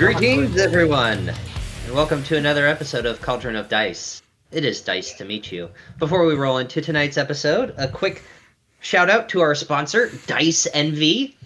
Greetings, 0.00 0.56
everyone, 0.56 1.28
and 1.28 1.94
welcome 1.94 2.22
to 2.22 2.38
another 2.38 2.66
episode 2.66 3.04
of 3.04 3.20
Cauldron 3.20 3.54
of 3.54 3.68
Dice. 3.68 4.22
It 4.50 4.64
is 4.64 4.80
Dice 4.80 5.12
to 5.18 5.26
meet 5.26 5.52
you. 5.52 5.68
Before 5.98 6.24
we 6.24 6.36
roll 6.36 6.56
into 6.56 6.80
tonight's 6.80 7.18
episode, 7.18 7.74
a 7.76 7.86
quick 7.86 8.22
shout 8.80 9.10
out 9.10 9.28
to 9.28 9.42
our 9.42 9.54
sponsor, 9.54 10.10
Dice 10.26 10.66
Envy. 10.72 11.36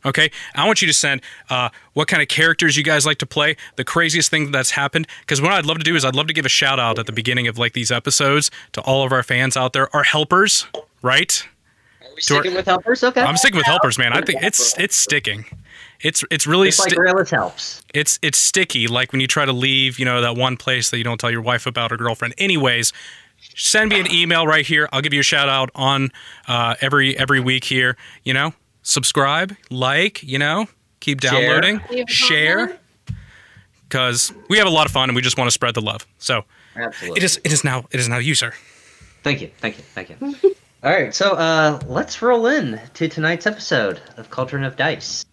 Okay? 0.05 0.31
I 0.55 0.67
want 0.67 0.83
you 0.83 0.89
to 0.89 0.95
send 0.95 1.23
uh, 1.51 1.69
what 1.95 2.09
kind 2.09 2.23
of 2.23 2.29
characters 2.29 2.77
you 2.77 2.83
guys 2.85 3.07
like 3.07 3.19
to 3.19 3.27
play, 3.27 3.57
the 3.77 3.85
craziest 3.85 4.31
thing 4.31 4.51
that's 4.53 4.73
happened. 4.73 5.07
Because 5.21 5.41
what 5.41 5.53
I'd 5.53 5.67
love 5.67 5.79
to 5.79 5.85
do 5.85 5.97
is 5.97 6.05
I'd 6.05 6.17
love 6.17 6.27
to 6.27 6.35
give 6.35 6.47
a 6.47 6.51
shout 6.51 6.79
out 6.79 6.99
at 6.99 7.07
the 7.07 7.13
beginning 7.13 7.49
of 7.49 7.59
like 7.59 7.73
these 7.73 7.91
episodes 7.91 8.51
to 8.73 8.81
all 8.83 9.05
of 9.05 9.13
our 9.13 9.23
fans 9.23 9.57
out 9.57 9.73
there, 9.73 9.95
our 9.95 10.03
helpers, 10.05 10.67
right? 11.03 11.47
Are 12.03 12.09
we 12.15 12.21
sticking 12.21 12.55
with 12.55 12.67
helpers? 12.67 13.03
Okay. 13.03 13.21
I'm 13.23 13.37
sticking 13.37 13.57
with 13.57 13.67
helpers, 13.67 13.99
man. 13.99 14.13
I 14.13 14.21
think 14.21 14.43
it's 14.43 14.79
it's 14.79 14.97
sticking. 14.97 15.45
It's 16.01 16.23
it's 16.31 16.47
really 16.47 16.69
It's 16.69 16.79
like 16.79 16.91
sti- 16.93 17.37
helps. 17.37 17.83
it's 17.95 18.19
it's 18.21 18.37
sticky 18.39 18.89
like 18.89 19.13
when 19.13 19.21
you 19.21 19.27
try 19.27 19.45
to 19.47 19.53
leave 19.53 19.99
you 19.99 20.05
know 20.05 20.21
that 20.21 20.37
one 20.37 20.57
place 20.57 20.91
that 20.91 20.99
you 20.99 21.05
don't 21.05 21.19
tell 21.19 21.31
your 21.31 21.41
wife 21.41 21.67
about 21.67 21.93
or 21.93 21.97
girlfriend 21.97 22.35
anyways 22.37 22.93
send 23.55 23.91
me 23.91 24.01
an 24.01 24.11
email 24.13 24.47
right 24.47 24.67
here 24.67 24.89
i'll 24.93 25.01
give 25.01 25.15
you 25.15 25.21
a 25.21 25.25
shout 25.25 25.49
out 25.49 25.71
on 25.75 26.11
uh, 26.47 26.75
every 26.81 27.17
every 27.17 27.41
week 27.41 27.65
here 27.65 27.97
you 28.23 28.35
know 28.35 28.53
subscribe 28.85 29.57
like 29.71 30.23
you 30.23 30.39
know 30.39 30.67
keep 31.01 31.21
downloading 31.21 31.81
Leave 31.91 32.09
share 32.09 32.79
because 33.89 34.33
we 34.49 34.57
have 34.57 34.67
a 34.67 34.71
lot 34.71 34.87
of 34.87 34.93
fun 34.93 35.11
and 35.11 35.17
we 35.17 35.21
just 35.21 35.37
want 35.37 35.49
to 35.49 35.53
spread 35.53 35.75
the 35.75 35.83
love 35.83 36.07
so 36.19 36.45
Absolutely. 36.77 37.19
it 37.19 37.25
is 37.25 37.41
it 37.45 37.53
is 37.53 37.65
now 37.65 37.85
it 37.91 37.99
is 37.99 38.09
now 38.09 38.19
you 38.19 38.37
sir 38.37 38.53
Thank 39.25 39.41
you, 39.41 39.51
thank 39.59 39.79
you, 39.79 39.85
thank 39.95 40.11
you. 40.11 40.17
All 40.85 40.93
right, 40.93 41.15
so 41.15 41.33
uh, 41.33 41.81
let's 41.87 42.21
roll 42.21 42.47
in 42.47 42.79
to 42.93 43.09
tonight's 43.09 43.47
episode 43.47 44.03
of 44.19 44.29
Cauldron 44.29 44.65
of 44.65 44.77
Dice. 44.77 45.25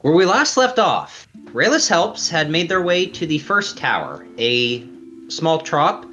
Where 0.00 0.12
we 0.12 0.26
last 0.26 0.58
left 0.58 0.78
off, 0.78 1.26
Rayless 1.46 1.88
Helps 1.88 2.28
had 2.28 2.50
made 2.50 2.68
their 2.68 2.82
way 2.82 3.06
to 3.06 3.26
the 3.26 3.38
first 3.38 3.78
tower, 3.78 4.26
a 4.36 4.86
small 5.28 5.58
trop, 5.58 6.04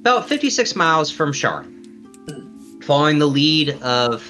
about 0.00 0.28
56 0.28 0.76
miles 0.76 1.10
from 1.10 1.32
Sharn. 1.32 1.71
Following 2.82 3.18
the 3.18 3.26
lead 3.26 3.70
of 3.82 4.26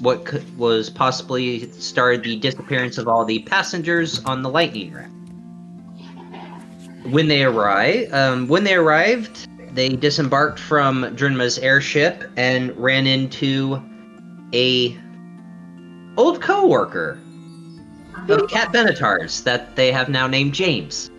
what 0.00 0.24
could, 0.24 0.58
was 0.58 0.90
possibly 0.90 1.70
started 1.72 2.22
the 2.22 2.36
disappearance 2.36 2.98
of 2.98 3.08
all 3.08 3.24
the 3.24 3.40
passengers 3.40 4.24
on 4.24 4.42
the 4.42 4.50
Lightning 4.50 4.92
Round 4.92 5.14
when 7.04 7.28
they 7.28 7.44
arrived, 7.44 8.12
um, 8.12 8.48
when 8.48 8.64
they 8.64 8.74
arrived, 8.74 9.48
they 9.74 9.90
disembarked 9.90 10.58
from 10.58 11.14
Drinma's 11.14 11.58
airship 11.58 12.30
and 12.36 12.76
ran 12.76 13.06
into 13.06 13.82
a 14.52 14.96
old 16.16 16.40
co-worker 16.40 17.18
of 18.28 18.48
Cat 18.48 18.72
Benatar's 18.72 19.42
that 19.42 19.76
they 19.76 19.92
have 19.92 20.08
now 20.08 20.26
named 20.26 20.54
James. 20.54 21.10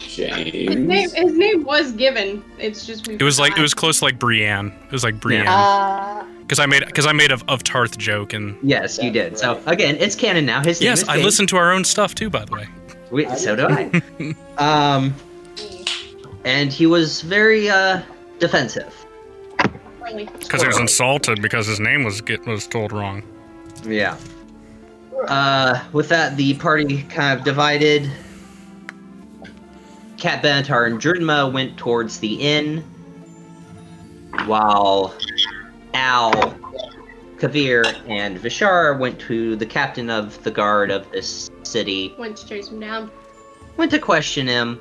His 0.00 0.76
name, 0.76 1.10
his 1.10 1.34
name 1.36 1.64
was 1.64 1.92
given. 1.92 2.42
It's 2.58 2.86
just 2.86 3.06
we. 3.08 3.14
it 3.14 3.22
was 3.22 3.38
like 3.38 3.56
it 3.58 3.60
was 3.62 3.74
close 3.74 3.98
to 3.98 4.04
like 4.06 4.18
brienne 4.18 4.72
it 4.86 4.92
was 4.92 5.02
like 5.04 5.18
brienne 5.20 5.46
Uh, 5.46 6.24
because 6.40 6.58
i 6.58 6.66
made 6.66 6.84
because 6.86 7.06
i 7.06 7.12
made 7.12 7.30
a 7.32 7.38
of 7.48 7.62
tarth 7.62 7.98
joke 7.98 8.32
and 8.32 8.56
Yes, 8.62 8.98
you 9.02 9.10
did. 9.10 9.38
So 9.38 9.60
again, 9.66 9.96
it's 9.98 10.14
canon 10.14 10.46
now. 10.46 10.62
His 10.62 10.80
name 10.80 10.90
yes 10.90 11.02
is 11.02 11.08
i 11.08 11.14
James. 11.14 11.24
listen 11.24 11.46
to 11.48 11.56
our 11.56 11.72
own 11.72 11.84
stuff 11.84 12.14
too 12.14 12.30
by 12.30 12.44
the 12.44 12.52
way 12.54 12.66
We, 13.10 13.28
so 13.36 13.56
do 13.56 13.66
I. 13.68 14.34
um, 14.58 15.14
and 16.44 16.72
he 16.72 16.86
was 16.86 17.20
very 17.22 17.68
uh, 17.68 18.02
defensive. 18.38 18.94
Because 20.40 20.62
he 20.62 20.66
was 20.68 20.78
insulted 20.78 21.42
because 21.42 21.66
his 21.66 21.80
name 21.80 22.02
was 22.04 22.20
get 22.22 22.46
was 22.46 22.66
told 22.66 22.92
wrong 22.92 23.22
Yeah. 23.84 24.16
Uh, 25.26 25.82
with 25.92 26.08
that, 26.10 26.36
the 26.36 26.54
party 26.54 27.02
kind 27.04 27.36
of 27.38 27.44
divided. 27.44 28.08
Cat 30.18 30.42
Benatar 30.42 30.86
and 30.86 31.00
Drinma 31.00 31.52
went 31.52 31.76
towards 31.76 32.18
the 32.18 32.34
inn, 32.34 32.82
while 34.46 35.14
Al, 35.94 36.32
Kavir, 37.36 37.84
and 38.08 38.36
Vishar 38.38 38.98
went 38.98 39.18
to 39.20 39.54
the 39.54 39.66
captain 39.66 40.10
of 40.10 40.42
the 40.42 40.50
guard 40.50 40.90
of 40.90 41.10
this 41.12 41.50
city. 41.62 42.14
Went 42.18 42.36
to 42.38 42.48
chase 42.48 42.68
him 42.68 42.80
down. 42.80 43.10
Went 43.76 43.92
to 43.92 43.98
question 44.00 44.48
him. 44.48 44.80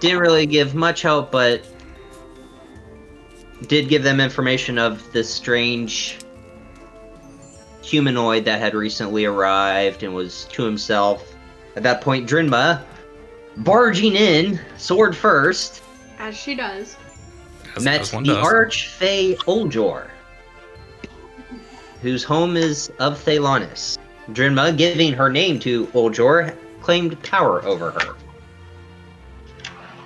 Didn't 0.00 0.18
really 0.18 0.44
give 0.44 0.74
much 0.74 1.00
help, 1.00 1.32
but 1.32 1.64
did 3.68 3.88
give 3.88 4.02
them 4.02 4.20
information 4.20 4.78
of 4.78 5.10
this 5.12 5.32
strange 5.32 6.18
humanoid 7.80 8.44
that 8.44 8.60
had 8.60 8.74
recently 8.74 9.24
arrived 9.24 10.02
and 10.02 10.14
was 10.14 10.44
to 10.50 10.62
himself. 10.62 11.34
At 11.74 11.82
that 11.84 12.02
point, 12.02 12.28
Drinma, 12.28 12.82
barging 13.58 14.16
in, 14.16 14.60
sword 14.76 15.16
first, 15.16 15.82
As 16.18 16.36
she 16.36 16.54
does. 16.54 16.96
as, 17.76 17.84
met 17.84 18.00
as 18.00 18.12
one 18.12 18.24
the 18.24 18.34
does. 18.34 18.46
Archfey 18.46 19.36
Oljor, 19.44 20.08
whose 22.00 22.24
home 22.24 22.56
is 22.56 22.90
of 22.98 23.22
Thalanis. 23.22 23.98
Drinma, 24.30 24.76
giving 24.76 25.12
her 25.12 25.28
name 25.28 25.58
to 25.60 25.86
Oljor, 25.88 26.56
claimed 26.80 27.20
power 27.22 27.64
over 27.64 27.90
her. 27.90 28.14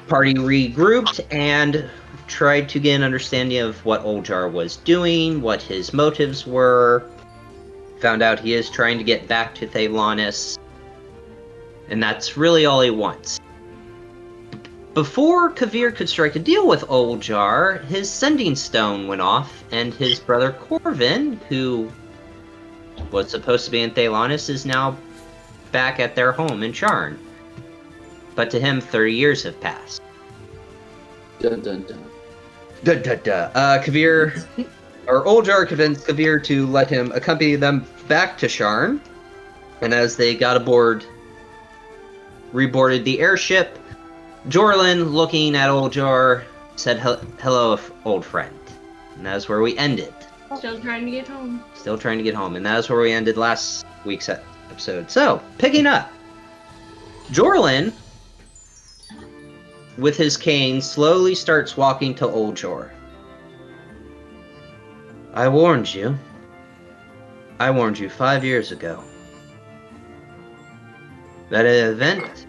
Party 0.08 0.34
regrouped 0.34 1.20
and 1.30 1.88
tried 2.28 2.68
to 2.68 2.78
get 2.80 2.94
an 2.94 3.02
understanding 3.02 3.58
of 3.58 3.84
what 3.84 4.04
Oljor 4.04 4.50
was 4.50 4.76
doing, 4.78 5.40
what 5.40 5.60
his 5.62 5.92
motives 5.92 6.46
were. 6.46 7.08
Found 8.00 8.22
out 8.22 8.38
he 8.38 8.54
is 8.54 8.70
trying 8.70 8.98
to 8.98 9.04
get 9.04 9.26
back 9.26 9.54
to 9.56 9.66
Thalanis, 9.66 10.58
and 11.88 12.02
that's 12.02 12.36
really 12.36 12.66
all 12.66 12.80
he 12.80 12.90
wants. 12.90 13.40
Before 14.94 15.52
Kavir 15.52 15.94
could 15.94 16.08
strike 16.08 16.36
a 16.36 16.38
deal 16.38 16.66
with 16.66 16.80
Oljor, 16.82 17.84
his 17.84 18.10
sending 18.10 18.56
stone 18.56 19.06
went 19.06 19.20
off, 19.20 19.62
and 19.70 19.92
his 19.92 20.18
brother 20.18 20.52
Corvin, 20.52 21.38
who 21.50 21.92
was 23.10 23.30
supposed 23.30 23.66
to 23.66 23.70
be 23.70 23.82
in 23.82 23.90
Thalanis, 23.90 24.48
is 24.48 24.64
now 24.64 24.96
back 25.70 26.00
at 26.00 26.14
their 26.14 26.32
home 26.32 26.62
in 26.62 26.72
Sharn. 26.72 27.18
But 28.34 28.50
to 28.52 28.58
him, 28.58 28.80
30 28.80 29.14
years 29.14 29.42
have 29.42 29.60
passed. 29.60 30.00
Dun 31.40 31.60
dun 31.60 31.82
dun. 31.82 32.02
Duh, 32.82 32.94
duh, 32.94 33.16
duh. 33.16 33.50
Uh, 33.54 33.82
Kavir, 33.82 34.46
or 35.06 35.24
Oljor 35.24 35.68
convinced 35.68 36.06
Kavir 36.06 36.42
to 36.44 36.66
let 36.68 36.88
him 36.88 37.12
accompany 37.12 37.56
them 37.56 37.84
back 38.08 38.38
to 38.38 38.46
Sharn. 38.46 39.00
And 39.82 39.92
as 39.92 40.16
they 40.16 40.34
got 40.34 40.56
aboard, 40.56 41.04
reboarded 42.52 43.04
the 43.04 43.20
airship, 43.20 43.78
Jorlin, 44.48 45.12
looking 45.12 45.56
at 45.56 45.70
Oljor, 45.70 46.44
said, 46.76 46.98
"Hel- 46.98 47.20
Hello, 47.40 47.78
old 48.04 48.24
friend. 48.24 48.54
And 49.16 49.26
that's 49.26 49.48
where 49.48 49.60
we 49.60 49.76
ended. 49.78 50.12
Still 50.56 50.78
trying 50.80 51.04
to 51.04 51.10
get 51.10 51.26
home. 51.26 51.64
Still 51.74 51.98
trying 51.98 52.18
to 52.18 52.24
get 52.24 52.34
home. 52.34 52.54
And 52.54 52.64
that's 52.64 52.88
where 52.88 53.00
we 53.00 53.12
ended 53.12 53.36
last 53.36 53.84
week's 54.04 54.28
episode. 54.28 55.10
So, 55.10 55.42
picking 55.58 55.86
up. 55.86 56.12
Jorlin, 57.32 57.92
with 59.98 60.16
his 60.16 60.36
cane, 60.36 60.80
slowly 60.80 61.34
starts 61.34 61.76
walking 61.76 62.14
to 62.16 62.26
Oljor. 62.26 62.90
I 65.34 65.48
warned 65.48 65.92
you. 65.92 66.16
I 67.58 67.70
warned 67.70 67.98
you 67.98 68.08
five 68.08 68.44
years 68.44 68.70
ago. 68.70 69.02
That 71.50 71.64
an 71.64 71.92
event, 71.92 72.46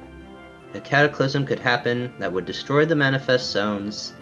a 0.73 0.79
cataclysm 0.79 1.45
could 1.45 1.59
happen 1.59 2.13
that 2.19 2.31
would 2.31 2.45
destroy 2.45 2.85
the 2.85 2.95
manifest 2.95 3.51
zones 3.51 4.13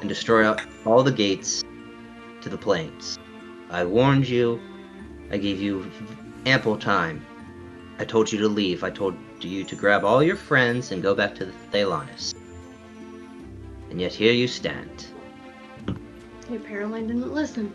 and 0.00 0.08
destroy 0.08 0.54
all 0.84 1.02
the 1.02 1.12
gates 1.12 1.62
to 2.40 2.48
the 2.48 2.56
plains. 2.56 3.18
I 3.70 3.84
warned 3.84 4.28
you. 4.28 4.60
I 5.30 5.36
gave 5.36 5.60
you 5.60 5.90
ample 6.46 6.78
time. 6.78 7.24
I 7.98 8.04
told 8.04 8.30
you 8.30 8.38
to 8.38 8.48
leave. 8.48 8.84
I 8.84 8.90
told 8.90 9.16
you 9.40 9.64
to 9.64 9.76
grab 9.76 10.04
all 10.04 10.22
your 10.22 10.36
friends 10.36 10.92
and 10.92 11.02
go 11.02 11.14
back 11.14 11.34
to 11.36 11.44
the 11.44 11.52
Thalanis. 11.72 12.34
And 13.90 14.00
yet 14.00 14.12
here 14.12 14.32
you 14.32 14.48
stand. 14.48 15.06
Apparently 16.50 17.02
didn't 17.02 17.32
listen. 17.32 17.72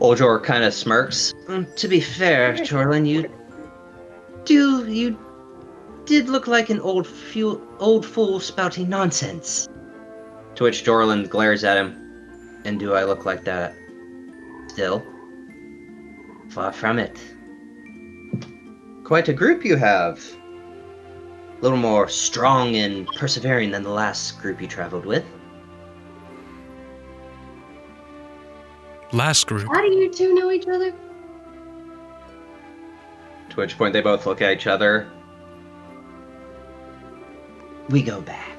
Oljor 0.00 0.42
kind 0.42 0.64
of 0.64 0.74
smirks. 0.74 1.34
"Mm, 1.46 1.74
to 1.76 1.88
be 1.88 2.00
fair, 2.00 2.54
Jorlin, 2.54 3.06
you 3.06 3.30
do 4.44 4.86
you 4.90 5.18
did 6.06 6.28
look 6.28 6.46
like 6.46 6.70
an 6.70 6.80
old 6.80 7.06
fu- 7.06 7.60
old 7.78 8.04
fool 8.04 8.40
spouting 8.40 8.88
nonsense. 8.88 9.68
To 10.56 10.64
which 10.64 10.84
Jorlin 10.84 11.28
glares 11.28 11.64
at 11.64 11.76
him. 11.76 12.00
And 12.64 12.78
do 12.78 12.94
I 12.94 13.04
look 13.04 13.24
like 13.24 13.44
that 13.44 13.74
still? 14.68 15.04
Far 16.50 16.72
from 16.72 16.98
it. 16.98 17.18
Quite 19.04 19.28
a 19.28 19.32
group 19.32 19.64
you 19.64 19.76
have. 19.76 20.22
A 21.58 21.62
little 21.62 21.78
more 21.78 22.08
strong 22.08 22.76
and 22.76 23.06
persevering 23.16 23.70
than 23.70 23.82
the 23.82 23.90
last 23.90 24.40
group 24.40 24.60
you 24.60 24.68
traveled 24.68 25.06
with. 25.06 25.24
Last 29.12 29.46
group. 29.46 29.68
How 29.68 29.80
do 29.80 29.92
you 29.92 30.12
two 30.12 30.34
know 30.34 30.50
each 30.50 30.66
other? 30.66 30.92
To 33.54 33.60
which 33.60 33.78
point 33.78 33.92
they 33.92 34.00
both 34.00 34.26
look 34.26 34.42
at 34.42 34.52
each 34.52 34.66
other. 34.66 35.08
We 37.88 38.02
go 38.02 38.20
back. 38.20 38.50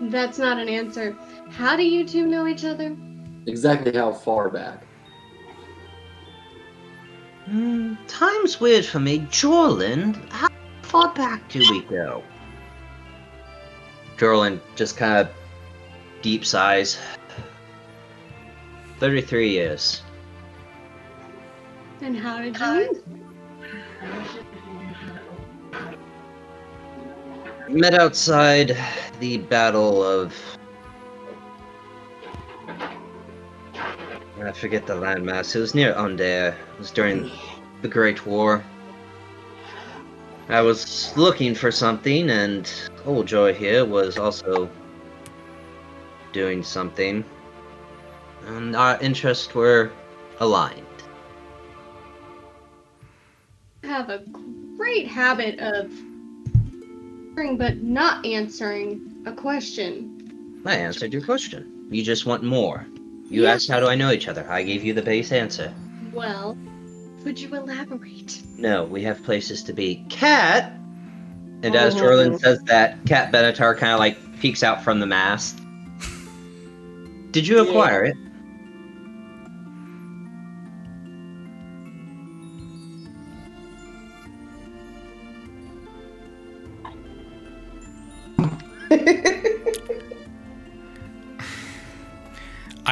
That's 0.00 0.38
not 0.38 0.58
an 0.58 0.68
answer. 0.68 1.14
How 1.50 1.76
do 1.76 1.82
you 1.82 2.08
two 2.08 2.26
know 2.26 2.46
each 2.46 2.64
other? 2.64 2.96
Exactly 3.46 3.92
how 3.92 4.12
far 4.12 4.48
back? 4.48 4.82
Hmm, 7.44 7.94
time's 8.08 8.58
weird 8.60 8.86
for 8.86 9.00
me. 9.00 9.20
Jorlin, 9.20 10.16
how 10.30 10.48
far 10.80 11.12
back 11.12 11.46
do 11.50 11.58
we 11.58 11.82
go? 11.82 12.22
Jorlin 14.16 14.58
just 14.74 14.96
kind 14.96 15.18
of 15.18 15.28
deep 16.22 16.46
sighs. 16.46 16.98
33 19.00 19.50
years. 19.50 20.02
And 22.02 22.16
how 22.18 22.38
did 22.42 22.58
you 22.58 22.90
meet? 27.68 27.80
Met 27.80 27.94
outside 27.94 28.76
the 29.20 29.38
Battle 29.38 30.02
of. 30.02 30.34
I 34.42 34.50
forget 34.50 34.84
the 34.84 34.94
landmass. 34.94 35.54
It 35.54 35.60
was 35.60 35.76
near 35.76 35.94
Undair. 35.94 36.48
It 36.74 36.78
was 36.80 36.90
during 36.90 37.30
the 37.82 37.88
Great 37.88 38.26
War. 38.26 38.64
I 40.48 40.60
was 40.60 41.16
looking 41.16 41.54
for 41.54 41.70
something, 41.70 42.30
and 42.30 42.68
Old 43.06 43.28
Joy 43.28 43.54
here 43.54 43.84
was 43.84 44.18
also 44.18 44.68
doing 46.32 46.64
something. 46.64 47.24
And 48.48 48.74
our 48.74 49.00
interests 49.00 49.54
were 49.54 49.92
aligned. 50.40 50.81
Have 53.92 54.08
a 54.08 54.22
great 54.78 55.06
habit 55.06 55.58
of 55.60 55.92
answering 57.28 57.58
but 57.58 57.82
not 57.82 58.24
answering 58.24 59.22
a 59.26 59.32
question. 59.32 60.62
I 60.64 60.76
answered 60.76 61.12
your 61.12 61.20
question. 61.20 61.88
You 61.90 62.02
just 62.02 62.24
want 62.24 62.42
more. 62.42 62.86
You 63.28 63.42
Yeah. 63.42 63.52
asked 63.52 63.68
how 63.68 63.80
do 63.80 63.88
I 63.88 63.94
know 63.94 64.10
each 64.10 64.28
other. 64.28 64.46
I 64.50 64.62
gave 64.62 64.82
you 64.82 64.94
the 64.94 65.02
base 65.02 65.30
answer. 65.30 65.70
Well, 66.10 66.56
would 67.22 67.38
you 67.38 67.54
elaborate? 67.54 68.40
No, 68.56 68.84
we 68.84 69.02
have 69.02 69.22
places 69.24 69.62
to 69.64 69.74
be. 69.74 70.06
Cat! 70.08 70.72
And 71.62 71.76
as 71.76 71.94
Oh. 71.94 71.98
Jorlin 72.00 72.40
says 72.40 72.60
that, 72.62 72.96
Cat 73.04 73.30
Benatar 73.30 73.76
kind 73.76 73.92
of 73.92 73.98
like 73.98 74.16
peeks 74.40 74.62
out 74.62 74.82
from 74.82 75.00
the 75.00 75.06
mast. 75.06 75.58
Did 77.30 77.46
you 77.46 77.56
Yeah. 77.56 77.62
acquire 77.68 78.04
it? 78.04 78.16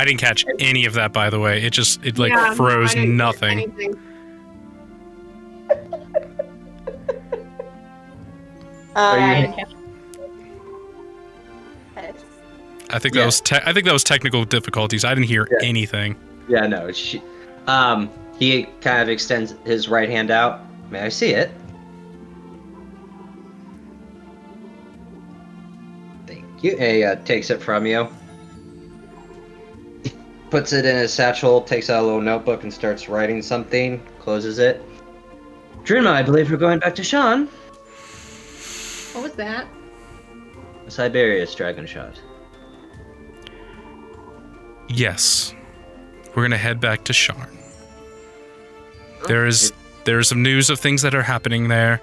I 0.01 0.05
didn't 0.07 0.21
catch 0.21 0.47
any 0.59 0.87
of 0.87 0.95
that, 0.95 1.13
by 1.13 1.29
the 1.29 1.39
way. 1.39 1.61
It 1.63 1.75
just 1.75 2.03
it 2.03 2.19
like 2.19 2.33
Yeah, 2.33 2.55
froze 2.55 2.97
I 2.97 3.05
nothing. 3.05 3.59
anything. 3.61 3.95
I 12.93 12.99
think 12.99 13.15
Yeah. 13.15 13.21
that 13.21 13.27
was 13.27 13.41
te- 13.41 13.61
I 13.65 13.73
think 13.73 13.85
that 13.87 13.93
was 13.93 14.05
technical 14.05 14.45
difficulties. 14.45 15.05
I 15.05 15.15
didn't 15.15 15.27
hear 15.29 15.47
Yeah. 15.51 15.69
anything. 15.69 16.17
Yeah, 16.49 16.67
no. 16.67 16.91
She, 16.93 17.23
um, 17.67 18.11
he 18.39 18.65
kind 18.81 19.01
of 19.03 19.09
extends 19.09 19.55
his 19.65 19.89
right 19.89 20.09
hand 20.09 20.31
out. 20.31 20.61
May 20.91 21.01
I 21.03 21.09
see 21.09 21.31
it? 21.31 21.51
Thank 26.27 26.45
you. 26.65 26.73
And 26.73 26.97
he 26.97 27.05
uh, 27.05 27.15
takes 27.25 27.51
it 27.51 27.63
from 27.63 27.87
you. 27.87 28.09
Puts 30.51 30.73
it 30.73 30.85
in 30.85 30.97
his 30.97 31.13
satchel, 31.13 31.61
takes 31.63 31.89
out 31.91 32.03
a 32.03 32.07
little 32.07 32.21
notebook, 32.21 32.65
and 32.65 32.73
starts 32.73 33.09
writing 33.09 33.41
something. 33.41 34.03
Closes 34.19 34.59
it. 34.59 34.83
Drinma, 35.85 36.09
I 36.11 36.23
believe 36.23 36.51
we're 36.51 36.57
going 36.57 36.81
back 36.81 36.95
to 36.97 37.03
Sharn. 37.03 37.47
What 39.15 39.23
was 39.23 39.33
that? 39.35 39.67
Siberys 40.89 41.55
Dragon 41.57 41.87
Shard. 41.87 42.19
Yes, 44.89 45.55
we're 46.35 46.43
gonna 46.43 46.57
head 46.59 46.81
back 46.81 47.05
to 47.05 47.13
Sharn. 47.13 47.57
There 49.29 49.47
is 49.47 49.73
there 50.05 50.19
is 50.19 50.29
some 50.29 50.43
news 50.43 50.69
of 50.71 50.81
things 50.81 51.03
that 51.03 51.15
are 51.15 51.23
happening 51.23 51.69
there. 51.69 52.01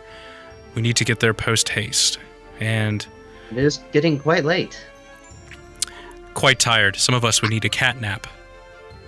We 0.76 0.82
need 0.82 0.96
to 0.98 1.04
get 1.06 1.20
there 1.20 1.34
post 1.34 1.70
haste, 1.70 2.18
and 2.60 3.06
It 3.52 3.58
is 3.58 3.80
getting 3.92 4.20
quite 4.20 4.46
late. 4.46 4.80
quite 6.34 6.60
tired. 6.60 6.96
Some 6.96 7.16
of 7.16 7.26
us 7.26 7.42
would 7.42 7.50
need 7.52 7.66
a 7.66 7.70
cat 7.70 8.00
nap. 8.00 8.28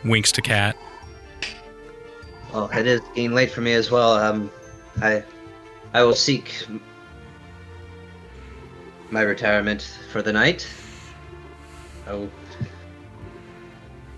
Winks 0.03 0.31
to 0.33 0.41
cat. 0.41 0.77
Well, 2.53 2.69
it 2.73 2.87
is 2.87 3.01
getting 3.15 3.33
late 3.33 3.51
for 3.51 3.61
me 3.61 3.73
as 3.73 3.91
well. 3.91 4.13
Um, 4.13 4.49
I, 5.01 5.23
I 5.93 6.03
will 6.03 6.15
seek 6.15 6.65
my 9.11 9.21
retirement 9.21 9.97
for 10.11 10.21
the 10.21 10.33
night. 10.33 10.67
Oh, 12.07 12.29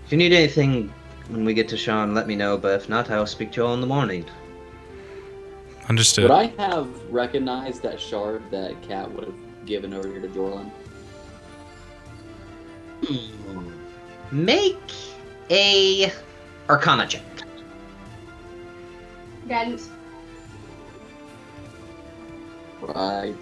if 0.04 0.12
you 0.12 0.18
need 0.18 0.32
anything 0.32 0.92
when 1.28 1.44
we 1.44 1.54
get 1.54 1.68
to 1.68 1.76
Sharn, 1.76 2.14
let 2.14 2.26
me 2.26 2.36
know. 2.36 2.56
But 2.56 2.80
if 2.80 2.88
not, 2.88 3.10
I 3.10 3.18
will 3.18 3.26
speak 3.26 3.52
to 3.52 3.60
you 3.60 3.66
all 3.66 3.74
in 3.74 3.80
the 3.80 3.86
morning. 3.86 4.24
Understood. 5.88 6.24
Would 6.24 6.32
I 6.32 6.46
have 6.58 6.88
recognized 7.10 7.82
that 7.82 8.00
shard 8.00 8.42
that 8.50 8.80
Cat 8.82 9.10
would 9.12 9.24
have 9.24 9.66
given 9.66 9.92
over 9.92 10.08
here 10.08 10.20
to 10.20 10.28
Jorlin? 10.28 10.70
Make 14.30 14.78
a 15.52 16.10
Arcana 16.68 17.06
check. 17.06 17.22
Guidance. 19.46 19.90
Right. 22.80 23.36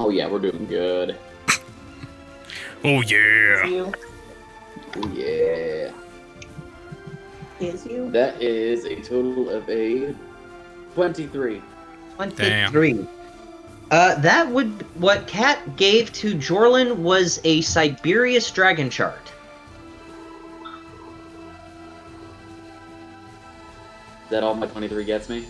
Oh 0.00 0.10
yeah, 0.10 0.28
we're 0.28 0.40
doing 0.40 0.66
good. 0.66 1.16
Oh 2.86 3.00
yeah. 3.00 3.64
You? 3.64 3.92
Oh 4.96 5.08
yeah. 5.14 5.90
Is 7.60 7.86
you? 7.86 8.10
That 8.10 8.42
is 8.42 8.84
a 8.84 8.96
total 8.96 9.48
of 9.48 9.66
a 9.70 10.14
twenty-three. 10.92 11.62
Damn. 12.36 13.08
23. 13.94 14.16
Uh, 14.16 14.20
that 14.20 14.50
would 14.50 14.82
what 15.00 15.26
Kat 15.26 15.76
gave 15.76 16.12
to 16.14 16.34
Jorlin 16.34 16.96
was 16.96 17.38
a 17.44 17.60
Siberys 17.60 18.52
dragon 18.52 18.90
shard. 18.90 19.20
Is 24.24 24.30
that 24.30 24.42
all 24.42 24.54
my 24.54 24.66
twenty-three 24.66 25.04
gets 25.04 25.28
me? 25.28 25.46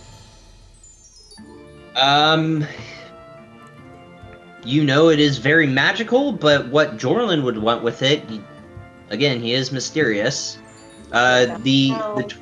Um, 1.96 2.66
you 4.64 4.84
know 4.84 5.08
it 5.10 5.20
is 5.20 5.38
very 5.38 5.66
magical, 5.66 6.32
but 6.32 6.68
what 6.68 6.96
Jorlin 6.98 7.44
would 7.44 7.56
want 7.56 7.82
with 7.84 8.02
it, 8.02 8.24
again, 9.10 9.40
he 9.40 9.54
is 9.54 9.72
mysterious. 9.72 10.58
Uh, 11.12 11.56
the 11.58 11.90
the, 11.90 12.34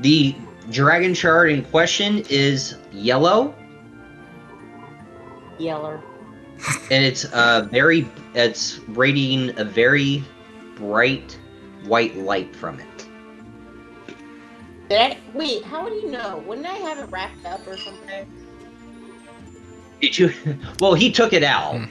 the 0.00 0.36
dragon 0.70 1.14
shard 1.14 1.50
in 1.50 1.64
question 1.64 2.22
is 2.28 2.76
yellow, 2.92 3.54
Yeller. 5.58 6.00
and 6.90 7.04
it's 7.04 7.24
uh 7.26 7.68
very 7.70 8.08
it's 8.34 8.78
radiating 8.88 9.58
a 9.58 9.64
very 9.64 10.24
bright 10.76 11.38
white 11.84 12.16
light 12.16 12.54
from 12.56 12.80
it. 12.80 12.86
Did 14.88 14.98
I 15.00 15.18
wait? 15.34 15.64
How 15.64 15.88
do 15.88 15.94
you 15.94 16.10
know? 16.10 16.42
Wouldn't 16.46 16.66
I 16.66 16.74
have 16.74 16.98
it 16.98 17.10
wrapped 17.10 17.44
up 17.44 17.66
or 17.66 17.76
something? 17.76 18.26
Did 20.00 20.18
you? 20.18 20.32
Well, 20.80 20.94
he 20.94 21.10
took 21.10 21.32
it 21.32 21.42
out. 21.42 21.76
Hmm. 21.76 21.84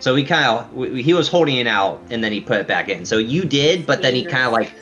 So 0.00 0.14
he 0.16 0.24
kind 0.24 0.44
of 0.46 0.96
he 0.96 1.14
was 1.14 1.28
holding 1.28 1.56
it 1.58 1.66
out 1.68 2.02
and 2.10 2.24
then 2.24 2.32
he 2.32 2.40
put 2.40 2.58
it 2.58 2.66
back 2.66 2.88
in. 2.88 3.04
So 3.06 3.18
you 3.18 3.44
did, 3.44 3.86
but 3.86 4.02
then 4.02 4.14
he 4.14 4.24
kind 4.24 4.46
of 4.46 4.52
like 4.52 4.72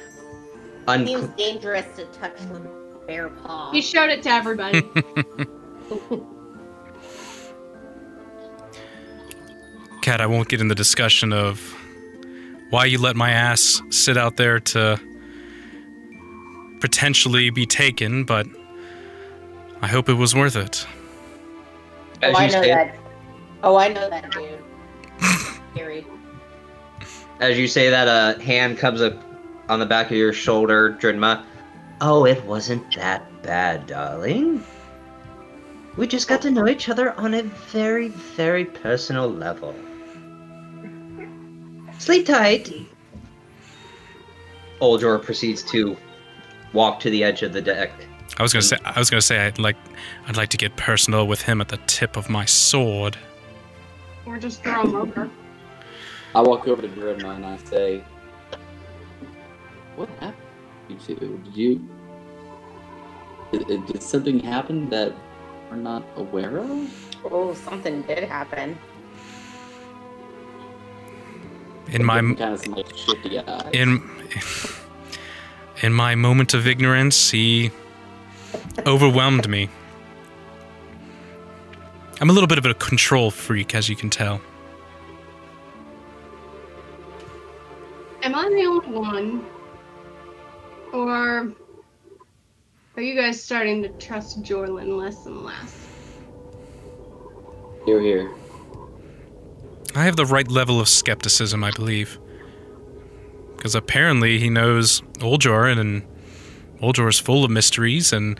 un- 0.88 1.06
Seems 1.06 1.28
dangerous 1.36 1.84
to 1.96 2.06
touch 2.06 2.38
the 2.52 2.60
bare 3.06 3.28
paw. 3.28 3.70
He 3.70 3.82
showed 3.82 4.08
it 4.08 4.22
to 4.22 4.30
everybody. 4.30 4.82
Cat, 10.00 10.22
I 10.22 10.26
won't 10.26 10.48
get 10.48 10.62
in 10.62 10.68
the 10.68 10.74
discussion 10.74 11.32
of 11.32 11.76
why 12.70 12.86
you 12.86 12.98
let 12.98 13.16
my 13.16 13.30
ass 13.30 13.82
sit 13.90 14.16
out 14.16 14.36
there 14.36 14.58
to 14.58 14.98
potentially 16.80 17.50
be 17.50 17.66
taken, 17.66 18.24
but 18.24 18.46
I 19.82 19.88
hope 19.88 20.08
it 20.08 20.14
was 20.14 20.34
worth 20.34 20.56
it. 20.56 20.86
as 22.22 22.34
oh, 22.34 22.38
I 22.38 22.46
you 22.46 22.52
know 22.52 22.62
say, 22.62 22.68
that. 22.68 22.96
Oh, 23.62 23.76
I 23.76 23.88
know 23.88 24.08
that 24.08 24.30
dude. 24.30 24.62
Scary. 25.74 26.06
as 27.40 27.58
you 27.58 27.68
say 27.68 27.90
that 27.90 28.08
a 28.08 28.42
hand 28.42 28.78
comes 28.78 29.02
up 29.02 29.22
on 29.68 29.80
the 29.80 29.86
back 29.86 30.06
of 30.10 30.16
your 30.16 30.32
shoulder, 30.32 30.96
Drinma. 30.98 31.44
Oh, 32.00 32.24
it 32.24 32.42
wasn't 32.44 32.94
that 32.96 33.42
bad, 33.42 33.86
darling. 33.86 34.64
We 35.98 36.06
just 36.06 36.26
got 36.26 36.40
to 36.42 36.50
know 36.50 36.66
each 36.66 36.88
other 36.88 37.12
on 37.12 37.34
a 37.34 37.42
very, 37.42 38.08
very 38.08 38.64
personal 38.64 39.28
level. 39.28 39.74
Sleep 42.00 42.24
tight. 42.24 42.72
Oljor 44.80 45.22
proceeds 45.22 45.62
to 45.64 45.94
walk 46.72 46.98
to 47.00 47.10
the 47.10 47.22
edge 47.22 47.42
of 47.42 47.52
the 47.52 47.60
deck. 47.60 47.90
I 48.38 48.42
was 48.42 48.54
gonna 48.54 48.62
say 48.62 48.78
I 48.86 48.98
was 48.98 49.10
gonna 49.10 49.20
say 49.20 49.38
I'd 49.38 49.58
like 49.58 49.76
I'd 50.26 50.38
like 50.38 50.48
to 50.48 50.56
get 50.56 50.74
personal 50.76 51.26
with 51.26 51.42
him 51.42 51.60
at 51.60 51.68
the 51.68 51.76
tip 51.86 52.16
of 52.16 52.30
my 52.30 52.46
sword. 52.46 53.18
or 54.24 54.38
just 54.38 54.62
throw 54.62 54.82
him 54.82 54.94
over. 54.94 55.30
I 56.34 56.40
walk 56.40 56.66
over 56.66 56.80
to 56.80 56.88
Drinma 56.88 57.36
and 57.36 57.44
I 57.44 57.58
say, 57.58 58.02
"What 59.96 60.08
happened? 60.20 60.36
You 60.88 60.96
two? 60.96 61.16
Did 61.44 61.54
you? 61.54 61.88
Did, 63.52 63.86
did 63.86 64.02
something 64.02 64.40
happen 64.40 64.88
that 64.88 65.12
we're 65.70 65.76
not 65.76 66.02
aware 66.16 66.58
of?" 66.58 67.16
Oh, 67.24 67.52
something 67.52 68.00
did 68.02 68.24
happen. 68.24 68.78
In 71.90 72.04
my 72.04 72.20
kind 72.20 72.40
of 72.40 72.60
some 72.60 72.74
like 72.74 72.96
shifty 72.96 73.38
eyes. 73.38 73.70
in 73.72 74.02
in 75.82 75.92
my 75.92 76.14
moment 76.14 76.54
of 76.54 76.66
ignorance, 76.66 77.30
he 77.30 77.70
overwhelmed 78.86 79.48
me. 79.48 79.68
I'm 82.20 82.28
a 82.28 82.32
little 82.32 82.46
bit 82.46 82.58
of 82.58 82.66
a 82.66 82.74
control 82.74 83.30
freak, 83.30 83.74
as 83.74 83.88
you 83.88 83.96
can 83.96 84.10
tell. 84.10 84.40
Am 88.22 88.34
I 88.34 88.48
the 88.50 88.66
only 88.66 88.88
one? 88.88 89.46
Or 90.92 91.52
are 92.96 93.02
you 93.02 93.14
guys 93.14 93.42
starting 93.42 93.82
to 93.82 93.88
trust 93.90 94.42
Jorlin 94.42 94.98
less 94.98 95.24
and 95.24 95.42
less? 95.42 95.88
You're 97.86 98.02
here. 98.02 98.30
I 99.94 100.04
have 100.04 100.16
the 100.16 100.26
right 100.26 100.48
level 100.48 100.80
of 100.80 100.88
skepticism, 100.88 101.64
I 101.64 101.70
believe. 101.72 102.18
Because 103.56 103.74
apparently 103.74 104.38
he 104.38 104.48
knows 104.48 105.00
Oljor, 105.18 105.70
and, 105.70 105.80
and 105.80 106.02
Oljor 106.80 107.08
is 107.08 107.18
full 107.18 107.44
of 107.44 107.50
mysteries, 107.50 108.12
and, 108.12 108.38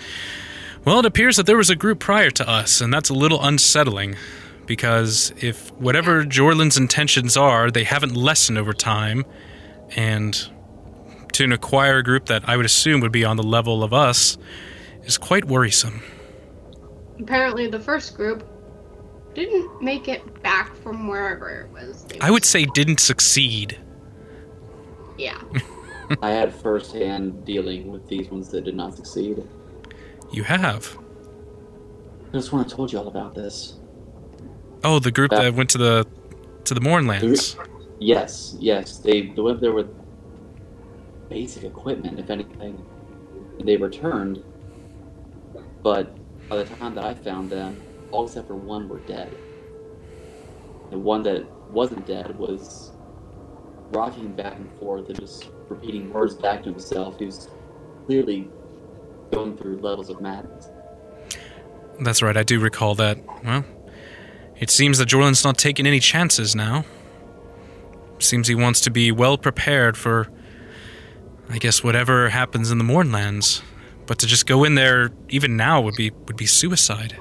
well, 0.85 1.00
it 1.00 1.07
appears 1.07 1.37
that 1.37 1.47
there 1.47 1.57
was 1.57 1.71
a 1.71 1.76
group 1.76 1.99
prior 1.99 2.30
to 2.30 2.49
us, 2.49 2.80
and 2.80 2.92
that's 2.92 3.11
a 3.11 3.14
little 3.14 3.42
unsettling. 3.42 4.16
Because 4.66 5.33
if 5.38 5.73
whatever 5.73 6.25
Jorlin's 6.25 6.78
intentions 6.78 7.37
are, 7.37 7.71
they 7.71 7.85
haven't 7.85 8.14
lessened 8.14 8.57
over 8.57 8.73
time, 8.73 9.25
and 9.97 10.49
to 11.33 11.45
an 11.45 11.52
acquire 11.52 11.99
a 11.99 12.02
group 12.02 12.26
that 12.26 12.49
I 12.49 12.57
would 12.57 12.66
assume 12.66 13.00
would 13.00 13.12
be 13.12 13.25
on 13.25 13.37
the 13.37 13.42
level 13.42 13.83
of 13.83 13.92
us 13.92 14.38
is 15.04 15.19
quite 15.19 15.47
worrisome. 15.47 16.02
Apparently, 17.19 17.66
the 17.66 17.80
first 17.80 18.16
group 18.16 18.47
didn't 19.34 19.82
make 19.82 20.08
it 20.08 20.42
back 20.42 20.75
from 20.76 21.08
wherever 21.08 21.49
it 21.50 21.70
was. 21.72 22.06
I 22.20 22.30
would 22.30 22.44
say 22.44 22.64
didn't 22.64 23.00
succeed. 23.00 23.78
Yeah. 25.18 25.40
I 26.22 26.30
had 26.30 26.52
first-hand 26.54 27.44
dealing 27.44 27.92
with 27.92 28.08
these 28.08 28.28
ones 28.30 28.49
that 28.50 28.64
did 28.64 28.75
not 28.75 28.96
succeed. 28.96 29.46
You 30.32 30.42
have. 30.44 30.99
I 32.28 32.32
just 32.32 32.52
want 32.52 32.68
to 32.68 32.75
told 32.75 32.92
you 32.92 32.99
all 32.99 33.08
about 33.08 33.34
this. 33.34 33.75
Oh, 34.82 34.99
the 34.99 35.10
group 35.10 35.32
Yeah. 35.32 35.42
that 35.42 35.54
went 35.54 35.70
to 35.70 35.78
the 35.78 36.06
to 36.64 36.75
the 36.75 36.80
Mournlands. 36.80 37.56
Yes, 37.99 38.56
yes. 38.58 38.99
They, 38.99 39.22
they 39.22 39.42
went 39.42 39.60
there 39.60 39.72
with 39.72 39.88
basic 41.28 41.64
equipment, 41.64 42.18
if 42.18 42.30
anything. 42.30 42.84
And 43.58 43.68
they 43.68 43.76
returned. 43.76 44.42
But 45.82 46.14
by 46.49 46.58
the 46.58 46.64
time 46.76 46.94
that 46.94 47.04
I 47.04 47.14
found 47.14 47.50
them, 47.50 47.80
all 48.11 48.26
except 48.26 48.49
for 48.49 48.57
one 48.57 48.88
were 48.88 49.00
dead. 49.00 49.35
The 50.90 50.99
one 50.99 51.23
that 51.23 51.50
wasn't 51.71 52.07
dead 52.07 52.37
was 52.38 52.93
rocking 53.93 54.33
back 54.33 54.57
and 54.57 54.71
forth 54.79 55.09
and 55.09 55.19
just 55.19 55.50
repeating 55.69 56.12
words 56.12 56.35
back 56.35 56.62
to 56.64 56.71
himself. 56.71 57.19
He 57.19 57.26
was 57.26 57.49
clearly 58.07 58.49
going 59.31 59.57
through 59.57 59.79
levels 59.79 60.11
of 60.11 60.21
madness. 60.21 60.69
That's 62.00 62.23
right, 62.23 62.37
I 62.37 62.43
do 62.43 62.59
recall 62.59 62.95
that. 62.97 63.19
Well, 63.45 63.64
it 64.57 64.71
seems 64.71 64.99
that 64.99 65.09
Jorlin's 65.09 65.45
not 65.45 65.59
taking 65.59 65.87
any 65.87 66.00
chances 66.00 66.55
now. 66.55 66.85
Seems 68.19 68.49
he 68.49 68.55
wants 68.55 68.81
to 68.83 68.90
be 68.90 69.12
well 69.12 69.38
prepared 69.38 69.97
for, 69.97 70.29
I 71.49 71.59
guess, 71.59 71.83
whatever 71.83 72.29
happens 72.29 72.71
in 72.71 72.79
the 72.79 72.85
Mournlands. 72.85 73.62
But 74.07 74.19
to 74.19 74.26
just 74.26 74.47
go 74.47 74.64
in 74.64 74.75
there 74.75 75.11
even 75.29 75.57
now 75.57 75.81
would 75.81 75.95
be 75.95 76.11
would 76.11 76.37
be 76.37 76.47
suicide. 76.47 77.17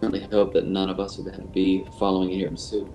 Certainly 0.00 0.28
hope 0.32 0.54
that 0.54 0.66
none 0.66 0.88
of 0.88 0.98
us 0.98 1.18
would 1.18 1.32
have 1.32 1.42
to 1.42 1.48
be 1.48 1.84
following 1.98 2.30
him 2.30 2.56
soon. 2.56 2.90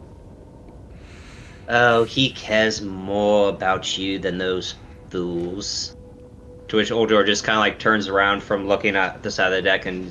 Oh, 1.69 2.03
he 2.03 2.31
cares 2.31 2.81
more 2.81 3.49
about 3.49 3.97
you 3.97 4.17
than 4.17 4.37
those 4.37 4.75
fools. 5.09 5.95
To 6.67 6.77
which 6.77 6.91
old 6.91 7.11
Oldor 7.11 7.25
just 7.25 7.43
kind 7.43 7.57
of 7.57 7.59
like 7.59 7.77
turns 7.77 8.07
around 8.07 8.41
from 8.41 8.67
looking 8.67 8.95
at 8.95 9.21
the 9.21 9.29
side 9.29 9.47
of 9.47 9.53
the 9.53 9.61
deck 9.61 9.85
and 9.85 10.05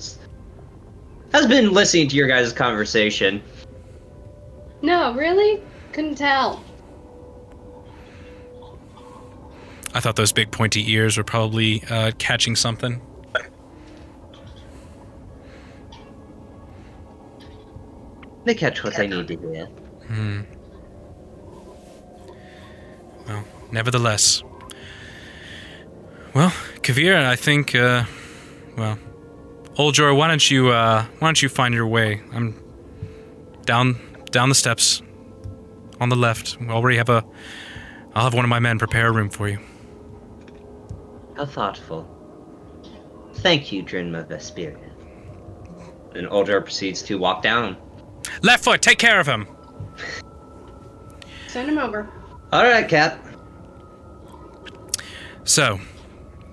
has 1.33 1.47
been 1.49 1.73
listening 1.73 2.09
to 2.09 2.17
your 2.17 2.29
guys' 2.29 2.53
conversation. 2.53 3.43
No, 4.83 5.15
really? 5.15 5.61
Couldn't 5.93 6.15
tell. 6.15 6.63
I 9.95 10.01
thought 10.01 10.17
those 10.17 10.33
big 10.33 10.53
pointy 10.53 10.93
ears 10.93 11.17
were 11.17 11.25
probably 11.25 11.83
uh, 11.91 12.13
catching 12.19 12.55
something. 12.55 13.01
They 18.45 18.55
catch 18.55 18.85
what 18.85 18.97
they 18.97 19.07
need 19.07 19.29
to 19.29 19.37
hear. 19.39 19.67
Hmm. 19.67 20.41
Well, 23.27 23.45
nevertheless. 23.73 24.43
Well, 26.35 26.51
Kavir, 26.83 27.17
I 27.17 27.37
think, 27.37 27.75
uh, 27.75 28.05
well, 28.77 28.99
Oljor, 29.77 30.17
why 30.17 30.29
don't 30.29 30.51
you, 30.51 30.71
uh, 30.71 31.05
why 31.19 31.29
don't 31.29 31.41
you 31.41 31.49
find 31.49 31.73
your 31.73 31.87
way? 31.87 32.21
I'm, 32.33 32.61
down 33.65 33.99
down 34.31 34.49
the 34.49 34.55
steps 34.55 35.03
on 36.01 36.09
the 36.09 36.17
left. 36.17 36.59
We 36.61 36.69
already 36.69 36.97
have 36.97 37.09
a. 37.09 37.25
I'll 38.15 38.25
have 38.25 38.35
one 38.35 38.45
of 38.45 38.49
my 38.49 38.59
men 38.59 38.79
prepare 38.79 39.09
a 39.09 39.13
room 39.13 39.31
for 39.31 39.49
you. 39.49 39.59
How 41.37 41.47
thoughtful. 41.47 42.09
Thank 43.37 43.73
you, 43.73 43.83
Drinma 43.83 44.25
Vesperia. 44.29 44.91
And 46.15 46.29
Uldra 46.29 46.63
proceeds 46.63 47.03
to 47.03 47.19
walk 47.19 47.43
down. 47.43 47.77
Left 48.43 48.65
foot, 48.65 48.83
take 48.83 48.99
care 48.99 49.21
of 49.21 49.27
him. 49.27 49.47
Send 51.49 51.69
him 51.69 51.79
over. 51.79 52.09
All 52.53 52.65
right, 52.65 52.89
Cap. 52.89 53.25
So, 55.45 55.81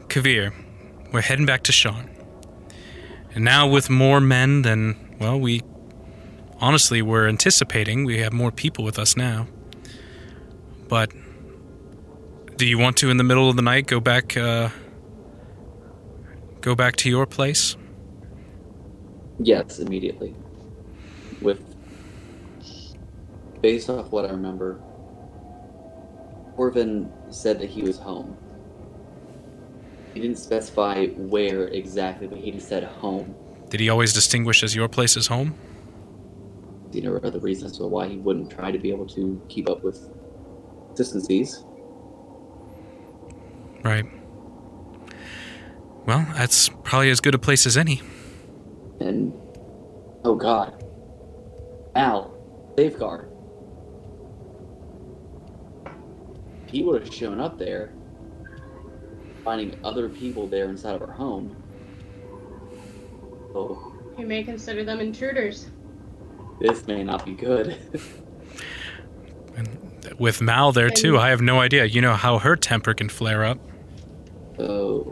Kavir, 0.08 0.54
we're 1.12 1.22
heading 1.22 1.46
back 1.46 1.63
to 1.63 1.72
Sharn. 1.72 2.10
And 3.34 3.46
now 3.46 3.68
with 3.68 3.90
more 3.90 4.20
men 4.20 4.63
than, 4.63 5.16
well, 5.20 5.40
we 5.40 5.62
honestly 6.60 7.01
were 7.01 7.28
anticipating. 7.28 8.04
We 8.04 8.20
have 8.20 8.34
more 8.34 8.51
people 8.51 8.84
with 8.84 9.00
us 9.00 9.16
now. 9.16 9.48
But 10.88 11.12
do 12.58 12.68
you 12.68 12.78
want 12.78 12.98
to, 12.98 13.10
in 13.10 13.18
the 13.18 13.24
middle 13.24 13.50
of 13.50 13.56
the 13.56 13.62
night, 13.62 13.88
go 13.88 14.00
back, 14.00 14.36
uh, 14.36 14.70
go 16.60 16.75
back 16.75 16.98
to 16.98 17.10
your 17.10 17.25
place? 17.25 17.78
Yes, 19.40 19.80
immediately. 19.80 20.36
With 21.41 21.62
based 23.62 23.89
off 23.89 24.12
what 24.12 24.25
I 24.25 24.29
remember, 24.29 24.81
Corvin 26.55 27.12
said 27.33 27.60
that 27.60 27.69
he 27.69 27.81
was 27.81 27.98
home. 27.98 28.38
He 30.13 30.19
didn't 30.19 30.38
specify 30.38 31.07
where 31.07 31.67
exactly, 31.67 32.27
but 32.27 32.38
he 32.38 32.51
just 32.51 32.67
said 32.67 32.83
home. 32.83 33.33
Did 33.69 33.79
he 33.79 33.89
always 33.89 34.13
distinguish 34.13 34.63
as 34.63 34.75
your 34.75 34.89
place 34.89 35.15
as 35.15 35.27
home? 35.27 35.55
You 36.91 37.01
know, 37.03 37.19
other 37.24 37.39
reasons 37.39 37.77
for 37.77 37.88
why 37.88 38.10
he 38.10 38.17
wouldn't 38.17 38.51
try 38.51 38.71
to 38.71 38.77
be 38.77 38.89
able 38.89 39.07
to 39.07 39.41
keep 39.48 39.69
up 39.69 39.81
with 39.83 40.10
consistencies. 40.88 41.63
Right. 43.83 44.05
Well, 46.05 46.27
that's 46.36 46.69
probably 46.83 47.10
as 47.10 47.21
good 47.21 47.33
a 47.33 47.39
place 47.39 47.65
as 47.65 47.77
any. 47.77 48.01
And 49.00 49.33
oh 50.25 50.36
god, 50.36 50.81
Al, 51.95 52.33
safeguard. 52.77 53.27
If 56.65 56.71
he 56.71 56.83
would 56.83 57.03
have 57.03 57.13
shown 57.13 57.39
up 57.39 57.57
there, 57.57 57.93
finding 59.43 59.77
other 59.83 60.07
people 60.10 60.48
there 60.48 60.69
inside 60.69 60.95
of 60.95 61.01
our 61.01 61.12
home. 61.12 61.55
Oh, 63.53 63.93
You 64.17 64.25
may 64.25 64.43
consider 64.43 64.83
them 64.83 65.00
intruders. 65.00 65.67
this 66.60 66.88
may 66.88 67.03
not 67.03 67.25
be 67.25 67.33
good. 67.33 67.77
And 69.57 70.15
with 70.17 70.41
Mal 70.41 70.71
there 70.71 70.89
too, 70.89 71.17
I 71.17 71.29
have 71.29 71.41
no 71.41 71.60
idea. 71.60 71.83
You 71.86 72.00
know 72.01 72.13
how 72.13 72.38
her 72.39 72.55
temper 72.55 72.93
can 72.93 73.10
flare 73.10 73.43
up. 73.43 73.60
oh, 74.60 75.12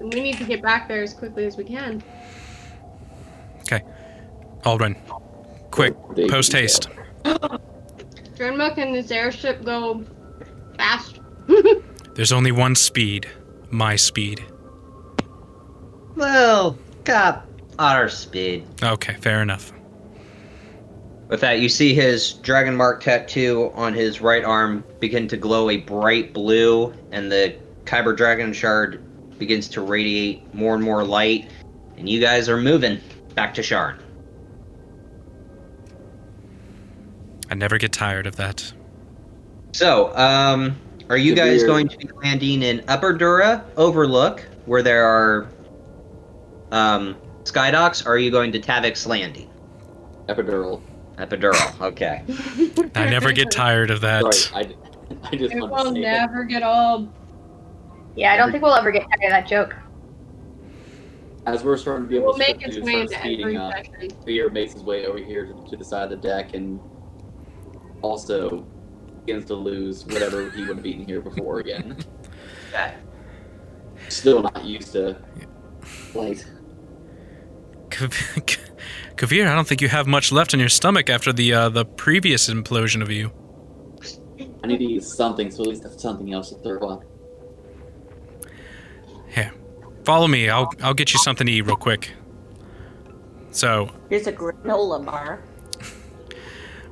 we 0.00 0.20
need 0.20 0.36
to 0.38 0.44
get 0.44 0.60
back 0.62 0.88
there 0.88 1.02
as 1.02 1.14
quickly 1.14 1.44
as 1.46 1.56
we 1.56 1.62
can. 1.64 2.02
Okay. 3.60 3.82
Aldrin, 4.62 4.96
quick, 5.76 5.94
post 6.30 6.52
haste. 6.52 6.88
Drinma, 8.34 8.70
can 8.74 8.92
this 8.92 9.10
airship 9.10 9.62
go 9.62 10.02
fast? 10.76 11.20
There's 12.14 12.32
only 12.32 12.50
one 12.50 12.74
speed. 12.74 13.28
My 13.70 13.94
speed. 13.94 14.44
Well, 16.16 16.78
Cap, 17.04 17.46
our 17.78 18.08
speed. 18.08 18.66
Okay, 18.82 19.14
fair 19.14 19.42
enough. 19.42 19.72
With 21.28 21.40
that, 21.40 21.60
you 21.60 21.68
see 21.68 21.92
his 21.92 22.34
dragon 22.34 22.74
mark 22.74 23.02
tattoo 23.02 23.70
on 23.74 23.92
his 23.92 24.20
right 24.22 24.44
arm 24.44 24.82
begin 24.98 25.28
to 25.28 25.36
glow 25.36 25.68
a 25.68 25.76
bright 25.78 26.32
blue, 26.32 26.94
and 27.10 27.30
the 27.30 27.54
Khyber 27.84 28.16
dragon 28.16 28.52
shard 28.52 29.02
begins 29.38 29.68
to 29.70 29.82
radiate 29.82 30.54
more 30.54 30.74
and 30.74 30.82
more 30.82 31.04
light, 31.04 31.50
and 31.98 32.08
you 32.08 32.20
guys 32.20 32.48
are 32.48 32.56
moving 32.56 32.98
back 33.34 33.52
to 33.54 33.60
Sharn. 33.60 33.98
I 37.50 37.54
never 37.54 37.78
get 37.78 37.92
tired 37.92 38.26
of 38.26 38.36
that. 38.36 38.72
So, 39.72 40.16
um, 40.16 40.76
are 41.10 41.16
you 41.16 41.34
guys 41.34 41.62
we- 41.62 41.66
going 41.66 41.88
to 41.88 41.96
be 41.98 42.08
landing 42.22 42.62
in 42.62 42.82
Upper 42.88 43.12
Dura 43.12 43.64
Overlook, 43.76 44.40
where 44.64 44.82
there 44.82 45.04
are 45.04 45.48
um, 46.72 47.16
sky 47.44 47.70
docks, 47.70 48.04
or 48.04 48.10
are 48.14 48.18
you 48.18 48.30
going 48.30 48.52
to 48.52 48.60
Tavick's 48.60 49.06
Landing? 49.06 49.50
epidural. 50.28 50.80
Epidural, 51.18 51.80
okay. 51.80 52.22
I 52.96 53.08
never 53.08 53.30
get 53.32 53.50
tired 53.50 53.90
of 53.90 54.00
that. 54.00 54.34
Sorry, 54.34 54.66
I, 55.22 55.28
I 55.28 55.36
just 55.36 55.54
It 55.54 55.60
want 55.60 55.72
will 55.72 55.84
to 55.84 55.92
say 55.94 56.00
never 56.00 56.42
get 56.44 56.62
old. 56.64 57.08
Yeah, 58.16 58.32
I 58.32 58.36
don't 58.36 58.50
think 58.50 58.62
we'll 58.64 58.74
ever 58.74 58.90
get 58.90 59.02
tired 59.02 59.22
of 59.24 59.30
that 59.30 59.46
joke. 59.48 59.74
as 61.46 61.62
we're 61.62 61.76
starting 61.76 62.06
to 62.06 62.08
be 62.10 62.16
It 62.16 62.18
able 62.18 62.26
will 62.28 62.32
to 62.34 62.38
make 62.40 62.56
start, 62.56 62.66
its 62.68 62.76
to 62.76 62.82
way 62.82 63.06
start 63.06 63.20
speeding 63.22 63.56
up, 63.56 63.72
session. 63.72 64.10
Fear 64.26 64.50
makes 64.50 64.72
his 64.72 64.82
way 64.82 65.06
over 65.06 65.18
here 65.18 65.46
to, 65.46 65.70
to 65.70 65.76
the 65.76 65.84
side 65.84 66.04
of 66.04 66.10
the 66.10 66.16
deck 66.16 66.54
and 66.54 66.80
also 68.02 68.66
begins 69.24 69.44
to 69.46 69.54
lose 69.54 70.04
whatever 70.06 70.50
he 70.50 70.64
would 70.64 70.76
have 70.76 70.86
eaten 70.86 71.04
here 71.04 71.20
before 71.20 71.58
again. 71.58 71.96
okay. 72.68 72.94
Still 74.08 74.42
not 74.42 74.64
used 74.64 74.92
to 74.92 75.16
light. 76.14 76.44
Kavir, 79.16 79.48
I 79.48 79.54
don't 79.54 79.66
think 79.66 79.80
you 79.80 79.88
have 79.88 80.06
much 80.06 80.30
left 80.30 80.52
in 80.52 80.60
your 80.60 80.68
stomach 80.68 81.08
after 81.08 81.32
the 81.32 81.52
uh, 81.52 81.68
the 81.70 81.84
previous 81.84 82.48
implosion 82.48 83.02
of 83.02 83.10
you. 83.10 83.32
I 84.62 84.66
need 84.66 84.78
to 84.78 84.84
eat 84.84 85.02
something, 85.02 85.50
so 85.50 85.62
at 85.62 85.68
least 85.68 85.82
have 85.84 85.98
something 85.98 86.32
else 86.32 86.50
to 86.50 86.56
throw 86.56 86.88
up. 86.88 87.04
Here, 89.28 89.52
follow 90.04 90.28
me. 90.28 90.50
I'll 90.50 90.70
I'll 90.82 90.94
get 90.94 91.12
you 91.12 91.18
something 91.20 91.46
to 91.46 91.52
eat 91.52 91.62
real 91.62 91.76
quick. 91.76 92.12
So 93.50 93.90
Here's 94.10 94.26
a 94.26 94.32
granola 94.32 95.04
bar. 95.04 95.42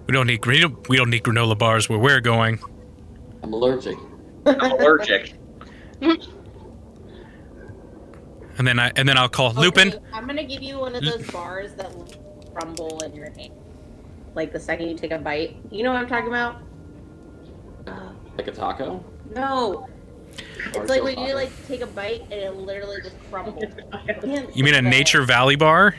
We 0.07 0.13
don't 0.13 0.27
need 0.27 0.45
we 0.47 0.61
don't, 0.61 0.89
we 0.89 0.97
don't 0.97 1.11
need 1.11 1.23
granola 1.23 1.57
bars 1.57 1.89
where 1.89 1.99
we're 1.99 2.21
going. 2.21 2.59
I'm 3.43 3.53
allergic. 3.53 3.97
I'm 4.47 4.73
allergic. 4.73 5.35
And 8.57 8.67
then 8.67 8.79
I 8.79 8.93
and 8.95 9.09
then 9.09 9.19
I'll 9.19 9.29
call 9.29 9.53
Lupin. 9.53 9.95
I'm 10.13 10.27
gonna 10.27 10.45
give 10.45 10.63
you 10.63 10.79
one 10.79 10.95
of 10.95 11.03
those 11.05 11.29
bars 11.31 11.75
that 11.75 11.93
will 11.93 12.07
crumble 12.55 13.03
in 13.03 13.15
your 13.15 13.31
hand. 13.31 13.53
Like 14.35 14.53
the 14.53 14.61
second 14.61 14.89
you 14.89 14.97
take 14.97 15.11
a 15.11 15.19
bite. 15.19 15.57
You 15.71 15.83
know 15.83 15.93
what 15.93 16.01
I'm 16.01 16.09
talking 16.09 16.29
about? 16.29 16.63
Uh, 17.87 18.13
Like 18.39 18.47
a 18.47 18.53
taco? 18.53 19.05
no. 19.35 19.89
Or 20.75 20.83
It's 20.83 20.91
like 20.91 20.99
so 21.01 21.05
when 21.05 21.19
you 21.19 21.35
like 21.35 21.51
take 21.67 21.81
a 21.81 21.87
bite 21.87 22.23
and 22.23 22.33
it 22.33 22.57
literally 22.57 23.01
just 23.03 23.17
crumbles. 23.31 23.65
You 24.55 24.65
mean 24.65 24.75
a 24.75 24.83
Nature 24.83 25.23
Valley 25.23 25.57
bar? 25.57 25.95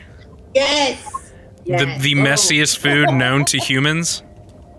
Yes. 0.54 1.25
The 1.66 1.96
the 2.00 2.14
messiest 2.14 2.78
food 2.78 3.10
known 3.10 3.44
to 3.46 3.58
humans. 3.58 4.22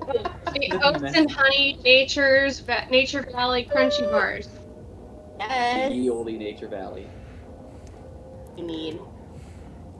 The 0.07 0.79
oats 0.83 1.03
and 1.03 1.29
honey 1.29 1.77
nature's 1.83 2.63
nature 2.89 3.27
valley 3.31 3.67
crunchy 3.69 4.09
bars. 4.09 4.47
Yes. 5.39 5.91
Ye 5.91 6.09
olde 6.09 6.27
Nature 6.33 6.67
Valley. 6.67 7.07
You 8.57 8.63
need 8.63 8.99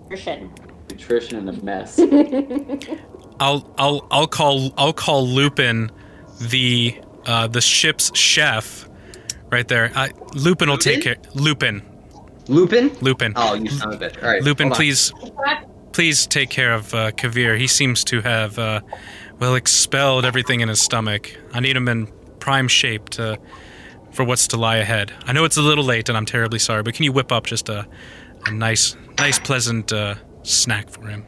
nutrition. 0.03 0.51
Nutrition 0.89 1.37
and 1.37 1.49
a 1.49 1.63
mess. 1.63 1.99
I'll 3.39 3.71
I'll 3.77 4.07
I'll 4.09 4.27
call 4.27 4.73
I'll 4.77 4.93
call 4.93 5.27
Lupin 5.27 5.91
the 6.39 6.97
uh, 7.25 7.47
the 7.47 7.61
ship's 7.61 8.17
chef 8.17 8.89
right 9.51 9.67
there. 9.67 9.91
I, 9.95 10.11
Lupin 10.33 10.69
will 10.69 10.77
take 10.77 11.03
care. 11.03 11.17
Lupin, 11.35 11.83
Lupin? 12.47 12.95
Lupin, 13.01 13.33
Oh, 13.35 13.53
you 13.53 13.69
son 13.69 13.93
of 13.93 14.01
a 14.01 14.09
bitch. 14.09 14.23
All 14.23 14.29
right. 14.29 14.41
Lupin, 14.41 14.67
hold 14.67 14.73
on. 14.73 14.77
please 14.77 15.13
please 15.97 16.27
take 16.27 16.51
care 16.51 16.73
of 16.73 16.93
uh, 16.93 17.09
Kavir. 17.09 17.57
He 17.57 17.65
seems 17.65 18.03
to 18.03 18.21
have 18.21 18.59
uh, 18.59 18.81
well 19.39 19.55
expelled 19.55 20.25
everything 20.25 20.59
in 20.59 20.69
his 20.69 20.79
stomach. 20.79 21.35
I 21.53 21.59
need 21.59 21.75
him 21.75 21.87
in 21.87 22.05
prime 22.37 22.67
shape 22.67 23.09
to 23.17 23.39
for 24.11 24.23
what's 24.23 24.45
to 24.49 24.57
lie 24.57 24.77
ahead. 24.77 25.11
I 25.25 25.33
know 25.33 25.43
it's 25.43 25.57
a 25.57 25.61
little 25.63 25.83
late, 25.83 26.07
and 26.07 26.15
I'm 26.15 26.27
terribly 26.27 26.59
sorry, 26.59 26.83
but 26.83 26.93
can 26.93 27.03
you 27.03 27.11
whip 27.11 27.31
up 27.31 27.47
just 27.47 27.67
a 27.67 27.87
a 28.45 28.51
nice 28.51 28.95
nice 29.17 29.39
pleasant 29.39 29.91
uh, 29.91 30.13
snack 30.43 30.91
for 30.91 31.07
him? 31.07 31.25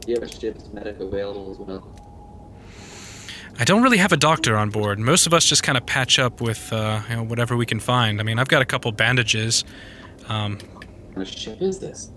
Do 0.00 0.12
you 0.12 0.14
have 0.18 0.22
a 0.22 0.40
ship's 0.40 0.70
medic 0.72 0.98
available 0.98 1.50
as 1.50 1.58
well? 1.58 1.82
I 3.58 3.64
don't 3.64 3.82
really 3.82 3.98
have 3.98 4.12
a 4.12 4.16
doctor 4.16 4.56
on 4.56 4.70
board. 4.70 4.98
Most 5.00 5.26
of 5.26 5.34
us 5.34 5.44
just 5.44 5.62
kind 5.62 5.76
of 5.76 5.84
patch 5.84 6.18
up 6.18 6.40
with 6.40 6.72
uh, 6.72 7.02
you 7.10 7.16
know, 7.16 7.24
whatever 7.24 7.58
we 7.58 7.66
can 7.66 7.78
find. 7.78 8.20
I 8.20 8.22
mean, 8.22 8.38
I've 8.38 8.48
got 8.48 8.62
a 8.62 8.64
couple 8.64 8.90
bandages. 8.92 9.64
Um, 10.28 10.52
What 10.54 11.14
kind 11.14 11.26
of 11.26 11.28
ship 11.28 11.60
is 11.60 11.78
this? 11.78 12.10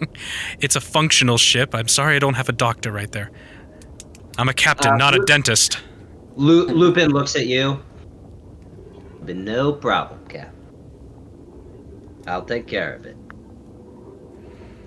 it's 0.60 0.76
a 0.76 0.80
functional 0.80 1.38
ship. 1.38 1.74
I'm 1.74 1.88
sorry 1.88 2.16
I 2.16 2.18
don't 2.18 2.34
have 2.34 2.48
a 2.48 2.52
doctor 2.52 2.92
right 2.92 3.10
there. 3.12 3.30
I'm 4.38 4.48
a 4.48 4.54
captain, 4.54 4.92
Uh, 4.92 4.96
not 4.96 5.14
a 5.14 5.24
dentist. 5.26 5.78
Lu- 6.36 6.66
Lupin 6.66 7.10
looks 7.10 7.36
at 7.36 7.46
you. 7.46 7.80
But 9.22 9.36
no 9.36 9.72
problem, 9.72 10.26
Cap. 10.28 10.54
I'll 12.26 12.44
take 12.44 12.66
care 12.66 12.94
of 12.94 13.04
it. 13.06 13.16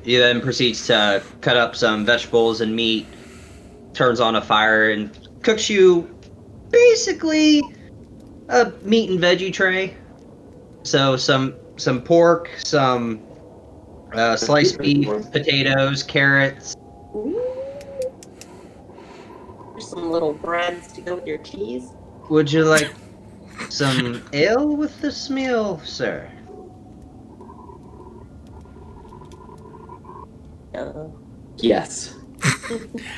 He 0.04 0.18
then 0.18 0.42
proceeds 0.42 0.86
to 0.88 1.24
cut 1.42 1.56
up 1.56 1.76
some 1.76 2.06
vegetables 2.06 2.62
and 2.62 2.76
meat, 2.76 3.06
turns 3.94 4.20
on 4.20 4.36
a 4.36 4.42
fire, 4.42 4.90
and 4.90 5.18
cooks 5.44 5.70
you 5.70 6.10
basically 6.72 7.62
a 8.50 8.72
meat 8.84 9.10
and 9.10 9.20
veggie 9.20 9.54
tray. 9.54 9.96
So 10.84 11.16
some 11.16 11.56
some 11.78 12.02
pork, 12.02 12.50
some 12.58 13.22
uh, 14.14 14.36
sliced 14.38 14.78
beef, 14.80 15.08
potatoes, 15.32 16.04
carrots. 16.04 16.76
There's 19.72 19.88
some 19.88 20.12
little 20.12 20.34
breads 20.34 20.92
to 20.94 21.02
go 21.02 21.16
with 21.16 21.26
your 21.28 21.40
cheese. 21.40 21.90
Would 22.30 22.52
you 22.52 22.64
like 22.66 22.94
some 23.70 24.24
ale 24.34 24.76
with 24.76 25.00
this 25.02 25.30
meal, 25.30 25.80
sir? 25.84 26.30
Uh, 30.74 31.08
Yes. 31.58 32.16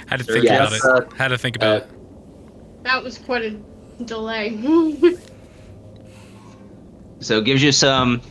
Had 0.08 0.18
to 0.20 0.24
think 0.26 0.44
yes. 0.44 0.84
about 0.84 1.04
it. 1.04 1.14
Had 1.14 1.30
to 1.30 1.38
think 1.38 1.56
about 1.56 1.84
Uh, 1.84 1.86
it. 1.86 2.84
That 2.84 3.04
was 3.04 3.18
quite 3.18 3.44
a 3.44 3.60
delay. 4.04 4.58
So 7.22 7.40
it 7.40 7.46
gives 7.46 7.64
you 7.64 7.72
some, 7.72 8.22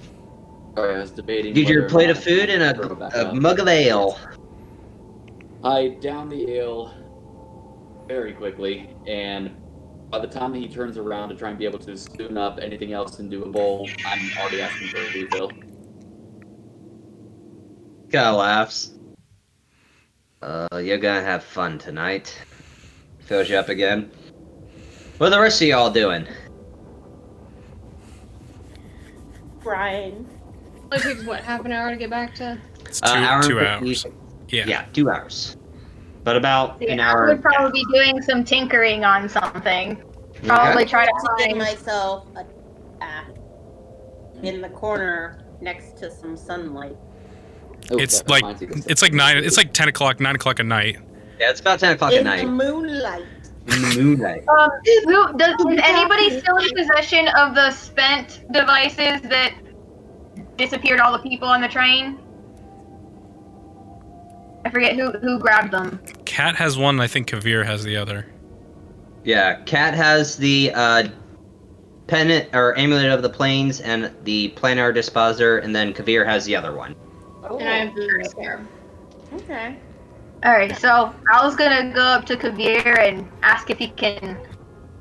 Sorry, 0.77 0.97
I 0.97 0.99
was 1.01 1.13
debating. 1.13 1.55
gives 1.55 1.71
you 1.71 1.79
a 1.79 1.83
whether 1.83 1.87
or 1.87 1.91
plate 1.91 2.11
of 2.11 2.23
food 2.23 2.51
and 2.51 2.77
to 2.77 2.83
throw 2.83 2.93
it 2.93 2.99
back 2.99 3.15
a, 3.15 3.31
a 3.31 3.35
mug 3.35 3.61
of 3.61 3.69
ale. 3.69 4.19
I 5.63 5.97
down 6.01 6.29
the 6.29 6.51
ale 6.51 6.93
very 8.09 8.33
quickly, 8.33 8.91
and 9.07 9.55
by 10.11 10.19
the 10.19 10.27
time 10.27 10.53
he 10.53 10.69
turns 10.69 10.99
around 10.99 11.29
to 11.31 11.37
try 11.37 11.51
and 11.51 11.59
be 11.59 11.65
able 11.65 11.79
to 11.79 11.97
spoon 11.97 12.37
up 12.37 12.59
anything 12.61 12.93
else 12.93 13.19
into 13.21 13.43
a 13.45 13.49
bowl, 13.49 13.89
I'm 14.05 14.31
already 14.39 14.61
asking 14.61 14.89
for 14.89 14.99
a 14.99 15.13
refill. 15.13 15.53
Kinda 18.11 18.33
laughs. 18.33 18.91
Uh, 20.43 20.79
you're 20.79 20.99
gonna 20.99 21.23
have 21.23 21.45
fun 21.45 21.79
tonight. 21.79 22.37
Fills 23.21 23.49
you 23.49 23.57
up 23.57 23.69
again. 23.69 24.11
What 25.19 25.29
are 25.29 25.31
the 25.31 25.41
rest 25.41 25.63
of 25.63 25.69
y'all 25.69 25.91
doing? 25.91 26.27
Brian. 29.63 30.34
It 30.94 31.02
takes 31.02 31.24
what 31.24 31.40
half 31.42 31.64
an 31.64 31.72
hour 31.72 31.90
to 31.90 31.96
get 31.96 32.11
back 32.11 32.35
to. 32.37 32.59
It's 32.87 33.00
two, 33.00 33.11
Uh, 33.11 33.14
hour 33.16 33.42
two 33.42 33.61
hours. 33.61 34.07
Yeah. 34.48 34.64
Yeah, 34.66 34.85
two 34.92 35.11
hours. 35.11 35.57
But 36.22 36.37
about 36.37 36.78
See, 36.78 36.88
an 36.88 37.00
hour. 37.00 37.26
I 37.26 37.35
would 37.35 37.42
probably 37.42 37.83
be 37.83 37.85
doing 37.92 38.22
some 38.22 38.44
tinkering 38.44 39.04
on 39.04 39.28
something. 39.28 39.92
Okay. 40.38 40.48
Probably 40.48 40.85
try 40.87 41.07
to 41.07 41.12
to 41.12 41.44
find. 41.44 41.59
myself 41.59 42.26
a 42.37 42.44
bath 42.98 43.26
in 44.42 44.61
the 44.61 44.68
corner 44.70 45.38
next 45.61 45.96
to 45.98 46.11
some 46.11 46.37
sunlight. 46.37 46.96
Oh, 47.90 47.98
It's 47.98 48.26
like 48.28 48.42
reminds 48.42 48.61
me 48.62 48.66
of 48.68 48.87
it's 48.90 49.02
like 49.02 49.12
nine. 49.12 49.37
It's 49.38 49.57
like 49.57 49.72
ten 49.72 49.88
o'clock, 49.88 50.20
nine 50.20 50.35
o'clock 50.35 50.61
at 50.61 50.66
night. 50.66 50.98
Yeah, 51.40 51.50
it's 51.50 51.61
about 51.61 51.80
10 51.80 51.94
o'clock 51.94 52.12
at 52.12 52.18
in 52.18 52.24
the 52.24 52.30
night. 52.30 52.46
moonlight. 52.46 53.24
In 53.66 53.83
the 53.83 53.94
moonlight. 53.98 54.44
Um, 54.48 54.70
who 55.04 55.37
does 55.37 55.54
is 55.59 55.80
anybody 55.83 56.38
still 56.38 56.57
in 56.59 56.70
possession 56.76 57.26
of 57.37 57.54
the 57.57 57.70
spent 57.72 58.44
devices 58.52 59.20
that 59.22 59.52
disappeared 60.57 61.01
all 61.01 61.12
the 61.12 61.19
people 61.19 61.49
on 61.49 61.61
the 61.61 61.69
train? 61.69 62.19
I 64.64 64.71
forget 64.71 64.95
who 64.97 65.11
who 65.12 65.38
grabbed 65.38 65.73
them. 65.73 66.01
Cat 66.25 66.57
has 66.57 66.79
one. 66.79 67.01
I 67.01 67.07
think 67.07 67.29
Kavir 67.29 67.64
has 67.64 67.85
the 67.85 67.97
other. 67.97 68.27
Yeah, 69.25 69.61
Cat 69.62 69.95
has 69.95 70.37
the 70.37 70.71
uh, 70.75 71.09
pennant 72.07 72.49
or 72.55 72.77
amulet 72.79 73.11
of 73.11 73.23
the 73.23 73.29
planes 73.29 73.81
and 73.81 74.11
the 74.25 74.51
planar 74.57 74.93
disposer, 74.93 75.59
and 75.59 75.75
then 75.75 75.93
Kavir 75.93 76.25
has 76.27 76.45
the 76.45 76.57
other 76.57 76.75
one. 76.75 76.95
Oh, 77.43 77.59
And 77.59 77.69
I 77.69 77.77
have 77.85 77.95
the 77.95 78.29
spare. 78.31 78.67
okay. 79.35 79.77
All 80.45 80.53
right, 80.53 80.77
so 80.77 81.14
I 81.33 81.45
was 81.45 81.57
gonna 81.57 81.90
go 81.95 82.03
up 82.03 82.27
to 82.27 82.37
Kavir 82.37 82.99
and 82.99 83.27
ask 83.43 83.71
if 83.71 83.79
he 83.79 83.88
can 83.88 84.38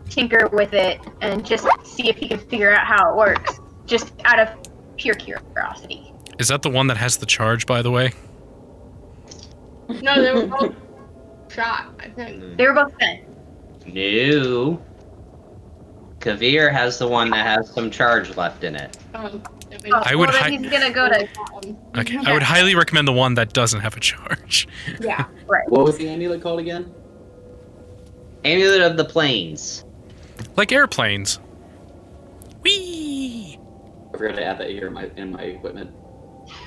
tinker 0.10 0.48
with 0.54 0.74
it 0.74 1.02
and 1.22 1.46
just 1.46 1.68
see 1.84 2.08
if 2.10 2.16
he 2.18 2.28
can 2.30 2.40
figure 2.40 2.72
out 2.74 2.86
how 2.86 3.12
it 3.12 3.18
works, 3.18 3.60
just 3.86 4.14
out 4.24 4.40
of 4.40 4.50
pure 5.04 5.16
curiosity. 5.16 6.12
Is 6.40 6.48
that 6.48 6.62
the 6.62 6.70
one 6.70 6.88
that 6.88 6.98
has 6.98 7.18
the 7.18 7.26
charge? 7.26 7.66
By 7.66 7.82
the 7.82 7.92
way. 7.92 8.12
No, 10.02 10.22
they 10.22 10.32
were 10.34 10.48
both 10.48 10.74
shot. 11.54 11.94
I 12.00 12.08
think. 12.10 12.58
They 12.58 12.66
were 12.68 12.74
both 12.74 12.94
spent. 12.94 13.22
No. 13.86 14.82
Kavir 16.20 16.72
has 16.72 16.98
the 16.98 17.08
one 17.08 17.30
that 17.32 17.46
has 17.46 17.70
some 17.70 17.92
charge 17.92 18.38
left 18.38 18.64
in 18.64 18.76
it. 18.78 18.98
Um, 19.14 19.44
I 19.72 19.78
mean, 19.84 19.94
Oh, 19.94 20.02
I 20.06 20.16
would 20.16 20.30
well, 20.30 20.38
hi- 20.42 20.52
he's 20.52 20.70
gonna 20.72 20.90
go 20.90 21.10
to 21.10 21.28
Okay. 21.98 22.18
I 22.26 22.32
would 22.32 22.42
highly 22.44 22.76
recommend 22.76 23.08
the 23.10 23.12
one 23.14 23.34
that 23.36 23.52
doesn't 23.52 23.82
have 23.82 23.98
a 23.98 24.00
charge. 24.00 24.68
yeah, 25.02 25.26
right. 25.48 25.68
What 25.70 25.84
was 25.84 25.98
the 25.98 26.08
amulet 26.08 26.42
called 26.42 26.62
again? 26.62 26.90
Amulet 28.46 28.82
of 28.82 28.96
the 28.96 29.04
planes. 29.06 29.84
Like 30.56 30.72
airplanes. 30.72 31.40
Whee! 32.62 33.53
I 34.14 34.18
forgot 34.18 34.36
to 34.36 34.44
add 34.44 34.60
that 34.60 34.70
here 34.70 34.88
in 34.88 34.94
my 34.94 35.10
in 35.18 35.32
my 35.32 35.42
equipment. 35.42 35.92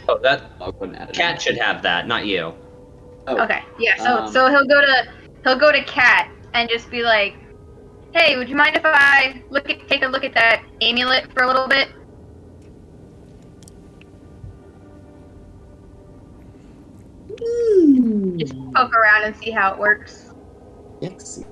Oh, 0.09 0.19
that 0.23 0.51
I 0.61 0.71
wouldn't 0.71 0.99
add 0.99 1.11
it. 1.11 1.15
Cat 1.15 1.41
should 1.41 1.57
have 1.59 1.83
that, 1.83 2.09
not 2.09 2.27
you. 2.27 2.53
Oh, 3.29 3.39
Okay, 3.43 3.63
yeah. 3.79 3.97
So 3.97 4.19
Um, 4.19 4.33
so 4.33 4.49
he'll 4.51 4.67
go 4.67 4.81
to 4.81 5.09
he'll 5.45 5.59
go 5.59 5.71
to 5.71 5.83
Cat 5.85 6.31
and 6.55 6.69
just 6.69 6.91
be 6.91 7.03
like, 7.03 7.35
"Hey, 8.13 8.37
would 8.37 8.49
you 8.49 8.57
mind 8.57 8.77
if 8.77 8.83
I 8.85 9.43
look 9.51 9.71
at 9.71 9.87
take 9.89 10.03
a 10.03 10.09
look 10.09 10.25
at 10.25 10.35
that 10.35 10.65
amulet 10.81 11.33
for 11.33 11.45
a 11.45 11.47
little 11.47 11.69
bit?" 11.69 11.89
Just 18.39 18.55
poke 18.75 18.95
around 18.95 19.25
and 19.25 19.37
see 19.37 19.51
how 19.51 19.73
it 19.73 19.79
works. 19.79 20.33
Yes. 21.01 21.45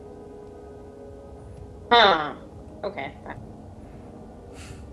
Huh. 1.90 2.34
Okay. 2.82 3.12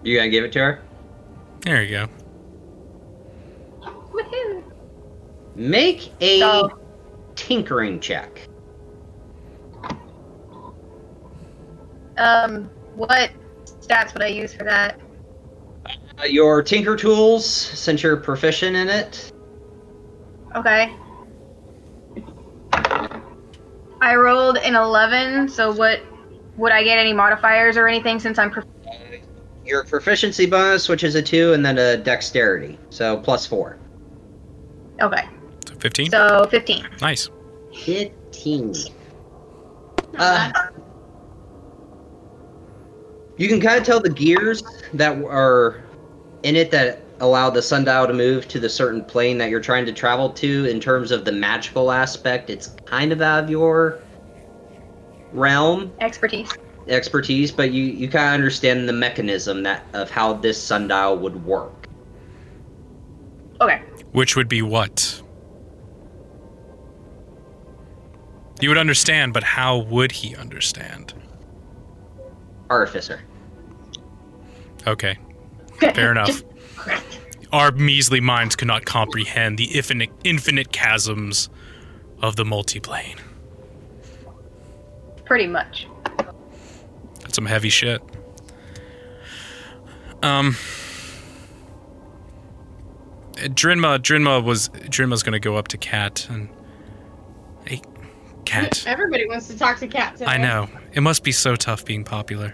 You 0.03 0.17
gonna 0.17 0.29
give 0.29 0.43
it 0.43 0.51
to 0.53 0.59
her? 0.59 0.81
There 1.63 1.83
you 1.83 1.89
go. 1.91 2.07
Woohoo! 4.13 4.63
Make 5.55 6.11
a 6.21 6.39
So- 6.39 6.79
tinkering 7.35 7.99
check. 7.99 8.47
Um, 12.17 12.69
what 12.95 13.31
stats 13.65 14.13
would 14.13 14.23
I 14.23 14.27
use 14.27 14.53
for 14.53 14.63
that? 14.63 14.99
Uh, 16.19 16.25
your 16.25 16.61
tinker 16.61 16.95
tools, 16.95 17.45
since 17.45 18.03
you're 18.03 18.17
proficient 18.17 18.75
in 18.75 18.89
it. 18.89 19.31
Okay. 20.55 20.93
I 24.01 24.15
rolled 24.15 24.57
an 24.57 24.75
11, 24.75 25.47
so 25.47 25.71
what 25.71 26.01
would 26.57 26.71
I 26.71 26.83
get 26.83 26.97
any 26.97 27.13
modifiers 27.13 27.77
or 27.77 27.87
anything 27.87 28.19
since 28.19 28.37
I'm 28.37 28.51
prof- 28.51 28.65
Your 29.65 29.83
proficiency 29.83 30.45
bonus, 30.45 30.89
which 30.89 31.03
is 31.03 31.15
a 31.15 31.21
two, 31.21 31.53
and 31.53 31.65
then 31.65 31.77
a 31.77 31.97
dexterity, 31.97 32.79
so 32.89 33.17
plus 33.17 33.45
four. 33.45 33.77
Okay. 35.01 35.27
So 35.67 35.75
fifteen. 35.75 36.11
So 36.11 36.47
15. 36.49 36.87
Nice. 37.01 37.29
Fifteen. 37.83 38.73
Uh, 40.17 40.51
you 43.37 43.47
can 43.47 43.61
kind 43.61 43.79
of 43.79 43.83
tell 43.83 43.99
the 43.99 44.09
gears 44.09 44.63
that 44.93 45.23
are 45.23 45.83
in 46.43 46.55
it 46.55 46.71
that 46.71 47.01
allow 47.19 47.49
the 47.49 47.61
sundial 47.61 48.07
to 48.07 48.13
move 48.13 48.47
to 48.47 48.59
the 48.59 48.69
certain 48.69 49.03
plane 49.03 49.37
that 49.37 49.49
you're 49.49 49.61
trying 49.61 49.85
to 49.85 49.93
travel 49.93 50.29
to 50.29 50.65
in 50.65 50.79
terms 50.79 51.11
of 51.11 51.23
the 51.23 51.31
magical 51.31 51.91
aspect 51.91 52.49
it's 52.49 52.75
kind 52.85 53.11
of 53.11 53.21
out 53.21 53.43
of 53.43 53.49
your 53.49 53.99
realm 55.31 55.93
Expertise. 55.99 56.51
Expertise 56.87 57.51
but 57.51 57.71
you 57.71 57.83
you 57.83 58.07
kind 58.07 58.27
of 58.27 58.33
understand 58.33 58.87
the 58.89 58.93
mechanism 58.93 59.63
that 59.63 59.85
of 59.93 60.09
how 60.09 60.33
this 60.33 60.61
sundial 60.61 61.17
would 61.17 61.45
work 61.45 61.81
Okay. 63.61 63.83
Which 64.11 64.35
would 64.35 64.49
be 64.49 64.63
what? 64.63 65.21
You 68.59 68.69
would 68.69 68.77
understand, 68.77 69.33
but 69.33 69.43
how 69.43 69.77
would 69.77 70.11
he 70.11 70.35
understand? 70.35 71.13
artificer 72.69 73.19
Okay, 74.87 75.17
fair 75.77 76.09
enough. 76.11 76.41
Our 77.51 77.71
measly 77.71 78.21
minds 78.21 78.55
cannot 78.55 78.85
comprehend 78.85 79.59
the 79.59 79.65
infinite, 79.65 80.09
infinite 80.23 80.71
chasms 80.71 81.49
of 82.21 82.35
the 82.37 82.45
multiplane. 82.45 83.19
Pretty 85.25 85.47
much. 85.47 85.85
That's 87.31 87.37
some 87.37 87.45
heavy 87.45 87.69
shit. 87.69 88.01
Um, 90.21 90.57
Drinma, 93.35 93.99
Drinma 93.99 94.43
was 94.43 94.67
Drinma's 94.89 95.23
gonna 95.23 95.39
go 95.39 95.55
up 95.55 95.69
to 95.69 95.77
Cat 95.77 96.27
and, 96.29 96.49
hey, 97.65 97.81
Cat. 98.43 98.83
Everybody 98.85 99.29
wants 99.29 99.47
to 99.47 99.57
talk 99.57 99.79
to 99.79 99.87
Cat 99.87 100.17
today. 100.17 100.29
I 100.29 100.35
know 100.39 100.67
it 100.91 100.99
must 100.99 101.23
be 101.23 101.31
so 101.31 101.55
tough 101.55 101.85
being 101.85 102.03
popular. 102.03 102.53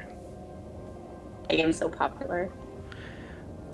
I 1.50 1.56
am 1.56 1.74
so 1.74 1.90
popular. 1.90 2.52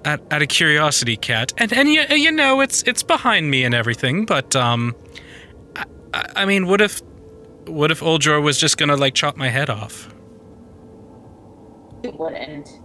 out, 0.05 0.21
out 0.31 0.41
of 0.41 0.47
curiosity, 0.47 1.17
cat, 1.17 1.51
and 1.57 1.73
and 1.73 1.89
you, 1.89 2.03
you 2.11 2.31
know 2.31 2.61
it's 2.61 2.81
it's 2.83 3.03
behind 3.03 3.51
me 3.51 3.65
and 3.65 3.75
everything, 3.75 4.23
but 4.23 4.55
um, 4.55 4.95
I, 5.75 5.83
I 6.13 6.25
I 6.37 6.45
mean, 6.45 6.65
what 6.65 6.79
if 6.79 7.01
what 7.65 7.91
if 7.91 7.99
Oljor 7.99 8.41
was 8.41 8.57
just 8.57 8.77
gonna 8.77 8.95
like 8.95 9.15
chop 9.15 9.35
my 9.35 9.49
head 9.49 9.69
off? 9.69 10.07
It 12.03 12.19
wouldn't. 12.19 12.79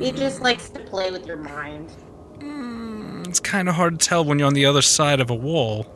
He 0.00 0.10
just 0.12 0.40
likes 0.40 0.68
to 0.70 0.80
play 0.80 1.10
with 1.10 1.26
your 1.26 1.36
mind. 1.36 1.92
Mm, 2.38 3.26
It's 3.28 3.38
kind 3.40 3.68
of 3.68 3.74
hard 3.76 4.00
to 4.00 4.06
tell 4.08 4.24
when 4.24 4.38
you're 4.38 4.48
on 4.48 4.54
the 4.54 4.64
other 4.66 4.82
side 4.82 5.20
of 5.20 5.30
a 5.30 5.34
wall. 5.34 5.86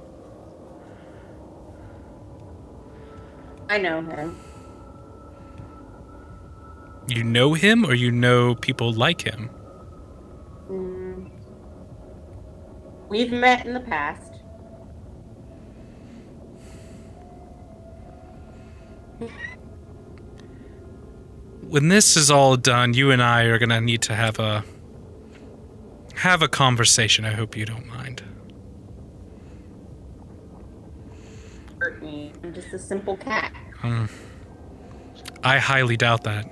I 3.68 3.78
know 3.78 4.02
him. 4.02 4.36
You 7.08 7.24
know 7.24 7.54
him, 7.54 7.84
or 7.84 7.94
you 7.94 8.10
know 8.10 8.54
people 8.54 8.92
like 8.92 9.22
him. 9.22 9.50
Mm. 10.70 11.30
We've 13.08 13.32
met 13.32 13.66
in 13.66 13.74
the 13.74 13.80
past. 13.80 14.33
When 21.68 21.88
this 21.88 22.16
is 22.16 22.30
all 22.30 22.56
done, 22.56 22.94
you 22.94 23.10
and 23.10 23.22
I 23.22 23.44
are 23.44 23.58
gonna 23.58 23.80
need 23.80 24.02
to 24.02 24.14
have 24.14 24.38
a 24.38 24.64
have 26.16 26.42
a 26.42 26.48
conversation. 26.48 27.24
I 27.24 27.32
hope 27.32 27.56
you 27.56 27.64
don't 27.66 27.86
mind. 27.86 28.22
Hurt 31.80 32.02
me. 32.02 32.32
I'm 32.42 32.54
just 32.54 32.72
a 32.72 32.78
simple 32.78 33.16
cat. 33.16 33.52
Hmm. 33.78 34.06
I 35.42 35.58
highly 35.58 35.96
doubt 35.96 36.24
that. 36.24 36.46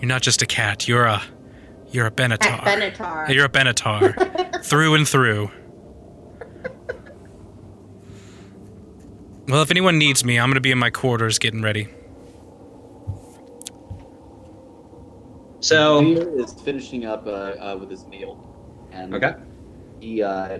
You're 0.00 0.08
not 0.08 0.22
just 0.22 0.42
a 0.42 0.46
cat. 0.46 0.86
You're 0.86 1.04
a 1.04 1.22
you're 1.90 2.06
a 2.06 2.10
Benatar. 2.10 2.60
Benatar. 2.60 3.28
You're 3.34 3.46
a 3.46 3.48
Benatar 3.48 4.62
through 4.64 4.94
and 4.94 5.08
through. 5.08 5.50
Well, 9.48 9.62
if 9.62 9.70
anyone 9.70 9.98
needs 9.98 10.24
me, 10.24 10.38
I'm 10.38 10.50
gonna 10.50 10.60
be 10.60 10.70
in 10.70 10.78
my 10.78 10.90
quarters 10.90 11.38
getting 11.38 11.62
ready. 11.62 11.88
So, 15.60 15.98
Amir 15.98 16.38
is 16.38 16.52
finishing 16.52 17.04
up 17.04 17.26
uh, 17.26 17.30
uh, 17.30 17.76
with 17.80 17.90
his 17.90 18.06
meal, 18.06 18.38
and 18.92 19.12
okay. 19.12 19.34
he 19.98 20.22
uh, 20.22 20.58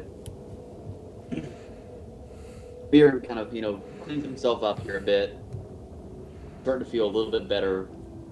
kind 2.91 3.39
of 3.39 3.55
you 3.55 3.63
know 3.63 3.81
cleans 4.03 4.25
himself 4.25 4.65
up 4.65 4.81
here 4.81 4.99
a 4.99 5.01
bit, 5.01 5.39
starting 6.63 6.85
to 6.85 6.91
feel 6.91 7.05
a 7.05 7.13
little 7.13 7.31
bit 7.31 7.49
better, 7.49 7.89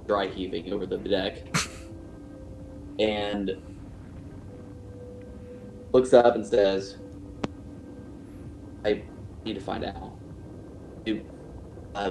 dry 0.09 0.26
heaving 0.26 0.72
over 0.72 0.87
the 0.87 0.96
deck, 0.96 1.57
and 2.98 3.57
looks 5.92 6.12
up 6.12 6.35
and 6.35 6.44
says, 6.44 6.96
"I 8.85 9.05
need 9.44 9.55
to 9.55 9.61
find 9.61 9.85
out. 9.85 10.18
Uh, 11.94 12.11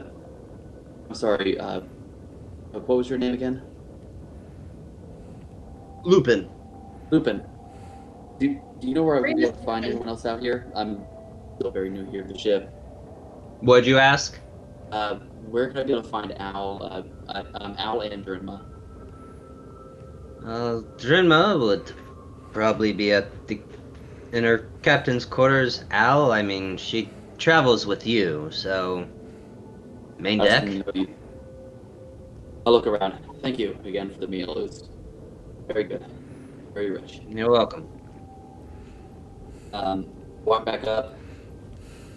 I'm 1.09 1.15
sorry. 1.15 1.59
Uh, 1.59 1.81
what 2.71 2.97
was 2.97 3.09
your 3.09 3.19
name 3.19 3.33
again?" 3.33 3.61
Lupin. 6.05 6.49
Lupin, 7.09 7.43
do, 8.39 8.61
do 8.79 8.87
you 8.87 8.93
know 8.93 9.03
where 9.03 9.17
I 9.17 9.21
would 9.21 9.35
be 9.35 9.43
able 9.43 9.53
to 9.53 9.63
find 9.65 9.83
anyone 9.85 10.07
else 10.07 10.25
out 10.25 10.39
here? 10.39 10.71
I'm 10.75 11.03
still 11.57 11.71
very 11.71 11.89
new 11.89 12.09
here 12.11 12.23
to 12.23 12.31
the 12.31 12.37
ship. 12.37 12.69
What'd 13.61 13.87
you 13.87 13.97
ask? 13.97 14.39
Uh, 14.91 15.15
where 15.49 15.67
can 15.67 15.79
I 15.79 15.83
be 15.83 15.93
able 15.93 16.03
to 16.03 16.09
find 16.09 16.39
Al? 16.39 16.79
Uh, 16.83 17.03
I, 17.29 17.39
um, 17.59 17.75
Al 17.77 18.01
and 18.01 18.25
Drinma. 18.25 18.65
Uh, 20.45 20.81
Drinma 20.97 21.59
would 21.59 21.91
probably 22.51 22.93
be 22.93 23.11
at 23.11 23.47
the 23.47 23.59
in 24.31 24.43
her 24.43 24.69
captain's 24.83 25.25
quarters. 25.25 25.85
Al, 25.91 26.31
I 26.31 26.41
mean, 26.41 26.77
she 26.77 27.09
travels 27.37 27.87
with 27.87 28.05
you, 28.05 28.49
so 28.51 29.07
main 30.19 30.39
deck. 30.39 30.65
gonna 30.65 30.79
know 30.79 30.91
you. 30.93 31.07
I'll 32.65 32.73
look 32.73 32.85
around. 32.85 33.17
Thank 33.41 33.59
you 33.59 33.77
again 33.85 34.11
for 34.11 34.19
the 34.19 34.27
meal. 34.27 34.51
It 34.51 34.61
was 34.61 34.89
very 35.67 35.83
good, 35.83 36.05
very 36.73 36.91
rich. 36.91 37.21
You're 37.27 37.51
welcome. 37.51 37.87
Um, 39.73 40.07
walk 40.43 40.65
back 40.65 40.85
up 40.87 41.15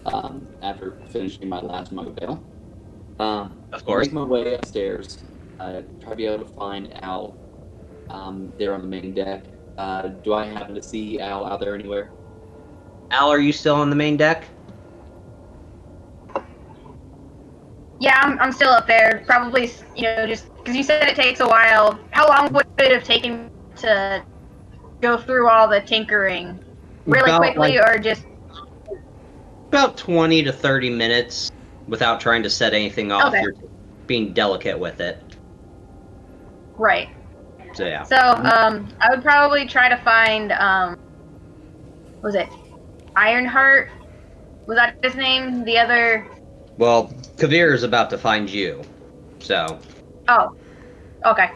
um, 0.05 0.47
after 0.61 0.97
finishing 1.09 1.49
my 1.49 1.59
last 1.59 1.91
mug 1.91 2.07
of 2.07 2.19
ale. 2.21 2.43
Um, 3.19 3.57
Of 3.73 3.85
course. 3.85 4.07
Make 4.07 4.13
my 4.13 4.23
way 4.23 4.53
upstairs. 4.55 5.19
Uh, 5.59 5.81
try 5.99 6.11
to 6.11 6.15
be 6.15 6.25
able 6.25 6.45
to 6.45 6.51
find 6.53 6.93
Al 7.03 7.35
um, 8.09 8.53
there 8.57 8.73
on 8.73 8.81
the 8.81 8.87
main 8.87 9.13
deck. 9.13 9.43
Uh, 9.77 10.07
do 10.07 10.33
I 10.33 10.45
happen 10.45 10.73
to 10.75 10.81
see 10.81 11.19
Al 11.19 11.45
out 11.45 11.59
there 11.59 11.75
anywhere? 11.75 12.11
Al, 13.11 13.29
are 13.29 13.39
you 13.39 13.51
still 13.51 13.75
on 13.75 13.89
the 13.89 13.95
main 13.95 14.15
deck? 14.15 14.45
Yeah, 17.99 18.17
I'm, 18.21 18.39
I'm 18.39 18.51
still 18.53 18.69
up 18.69 18.87
there. 18.87 19.23
Probably, 19.25 19.69
you 19.95 20.03
know, 20.03 20.25
just 20.25 20.47
because 20.69 20.77
you 20.77 20.83
said 20.83 21.07
it 21.09 21.15
takes 21.15 21.39
a 21.39 21.47
while. 21.47 21.99
How 22.11 22.27
long 22.27 22.53
would 22.53 22.67
it 22.77 22.91
have 22.91 23.03
taken 23.03 23.49
to 23.77 24.23
go 25.01 25.17
through 25.17 25.49
all 25.49 25.67
the 25.67 25.81
tinkering? 25.81 26.59
Really 27.07 27.23
About, 27.23 27.39
quickly, 27.41 27.77
like- 27.77 27.87
or 27.95 27.97
just 27.97 28.25
About 29.69 29.97
20 29.97 30.43
to 30.43 30.51
30 30.51 30.89
minutes 30.89 31.51
without 31.87 32.19
trying 32.19 32.43
to 32.43 32.49
set 32.49 32.73
anything 32.73 33.11
off. 33.11 33.25
Okay. 33.33 33.41
You're 33.41 33.53
being 34.07 34.33
delicate 34.33 34.77
with 34.77 34.99
it. 34.99 35.21
right? 36.77 37.09
So, 37.73 37.85
yeah. 37.85 38.03
So, 38.03 38.15
um, 38.15 38.87
I 39.01 39.09
would 39.09 39.21
probably 39.21 39.67
try 39.67 39.89
to 39.89 39.97
find, 39.97 40.51
um, 40.53 40.97
what 42.21 42.23
was 42.23 42.35
it 42.35 42.47
Ironheart? 43.15 43.89
Was 44.65 44.77
that 44.77 44.95
his 45.03 45.15
name? 45.15 45.65
The 45.65 45.77
other? 45.77 46.25
Well, 46.77 47.13
Kavir 47.37 47.73
is 47.73 47.83
about 47.83 48.09
to 48.11 48.17
find 48.17 48.49
you. 48.49 48.81
So, 49.39 49.79
Oh, 50.29 50.55
okay. 51.25 51.49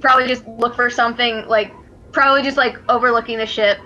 Probably 0.00 0.26
just 0.26 0.46
look 0.46 0.74
for 0.74 0.90
something 0.90 1.46
like, 1.46 1.72
probably 2.12 2.42
just 2.42 2.56
like 2.56 2.78
overlooking 2.88 3.38
the 3.38 3.46
ship, 3.46 3.78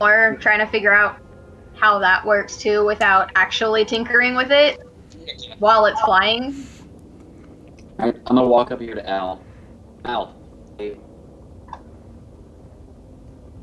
or 0.00 0.36
trying 0.40 0.58
to 0.58 0.66
figure 0.66 0.92
out 0.92 1.16
how 1.74 1.98
that 1.98 2.24
works 2.24 2.58
too, 2.58 2.84
without 2.84 3.30
actually 3.34 3.84
tinkering 3.84 4.34
with 4.34 4.50
it 4.50 4.78
while 5.58 5.86
it's 5.86 6.00
flying. 6.02 6.54
I'm 7.98 8.12
gonna 8.26 8.46
walk 8.46 8.70
up 8.70 8.80
here 8.80 8.94
to 8.94 9.08
Al. 9.08 9.44
Al, 10.04 10.34
hey, 10.78 10.96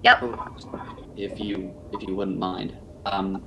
Yep. 0.03 0.23
if 1.17 1.39
you 1.39 1.73
if 1.91 2.07
you 2.07 2.15
wouldn't 2.15 2.37
mind, 2.37 2.73
um, 3.05 3.43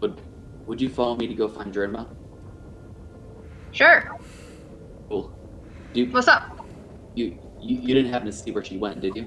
would 0.00 0.20
would 0.66 0.80
you 0.80 0.90
follow 0.90 1.16
me 1.16 1.26
to 1.26 1.34
go 1.34 1.48
find 1.48 1.72
Drinma? 1.72 2.06
Sure. 3.72 4.04
Cool. 5.08 5.32
You, 5.94 6.06
What's 6.10 6.28
up? 6.28 6.52
you 7.14 7.38
you 7.60 7.76
you 7.76 7.94
didn't 7.94 8.12
happen 8.12 8.26
to 8.26 8.32
see 8.32 8.50
where 8.50 8.64
she 8.64 8.76
went, 8.76 9.00
did 9.00 9.16
you? 9.16 9.26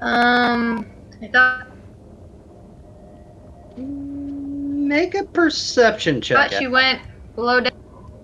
Um, 0.00 0.86
I 1.22 1.28
thought, 1.28 1.66
make 3.76 5.14
a 5.14 5.24
perception 5.24 6.20
check. 6.20 6.50
thought 6.50 6.58
she 6.58 6.66
went 6.66 7.00
below 7.36 7.60
deck 7.60 7.74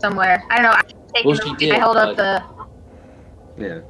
somewhere. 0.01 0.43
I 0.51 0.57
don't 0.57 0.65
know. 0.65 0.71
I, 0.71 0.83
taken 1.15 1.31
Well, 1.31 1.39
she 1.39 1.55
did, 1.67 1.75
I 1.75 1.79
held 1.79 1.97
up 1.97 2.17
the. 2.17 2.43
Yeah. 3.57 3.81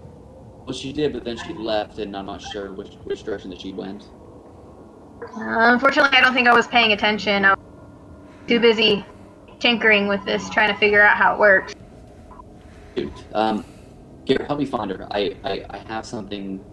Well, 0.66 0.76
she 0.76 0.92
did, 0.92 1.12
but 1.12 1.24
then 1.24 1.38
she 1.38 1.54
left, 1.54 1.98
and 1.98 2.14
I'm 2.16 2.26
not 2.26 2.42
sure 2.42 2.72
which 2.72 2.94
which 3.04 3.24
direction 3.24 3.50
that 3.50 3.61
she 3.61 3.72
went. 3.72 4.04
Uh, 5.22 5.72
unfortunately, 5.72 6.16
I 6.16 6.20
don't 6.20 6.35
think 6.35 6.48
I 6.48 6.54
was 6.54 6.66
paying 6.66 6.92
attention. 6.92 7.44
I 7.44 7.50
was 7.50 7.59
too 8.46 8.61
busy 8.61 9.04
tinkering 9.61 10.09
with 10.09 10.25
this, 10.25 10.49
trying 10.51 10.73
to 10.73 10.79
figure 10.79 11.03
out 11.03 11.16
how 11.16 11.35
it 11.35 11.38
works. 11.40 11.73
Dude, 12.94 13.12
um, 13.35 13.64
Garrett, 14.27 14.47
help 14.47 14.59
me 14.59 14.66
find 14.66 14.90
her. 14.90 15.07
I 15.11 15.35
I, 15.44 15.64
I 15.71 15.79
have 15.88 16.07
something. 16.07 16.64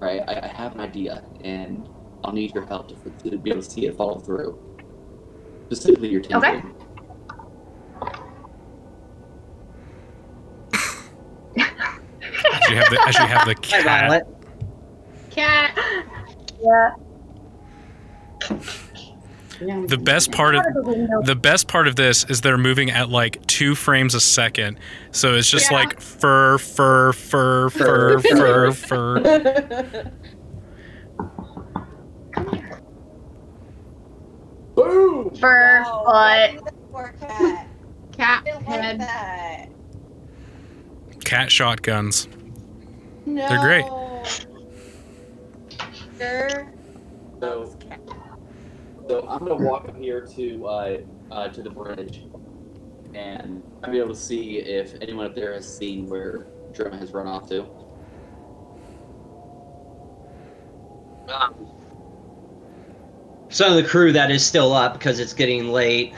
Right, 0.00 0.20
I, 0.28 0.40
I 0.42 0.46
have 0.48 0.74
an 0.74 0.80
idea, 0.80 1.22
and 1.42 1.88
I'll 2.24 2.32
need 2.32 2.52
your 2.54 2.66
help 2.66 2.88
to, 2.88 3.30
to 3.30 3.38
be 3.38 3.50
able 3.50 3.62
to 3.62 3.70
see 3.70 3.86
it 3.86 3.96
follow 3.96 4.18
through. 4.18 4.58
Specifically, 5.70 6.08
your 6.10 6.20
Okay. 6.20 6.30
tinkering. 6.60 6.74
As 11.56 12.68
you 12.70 12.76
have 12.76 12.90
the, 12.90 13.04
as 13.08 13.18
you 13.18 13.26
have 13.26 13.46
the 13.46 13.54
cat. 13.62 13.84
Violet. 13.84 14.22
Cat. 15.30 15.78
Yeah. 16.62 16.90
The 19.60 19.98
best 20.02 20.32
part 20.32 20.54
of 20.56 20.62
the 21.24 21.36
best 21.40 21.68
part 21.68 21.86
of 21.86 21.96
this 21.96 22.24
is 22.28 22.40
they're 22.40 22.58
moving 22.58 22.90
at 22.90 23.08
like 23.10 23.44
two 23.46 23.74
frames 23.74 24.14
a 24.14 24.20
second, 24.20 24.78
so 25.12 25.34
it's 25.34 25.50
just 25.50 25.70
Yeah. 25.70 25.78
like 25.78 26.00
fur, 26.00 26.58
fur, 26.58 27.12
fur, 27.12 27.70
fur, 27.70 28.18
fur, 28.20 28.72
fur. 28.72 30.10
Boom! 34.74 35.30
Fur, 35.36 35.82
Wow, 35.84 36.02
butt. 36.06 36.54
look 36.54 36.66
at 36.66 36.74
that 36.74 36.90
Poor 36.90 37.14
cat. 37.20 37.68
cat 38.16 38.46
head. 38.66 39.70
Cat 41.24 41.50
shotguns. 41.50 42.28
No. 43.26 43.48
They're 43.48 43.60
great. 43.60 43.84
Sure. 46.18 46.72
So, 47.40 47.76
so 49.08 49.26
I'm 49.28 49.40
gonna 49.40 49.56
walk 49.56 49.88
up 49.88 49.96
here 49.96 50.26
to 50.36 50.66
uh, 50.66 50.96
uh, 51.30 51.48
to 51.48 51.62
the 51.62 51.70
bridge, 51.70 52.24
and 53.14 53.62
I'll 53.82 53.90
be 53.90 53.98
able 53.98 54.14
to 54.14 54.20
see 54.20 54.58
if 54.58 54.94
anyone 55.00 55.26
up 55.26 55.34
there 55.34 55.52
has 55.52 55.76
seen 55.76 56.08
where 56.08 56.46
Drinma 56.72 56.98
has 56.98 57.12
run 57.12 57.26
off 57.26 57.48
to. 57.48 57.66
Um, 61.32 61.54
some 63.48 63.70
of 63.70 63.82
the 63.82 63.88
crew 63.88 64.12
that 64.12 64.30
is 64.30 64.44
still 64.44 64.72
up 64.72 64.94
because 64.94 65.18
it's 65.20 65.32
getting 65.32 65.68
late. 65.68 66.12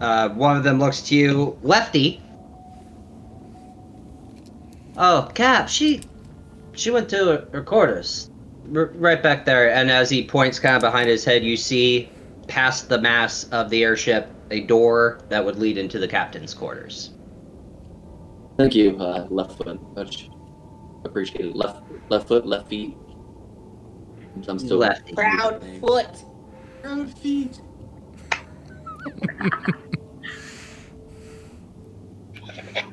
Uh, 0.00 0.28
one 0.30 0.56
of 0.56 0.64
them 0.64 0.78
looks 0.78 1.02
to 1.02 1.14
you, 1.14 1.58
Lefty. 1.62 2.20
Oh, 4.96 5.28
Cap, 5.34 5.68
she 5.68 6.02
she 6.72 6.90
went 6.90 7.08
to 7.10 7.16
her, 7.16 7.48
her 7.52 7.62
quarters, 7.62 8.27
R- 8.74 8.92
right 8.94 9.22
back 9.22 9.44
there. 9.44 9.72
And 9.72 9.90
as 9.90 10.10
he 10.10 10.24
points 10.24 10.58
kind 10.58 10.76
of 10.76 10.82
behind 10.82 11.08
his 11.08 11.24
head, 11.24 11.44
you 11.44 11.56
see 11.56 12.10
past 12.48 12.88
the 12.88 13.00
mass 13.00 13.44
of 13.44 13.70
the 13.70 13.82
airship 13.84 14.32
a 14.50 14.60
door 14.60 15.20
that 15.28 15.44
would 15.44 15.56
lead 15.56 15.78
into 15.78 15.98
the 15.98 16.08
captain's 16.08 16.54
quarters. 16.54 17.10
Thank 18.56 18.74
you, 18.74 18.96
uh, 18.98 19.26
left 19.30 19.58
foot. 19.58 19.78
Much 19.94 20.30
appreciated. 21.04 21.54
Left 21.54 21.82
left 22.08 22.26
foot, 22.28 22.46
left 22.46 22.68
feet. 22.68 22.96
I'm 24.48 24.58
still 24.58 24.78
Lefty. 24.78 25.14
Proud 25.14 25.62
foot. 25.80 26.24
Proud 26.82 27.18
feet. 27.18 27.60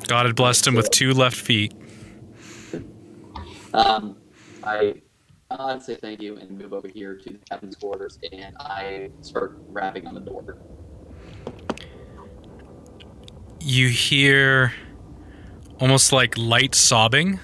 God 0.08 0.26
had 0.28 0.36
blessed 0.36 0.68
him 0.68 0.76
with 0.76 0.90
two 0.92 1.14
left 1.14 1.36
feet. 1.36 1.74
Um, 3.74 4.18
I 4.64 5.02
I'd 5.52 5.82
say 5.82 5.96
thank 5.96 6.22
you 6.22 6.38
and 6.38 6.58
move 6.58 6.74
over 6.74 6.88
here 6.88 7.16
to 7.16 7.30
the 7.30 7.38
captain's 7.50 7.76
quarters, 7.76 8.18
and 8.32 8.56
I 8.60 9.12
start 9.22 9.58
rapping 9.68 10.08
on 10.08 10.16
the 10.16 10.22
door. 10.22 10.58
You 13.60 13.90
hear 13.90 14.74
almost 15.80 16.12
like 16.12 16.38
light 16.38 16.76
sobbing. 16.76 17.40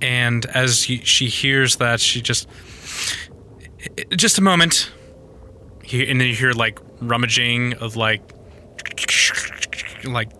And 0.00 0.44
as 0.46 0.84
she 0.84 1.26
hears 1.28 1.76
that, 1.76 2.00
she 2.00 2.20
just. 2.20 2.48
Just 4.10 4.38
a 4.38 4.42
moment. 4.42 4.90
And 5.92 6.20
then 6.20 6.28
you 6.28 6.34
hear 6.34 6.52
like 6.52 6.80
rummaging 7.00 7.74
of 7.74 7.96
like. 7.96 8.22
Like 10.04 10.30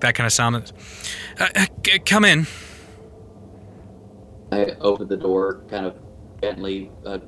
that 0.00 0.14
kind 0.14 0.26
of 0.26 0.32
sound. 0.32 0.72
Uh, 1.38 1.48
uh, 1.56 1.66
come 2.06 2.24
in. 2.24 2.46
I 4.52 4.64
open 4.80 5.08
the 5.08 5.16
door 5.16 5.64
kind 5.68 5.86
of 5.86 5.96
gently. 6.42 6.90
Uh, 7.04 7.18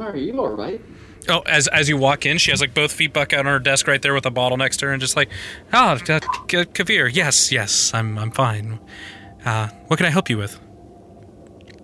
are 0.00 0.16
you 0.16 0.38
all 0.38 0.48
right? 0.48 0.80
Oh, 1.28 1.40
as 1.40 1.68
as 1.68 1.88
you 1.88 1.96
walk 1.96 2.26
in, 2.26 2.38
she 2.38 2.50
has 2.50 2.60
like 2.60 2.74
both 2.74 2.92
feet 2.92 3.12
buck 3.12 3.32
out 3.32 3.40
on 3.40 3.46
her 3.46 3.58
desk 3.58 3.86
right 3.86 4.00
there 4.00 4.14
with 4.14 4.26
a 4.26 4.30
bottle 4.30 4.56
next 4.56 4.78
to 4.78 4.86
her, 4.86 4.92
and 4.92 5.00
just 5.00 5.16
like, 5.16 5.30
oh, 5.72 5.92
uh, 5.92 5.98
Kavir, 5.98 7.12
yes, 7.12 7.52
yes, 7.52 7.92
I'm 7.94 8.18
I'm 8.18 8.30
fine. 8.30 8.80
Uh, 9.44 9.68
what 9.86 9.96
can 9.96 10.06
I 10.06 10.10
help 10.10 10.28
you 10.28 10.38
with? 10.38 10.58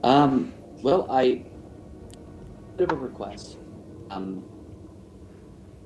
Um, 0.02 0.52
well, 0.82 1.06
I 1.10 1.44
bit 2.76 2.90
of 2.90 2.98
a 2.98 3.00
request. 3.00 3.58
Um, 4.10 4.44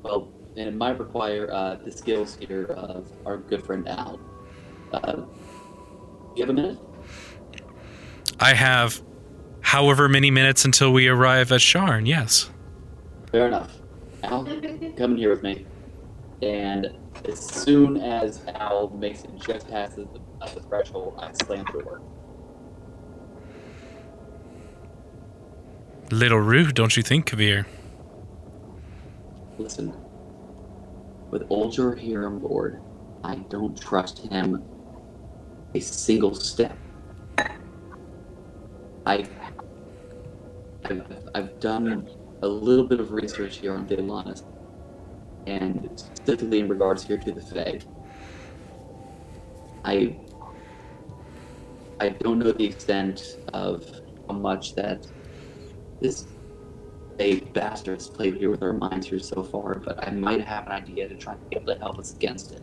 well, 0.02 0.32
and 0.56 0.68
it 0.68 0.74
might 0.74 0.98
require 0.98 1.50
uh, 1.52 1.76
the 1.84 1.92
skills 1.92 2.36
here 2.40 2.66
of 2.66 3.10
our 3.26 3.36
good 3.36 3.64
friend 3.64 3.86
Al. 3.88 4.18
Uh, 4.92 5.22
you 6.34 6.42
have 6.42 6.50
a 6.50 6.52
minute? 6.52 6.78
I 8.38 8.54
have 8.54 9.02
however 9.60 10.08
many 10.08 10.30
minutes 10.30 10.64
until 10.64 10.92
we 10.92 11.08
arrive 11.08 11.52
at 11.52 11.60
Sharn. 11.60 12.06
Yes. 12.06 12.50
Fair 13.30 13.48
enough. 13.48 13.72
Al, 14.22 14.44
come 14.44 15.12
in 15.12 15.16
here 15.16 15.30
with 15.30 15.42
me. 15.42 15.66
And 16.42 16.90
as 17.24 17.40
soon 17.40 17.96
as 17.96 18.44
Al 18.46 18.90
makes 18.90 19.24
it 19.24 19.30
just 19.36 19.68
past 19.68 19.96
the, 19.96 20.06
the 20.54 20.60
threshold, 20.60 21.18
I 21.18 21.32
slam 21.32 21.64
the 21.72 21.82
door. 21.82 22.02
Little 26.10 26.38
rude, 26.38 26.74
don't 26.74 26.96
you 26.96 27.02
think, 27.02 27.28
Kavir? 27.28 27.66
Listen, 29.58 29.92
with 31.30 31.48
Oljor 31.48 31.98
here 31.98 32.26
on 32.26 32.38
board, 32.38 32.80
I 33.24 33.36
don't 33.36 33.80
trust 33.80 34.18
him 34.18 34.62
a 35.74 35.80
single 35.80 36.34
step. 36.34 36.76
I've, 39.06 39.30
I've, 40.84 41.02
I've 41.34 41.60
done 41.60 42.08
a 42.42 42.48
little 42.48 42.86
bit 42.86 43.00
of 43.00 43.12
research 43.12 43.58
here 43.58 43.72
on 43.74 43.86
Thelanis, 43.86 44.42
and 45.46 45.88
specifically 46.14 46.58
in 46.60 46.68
regards 46.68 47.04
here 47.04 47.16
to 47.16 47.32
the 47.32 47.40
Fae. 47.40 47.78
I 49.84 50.16
I 52.00 52.08
don't 52.10 52.38
know 52.40 52.52
the 52.52 52.64
extent 52.64 53.38
of 53.54 53.84
how 54.28 54.34
much 54.34 54.74
that 54.74 55.06
this 56.00 56.26
a 57.18 57.40
bastard 57.54 57.94
has 58.00 58.08
played 58.10 58.34
here 58.36 58.50
with 58.50 58.62
our 58.62 58.74
minds 58.74 59.06
here 59.06 59.18
so 59.20 59.42
far, 59.42 59.76
but 59.76 60.06
I 60.06 60.10
might 60.10 60.42
have 60.44 60.66
an 60.66 60.72
idea 60.72 61.08
to 61.08 61.16
try 61.16 61.32
and 61.32 61.48
be 61.48 61.56
able 61.56 61.72
to 61.72 61.78
help 61.80 61.98
us 61.98 62.12
against 62.14 62.52
it. 62.52 62.60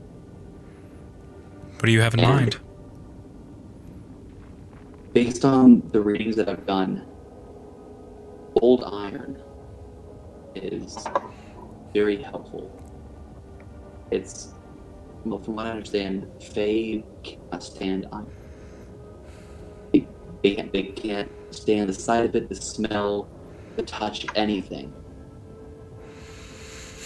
What 1.77 1.85
do 1.85 1.91
you 1.91 2.01
have 2.01 2.13
in 2.13 2.19
And- 2.19 2.29
mind? 2.29 2.57
Based 5.13 5.45
on 5.45 5.87
the 5.91 6.01
readings 6.01 6.35
that 6.37 6.49
I've 6.49 6.65
done, 6.65 7.05
old 8.61 8.83
iron 8.83 9.41
is 10.55 10.97
very 11.93 12.21
helpful. 12.21 12.71
It's, 14.09 14.53
well, 15.23 15.39
from 15.39 15.55
what 15.55 15.67
I 15.67 15.69
understand, 15.71 16.27
Fae 16.41 17.03
cannot 17.23 17.61
stand 17.63 18.07
iron. 18.11 18.27
They, 19.93 20.07
they, 20.41 20.55
can't- 20.55 20.73
they 20.73 20.83
can't 20.83 21.31
stand 21.51 21.89
the 21.89 21.93
sight 21.93 22.25
of 22.25 22.35
it, 22.35 22.49
the 22.49 22.55
smell, 22.55 23.27
the 23.75 23.83
touch, 23.83 24.25
anything. 24.35 24.91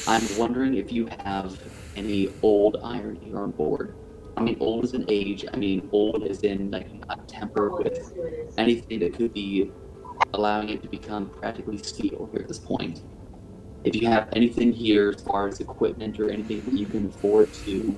I'm 0.07 0.23
wondering 0.37 0.75
if 0.75 0.93
you 0.93 1.09
have 1.25 1.59
any 1.97 2.29
old 2.41 2.77
iron 2.81 3.17
here 3.17 3.39
on 3.39 3.51
board. 3.51 3.93
I 4.37 4.41
mean, 4.41 4.57
old 4.59 4.85
as 4.85 4.93
an 4.93 5.05
age. 5.07 5.45
I 5.51 5.57
mean, 5.57 5.89
old 5.91 6.23
as 6.23 6.41
in 6.41 6.69
like 6.69 6.93
not 7.07 7.27
tempered 7.27 7.73
with 7.73 8.13
anything 8.57 8.99
that 8.99 9.13
could 9.13 9.33
be 9.33 9.71
allowing 10.33 10.69
it 10.69 10.83
to 10.83 10.87
become 10.87 11.29
practically 11.29 11.77
steel 11.77 12.29
here 12.31 12.41
at 12.41 12.47
this 12.47 12.59
point. 12.59 13.01
If 13.83 13.95
you 13.95 14.07
have 14.07 14.29
anything 14.33 14.71
here 14.71 15.09
as 15.09 15.21
far 15.21 15.47
as 15.47 15.59
equipment 15.59 16.19
or 16.19 16.29
anything 16.29 16.61
that 16.61 16.73
you 16.73 16.85
can 16.85 17.07
afford 17.07 17.51
to 17.65 17.97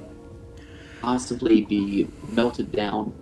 possibly 1.01 1.65
be 1.65 2.07
melted 2.31 2.71
down, 2.71 3.13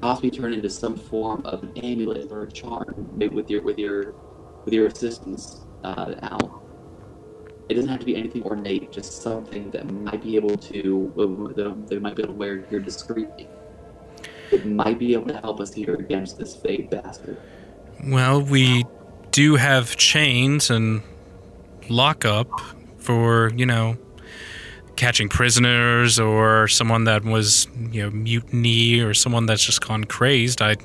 possibly 0.00 0.30
turned 0.30 0.54
into 0.54 0.70
some 0.70 0.96
form 0.96 1.42
of 1.44 1.62
an 1.62 1.76
amulet 1.78 2.30
or 2.32 2.42
a 2.42 2.50
charm 2.50 3.08
maybe 3.14 3.36
with 3.36 3.48
your 3.50 3.62
with 3.62 3.78
your 3.78 4.14
with 4.64 4.74
your 4.74 4.86
assistance, 4.86 5.64
uh, 5.84 6.14
Al. 6.22 6.67
It 7.68 7.74
doesn't 7.74 7.90
have 7.90 8.00
to 8.00 8.06
be 8.06 8.16
anything 8.16 8.42
ornate, 8.44 8.90
just 8.92 9.22
something 9.22 9.70
that 9.72 9.90
might 9.90 10.22
be 10.22 10.36
able 10.36 10.56
to 10.56 11.84
they 11.88 11.98
might 11.98 12.16
be 12.16 12.22
able 12.22 12.32
to 12.32 12.38
wear 12.38 12.62
here 12.62 12.80
discreetly. 12.80 13.46
It 14.50 14.64
might 14.64 14.98
be 14.98 15.12
able 15.12 15.26
to 15.26 15.38
help 15.38 15.60
us 15.60 15.74
here 15.74 15.94
against 15.94 16.38
this 16.38 16.56
fake 16.56 16.88
bastard. 16.90 17.36
Well, 18.04 18.40
we 18.40 18.86
do 19.30 19.56
have 19.56 19.96
chains 19.96 20.70
and 20.70 21.02
lockup 21.90 22.48
for, 22.98 23.52
you 23.54 23.66
know, 23.66 23.98
catching 24.96 25.28
prisoners 25.28 26.18
or 26.18 26.68
someone 26.68 27.04
that 27.04 27.24
was, 27.24 27.68
you 27.90 28.02
know, 28.02 28.10
mutiny 28.10 29.00
or 29.00 29.12
someone 29.12 29.46
that's 29.46 29.64
just 29.64 29.86
gone 29.86 30.04
crazed. 30.04 30.62
I 30.62 30.76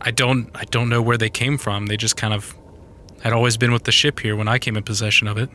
I 0.00 0.10
don't 0.10 0.50
I 0.54 0.64
don't 0.64 0.88
know 0.88 1.00
where 1.00 1.16
they 1.16 1.30
came 1.30 1.56
from. 1.56 1.86
They 1.86 1.96
just 1.96 2.16
kind 2.16 2.34
of 2.34 2.56
had 3.22 3.32
always 3.32 3.56
been 3.56 3.72
with 3.72 3.84
the 3.84 3.92
ship 3.92 4.20
here 4.20 4.36
when 4.36 4.48
I 4.48 4.58
came 4.58 4.76
in 4.76 4.82
possession 4.82 5.28
of 5.28 5.38
it. 5.38 5.50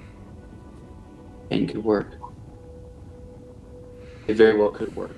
And 1.54 1.70
could 1.70 1.84
work. 1.84 2.14
It 4.28 4.36
very 4.36 4.58
well 4.58 4.72
could 4.72 4.96
work. 4.96 5.16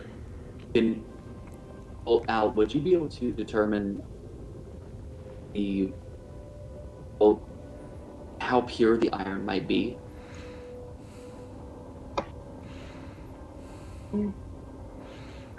In 0.73 1.03
well, 2.05 2.23
Al, 2.27 2.51
would 2.51 2.73
you 2.73 2.81
be 2.81 2.93
able 2.93 3.09
to 3.09 3.31
determine 3.31 4.01
the 5.53 5.91
well, 7.19 7.41
how 8.41 8.61
pure 8.61 8.97
the 8.97 9.11
iron 9.11 9.45
might 9.45 9.67
be? 9.67 9.97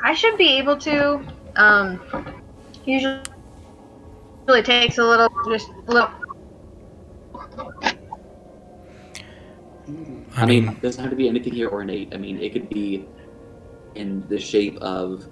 I 0.04 0.14
should 0.14 0.36
be 0.36 0.58
able 0.58 0.76
to. 0.78 1.20
Um, 1.56 2.00
usually, 2.84 3.20
usually 4.42 4.62
takes 4.62 4.98
a 4.98 5.04
little, 5.04 5.28
just 5.48 5.70
a 5.88 5.92
little. 5.92 6.10
I, 9.88 10.42
I 10.42 10.46
mean, 10.46 10.66
mean, 10.66 10.76
it 10.76 10.82
doesn't 10.82 11.02
have 11.02 11.10
to 11.10 11.16
be 11.16 11.28
anything 11.28 11.52
here 11.52 11.68
ornate. 11.68 12.12
I 12.12 12.16
mean, 12.16 12.40
it 12.40 12.52
could 12.52 12.68
be 12.68 13.06
in 13.94 14.26
the 14.28 14.38
shape 14.38 14.76
of 14.78 15.26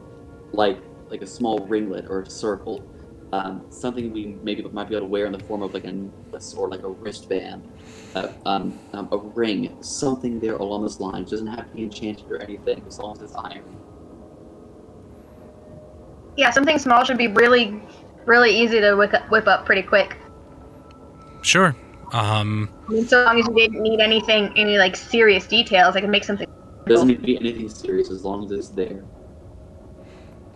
like 0.52 0.78
like 1.10 1.22
a 1.22 1.26
small 1.26 1.58
ringlet 1.66 2.06
or 2.08 2.22
a 2.22 2.30
circle, 2.30 2.84
um, 3.32 3.64
something 3.70 4.12
we 4.12 4.36
maybe 4.42 4.62
might 4.62 4.88
be 4.88 4.96
able 4.96 5.06
to 5.06 5.10
wear 5.10 5.26
in 5.26 5.32
the 5.32 5.38
form 5.40 5.62
of 5.62 5.74
like 5.74 5.84
a 5.84 5.92
necklace 5.92 6.54
or 6.54 6.68
like 6.68 6.82
a 6.82 6.88
wristband, 6.88 7.62
uh, 8.14 8.28
um, 8.46 8.78
um, 8.92 9.08
a 9.12 9.18
ring, 9.18 9.76
something 9.82 10.40
there 10.40 10.56
along 10.56 10.82
those 10.82 11.00
lines. 11.00 11.30
doesn't 11.30 11.46
have 11.46 11.68
to 11.68 11.76
be 11.76 11.82
enchanted 11.82 12.30
or 12.30 12.42
anything, 12.42 12.82
as 12.86 12.98
long 12.98 13.16
as 13.16 13.22
it's 13.22 13.34
iron. 13.34 13.64
Yeah, 16.36 16.50
something 16.50 16.78
small 16.78 17.04
should 17.04 17.18
be 17.18 17.28
really, 17.28 17.80
really 18.24 18.56
easy 18.56 18.80
to 18.80 18.94
whip 18.94 19.14
up, 19.14 19.30
whip 19.30 19.46
up 19.46 19.66
pretty 19.66 19.82
quick. 19.82 20.16
sure. 21.42 21.76
Um, 22.14 22.68
I 22.88 22.92
mean, 22.92 23.08
so 23.08 23.24
long 23.24 23.40
as 23.40 23.46
you 23.48 23.54
didn't 23.54 23.82
need 23.82 23.98
anything, 24.00 24.52
any 24.56 24.78
like 24.78 24.94
serious 24.94 25.46
details, 25.48 25.96
I 25.96 26.00
can 26.00 26.10
make 26.10 26.22
something. 26.24 26.46
It 26.86 26.88
doesn't 26.88 27.08
need 27.08 27.16
to 27.16 27.22
be 27.22 27.36
anything 27.38 27.68
serious 27.68 28.10
as 28.10 28.24
long 28.24 28.44
as 28.44 28.50
it's 28.52 28.68
there. 28.68 29.02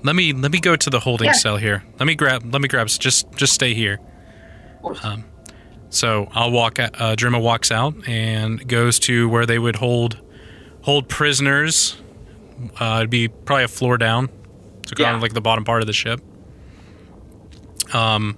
let 0.05 0.15
me 0.15 0.33
let 0.33 0.53
me 0.53 0.61
go 0.61 0.77
to 0.77 0.89
the 0.91 1.01
holding 1.01 1.27
Yeah. 1.27 1.33
cell 1.33 1.57
here. 1.57 1.83
Let 1.99 2.07
me 2.07 2.15
grab 2.15 2.45
let 2.53 2.63
me 2.63 2.69
grab 2.69 2.87
just 2.87 3.33
just 3.33 3.53
stay 3.53 3.75
here. 3.75 3.99
Of 4.77 4.83
course. 4.83 5.05
Um, 5.05 5.25
so 5.91 6.29
I'll 6.33 6.53
walk. 6.53 6.79
Uh, 6.79 6.91
Drinma 7.17 7.41
walks 7.41 7.73
out 7.73 7.95
and 8.07 8.67
goes 8.69 9.01
to 9.01 9.29
where 9.29 9.45
they 9.45 9.59
would 9.59 9.77
hold 9.77 10.21
hold 10.83 11.09
prisoners. 11.09 11.97
Uh, 12.79 12.99
it'd 12.99 13.11
be 13.11 13.27
probably 13.27 13.65
a 13.65 13.69
floor 13.69 13.99
down, 13.99 14.29
so 14.87 14.95
kind 14.95 15.01
Yeah. 15.11 15.17
of 15.17 15.23
like 15.23 15.33
the 15.33 15.41
bottom 15.41 15.65
part 15.65 15.81
of 15.83 15.87
the 15.89 15.93
ship. 15.93 16.21
Um, 17.93 18.37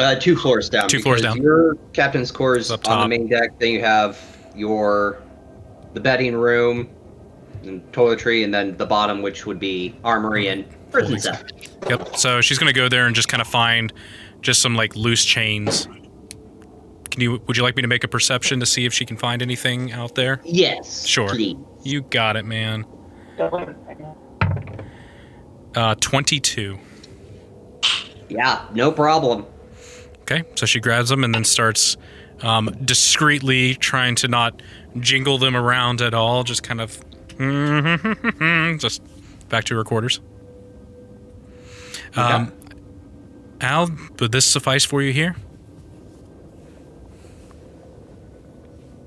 Uh, 0.00 0.14
two 0.14 0.36
floors 0.36 0.68
down. 0.70 0.88
Two 0.88 1.00
floors 1.00 1.20
down. 1.22 1.36
Your 1.40 1.74
captain's 1.92 2.30
quarters 2.32 2.70
Up 2.70 2.88
on 2.88 3.08
the 3.08 3.18
main 3.18 3.28
deck. 3.28 3.58
Then 3.58 3.70
you 3.70 3.80
have 3.82 4.18
your 4.54 5.22
the 5.92 6.00
bedding 6.00 6.34
room, 6.34 6.88
and 7.62 7.80
toiletry, 7.92 8.44
and 8.44 8.54
then 8.54 8.76
the 8.76 8.86
bottom, 8.86 9.22
which 9.22 9.46
would 9.46 9.58
be 9.58 9.94
armory 10.04 10.48
and 10.48 10.64
prison 10.90 11.18
cell. 11.18 11.38
yep. 11.88 12.16
So 12.16 12.40
she's 12.40 12.58
gonna 12.58 12.72
go 12.72 12.88
there 12.88 13.06
and 13.06 13.14
just 13.14 13.28
kind 13.28 13.40
of 13.40 13.46
find 13.46 13.92
just 14.40 14.62
some 14.62 14.74
like 14.74 14.96
loose 14.96 15.24
chains. 15.24 15.86
Can 17.10 17.20
you? 17.20 17.42
Would 17.46 17.56
you 17.56 17.62
like 17.62 17.76
me 17.76 17.82
to 17.82 17.88
make 17.88 18.04
a 18.04 18.08
perception 18.08 18.60
to 18.60 18.66
see 18.66 18.86
if 18.86 18.94
she 18.94 19.04
can 19.04 19.16
find 19.16 19.42
anything 19.42 19.92
out 19.92 20.14
there? 20.14 20.40
Yes. 20.44 21.06
Sure. 21.06 21.28
please. 21.28 21.56
You 21.82 22.02
got 22.02 22.36
it, 22.36 22.44
man. 22.44 22.86
Don't 23.36 23.52
wait 23.52 23.68
a 23.68 23.76
second. 23.86 24.84
Uh, 25.74 25.94
twenty-two. 25.96 26.78
Yeah, 28.28 28.64
no 28.72 28.92
problem. 28.92 29.44
Okay, 30.30 30.44
so 30.54 30.64
she 30.66 30.78
grabs 30.78 31.08
them 31.08 31.24
and 31.24 31.34
then 31.34 31.44
starts 31.44 31.96
um, 32.42 32.66
discreetly 32.84 33.74
trying 33.74 34.14
to 34.16 34.28
not 34.28 34.62
jingle 34.98 35.38
them 35.38 35.56
around 35.56 36.00
at 36.00 36.14
all, 36.14 36.44
just 36.44 36.62
kind 36.62 36.80
of 36.80 37.00
just 38.78 39.02
back 39.48 39.64
to 39.64 39.74
her 39.74 39.82
quarters. 39.84 40.20
Um, 42.14 42.52
Al, 43.60 43.90
would 44.18 44.32
this 44.32 44.44
suffice 44.44 44.84
for 44.84 45.02
you 45.02 45.12
here? 45.12 45.36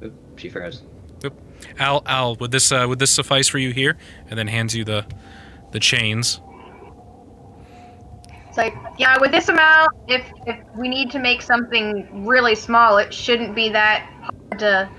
Oop, 0.04 0.14
She 0.38 0.50
froze. 0.50 0.82
Al, 1.80 2.04
Al, 2.06 2.36
would 2.36 2.52
this 2.52 2.72
uh, 2.72 2.86
would 2.88 3.00
this 3.00 3.12
suffice 3.12 3.48
for 3.48 3.58
you 3.58 3.72
here? 3.72 3.98
And 4.30 4.38
then 4.38 4.48
hands 4.48 4.76
you 4.76 4.84
the 4.84 5.06
the 5.72 5.80
chains. 5.80 6.42
It's 8.54 8.58
like, 8.60 8.76
yeah, 9.00 9.18
with 9.20 9.32
this 9.32 9.50
amount, 9.50 9.94
if 10.08 10.32
if 10.46 10.60
we 10.76 10.88
need 10.88 11.10
to 11.10 11.18
make 11.18 11.42
something 11.42 12.24
really 12.24 12.54
small, 12.54 13.00
it 13.00 13.12
shouldn't 13.12 13.56
be 13.56 13.70
that 13.70 14.08
hard 14.22 14.60
to 14.60 14.90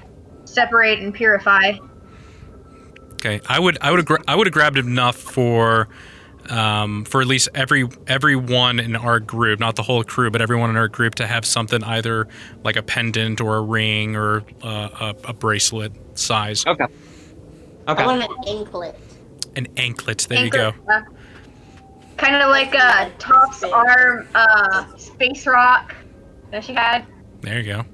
separate 0.44 0.98
and 0.98 1.14
purify. 1.14 1.74
Okay, 3.12 3.40
I 3.48 3.60
would 3.60 3.78
I 3.80 3.92
would 3.92 3.98
have 4.00 4.06
gra- 4.06 4.24
I 4.26 4.34
would 4.34 4.48
have 4.48 4.54
grabbed 4.54 4.76
enough 4.76 5.14
for 5.14 5.86
um, 6.50 7.04
for 7.04 7.20
at 7.20 7.28
least 7.28 7.48
every 7.54 7.88
everyone 8.08 8.80
in 8.80 8.96
our 8.96 9.20
group, 9.20 9.60
not 9.60 9.76
the 9.76 9.84
whole 9.84 10.02
crew, 10.02 10.32
but 10.32 10.42
everyone 10.42 10.68
in 10.70 10.76
our 10.76 10.88
group 10.88 11.14
to 11.14 11.26
have 11.28 11.44
something 11.44 11.84
either 11.84 12.26
like 12.64 12.74
a 12.74 12.82
pendant 12.82 13.40
or 13.40 13.58
a 13.58 13.62
ring 13.62 14.16
or 14.16 14.42
uh, 14.64 15.14
a, 15.24 15.28
a 15.28 15.32
bracelet 15.32 15.92
size, 16.18 16.66
Okay. 16.66 16.86
I 17.86 18.04
want 18.04 18.20
an 18.20 18.48
anklet. 18.48 18.98
an 19.54 19.68
anklet. 19.76 20.26
There 20.28 20.44
you 20.44 20.50
go. 20.50 20.72
Kind 22.16 22.36
of 22.36 22.50
like 22.50 22.74
uh, 22.74 23.10
Top's 23.18 23.62
arm, 23.64 24.26
uh, 24.34 24.96
space 24.96 25.46
rock 25.46 25.94
that 26.50 26.64
she 26.64 26.72
had. 26.74 27.04
There 27.40 27.58
you 27.60 27.64
go. 27.64 27.84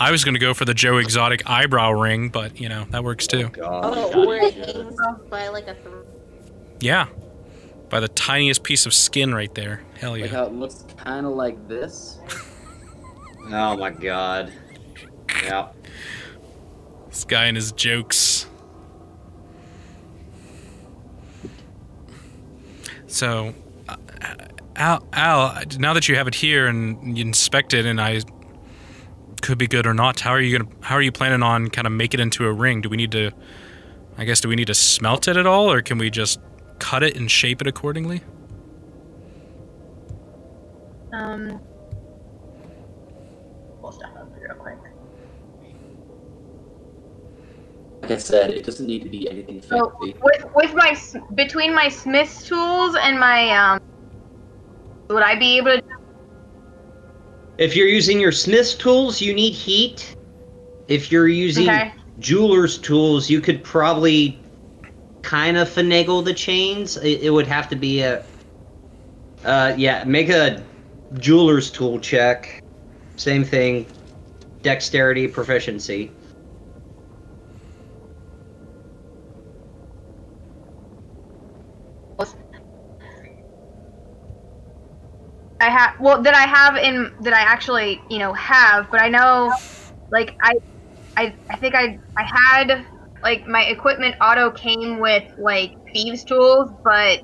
I 0.00 0.10
was 0.10 0.24
going 0.24 0.34
to 0.34 0.40
go 0.40 0.54
for 0.54 0.64
the 0.64 0.74
Joe 0.74 0.96
Exotic 0.98 1.48
eyebrow 1.48 1.92
ring, 1.92 2.28
but 2.28 2.60
you 2.60 2.68
know 2.68 2.84
that 2.90 3.04
works 3.04 3.26
too. 3.28 3.48
God. 3.50 3.84
Oh, 3.96 4.26
or 4.26 4.34
it 4.36 4.54
hangs 4.54 4.96
by 5.30 5.48
like 5.48 5.68
a. 5.68 5.74
Th- 5.74 5.94
Yeah, 6.80 7.06
by 7.90 8.00
the 8.00 8.08
tiniest 8.08 8.64
piece 8.64 8.86
of 8.86 8.92
skin 8.94 9.32
right 9.34 9.54
there. 9.54 9.82
Hell 9.98 10.10
Like 10.12 10.22
yeah. 10.22 10.26
how 10.28 10.44
it 10.46 10.52
looks 10.52 10.84
kind 10.96 11.24
of 11.26 11.32
like 11.32 11.68
this. 11.68 12.18
Oh 13.46 13.76
my 13.76 13.90
god. 13.90 14.50
Yeah. 15.42 15.68
This 17.10 17.24
guy 17.24 17.44
and 17.44 17.56
his 17.58 17.72
jokes. 17.72 18.46
So, 23.14 23.54
uh, 23.88 23.96
Al, 24.74 25.06
Al, 25.12 25.62
now 25.78 25.94
that 25.94 26.08
you 26.08 26.16
have 26.16 26.26
it 26.26 26.34
here 26.34 26.66
and 26.66 27.16
you 27.16 27.24
inspect 27.24 27.72
it, 27.72 27.86
and 27.86 28.00
I 28.00 28.22
could 29.40 29.56
be 29.56 29.68
good 29.68 29.86
or 29.86 29.94
not, 29.94 30.18
how 30.18 30.30
are 30.30 30.40
you 30.40 30.58
gonna? 30.58 30.68
How 30.80 30.96
are 30.96 31.00
you 31.00 31.12
planning 31.12 31.40
on 31.40 31.68
kind 31.70 31.86
of 31.86 31.92
make 31.92 32.12
it 32.12 32.18
into 32.18 32.44
a 32.44 32.52
ring? 32.52 32.80
Do 32.80 32.88
we 32.88 32.96
need 32.96 33.12
to? 33.12 33.30
I 34.18 34.24
guess 34.24 34.40
do 34.40 34.48
we 34.48 34.56
need 34.56 34.66
to 34.66 34.74
smelt 34.74 35.28
it 35.28 35.36
at 35.36 35.46
all, 35.46 35.70
or 35.70 35.80
can 35.80 35.96
we 35.96 36.10
just 36.10 36.40
cut 36.80 37.04
it 37.04 37.16
and 37.16 37.30
shape 37.30 37.60
it 37.60 37.68
accordingly? 37.68 38.20
Um, 41.12 41.60
pull 43.80 43.92
stuff 43.92 44.10
up 44.18 44.28
real 44.36 44.56
quick. 44.56 44.78
Like 48.04 48.18
I 48.18 48.18
said, 48.18 48.50
it 48.50 48.66
doesn't 48.66 48.86
need 48.86 49.02
to 49.04 49.08
be 49.08 49.30
anything 49.30 49.62
So 49.62 49.90
fancy. 49.98 50.14
with 50.22 50.44
with 50.54 50.74
my 50.74 50.94
between 51.36 51.74
my 51.74 51.88
smith's 51.88 52.46
tools 52.46 52.94
and 53.00 53.18
my 53.18 53.48
um, 53.48 53.78
would 55.08 55.22
I 55.22 55.38
be 55.38 55.56
able 55.56 55.78
to? 55.78 55.82
If 57.56 57.74
you're 57.74 57.88
using 57.88 58.20
your 58.20 58.30
smith's 58.30 58.74
tools, 58.74 59.22
you 59.22 59.32
need 59.32 59.54
heat. 59.54 60.14
If 60.86 61.10
you're 61.10 61.28
using 61.28 61.70
Okay. 61.70 61.94
jeweler's 62.18 62.76
tools, 62.76 63.30
you 63.30 63.40
could 63.40 63.64
probably 63.64 64.38
kind 65.22 65.56
of 65.56 65.66
finagle 65.66 66.22
the 66.22 66.34
chains. 66.34 66.98
It, 66.98 67.22
it 67.22 67.30
would 67.30 67.46
have 67.46 67.70
to 67.70 67.76
be 67.76 68.02
a. 68.02 68.22
Uh, 69.46 69.72
yeah, 69.78 70.04
make 70.04 70.28
a 70.28 70.62
jeweler's 71.20 71.70
tool 71.70 71.98
check. 71.98 72.62
Same 73.16 73.44
thing. 73.44 73.86
Dexterity, 74.60 75.26
proficiency. 75.26 76.10
I 85.64 85.70
have 85.70 85.94
well 85.98 86.20
that 86.20 86.34
I 86.34 86.42
have 86.42 86.76
in 86.76 87.10
that 87.22 87.32
I 87.32 87.40
actually 87.40 87.98
you 88.10 88.18
know 88.18 88.34
have, 88.34 88.90
but 88.90 89.00
I 89.00 89.08
know 89.08 89.50
like 90.10 90.36
I 90.42 90.52
I 91.16 91.34
I 91.48 91.56
think 91.56 91.74
I 91.74 91.98
I 92.18 92.24
had 92.24 92.84
like 93.22 93.46
my 93.46 93.64
equipment 93.64 94.14
auto 94.20 94.50
came 94.50 95.00
with 95.00 95.24
like 95.38 95.72
thieves 95.94 96.22
tools, 96.22 96.70
but 96.84 97.22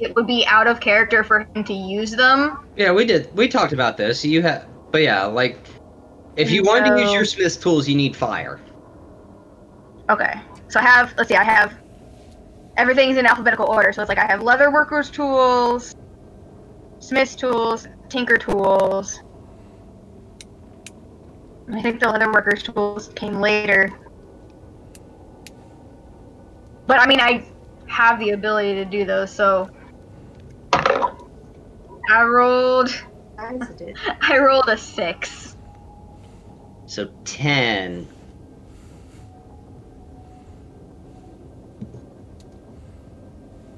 it 0.00 0.16
would 0.16 0.26
be 0.26 0.44
out 0.48 0.66
of 0.66 0.80
character 0.80 1.22
for 1.22 1.46
him 1.54 1.62
to 1.62 1.72
use 1.72 2.10
them. 2.10 2.58
Yeah, 2.74 2.90
we 2.90 3.04
did. 3.04 3.32
We 3.36 3.46
talked 3.46 3.72
about 3.72 3.96
this. 3.96 4.24
You 4.24 4.42
have, 4.42 4.66
but 4.90 5.02
yeah, 5.02 5.24
like 5.26 5.56
if 6.34 6.50
you 6.50 6.64
want 6.64 6.86
to 6.86 7.00
use 7.00 7.12
your 7.12 7.24
smith's 7.24 7.56
tools, 7.56 7.88
you 7.88 7.94
need 7.94 8.16
fire. 8.16 8.58
Okay, 10.10 10.34
so 10.68 10.80
I 10.80 10.82
have 10.82 11.14
let's 11.16 11.28
see, 11.28 11.36
I 11.36 11.44
have 11.44 11.78
everything's 12.76 13.16
in 13.16 13.26
alphabetical 13.26 13.66
order. 13.66 13.92
So 13.92 14.02
it's 14.02 14.08
like 14.08 14.18
I 14.18 14.26
have 14.26 14.42
leather 14.42 14.72
workers 14.72 15.08
tools, 15.08 15.94
smith's 17.04 17.34
tools, 17.34 17.86
tinker 18.08 18.38
tools. 18.38 19.20
I 21.70 21.82
think 21.82 22.00
the 22.00 22.08
leather 22.08 22.32
workers 22.32 22.62
tools 22.62 23.10
came 23.14 23.40
later. 23.40 23.92
But 26.86 27.00
I 27.00 27.06
mean, 27.06 27.20
I 27.20 27.44
have 27.86 28.18
the 28.18 28.30
ability 28.30 28.74
to 28.74 28.84
do 28.86 29.04
those, 29.04 29.30
so 29.30 29.68
I 30.72 32.22
rolled. 32.22 32.90
I 33.38 34.38
rolled 34.38 34.68
a 34.68 34.78
six. 34.78 35.56
So 36.86 37.10
ten. 37.24 38.06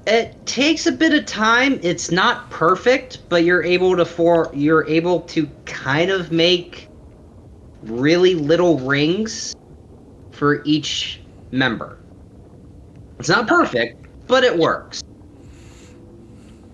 It 0.07 0.45
takes 0.45 0.85
a 0.85 0.91
bit 0.93 1.13
of 1.13 1.25
time. 1.25 1.81
It's 1.83 2.11
not 2.11 2.49
perfect, 2.49 3.27
but 3.27 3.43
you're 3.43 3.63
able 3.63 3.97
to 3.97 4.05
for 4.05 4.49
you're 4.53 4.87
able 4.87 5.19
to 5.21 5.49
kind 5.65 6.09
of 6.09 6.31
make 6.31 6.87
really 7.83 8.33
little 8.33 8.79
rings 8.79 9.53
for 10.31 10.63
each 10.63 11.19
member. 11.51 11.97
It's 13.19 13.27
not 13.27 13.49
perfect, 13.49 14.07
but 14.27 14.45
it 14.45 14.57
works. 14.57 15.03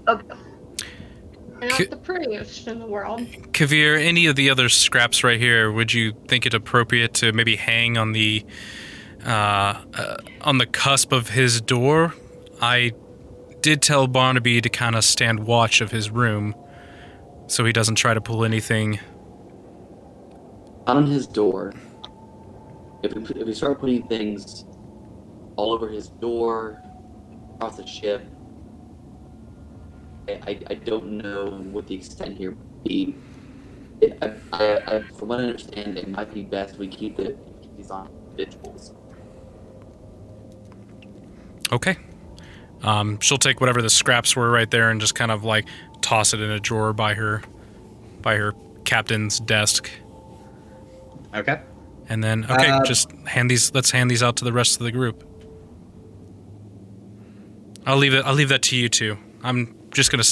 Okay. 0.07 0.27
And 1.59 1.71
not 1.71 1.89
the 1.89 1.97
prettiest 1.97 2.67
in 2.67 2.77
the 2.77 2.85
world. 2.85 3.21
Kavir, 3.51 3.99
any 3.99 4.27
of 4.27 4.35
the 4.35 4.51
other 4.51 4.69
scraps 4.69 5.23
right 5.23 5.39
here, 5.39 5.71
would 5.71 5.91
you 5.91 6.13
think 6.27 6.45
it 6.45 6.53
appropriate 6.53 7.15
to 7.15 7.33
maybe 7.33 7.55
hang 7.55 7.97
on 7.97 8.11
the 8.11 8.45
uh, 9.25 9.29
uh, 9.95 10.17
on 10.41 10.59
the 10.59 10.67
cusp 10.67 11.11
of 11.11 11.29
his 11.29 11.61
door? 11.61 12.13
I 12.61 12.91
did 13.63 13.81
tell 13.81 14.07
Barnaby 14.07 14.59
to 14.61 14.69
kind 14.69 14.95
of 14.95 15.03
stand 15.03 15.39
watch 15.39 15.79
of 15.81 15.89
his 15.89 16.11
room, 16.11 16.53
so 17.47 17.63
he 17.65 17.71
doesn't 17.71 17.95
try 17.95 18.13
to 18.13 18.21
pull 18.21 18.43
anything. 18.43 18.99
On 20.85 21.07
his 21.07 21.25
door. 21.25 21.73
If 23.01 23.13
we 23.13 23.23
if 23.41 23.47
we 23.47 23.53
start 23.53 23.79
putting 23.79 24.05
things 24.07 24.65
all 25.55 25.73
over 25.73 25.87
his 25.89 26.09
door, 26.09 26.81
across 27.55 27.77
the 27.77 27.87
ship, 27.87 28.25
I, 30.27 30.59
I, 30.69 30.73
don't 30.75 31.17
know 31.17 31.51
what 31.71 31.87
the 31.87 31.95
extent 31.95 32.37
here 32.37 32.51
would 32.51 32.83
be. 32.83 33.15
It, 34.01 34.17
I, 34.21 34.33
I, 34.53 34.95
I, 34.95 35.01
from 35.17 35.29
what 35.29 35.39
I 35.39 35.43
understand, 35.43 35.97
it 35.97 36.07
might 36.07 36.33
be 36.33 36.43
best 36.43 36.77
we 36.77 36.87
keep 36.87 37.17
keep 37.17 37.37
these 37.77 37.91
on 37.91 38.09
individuals. 38.31 38.93
Okay. 41.71 41.97
Um, 42.83 43.19
she'll 43.21 43.37
take 43.37 43.61
whatever 43.61 43.81
the 43.81 43.89
scraps 43.89 44.35
were 44.35 44.51
right 44.51 44.69
there 44.69 44.89
and 44.89 44.99
just 44.99 45.15
kind 45.15 45.31
of 45.31 45.43
like 45.43 45.65
toss 46.01 46.33
it 46.33 46.41
in 46.41 46.51
a 46.51 46.59
drawer 46.59 46.91
by 46.93 47.13
her, 47.13 47.41
by 48.21 48.35
her 48.35 48.53
captain's 48.83 49.39
desk, 49.39 49.89
Okay. 51.33 51.59
and 52.09 52.21
then 52.23 52.43
okay, 52.51 52.69
Uh, 52.69 52.83
just 52.83 53.11
hand 53.25 53.49
these. 53.49 53.73
Let's 53.73 53.91
hand 53.91 54.11
these 54.11 54.21
out 54.21 54.35
to 54.37 54.45
the 54.45 54.51
rest 54.51 54.79
of 54.79 54.83
the 54.83 54.91
group. 54.91 55.23
I'll 57.85 57.97
leave 57.97 58.13
it. 58.13 58.25
I'll 58.25 58.33
leave 58.35 58.49
that 58.49 58.61
to 58.63 58.75
you 58.75 58.89
two. 58.89 59.17
I'm 59.43 59.75
just 59.91 60.11
gonna, 60.11 60.23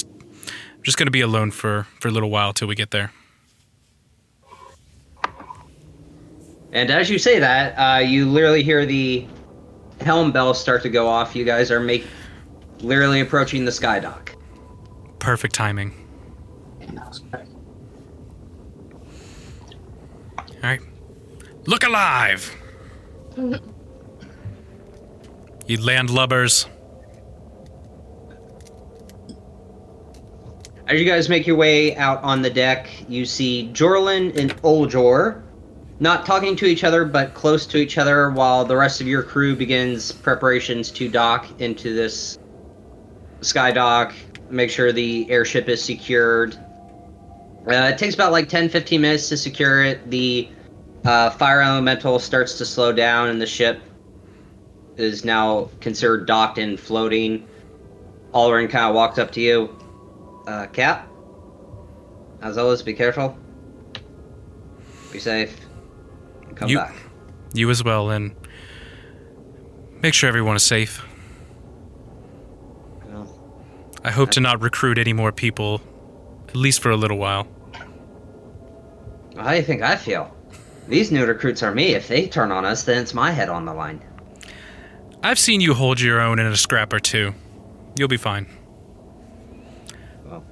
just 0.82 0.98
gonna 0.98 1.10
be 1.10 1.22
alone 1.22 1.50
for 1.50 1.86
for 2.00 2.08
a 2.08 2.10
little 2.10 2.30
while 2.30 2.52
till 2.52 2.68
we 2.68 2.74
get 2.74 2.90
there. 2.90 3.12
And 6.72 6.90
as 6.90 7.10
you 7.10 7.18
say 7.18 7.38
that, 7.38 7.74
uh, 7.78 7.98
you 8.00 8.26
literally 8.26 8.62
hear 8.62 8.86
the 8.86 9.26
helm 10.00 10.32
bells 10.32 10.60
start 10.60 10.82
to 10.82 10.88
go 10.88 11.06
off. 11.06 11.36
You 11.36 11.44
guys 11.44 11.70
are 11.70 11.80
make 11.80 12.06
literally 12.82 13.20
approaching 13.20 13.64
the 13.64 13.72
sky 13.72 14.00
dock. 14.00 14.34
Perfect 15.18 15.54
timing. 15.54 15.94
And 16.80 16.98
that 16.98 17.08
was 17.08 17.20
great. 17.20 17.46
All 20.38 20.44
right. 20.62 20.80
Look 21.66 21.84
alive. 21.84 22.54
you 23.36 23.60
landlubbers. 25.78 26.68
As 30.88 31.00
you 31.00 31.06
guys 31.06 31.28
make 31.28 31.46
your 31.46 31.56
way 31.56 31.96
out 31.96 32.22
on 32.22 32.42
the 32.42 32.50
deck, 32.50 32.88
you 33.08 33.24
see 33.24 33.70
Jorlin 33.72 34.36
and 34.36 34.54
Oljor 34.62 35.42
not 36.00 36.26
talking 36.26 36.56
to 36.56 36.66
each 36.66 36.82
other, 36.82 37.04
but 37.04 37.32
close 37.32 37.64
to 37.66 37.78
each 37.78 37.96
other, 37.96 38.30
while 38.30 38.64
the 38.64 38.76
rest 38.76 39.00
of 39.00 39.06
your 39.06 39.22
crew 39.22 39.54
begins 39.54 40.10
preparations 40.10 40.90
to 40.90 41.08
dock 41.08 41.46
into 41.60 41.94
this 41.94 42.40
sky 43.42 43.70
dock. 43.70 44.14
Make 44.50 44.70
sure 44.70 44.92
the 44.92 45.30
airship 45.30 45.68
is 45.68 45.82
secured. 45.82 46.54
Uh, 47.66 47.90
it 47.92 47.98
takes 47.98 48.14
about 48.14 48.32
like 48.32 48.48
10 48.48 48.68
15 48.68 49.00
minutes 49.00 49.28
to 49.28 49.36
secure 49.36 49.82
it. 49.84 50.10
The 50.10 50.48
uh, 51.04 51.30
fire 51.30 51.60
elemental 51.62 52.18
starts 52.18 52.58
to 52.58 52.64
slow 52.66 52.92
down, 52.92 53.28
and 53.28 53.40
the 53.40 53.46
ship 53.46 53.80
is 54.96 55.24
now 55.24 55.70
considered 55.80 56.26
docked 56.26 56.58
and 56.58 56.78
floating. 56.78 57.46
Alrin 58.34 58.68
kind 58.68 58.86
of 58.86 58.94
walks 58.94 59.18
up 59.18 59.30
to 59.32 59.40
you. 59.40 59.76
Uh, 60.46 60.66
Cap. 60.66 61.08
As 62.42 62.58
always, 62.58 62.82
be 62.82 62.94
careful. 62.94 63.36
Be 65.12 65.18
safe. 65.18 65.56
Come 66.56 66.68
You- 66.68 66.78
back. 66.78 66.94
You 67.54 67.68
as 67.70 67.84
well, 67.84 68.10
and 68.10 68.34
make 70.00 70.14
sure 70.14 70.26
everyone 70.28 70.56
is 70.56 70.62
safe. 70.62 71.04
I 74.04 74.10
hope 74.10 74.30
to 74.32 74.40
not 74.40 74.60
recruit 74.60 74.98
any 74.98 75.12
more 75.12 75.32
people, 75.32 75.80
at 76.48 76.56
least 76.56 76.82
for 76.82 76.90
a 76.90 76.96
little 76.96 77.18
while. 77.18 77.46
how 79.36 79.50
do 79.50 79.56
you 79.56 79.62
think 79.62 79.82
I 79.82 79.96
feel? 79.96 80.34
These 80.88 81.12
new 81.12 81.24
recruits 81.24 81.62
are 81.62 81.72
me. 81.72 81.94
If 81.94 82.08
they 82.08 82.26
turn 82.26 82.50
on 82.50 82.64
us, 82.64 82.84
then 82.84 83.00
it's 83.00 83.14
my 83.14 83.30
head 83.30 83.48
on 83.48 83.64
the 83.64 83.72
line. 83.72 84.02
I've 85.22 85.38
seen 85.38 85.60
you 85.60 85.74
hold 85.74 86.00
your 86.00 86.20
own 86.20 86.40
in 86.40 86.46
a 86.46 86.56
scrap 86.56 86.92
or 86.92 86.98
two. 86.98 87.32
You'll 87.96 88.08
be 88.08 88.16
fine. 88.16 88.46
Well, 90.24 90.44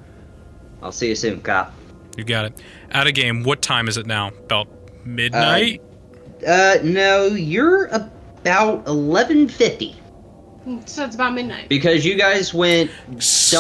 I'll 0.81 0.93
see 0.93 1.09
you 1.09 1.17
soon, 1.17 1.41
Cap. 1.43 1.75
You 2.17 2.23
got 2.25 2.45
it. 2.45 2.63
Out 2.93 3.09
of 3.09 3.15
game. 3.15 3.43
What 3.43 3.63
time 3.63 3.89
is 3.89 3.97
it 3.97 4.07
now? 4.07 4.29
About 4.29 4.69
midnight. 5.05 5.83
Uh, 6.47 6.79
no, 6.83 7.27
you're 7.27 7.87
about 7.87 8.85
11:50 8.87 9.97
So 10.87 11.05
it's 11.05 11.15
about 11.15 11.35
midnight. 11.35 11.69
because 11.69 12.05
you 12.05 12.17
guys 12.17 12.53
went. 12.55 12.91
S- 13.17 13.55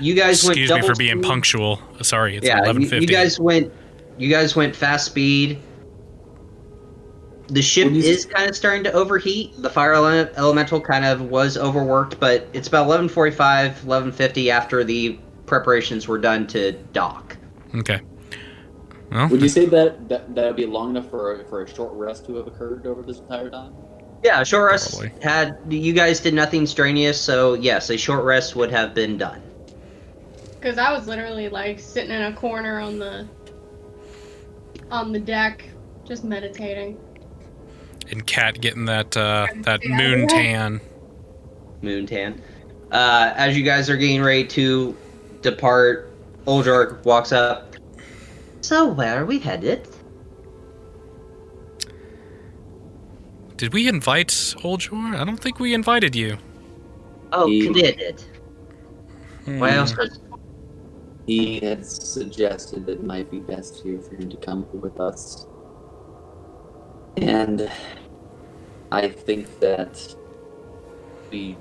you 0.00 0.14
guys 0.14 0.44
went. 0.44 0.58
Excuse 0.58 0.70
me 0.72 0.82
for 0.86 0.94
being 0.94 1.18
speed. 1.18 1.22
punctual. 1.24 1.80
Sorry, 2.02 2.36
it's 2.36 2.46
yeah, 2.46 2.58
eleven 2.60 2.82
you, 2.82 2.88
you 3.00 3.06
guys 3.06 3.38
went. 3.38 3.72
You 4.18 4.30
guys 4.30 4.54
went 4.56 4.74
fast 4.76 5.06
speed. 5.06 5.60
The 7.48 7.60
ship 7.60 7.86
When 7.86 7.96
you 7.96 8.02
is 8.02 8.24
kind 8.24 8.48
of 8.48 8.56
starting 8.56 8.84
to 8.84 8.92
overheat. 8.92 9.52
The 9.60 9.68
fire 9.68 9.92
ele- 9.92 10.30
elemental 10.36 10.80
kind 10.80 11.04
of 11.04 11.20
was 11.22 11.58
overworked, 11.58 12.18
but 12.18 12.48
it's 12.54 12.68
about 12.68 12.86
11:45, 12.88 13.84
11:50 13.84 14.50
after 14.50 14.82
the 14.84 15.18
preparations 15.46 16.08
were 16.08 16.18
done 16.18 16.46
to 16.48 16.72
dock. 16.94 17.36
Okay. 17.74 18.00
Well, 19.12 19.28
Would 19.28 19.42
you 19.42 19.48
say 19.48 19.66
that 19.66 20.08
that 20.08 20.34
that 20.34 20.46
would 20.46 20.56
be 20.56 20.64
long 20.66 20.90
enough 20.90 21.10
for 21.10 21.44
for 21.50 21.62
a 21.62 21.68
short 21.74 21.92
rest 21.92 22.24
to 22.26 22.36
have 22.36 22.46
occurred 22.46 22.86
over 22.86 23.02
this 23.02 23.18
entire 23.18 23.50
time? 23.50 23.72
Yeah, 24.24 24.40
a 24.40 24.44
short 24.44 24.70
rest 24.70 24.98
Probably. 24.98 25.12
had. 25.22 25.56
You 25.68 25.92
guys 25.92 26.18
did 26.20 26.32
nothing 26.32 26.66
strenuous, 26.66 27.20
so 27.20 27.52
yes, 27.54 27.90
a 27.90 27.96
short 27.98 28.24
rest 28.24 28.56
would 28.56 28.70
have 28.70 28.94
been 28.94 29.18
done. 29.18 29.42
Because 30.58 30.78
I 30.78 30.92
was 30.92 31.06
literally 31.06 31.50
like 31.50 31.78
sitting 31.78 32.10
in 32.10 32.22
a 32.22 32.32
corner 32.32 32.80
on 32.80 32.98
the 32.98 33.28
on 34.90 35.12
the 35.12 35.18
deck, 35.20 35.64
just 36.06 36.24
meditating. 36.24 36.98
and 38.10 38.26
Cat 38.26 38.60
getting 38.60 38.86
that 38.86 39.14
uh, 39.16 39.46
that 39.62 39.84
Yeah. 39.84 39.96
moon 39.96 40.26
tan. 40.28 40.80
Moontan. 41.82 42.40
Uh, 42.90 43.32
as 43.36 43.56
you 43.56 43.62
guys 43.62 43.90
are 43.90 43.96
getting 43.96 44.22
ready 44.22 44.46
to 44.46 44.96
depart, 45.42 46.10
Oljor 46.46 47.04
walks 47.04 47.30
up. 47.32 47.74
So 48.62 48.86
where 48.86 49.20
are 49.20 49.26
we 49.26 49.38
headed? 49.38 49.86
Did 53.56 53.72
we 53.72 53.88
invite 53.88 54.28
Oljor? 54.28 55.16
I 55.16 55.24
don't 55.24 55.38
think 55.38 55.60
we 55.60 55.74
invited 55.74 56.16
you. 56.16 56.38
Oh, 57.32 57.46
He- 57.46 57.68
Kavir 57.68 57.96
did. 57.98 58.20
Hmm. 59.44 59.60
Why 59.60 59.70
else 59.70 59.96
would- 59.96 60.18
He 61.26 61.58
had 61.60 61.86
suggested 61.86 62.84
that 62.86 62.92
it 62.92 63.04
might 63.04 63.30
be 63.30 63.38
best 63.38 63.82
here 63.82 63.98
for 63.98 64.14
him 64.16 64.28
to 64.28 64.36
come 64.36 64.66
with 64.72 65.00
us. 65.00 65.46
And 67.16 67.70
I 68.92 69.08
think 69.08 69.58
that 69.60 70.14
we 71.30 71.56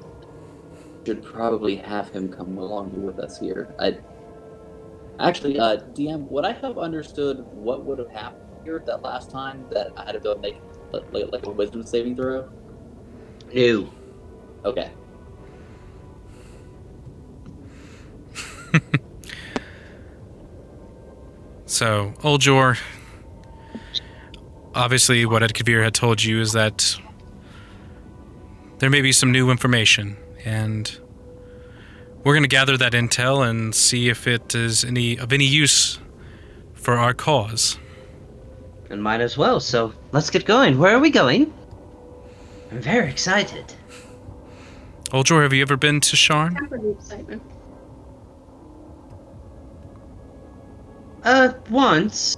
should 1.06 1.24
probably 1.24 1.76
have 1.78 2.10
him 2.10 2.30
come 2.30 2.58
along 2.58 2.92
with 3.04 3.20
us 3.20 3.40
here. 3.40 3.74
I 3.80 3.98
actually, 5.20 5.60
uh, 5.60 5.78
DM, 5.94 6.30
would 6.30 6.44
I 6.44 6.52
have 6.54 6.78
understood 6.78 7.46
what 7.54 7.86
would 7.86 8.00
have 8.00 8.10
happened 8.10 8.50
here 8.66 8.84
that 8.86 9.02
last 9.02 9.32
time 9.32 9.66
that 9.72 9.92
I 9.96 10.04
had 10.06 10.14
to 10.14 10.20
go 10.20 10.36
make 10.36 10.60
like, 10.94 11.32
like 11.32 11.46
a 11.46 11.52
wisdom 11.52 11.84
saving 11.84 12.16
throw? 12.16 12.50
No. 13.54 13.94
Okay. 14.66 14.92
So, 21.74 22.14
Oljor, 22.20 22.78
obviously, 24.76 25.26
what 25.26 25.42
Ed 25.42 25.56
Kavir 25.56 25.84
had 25.84 25.96
told 25.96 26.24
you 26.24 26.40
is 26.40 26.52
that 26.52 26.96
there 28.78 28.92
may 28.92 29.02
be 29.02 29.12
some 29.12 29.32
new 29.32 29.50
information, 29.50 30.16
and 30.46 30.96
we're 32.24 32.34
going 32.34 32.44
to 32.44 32.48
gather 32.48 32.78
that 32.78 32.94
intel 32.94 33.50
and 33.50 33.74
see 33.74 34.08
if 34.08 34.28
it 34.28 34.54
is 34.54 34.84
any 34.84 35.18
of 35.18 35.34
any 35.34 35.46
use 35.46 35.98
for 36.76 36.94
our 36.94 37.16
cause. 37.16 37.80
And 38.94 39.02
might 39.02 39.22
as 39.22 39.36
well, 39.36 39.60
so 39.60 39.92
let's 40.12 40.30
get 40.30 40.46
going. 40.46 40.78
Where 40.78 40.96
are 40.96 41.00
we 41.00 41.10
going? 41.10 41.52
I'm 42.72 42.80
very 42.80 43.10
excited. 43.10 43.74
Oljor, 45.10 45.42
have 45.42 45.52
you 45.52 45.64
ever 45.64 45.76
been 45.76 46.00
to 46.00 46.16
Sharn? 46.16 46.56
Excitement. 47.00 47.42
Uh, 51.24 51.54
once. 51.72 52.38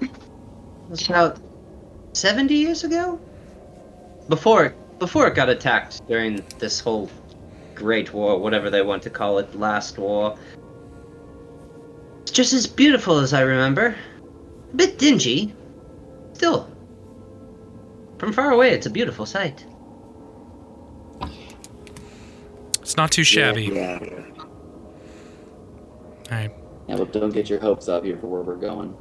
It 0.00 0.10
was 0.88 1.08
about 1.08 1.38
70 2.12 2.54
years 2.54 2.82
ago? 2.82 3.20
before 4.28 4.74
before 4.98 5.28
it 5.28 5.36
got 5.36 5.48
attacked 5.48 6.04
during 6.08 6.42
this 6.58 6.80
whole 6.80 7.08
Great 7.76 8.12
War, 8.12 8.40
whatever 8.40 8.68
they 8.68 8.82
want 8.82 9.04
to 9.04 9.10
call 9.10 9.38
it, 9.38 9.54
last 9.54 9.96
war. 9.98 10.36
It's 12.22 12.32
just 12.32 12.52
as 12.52 12.66
beautiful 12.66 13.18
as 13.18 13.32
I 13.32 13.42
remember. 13.42 13.94
A 14.72 14.76
bit 14.76 14.98
dingy. 14.98 15.54
Still. 16.34 16.70
From 18.18 18.32
far 18.32 18.50
away, 18.50 18.70
it's 18.70 18.86
a 18.86 18.90
beautiful 18.90 19.24
sight. 19.24 19.64
It's 22.80 22.96
not 22.96 23.10
too 23.10 23.24
shabby. 23.24 23.64
Yeah. 23.64 23.98
All 23.98 24.08
right. 26.30 26.52
Yeah, 26.88 26.96
but 26.96 27.12
don't 27.12 27.32
get 27.32 27.48
your 27.48 27.60
hopes 27.60 27.88
up 27.88 28.04
here 28.04 28.18
for 28.18 28.26
where 28.26 28.42
we're 28.42 28.56
going. 28.56 28.94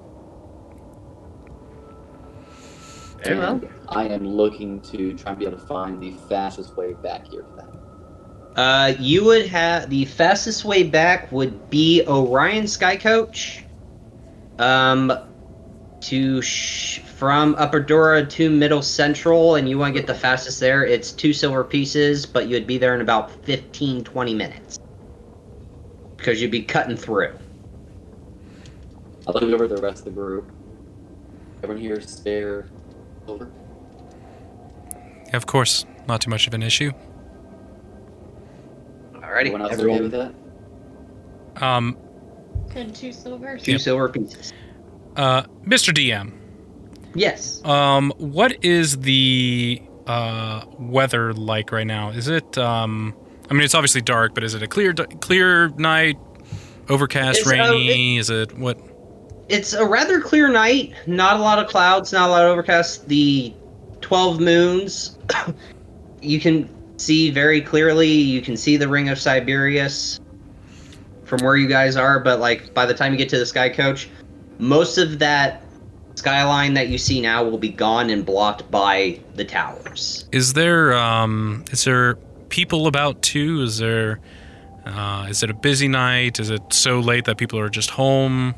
Very 3.23 3.39
well. 3.39 3.55
And 3.55 3.69
I 3.89 4.07
am 4.07 4.27
looking 4.27 4.79
to 4.81 5.13
try 5.13 5.31
and 5.31 5.39
be 5.39 5.45
able 5.45 5.57
to 5.57 5.65
find 5.65 6.01
the 6.01 6.13
fastest 6.29 6.77
way 6.77 6.93
back 6.93 7.27
here 7.27 7.43
for 7.43 7.55
that. 7.57 8.59
Uh, 8.59 8.93
you 8.99 9.25
would 9.25 9.47
have 9.47 9.89
the 9.89 10.05
fastest 10.05 10.63
way 10.63 10.83
back 10.83 11.31
would 11.31 11.69
be 11.69 12.03
Orien 12.05 12.67
Sky 12.67 12.95
Coach. 12.95 13.65
Um, 14.59 15.11
to 16.01 16.41
sh- 16.41 16.99
from 17.23 17.55
Upper 17.57 17.79
Dura 17.79 18.25
to 18.25 18.49
Middle 18.49 18.81
Central, 18.81 19.55
and 19.55 19.69
you 19.69 19.77
want 19.77 19.95
to 19.95 19.97
get 20.01 20.07
the 20.07 20.13
fastest 20.13 20.59
there. 20.59 20.83
It's 20.85 21.13
two 21.13 21.31
silver 21.31 21.63
pieces, 21.63 22.25
but 22.25 22.49
you 22.49 22.55
would 22.57 22.67
be 22.67 22.77
there 22.77 22.93
in 22.95 22.99
about 22.99 23.31
15, 23.45 24.03
20 24.03 24.33
minutes 24.33 24.77
because 26.17 26.41
you'd 26.41 26.51
be 26.51 26.61
cutting 26.63 26.97
through. 26.97 27.31
I'll 29.25 29.35
look 29.35 29.43
over 29.43 29.63
at 29.63 29.69
the 29.69 29.77
rest 29.81 29.99
of 29.99 30.03
the 30.03 30.11
group. 30.11 30.51
Everyone 31.63 31.81
here 31.81 32.01
spare 32.01 32.67
silver? 33.25 33.49
Yeah, 35.27 35.37
of 35.37 35.45
course, 35.45 35.85
not 36.09 36.19
too 36.19 36.29
much 36.29 36.45
of 36.45 36.53
an 36.53 36.61
issue. 36.61 36.91
Alrighty, 39.13 39.23
Everyone 39.45 39.61
else 39.61 39.71
okay 39.71 39.79
everyone, 39.81 40.01
with 40.03 40.11
that? 41.55 41.63
Um, 41.63 41.97
Said 42.73 42.93
two 42.93 43.13
silvers. 43.13 43.63
two 43.63 43.71
Yep. 43.71 43.79
silver 43.79 44.09
pieces. 44.09 44.51
uh, 45.15 45.43
Mr. 45.65 45.93
DM, 45.93 46.33
Yes. 47.15 47.63
um, 47.65 48.11
what 48.17 48.63
is 48.63 48.99
the 48.99 49.81
uh 50.07 50.65
weather 50.79 51.33
like 51.33 51.71
right 51.71 51.87
now? 51.87 52.09
Is 52.09 52.27
it 52.27 52.57
um? 52.57 53.15
I 53.49 53.53
mean, 53.53 53.63
it's 53.63 53.75
obviously 53.75 54.01
dark, 54.01 54.33
but 54.33 54.43
is 54.43 54.53
it 54.53 54.63
a 54.63 54.67
clear 54.67 54.93
clear 54.93 55.69
night? 55.69 56.17
Overcast, 56.89 57.39
It's, 57.39 57.47
uh, 57.47 57.51
rainy? 57.51 58.17
is 58.17 58.29
it 58.29 58.57
what? 58.57 58.77
It's 59.47 59.73
a 59.73 59.85
rather 59.85 60.19
clear 60.19 60.49
night. 60.49 60.93
Not 61.07 61.37
a 61.37 61.39
lot 61.41 61.59
of 61.59 61.67
clouds, 61.69 62.11
not 62.11 62.27
a 62.27 62.31
lot 62.31 62.43
of 62.43 62.51
overcast. 62.51 63.07
The 63.07 63.53
12 64.01 64.39
moons, 64.41 65.17
you 66.21 66.39
can 66.41 66.67
see 66.97 67.29
very 67.29 67.61
clearly. 67.61 68.09
You 68.11 68.41
can 68.41 68.57
see 68.57 68.75
the 68.75 68.87
ring 68.87 69.07
of 69.09 69.17
Siberys 69.17 70.19
from 71.23 71.39
where 71.41 71.55
you 71.55 71.67
guys 71.67 71.95
are, 71.95 72.19
but 72.19 72.39
like 72.39 72.73
by 72.73 72.85
the 72.85 72.93
time 72.93 73.13
you 73.13 73.17
get 73.17 73.29
to 73.29 73.37
the 73.39 73.45
sky 73.45 73.69
coach, 73.69 74.09
most 74.59 74.97
of 74.97 75.19
that 75.19 75.62
skyline 76.15 76.73
that 76.75 76.89
you 76.89 76.97
see 76.97 77.21
now 77.21 77.43
will 77.43 77.57
be 77.57 77.69
gone 77.69 78.09
and 78.09 78.25
blocked 78.25 78.69
by 78.69 79.19
the 79.35 79.45
towers. 79.45 80.27
Is 80.31 80.53
there 80.53 80.93
um? 80.93 81.65
Is 81.71 81.83
there 81.83 82.15
people 82.49 82.87
about 82.87 83.21
too? 83.21 83.61
Is 83.61 83.77
there? 83.77 84.19
Uh, 84.85 85.27
is 85.29 85.43
it 85.43 85.49
a 85.49 85.53
busy 85.53 85.87
night? 85.87 86.39
Is 86.39 86.49
it 86.49 86.61
so 86.71 86.99
late 86.99 87.25
that 87.25 87.37
people 87.37 87.57
are 87.59 87.69
just 87.69 87.89
home? 87.89 88.53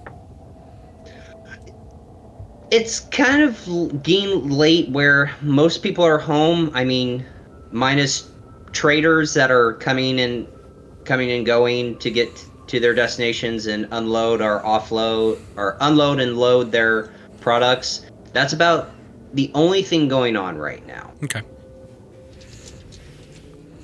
It's 2.71 2.99
kind 2.99 3.43
of 3.43 4.03
getting 4.03 4.49
late 4.49 4.89
where 4.89 5.31
most 5.41 5.83
people 5.83 6.03
are 6.03 6.17
home. 6.17 6.71
I 6.73 6.83
mean, 6.83 7.23
minus 7.71 8.29
traders 8.71 9.35
that 9.35 9.51
are 9.51 9.73
coming 9.73 10.19
and 10.19 10.47
coming 11.05 11.31
and 11.31 11.45
going 11.45 11.97
to 11.99 12.09
get 12.09 12.27
to 12.67 12.79
their 12.79 12.95
destinations 12.95 13.67
and 13.67 13.87
unload 13.91 14.41
or 14.41 14.61
offload 14.61 15.39
or 15.55 15.77
unload 15.79 16.19
and 16.19 16.35
load 16.37 16.71
their 16.71 17.13
products. 17.45 18.07
That's 18.33 18.53
about 18.53 18.89
the 19.35 19.51
only 19.53 19.83
thing 19.83 20.07
going 20.07 20.35
on 20.35 20.57
right 20.57 20.85
now. 20.87 21.13
Okay. 21.23 21.43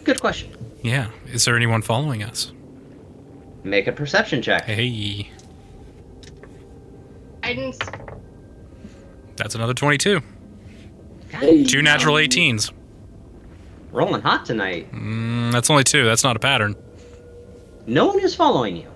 Good 0.03 0.19
question. 0.19 0.51
Yeah. 0.81 1.11
Is 1.27 1.45
there 1.45 1.55
anyone 1.55 1.83
following 1.83 2.23
us? 2.23 2.51
Make 3.63 3.85
a 3.85 3.91
perception 3.91 4.41
check. 4.41 4.63
Hey, 4.65 5.29
Guidance. 7.43 7.77
that's 9.35 9.53
another 9.53 9.75
twenty-two. 9.75 10.21
Hey, 11.29 11.63
Two 11.63 11.83
natural 11.83 12.15
um, 12.15 12.23
18s. 12.23 12.71
Rolling 13.91 14.21
hot 14.21 14.45
tonight. 14.45 14.91
Mm, 14.91 15.51
that's 15.51 15.69
only 15.69 15.83
two. 15.83 16.03
That's 16.05 16.23
not 16.23 16.35
a 16.35 16.39
pattern. 16.39 16.75
No 17.85 18.07
one 18.07 18.19
is 18.19 18.33
following 18.33 18.75
you. 18.75 18.87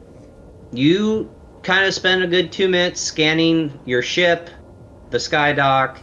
You 0.71 1.31
kind 1.61 1.85
of 1.85 1.93
spend 1.93 2.23
a 2.23 2.27
good 2.27 2.51
two 2.51 2.67
minutes 2.67 3.01
scanning 3.01 3.77
your 3.85 4.01
ship, 4.01 4.49
the 5.15 5.19
sky 5.21 5.53
dock. 5.53 5.97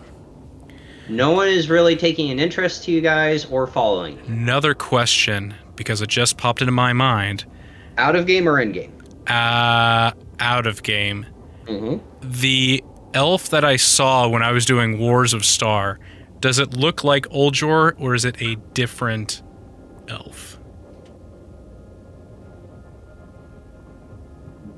No 1.07 1.33
one 1.33 1.47
is 1.47 1.69
really 1.69 1.97
taking 1.97 2.31
an 2.31 2.39
interest 2.39 2.85
to 2.85 2.93
you 2.93 3.03
guys 3.03 3.45
or 3.45 3.67
following. 3.67 4.19
Another 4.27 4.73
question 4.73 5.55
because 5.77 6.01
it 6.01 6.09
just 6.09 6.39
popped 6.39 6.63
into 6.63 6.73
my 6.73 6.95
mind. 6.95 7.45
Out 7.99 8.17
of 8.17 8.27
game 8.27 8.49
or 8.49 8.59
in 8.59 8.73
game? 8.73 8.97
Uh, 9.27 10.13
out 10.41 10.67
of 10.67 10.83
game. 10.83 11.27
Mm-hmm. 11.65 12.31
The 12.41 12.83
elf 13.13 13.51
that 13.51 13.67
I 13.67 13.77
saw 13.77 14.29
when 14.29 14.43
I 14.43 14.51
was 14.51 14.65
doing 14.65 14.99
Wars 14.99 15.35
of 15.35 15.45
Star, 15.45 15.99
does 16.41 16.59
it 16.59 16.73
look 16.73 17.05
like 17.05 17.27
Oljor 17.27 17.93
or 18.01 18.15
is 18.15 18.25
it 18.25 18.41
a 18.41 18.57
different 18.73 19.43
elf? 20.09 20.59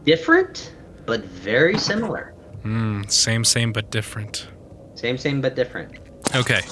Different, 0.02 0.74
but 1.06 1.24
very 1.24 1.78
similar. 1.78 2.33
Hmm, 2.64 3.02
same, 3.08 3.44
same, 3.44 3.72
but 3.72 3.90
different. 3.90 4.48
Same, 4.94 5.18
same, 5.18 5.42
but 5.42 5.54
different. 5.54 5.98
Okay. 6.34 6.62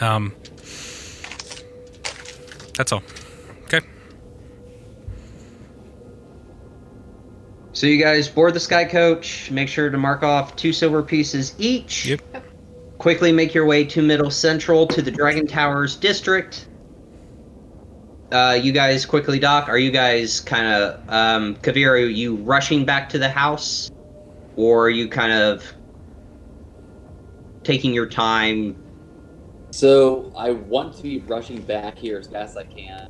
Um, 0.00 0.34
that's 2.76 2.90
all. 2.90 3.04
Okay. 3.64 3.80
So 7.72 7.86
you 7.86 8.02
guys 8.02 8.28
board 8.28 8.54
the 8.54 8.60
sky 8.60 8.84
coach. 8.84 9.52
Make 9.52 9.68
sure 9.68 9.88
to 9.90 9.96
mark 9.96 10.24
off 10.24 10.56
two 10.56 10.72
silver 10.72 11.02
pieces 11.02 11.54
each. 11.58 12.06
Yep. 12.06 12.20
Quickly 12.98 13.30
make 13.30 13.54
your 13.54 13.64
way 13.64 13.84
to 13.84 14.02
Middle 14.02 14.30
Central 14.30 14.88
to 14.88 15.02
the 15.02 15.10
Dragon 15.12 15.46
Towers 15.46 15.94
district. 15.94 16.66
Uh, 18.34 18.52
you 18.52 18.72
guys 18.72 19.06
quickly 19.06 19.38
Doc? 19.38 19.68
Are 19.68 19.78
you 19.78 19.92
guys 19.92 20.40
kind 20.40 20.66
of 20.66 21.08
um, 21.08 21.54
Kavir? 21.54 21.90
Are 21.90 21.98
you 21.98 22.34
rushing 22.34 22.84
back 22.84 23.08
to 23.10 23.18
the 23.20 23.28
house, 23.28 23.92
or 24.56 24.86
are 24.86 24.90
you 24.90 25.06
kind 25.08 25.30
of 25.30 25.72
taking 27.62 27.94
your 27.94 28.08
time? 28.08 28.74
So 29.70 30.32
I 30.36 30.50
want 30.50 30.96
to 30.96 31.02
be 31.04 31.20
rushing 31.20 31.62
back 31.62 31.96
here 31.96 32.18
as 32.18 32.26
fast 32.26 32.50
as 32.50 32.56
I 32.56 32.64
can. 32.64 33.08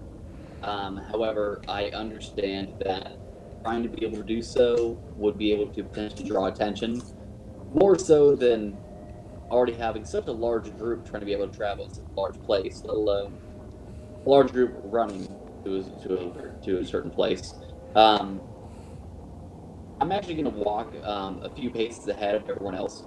Um, 0.62 0.98
however, 0.98 1.62
I 1.68 1.86
understand 1.86 2.74
that 2.84 3.16
trying 3.62 3.82
to 3.82 3.88
be 3.88 4.04
able 4.04 4.18
to 4.18 4.24
do 4.24 4.42
so 4.42 5.02
would 5.16 5.38
be 5.38 5.52
able 5.52 5.68
to 5.68 5.84
potentially 5.84 6.28
draw 6.28 6.48
attention, 6.48 7.00
more 7.72 7.98
so 7.98 8.36
than 8.36 8.76
already 9.50 9.72
having 9.72 10.04
such 10.04 10.26
a 10.26 10.32
large 10.32 10.76
group 10.76 11.08
trying 11.08 11.20
to 11.20 11.26
be 11.26 11.32
able 11.32 11.48
to 11.48 11.56
travel 11.56 11.88
to 11.88 12.02
a 12.02 12.12
large 12.14 12.38
place, 12.42 12.82
let 12.84 12.94
alone 12.94 13.38
large 14.26 14.52
group 14.52 14.74
running 14.84 15.26
to 15.64 15.76
a, 15.76 15.82
to 16.02 16.18
a, 16.18 16.64
to 16.64 16.78
a 16.78 16.84
certain 16.84 17.10
place. 17.10 17.54
Um, 17.94 18.40
I'm 20.00 20.12
actually 20.12 20.34
going 20.34 20.52
to 20.52 20.58
walk 20.58 20.92
um, 21.04 21.42
a 21.42 21.50
few 21.50 21.70
paces 21.70 22.08
ahead 22.08 22.34
of 22.34 22.48
everyone 22.48 22.74
else. 22.74 23.04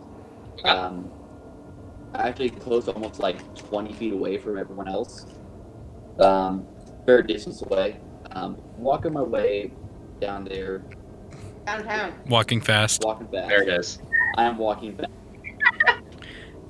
Um, 0.64 1.12
actually 2.16 2.50
close 2.50 2.88
almost 2.88 3.20
like 3.20 3.56
20 3.56 3.94
feet 3.94 4.14
away 4.14 4.38
from 4.38 4.58
everyone 4.58 4.88
else. 4.88 5.26
Um, 6.20 6.66
fair 7.06 7.22
distance 7.22 7.62
away. 7.62 8.00
Um, 8.32 8.58
walking 8.78 9.14
my 9.14 9.22
way 9.22 9.72
down 10.20 10.46
there, 10.46 10.84
Downtown. 11.68 12.14
Walking 12.30 12.62
fast. 12.62 13.04
walking 13.04 13.28
fast. 13.28 13.50
There 13.50 13.62
it 13.62 13.68
is. 13.68 14.00
I 14.38 14.46
am 14.46 14.58
walking 14.58 14.96
back. 14.96 15.10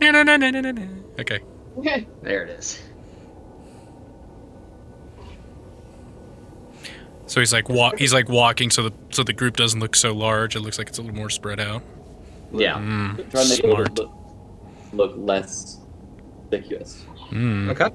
No, 0.02 0.10
no, 0.10 0.24
no, 0.24 0.38
no, 0.38 0.50
no, 0.50 0.62
no, 0.62 0.72
no. 0.72 0.88
Okay. 1.20 1.39
There 2.24 2.43
it 2.43 2.50
is. 2.50 2.82
So 7.28 7.40
he's 7.42 7.52
like 7.54 7.70
wa- 7.70 7.92
he's 7.98 8.14
like 8.14 8.30
walking 8.30 8.70
so 8.72 8.84
the 8.84 8.94
so 9.12 9.22
the 9.24 9.34
group 9.34 9.58
doesn't 9.58 9.80
look 9.80 9.96
so 9.96 10.14
large. 10.14 10.56
It 10.56 10.62
looks 10.62 10.78
like 10.78 10.88
it's 10.88 10.98
a 10.98 11.02
little 11.02 11.16
more 11.16 11.30
spread 11.30 11.60
out. 11.60 11.84
Yeah. 12.54 12.76
Mm, 12.78 13.16
Trying 13.30 13.44
to 13.46 13.50
make 13.50 13.60
it 13.60 13.70
smart. 13.72 13.98
look, 13.98 14.12
look 14.94 15.14
less 15.18 15.80
conspicuous. 16.50 17.04
Mm. 17.32 17.70
Okay. 17.72 17.90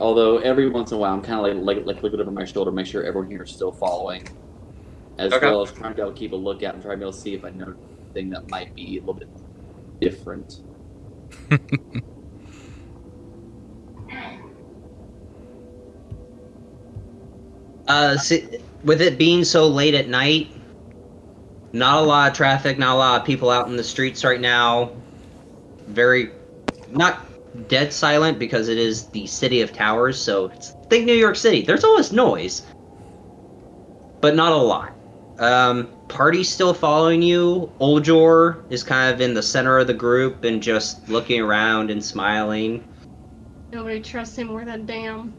Although 0.00 0.38
every 0.38 0.68
once 0.68 0.92
in 0.92 0.96
a 0.96 1.00
while, 1.00 1.12
I'm 1.12 1.22
kind 1.22 1.40
of 1.44 1.64
like, 1.64 1.76
like 1.78 1.86
like 1.86 2.02
looking 2.02 2.20
over 2.20 2.30
my 2.30 2.44
shoulder, 2.44 2.70
make 2.70 2.86
sure 2.86 3.02
everyone 3.02 3.30
here 3.30 3.42
is 3.42 3.50
still 3.50 3.72
following. 3.72 4.26
as 5.18 5.32
Okay. 5.32 5.46
well 5.46 5.62
as 5.62 5.72
trying 5.72 5.94
to 5.96 6.04
to 6.04 6.12
keep 6.12 6.32
a 6.32 6.36
lookout 6.36 6.74
and 6.74 6.82
try 6.82 6.92
to 6.92 6.96
be 6.96 7.02
able 7.02 7.12
to 7.12 7.18
see 7.18 7.34
if 7.34 7.44
I 7.44 7.50
know 7.50 7.74
anything 8.04 8.30
that 8.30 8.48
might 8.50 8.72
be 8.76 8.98
a 8.98 9.00
little 9.00 9.14
bit 9.14 9.28
different. 10.00 10.60
Uh, 17.88 18.16
si 18.16 18.46
with 18.84 19.00
it 19.00 19.18
being 19.18 19.44
so 19.44 19.66
late 19.66 19.94
at 19.94 20.08
night, 20.08 20.48
not 21.72 22.02
a 22.02 22.06
lot 22.06 22.30
of 22.30 22.36
traffic, 22.36 22.78
not 22.78 22.94
a 22.94 22.98
lot 22.98 23.20
of 23.20 23.26
people 23.26 23.50
out 23.50 23.66
in 23.66 23.76
the 23.76 23.84
streets 23.84 24.24
right 24.24 24.40
now. 24.40 24.92
Very, 25.88 26.30
not 26.90 27.26
dead 27.68 27.92
silent 27.92 28.38
because 28.38 28.68
it 28.68 28.78
is 28.78 29.06
the 29.06 29.26
city 29.26 29.62
of 29.62 29.72
towers. 29.72 30.20
So 30.20 30.48
think 30.88 31.06
New 31.06 31.14
York 31.14 31.36
City. 31.36 31.62
There's 31.62 31.84
always 31.84 32.12
noise, 32.12 32.62
but 34.20 34.34
not 34.36 34.52
a 34.52 34.56
lot. 34.56 34.92
Um, 35.38 35.88
party's 36.08 36.48
still 36.48 36.74
following 36.74 37.22
you. 37.22 37.72
Oljor 37.80 38.62
is 38.70 38.82
kind 38.82 39.14
of 39.14 39.20
in 39.20 39.34
the 39.34 39.42
center 39.42 39.78
of 39.78 39.86
the 39.86 39.94
group 39.94 40.44
and 40.44 40.62
just 40.62 41.08
looking 41.08 41.40
around 41.40 41.90
and 41.90 42.04
smiling. 42.04 42.86
Nobody 43.72 44.00
trusts 44.00 44.36
him 44.36 44.48
more 44.48 44.64
than 44.64 44.86
damn. 44.86 45.32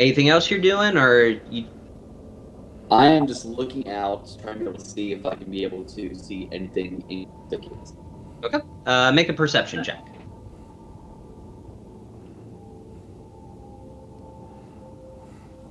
Anything 0.00 0.30
else 0.30 0.50
you're 0.50 0.60
doing, 0.60 0.96
or 0.96 1.26
you 1.50 1.66
I 2.90 3.06
am 3.06 3.28
just 3.28 3.44
looking 3.44 3.88
out, 3.88 4.36
trying 4.42 4.58
to 4.58 4.64
be 4.64 4.68
able 4.68 4.78
to 4.78 4.84
see 4.84 5.12
if 5.12 5.24
I 5.24 5.36
can 5.36 5.48
be 5.48 5.62
able 5.62 5.84
to 5.84 6.14
see 6.14 6.48
anything 6.50 7.04
in 7.08 7.28
ridiculous. 7.44 7.92
uh, 8.86 9.12
make 9.12 9.28
a 9.28 9.32
perception 9.32 9.84
check? 9.84 10.04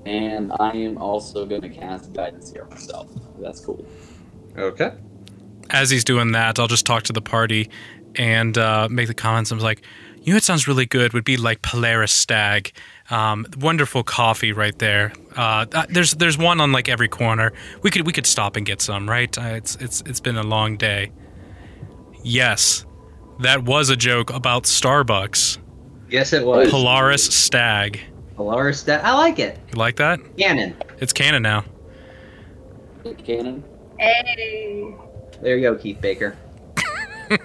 And 0.05 0.53
I 0.59 0.71
am 0.71 0.97
also 0.97 1.45
going 1.45 1.61
to 1.61 1.69
cast 1.69 2.13
guidance 2.13 2.53
here 2.53 2.65
myself. 2.65 3.09
That's 3.39 3.59
cool. 3.59 3.85
Okay. 4.57 4.93
As 5.71 5.89
he's 5.89 6.05
doing 6.05 6.31
that, 6.31 6.57
I'll 6.57 6.67
just 6.67 6.85
talk 6.85 7.03
to 7.03 7.13
the 7.13 7.21
party 7.21 7.69
and 8.15 8.57
uh, 8.57 8.87
make 8.89 9.07
the 9.07 9.13
comments. 9.13 9.51
I'm 9.51 9.59
like, 9.59 9.81
you 10.21 10.33
know, 10.33 10.37
it 10.37 10.43
sounds 10.43 10.67
really 10.67 10.85
good. 10.85 11.13
Would 11.13 11.25
be 11.25 11.37
like 11.37 11.61
Polaris 11.61 12.11
Stag. 12.11 12.71
Um, 13.09 13.45
wonderful 13.59 14.03
coffee 14.03 14.51
right 14.51 14.77
there. 14.77 15.13
Uh, 15.35 15.65
uh, 15.73 15.85
there's 15.89 16.13
there's 16.13 16.37
one 16.37 16.61
on 16.61 16.71
like 16.71 16.87
every 16.87 17.07
corner. 17.07 17.53
We 17.81 17.89
could 17.89 18.05
we 18.05 18.13
could 18.13 18.27
stop 18.27 18.55
and 18.55 18.65
get 18.65 18.81
some, 18.81 19.09
right? 19.09 19.35
Uh, 19.37 19.55
it's 19.55 19.75
it's 19.77 20.01
it's 20.01 20.19
been 20.19 20.37
a 20.37 20.43
long 20.43 20.77
day. 20.77 21.11
Yes, 22.23 22.85
that 23.39 23.63
was 23.63 23.89
a 23.89 23.95
joke 23.95 24.31
about 24.31 24.63
Starbucks. 24.63 25.57
Yes, 26.09 26.33
it 26.33 26.45
was. 26.45 26.69
Polaris 26.69 27.23
Stag. 27.25 27.99
Polaris. 28.35 28.81
Stag. 28.81 29.01
I 29.03 29.13
like 29.13 29.39
it. 29.39 29.57
You 29.71 29.79
like 29.79 29.95
that? 29.97 30.19
Cannon. 30.37 30.75
It's 30.99 31.13
canon 31.13 31.43
now. 31.43 31.65
Cannon? 33.25 33.63
Hey. 33.97 34.93
There 35.41 35.57
you 35.57 35.61
go, 35.61 35.75
Keith 35.75 35.99
Baker. 36.01 36.37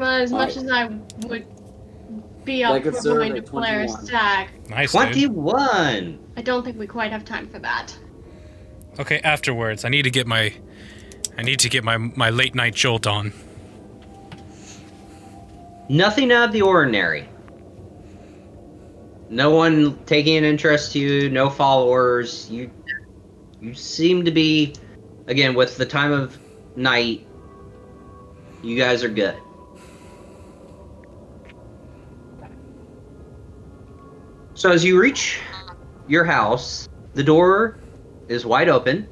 But 0.00 0.22
as 0.22 0.32
much 0.32 0.56
as 0.56 0.66
I 0.70 0.86
would 1.26 1.46
be 2.44 2.64
up 2.64 2.72
Like 2.72 2.86
a 2.86 2.92
for 2.92 3.00
serve 3.00 3.18
behind 3.18 3.34
a 3.34 3.38
at 3.38 3.46
Polaris 3.46 3.92
21. 3.92 4.06
stag, 4.06 4.48
Nice. 4.68 4.92
Dude. 4.92 5.00
Twenty-one. 5.02 6.18
I 6.36 6.42
don't 6.42 6.64
think 6.64 6.78
we 6.78 6.86
quite 6.86 7.12
have 7.12 7.24
time 7.24 7.48
for 7.48 7.58
that. 7.60 7.96
Okay, 8.98 9.20
afterwards, 9.20 9.84
I 9.84 9.88
need 9.88 10.02
to 10.02 10.10
get 10.10 10.26
my, 10.26 10.52
I 11.38 11.42
need 11.42 11.58
to 11.60 11.68
get 11.68 11.84
my 11.84 11.96
my 11.96 12.30
late 12.30 12.54
night 12.54 12.74
jolt 12.74 13.06
on. 13.06 13.32
Nothing 15.88 16.30
out 16.32 16.44
of 16.48 16.52
the 16.52 16.62
ordinary. 16.62 17.28
No 19.28 19.50
one 19.50 19.96
taking 20.06 20.36
an 20.36 20.44
interest 20.44 20.92
to 20.92 20.98
you. 20.98 21.30
No 21.30 21.48
followers. 21.50 22.48
You, 22.50 22.70
you 23.60 23.74
seem 23.74 24.24
to 24.24 24.30
be, 24.30 24.74
again, 25.26 25.54
with 25.54 25.76
the 25.76 25.86
time 25.86 26.12
of 26.12 26.38
night. 26.76 27.26
You 28.62 28.76
guys 28.76 29.02
are 29.04 29.08
good. 29.08 29.36
So 34.60 34.70
as 34.70 34.84
you 34.84 35.00
reach 35.00 35.40
your 36.06 36.22
house, 36.22 36.86
the 37.14 37.22
door 37.24 37.78
is 38.28 38.44
wide 38.44 38.68
open. 38.68 39.08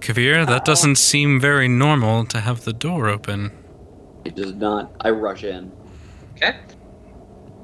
Kavir, 0.00 0.46
that 0.46 0.66
doesn't 0.66 0.96
seem 0.96 1.40
very 1.40 1.68
normal 1.68 2.26
to 2.26 2.40
have 2.40 2.66
the 2.66 2.74
door 2.74 3.08
open. 3.08 3.50
It 4.26 4.36
does 4.36 4.52
not. 4.52 4.92
I 5.00 5.08
rush 5.08 5.44
in. 5.44 5.72
Okay. 6.32 6.54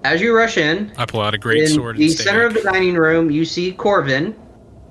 As 0.02 0.22
you 0.22 0.34
rush 0.34 0.56
in, 0.56 0.94
I 0.96 1.04
pull 1.04 1.20
out 1.20 1.34
a 1.34 1.38
great 1.38 1.64
in 1.64 1.68
sword 1.68 1.98
the 1.98 2.06
and 2.06 2.12
center 2.14 2.46
of 2.46 2.54
the 2.54 2.62
dining 2.62 2.94
room, 2.94 3.30
you 3.30 3.44
see 3.44 3.70
Corvin 3.70 4.34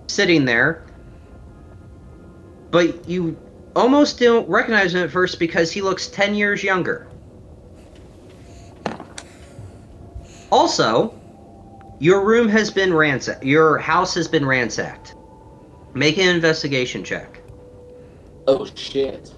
sitting 0.05 0.45
there, 0.45 0.85
but 2.69 3.09
you 3.09 3.35
almost 3.75 4.19
don't 4.19 4.47
recognize 4.49 4.93
him 4.93 5.03
at 5.03 5.11
first 5.11 5.39
because 5.39 5.71
he 5.71 5.81
looks 5.81 6.07
10 6.07 6.35
years 6.35 6.63
younger. 6.63 7.07
Also, 10.51 11.17
your 11.99 12.25
room 12.25 12.49
has 12.49 12.69
been 12.69 12.93
ransacked. 12.93 13.43
Your 13.43 13.77
house 13.77 14.13
has 14.15 14.27
been 14.27 14.45
ransacked. 14.45 15.15
Make 15.93 16.17
an 16.17 16.27
investigation 16.27 17.03
check. 17.03 17.41
Oh 18.47 18.65
shit. 18.65 19.33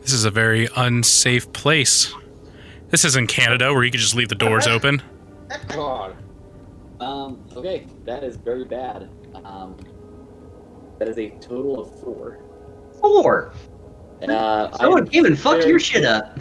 This 0.00 0.12
is 0.12 0.24
a 0.24 0.30
very 0.30 0.68
unsafe 0.76 1.52
place. 1.52 2.12
This 2.90 3.04
isn't 3.04 3.28
Canada 3.28 3.72
where 3.72 3.84
you 3.84 3.90
could 3.90 4.00
just 4.00 4.14
leave 4.14 4.28
the 4.28 4.34
doors 4.34 4.66
open. 4.66 5.00
God. 5.68 6.16
Um, 7.00 7.42
okay, 7.56 7.86
that 8.04 8.22
is 8.22 8.36
very 8.36 8.64
bad. 8.64 9.08
Um, 9.44 9.76
that 11.02 11.10
is 11.10 11.18
a 11.18 11.30
total 11.40 11.80
of 11.80 11.92
four. 11.98 12.38
Four. 13.00 13.52
Uh, 14.22 14.68
I 14.78 14.86
would 14.86 15.00
am 15.00 15.06
came 15.08 15.24
and 15.24 15.36
fucked 15.36 15.62
very- 15.62 15.70
your 15.70 15.80
shit 15.80 16.04
up. 16.04 16.38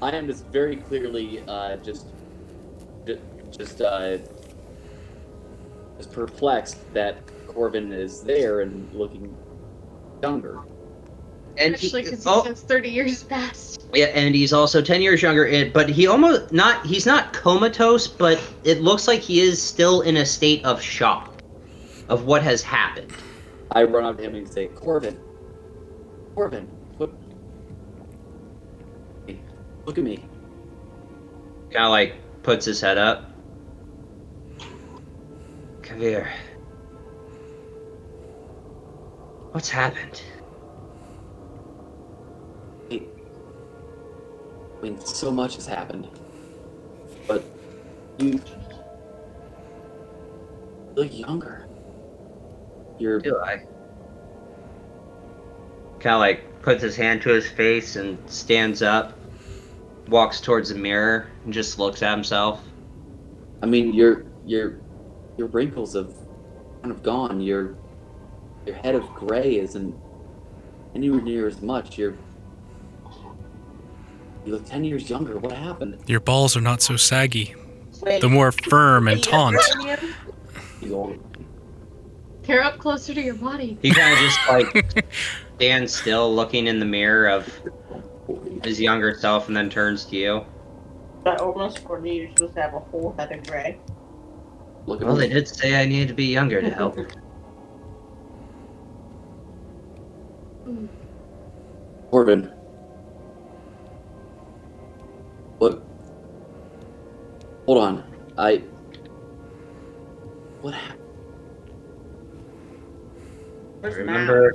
I 0.00 0.12
am 0.12 0.28
just 0.28 0.46
very 0.46 0.76
clearly 0.76 1.42
uh, 1.48 1.78
just, 1.78 2.06
just, 3.58 3.80
uh, 3.80 4.18
just 5.96 6.12
perplexed 6.12 6.76
that 6.94 7.26
Corvin 7.48 7.92
is 7.92 8.22
there 8.22 8.60
and 8.60 8.88
looking 8.94 9.36
younger. 10.22 10.60
And 11.56 11.74
he- 11.74 11.88
Especially 11.88 12.04
because 12.04 12.24
oh, 12.24 12.44
he 12.44 12.54
30 12.54 12.88
years 12.88 13.24
past. 13.24 13.88
Yeah, 13.94 14.06
and 14.06 14.32
he's 14.32 14.52
also 14.52 14.80
ten 14.80 15.02
years 15.02 15.22
younger. 15.22 15.44
It, 15.44 15.72
but 15.72 15.88
he 15.88 16.06
almost 16.06 16.52
not. 16.52 16.86
He's 16.86 17.06
not 17.06 17.32
comatose, 17.32 18.06
but 18.06 18.38
it 18.62 18.80
looks 18.82 19.08
like 19.08 19.20
he 19.20 19.40
is 19.40 19.60
still 19.60 20.02
in 20.02 20.18
a 20.18 20.26
state 20.26 20.64
of 20.64 20.80
shock 20.80 21.42
of 22.08 22.26
what 22.26 22.42
has 22.42 22.62
happened. 22.62 23.12
I 23.72 23.82
run 23.84 24.04
up 24.04 24.16
to 24.16 24.24
him 24.24 24.34
and 24.34 24.48
say, 24.48 24.68
Corvin, 24.68 25.16
Corvin, 26.34 26.66
look, 26.98 27.12
look 29.86 29.98
at 29.98 30.04
me. 30.04 30.24
Kind 31.72 31.84
of 31.84 31.90
like 31.90 32.14
puts 32.42 32.64
his 32.64 32.80
head 32.80 32.96
up. 32.98 33.30
Kavir, 35.82 36.28
what's 39.52 39.68
happened? 39.68 40.22
I 42.90 43.00
mean, 44.82 45.00
so 45.00 45.30
much 45.30 45.56
has 45.56 45.66
happened. 45.66 46.08
But 47.26 47.44
you 48.18 48.40
look 50.96 51.12
younger. 51.12 51.57
You're 52.98 53.20
Do 53.20 53.38
I? 53.38 53.64
Kind 56.00 56.14
of 56.14 56.20
like 56.20 56.62
puts 56.62 56.82
his 56.82 56.96
hand 56.96 57.22
to 57.22 57.30
his 57.30 57.48
face 57.48 57.96
and 57.96 58.18
stands 58.30 58.82
up, 58.82 59.18
walks 60.08 60.40
towards 60.40 60.68
the 60.68 60.74
mirror, 60.74 61.28
and 61.44 61.52
just 61.52 61.78
looks 61.78 62.02
at 62.02 62.10
himself. 62.12 62.62
I 63.62 63.66
mean 63.66 63.92
your 63.94 64.24
your 64.46 64.80
your 65.36 65.48
wrinkles 65.48 65.94
have 65.94 66.14
kind 66.82 66.92
of 66.92 67.02
gone. 67.02 67.40
Your 67.40 67.76
your 68.66 68.76
head 68.76 68.94
of 68.94 69.08
gray 69.14 69.58
isn't 69.58 69.94
anywhere 70.94 71.20
near 71.20 71.46
as 71.46 71.60
much. 71.62 71.98
You're 71.98 72.14
you 74.44 74.52
look 74.52 74.64
ten 74.64 74.84
years 74.84 75.10
younger. 75.10 75.38
What 75.38 75.52
happened? 75.52 75.98
Your 76.06 76.20
balls 76.20 76.56
are 76.56 76.60
not 76.60 76.80
so 76.82 76.96
saggy. 76.96 77.54
Wait, 78.00 78.20
The 78.20 78.28
more 78.28 78.52
firm 78.52 79.08
and 79.08 79.22
taunt. 79.22 79.56
You 82.48 82.54
old 82.54 82.62
They're 82.64 82.64
up 82.64 82.78
closer 82.78 83.14
to 83.14 83.20
your 83.20 83.34
body. 83.34 83.78
He 83.82 83.90
kind 83.90 84.12
of 84.12 84.18
just 84.18 84.48
like 84.48 85.06
stands 85.56 85.94
still, 85.94 86.34
looking 86.34 86.66
in 86.66 86.78
the 86.80 86.86
mirror 86.86 87.28
of 87.28 87.60
his 88.64 88.80
younger 88.80 89.14
self, 89.14 89.48
and 89.48 89.56
then 89.56 89.68
turns 89.70 90.06
to 90.06 90.16
you. 90.16 90.44
But 91.24 91.40
almost 91.40 91.80
40, 91.80 92.10
you're 92.10 92.28
supposed 92.30 92.54
to 92.54 92.62
have 92.62 92.74
a 92.74 92.80
whole 92.80 93.14
head 93.18 93.32
of 93.32 93.46
gray. 93.46 93.78
look 94.86 95.00
at 95.02 95.06
Well, 95.06 95.16
me. 95.16 95.26
they 95.28 95.34
did 95.34 95.48
say 95.48 95.80
I 95.80 95.84
needed 95.84 96.08
to 96.08 96.14
be 96.14 96.26
younger 96.26 96.62
to 96.62 96.70
help. 96.70 96.96
Corvin. 102.10 102.50
What? 105.58 105.82
Hold 107.66 107.78
on. 107.84 108.04
I. 108.38 108.62
What 110.62 110.74
happened? 110.74 110.97
Where's 113.80 113.94
I 113.94 113.98
remember. 113.98 114.52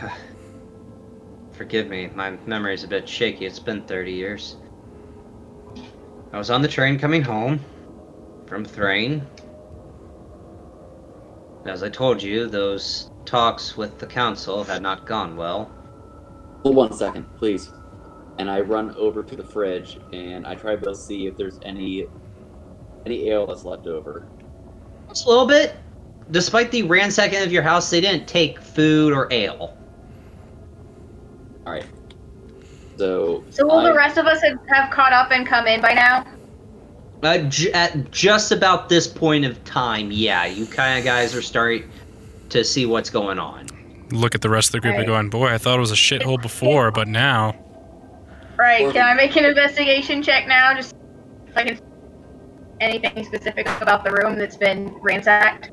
Forgive 1.52 1.88
me, 1.88 2.10
my 2.14 2.30
memory's 2.46 2.84
a 2.84 2.88
bit 2.88 3.08
shaky. 3.08 3.46
It's 3.46 3.58
been 3.58 3.82
30 3.82 4.12
years. 4.12 4.56
I 6.32 6.38
was 6.38 6.50
on 6.50 6.62
the 6.62 6.68
train 6.68 6.98
coming 6.98 7.22
home 7.22 7.60
from 8.46 8.64
Thrane. 8.64 9.26
As 11.64 11.82
I 11.82 11.88
told 11.88 12.22
you, 12.22 12.48
those 12.48 13.10
talks 13.24 13.76
with 13.76 13.98
the 13.98 14.06
council 14.06 14.64
had 14.64 14.82
not 14.82 15.06
gone 15.06 15.36
well. 15.36 15.70
Hold 16.62 16.76
one 16.76 16.92
second, 16.92 17.24
please. 17.36 17.70
And 18.38 18.50
I 18.50 18.60
run 18.60 18.94
over 18.96 19.22
to 19.22 19.36
the 19.36 19.44
fridge 19.44 19.98
and 20.12 20.46
I 20.46 20.56
try 20.56 20.76
to 20.76 20.94
see 20.94 21.26
if 21.26 21.36
there's 21.36 21.60
any 21.62 22.06
any 23.06 23.28
ale 23.30 23.46
that's 23.46 23.64
left 23.64 23.86
over. 23.86 24.26
Just 25.08 25.26
a 25.26 25.28
little 25.28 25.46
bit. 25.46 25.76
Despite 26.30 26.70
the 26.70 26.82
ransacking 26.82 27.42
of 27.42 27.52
your 27.52 27.62
house, 27.62 27.90
they 27.90 28.00
didn't 28.00 28.26
take 28.26 28.60
food 28.60 29.12
or 29.12 29.28
ale. 29.30 29.76
All 31.66 31.72
right. 31.72 31.84
So. 32.96 33.44
So 33.50 33.66
will 33.66 33.78
I- 33.78 33.84
the 33.90 33.94
rest 33.94 34.16
of 34.18 34.26
us 34.26 34.40
have, 34.42 34.58
have 34.68 34.90
caught 34.90 35.12
up 35.12 35.30
and 35.30 35.46
come 35.46 35.66
in 35.66 35.80
by 35.80 35.92
now? 35.94 36.24
Uh, 37.22 37.38
j- 37.48 37.72
at 37.72 38.10
just 38.10 38.52
about 38.52 38.88
this 38.88 39.06
point 39.06 39.44
of 39.44 39.62
time, 39.64 40.10
yeah, 40.12 40.44
you 40.44 40.66
kind 40.66 40.98
of 40.98 41.04
guys 41.04 41.34
are 41.34 41.40
starting 41.42 41.90
to 42.50 42.62
see 42.64 42.84
what's 42.84 43.08
going 43.08 43.38
on. 43.38 43.66
Look 44.10 44.34
at 44.34 44.42
the 44.42 44.50
rest 44.50 44.68
of 44.68 44.72
the 44.72 44.80
group 44.80 44.94
and 44.94 45.00
Right. 45.00 45.06
going, 45.06 45.30
boy, 45.30 45.48
I 45.48 45.56
thought 45.58 45.76
it 45.76 45.80
was 45.80 45.90
a 45.90 45.94
shithole 45.96 46.40
before, 46.40 46.90
but 46.90 47.08
now. 47.08 47.54
Right. 48.58 48.92
Can 48.92 49.02
I 49.04 49.14
make 49.14 49.34
an 49.36 49.44
investigation 49.46 50.22
check 50.22 50.46
now? 50.46 50.74
Just 50.74 50.94
if 51.48 51.56
I 51.56 51.64
can 51.64 51.78
anything 52.80 53.24
specific 53.24 53.68
about 53.80 54.04
the 54.04 54.10
room 54.10 54.36
that's 54.38 54.56
been 54.56 54.94
ransacked. 55.00 55.70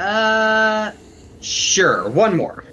Uh, 0.00 0.92
sure. 1.42 2.08
One 2.08 2.34
more. 2.34 2.64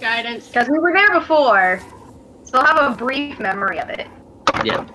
Guidance. 0.00 0.48
Because 0.48 0.68
we 0.70 0.78
were 0.78 0.92
there 0.94 1.20
before. 1.20 1.82
So 2.44 2.58
I'll 2.58 2.76
have 2.76 2.94
a 2.94 2.96
brief 2.96 3.38
memory 3.38 3.78
of 3.78 3.90
it. 3.90 4.06
Yeah, 4.64 4.86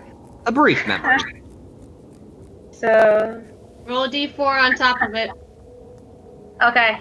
a 0.48 0.52
brief 0.52 0.86
memory. 0.88 1.42
So 2.72 3.42
Roll 3.86 4.04
a 4.04 4.10
d4 4.10 4.40
on 4.40 4.76
top 4.76 5.02
of 5.02 5.14
it. 5.14 5.32
okay. 6.62 7.00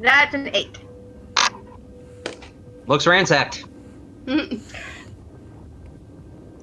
That's 0.00 0.34
an 0.34 0.50
eight. 0.54 0.78
Looks 2.88 3.06
ransacked. 3.06 3.64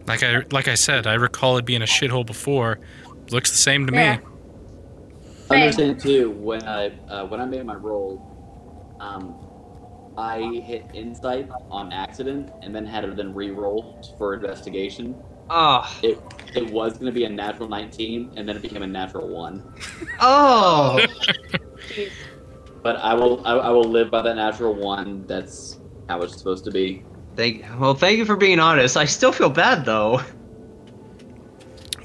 Like 0.08 0.24
I 0.24 0.44
like 0.52 0.68
I 0.68 0.76
said, 0.76 1.08
I 1.08 1.14
recall 1.14 1.58
it 1.58 1.66
being 1.66 1.82
a 1.82 1.86
shithole 1.86 2.26
before. 2.26 2.80
Looks 3.32 3.52
the 3.52 3.58
same 3.58 3.86
to 3.88 3.94
Yeah. 3.94 4.16
me. 4.16 4.20
I 5.50 5.56
understand 5.56 6.00
too. 6.00 6.32
When 6.32 6.64
I 6.64 6.92
uh, 7.08 7.28
when 7.28 7.40
I 7.40 7.46
made 7.46 7.66
my 7.66 7.76
roll, 7.76 8.22
um, 9.00 9.36
I 10.18 10.40
hit 10.66 10.90
insight 10.94 11.50
on 11.70 11.92
accident 11.92 12.52
and 12.62 12.76
then 12.76 12.86
had 12.86 13.02
to 13.02 13.12
then 13.14 13.34
re-roll 13.34 13.96
for 14.18 14.34
investigation. 14.34 15.24
Oh, 15.50 15.84
It 16.04 16.20
it 16.56 16.72
was 16.72 16.94
going 16.94 17.06
to 17.08 17.12
be 17.12 17.26
a 17.26 17.30
natural 17.30 17.70
19, 17.70 18.34
and 18.38 18.48
then 18.48 18.56
it 18.56 18.62
became 18.62 18.84
a 18.84 18.88
natural 18.88 19.28
one. 19.30 19.64
oh. 20.20 21.06
But 22.84 22.98
I 22.98 23.14
will 23.14 23.46
I, 23.46 23.54
I 23.54 23.70
will 23.72 23.84
live 23.90 24.10
by 24.10 24.22
that 24.24 24.36
natural 24.36 24.74
one. 24.76 25.26
That's 25.28 25.80
how 26.10 26.22
it's 26.22 26.38
supposed 26.38 26.64
to 26.66 26.72
be. 26.72 27.04
Thank. 27.36 27.66
Well, 27.80 27.94
thank 27.94 28.18
you 28.18 28.26
for 28.26 28.36
being 28.36 28.60
honest. 28.60 28.98
I 28.98 29.06
still 29.06 29.32
feel 29.32 29.50
bad 29.50 29.86
though. 29.86 30.22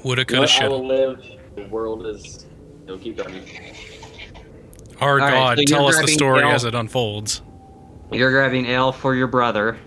Woulda, 0.03 0.25
coulda, 0.25 0.41
what? 0.41 0.49
I 0.49 0.53
shoulda. 0.53 0.69
will 0.69 0.87
live. 0.87 1.25
The 1.55 1.65
world 1.67 2.05
is. 2.05 2.45
It'll 2.85 2.97
keep 2.97 3.17
going. 3.17 3.43
Our 4.99 5.09
All 5.09 5.17
right, 5.17 5.31
God, 5.31 5.57
so 5.57 5.61
you're 5.61 5.77
tell 5.77 5.87
us 5.87 5.95
the 5.95 6.01
grabbing 6.01 6.17
story 6.17 6.41
ale. 6.41 6.49
as 6.49 6.63
it 6.63 6.73
unfolds. 6.73 7.41
You're 8.11 8.31
grabbing 8.31 8.65
ale 8.65 8.91
for 8.91 9.15
your 9.15 9.27
brother. 9.27 9.77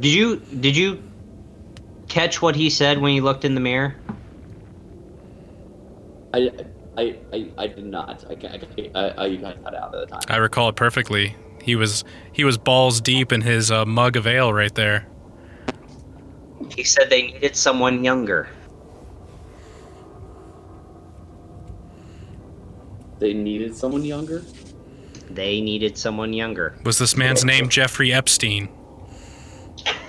Did 0.00 0.12
you 0.12 0.36
did 0.36 0.76
you 0.76 1.02
catch 2.08 2.42
what 2.42 2.56
he 2.56 2.68
said 2.68 2.98
when 2.98 3.14
you 3.14 3.22
looked 3.22 3.44
in 3.44 3.54
the 3.54 3.60
mirror? 3.60 3.94
I 6.34 6.50
I 6.96 7.16
I, 7.32 7.50
I 7.56 7.66
did 7.68 7.86
not. 7.86 8.24
I. 8.28 8.32
I, 8.32 8.60
I, 8.94 9.08
I 9.10 9.26
you 9.26 9.38
guys 9.38 9.56
cut 9.62 9.74
out 9.74 9.94
at 9.94 10.08
the 10.08 10.16
time. 10.16 10.22
I 10.28 10.36
recall 10.36 10.68
it 10.68 10.76
perfectly. 10.76 11.36
He 11.62 11.76
was 11.76 12.04
he 12.32 12.44
was 12.44 12.58
balls 12.58 13.00
deep 13.00 13.32
in 13.32 13.40
his 13.42 13.70
uh, 13.70 13.86
mug 13.86 14.16
of 14.16 14.26
ale 14.26 14.52
right 14.52 14.74
there. 14.74 15.06
He 16.74 16.82
said 16.84 17.08
they 17.10 17.22
needed 17.22 17.54
someone 17.56 18.02
younger. 18.02 18.48
They 23.18 23.32
needed 23.32 23.76
someone 23.76 24.04
younger. 24.04 24.42
They 25.30 25.60
needed 25.60 25.96
someone 25.96 26.32
younger. 26.32 26.76
Was 26.84 26.98
this 26.98 27.16
man's 27.16 27.44
name 27.44 27.68
Jeffrey 27.68 28.12
Epstein? 28.12 28.68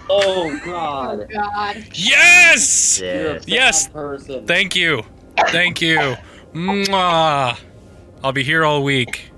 Oh 0.10 0.52
Oh 0.52 0.60
God! 0.66 1.30
god. 1.32 1.86
Yes! 1.94 3.00
You're 3.00 3.10
a 3.10 3.14
Yeah. 3.16 3.34
bad 3.34 3.48
Yes! 3.48 3.88
person. 3.90 4.48
Thank 4.48 4.76
you. 4.76 5.04
Thank 5.48 5.82
you. 5.82 6.16
Mwah. 6.54 7.58
I'll 8.24 8.32
be 8.32 8.44
here 8.44 8.66
all 8.66 8.84
week. 8.84 9.32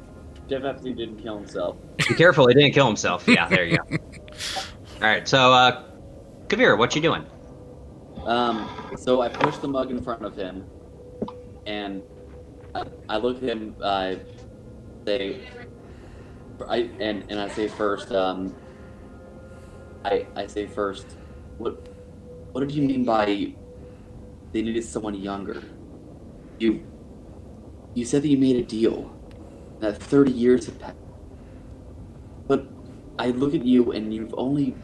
Jeff 0.50 0.64
Epstein 0.64 0.96
didn't 0.96 1.18
kill 1.18 1.38
himself. 1.38 1.78
Be 2.08 2.16
careful, 2.16 2.48
he 2.48 2.54
didn't 2.54 2.74
kill 2.74 2.88
himself. 2.88 3.28
Yeah, 3.28 3.48
there 3.48 3.66
you 3.66 3.78
go. 3.78 3.84
All 4.96 5.02
right, 5.02 5.28
so 5.28 5.54
uh, 5.54 5.84
Kavir, 6.48 6.78
what 6.78 6.96
you 6.96 7.02
doing? 7.02 7.26
Um, 8.26 8.70
so 8.98 9.22
I 9.22 9.30
push 9.30 9.58
the 9.58 9.68
mug 9.68 9.92
in 9.92 10.02
front 10.02 10.24
of 10.24 10.36
him, 10.36 10.66
and 11.66 12.02
I, 12.74 12.86
I 13.10 13.18
look 13.18 13.38
at 13.38 13.44
him. 13.44 13.76
I 13.84 14.20
say, 15.06 15.48
I 16.68 16.90
and 17.00 17.24
and 17.30 17.40
I 17.40 17.48
say 17.50 17.68
first. 17.68 18.12
Um, 18.12 18.56
I 20.04 20.26
I 20.36 20.48
say 20.48 20.66
first. 20.66 21.18
What 21.58 21.88
what 22.52 22.62
did 22.62 22.72
you 22.72 22.84
mean 22.84 23.06
by 23.06 23.26
they 24.52 24.62
needed 24.62 24.84
someone 24.84 25.16
younger? 25.16 25.62
You 26.58 26.84
you 27.94 28.06
said 28.06 28.24
that 28.24 28.28
you 28.28 28.38
made 28.38 28.56
a 28.56 28.64
deal. 28.64 29.15
That 29.80 29.98
thirty 29.98 30.32
years 30.32 30.66
have 30.66 30.80
passed. 30.80 30.96
But 32.48 32.68
I 33.20 33.30
look 33.30 33.54
at 33.54 33.66
you, 33.66 33.92
and 33.92 34.14
you've 34.14 34.34
only 34.38 34.76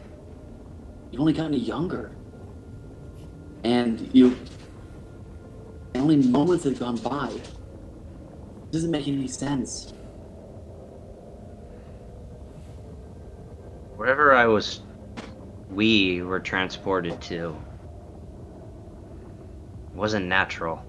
you've 1.10 1.20
only 1.20 1.32
gotten 1.32 1.54
younger 1.54 2.12
and 3.64 4.10
you 4.12 4.36
only 5.94 6.16
moments 6.16 6.64
have 6.64 6.78
gone 6.78 6.96
by. 6.96 7.28
It 7.28 8.72
doesn't 8.72 8.90
make 8.90 9.06
any 9.06 9.28
sense. 9.28 9.92
Wherever 13.96 14.34
I 14.34 14.46
was, 14.46 14.80
we 15.70 16.22
were 16.22 16.40
transported 16.40 17.20
to. 17.22 17.56
Wasn't 19.94 20.26
natural. 20.26 20.84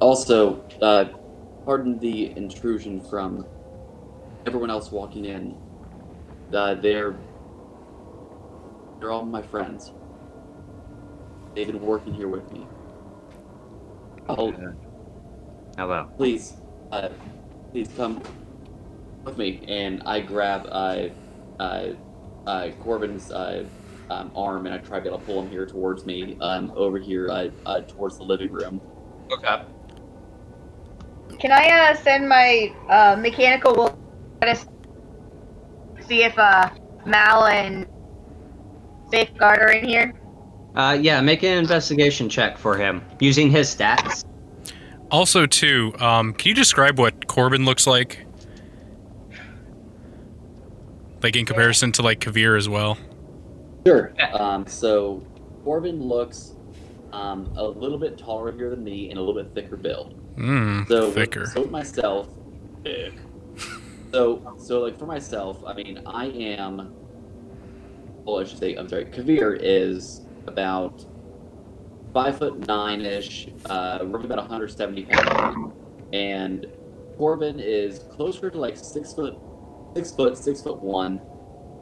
Also, 0.00 0.62
uh, 0.82 1.06
pardon 1.64 1.98
the 1.98 2.36
intrusion 2.36 3.00
from 3.00 3.46
everyone 4.46 4.70
else 4.70 4.90
walking 4.90 5.24
in. 5.24 5.56
Uh, 6.52 6.74
they're 6.74 7.16
they're 9.00 9.10
all 9.10 9.24
my 9.24 9.42
friends. 9.42 9.92
They've 11.54 11.66
been 11.66 11.80
working 11.80 12.14
here 12.14 12.28
with 12.28 12.50
me. 12.52 12.66
Oh, 14.28 14.52
Hello. 15.76 16.08
please, 16.16 16.54
uh, 16.90 17.08
please 17.70 17.88
come 17.96 18.22
with 19.24 19.36
me. 19.36 19.62
And 19.68 20.02
I 20.04 20.20
grab 20.20 20.66
uh, 20.70 21.08
uh, 21.60 21.88
uh, 22.46 22.70
Corvin's 22.80 23.30
uh, 23.30 23.64
um, 24.10 24.30
arm 24.34 24.66
and 24.66 24.74
I 24.74 24.78
try 24.78 24.98
to 24.98 25.02
be 25.02 25.08
able 25.08 25.18
to 25.18 25.24
pull 25.24 25.42
him 25.42 25.50
here 25.50 25.66
towards 25.66 26.06
me, 26.06 26.36
um, 26.40 26.72
over 26.76 26.98
here 26.98 27.28
uh, 27.28 27.48
uh, 27.66 27.80
towards 27.82 28.18
the 28.18 28.24
living 28.24 28.52
room. 28.52 28.80
Okay. 29.32 29.62
Can 31.38 31.52
I 31.52 31.90
uh, 31.90 31.94
send 31.94 32.28
my 32.28 32.72
uh, 32.88 33.16
mechanical 33.16 33.74
will 33.74 33.98
to 34.42 34.56
see 36.06 36.22
if 36.22 36.38
uh, 36.38 36.70
Mal 37.06 37.46
and 37.46 37.86
Safeguard 39.10 39.60
are 39.60 39.72
in 39.72 39.84
here? 39.84 40.14
Uh, 40.74 40.98
yeah, 41.00 41.20
make 41.20 41.42
an 41.42 41.56
investigation 41.58 42.28
check 42.28 42.58
for 42.58 42.76
him 42.76 43.02
using 43.20 43.50
his 43.50 43.74
stats. 43.74 44.24
Also, 45.10 45.46
too, 45.46 45.94
um, 46.00 46.32
can 46.32 46.48
you 46.48 46.54
describe 46.54 46.98
what 46.98 47.28
Corvin 47.28 47.64
looks 47.64 47.86
like? 47.86 48.26
Like 51.22 51.36
in 51.36 51.46
comparison 51.46 51.92
to 51.92 52.02
like 52.02 52.20
Kavir 52.20 52.58
as 52.58 52.68
well. 52.68 52.98
Sure. 53.86 54.12
Um, 54.32 54.66
so 54.66 55.22
Corvin 55.64 56.02
looks 56.02 56.54
um, 57.12 57.52
a 57.56 57.64
little 57.64 57.98
bit 57.98 58.18
taller 58.18 58.50
here 58.50 58.70
than 58.70 58.82
me 58.82 59.10
and 59.10 59.18
a 59.18 59.22
little 59.22 59.40
bit 59.40 59.54
thicker 59.54 59.76
build. 59.76 60.20
Mmm, 60.36 60.88
So 60.88 61.06
with- 61.06 61.14
thicker. 61.14 61.46
so 61.46 61.64
myself, 61.66 62.28
thick. 62.82 63.12
So 64.12 64.54
so 64.58 64.80
like 64.82 64.98
for 64.98 65.06
myself, 65.06 65.62
I 65.66 65.74
mean 65.74 66.00
I 66.06 66.26
am. 66.26 66.92
Well, 68.24 68.40
I 68.40 68.44
should 68.44 68.58
say 68.58 68.74
I'm 68.76 68.88
sorry. 68.88 69.06
Kavir 69.06 69.58
is 69.60 70.22
about 70.46 71.04
five 72.12 72.38
foot 72.38 72.66
nine 72.66 73.00
ish, 73.02 73.48
uh, 73.66 73.98
roughly 74.04 74.26
about 74.26 74.38
170 74.38 75.04
pounds, 75.06 75.72
and 76.12 76.66
Corvin 77.18 77.58
is 77.60 78.00
closer 78.10 78.50
to 78.50 78.58
like 78.58 78.76
six 78.76 79.12
foot, 79.12 79.36
six 79.94 80.12
foot, 80.12 80.36
six 80.38 80.62
foot 80.62 80.80
one, 80.80 81.20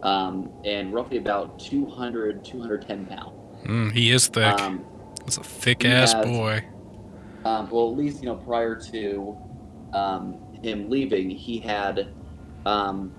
um, 0.03 0.51
and 0.65 0.93
roughly 0.93 1.19
about 1.19 1.59
200, 1.59 2.45
210 2.45 3.07
pounds. 3.07 3.33
Mm, 3.67 3.93
he 3.93 4.11
is 4.11 4.27
thick. 4.29 4.59
Um, 4.61 4.85
That's 5.21 5.37
a 5.37 5.43
thick 5.45 5.85
ass 5.85 6.13
has- 6.15 6.25
boy. 6.27 6.65
Um, 7.45 7.71
well, 7.71 7.91
at 7.91 7.97
least 7.97 8.23
you 8.23 8.29
know 8.29 8.37
prior 8.37 8.75
to 8.77 9.37
um, 9.93 10.39
him 10.63 10.89
leaving, 10.89 11.31
he 11.31 11.59
had 11.59 12.13
um, 12.67 13.15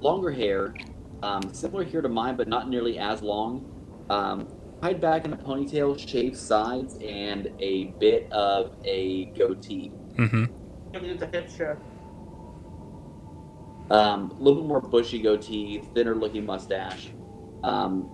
longer 0.00 0.30
hair, 0.30 0.74
um, 1.22 1.52
similar 1.52 1.84
hair 1.84 2.02
to 2.02 2.08
mine, 2.08 2.36
but 2.36 2.48
not 2.48 2.68
nearly 2.68 2.98
as 2.98 3.22
long. 3.22 3.70
Um, 4.10 4.48
tied 4.80 5.00
back 5.00 5.24
in 5.24 5.32
a 5.32 5.36
ponytail, 5.36 5.98
shaved 5.98 6.36
sides, 6.36 6.96
and 7.02 7.50
a 7.58 7.86
bit 7.98 8.30
of 8.32 8.76
a 8.84 9.26
goatee. 9.36 9.90
Mm-hmm. 10.16 10.44
It's 10.94 11.22
a 11.22 11.26
hipster. 11.26 11.78
Um, 13.90 14.30
a 14.30 14.34
little 14.34 14.60
bit 14.60 14.68
more 14.68 14.80
bushy 14.80 15.20
goatee, 15.20 15.82
thinner 15.94 16.14
looking 16.14 16.46
mustache, 16.46 17.10
um, 17.62 18.10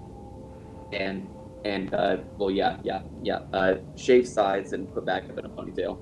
and 0.93 1.29
and 1.65 1.93
uh, 1.95 2.19
well, 2.37 2.51
yeah, 2.51 2.79
yeah, 2.83 3.03
yeah, 3.23 3.41
uh, 3.53 3.75
shaved 3.97 4.29
sides 4.29 4.73
and 4.73 4.93
put 4.95 5.05
back 5.05 5.25
up 5.25 5.39
in 5.39 5.45
a 5.45 5.49
ponytail. 5.49 5.99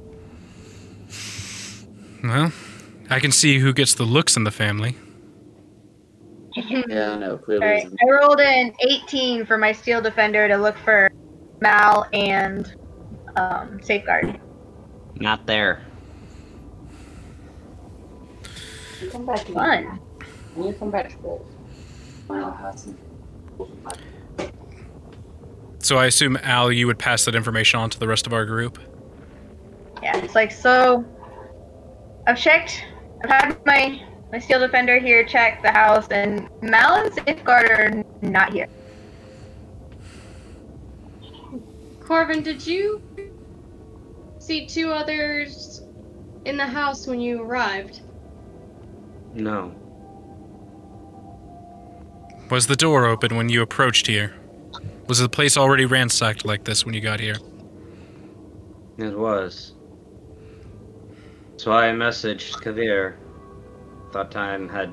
Well, 2.22 2.52
I 3.10 3.20
can 3.20 3.32
see 3.32 3.58
who 3.58 3.72
gets 3.72 3.94
the 3.94 4.04
looks 4.04 4.36
in 4.36 4.44
the 4.44 4.50
family. 4.50 4.96
Yeah, 6.56 7.16
no, 7.16 7.38
clearly. 7.38 7.64
Alright, 7.64 7.86
isn't. 7.86 7.98
I 8.02 8.10
rolled 8.10 8.40
an 8.40 8.72
18 8.80 9.46
for 9.46 9.56
my 9.56 9.70
steel 9.70 10.00
defender 10.00 10.48
to 10.48 10.56
look 10.56 10.76
for 10.78 11.08
Mal 11.60 12.06
and 12.12 12.74
um, 13.36 13.80
safeguard. 13.82 14.40
Not 15.16 15.46
there. 15.46 15.82
Come 19.12 19.26
back 19.26 19.44
to 19.46 19.52
Fun. 19.52 20.00
You 20.56 20.72
come 20.72 20.90
back 20.90 21.06
to 21.06 21.12
school. 21.12 21.46
Mile 22.28 22.50
has 22.52 22.82
some- 22.82 22.98
So 25.88 25.96
I 25.96 26.04
assume 26.04 26.36
Al, 26.42 26.70
you 26.70 26.86
would 26.86 26.98
pass 26.98 27.24
that 27.24 27.34
information 27.34 27.80
on 27.80 27.88
to 27.88 27.98
the 27.98 28.06
rest 28.06 28.26
of 28.26 28.34
our 28.34 28.44
group. 28.44 28.78
Yeah, 30.02 30.18
it's 30.18 30.34
like 30.34 30.52
so. 30.52 31.02
I've 32.26 32.38
checked. 32.38 32.84
I've 33.24 33.30
had 33.30 33.64
my 33.64 33.98
my 34.30 34.38
steel 34.38 34.60
defender 34.60 34.98
here 34.98 35.24
check 35.24 35.62
the 35.62 35.70
house, 35.70 36.06
and 36.08 36.46
Mal 36.60 37.06
and 37.06 37.14
safeguard 37.14 37.70
are 37.70 38.04
not 38.20 38.52
here. 38.52 38.68
Corvin, 42.00 42.42
did 42.42 42.66
you 42.66 43.00
see 44.38 44.66
two 44.66 44.92
others 44.92 45.80
in 46.44 46.58
the 46.58 46.66
house 46.66 47.06
when 47.06 47.18
you 47.18 47.40
arrived? 47.40 48.02
No. 49.32 49.74
Was 52.50 52.66
the 52.66 52.76
door 52.76 53.06
open 53.06 53.36
when 53.36 53.48
you 53.48 53.62
approached 53.62 54.06
here? 54.06 54.37
Was 55.08 55.18
the 55.18 55.28
place 55.28 55.56
already 55.56 55.86
ransacked 55.86 56.44
like 56.44 56.64
this 56.64 56.84
when 56.84 56.94
you 56.94 57.00
got 57.00 57.18
here? 57.18 57.36
It 58.98 59.16
was. 59.16 59.72
So 61.56 61.72
I 61.72 61.86
messaged 61.88 62.52
Kavir. 62.62 63.16
Thought 64.12 64.30
time 64.30 64.68
had 64.68 64.92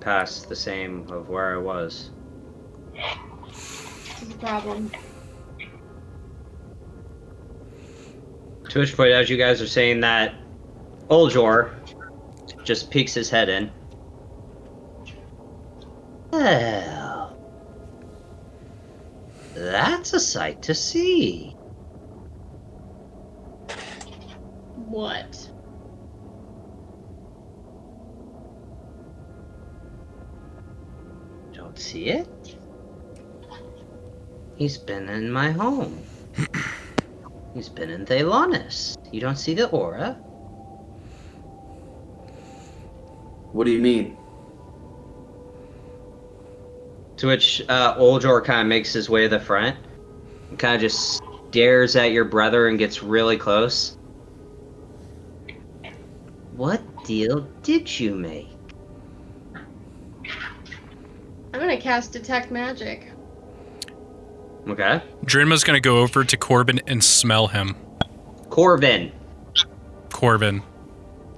passed 0.00 0.50
the 0.50 0.56
same 0.56 1.10
of 1.10 1.30
where 1.30 1.54
I 1.54 1.58
was. 1.58 2.10
This 3.46 4.22
is 4.22 4.30
a 4.30 4.38
problem. 4.38 4.90
To 8.68 8.78
which 8.78 8.94
point, 8.96 9.12
as 9.12 9.30
you 9.30 9.38
guys 9.38 9.62
are 9.62 9.66
saying 9.66 10.00
that, 10.00 10.34
Oljor 11.08 11.72
just 12.64 12.90
peeks 12.90 13.14
his 13.14 13.30
head 13.30 13.48
in. 13.48 13.70
Well, 16.32 17.03
that's 19.54 20.12
a 20.12 20.20
sight 20.20 20.62
to 20.62 20.74
see. 20.74 21.54
What? 24.88 25.50
Don't 31.52 31.78
see 31.78 32.06
it? 32.06 32.56
He's 34.56 34.78
been 34.78 35.08
in 35.08 35.30
my 35.30 35.50
home. 35.50 35.98
He's 37.54 37.68
been 37.68 37.90
in 37.90 38.04
Thelanis. 38.04 38.96
You 39.12 39.20
don't 39.20 39.36
see 39.36 39.54
the 39.54 39.68
aura? 39.70 40.14
What 43.52 43.64
do 43.64 43.70
you 43.70 43.80
mean? 43.80 44.16
To 47.18 47.26
which 47.28 47.62
uh, 47.68 47.96
Oljor 47.96 48.44
kind 48.44 48.62
of 48.62 48.66
makes 48.66 48.92
his 48.92 49.08
way 49.08 49.22
to 49.22 49.28
the 49.28 49.40
front 49.40 49.76
and 50.50 50.58
kind 50.58 50.74
of 50.74 50.80
just 50.80 51.22
stares 51.48 51.94
at 51.96 52.10
your 52.10 52.24
brother 52.24 52.68
and 52.68 52.78
gets 52.78 53.02
really 53.02 53.36
close. 53.36 53.96
What 56.56 56.82
deal 57.04 57.48
did 57.62 58.00
you 58.00 58.14
make? 58.14 58.48
I'm 61.52 61.60
gonna 61.60 61.80
cast 61.80 62.12
Detect 62.12 62.50
Magic. 62.50 63.12
Okay. 64.66 65.00
Drinma's 65.24 65.62
gonna 65.62 65.80
go 65.80 65.98
over 65.98 66.24
to 66.24 66.36
Corvin 66.36 66.80
and 66.88 67.02
smell 67.02 67.46
him. 67.46 67.76
Corvin. 68.48 69.12
Corvin. 70.10 70.62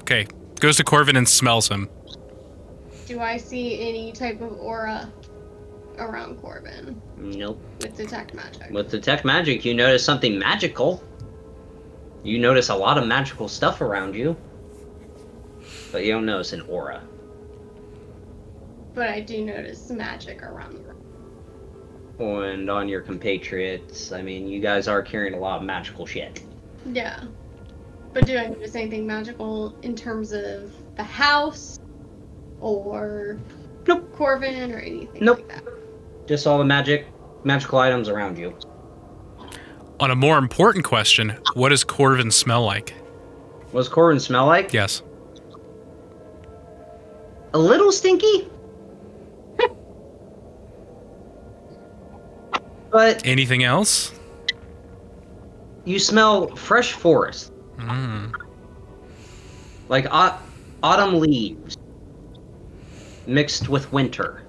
Okay, 0.00 0.26
goes 0.60 0.76
to 0.76 0.84
Corvin 0.84 1.16
and 1.16 1.28
smells 1.28 1.68
him. 1.68 1.88
Do 3.06 3.20
I 3.20 3.36
see 3.36 3.86
any 3.86 4.12
type 4.12 4.40
of 4.40 4.52
aura 4.58 5.12
around 5.98 6.36
Corvin 6.40 7.00
Nope. 7.16 7.60
with 7.80 7.96
Detect 7.96 8.34
Magic? 8.34 8.70
With 8.70 8.90
Detect 8.90 9.24
Magic, 9.24 9.64
you 9.64 9.74
notice 9.74 10.04
something 10.04 10.38
magical. 10.38 11.02
You 12.22 12.38
notice 12.38 12.68
a 12.68 12.74
lot 12.74 12.98
of 12.98 13.06
magical 13.06 13.48
stuff 13.48 13.80
around 13.80 14.14
you. 14.14 14.36
But 15.92 16.04
you 16.04 16.12
don't 16.12 16.26
notice 16.26 16.52
an 16.52 16.62
aura. 16.62 17.02
But 18.94 19.08
I 19.10 19.20
do 19.20 19.44
notice 19.44 19.90
magic 19.90 20.42
around 20.42 20.74
the 20.74 20.80
room. 20.80 22.42
And 22.42 22.70
on 22.70 22.88
your 22.88 23.02
compatriots, 23.02 24.10
I 24.12 24.22
mean, 24.22 24.48
you 24.48 24.60
guys 24.60 24.88
are 24.88 25.02
carrying 25.02 25.34
a 25.34 25.38
lot 25.38 25.58
of 25.60 25.64
magical 25.64 26.06
shit. 26.06 26.42
Yeah. 26.92 27.22
But 28.12 28.26
do 28.26 28.38
I 28.38 28.46
notice 28.46 28.74
anything 28.74 29.06
magical 29.06 29.76
in 29.82 29.94
terms 29.94 30.32
of 30.32 30.72
the 30.96 31.02
house 31.04 31.78
or 32.60 33.38
Nope. 33.86 34.10
Corvin 34.16 34.72
or 34.72 34.78
anything 34.78 35.24
Nope. 35.24 35.38
like 35.38 35.48
that? 35.64 35.64
Just 36.26 36.46
all 36.46 36.58
the 36.58 36.64
magic, 36.64 37.06
magical 37.44 37.78
items 37.78 38.08
around 38.08 38.36
you. 38.38 38.56
On 40.00 40.10
a 40.10 40.14
more 40.16 40.36
important 40.38 40.84
question, 40.84 41.34
what 41.54 41.68
does 41.70 41.84
Corvin 41.84 42.30
smell 42.32 42.64
like? 42.64 42.90
What 43.70 43.80
does 43.80 43.88
Corvin 43.88 44.20
smell 44.20 44.46
like? 44.46 44.72
Yes. 44.72 45.02
A 47.54 47.58
little 47.58 47.90
stinky. 47.92 48.48
but 52.90 53.26
Anything 53.26 53.64
else? 53.64 54.12
you 55.84 55.98
smell 56.00 56.48
fresh 56.56 56.92
forest, 56.94 57.52
Mm. 57.78 58.34
like 59.88 60.06
au- 60.10 60.36
autumn 60.82 61.20
leaves 61.20 61.76
mixed 63.28 63.68
with 63.68 63.92
winter. 63.92 64.42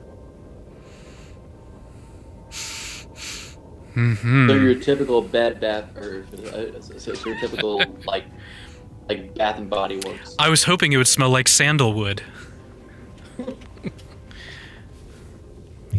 Hmm 3.98 4.48
So 4.48 4.54
your 4.54 4.76
typical 4.76 5.24
bed 5.24 5.60
bath, 5.60 5.86
or 5.98 6.24
uh, 6.54 6.80
so 6.80 7.14
your 7.26 7.40
typical 7.40 7.82
like 8.06 8.26
like 9.10 9.34
Bath 9.34 9.58
and 9.58 9.72
Body 9.72 10.00
Works. 10.06 10.36
I 10.38 10.50
was 10.50 10.66
hoping 10.66 10.94
it 10.94 10.98
would 10.98 11.08
smell 11.08 11.32
like 11.32 11.48
sandalwood. 11.48 12.22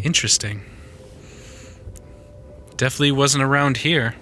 Interesting. 0.03 0.63
Definitely 2.77 3.11
wasn't 3.11 3.43
around 3.43 3.75
here. 3.75 4.15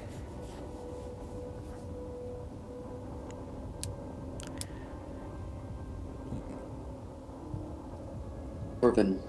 Corvin, 8.82 9.19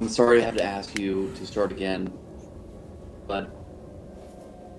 I'm 0.00 0.08
sorry 0.08 0.42
I 0.42 0.44
have 0.44 0.56
to 0.56 0.64
ask 0.64 0.98
you 0.98 1.32
to 1.36 1.46
start 1.46 1.70
again 1.70 2.12
but 3.28 3.48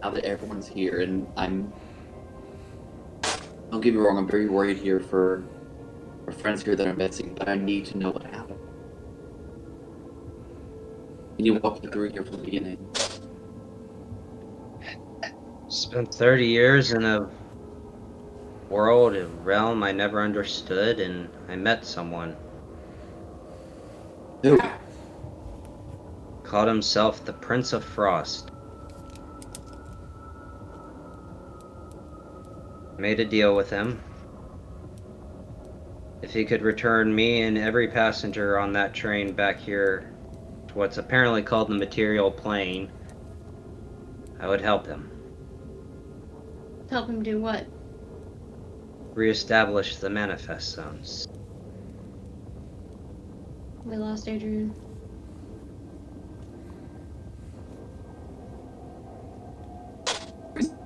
now 0.02 0.10
that 0.10 0.26
everyone's 0.26 0.68
here 0.68 1.02
and 1.02 1.26
I'm 1.38 1.72
don't 3.72 3.82
get 3.82 3.94
me 3.94 4.00
wrong, 4.00 4.18
I'm 4.18 4.28
very 4.28 4.50
worried 4.50 4.78
here 4.78 5.00
for 5.00 5.44
our 6.26 6.34
friends 6.34 6.64
here 6.64 6.76
that 6.76 6.88
are 6.88 6.96
missing, 6.96 7.36
but 7.38 7.48
I 7.48 7.56
need 7.56 7.86
to 7.86 7.98
know 8.00 8.10
what 8.10 8.24
happened. 8.24 8.60
Can 11.38 11.46
you 11.46 11.54
walk 11.54 11.84
me 11.84 11.90
through 11.92 12.10
here 12.10 12.24
from 12.24 12.38
the 12.38 12.44
beginning? 12.44 12.86
Spent 15.68 16.14
30 16.14 16.48
years 16.48 16.94
in 16.94 17.06
a 17.06 17.30
world, 18.70 19.16
a 19.16 19.28
realm 19.28 19.84
I 19.84 19.92
never 19.92 20.22
understood, 20.22 21.00
and 21.00 21.30
I 21.48 21.56
met 21.56 21.86
someone. 21.86 22.36
Who? 24.42 24.60
Called 26.50 26.68
himself 26.68 27.24
the 27.26 27.34
Prince 27.34 27.74
of 27.74 27.84
Frost. 27.84 28.50
Made 32.98 33.20
a 33.20 33.26
deal 33.26 33.56
with 33.56 33.70
him. 33.70 34.02
If 36.24 36.34
he 36.34 36.46
could 36.46 36.64
return 36.64 37.14
me 37.14 37.44
and 37.44 37.56
every 37.56 37.88
passenger 37.88 38.58
on 38.58 38.74
that 38.74 38.96
train 38.96 39.34
back 39.34 39.60
here 39.60 40.12
to 40.70 40.74
what's 40.74 40.98
apparently 40.98 41.44
called 41.44 41.68
the 41.68 41.76
material 41.76 42.32
plane, 42.32 42.90
I 44.40 44.48
would 44.48 44.62
help 44.62 44.88
him. 44.88 45.12
Help 46.90 47.08
him 47.08 47.22
do 47.22 47.40
what? 47.40 47.68
Reestablish 49.14 49.98
the 49.98 50.10
manifest 50.10 50.72
zones. 50.72 51.28
We 53.86 53.98
lost 53.98 54.28
Adrian. 54.28 54.74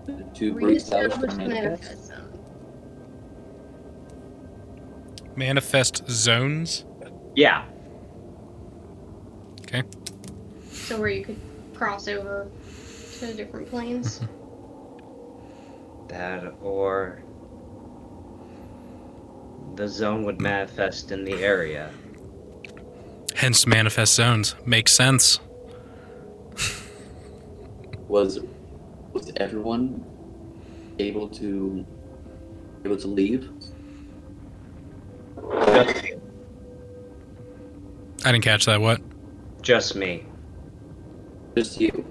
To 0.06 0.54
reestablish 0.54 1.18
the 1.18 1.28
Reestablish 1.28 1.36
manifest? 1.36 2.10
manifest. 2.10 2.12
Manifest 5.36 6.10
zones. 6.10 6.86
Yeah. 7.36 7.66
Okay. 9.62 9.84
So 10.72 11.00
where 11.00 11.10
you 11.10 11.24
could 11.24 11.40
cross 11.74 12.08
over 12.08 12.48
to 13.20 13.34
different 13.34 13.70
planes. 13.70 14.22
That 16.10 16.54
or 16.62 17.24
the 19.76 19.88
zone 19.88 20.26
would 20.26 20.40
manifest 20.40 21.12
in 21.12 21.24
the 21.26 21.34
area. 21.42 21.90
Hence, 23.36 23.66
manifest 23.66 24.14
zones. 24.14 24.54
Makes 24.64 24.94
sense. 24.94 25.40
Was 28.08 28.40
was 29.14 29.32
everyone 29.38 30.04
able 31.00 31.30
to 31.30 31.86
able 32.86 32.98
to 32.98 33.08
leave? 33.08 33.50
I 38.26 38.32
didn't 38.32 38.44
catch 38.44 38.66
that. 38.66 38.82
What? 38.82 39.02
just 39.62 39.96
me. 39.96 40.26
Just 41.56 41.80
you. 41.80 42.06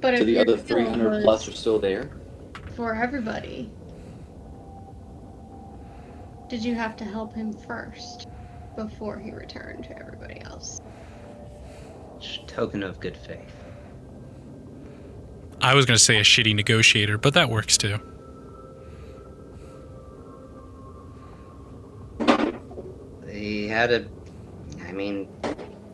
But 0.00 0.18
So 0.18 0.24
the 0.24 0.38
other 0.38 0.56
300 0.56 1.22
plus 1.22 1.46
are 1.46 1.52
still 1.52 1.78
there? 1.78 2.10
for 2.74 2.94
everybody, 2.94 3.70
did 6.48 6.64
you 6.64 6.74
have 6.74 6.96
to 6.96 7.04
help 7.04 7.34
him 7.34 7.52
first 7.52 8.26
before 8.74 9.18
he 9.18 9.32
returned 9.32 9.84
to 9.84 9.98
everybody 9.98 10.40
else? 10.42 10.80
Token 12.46 12.82
of 12.82 12.98
good 12.98 13.16
faith. 13.16 13.59
I 15.62 15.74
was 15.74 15.84
going 15.84 15.96
to 15.96 16.02
say 16.02 16.16
a 16.16 16.22
shitty 16.22 16.54
negotiator, 16.54 17.18
but 17.18 17.34
that 17.34 17.50
works 17.50 17.76
too. 17.76 17.98
He 23.30 23.68
had 23.68 23.92
a. 23.92 24.06
I 24.86 24.92
mean, 24.92 25.28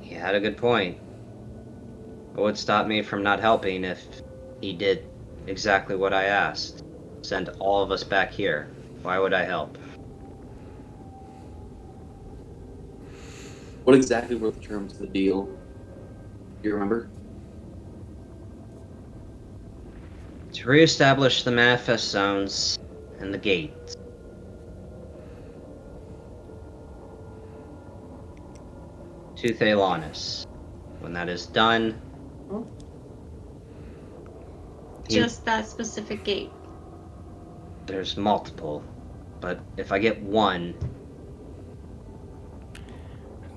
he 0.00 0.14
had 0.14 0.34
a 0.34 0.40
good 0.40 0.56
point. 0.56 0.98
What 2.34 2.44
would 2.44 2.58
stop 2.58 2.86
me 2.86 3.02
from 3.02 3.22
not 3.22 3.40
helping 3.40 3.84
if 3.84 4.04
he 4.60 4.72
did 4.72 5.04
exactly 5.46 5.96
what 5.96 6.12
I 6.12 6.24
asked? 6.24 6.84
Send 7.22 7.48
all 7.58 7.82
of 7.82 7.90
us 7.90 8.04
back 8.04 8.32
here. 8.32 8.68
Why 9.02 9.18
would 9.18 9.34
I 9.34 9.44
help? 9.44 9.78
What 13.84 13.96
exactly 13.96 14.36
were 14.36 14.50
the 14.50 14.60
terms 14.60 14.92
of 14.94 14.98
the 14.98 15.06
deal? 15.06 15.44
Do 16.62 16.68
you 16.68 16.74
remember? 16.74 17.08
To 20.56 20.70
reestablish 20.70 21.42
the 21.42 21.50
manifest 21.50 22.08
zones 22.08 22.78
and 23.20 23.32
the 23.32 23.36
gates. 23.36 23.94
To 29.36 29.52
Thelanis. 29.52 30.46
When 31.00 31.12
that 31.12 31.28
is 31.28 31.44
done, 31.44 32.00
Just 35.10 35.44
that 35.44 35.68
specific 35.68 36.24
gate. 36.24 36.50
there's 37.84 38.16
multiple, 38.16 38.82
but 39.40 39.60
if 39.76 39.92
I 39.92 39.98
get 39.98 40.20
one, 40.22 40.74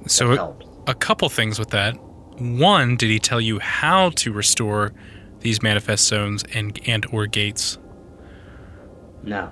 So, 0.06 0.34
a, 0.86 0.92
a 0.92 0.94
couple 0.94 1.30
things 1.30 1.60
with 1.60 1.70
that. 1.70 1.96
One, 2.40 2.98
did 2.98 3.10
he 3.10 3.20
tell 3.20 3.40
you 3.40 3.60
how 3.60 4.10
to 4.12 4.34
restore 4.34 4.92
these 5.42 5.62
manifest 5.62 6.08
zones 6.08 6.44
and 6.54 6.80
and 6.86 7.06
or 7.12 7.26
gates? 7.28 7.78
No, 9.24 9.52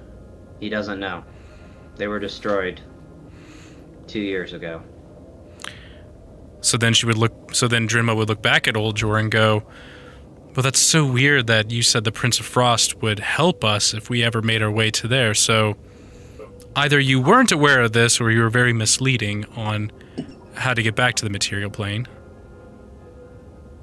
he 0.60 0.70
doesn't 0.70 1.00
know. 1.00 1.24
They 1.98 2.08
were 2.08 2.20
destroyed 2.20 2.82
two 4.08 4.22
years 4.22 4.54
ago. 4.54 4.82
So 6.62 6.78
then 6.78 6.94
she 6.94 7.06
would 7.06 7.18
look. 7.18 7.54
So 7.54 7.68
then 7.68 7.88
Drinma 7.88 8.16
would 8.16 8.30
look 8.30 8.42
back 8.42 8.68
at 8.68 8.76
Oljor 8.76 9.20
and 9.20 9.32
go, 9.32 9.64
"Well, 10.56 10.64
that's 10.64 10.80
so 10.80 11.06
weird 11.06 11.48
that 11.48 11.72
you 11.72 11.82
said 11.82 12.04
the 12.04 12.12
Prince 12.12 12.40
of 12.40 12.46
Frost 12.46 13.02
would 13.02 13.20
help 13.20 13.64
us 13.64 13.94
if 13.94 14.10
we 14.10 14.24
ever 14.24 14.42
made 14.42 14.62
our 14.62 14.72
way 14.72 14.90
to 14.92 15.08
there. 15.08 15.34
So 15.34 15.76
either 16.76 17.00
you 17.00 17.22
weren't 17.22 17.52
aware 17.52 17.82
of 17.82 17.92
this, 17.94 18.20
or 18.20 18.32
you 18.32 18.42
were 18.42 18.50
very 18.50 18.74
misleading 18.74 19.46
on 19.56 19.92
how 20.56 20.74
to 20.74 20.82
get 20.82 20.96
back 20.96 21.16
to 21.16 21.26
the 21.26 21.30
material 21.30 21.70
plane." 21.70 22.08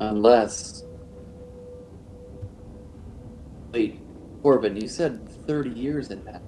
Unless. 0.01 0.73
Wait, 3.74 4.05
Corvin, 4.44 4.76
you 4.76 4.86
said 4.86 5.28
30 5.48 5.70
years 5.70 6.10
in 6.12 6.22
that. 6.26 6.44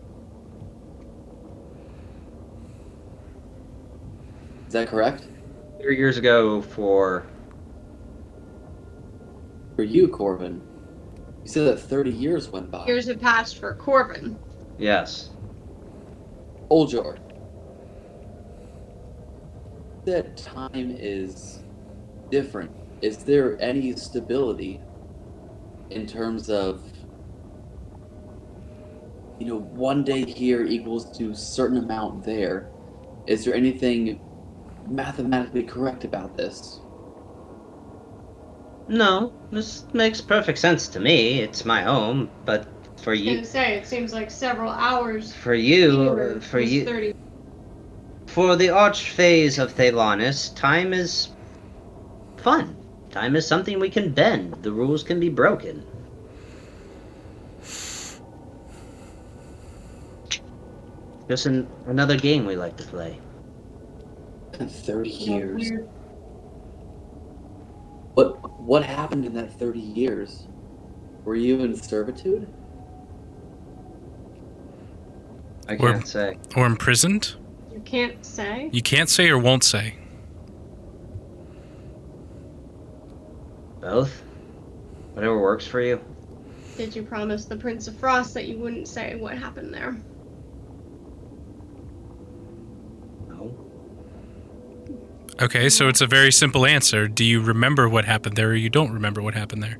Is 4.68 4.74
that 4.74 4.86
correct? 4.86 5.28
Three 5.82 5.96
years 5.96 6.18
ago 6.18 6.62
for 6.62 7.26
For 9.74 9.82
you, 9.82 10.06
Corvin. 10.06 10.62
You 11.44 11.50
said 11.50 11.66
that 11.66 11.80
30 11.80 12.12
years 12.12 12.52
went 12.52 12.70
by. 12.70 12.86
Years 12.86 13.08
have 13.08 13.20
passed 13.20 13.58
for 13.58 13.74
Corvin. 13.74 14.38
yes. 14.78 15.30
Old 16.70 16.92
Oljor. 16.92 17.16
That 20.06 20.36
time 20.36 20.68
is 20.96 21.64
different. 22.30 22.70
Is 23.02 23.24
there 23.24 23.60
any 23.60 23.92
stability 23.96 24.84
in 25.90 26.06
terms 26.06 26.48
of, 26.48 26.84
you 29.38 29.46
know, 29.46 29.60
one 29.60 30.04
day 30.04 30.24
here 30.24 30.64
equals 30.64 31.10
to 31.12 31.34
certain 31.34 31.76
amount 31.78 32.24
there? 32.24 32.70
Is 33.26 33.44
there 33.44 33.54
anything 33.54 34.20
mathematically 34.86 35.64
correct 35.64 36.04
about 36.04 36.36
this? 36.36 36.82
No, 38.88 39.34
this 39.50 39.84
makes 39.92 40.20
perfect 40.20 40.58
sense 40.58 40.88
to 40.88 41.00
me. 41.00 41.40
It's 41.40 41.64
my 41.64 41.82
home, 41.82 42.32
but 42.44 42.68
for 42.96 43.12
I 43.12 43.16
was 43.16 43.22
you, 43.22 43.36
gonna 43.36 43.44
say 43.44 43.74
it 43.76 43.86
seems 43.86 44.12
like 44.12 44.30
several 44.30 44.70
hours. 44.70 45.32
for 45.32 45.54
you, 45.54 46.10
uh, 46.36 46.40
for 46.40 46.60
you, 46.60 46.84
30. 46.84 47.12
for 48.28 48.56
the 48.56 48.68
archfey 48.68 49.58
of 49.58 49.74
Thelanis, 49.74 50.54
time 50.54 50.92
is 50.94 51.30
fun. 52.38 52.78
Time 53.10 53.36
is 53.36 53.46
something 53.46 53.78
we 53.78 53.90
can 53.90 54.12
bend. 54.14 54.62
The 54.62 54.72
rules 54.72 55.02
can 55.02 55.20
be 55.20 55.28
broken. 55.28 55.85
Just 61.28 61.46
an, 61.46 61.68
another 61.86 62.16
game 62.16 62.46
we 62.46 62.56
like 62.56 62.76
to 62.76 62.84
play. 62.84 63.18
In 64.58 64.68
30 64.68 65.10
years. 65.10 65.72
What 68.14 68.60
what 68.60 68.82
happened 68.82 69.24
in 69.26 69.34
that 69.34 69.52
30 69.58 69.78
years? 69.78 70.46
Were 71.24 71.34
you 71.34 71.60
in 71.60 71.76
servitude? 71.76 72.48
I 75.68 75.76
can't 75.76 76.06
say. 76.06 76.38
Or 76.56 76.66
imprisoned? 76.66 77.34
You 77.72 77.80
can't 77.80 78.24
say. 78.24 78.70
You 78.72 78.82
can't 78.82 79.08
say 79.08 79.28
or 79.28 79.38
won't 79.38 79.64
say. 79.64 79.96
Both? 83.80 84.22
Whatever 85.14 85.40
works 85.40 85.66
for 85.66 85.80
you. 85.80 86.00
Did 86.76 86.94
you 86.94 87.02
promise 87.02 87.46
the 87.46 87.56
Prince 87.56 87.88
of 87.88 87.96
Frost 87.96 88.34
that 88.34 88.46
you 88.46 88.58
wouldn't 88.58 88.86
say 88.86 89.16
what 89.16 89.36
happened 89.36 89.72
there? 89.72 89.96
No. 93.28 93.54
Okay, 95.38 95.68
so 95.68 95.88
it's 95.88 96.00
a 96.00 96.06
very 96.06 96.32
simple 96.32 96.64
answer. 96.64 97.08
Do 97.08 97.22
you 97.22 97.42
remember 97.42 97.88
what 97.90 98.06
happened 98.06 98.36
there, 98.36 98.48
or 98.48 98.54
you 98.54 98.70
don't 98.70 98.92
remember 98.92 99.20
what 99.20 99.34
happened 99.34 99.62
there? 99.62 99.78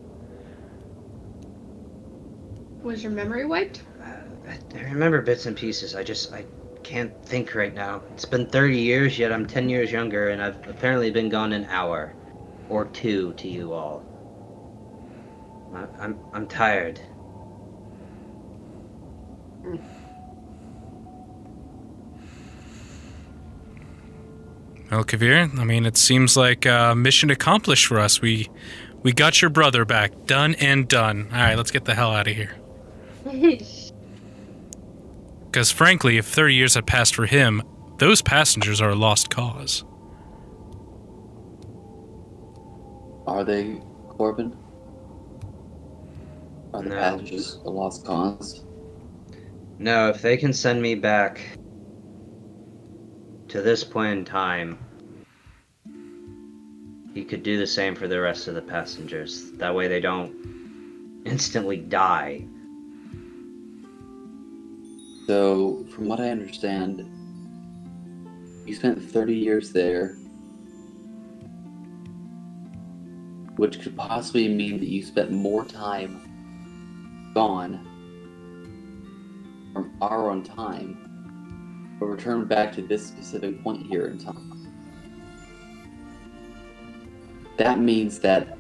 Was 2.83 3.03
your 3.03 3.13
memory 3.13 3.47
wiped? 3.47 3.83
Uh, 4.03 4.17
I, 4.49 4.79
I 4.79 4.83
remember 4.83 5.23
bits 5.23 5.47
and 5.47 5.57
pieces. 5.57 5.95
I 5.95 6.03
just 6.03 6.33
I 6.35 6.45
can't 6.83 7.11
think 7.25 7.55
right 7.55 7.75
now. 7.75 8.03
It's 8.13 8.27
been 8.27 8.47
30 8.47 8.79
years, 8.79 9.19
yet 9.19 9.33
I'm 9.33 9.47
10 9.47 9.71
years 9.71 9.91
younger, 9.91 10.29
and 10.29 10.43
I've 10.43 10.69
apparently 10.69 11.11
been 11.11 11.31
gone 11.31 11.55
an 11.55 11.65
hour 11.71 12.13
or 12.69 12.85
two 12.85 13.33
to 13.35 13.49
you 13.49 13.73
all. 13.73 14.05
I, 15.75 15.87
I'm 16.05 16.19
I'm 16.35 16.47
tired. 16.47 17.01
Well, 19.65 19.79
Kavir, 24.91 25.59
I 25.59 25.65
mean, 25.65 25.85
it 25.87 25.97
seems 25.97 26.37
like 26.37 26.65
uh, 26.67 26.95
mission 26.95 27.31
accomplished 27.31 27.87
for 27.87 27.99
us. 27.99 28.21
We 28.21 28.49
we 29.03 29.13
got 29.13 29.41
your 29.43 29.51
brother 29.51 29.85
back, 29.85 30.27
done 30.27 30.55
and 30.57 30.89
done. 30.89 31.29
All 31.33 31.39
right, 31.39 31.57
let's 31.57 31.71
get 31.71 31.85
the 31.85 31.95
hell 31.95 32.13
out 32.13 32.29
of 32.29 32.35
here. 32.37 32.57
Because 35.47 35.71
frankly, 35.71 36.19
if 36.19 36.27
30 36.27 36.55
years 36.55 36.75
had 36.75 36.87
passed 36.87 37.15
for 37.15 37.25
him, 37.25 37.63
those 37.97 38.21
passengers 38.21 38.79
are 38.83 38.91
a 38.91 38.95
lost 38.95 39.31
cause. 39.31 39.85
Are 43.27 43.43
they, 43.43 43.81
Corvin? 44.09 44.55
Are 46.75 46.83
the 46.83 46.91
No. 46.91 46.97
passengers 46.97 47.59
a 47.65 47.71
lost 47.71 48.05
cause? 48.05 48.67
No, 49.79 50.11
if 50.11 50.21
they 50.21 50.37
can 50.37 50.53
send 50.53 50.83
me 50.83 50.95
back 50.95 51.41
to 53.57 53.63
this 53.63 53.83
point 53.83 54.19
in 54.19 54.23
time, 54.23 54.79
he 57.15 57.25
could 57.25 57.43
do 57.43 57.57
the 57.57 57.67
same 57.67 57.95
for 57.95 58.07
the 58.07 58.21
rest 58.21 58.49
of 58.49 58.55
the 58.55 58.61
passengers. 58.61 59.51
That 59.53 59.75
way 59.75 59.89
they 59.89 59.99
don't 59.99 61.23
instantly 61.25 61.79
die. 61.79 62.45
So, 65.27 65.87
from 65.91 66.07
what 66.07 66.21
I 66.21 66.29
understand, 66.29 67.01
you 68.67 68.75
spent 68.75 69.03
30 69.03 69.35
years 69.35 69.73
there, 69.73 70.17
which 73.57 73.81
could 73.81 73.97
possibly 73.97 74.49
mean 74.49 74.79
that 74.81 74.89
you 74.89 75.03
spent 75.03 75.31
more 75.31 75.65
time 75.65 77.33
gone 77.33 77.81
from 79.73 79.97
our 80.03 80.31
own 80.31 80.45
time, 80.45 81.06
but 81.99 82.07
returned 82.07 82.49
back 82.49 82.73
to 82.73 82.83
this 82.83 83.07
specific 83.07 83.63
point 83.63 83.87
here 83.87 84.07
in 84.07 84.19
time. 84.19 84.53
That 87.57 87.81
means 87.81 88.19
that 88.21 88.59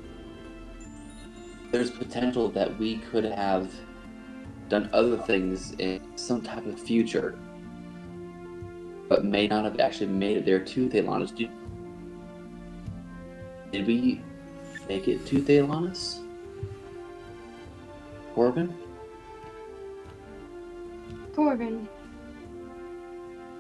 there's 1.70 1.90
potential 1.90 2.48
that 2.50 2.78
we 2.78 2.98
could 2.98 3.24
have 3.24 3.70
done 4.68 4.88
other 4.92 5.16
things 5.16 5.72
in 5.78 6.00
some 6.16 6.40
type 6.40 6.64
of 6.66 6.80
future, 6.80 7.38
but 9.08 9.24
may 9.24 9.46
not 9.46 9.64
have 9.64 9.78
actually 9.80 10.06
made 10.06 10.38
it 10.38 10.46
there 10.46 10.58
to 10.60 10.88
Thelanis. 10.88 11.36
Did, 13.72 13.86
we 13.86 14.22
make 14.88 15.08
it 15.08 15.26
to 15.26 15.42
Thelanis? 15.42 16.22
Corvin? 18.34 18.74
Corvin, 21.34 21.86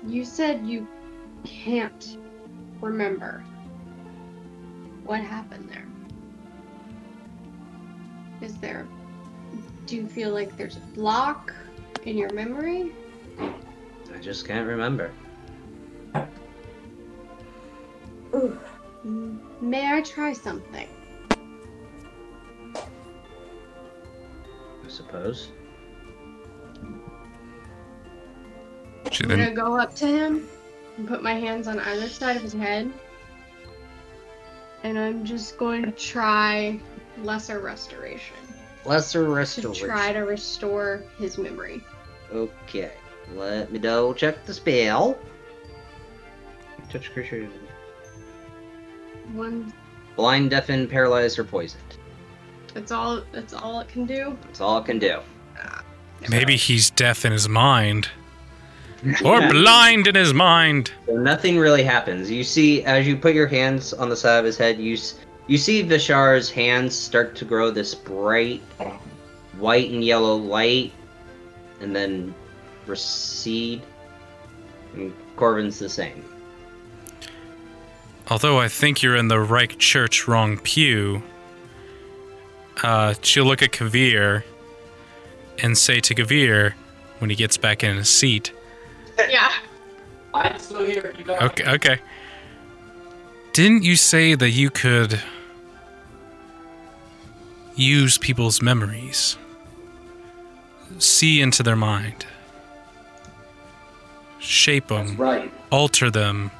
you 0.04 0.24
said 0.24 0.66
you 0.66 0.86
can't 1.44 2.18
remember 2.80 3.44
what 5.04 5.20
happened 5.20 5.68
there. 5.68 5.86
Is 8.40 8.56
there. 8.58 8.86
Do 9.86 9.96
you 9.96 10.06
feel 10.06 10.30
like 10.30 10.56
there's 10.56 10.76
a 10.76 10.86
block 10.94 11.52
in 12.04 12.18
your 12.18 12.32
memory? 12.32 12.92
I 13.38 14.18
just 14.20 14.46
can't 14.46 14.66
remember. 14.66 15.10
Mm, 18.32 18.58
May 19.60 19.92
I 19.92 20.00
try 20.02 20.32
something? 20.32 20.88
I 22.74 22.82
suppose. 24.88 25.50
She 29.12 29.24
I'm 29.24 29.30
then 29.30 29.38
gonna 29.38 29.54
go 29.54 29.78
up 29.78 29.94
to 29.96 30.06
him 30.06 30.48
and 30.96 31.06
put 31.08 31.22
my 31.22 31.34
hands 31.34 31.68
on 31.68 31.78
either 31.78 32.08
side 32.08 32.36
of 32.36 32.42
his 32.42 32.52
head. 32.52 32.92
And 34.82 34.98
I'm 34.98 35.24
just 35.24 35.58
going 35.58 35.82
to 35.82 35.90
try 35.90 36.80
lesser 37.22 37.60
restoration. 37.60 38.36
Lesser 38.84 39.24
restoration. 39.24 39.62
To 39.62 39.68
restoration. 39.68 39.96
try 39.96 40.12
to 40.12 40.20
restore 40.20 41.02
his 41.18 41.38
memory. 41.38 41.82
Okay. 42.32 42.92
Let 43.34 43.72
me 43.72 43.78
double 43.78 44.14
check 44.14 44.44
the 44.46 44.54
spell. 44.54 45.18
Touch 46.88 47.12
creature. 47.12 47.48
One 49.32 49.72
Blind, 50.16 50.50
deafened, 50.50 50.88
paralyzed, 50.88 51.38
or 51.38 51.44
poisoned. 51.44 51.98
that's 52.72 52.90
all 52.90 53.22
that's 53.32 53.52
all 53.52 53.80
it 53.80 53.88
can 53.88 54.06
do. 54.06 54.36
That's 54.44 54.62
all 54.62 54.78
it 54.78 54.86
can 54.86 54.98
do. 54.98 55.20
Ah, 55.58 55.84
maybe 56.30 56.56
he's 56.56 56.90
deaf 56.90 57.26
in 57.26 57.32
his 57.32 57.48
mind, 57.48 58.08
or 59.24 59.40
blind 59.50 60.06
in 60.06 60.14
his 60.14 60.32
mind. 60.32 60.92
So 61.06 61.16
nothing 61.16 61.58
really 61.58 61.82
happens. 61.82 62.30
You 62.30 62.44
see, 62.44 62.84
as 62.84 63.06
you 63.06 63.16
put 63.16 63.34
your 63.34 63.46
hands 63.46 63.92
on 63.92 64.08
the 64.08 64.16
side 64.16 64.38
of 64.38 64.44
his 64.44 64.56
head, 64.56 64.78
you 64.78 64.96
you 65.46 65.58
see 65.58 65.82
Vishar's 65.82 66.50
hands 66.50 66.94
start 66.94 67.36
to 67.36 67.44
grow 67.44 67.70
this 67.70 67.94
bright 67.94 68.62
white 69.58 69.90
and 69.90 70.04
yellow 70.04 70.36
light, 70.36 70.92
and 71.80 71.94
then 71.94 72.34
recede. 72.86 73.82
And 74.94 75.12
Corvin's 75.36 75.78
the 75.78 75.88
same. 75.88 76.24
Although 78.28 78.58
I 78.58 78.68
think 78.68 79.02
you're 79.02 79.16
in 79.16 79.28
the 79.28 79.40
right 79.40 79.76
church, 79.78 80.26
wrong 80.26 80.58
pew. 80.58 81.22
Uh, 82.82 83.14
she'll 83.22 83.44
look 83.44 83.62
at 83.62 83.72
Kavir 83.72 84.42
and 85.62 85.78
say 85.78 86.00
to 86.00 86.14
Kavir 86.14 86.74
when 87.18 87.30
he 87.30 87.36
gets 87.36 87.56
back 87.56 87.82
in 87.82 87.96
his 87.96 88.08
seat, 88.08 88.52
Yeah. 89.28 89.52
I'm 90.34 90.58
still 90.58 90.84
here. 90.84 91.14
You 91.16 91.24
got 91.24 91.42
Okay, 91.42 91.66
okay. 91.66 92.00
Didn't 93.52 93.84
you 93.84 93.96
say 93.96 94.34
that 94.34 94.50
you 94.50 94.68
could 94.68 95.20
use 97.74 98.18
people's 98.18 98.60
memories? 98.60 99.38
See 100.98 101.40
into 101.40 101.62
their 101.62 101.76
mind. 101.76 102.26
Shape 104.38 104.88
them, 104.88 105.16
right. 105.16 105.50
alter 105.72 106.10
them, 106.10 106.50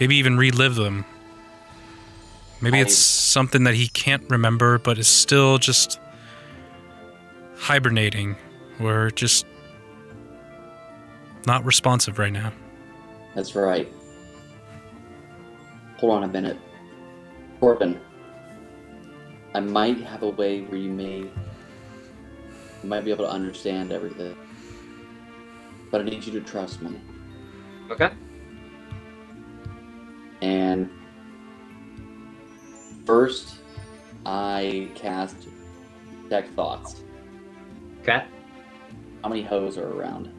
maybe 0.00 0.16
even 0.16 0.36
relive 0.36 0.74
them. 0.74 1.04
Maybe 2.60 2.80
it's 2.80 2.96
something 2.96 3.64
that 3.64 3.74
he 3.74 3.88
can't 3.88 4.22
remember 4.28 4.78
but 4.78 4.98
is 4.98 5.08
still 5.08 5.58
just 5.58 5.98
hibernating 7.56 8.36
or 8.80 9.10
just 9.10 9.46
not 11.46 11.64
responsive 11.64 12.18
right 12.18 12.32
now. 12.32 12.52
That's 13.34 13.54
right. 13.54 13.92
Hold 15.98 16.12
on 16.14 16.24
a 16.24 16.28
minute. 16.28 16.58
Corvin, 17.60 18.00
I 19.54 19.60
might 19.60 20.00
have 20.00 20.22
a 20.22 20.30
way 20.30 20.62
where 20.62 20.78
you 20.78 20.90
may 20.90 21.18
you 22.82 22.88
might 22.88 23.04
be 23.04 23.12
able 23.12 23.24
to 23.24 23.30
understand 23.30 23.92
everything. 23.92 24.36
But 25.90 26.00
I 26.00 26.04
need 26.04 26.24
you 26.24 26.32
to 26.32 26.40
trust 26.40 26.82
me. 26.82 27.00
Okay. 27.90 28.10
And 30.40 30.90
first 33.04 33.56
I 34.26 34.88
cast 34.94 35.36
Deck 36.28 36.52
Thoughts. 36.54 37.02
Okay. 38.00 38.24
How 39.22 39.28
many 39.28 39.42
hoes 39.42 39.78
are 39.78 39.88
around? 39.88 40.32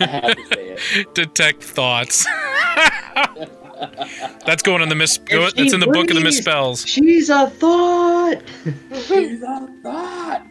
I 0.00 0.06
have 0.06 0.34
to 0.36 0.46
say 0.54 0.76
it. 0.94 1.14
Detect 1.14 1.62
thoughts. 1.62 2.26
That's 4.46 4.62
going 4.62 4.82
in 4.82 4.88
the 4.88 4.94
mis. 4.94 5.18
If 5.28 5.54
That's 5.54 5.72
in 5.72 5.80
the 5.80 5.86
book 5.86 6.10
of 6.10 6.16
the 6.16 6.22
misspells. 6.22 6.86
She's 6.86 7.28
a 7.30 7.50
thought. 7.50 8.40
She's 9.06 9.42
a 9.42 9.68
thought. 9.82 10.42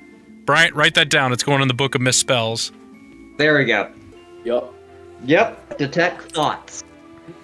Brian, 0.45 0.73
write 0.73 0.95
that 0.95 1.09
down. 1.09 1.31
It's 1.31 1.43
going 1.43 1.61
in 1.61 1.67
the 1.67 1.73
book 1.73 1.95
of 1.95 2.01
misspells. 2.01 2.71
there 3.37 3.57
we 3.57 3.65
go. 3.65 3.91
Yep. 4.43 4.73
Yep. 5.25 5.77
Detect 5.77 6.31
thoughts. 6.33 6.83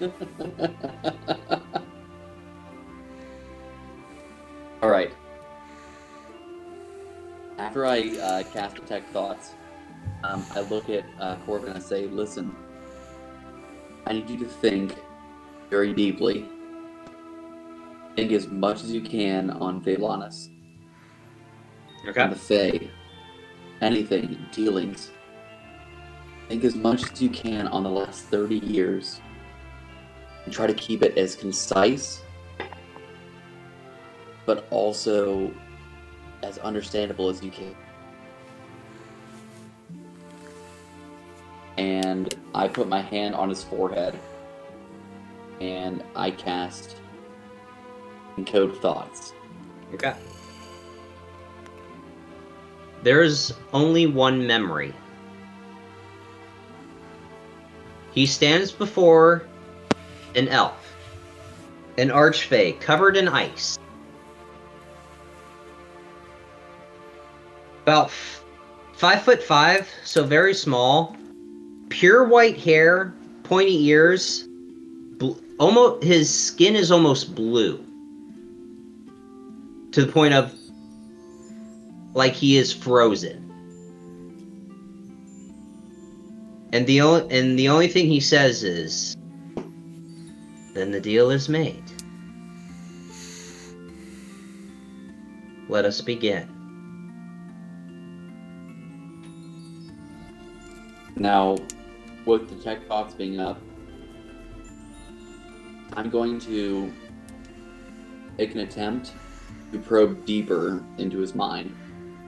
All 4.82 4.88
right. 4.90 5.10
After 7.60 7.84
I 7.84 8.08
uh, 8.22 8.42
cast 8.54 8.76
Detect 8.76 9.12
Thoughts, 9.12 9.52
um, 10.24 10.42
I 10.54 10.60
look 10.60 10.88
at 10.88 11.04
uh, 11.20 11.36
Corvin 11.44 11.68
and 11.68 11.76
I 11.76 11.80
say, 11.80 12.06
listen, 12.06 12.56
I 14.06 14.14
need 14.14 14.30
you 14.30 14.38
to 14.38 14.46
think 14.46 14.94
very 15.68 15.92
deeply. 15.92 16.48
Think 18.16 18.32
as 18.32 18.48
much 18.48 18.82
as 18.82 18.90
you 18.90 19.02
can 19.02 19.50
on 19.50 19.84
Thelanis, 19.84 20.48
Okay. 22.08 22.22
on 22.22 22.30
the 22.30 22.36
Fae, 22.36 22.88
anything, 23.82 24.38
dealings. 24.52 25.10
Think 26.48 26.64
as 26.64 26.74
much 26.74 27.12
as 27.12 27.20
you 27.20 27.28
can 27.28 27.68
on 27.68 27.82
the 27.82 27.90
last 27.90 28.22
30 28.24 28.56
years 28.60 29.20
and 30.46 30.54
try 30.54 30.66
to 30.66 30.72
keep 30.74 31.02
it 31.02 31.18
as 31.18 31.36
concise 31.36 32.22
but 34.46 34.66
also 34.70 35.52
as 36.42 36.58
understandable 36.58 37.28
as 37.28 37.42
you 37.42 37.50
can. 37.50 37.74
And 41.76 42.34
I 42.54 42.68
put 42.68 42.88
my 42.88 43.00
hand 43.00 43.34
on 43.34 43.48
his 43.48 43.62
forehead 43.62 44.18
and 45.60 46.02
I 46.16 46.30
cast 46.30 46.96
Encode 48.36 48.80
Thoughts. 48.80 49.34
Okay. 49.94 50.14
There's 53.02 53.52
only 53.72 54.06
one 54.06 54.46
memory. 54.46 54.94
He 58.12 58.26
stands 58.26 58.72
before 58.72 59.46
an 60.34 60.48
elf, 60.48 60.94
an 61.96 62.08
archfey 62.08 62.78
covered 62.80 63.16
in 63.16 63.28
ice. 63.28 63.78
About 67.90 68.12
five 68.92 69.22
foot 69.22 69.42
five, 69.42 69.90
so 70.04 70.22
very 70.22 70.54
small. 70.54 71.16
Pure 71.88 72.28
white 72.28 72.56
hair, 72.56 73.12
pointy 73.42 73.84
ears. 73.88 74.46
Bl- 75.18 75.32
almost 75.58 76.04
his 76.04 76.32
skin 76.32 76.76
is 76.76 76.92
almost 76.92 77.34
blue. 77.34 77.84
To 79.90 80.04
the 80.04 80.12
point 80.12 80.34
of 80.34 80.54
like 82.14 82.32
he 82.32 82.56
is 82.56 82.72
frozen. 82.72 83.50
And 86.72 86.86
the 86.86 87.00
only 87.00 87.36
and 87.36 87.58
the 87.58 87.70
only 87.70 87.88
thing 87.88 88.06
he 88.06 88.20
says 88.20 88.62
is 88.62 89.16
then 90.74 90.92
the 90.92 91.00
deal 91.00 91.32
is 91.32 91.48
made. 91.48 91.82
Let 95.68 95.84
us 95.84 96.00
begin. 96.00 96.59
Now, 101.20 101.56
with 102.24 102.48
Detect 102.48 102.88
Thoughts 102.88 103.12
being 103.12 103.38
up, 103.38 103.60
I'm 105.92 106.08
going 106.08 106.38
to 106.40 106.90
make 108.38 108.54
an 108.54 108.60
attempt 108.60 109.12
to 109.70 109.78
probe 109.78 110.24
deeper 110.24 110.82
into 110.98 111.18
his 111.18 111.34
mind, 111.34 111.76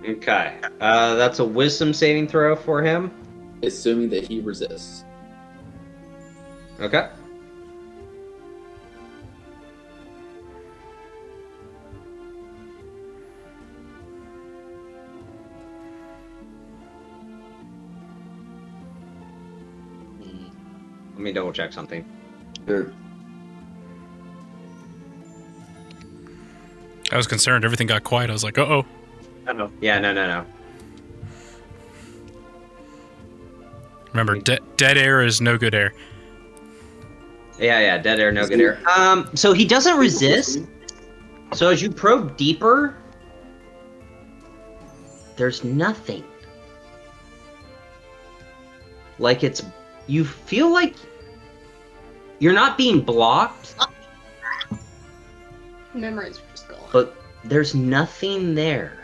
Okay. 0.06 0.58
Uh 0.80 1.14
that's 1.14 1.38
a 1.38 1.44
wisdom 1.44 1.94
saving 1.94 2.28
throw 2.28 2.54
for 2.54 2.82
him. 2.82 3.10
assuming 3.62 4.10
that 4.10 4.26
he 4.28 4.40
resists. 4.40 5.04
Okay. 6.80 7.08
Let 21.22 21.26
me 21.26 21.32
double 21.34 21.52
check 21.52 21.72
something. 21.72 22.04
Sure. 22.66 22.92
I 27.12 27.16
was 27.16 27.28
concerned. 27.28 27.64
Everything 27.64 27.86
got 27.86 28.02
quiet. 28.02 28.28
I 28.28 28.32
was 28.32 28.42
like, 28.42 28.58
uh 28.58 28.62
oh. 28.62 28.86
Yeah, 29.80 30.00
no, 30.00 30.12
no, 30.12 30.26
no. 30.26 30.44
Remember, 34.12 34.34
de- 34.40 34.58
dead 34.76 34.98
air 34.98 35.22
is 35.22 35.40
no 35.40 35.56
good 35.56 35.76
air. 35.76 35.94
Yeah, 37.56 37.78
yeah, 37.78 37.98
dead 37.98 38.18
air, 38.18 38.32
no 38.32 38.44
good 38.48 38.60
air. 38.60 38.80
Um, 38.90 39.30
so 39.36 39.52
he 39.52 39.64
doesn't 39.64 39.98
resist. 39.98 40.58
So 41.52 41.68
as 41.68 41.80
you 41.80 41.92
probe 41.92 42.36
deeper, 42.36 42.96
there's 45.36 45.62
nothing. 45.62 46.24
Like 49.20 49.44
it's, 49.44 49.62
you 50.08 50.24
feel 50.24 50.72
like 50.72 50.96
you're 52.42 52.52
not 52.52 52.76
being 52.76 53.00
blocked, 53.00 53.76
Memories 55.94 56.40
are 56.40 56.50
just 56.50 56.68
gone. 56.68 56.80
but 56.92 57.16
there's 57.44 57.72
nothing 57.72 58.56
there. 58.56 58.98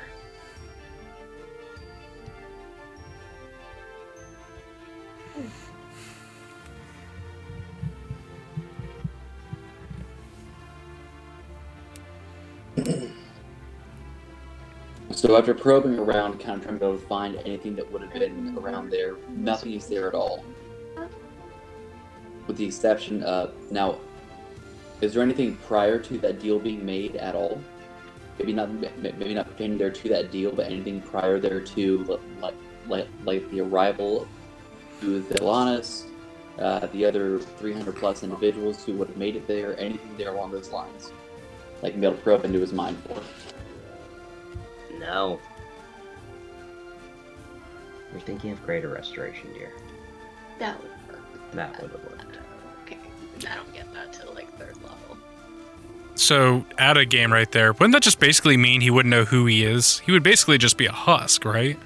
So 15.13 15.37
after 15.37 15.55
probing 15.55 15.97
around, 15.97 16.41
kind 16.41 16.59
of 16.59 16.63
trying 16.65 16.75
to 16.75 16.81
be 16.81 16.87
able 16.87 16.99
to 16.99 17.07
find 17.07 17.37
anything 17.45 17.77
that 17.77 17.93
would 17.93 18.03
have 18.03 18.13
been 18.13 18.59
around 18.59 18.91
there, 18.91 19.15
nothing 19.29 19.75
is 19.75 19.87
there 19.87 20.09
at 20.09 20.15
all. 20.15 20.45
With 22.49 22.57
the 22.57 22.65
exception 22.65 23.23
of 23.23 23.53
now, 23.71 23.99
is 25.01 25.15
there 25.15 25.23
anything 25.23 25.57
prior 25.69 25.99
to 26.01 26.19
that 26.19 26.41
deal 26.41 26.59
being 26.59 26.85
made 26.85 27.15
at 27.17 27.37
all? 27.37 27.61
Maybe 28.39 28.53
not, 28.53 28.71
maybe 28.99 29.35
not 29.35 29.47
pertaining 29.47 29.79
there 29.79 29.91
to 29.91 30.09
that 30.09 30.33
deal, 30.33 30.51
but 30.51 30.67
anything 30.67 31.01
prior 31.01 31.39
there 31.39 31.61
to 31.61 32.21
like 32.41 32.55
like 32.89 33.07
like 33.25 33.49
the 33.51 33.61
arrival 33.61 34.27
to 35.01 35.23
Thelanis, 35.23 36.07
uh, 36.59 36.87
the 36.87 37.05
other 37.05 37.39
300 37.39 37.95
plus 37.95 38.23
individuals 38.23 38.85
who 38.85 38.95
would 38.95 39.09
have 39.09 39.17
made 39.17 39.37
it 39.37 39.47
there, 39.47 39.79
anything 39.79 40.17
there 40.17 40.35
along 40.35 40.51
those 40.51 40.71
lines, 40.71 41.13
like 41.83 41.99
be 41.99 42.07
able 42.07 42.17
to 42.17 42.23
probe 42.23 42.45
into 42.45 42.59
his 42.59 42.73
mind 42.73 42.97
for. 43.05 43.21
No. 44.99 45.39
You're 48.11 48.21
thinking 48.21 48.53
of 48.53 48.65
greater 48.65 48.89
restoration, 48.89 49.53
dear. 49.53 49.73
That 50.59 50.83
would 50.83 50.91
work. 51.09 51.53
That 51.53 51.83
would 51.83 51.91
have 51.91 52.03
worked. 52.05 52.15
Okay. 52.15 52.18
I 53.47 53.55
don't 53.57 53.73
get 53.73 53.93
that 53.95 54.13
till 54.13 54.33
like 54.35 54.53
third 54.59 54.77
level. 54.77 55.17
So, 56.15 56.65
out 56.79 56.97
of 56.97 57.09
game 57.09 57.33
right 57.33 57.51
there. 57.53 57.73
Wouldn't 57.73 57.93
that 57.93 58.03
just 58.03 58.19
basically 58.19 58.57
mean 58.57 58.81
he 58.81 58.91
wouldn't 58.91 59.11
know 59.11 59.25
who 59.25 59.47
he 59.47 59.65
is? 59.65 60.01
He 60.01 60.13
would 60.13 60.23
basically 60.23 60.59
just 60.59 60.77
be 60.77 60.87
a 60.87 60.93
husk, 60.93 61.45
right? 61.45 61.79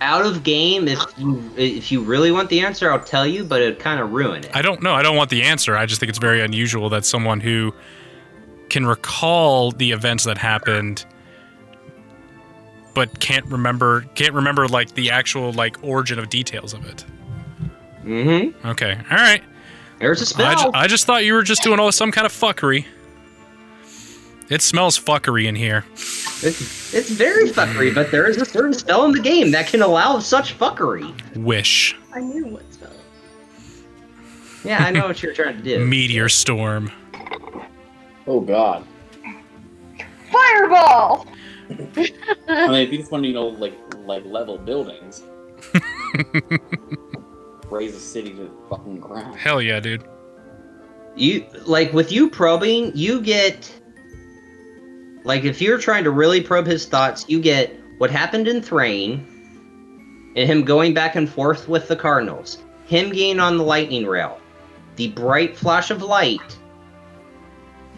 Out 0.00 0.24
of 0.24 0.44
game, 0.44 0.86
if 0.86 1.00
you 1.16 1.42
if 1.56 1.90
you 1.90 2.00
really 2.00 2.30
want 2.30 2.50
the 2.50 2.60
answer, 2.60 2.92
I'll 2.92 3.02
tell 3.02 3.26
you, 3.26 3.42
but 3.42 3.60
it'd 3.60 3.80
kind 3.80 3.98
of 4.00 4.12
ruin 4.12 4.44
it. 4.44 4.54
I 4.54 4.62
don't 4.62 4.80
know. 4.80 4.94
I 4.94 5.02
don't 5.02 5.16
want 5.16 5.30
the 5.30 5.42
answer. 5.42 5.76
I 5.76 5.86
just 5.86 5.98
think 5.98 6.08
it's 6.08 6.20
very 6.20 6.40
unusual 6.40 6.88
that 6.90 7.04
someone 7.04 7.40
who 7.40 7.74
can 8.70 8.86
recall 8.86 9.72
the 9.72 9.90
events 9.90 10.24
that 10.24 10.38
happened 10.38 11.04
but 12.98 13.20
can't 13.20 13.46
remember 13.46 14.02
can't 14.16 14.34
remember 14.34 14.66
like 14.66 14.92
the 14.94 15.10
actual 15.10 15.52
like 15.52 15.76
origin 15.82 16.18
of 16.18 16.28
details 16.30 16.74
of 16.74 16.84
it. 16.84 17.04
Mm-hmm. 18.08 18.66
Okay. 18.68 18.98
All 19.10 19.16
right. 19.16 19.42
There's 19.98 20.20
a 20.20 20.24
I, 20.42 20.54
spell. 20.54 20.70
ju- 20.72 20.78
I 20.78 20.86
just 20.86 21.04
thought 21.04 21.24
you 21.24 21.34
were 21.34 21.42
just 21.42 21.62
doing 21.62 21.78
all 21.78 21.92
some 21.92 22.10
kind 22.10 22.24
of 22.24 22.32
fuckery. 22.32 22.86
It 24.48 24.62
smells 24.62 24.98
fuckery 24.98 25.44
in 25.44 25.54
here. 25.54 25.84
It's, 25.92 26.94
it's 26.94 27.10
very 27.10 27.50
fuckery, 27.50 27.94
but 27.94 28.10
there 28.10 28.26
is 28.26 28.38
a 28.38 28.46
certain 28.46 28.72
spell 28.72 29.04
in 29.04 29.12
the 29.12 29.20
game 29.20 29.50
that 29.50 29.66
can 29.66 29.82
allow 29.82 30.20
such 30.20 30.58
fuckery. 30.58 31.12
Wish. 31.36 31.94
I 32.14 32.20
knew 32.20 32.46
what 32.46 32.72
spell. 32.72 32.90
Yeah, 34.64 34.82
I 34.84 34.90
know 34.90 35.06
what 35.06 35.22
you're 35.22 35.34
trying 35.34 35.58
to 35.58 35.62
do. 35.62 35.84
Meteor 35.84 36.30
storm. 36.30 36.90
Oh 38.26 38.40
God. 38.40 38.86
Fireball! 40.32 41.26
I 41.70 41.74
mean, 42.68 42.86
if 42.86 42.92
you 42.92 42.98
just 42.98 43.10
want 43.10 43.24
to, 43.24 43.28
you 43.28 43.34
know, 43.34 43.48
like 43.48 43.74
like 44.04 44.24
level 44.26 44.58
buildings, 44.58 45.22
raise 47.70 47.94
a 47.94 48.00
city 48.00 48.30
to 48.30 48.44
the 48.44 48.50
fucking 48.68 49.00
ground. 49.00 49.36
Hell 49.36 49.60
yeah, 49.62 49.80
dude. 49.80 50.04
You 51.16 51.46
like 51.66 51.92
with 51.92 52.12
you 52.12 52.30
probing, 52.30 52.92
you 52.94 53.20
get 53.20 53.72
like 55.24 55.44
if 55.44 55.60
you're 55.60 55.78
trying 55.78 56.04
to 56.04 56.10
really 56.10 56.40
probe 56.40 56.66
his 56.66 56.86
thoughts, 56.86 57.28
you 57.28 57.40
get 57.40 57.78
what 57.98 58.10
happened 58.10 58.48
in 58.48 58.62
Thrane 58.62 59.26
and 60.36 60.48
him 60.48 60.64
going 60.64 60.94
back 60.94 61.16
and 61.16 61.28
forth 61.28 61.68
with 61.68 61.88
the 61.88 61.96
Cardinals. 61.96 62.58
him 62.88 63.10
getting 63.10 63.38
on 63.38 63.58
the 63.58 63.62
lightning 63.62 64.06
rail, 64.06 64.40
the 64.96 65.08
bright 65.08 65.56
flash 65.56 65.90
of 65.90 66.02
light, 66.02 66.58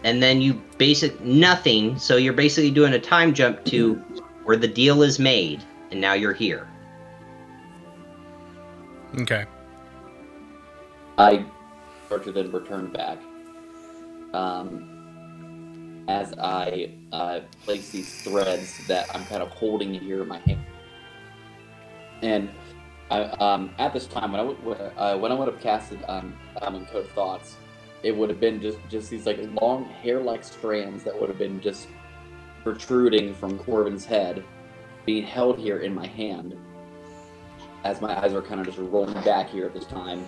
and 0.03 0.21
then 0.21 0.41
you 0.41 0.61
basic 0.77 1.19
nothing. 1.21 1.97
So 1.97 2.17
you're 2.17 2.33
basically 2.33 2.71
doing 2.71 2.93
a 2.93 2.99
time 2.99 3.33
jump 3.33 3.63
to 3.65 3.95
where 4.43 4.57
the 4.57 4.67
deal 4.67 5.01
is 5.01 5.17
made, 5.17 5.63
and 5.91 6.01
now 6.01 6.13
you're 6.13 6.33
here. 6.33 6.67
Okay. 9.19 9.45
I 11.17 11.45
start 12.05 12.23
to 12.25 12.31
then 12.31 12.51
return 12.51 12.91
back. 12.91 13.17
Um, 14.33 14.91
as 16.07 16.33
I 16.37 16.93
uh, 17.11 17.41
place 17.63 17.89
these 17.89 18.21
threads 18.21 18.85
that 18.87 19.13
I'm 19.15 19.25
kind 19.25 19.41
of 19.43 19.49
holding 19.49 19.93
here 19.93 20.21
in 20.21 20.27
my 20.27 20.39
hand. 20.39 20.65
And 22.21 22.49
I, 23.09 23.23
um, 23.23 23.71
at 23.77 23.93
this 23.93 24.07
time, 24.07 24.31
when 24.31 24.41
I, 24.41 24.43
would, 24.43 24.91
uh, 24.97 25.17
when 25.17 25.31
I 25.31 25.35
would 25.35 25.47
have 25.47 25.61
casted 25.61 26.03
um, 26.07 26.33
um, 26.61 26.85
Code 26.85 27.09
Thoughts, 27.09 27.57
it 28.03 28.15
would 28.15 28.29
have 28.29 28.39
been 28.39 28.61
just, 28.61 28.77
just 28.89 29.09
these 29.09 29.25
like 29.25 29.39
long 29.61 29.85
hair-like 29.85 30.43
strands 30.43 31.03
that 31.03 31.19
would 31.19 31.29
have 31.29 31.37
been 31.37 31.61
just 31.61 31.87
protruding 32.63 33.33
from 33.33 33.57
Corvin's 33.59 34.05
head, 34.05 34.43
being 35.05 35.23
held 35.23 35.59
here 35.59 35.79
in 35.79 35.93
my 35.93 36.07
hand. 36.07 36.57
As 37.83 38.01
my 38.01 38.17
eyes 38.23 38.33
are 38.33 38.41
kind 38.41 38.59
of 38.59 38.67
just 38.67 38.77
rolling 38.77 39.21
back 39.23 39.49
here 39.49 39.65
at 39.65 39.73
this 39.73 39.85
time, 39.85 40.27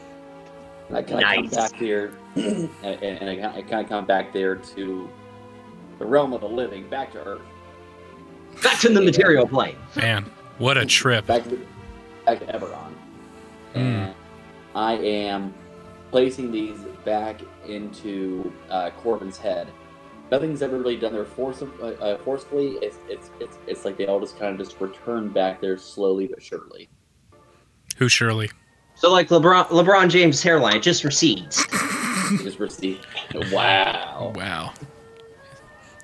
and 0.96 0.98
I 0.98 1.04
kind 1.04 1.46
of 1.46 1.52
come 1.52 1.60
back 1.62 1.76
here, 1.76 2.14
and, 2.36 2.70
and 2.84 3.30
I, 3.30 3.36
kinda- 3.36 3.54
I 3.56 3.62
kind 3.62 3.84
of 3.84 3.90
come 3.90 4.06
back 4.06 4.34
there 4.34 4.56
to 4.56 5.10
the 6.00 6.06
realm 6.06 6.34
of 6.34 6.42
the 6.42 6.50
living, 6.50 6.90
back 6.90 7.12
to 7.14 7.24
Earth, 7.26 7.42
Back 8.62 8.80
to 8.82 8.90
the 8.90 9.02
material 9.02 9.48
plane. 9.48 9.76
Man, 9.96 10.30
what 10.60 10.78
a 10.78 10.86
trip. 10.86 11.26
back 11.26 11.44
to 11.46 11.60
back 12.26 12.40
to 12.40 12.46
Eberron, 12.46 12.94
Hmm. 13.74 13.80
and 13.80 14.16
I 14.76 14.94
am 14.94 15.54
placing 16.12 16.52
these 16.52 16.78
back 17.04 17.42
into 17.68 18.52
uh, 18.70 18.92
Corvin's 19.02 19.38
head. 19.38 19.68
Nothing's 20.32 20.62
ever 20.62 20.78
really 20.78 20.98
done 20.98 21.14
there 21.14 21.26
force, 21.26 21.62
uh, 21.62 21.86
uh, 21.86 22.18
forcefully. 22.20 22.78
It's, 22.82 22.98
it's 23.10 23.32
it's 23.40 23.58
it's 23.68 23.86
like 23.86 23.98
they 23.98 24.06
all 24.08 24.20
just 24.20 24.38
kind 24.40 24.52
of 24.60 24.66
just 24.66 24.80
return 24.80 25.30
back 25.30 25.60
there 25.60 25.78
slowly 25.78 26.28
but 26.28 26.42
surely. 26.42 26.90
Who 27.98 28.08
Shirley? 28.10 28.50
So 29.04 29.12
like 29.12 29.28
LeBron 29.28 29.68
LeBron 29.68 30.10
James' 30.10 30.42
hairline, 30.42 30.78
it 30.78 30.82
just 30.82 31.04
recedes. 31.04 31.62
Just 32.42 32.58
receive. 32.58 33.06
Wow. 33.52 34.32
Wow. 34.34 34.74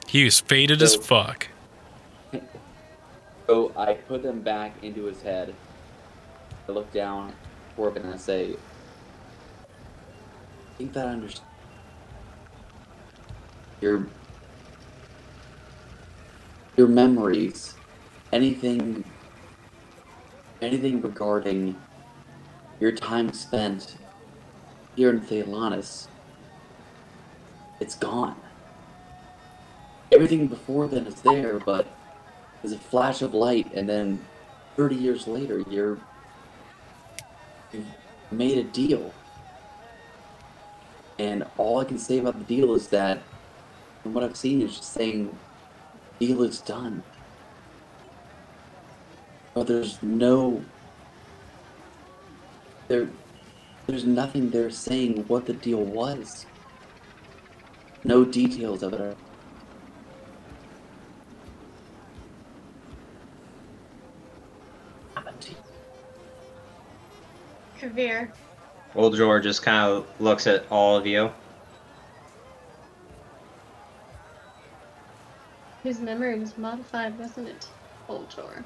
He 0.06 0.26
was 0.26 0.42
faded 0.42 0.82
as 0.82 0.98
fuck. 0.98 1.48
So 3.48 3.72
I 3.78 3.94
put 3.94 4.22
them 4.22 4.42
back 4.42 4.74
into 4.84 5.06
his 5.06 5.22
head. 5.22 5.56
I 6.68 6.74
look 6.74 6.92
down, 6.92 7.32
Corvin, 7.78 8.04
and 8.04 8.16
I 8.16 8.18
say, 8.18 8.58
I 9.64 10.78
think 10.78 10.92
that 10.92 11.08
I 11.08 11.12
understand. 11.12 11.48
Your 13.80 14.08
your 16.76 16.90
memories, 16.90 17.76
anything 18.34 19.06
anything 20.62 21.00
regarding 21.02 21.78
your 22.80 22.92
time 22.92 23.34
spent 23.34 23.96
here 24.96 25.10
in 25.10 25.22
Thelanis, 25.22 26.08
it's 27.80 27.96
gone. 27.96 28.36
Everything 30.12 30.48
before 30.48 30.88
then 30.88 31.06
is 31.06 31.22
there, 31.22 31.60
but 31.60 31.88
there's 32.62 32.74
a 32.74 32.80
flash 32.80 33.22
of 33.22 33.34
light, 33.34 33.72
and 33.74 33.88
then 33.88 34.26
30 34.76 34.96
years 34.96 35.28
later, 35.28 35.64
you're 35.70 35.98
you've 37.72 37.86
made 38.32 38.58
a 38.58 38.64
deal. 38.64 39.14
And 41.18 41.46
all 41.58 41.80
I 41.80 41.84
can 41.84 41.98
say 41.98 42.18
about 42.20 42.40
the 42.40 42.46
deal 42.46 42.74
is 42.76 42.88
that, 42.90 43.22
from 44.02 44.14
what 44.14 44.24
I've 44.24 44.38
seen, 44.38 44.62
is 44.62 44.78
just 44.78 44.94
saying, 44.94 45.38
deal 46.20 46.44
is 46.44 46.62
done. 46.62 47.04
But 49.54 49.68
there's 49.68 50.02
no, 50.02 50.64
there, 52.90 53.08
there's 53.88 54.06
nothing 54.06 54.50
there 54.50 54.70
saying 54.70 55.24
what 55.28 55.46
the 55.46 55.54
deal 55.54 55.86
was. 55.86 56.46
No 58.04 58.26
details 58.26 58.84
of 58.84 58.94
it 58.94 59.00
are 59.02 59.16
Kavir, 67.80 68.30
Oljor 68.94 69.42
just 69.42 69.62
kind 69.64 69.90
of 69.90 70.06
looks 70.20 70.48
at 70.48 70.66
all 70.70 70.98
of 70.98 71.08
you. 71.08 71.32
his 75.90 76.00
memory 76.02 76.40
was 76.40 76.58
modified, 76.58 77.18
wasn't 77.18 77.48
it? 77.48 77.66
Oljor. 78.08 78.64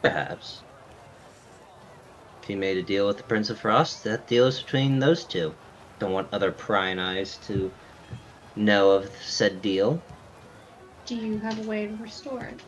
Perhaps. 0.00 0.62
If 2.46 2.50
he 2.50 2.54
made 2.54 2.76
a 2.76 2.82
deal 2.84 3.08
with 3.08 3.16
the 3.16 3.24
Prince 3.24 3.50
of 3.50 3.58
Frost, 3.58 4.04
that 4.04 4.28
deal 4.28 4.46
is 4.46 4.62
between 4.62 5.00
those 5.00 5.24
two. 5.24 5.52
Don't 5.98 6.12
want 6.12 6.28
other 6.32 6.52
prying 6.52 7.00
eyes 7.00 7.38
to 7.48 7.72
know 8.54 8.92
of 8.92 9.10
said 9.20 9.60
deal. 9.60 10.00
Do 11.06 11.16
you 11.16 11.38
have 11.38 11.58
a 11.58 11.68
way 11.68 11.88
to 11.88 11.96
restore 11.96 12.44
it? 12.44 12.60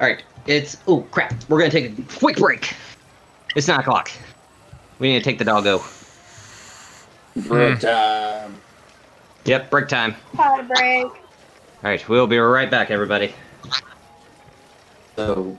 Alright, 0.00 0.24
it's. 0.48 0.78
Oh, 0.88 1.02
crap. 1.12 1.32
We're 1.48 1.60
gonna 1.60 1.70
take 1.70 1.96
a 1.96 2.02
quick 2.18 2.38
break. 2.38 2.74
It's 3.54 3.68
9 3.68 3.78
o'clock. 3.78 4.10
We 4.98 5.12
need 5.12 5.20
to 5.20 5.24
take 5.24 5.38
the 5.38 5.44
doggo. 5.44 5.80
break 7.36 7.74
hmm. 7.74 7.86
time. 7.86 8.60
Yep, 9.44 9.70
break 9.70 9.86
time. 9.86 10.16
Pot 10.34 10.66
break. 10.66 11.06
Alright, 11.84 12.08
we'll 12.08 12.26
be 12.26 12.38
right 12.38 12.68
back, 12.68 12.90
everybody. 12.90 13.32
So, 15.14 15.56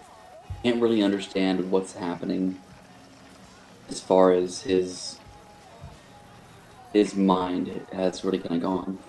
can't 0.64 0.82
really 0.82 1.02
understand 1.02 1.72
what's 1.72 1.94
happening 1.94 2.60
as 3.90 4.00
far 4.00 4.34
as 4.34 4.62
his 4.62 5.20
his 6.94 7.16
mind 7.16 7.86
has 7.94 8.24
really 8.24 8.40
kind 8.40 8.56
of 8.56 8.62
gone. 8.62 9.00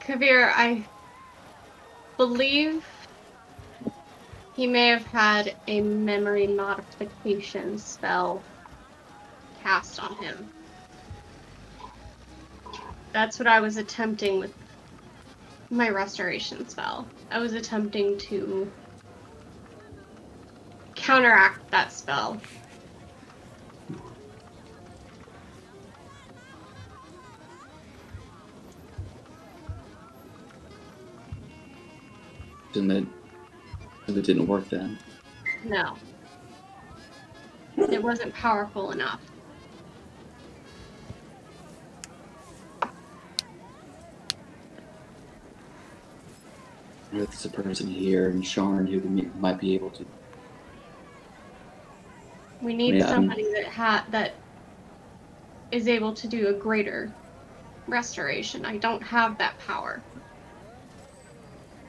Kavir, 0.00 0.52
I 0.54 0.84
believe 2.16 2.84
he 4.56 4.66
may 4.66 4.88
have 4.88 5.04
had 5.06 5.54
a 5.68 5.80
memory 5.80 6.48
modification 6.48 7.78
spell 7.78 8.42
cast 9.62 10.00
on 10.00 10.14
him. 10.16 10.50
That's 13.12 13.38
what 13.38 13.46
I 13.46 13.60
was 13.60 13.76
attempting 13.76 14.40
with 14.40 14.52
my 15.70 15.88
restoration 15.88 16.68
spell. 16.68 17.06
I 17.30 17.38
was 17.38 17.54
attempting 17.54 18.18
to 18.18 18.70
counteract 21.02 21.68
that 21.70 21.92
spell. 21.92 22.40
And 32.74 32.90
it, 32.90 33.04
and 34.06 34.16
it 34.16 34.24
didn't 34.24 34.46
work 34.46 34.68
then. 34.70 34.98
No. 35.64 35.96
It 37.76 38.02
wasn't 38.02 38.32
powerful 38.32 38.92
enough. 38.92 39.20
There's 47.12 47.44
a 47.44 47.50
person 47.50 47.88
here 47.88 48.30
in 48.30 48.40
Sharn 48.40 48.88
who 48.88 49.30
might 49.38 49.60
be 49.60 49.74
able 49.74 49.90
to. 49.90 50.06
We 52.62 52.74
need 52.74 52.94
Yeah. 52.94 53.08
somebody 53.08 53.44
that 53.54 53.66
ha- 53.66 54.06
that 54.10 54.36
is 55.72 55.88
able 55.88 56.14
to 56.14 56.28
do 56.28 56.48
a 56.48 56.52
greater 56.52 57.12
restoration. 57.88 58.64
I 58.64 58.76
don't 58.78 59.02
have 59.02 59.36
that 59.38 59.58
power. 59.58 60.04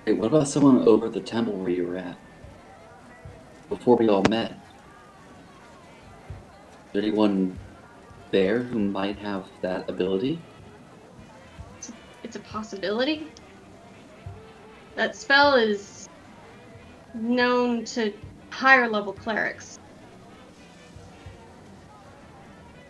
Hey, 0.06 0.14
what 0.14 0.28
about 0.28 0.48
someone 0.48 0.88
over 0.88 1.06
at 1.08 1.14
the 1.14 1.22
temple 1.22 1.54
where 1.54 1.70
you 1.70 1.86
were 1.86 1.98
at? 1.98 2.18
Before 3.70 3.96
we 3.98 4.10
all 4.10 4.24
met? 4.30 4.52
Is 4.52 4.58
there 6.94 7.04
anyone 7.04 7.58
there 8.32 8.64
who 8.64 8.80
might 8.80 9.20
have 9.20 9.46
that 9.62 9.90
ability? 9.90 10.42
It's 12.24 12.36
a 12.36 12.40
possibility. 12.40 13.32
That 14.96 15.16
spell 15.16 15.56
is 15.56 16.08
known 17.14 17.86
to 17.86 18.14
higher 18.52 18.88
level 18.90 19.14
clerics. 19.14 19.78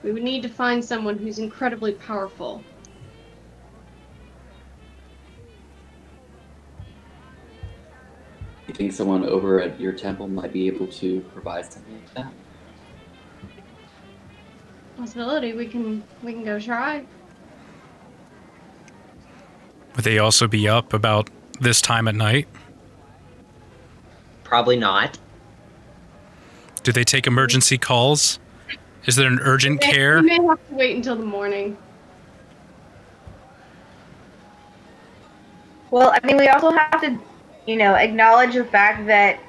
We 0.03 0.11
would 0.11 0.23
need 0.23 0.43
to 0.43 0.49
find 0.49 0.83
someone 0.83 1.17
who's 1.17 1.39
incredibly 1.39 1.93
powerful. 1.93 2.61
You 8.67 8.73
think 8.73 8.91
someone 8.91 9.23
over 9.25 9.61
at 9.61 9.79
your 9.79 9.93
temple 9.93 10.27
might 10.27 10.51
be 10.51 10.67
able 10.67 10.87
to 10.87 11.21
provide 11.33 11.71
something 11.71 11.93
like 11.93 12.13
that? 12.15 12.33
Possibility. 14.97 15.53
We 15.53 15.67
can 15.67 16.03
we 16.21 16.33
can 16.33 16.43
go 16.43 16.59
try. 16.59 17.05
Would 19.95 20.05
they 20.05 20.17
also 20.17 20.47
be 20.47 20.67
up 20.67 20.93
about 20.93 21.29
this 21.59 21.81
time 21.81 22.07
at 22.07 22.15
night? 22.15 22.47
Probably 24.43 24.75
not. 24.75 25.17
Do 26.83 26.91
they 26.91 27.03
take 27.03 27.27
emergency 27.27 27.77
calls? 27.77 28.39
Is 29.05 29.15
there 29.15 29.27
an 29.27 29.39
urgent 29.41 29.81
We 29.81 29.87
may- 29.87 29.93
care? 29.93 30.17
You 30.17 30.23
may 30.23 30.47
have 30.47 30.67
to 30.69 30.75
wait 30.75 30.95
until 30.95 31.15
the 31.15 31.25
morning. 31.25 31.77
Well, 35.91 36.11
I 36.11 36.25
mean, 36.25 36.37
we 36.37 36.47
also 36.47 36.71
have 36.71 37.01
to, 37.01 37.19
you 37.67 37.75
know, 37.75 37.93
acknowledge 37.95 38.55
the 38.55 38.65
fact 38.65 39.05
that 39.07 39.39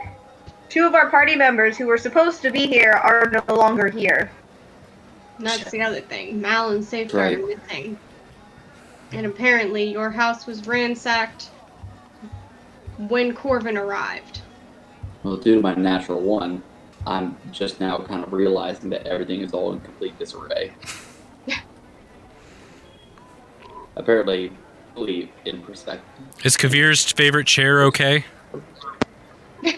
two 0.69 0.87
of 0.87 0.95
our 0.95 1.09
party 1.09 1.37
members 1.37 1.79
who 1.79 1.87
were 1.87 1.97
supposed 1.97 2.43
to 2.43 2.51
be 2.51 2.67
here 2.67 2.93
are 2.93 3.31
no 3.31 3.55
longer 3.55 3.89
here. 3.89 4.31
That's 5.39 5.71
the 5.71 5.81
other 5.81 6.01
thing. 6.01 6.41
Mal 6.41 6.71
and 6.71 6.85
Safeguard 6.85 7.39
are 7.41 7.47
missing. 7.47 7.99
And 9.13 9.27
apparently 9.27 9.85
your 9.85 10.11
house 10.11 10.47
was 10.47 10.67
ransacked 10.67 11.51
when 12.99 13.35
Corvin 13.35 13.77
arrived. 13.77 14.41
Well, 15.23 15.37
due 15.37 15.55
to 15.55 15.61
my 15.63 15.75
natural 15.75 16.21
one, 16.21 16.63
I'm 17.07 17.37
just 17.53 17.81
now 17.81 17.99
kind 17.99 18.25
of 18.25 18.33
realizing 18.33 18.91
that 18.91 19.07
everything 19.07 19.41
is 19.41 19.53
all 19.53 19.73
in 19.73 19.81
complete 19.81 20.19
disarray. 20.19 20.73
Apparently, 23.97 24.53
fully 24.95 25.31
in 25.45 25.61
perspective. 25.63 26.09
Is 26.45 26.57
Kavir's 26.57 27.13
favorite 27.13 27.47
chair 27.47 27.83
okay? 27.85 28.25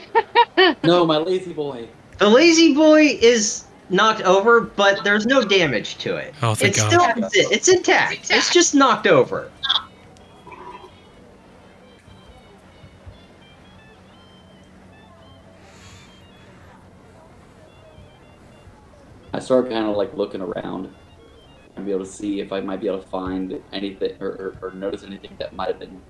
No, 0.82 1.04
my 1.04 1.18
lazy 1.18 1.52
boy. 1.52 1.86
The 2.18 2.28
lazy 2.28 2.74
boy 2.74 3.18
is 3.20 3.64
knocked 3.90 4.22
over, 4.22 4.60
but 4.62 5.04
there's 5.04 5.26
no 5.26 5.42
damage 5.42 5.98
to 5.98 6.16
it. 6.16 6.34
Oh, 6.42 6.54
thank 6.54 6.70
it's 6.70 6.82
God. 6.82 6.88
still 6.88 7.24
it's, 7.24 7.52
it's 7.52 7.68
intact. 7.68 8.30
It's 8.30 8.52
just 8.52 8.74
knocked 8.74 9.06
over. 9.06 9.50
I 19.36 19.38
start 19.38 19.68
kind 19.68 19.84
of 19.84 19.98
like 19.98 20.14
looking 20.14 20.40
around 20.40 20.90
and 21.76 21.84
be 21.84 21.92
able 21.92 22.06
to 22.06 22.10
see 22.10 22.40
if 22.40 22.54
I 22.54 22.60
might 22.60 22.80
be 22.80 22.86
able 22.86 23.02
to 23.02 23.06
find 23.08 23.62
anything 23.70 24.16
or, 24.18 24.28
or, 24.28 24.56
or 24.62 24.70
notice 24.70 25.04
anything 25.04 25.36
that 25.38 25.54
might 25.54 25.68
have 25.68 25.78
been 25.78 26.00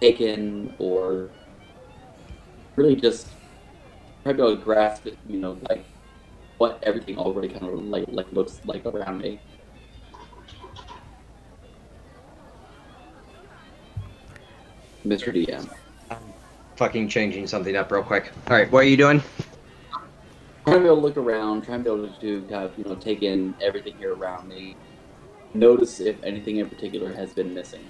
taken 0.00 0.74
or 0.78 1.28
really 2.74 2.96
just 2.96 3.28
try 4.22 4.32
to 4.32 4.34
be 4.34 4.42
able 4.42 4.56
to 4.56 4.64
grasp 4.64 5.06
it, 5.06 5.18
you 5.28 5.40
know, 5.40 5.58
like 5.68 5.84
what 6.56 6.82
everything 6.84 7.18
already 7.18 7.50
kind 7.50 7.66
of 7.66 7.84
like 7.84 8.06
like 8.08 8.32
looks 8.32 8.62
like 8.64 8.86
around 8.86 9.18
me. 9.18 9.38
Mr. 15.04 15.34
DM. 15.34 15.68
I'm 16.10 16.16
Fucking 16.76 17.08
changing 17.08 17.46
something 17.46 17.76
up 17.76 17.92
real 17.92 18.02
quick. 18.02 18.32
All 18.48 18.56
right, 18.56 18.72
what 18.72 18.84
are 18.84 18.88
you 18.88 18.96
doing? 18.96 19.22
Trying 20.64 20.76
to 20.76 20.80
be 20.80 20.86
able 20.86 20.96
to 20.96 21.02
look 21.02 21.16
around, 21.16 21.62
trying 21.62 21.82
to 21.82 21.84
be 21.84 22.02
able 22.02 22.08
to 22.08 22.42
kind 22.48 22.64
of 22.64 22.78
you 22.78 22.84
know 22.84 22.94
take 22.94 23.22
in 23.22 23.54
everything 23.60 23.94
here 23.98 24.14
around 24.14 24.48
me, 24.48 24.76
notice 25.54 26.00
if 26.00 26.22
anything 26.22 26.58
in 26.58 26.68
particular 26.68 27.12
has 27.12 27.32
been 27.32 27.52
missing. 27.52 27.84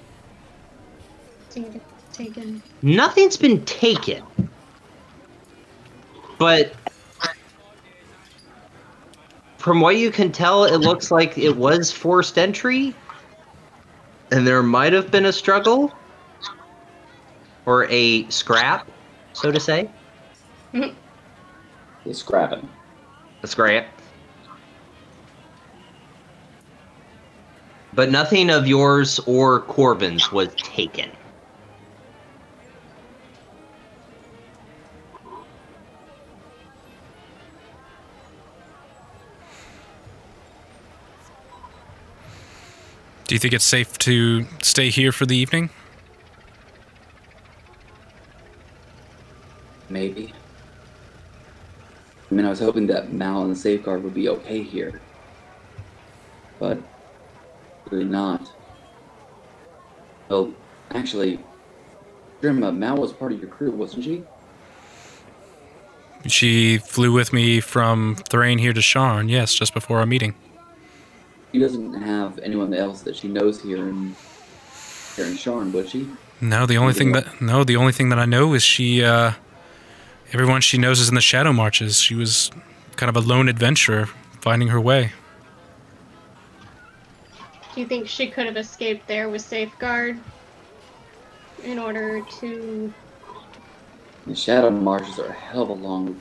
Taken. 2.13 2.63
Nothing's 2.83 3.37
been 3.37 3.65
taken. 3.65 4.23
But 6.39 6.75
from 9.59 9.81
what 9.81 9.97
you 9.97 10.11
can 10.11 10.33
tell, 10.33 10.65
it 10.65 10.79
looks 10.79 11.11
like 11.11 11.39
it 11.39 11.57
was 11.57 11.93
forced 11.93 12.39
entry. 12.39 12.95
And 14.31 14.47
there 14.47 14.63
might 14.63 14.93
have 14.93 15.11
been 15.11 15.27
a 15.27 15.33
struggle. 15.33 15.93
Or 17.65 17.87
a 17.91 18.29
scrap, 18.29 18.91
so 19.35 19.53
to 19.53 19.61
say. 19.61 19.89
He's 22.05 22.19
scrapping. 22.19 22.69
A 23.43 23.47
scrap. 23.47 23.87
But 27.95 28.11
nothing 28.11 28.51
of 28.51 28.67
yours 28.67 29.21
or 29.27 29.61
Corvin's 29.61 30.33
was 30.33 30.49
taken. 30.57 31.11
Do 43.27 43.35
you 43.35 43.39
think 43.39 43.55
it's 43.55 43.65
safe 43.65 43.97
to 43.99 44.47
stay 44.63 44.91
here 44.91 45.13
for 45.13 45.25
the 45.25 45.37
evening? 45.37 45.71
Maybe. 49.89 50.33
I 52.33 52.35
mean, 52.35 52.47
I 52.47 52.49
was 52.49 52.61
hoping 52.61 52.87
that 52.87 53.13
Mal 53.13 53.43
and 53.43 53.51
the 53.51 53.57
Safeguard 53.57 54.03
would 54.05 54.15
be 54.15 54.31
okay 54.31 54.63
here, 54.63 55.03
but 56.59 56.79
really 57.91 58.07
not. 58.07 58.51
Well, 60.31 60.55
actually, 60.93 61.41
Drinma, 62.41 62.75
Mal 62.75 62.97
was 62.97 63.13
part 63.13 63.33
of 63.33 63.39
your 63.39 63.51
crew, 63.51 63.71
wasn't 63.71 64.05
she? 64.05 64.25
She 66.27 66.79
flew 66.79 67.13
with 67.13 67.35
me 67.35 67.61
from 67.61 68.17
Thrane 68.31 68.57
here 68.57 68.73
to 68.73 68.81
Sharn, 68.81 69.29
yes, 69.29 69.53
just 69.53 69.75
before 69.75 69.99
our 69.99 70.07
meeting. 70.07 70.35
She 71.53 71.59
doesn't 71.59 71.93
have 71.93 72.39
anyone 72.39 72.73
else 72.73 73.03
that 73.03 73.15
she 73.15 73.29
knows 73.29 73.61
here 73.61 73.87
in 73.91 74.17
here 75.17 75.27
in 75.27 75.35
Sharn, 75.35 75.71
would 75.73 75.91
she? 75.91 76.09
No, 76.41 76.65
the 76.65 76.79
only 76.79 76.95
thing 76.95 77.13
that 77.13 77.43
no, 77.43 77.63
the 77.63 77.77
only 77.77 77.93
thing 77.93 78.09
that 78.09 78.19
I 78.19 78.25
know 78.25 78.55
is 78.55 78.63
she 78.63 79.05
uh 79.05 79.33
everyone 80.33 80.61
she 80.61 80.79
knows 80.79 81.01
is 81.01 81.09
in 81.09 81.15
the 81.15 81.21
Shadow 81.21 81.53
Marches. 81.53 82.01
She 82.01 82.15
was 82.15 82.51
kind 82.97 83.09
of 83.09 83.17
a 83.17 83.27
lone 83.27 83.49
adventurer 83.49 84.07
finding 84.41 84.69
her 84.69 84.81
way. 84.81 85.13
Do 87.75 87.81
you 87.81 87.87
think 87.87 88.09
she 88.09 88.29
could 88.29 88.47
have 88.47 88.57
escaped 88.57 89.07
there 89.07 89.29
with 89.29 89.43
Safeguard 89.43 90.19
in 91.65 91.79
order 91.79 92.23
to. 92.41 92.93
The 94.27 94.35
Shadow 94.35 94.71
Marches 94.71 95.19
are 95.19 95.27
a 95.27 95.33
hell 95.33 95.63
of 95.63 95.71
a 95.71 95.73
long 95.73 96.21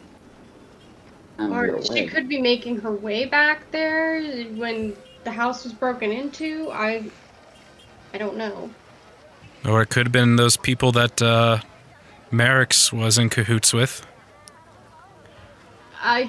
time 1.38 1.54
Or 1.54 1.66
away. 1.66 1.84
she 1.84 2.08
could 2.08 2.28
be 2.28 2.42
making 2.42 2.78
her 2.78 2.92
way 2.92 3.26
back 3.26 3.70
there 3.72 4.22
when 4.56 4.96
the 5.24 5.32
house 5.32 5.64
was 5.64 5.74
broken 5.74 6.12
into? 6.12 6.70
I. 6.72 7.10
I 8.14 8.18
don't 8.18 8.36
know. 8.36 8.70
Or 9.66 9.82
it 9.82 9.90
could 9.90 10.08
have 10.08 10.12
been 10.12 10.36
those 10.36 10.58
people 10.58 10.92
that 10.94 11.22
uh 11.22 11.60
Merrick's 12.32 12.92
was 12.94 13.18
in 13.18 13.30
cahoots 13.30 13.74
with. 13.74 14.06
I 16.02 16.24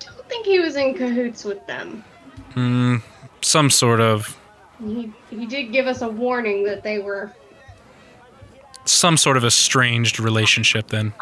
don't 0.00 0.28
think 0.28 0.46
he 0.46 0.58
was 0.58 0.76
in 0.76 0.94
cahoots 0.94 1.44
with 1.44 1.64
them. 1.66 2.04
Hmm, 2.52 2.96
some 3.40 3.70
sort 3.70 4.00
of 4.00 4.36
He, 4.80 5.12
he 5.30 5.46
did 5.46 5.72
give 5.72 5.86
us 5.86 6.02
a 6.02 6.08
warning 6.08 6.64
that 6.64 6.82
they 6.82 6.98
were. 6.98 7.32
some 8.84 9.16
sort 9.16 9.36
of 9.36 9.44
estranged 9.44 10.20
relationship 10.20 10.88
then. 10.88 11.12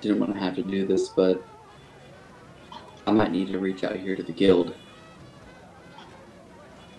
Didn't 0.00 0.20
want 0.20 0.32
to 0.34 0.40
have 0.40 0.54
to 0.56 0.62
do 0.62 0.86
this, 0.86 1.08
but 1.08 1.42
I 3.06 3.10
might 3.12 3.32
need 3.32 3.48
to 3.48 3.58
reach 3.58 3.84
out 3.84 3.96
here 3.96 4.16
to 4.16 4.22
the 4.22 4.32
guild. 4.32 4.74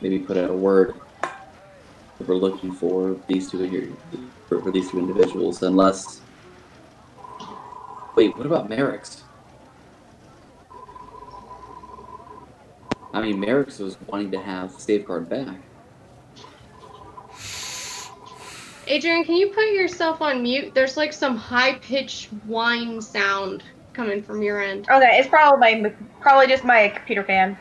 Maybe 0.01 0.19
put 0.19 0.37
out 0.37 0.49
a 0.49 0.53
word 0.53 0.95
that 2.21 2.29
we're 2.29 2.39
looking 2.39 2.71
for 2.71 3.17
these 3.27 3.49
two 3.49 3.63
here, 3.63 3.89
for, 4.47 4.61
for 4.61 4.71
these 4.71 4.91
two 4.91 4.99
individuals, 4.99 5.63
unless. 5.63 6.21
Wait, 8.15 8.35
what 8.37 8.45
about 8.45 8.69
Merrick's? 8.69 9.23
I 13.13 13.21
mean, 13.21 13.39
Merrick's 13.39 13.79
was 13.79 13.97
wanting 14.07 14.31
to 14.31 14.39
have 14.39 14.71
Safeguard 14.71 15.29
back. 15.29 15.57
Adrian, 18.87 19.23
can 19.23 19.35
you 19.35 19.49
put 19.49 19.71
yourself 19.71 20.21
on 20.21 20.43
mute? 20.43 20.73
There's 20.73 20.97
like 20.97 21.13
some 21.13 21.35
high 21.35 21.75
pitched 21.75 22.27
whine 22.45 23.01
sound 23.01 23.63
coming 23.93 24.21
from 24.21 24.41
your 24.41 24.61
end. 24.61 24.87
Okay, 24.89 25.17
it's 25.17 25.27
probably 25.27 25.81
my, 25.81 25.89
probably 26.19 26.47
just 26.47 26.63
my 26.63 26.89
computer 26.89 27.23
fan. 27.23 27.57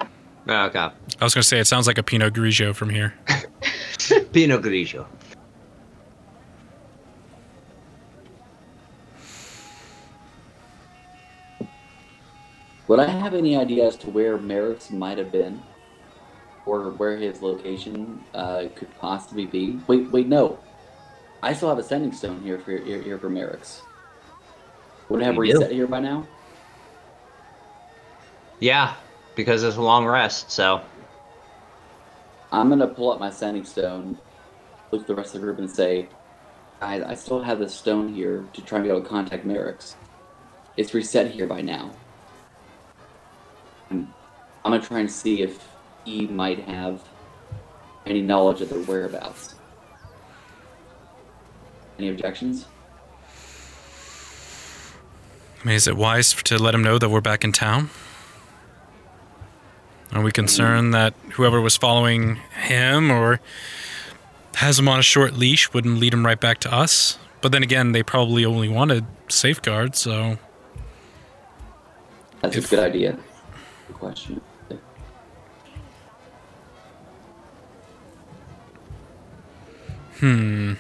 Oh, 0.50 0.64
okay. 0.66 0.78
I 0.78 1.24
was 1.24 1.32
gonna 1.32 1.44
say 1.44 1.60
it 1.60 1.66
sounds 1.66 1.86
like 1.86 1.96
a 1.98 2.02
Pinot 2.02 2.34
Grigio 2.34 2.74
from 2.74 2.90
here. 2.90 3.14
Pinot 4.32 4.62
Grigio. 4.62 5.06
Would 12.88 12.98
I 12.98 13.06
have 13.06 13.34
any 13.34 13.56
idea 13.56 13.86
as 13.86 13.96
to 13.98 14.10
where 14.10 14.36
Merrick's 14.36 14.90
might 14.90 15.18
have 15.18 15.32
been? 15.32 15.62
or 16.66 16.90
where 16.90 17.16
his 17.16 17.40
location 17.42 18.22
uh, 18.34 18.64
could 18.76 18.94
possibly 18.98 19.46
be. 19.46 19.80
Wait, 19.86 20.10
wait, 20.12 20.28
no. 20.28 20.58
I 21.42 21.54
still 21.54 21.70
have 21.70 21.78
a 21.78 21.82
sending 21.82 22.12
stone 22.12 22.42
here 22.42 22.58
for 22.58 22.76
here, 22.76 23.00
here 23.00 23.18
for 23.18 23.30
Merrick's. 23.30 23.80
Would 25.08 25.22
it 25.22 25.24
have 25.24 25.34
You 25.36 25.46
do. 25.46 25.52
reset 25.58 25.72
here 25.72 25.86
by 25.86 26.00
now? 26.00 26.28
Yeah, 28.60 28.94
because 29.40 29.62
it's 29.62 29.76
a 29.76 29.82
long 29.82 30.06
rest, 30.06 30.50
so. 30.50 30.82
I'm 32.52 32.68
gonna 32.68 32.86
pull 32.86 33.10
up 33.10 33.20
my 33.20 33.30
sending 33.30 33.64
stone, 33.64 34.18
look 34.90 35.02
at 35.02 35.06
the 35.06 35.14
rest 35.14 35.34
of 35.34 35.40
the 35.40 35.46
group, 35.46 35.58
and 35.58 35.70
say, 35.70 36.08
"I, 36.80 37.02
I 37.02 37.14
still 37.14 37.42
have 37.42 37.58
this 37.58 37.74
stone 37.74 38.12
here 38.12 38.44
to 38.52 38.62
try 38.62 38.78
and 38.78 38.84
be 38.84 38.90
able 38.90 39.02
to 39.02 39.08
contact 39.08 39.46
Merrix. 39.46 39.94
It's 40.76 40.92
reset 40.92 41.30
here 41.30 41.46
by 41.46 41.60
now. 41.62 41.90
And 43.88 44.08
I'm 44.64 44.72
gonna 44.72 44.82
try 44.82 45.00
and 45.00 45.10
see 45.10 45.42
if 45.42 45.66
he 46.04 46.26
might 46.26 46.60
have 46.60 47.02
any 48.06 48.20
knowledge 48.20 48.60
of 48.60 48.68
their 48.68 48.82
whereabouts. 48.82 49.54
Any 51.98 52.08
objections? 52.08 52.66
I 55.62 55.66
mean, 55.66 55.76
is 55.76 55.86
it 55.86 55.96
wise 55.96 56.32
to 56.34 56.58
let 56.58 56.74
him 56.74 56.82
know 56.82 56.98
that 56.98 57.10
we're 57.10 57.20
back 57.20 57.44
in 57.44 57.52
town? 57.52 57.90
Are 60.12 60.22
we 60.22 60.32
concerned 60.32 60.92
that 60.94 61.14
whoever 61.34 61.60
was 61.60 61.76
following 61.76 62.36
him 62.62 63.10
or 63.10 63.40
has 64.56 64.78
him 64.78 64.88
on 64.88 64.98
a 64.98 65.02
short 65.02 65.34
leash 65.34 65.72
wouldn't 65.72 65.98
lead 65.98 66.12
him 66.12 66.26
right 66.26 66.40
back 66.40 66.58
to 66.60 66.72
us? 66.74 67.18
But 67.40 67.52
then 67.52 67.62
again, 67.62 67.92
they 67.92 68.02
probably 68.02 68.44
only 68.44 68.68
wanted 68.68 69.04
safeguards, 69.28 69.98
so 70.00 70.38
That's 72.42 72.56
If- 72.56 72.66
a 72.66 72.76
good 72.76 72.78
idea. 72.84 73.18
Good 73.88 73.96
question. 73.96 74.40
hmm. 80.18 80.74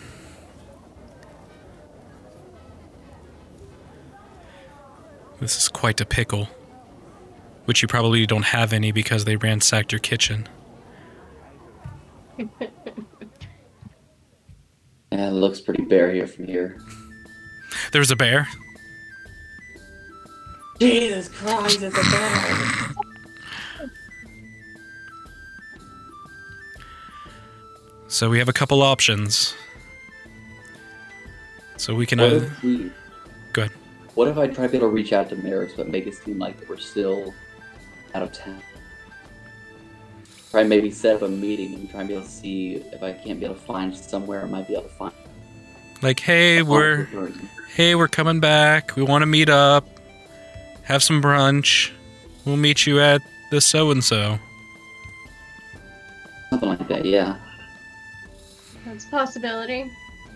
This 5.40 5.56
is 5.56 5.68
quite 5.68 6.00
a 6.00 6.04
pickle. 6.06 6.48
Which 7.70 7.82
you 7.82 7.86
probably 7.86 8.26
don't 8.26 8.46
have 8.46 8.72
any 8.72 8.90
because 8.90 9.26
they 9.26 9.36
ransacked 9.36 9.92
your 9.92 10.00
kitchen. 10.00 10.48
Yeah, 15.12 15.28
it 15.28 15.32
looks 15.32 15.60
pretty 15.60 15.84
bare 15.84 16.12
here 16.12 16.26
from 16.26 16.46
here. 16.46 16.80
There's 17.92 18.10
a 18.10 18.16
bear. 18.16 18.48
Jesus 20.80 21.28
Christ, 21.28 21.82
it's 21.82 21.96
a 21.96 22.10
bear! 22.10 23.88
So 28.08 28.30
we 28.30 28.38
have 28.38 28.48
a 28.48 28.52
couple 28.52 28.82
options. 28.82 29.54
So 31.76 31.94
we 31.94 32.06
can 32.06 32.18
What 32.20 32.32
either. 32.32 32.46
if 32.46 32.62
we? 32.62 32.92
Go 33.52 33.62
ahead. 33.62 33.76
What 34.14 34.26
if 34.28 34.38
I 34.38 34.48
try 34.48 34.66
to 34.66 34.78
to 34.78 34.88
reach 34.88 35.12
out 35.12 35.28
to 35.30 35.36
Maris, 35.36 35.72
but 35.76 35.88
make 35.88 36.06
it 36.06 36.14
seem 36.14 36.38
like 36.38 36.68
we're 36.68 36.76
still 36.76 37.32
out 38.14 38.22
of 38.22 38.32
town? 38.32 38.62
Try 40.50 40.60
and 40.60 40.68
maybe 40.68 40.90
set 40.90 41.16
up 41.16 41.22
a 41.22 41.28
meeting 41.28 41.74
and 41.74 41.88
try 41.90 42.00
and 42.00 42.08
be 42.08 42.14
able 42.14 42.24
to 42.24 42.30
see 42.30 42.74
if 42.74 43.02
I 43.02 43.12
can't 43.12 43.38
be 43.38 43.46
able 43.46 43.54
to 43.54 43.60
find 43.60 43.96
somewhere 43.96 44.42
I 44.42 44.46
might 44.46 44.66
be 44.66 44.74
able 44.74 44.84
to 44.84 44.88
find. 44.88 45.14
Like, 46.02 46.18
hey, 46.18 46.62
we're 46.62 47.06
hey, 47.74 47.94
we're 47.94 48.08
coming 48.08 48.40
back. 48.40 48.96
We 48.96 49.02
want 49.02 49.22
to 49.22 49.26
meet 49.26 49.48
up, 49.48 49.86
have 50.82 51.02
some 51.02 51.22
brunch. 51.22 51.92
We'll 52.44 52.56
meet 52.56 52.86
you 52.86 53.00
at 53.00 53.22
the 53.50 53.60
so 53.60 53.90
and 53.90 54.02
so. 54.02 54.38
Something 56.48 56.68
like 56.68 56.88
that, 56.88 57.04
yeah. 57.04 57.38
That's 58.86 59.04
a 59.04 59.08
possibility. 59.08 59.90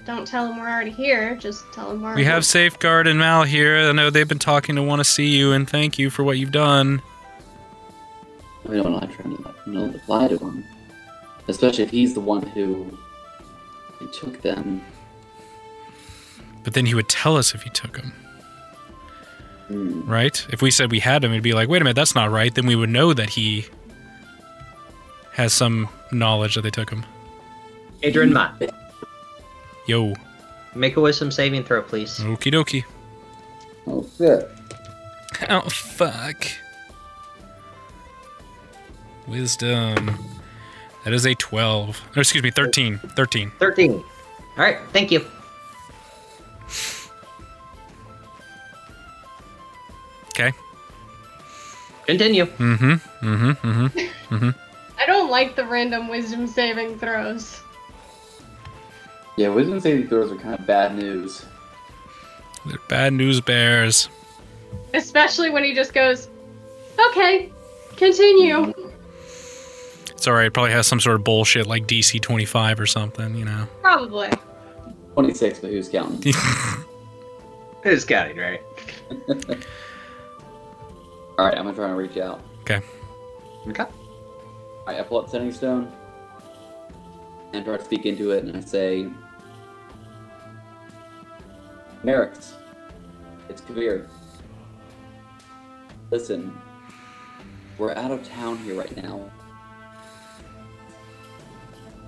Don't 0.07 0.29
tell 0.29 0.47
them 0.47 0.59
we're 0.59 0.69
already 0.69 0.91
here. 0.91 1.35
Just 1.35 1.65
tell 1.73 1.89
them 1.89 2.03
we're. 2.03 2.15
We 2.15 2.25
have 2.25 2.45
Safeguard 2.45 3.07
and 3.07 3.19
Mal 3.19 3.45
here. 3.45 3.79
I 3.79 3.93
know 3.93 4.11
they've 4.11 4.29
been 4.29 4.39
talking 4.39 4.77
to 4.77 4.83
want 4.83 5.01
to 5.01 5.05
see 5.05 5.29
you 5.29 5.53
and 5.53 5.69
thank 5.69 5.99
you 5.99 6.11
for 6.11 6.23
what 6.23 6.39
you've 6.39 6.53
done. 6.53 7.01
We 8.65 8.77
don't 8.77 8.93
want 8.93 9.11
to 9.11 9.17
try 9.17 9.25
to 9.31 9.55
you 9.67 9.73
know, 9.73 9.95
lie 10.09 10.29
to 10.29 10.39
him, 10.39 10.65
especially 11.49 11.85
if 11.85 11.91
he's 11.91 12.15
the 12.15 12.21
one 12.21 12.43
who 12.43 12.97
who 13.99 14.09
took 14.09 14.41
them. 14.43 14.81
But 16.63 16.73
then 16.75 16.87
he 16.87 16.95
would 16.95 17.09
tell 17.09 17.37
us 17.37 17.55
if 17.55 17.63
he 17.63 17.71
took 17.71 17.97
them, 17.99 18.13
Hmm. 19.69 20.09
right? 20.11 20.47
If 20.51 20.63
we 20.63 20.71
said 20.71 20.91
we 20.91 20.99
had 21.01 21.23
him, 21.23 21.31
it'd 21.33 21.43
be 21.43 21.53
like, 21.53 21.69
wait 21.69 21.83
a 21.83 21.85
minute, 21.85 21.95
that's 21.97 22.15
not 22.15 22.31
right. 22.31 22.55
Then 22.55 22.67
we 22.67 22.75
would 22.75 22.89
know 22.91 23.13
that 23.13 23.29
he 23.31 23.67
has 25.35 25.53
some 25.53 25.89
knowledge 26.11 26.55
that 26.55 26.63
they 26.63 26.71
took 26.71 26.89
him. 26.91 27.05
Adrian 28.03 28.33
Mott, 28.33 28.61
Yo, 29.87 30.15
make 30.75 30.97
a 30.97 31.01
wisdom 31.01 31.31
saving 31.31 31.65
throw, 31.65 31.83
please. 31.83 32.19
okie 32.21 32.53
dokie. 32.53 32.85
Oh 33.87 34.07
shit! 34.17 34.49
Oh, 35.51 35.61
fuck. 35.69 36.47
Wisdom. 39.27 40.19
That 41.05 41.13
is 41.13 41.27
a 41.27 41.35
12. 41.35 42.03
Or, 42.17 42.21
excuse 42.21 42.43
me, 42.43 42.51
13. 42.51 42.99
13. 42.99 43.53
13. 43.59 43.93
All 43.93 44.05
right, 44.57 44.79
thank 44.93 45.11
you. 45.11 45.25
Okay. 50.29 50.53
Continue. 52.07 52.47
Mm-hmm. 52.47 53.27
Mm-hmm. 53.27 54.35
Mm-hmm. 54.35 54.51
I 54.99 55.07
don't 55.07 55.31
like 55.31 55.57
the 55.57 55.65
random 55.65 56.09
wisdom 56.09 56.47
saving 56.47 56.99
throws. 56.99 57.61
Yeah, 59.37 59.49
wisdom 59.49 59.81
saving 59.81 60.09
throws 60.09 60.33
are 60.33 60.37
kind 60.37 60.59
of 60.59 60.67
bad 60.67 60.97
news. 60.97 61.45
They're 62.67 62.79
bad 62.89 63.13
news 63.13 63.41
bears. 63.41 64.09
Especially 64.95 65.51
when 65.51 65.65
he 65.65 65.75
just 65.75 65.93
goes, 65.93 66.29
okay, 67.11 67.51
continue. 67.97 68.73
It's 70.15 70.27
alright. 70.27 70.47
It 70.47 70.55
probably 70.55 70.73
has 70.73 70.87
some 70.87 71.01
sort 71.01 71.17
of 71.17 71.25
bullshit 71.25 71.67
like 71.67 71.87
DC 71.87 72.21
25 72.21 72.81
or 72.81 72.87
something, 72.87 73.35
you 73.35 73.45
know. 73.45 73.69
Probably. 73.83 74.31
Twenty-six, 75.15 75.61
but 75.61 75.71
who's 75.71 75.89
counting? 75.89 76.33
Who's 77.85 78.05
counting, 78.05 78.39
right? 78.39 78.63
All 81.39 81.47
right, 81.47 81.59
I'm 81.59 81.65
gonna 81.65 81.75
try 81.75 81.89
and 81.89 81.97
reach 81.99 82.17
out. 82.17 82.41
Okay. 82.63 82.81
Okay. 83.69 83.83
All 83.83 84.87
right, 84.87 84.99
I 84.99 85.03
pull 85.03 85.19
up 85.19 85.29
Sending 85.29 85.53
Stone 85.53 85.93
and 87.53 87.65
try 87.65 87.77
to 87.77 87.85
speak 87.85 88.07
into 88.07 88.31
it, 88.31 88.45
and 88.45 88.57
I 88.57 88.61
say, 88.61 89.07
Merrix, 92.03 92.53
it's 93.49 93.61
Kavir. 93.61 94.09
Listen, 96.11 96.59
we're 97.79 97.95
out 97.95 98.11
of 98.11 98.27
town 98.27 98.57
here 98.59 98.75
right 98.75 98.97
now, 98.97 99.31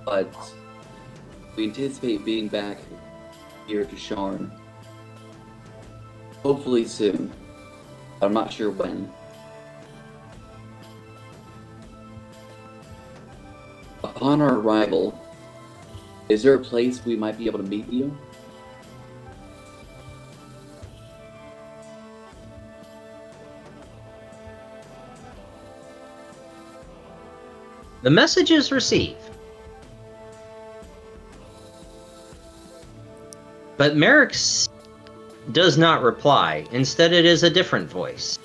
but 0.07 0.53
we 1.57 1.65
anticipate 1.65 2.23
being 2.23 2.47
back 2.47 2.77
here 3.67 3.83
to 3.83 3.95
Sharn. 3.97 4.49
Hopefully 6.43 6.85
soon. 6.85 7.29
I'm 8.21 8.31
not 8.31 8.53
sure 8.53 8.71
when. 8.71 9.11
Upon 14.01 14.41
our 14.41 14.55
arrival, 14.59 15.21
is 16.29 16.41
there 16.41 16.53
a 16.53 16.59
place 16.59 17.03
we 17.03 17.17
might 17.17 17.37
be 17.37 17.45
able 17.45 17.59
to 17.59 17.65
meet 17.65 17.89
you? 17.89 18.17
The 28.03 28.09
message 28.09 28.51
is 28.51 28.71
received. 28.71 29.36
But 33.77 33.95
Merrix 33.95 34.69
does 35.51 35.77
not 35.77 36.01
reply. 36.01 36.65
Instead, 36.71 37.13
it 37.13 37.25
is 37.25 37.43
a 37.43 37.49
different 37.49 37.89
voice. 37.89 38.39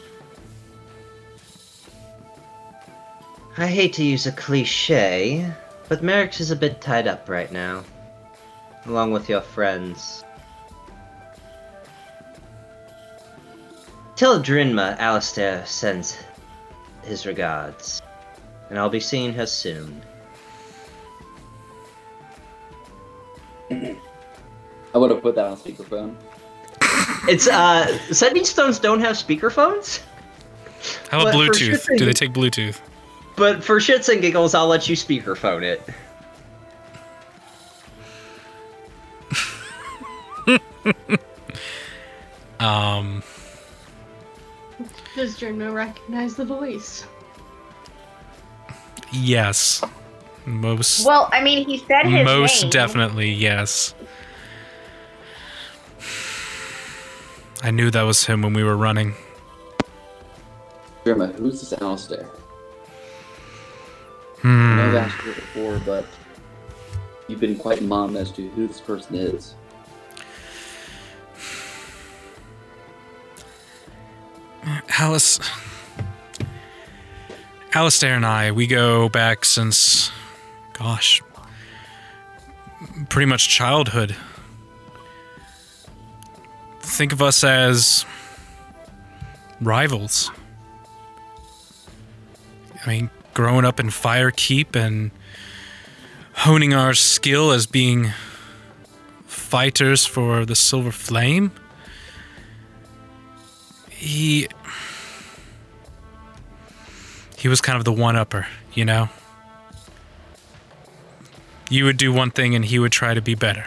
I 3.56 3.66
hate 3.66 3.94
to 3.94 4.04
use 4.04 4.26
a 4.26 4.32
cliche, 4.32 5.50
but 5.88 6.02
Merrix 6.02 6.40
is 6.40 6.50
a 6.50 6.56
bit 6.56 6.80
tied 6.80 7.06
up 7.06 7.28
right 7.28 7.50
now, 7.50 7.84
along 8.86 9.12
with 9.12 9.28
your 9.28 9.40
friends. 9.40 10.22
Tell 14.16 14.40
Drinma 14.40 14.96
Alistair 14.98 15.66
sends 15.66 16.16
his 17.02 17.26
regards, 17.26 18.00
and 18.70 18.78
I'll 18.78 18.88
be 18.88 19.00
seeing 19.00 19.32
her 19.34 19.46
soon. 19.46 20.02
I 24.94 24.98
would 24.98 25.10
have 25.10 25.22
put 25.22 25.34
that 25.36 25.46
on 25.46 25.56
speakerphone. 25.56 26.14
It's 27.28 27.46
uh, 27.48 27.86
sending 28.12 28.44
stones 28.44 28.78
don't 28.78 29.00
have 29.00 29.16
speakerphones, 29.16 30.00
How 31.10 31.20
about 31.20 31.32
But 31.32 31.34
Bluetooth? 31.34 31.86
sure 31.86 31.96
Do 31.96 32.04
they 32.04 32.12
take 32.12 32.32
Bluetooth? 32.32 32.80
but 33.36 33.62
for 33.64 33.78
shits 33.78 34.08
and 34.12 34.20
giggles, 34.20 34.54
I'll 34.54 34.66
let 34.66 34.88
you 34.88 34.96
speakerphone 34.96 35.62
it. 35.62 35.82
Um, 42.60 43.24
Does 45.16 45.36
Jinmo 45.38 45.74
recognize 45.74 46.36
the 46.36 46.44
voice? 46.44 47.04
yes. 49.12 49.82
Most 50.46 51.04
Well, 51.06 51.28
I 51.32 51.42
mean, 51.42 51.66
he 51.68 51.78
said 51.78 52.06
his 52.06 52.24
most 52.24 52.62
name. 52.62 52.70
definitely, 52.70 53.30
yes. 53.32 53.94
I 57.62 57.70
knew 57.70 57.90
that 57.90 58.02
was 58.02 58.24
him 58.26 58.42
when 58.42 58.54
we 58.54 58.64
were 58.64 58.76
running. 58.76 59.14
Grandma, 61.04 61.26
who's 61.26 61.60
this 61.60 61.80
Alistair? 61.80 62.28
I 64.44 64.48
know 64.48 64.82
I've 64.84 64.90
Hmm. 64.90 64.96
asked 64.96 65.24
you 65.24 65.34
before, 65.34 65.80
but 65.86 66.04
you've 67.28 67.40
been 67.40 67.56
quite 67.56 67.82
mum 67.82 68.16
as 68.16 68.30
to 68.32 68.48
who 68.50 68.66
this 68.66 68.80
person 68.80 69.14
is. 69.14 69.54
Alice. 74.98 75.38
Alistair 77.74 78.14
and 78.14 78.26
I, 78.26 78.52
we 78.52 78.66
go 78.66 79.08
back 79.08 79.44
since, 79.44 80.10
gosh, 80.74 81.22
pretty 83.08 83.26
much 83.26 83.48
childhood. 83.48 84.14
Think 86.92 87.14
of 87.14 87.22
us 87.22 87.42
as 87.42 88.04
rivals. 89.62 90.30
I 92.84 92.88
mean, 92.88 93.10
growing 93.32 93.64
up 93.64 93.80
in 93.80 93.86
Firekeep 93.86 94.76
and 94.76 95.10
honing 96.34 96.74
our 96.74 96.92
skill 96.92 97.50
as 97.50 97.66
being 97.66 98.12
fighters 99.24 100.04
for 100.04 100.44
the 100.44 100.54
Silver 100.54 100.92
Flame. 100.92 101.50
He 103.88 104.48
he 107.38 107.48
was 107.48 107.62
kind 107.62 107.78
of 107.78 107.86
the 107.86 107.92
one 107.92 108.16
upper, 108.16 108.46
you 108.74 108.84
know? 108.84 109.08
You 111.70 111.86
would 111.86 111.96
do 111.96 112.12
one 112.12 112.30
thing 112.30 112.54
and 112.54 112.66
he 112.66 112.78
would 112.78 112.92
try 112.92 113.14
to 113.14 113.22
be 113.22 113.34
better. 113.34 113.66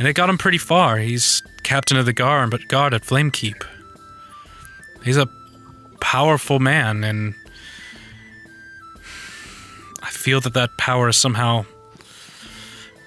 And 0.00 0.08
it 0.08 0.14
got 0.14 0.30
him 0.30 0.38
pretty 0.38 0.56
far. 0.56 0.96
He's 0.96 1.42
captain 1.62 1.98
of 1.98 2.06
the 2.06 2.14
guard, 2.14 2.50
but 2.50 2.68
guard 2.68 2.94
at 2.94 3.02
Flamekeep. 3.02 3.66
He's 5.04 5.18
a 5.18 5.28
powerful 6.00 6.58
man, 6.58 7.04
and 7.04 7.34
I 10.02 10.08
feel 10.08 10.40
that 10.40 10.54
that 10.54 10.78
power 10.78 11.12
somehow 11.12 11.66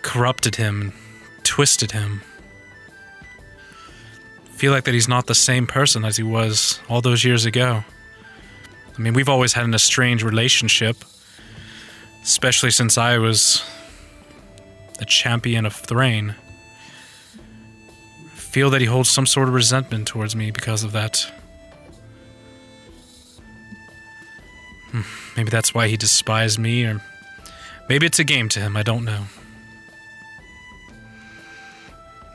corrupted 0.03 0.57
him, 0.57 0.81
and 0.81 0.93
twisted 1.43 1.93
him. 1.93 2.21
I 4.45 4.51
feel 4.51 4.71
like 4.71 4.83
that 4.83 4.93
he's 4.93 5.07
not 5.07 5.25
the 5.25 5.33
same 5.33 5.65
person 5.65 6.05
as 6.05 6.17
he 6.17 6.23
was 6.23 6.79
all 6.89 7.01
those 7.01 7.23
years 7.23 7.43
ago. 7.43 7.83
I 8.95 9.01
mean, 9.01 9.15
we've 9.15 9.29
always 9.29 9.53
had 9.53 9.65
an 9.65 9.73
estranged 9.73 10.23
relationship, 10.23 10.97
especially 12.21 12.69
since 12.69 12.99
I 12.99 13.17
was 13.17 13.63
the 14.99 15.05
champion 15.05 15.65
of 15.65 15.73
Thrane. 15.73 16.35
Feel 18.53 18.69
that 18.69 18.81
he 18.81 18.85
holds 18.87 19.09
some 19.09 19.25
sort 19.25 19.47
of 19.47 19.55
resentment 19.55 20.07
towards 20.07 20.35
me 20.35 20.51
because 20.51 20.83
of 20.83 20.91
that. 20.91 21.25
Hmm, 24.91 25.01
Maybe 25.35 25.49
that's 25.49 25.73
why 25.73 25.87
he 25.87 25.97
despised 25.97 26.59
me, 26.59 26.85
or 26.85 27.01
maybe 27.89 28.05
it's 28.05 28.19
a 28.19 28.23
game 28.23 28.49
to 28.49 28.59
him, 28.59 28.77
I 28.77 28.83
don't 28.83 29.03
know. 29.05 29.23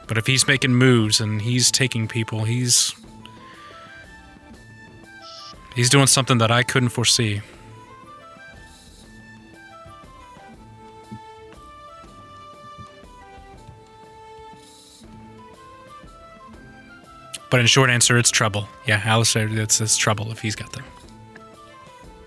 But 0.09 0.19
if 0.19 0.27
he's 0.27 0.49
making 0.49 0.74
moves 0.74 1.20
and 1.20 1.40
he's 1.40 1.70
taking 1.70 2.09
people, 2.09 2.45
he's 2.45 2.95
He's 5.77 5.89
doing 5.89 6.09
something 6.09 6.39
that 6.39 6.51
I 6.51 6.65
couldn't 6.65 6.89
foresee. 6.89 7.40
But 17.50 17.60
in 17.60 17.66
short 17.66 17.88
answer, 17.90 18.18
it's 18.18 18.30
trouble. 18.30 18.68
Yeah, 18.86 19.00
Alistair, 19.04 19.48
it's, 19.50 19.80
it's 19.80 19.96
trouble 19.96 20.30
if 20.30 20.40
he's 20.40 20.54
got 20.54 20.72
them. 20.72 20.84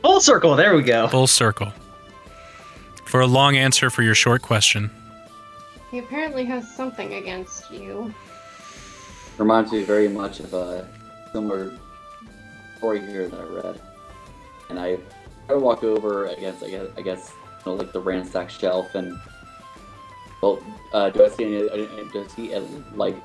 Full 0.02 0.19
circle. 0.19 0.56
There 0.56 0.76
we 0.76 0.81
go. 0.84 1.07
Full 1.07 1.27
circle. 1.27 1.72
For 3.06 3.22
a 3.22 3.27
long 3.27 3.56
answer 3.56 3.89
for 3.89 4.02
your 4.03 4.15
short 4.15 4.41
question, 4.41 4.89
He 5.91 5.99
apparently 5.99 6.45
has 6.45 6.69
something 6.76 7.14
against 7.15 7.69
you. 7.69 8.14
Reminds 9.38 9.72
me 9.72 9.84
very 9.84 10.07
much 10.07 10.39
of 10.39 10.53
a 10.53 10.88
similar 11.34 11.77
story 12.77 12.99
here 13.06 13.27
that 13.27 13.39
I 13.39 13.43
read. 13.43 13.81
And 14.69 14.80
I, 14.80 14.98
I 15.49 15.53
walk 15.56 15.84
over 15.84 16.27
against, 16.27 16.64
I 16.64 16.69
guess, 16.69 16.88
I 16.98 17.02
guess 17.02 17.34
you 17.65 17.72
know, 17.72 17.77
like 17.77 17.91
the 17.91 17.99
ransacked 17.99 18.52
shelf, 18.60 18.95
and 18.95 19.19
well, 20.41 20.64
uh, 20.93 21.10
do 21.10 21.23
I 21.26 21.30
see 21.30 21.43
any? 21.43 21.69
uh, 21.69 21.76
Do 22.11 22.23
I 22.23 22.27
see 22.27 22.53
uh, 22.56 22.61
like 22.95 23.15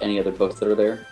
any 0.00 0.18
other 0.18 0.32
books 0.32 0.58
that 0.60 0.68
are 0.68 0.74
there 0.74 1.06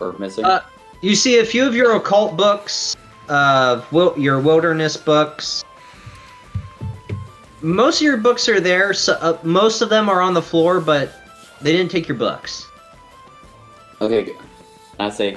or 0.00 0.12
missing? 0.18 0.44
Uh, 0.44 0.60
You 1.00 1.14
see 1.14 1.38
a 1.38 1.44
few 1.44 1.64
of 1.66 1.74
your 1.76 1.94
occult 1.96 2.36
books, 2.36 2.96
uh, 3.28 3.82
wil- 3.92 4.14
your 4.18 4.40
wilderness 4.40 4.96
books. 4.96 5.64
Most 7.60 7.96
of 8.00 8.02
your 8.02 8.16
books 8.16 8.48
are 8.48 8.60
there. 8.60 8.92
So, 8.94 9.12
uh, 9.14 9.38
most 9.42 9.80
of 9.80 9.88
them 9.90 10.08
are 10.08 10.20
on 10.20 10.34
the 10.34 10.42
floor, 10.42 10.80
but 10.80 11.12
they 11.60 11.72
didn't 11.72 11.90
take 11.90 12.08
your 12.08 12.16
books. 12.16 12.66
Okay, 14.00 14.24
good. 14.24 14.36
I 15.00 15.10
say, 15.10 15.34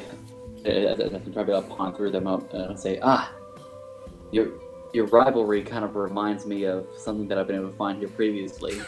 uh, 0.65 0.69
I'm 1.15 1.33
trying 1.33 1.45
to 1.47 1.61
pawn 1.61 1.95
through 1.95 2.11
them 2.11 2.27
up, 2.27 2.51
and 2.53 2.71
I 2.71 2.75
say, 2.75 2.99
ah, 3.01 3.31
your 4.31 4.47
your 4.93 5.05
rivalry 5.05 5.61
kind 5.63 5.85
of 5.85 5.95
reminds 5.95 6.45
me 6.45 6.65
of 6.65 6.85
something 6.97 7.27
that 7.29 7.38
I've 7.38 7.47
been 7.47 7.55
able 7.55 7.69
to 7.69 7.77
find 7.77 7.97
here 7.99 8.09
previously. 8.09 8.81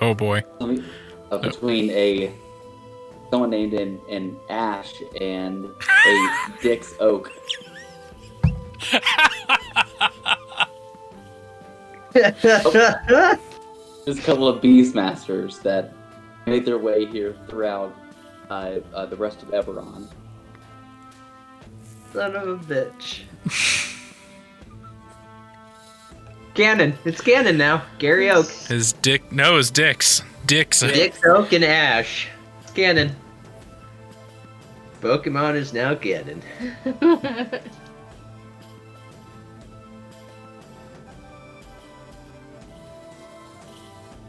oh 0.00 0.12
boy. 0.12 0.42
Uh, 1.30 1.38
between 1.38 1.90
a 1.90 2.32
someone 3.30 3.50
named 3.50 3.74
in, 3.74 4.00
in 4.08 4.36
Ash 4.48 5.02
and 5.20 5.66
a 6.06 6.28
Dick's 6.62 6.94
Oak. 7.00 7.30
There's 12.12 12.44
a 14.18 14.22
couple 14.22 14.48
of 14.48 14.62
Beastmasters 14.62 15.60
that 15.62 15.92
made 16.46 16.64
their 16.64 16.78
way 16.78 17.04
here 17.06 17.36
throughout 17.48 17.94
uh, 18.50 18.76
uh, 18.94 19.06
the 19.06 19.16
rest 19.16 19.42
of 19.42 19.48
Eberron. 19.50 20.08
Son 22.12 22.36
of 22.36 22.48
a 22.48 22.56
bitch. 22.56 23.22
Ganon. 26.54 26.94
It's 27.04 27.20
Ganon 27.20 27.56
now. 27.56 27.82
Gary 27.98 28.30
Oak. 28.30 28.48
His 28.48 28.94
dick. 28.94 29.30
No, 29.30 29.58
his 29.58 29.70
dicks. 29.70 30.22
Dicks. 30.46 30.80
Dick 30.80 31.14
Oak 31.26 31.52
and 31.52 31.64
Ash. 31.64 32.28
It's 32.76 32.98
Ganon. 32.98 33.14
Pokemon 35.00 35.54
is 35.56 35.72
now 35.72 35.94
Ganon. 35.94 36.42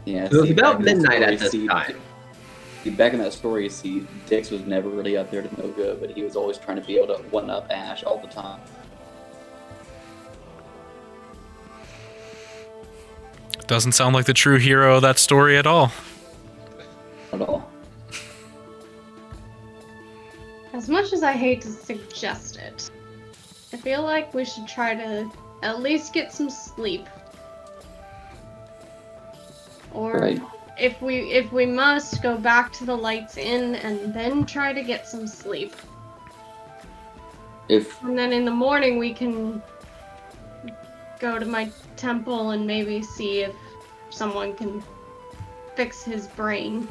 Yeah, 0.04 0.24
It 0.24 0.32
was 0.32 0.42
see, 0.44 0.52
about 0.52 0.82
back 0.82 0.94
in 0.94 1.02
that 1.02 1.10
midnight 1.10 1.18
story, 1.18 1.24
at 1.34 1.38
this 1.40 1.50
see- 1.52 1.66
time. 1.68 2.00
See, 2.84 2.90
back 2.90 3.12
in 3.12 3.18
that 3.18 3.32
story, 3.32 3.64
you 3.64 3.70
see, 3.70 4.06
Dix 4.26 4.50
was 4.50 4.62
never 4.62 4.88
really 4.88 5.16
up 5.16 5.30
there 5.30 5.42
to 5.42 5.60
no 5.60 5.68
good, 5.72 6.00
but 6.00 6.10
he 6.10 6.22
was 6.22 6.36
always 6.36 6.56
trying 6.58 6.80
to 6.80 6.86
be 6.86 6.96
able 6.96 7.16
to 7.16 7.22
one 7.24 7.50
up 7.50 7.66
Ash 7.70 8.04
all 8.04 8.18
the 8.18 8.28
time. 8.28 8.60
Doesn't 13.66 13.92
sound 13.92 14.14
like 14.14 14.24
the 14.24 14.32
true 14.32 14.58
hero 14.58 14.96
of 14.96 15.02
that 15.02 15.18
story 15.18 15.58
at 15.58 15.66
all. 15.66 15.92
At 17.32 17.42
all. 17.42 17.68
As 20.78 20.88
much 20.88 21.12
as 21.12 21.24
I 21.24 21.32
hate 21.32 21.60
to 21.62 21.72
suggest 21.72 22.56
it, 22.56 22.88
I 23.72 23.76
feel 23.78 24.04
like 24.04 24.32
we 24.32 24.44
should 24.44 24.68
try 24.68 24.94
to 24.94 25.28
at 25.64 25.82
least 25.82 26.12
get 26.12 26.32
some 26.32 26.48
sleep. 26.48 27.08
Or 29.92 30.12
Right. 30.20 30.40
if 30.78 31.02
we 31.02 31.32
if 31.32 31.52
we 31.52 31.66
must 31.66 32.22
go 32.22 32.36
back 32.38 32.72
to 32.74 32.84
the 32.84 32.94
lights 32.96 33.36
inn 33.36 33.74
and 33.74 34.14
then 34.14 34.46
try 34.46 34.72
to 34.72 34.84
get 34.84 35.08
some 35.08 35.26
sleep. 35.26 35.74
If 37.68 38.00
And 38.04 38.16
then 38.16 38.32
in 38.32 38.44
the 38.44 38.58
morning 38.66 38.98
we 38.98 39.12
can 39.12 39.60
go 41.18 41.40
to 41.40 41.44
my 41.44 41.72
temple 41.96 42.50
and 42.50 42.64
maybe 42.64 43.02
see 43.02 43.40
if 43.40 43.54
someone 44.10 44.54
can 44.54 44.80
fix 45.74 46.04
his 46.04 46.28
brain. 46.28 46.86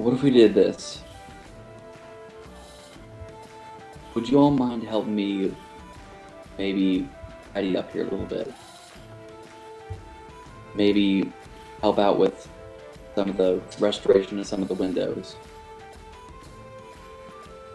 What 0.00 0.14
if 0.14 0.22
we 0.22 0.30
did 0.30 0.54
this? 0.54 1.02
would 4.14 4.28
you 4.28 4.38
all 4.38 4.50
mind 4.50 4.82
helping 4.82 5.14
me 5.14 5.54
maybe 6.58 7.08
tidy 7.54 7.76
up 7.76 7.92
here 7.92 8.02
a 8.02 8.10
little 8.10 8.26
bit? 8.26 8.52
Maybe 10.74 11.32
help 11.80 11.98
out 11.98 12.18
with 12.18 12.48
some 13.14 13.30
of 13.30 13.36
the 13.36 13.60
restoration 13.78 14.38
of 14.38 14.46
some 14.46 14.62
of 14.62 14.68
the 14.68 14.74
windows. 14.74 15.36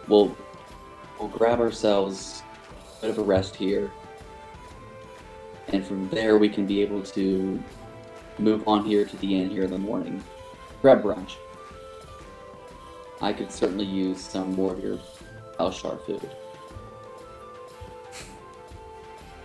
We'll 0.07 0.35
we'll 1.19 1.30
grab 1.30 1.60
ourselves 1.60 2.43
a 2.97 3.02
bit 3.02 3.10
of 3.11 3.18
a 3.18 3.23
rest 3.23 3.56
here. 3.56 3.91
And 5.69 5.85
from 5.85 6.10
there 6.10 6.38
we 6.38 6.49
can 6.49 6.65
be 6.65 6.81
able 6.81 7.02
to 7.02 7.64
move 8.38 8.68
on 8.68 8.84
here 8.85 9.06
to 9.06 9.18
the 9.18 9.39
inn 9.39 9.49
here 9.49 9.64
in 9.64 9.72
the 9.72 9.77
morning. 9.77 10.23
Grab 10.81 11.02
brunch. 11.02 11.38
I 13.21 13.33
could 13.33 13.51
certainly 13.51 13.85
use 13.85 14.21
some 14.21 14.53
more 14.53 14.73
of 14.73 14.83
your 14.83 14.99
Elshar 15.59 15.99
food. 16.05 16.29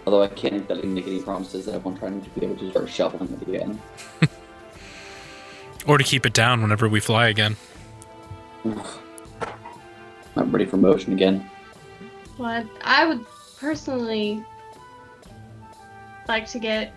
Although 0.07 0.23
I 0.23 0.29
can't 0.29 0.55
exactly 0.55 0.89
make 0.89 1.07
any 1.07 1.23
promises 1.23 1.67
that 1.67 1.83
I'm 1.85 1.97
trying 1.97 2.21
to 2.21 2.31
be 2.31 2.47
able 2.47 2.57
to 2.57 2.71
start 2.71 2.89
shoveling 2.89 3.33
it 3.41 3.49
again. 3.49 3.81
Or 5.87 5.97
to 5.99 6.05
keep 6.05 6.27
it 6.27 6.35
down 6.35 6.61
whenever 6.61 6.89
we 6.89 7.01
fly 7.01 7.29
again. 7.29 7.57
I'm 10.37 10.53
ready 10.53 10.67
for 10.67 10.77
motion 10.77 11.13
again. 11.13 11.49
But 12.37 12.67
I 12.83 13.07
would 13.07 13.25
personally 13.59 14.45
like 16.29 16.47
to 16.49 16.59
get 16.59 16.93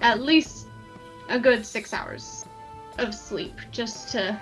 at 0.00 0.20
least 0.20 0.66
a 1.28 1.38
good 1.38 1.64
six 1.64 1.92
hours 1.92 2.46
of 2.98 3.14
sleep 3.14 3.54
just 3.70 4.08
to 4.12 4.40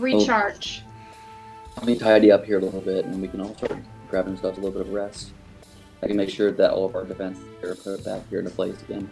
recharge. 0.00 0.82
Oh. 0.84 1.72
Let 1.76 1.86
me 1.86 1.96
tidy 1.96 2.32
up 2.32 2.44
here 2.44 2.58
a 2.58 2.62
little 2.62 2.80
bit 2.80 3.04
and 3.04 3.20
we 3.20 3.28
can 3.28 3.40
all 3.40 3.54
start 3.56 3.78
grabbing 4.08 4.34
ourselves 4.34 4.58
a 4.58 4.60
little 4.60 4.78
bit 4.78 4.88
of 4.88 4.92
rest. 4.92 5.32
I 6.02 6.06
can 6.06 6.16
make 6.16 6.30
sure 6.30 6.50
that 6.50 6.70
all 6.70 6.86
of 6.86 6.94
our 6.94 7.04
defenses 7.04 7.44
are 7.62 7.74
put 7.74 8.04
back 8.04 8.28
here 8.28 8.38
into 8.38 8.50
place 8.50 8.80
again. 8.82 9.08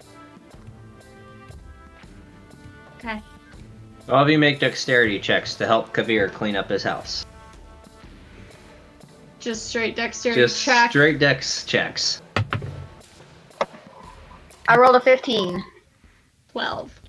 Okay. 2.97 3.23
All 4.09 4.23
of 4.23 4.29
you 4.29 4.39
make 4.39 4.59
dexterity 4.59 5.19
checks 5.19 5.55
to 5.57 5.67
help 5.67 5.95
Kavir 5.95 6.33
clean 6.33 6.57
up 6.57 6.71
his 6.71 6.83
house. 6.83 7.27
Just 9.39 9.67
straight 9.67 9.95
dexterity 9.95 10.41
checks. 10.41 10.53
Just 10.53 10.65
check. 10.65 10.91
straight 10.91 11.19
dex 11.19 11.65
checks. 11.65 12.23
I 14.67 14.77
rolled 14.77 14.97
a 14.97 15.01
15. 15.01 15.63
12. 16.53 17.01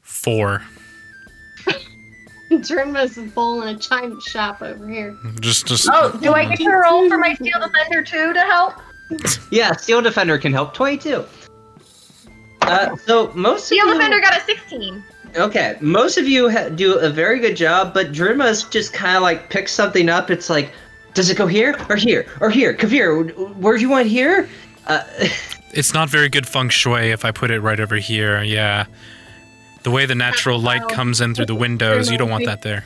Four. 0.00 0.62
Turnmas 2.62 3.18
is 3.18 3.32
bowl 3.32 3.62
in 3.62 3.76
a 3.76 3.78
china 3.78 4.20
shop 4.20 4.62
over 4.62 4.88
here. 4.88 5.16
Just, 5.40 5.66
just. 5.66 5.88
Oh, 5.92 6.18
do 6.20 6.32
I 6.32 6.46
get 6.46 6.58
to 6.58 6.70
roll 6.70 7.08
for 7.08 7.18
my 7.18 7.34
steel 7.34 7.58
defender 7.60 8.02
too 8.02 8.32
to 8.32 8.40
help? 8.40 8.74
Yeah, 9.50 9.72
Steel 9.72 10.02
Defender 10.02 10.36
can 10.38 10.52
help. 10.52 10.74
22. 10.74 11.24
Uh, 12.62 12.96
so 12.96 13.32
most 13.32 13.66
Steel 13.66 13.88
of 13.88 13.94
you, 13.94 13.94
defender 13.94 14.20
got 14.20 14.36
a 14.36 14.44
16. 14.44 15.02
Okay, 15.36 15.78
most 15.80 16.18
of 16.18 16.28
you 16.28 16.50
ha- 16.50 16.68
do 16.68 16.98
a 16.98 17.08
very 17.08 17.38
good 17.38 17.56
job, 17.56 17.94
but 17.94 18.12
Drinma's 18.12 18.64
just 18.64 18.92
kind 18.92 19.16
of 19.16 19.22
like 19.22 19.48
picks 19.48 19.72
something 19.72 20.08
up. 20.08 20.30
It's 20.30 20.50
like, 20.50 20.72
does 21.14 21.30
it 21.30 21.36
go 21.38 21.46
here 21.46 21.74
or 21.88 21.96
here 21.96 22.26
or 22.40 22.50
here? 22.50 22.74
Kavir, 22.74 23.56
where 23.56 23.76
do 23.76 23.82
you 23.82 23.88
want 23.88 24.06
here? 24.06 24.48
Uh, 24.86 25.04
It's 25.70 25.92
not 25.92 26.08
very 26.08 26.30
good 26.30 26.46
feng 26.46 26.70
shui 26.70 27.10
if 27.10 27.26
I 27.26 27.30
put 27.30 27.50
it 27.50 27.60
right 27.60 27.78
over 27.78 27.96
here. 27.96 28.42
Yeah. 28.42 28.86
The 29.82 29.90
way 29.90 30.06
the 30.06 30.14
natural 30.14 30.60
light 30.60 30.86
comes 30.88 31.20
in 31.20 31.34
through 31.34 31.46
the 31.46 31.54
windows, 31.54 32.10
you 32.10 32.18
don't 32.18 32.30
want 32.30 32.44
that 32.46 32.62
there. 32.62 32.84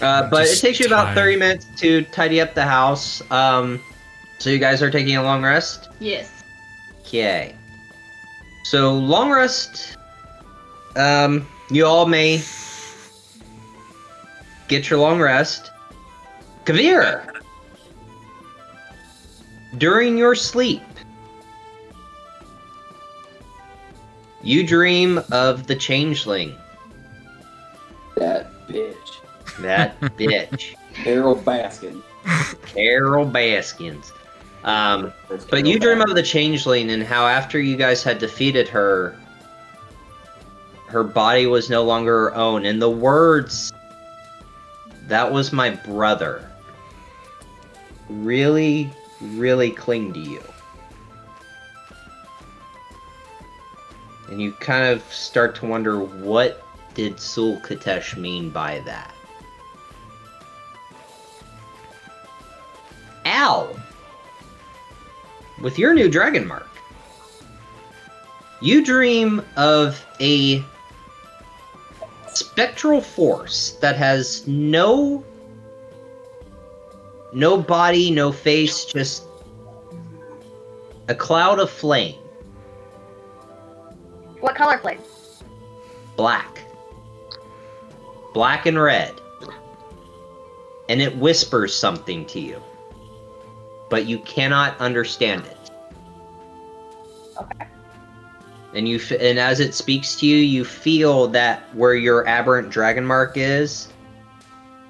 Uh, 0.00 0.28
but 0.28 0.46
it 0.46 0.58
takes 0.60 0.80
you 0.80 0.86
about 0.86 1.06
tired. 1.06 1.14
30 1.14 1.36
minutes 1.36 1.66
to 1.78 2.02
tidy 2.04 2.40
up 2.40 2.54
the 2.54 2.64
house. 2.64 3.22
Um, 3.30 3.80
so 4.38 4.50
you 4.50 4.58
guys 4.58 4.82
are 4.82 4.90
taking 4.90 5.16
a 5.16 5.22
long 5.22 5.42
rest? 5.42 5.88
Yes. 5.98 6.42
Okay. 7.00 7.54
So 8.64 8.94
long 8.94 9.30
rest. 9.30 9.96
Um, 10.96 11.46
you 11.70 11.86
all 11.86 12.06
may 12.06 12.42
get 14.68 14.90
your 14.90 14.98
long 14.98 15.20
rest. 15.20 15.70
Kavir, 16.64 17.24
during 19.78 20.18
your 20.18 20.34
sleep, 20.34 20.82
you 24.42 24.66
dream 24.66 25.20
of 25.30 25.66
the 25.66 25.76
changeling. 25.76 26.56
That 28.16 28.52
bitch. 28.68 28.96
That 29.60 30.00
bitch, 30.00 30.74
Carole 30.94 31.36
Baskin. 31.36 32.02
Carole 32.62 33.26
Baskins. 33.26 34.12
Um, 34.64 35.12
But 35.50 35.66
you 35.66 35.78
dream 35.78 36.00
of 36.00 36.14
the 36.14 36.22
changeling 36.22 36.90
and 36.90 37.02
how 37.02 37.26
after 37.26 37.60
you 37.60 37.76
guys 37.76 38.02
had 38.02 38.18
defeated 38.18 38.68
her, 38.68 39.16
her 40.86 41.02
body 41.02 41.46
was 41.46 41.68
no 41.68 41.82
longer 41.82 42.30
her 42.30 42.34
own. 42.34 42.64
And 42.64 42.80
the 42.80 42.90
words, 42.90 43.72
that 45.08 45.32
was 45.32 45.52
my 45.52 45.70
brother, 45.70 46.48
really, 48.08 48.90
really 49.20 49.70
cling 49.70 50.12
to 50.12 50.20
you. 50.20 50.42
And 54.32 54.40
you 54.40 54.52
kind 54.52 54.86
of 54.86 55.02
start 55.12 55.54
to 55.56 55.66
wonder 55.66 56.00
what 56.00 56.64
did 56.94 57.20
Sul 57.20 57.60
Katesh 57.60 58.16
mean 58.16 58.48
by 58.48 58.80
that? 58.86 59.12
Al, 63.26 63.78
with 65.60 65.78
your 65.78 65.92
new 65.92 66.08
dragon 66.08 66.46
mark, 66.46 66.66
you 68.62 68.82
dream 68.82 69.44
of 69.58 70.02
a 70.18 70.64
spectral 72.32 73.02
force 73.02 73.72
that 73.82 73.96
has 73.96 74.48
no 74.48 75.22
no 77.34 77.58
body, 77.58 78.10
no 78.10 78.32
face, 78.32 78.86
just 78.86 79.24
a 81.08 81.14
cloud 81.14 81.58
of 81.58 81.68
flame, 81.68 82.21
What 84.42 84.54
color 84.56 84.78
flame? 84.78 84.98
black. 86.16 86.62
Black 88.34 88.66
and 88.66 88.80
red. 88.80 89.14
And 90.88 91.00
it 91.00 91.16
whispers 91.16 91.74
something 91.74 92.26
to 92.26 92.40
you. 92.40 92.62
But 93.88 94.06
you 94.06 94.18
cannot 94.20 94.78
understand 94.78 95.46
it. 95.46 95.58
Okay. 97.40 97.66
and 98.74 98.86
you 98.86 98.96
f- 98.96 99.10
and 99.12 99.38
as 99.38 99.58
it 99.58 99.74
speaks 99.74 100.14
to 100.16 100.26
you 100.26 100.36
you 100.36 100.64
feel 100.64 101.26
that 101.28 101.62
where 101.74 101.94
your 101.94 102.26
aberrant 102.28 102.70
dragon 102.70 103.04
mark 103.04 103.36
is 103.36 103.88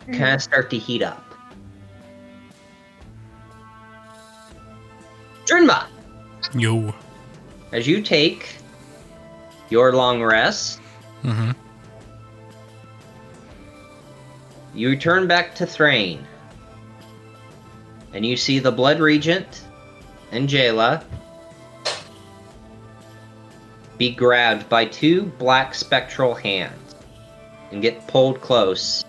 mm-hmm. 0.00 0.12
kind 0.12 0.34
of 0.34 0.42
start 0.42 0.68
to 0.68 0.76
heat 0.76 1.02
up 1.02 1.24
Drinma, 5.46 5.86
Yo. 6.52 6.92
as 7.70 7.86
you 7.86 8.02
take 8.02 8.56
your 9.72 9.92
long 9.94 10.22
rest 10.22 10.78
Mm-hmm. 11.24 11.52
you 14.74 14.88
return 14.90 15.28
back 15.28 15.54
to 15.54 15.66
Thrane 15.66 16.26
and 18.12 18.26
you 18.26 18.36
see 18.36 18.58
the 18.58 18.72
blood 18.72 18.98
regent 18.98 19.62
and 20.32 20.48
Jayla 20.48 21.04
be 23.98 24.10
grabbed 24.10 24.68
by 24.68 24.84
two 24.84 25.22
black 25.38 25.74
spectral 25.74 26.34
hands 26.34 26.96
and 27.70 27.80
get 27.80 28.06
pulled 28.08 28.40
close. 28.40 29.04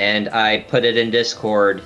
And 0.00 0.28
I 0.30 0.60
put 0.68 0.84
it 0.84 0.96
in 0.96 1.10
Discord. 1.10 1.82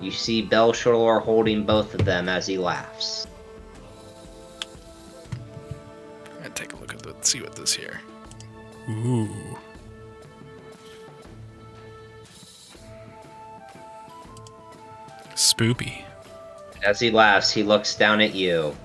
You 0.00 0.10
see 0.10 0.42
Bel 0.42 0.72
Shalor 0.72 1.22
holding 1.22 1.64
both 1.64 1.94
of 1.94 2.04
them 2.04 2.28
as 2.28 2.46
he 2.46 2.58
laughs. 2.58 3.25
A 7.34 7.38
look 7.38 7.48
at 7.48 7.56
the 7.56 7.66
see 7.66 7.74
what 7.74 7.74
this 7.74 7.74
here. 7.74 8.00
Ooh. 8.88 9.28
Spoopy. 15.34 16.04
As 16.84 17.00
he 17.00 17.10
laughs, 17.10 17.50
he 17.50 17.62
looks 17.62 17.96
down 17.96 18.20
at 18.20 18.34
you 18.34 18.76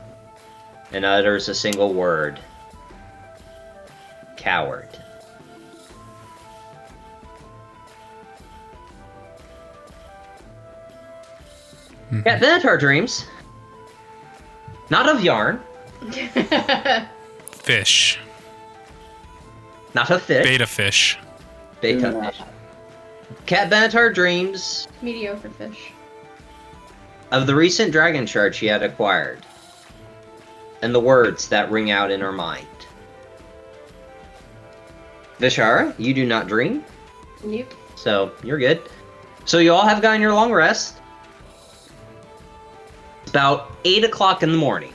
and 0.92 1.06
utters 1.06 1.50
a 1.50 1.56
single 1.56 1.94
word 1.94 2.40
Coward. 4.38 4.90
Hmm. 12.10 12.22
Yeah, 12.26 12.40
Benatar 12.40 12.80
dreams. 12.80 13.26
Not 14.90 15.08
of 15.08 15.24
yarn, 15.24 15.62
Fish. 17.52 18.20
Not 19.94 20.10
a 20.10 20.20
fish, 20.20 20.44
Beta 20.46 20.66
fish. 20.68 21.18
beta 21.82 22.00
Yeah. 22.12 22.30
fish. 22.32 22.42
Cat 23.46 23.70
Benatar 23.72 24.14
dreams 24.14 24.88
Mediocre 25.02 25.50
fish. 25.50 25.92
of 27.32 27.48
the 27.48 27.56
recent 27.56 27.92
dragon 27.92 28.26
shard 28.26 28.54
she 28.56 28.68
had 28.68 28.84
acquired, 28.84 29.46
and 30.82 30.94
the 30.94 31.00
words 31.00 31.48
that 31.50 31.72
ring 31.72 31.92
out 31.92 32.12
in 32.12 32.20
her 32.22 32.32
mind. 32.32 32.68
Vishara, 35.40 35.94
you 35.98 36.14
do 36.14 36.26
not 36.26 36.48
dream, 36.48 36.84
Nope. 37.44 37.74
so 37.96 38.32
you're 38.44 38.60
good. 38.60 38.82
So 39.46 39.58
you 39.58 39.74
all 39.74 39.88
have 39.88 40.02
gotten 40.02 40.22
your 40.22 40.34
long 40.34 40.52
rest. 40.54 40.98
It's 43.24 43.32
about 43.32 43.72
8 43.86 44.04
o'clock 44.04 44.44
in 44.44 44.52
the 44.52 44.58
morning. 44.58 44.94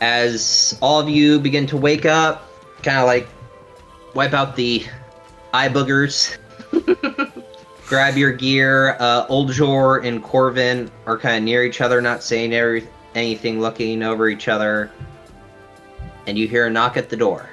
As 0.00 0.78
all 0.80 0.98
of 0.98 1.08
you 1.08 1.38
begin 1.38 1.66
to 1.66 1.76
wake 1.76 2.06
up, 2.06 2.48
kind 2.82 2.98
of 2.98 3.06
like 3.06 3.28
wipe 4.14 4.32
out 4.32 4.56
the 4.56 4.84
eye 5.52 5.68
boogers, 5.68 6.38
grab 7.86 8.16
your 8.16 8.32
gear. 8.32 8.96
Uh, 8.98 9.26
Oljor 9.26 10.06
and 10.06 10.22
Corvin 10.22 10.90
are 11.06 11.18
kind 11.18 11.36
of 11.36 11.42
near 11.42 11.64
each 11.64 11.80
other, 11.80 12.00
not 12.00 12.22
saying 12.22 12.54
every- 12.54 12.88
anything, 13.14 13.60
looking 13.60 14.02
over 14.02 14.28
each 14.28 14.48
other. 14.48 14.90
And 16.26 16.38
you 16.38 16.48
hear 16.48 16.66
a 16.66 16.70
knock 16.70 16.96
at 16.96 17.08
the 17.08 17.16
door. 17.16 17.50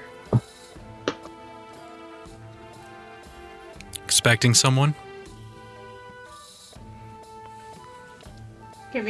Expecting 4.06 4.54
someone? 4.54 4.96
Come 8.94 9.08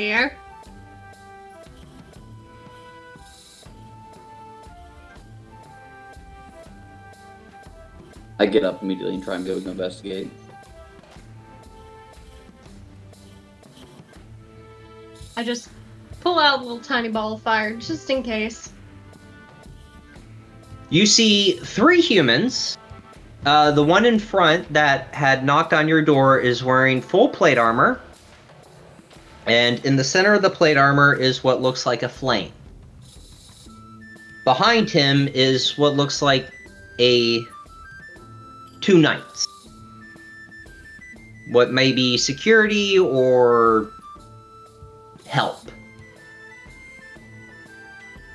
I 8.40 8.46
get 8.46 8.64
up 8.64 8.84
immediately 8.84 9.16
and 9.16 9.24
try 9.24 9.36
and 9.36 9.46
go 9.46 9.56
investigate. 9.58 10.30
I 15.36 15.44
just 15.44 15.70
pull 16.22 16.40
out 16.40 16.60
a 16.60 16.62
little 16.62 16.80
tiny 16.80 17.10
ball 17.10 17.34
of 17.34 17.42
fire 17.42 17.76
just 17.76 18.10
in 18.10 18.24
case. 18.24 18.72
You 20.90 21.06
see 21.06 21.54
three 21.54 22.02
humans. 22.02 22.78
Uh, 23.46 23.72
the 23.72 23.84
one 23.84 24.06
in 24.06 24.20
front 24.20 24.72
that 24.74 25.14
had 25.14 25.46
knocked 25.46 25.74
on 25.74 25.88
your 25.88 26.02
door 26.02 26.40
is 26.40 26.64
wearing 26.64 27.02
full 27.02 27.30
plate 27.30 27.58
armor. 27.58 28.02
And 29.46 29.84
in 29.86 29.96
the 29.96 30.04
center 30.04 30.34
of 30.34 30.42
the 30.42 30.50
plate 30.50 30.76
armor 30.76 31.14
is 31.14 31.44
what 31.44 31.62
looks 31.62 31.86
like 31.86 32.04
a 32.04 32.10
flame. 32.10 32.52
Behind 34.44 34.90
him 34.90 35.28
is 35.30 35.78
what 35.78 35.96
looks 35.96 36.22
like 36.22 36.50
a 37.00 37.42
two 38.82 38.98
knights. 38.98 39.48
What 41.50 41.72
may 41.72 41.92
be 41.92 42.18
security 42.18 43.00
or 43.00 43.90
help. 45.26 45.70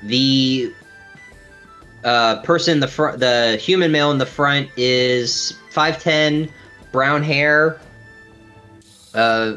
The 0.03 0.73
uh, 2.03 2.41
person 2.41 2.79
the 2.79 2.87
front, 2.87 3.19
the 3.19 3.57
human 3.57 3.91
male 3.91 4.11
in 4.11 4.17
the 4.17 4.25
front 4.25 4.69
is 4.77 5.53
5'10, 5.73 6.49
brown 6.91 7.23
hair, 7.23 7.79
uh, 9.13 9.55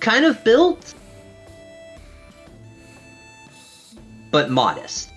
kind 0.00 0.24
of 0.24 0.42
built, 0.44 0.94
but 4.30 4.50
modest. 4.50 5.07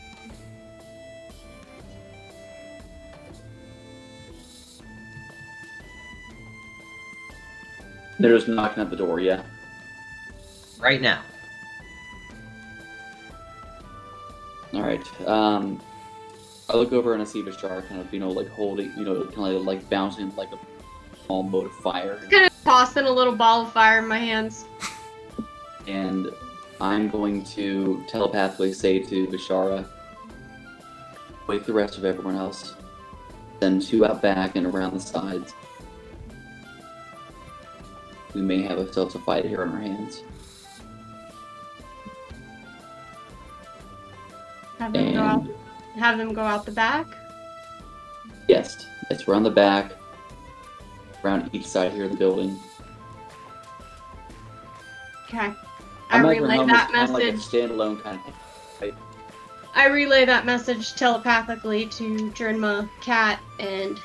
They're 8.22 8.36
just 8.36 8.48
knocking 8.48 8.84
at 8.84 8.90
the 8.90 8.96
door, 8.96 9.20
yeah. 9.20 9.42
Right 10.80 11.02
now. 11.02 11.22
All 14.74 14.84
right. 14.84 15.28
Um, 15.28 15.82
I 16.70 16.78
look 16.78 16.94
over 16.94 17.14
and 17.14 17.22
I 17.22 17.26
see 17.26 17.42
Vishar 17.42 17.88
kind 17.88 18.00
of, 18.00 18.14
you 18.14 18.20
know, 18.20 18.30
like 18.30 18.48
holding, 18.50 18.92
you 18.98 19.04
know, 19.04 19.26
kind 19.26 19.56
of 19.56 19.64
like 19.64 19.90
bouncing 19.90 20.34
like 20.36 20.50
a 20.52 20.60
small 21.26 21.44
mote 21.44 21.66
of 21.66 21.74
fire. 21.74 22.18
Kind 22.30 22.46
of 22.46 22.64
tossing 22.64 23.06
a 23.06 23.12
little 23.12 23.36
ball 23.36 23.64
of 23.64 23.74
fire 23.74 24.00
in 24.00 24.08
my 24.08 24.20
hands. 24.20 24.66
And 25.88 26.30
I'm 26.80 27.10
going 27.10 27.44
to 27.46 28.04
telepathically 28.08 28.72
say 28.72 29.00
to 29.00 29.28
Vishara, 29.28 29.86
wake 31.48 31.66
the 31.66 31.74
rest 31.74 31.98
of 31.98 32.06
everyone 32.06 32.36
else. 32.36 32.76
Send 33.60 33.82
two 33.82 34.06
out 34.06 34.22
back 34.22 34.56
and 34.56 34.66
around 34.66 34.94
the 34.94 35.00
sides. 35.00 35.54
We 38.34 38.42
may 38.42 38.62
have 38.62 38.80
ourselves 38.80 39.16
a 39.16 39.20
fight 39.20 39.46
here 39.46 39.62
on 39.62 39.70
our 39.74 39.82
hands. 39.82 40.24
Have 44.80 44.94
them 44.94 45.14
go 45.14 45.20
out. 45.20 45.48
Have 45.96 46.18
them 46.18 46.34
go 46.34 46.42
out 46.42 46.66
the 46.66 46.72
back. 46.72 47.08
yes, 48.48 48.86
it's 49.10 49.28
around 49.28 49.44
the 49.44 49.52
back, 49.52 49.92
around 51.24 51.50
each 51.54 51.66
side 51.66 51.92
here 51.92 52.06
of 52.06 52.12
the 52.12 52.18
building. 52.18 52.58
Okay. 55.28 55.54
I 56.10 56.20
imagine 56.20 56.44
relay 56.44 56.58
that 56.66 56.92
kinda 56.92 57.14
like 57.14 57.24
message. 57.24 57.42
standalone 57.42 58.02
kind 58.02 58.20
of 58.28 58.34
I 59.74 59.88
relay 59.88 60.26
that 60.26 60.46
message 60.46 60.96
telepathically 60.96 61.86
to 61.86 62.32
Jernma, 62.32 62.90
Cat, 63.00 63.40
and 63.60 63.98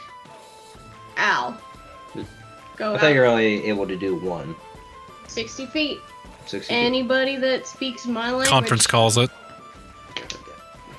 Al. 1.17 1.61
Go 2.77 2.93
I 2.93 2.95
out 2.95 3.01
thought 3.01 3.15
you 3.15 3.21
were 3.21 3.27
only 3.27 3.65
able 3.65 3.87
to 3.87 3.97
do 3.97 4.17
one. 4.17 4.55
60 5.29 5.67
feet. 5.67 6.01
60 6.47 6.73
Anybody 6.73 7.37
that 7.37 7.67
speaks 7.67 8.07
my 8.07 8.31
language, 8.31 8.49
Conference 8.49 8.87
calls 8.87 9.19
it. 9.19 9.31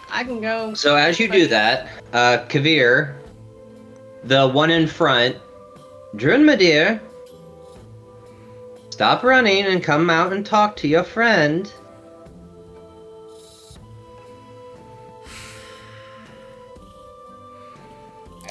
I 0.10 0.24
can 0.24 0.42
go. 0.42 0.74
So 0.74 0.96
as 0.96 1.20
you 1.20 1.30
do 1.30 1.48
that, 1.48 1.90
uh, 2.14 2.40
Kavir, 2.48 3.16
the 4.24 4.48
one 4.48 4.72
in 4.72 4.88
front, 4.88 5.38
Drun 6.16 6.44
Madir, 6.44 7.00
stop 8.90 9.24
running 9.24 9.66
and 9.66 9.84
come 9.84 10.10
out 10.10 10.34
and 10.34 10.46
talk 10.46 10.76
to 10.78 10.88
your 10.88 11.04
friend. 11.04 11.72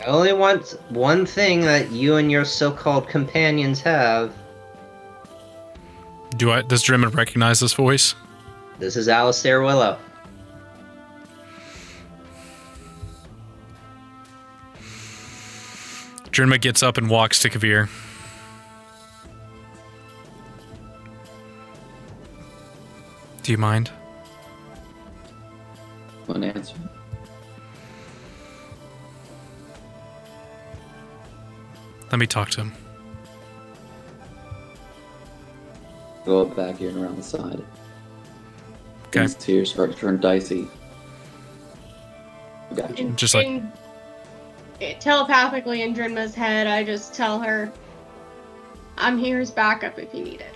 I 0.07 0.11
only 0.11 0.33
want 0.33 0.79
one 0.91 1.27
thing 1.27 1.63
that 1.63 1.91
you 1.91 2.15
and 2.15 2.31
your 2.31 2.45
so-called 2.45 3.09
companions 3.09 3.81
have. 3.81 4.33
Do 6.37 6.53
I? 6.53 6.63
Does 6.63 6.85
Drinma 6.85 7.13
recognize 7.13 7.59
this 7.59 7.73
voice? 7.73 8.15
This 8.79 8.95
is 8.95 9.09
Alistair 9.09 9.63
Willow. 9.63 9.99
Drinma 16.31 16.61
gets 16.61 16.85
up 16.85 16.99
and 16.99 17.11
walks 17.11 17.41
to 17.41 17.51
Kavir. 17.51 17.89
Do 23.43 23.51
you 23.51 23.59
mind? 23.59 23.91
one 26.27 26.45
answer. 26.45 26.75
Let 32.11 32.19
me 32.19 32.27
talk 32.27 32.51
to 32.51 32.63
him. 32.63 32.73
Go 36.25 36.43
up 36.43 36.57
back 36.57 36.77
here 36.79 36.89
and 36.91 36.99
around 37.03 37.17
the 37.17 37.23
side. 37.23 37.63
Okay. 39.09 39.21
These 39.23 39.35
tears 39.35 39.71
start 39.71 39.93
to 39.93 39.97
turn 39.99 40.21
dicey. 40.21 40.69
Gotcha. 42.75 42.95
In, 43.01 43.17
Just 43.17 43.35
like- 43.35 43.47
in- 43.47 43.73
eh, 44.81 44.95
telepathically 44.99 45.83
in 45.83 45.95
Drinma's 45.95 46.35
head, 46.35 46.67
I 46.67 46.83
just 46.83 47.15
tell 47.15 47.39
her, 47.41 47.71
I'm 48.99 49.19
here 49.19 49.39
as 49.41 49.51
backup 49.51 49.99
if 49.99 50.13
you 50.13 50.25
need 50.25 50.41
it. 50.41 50.55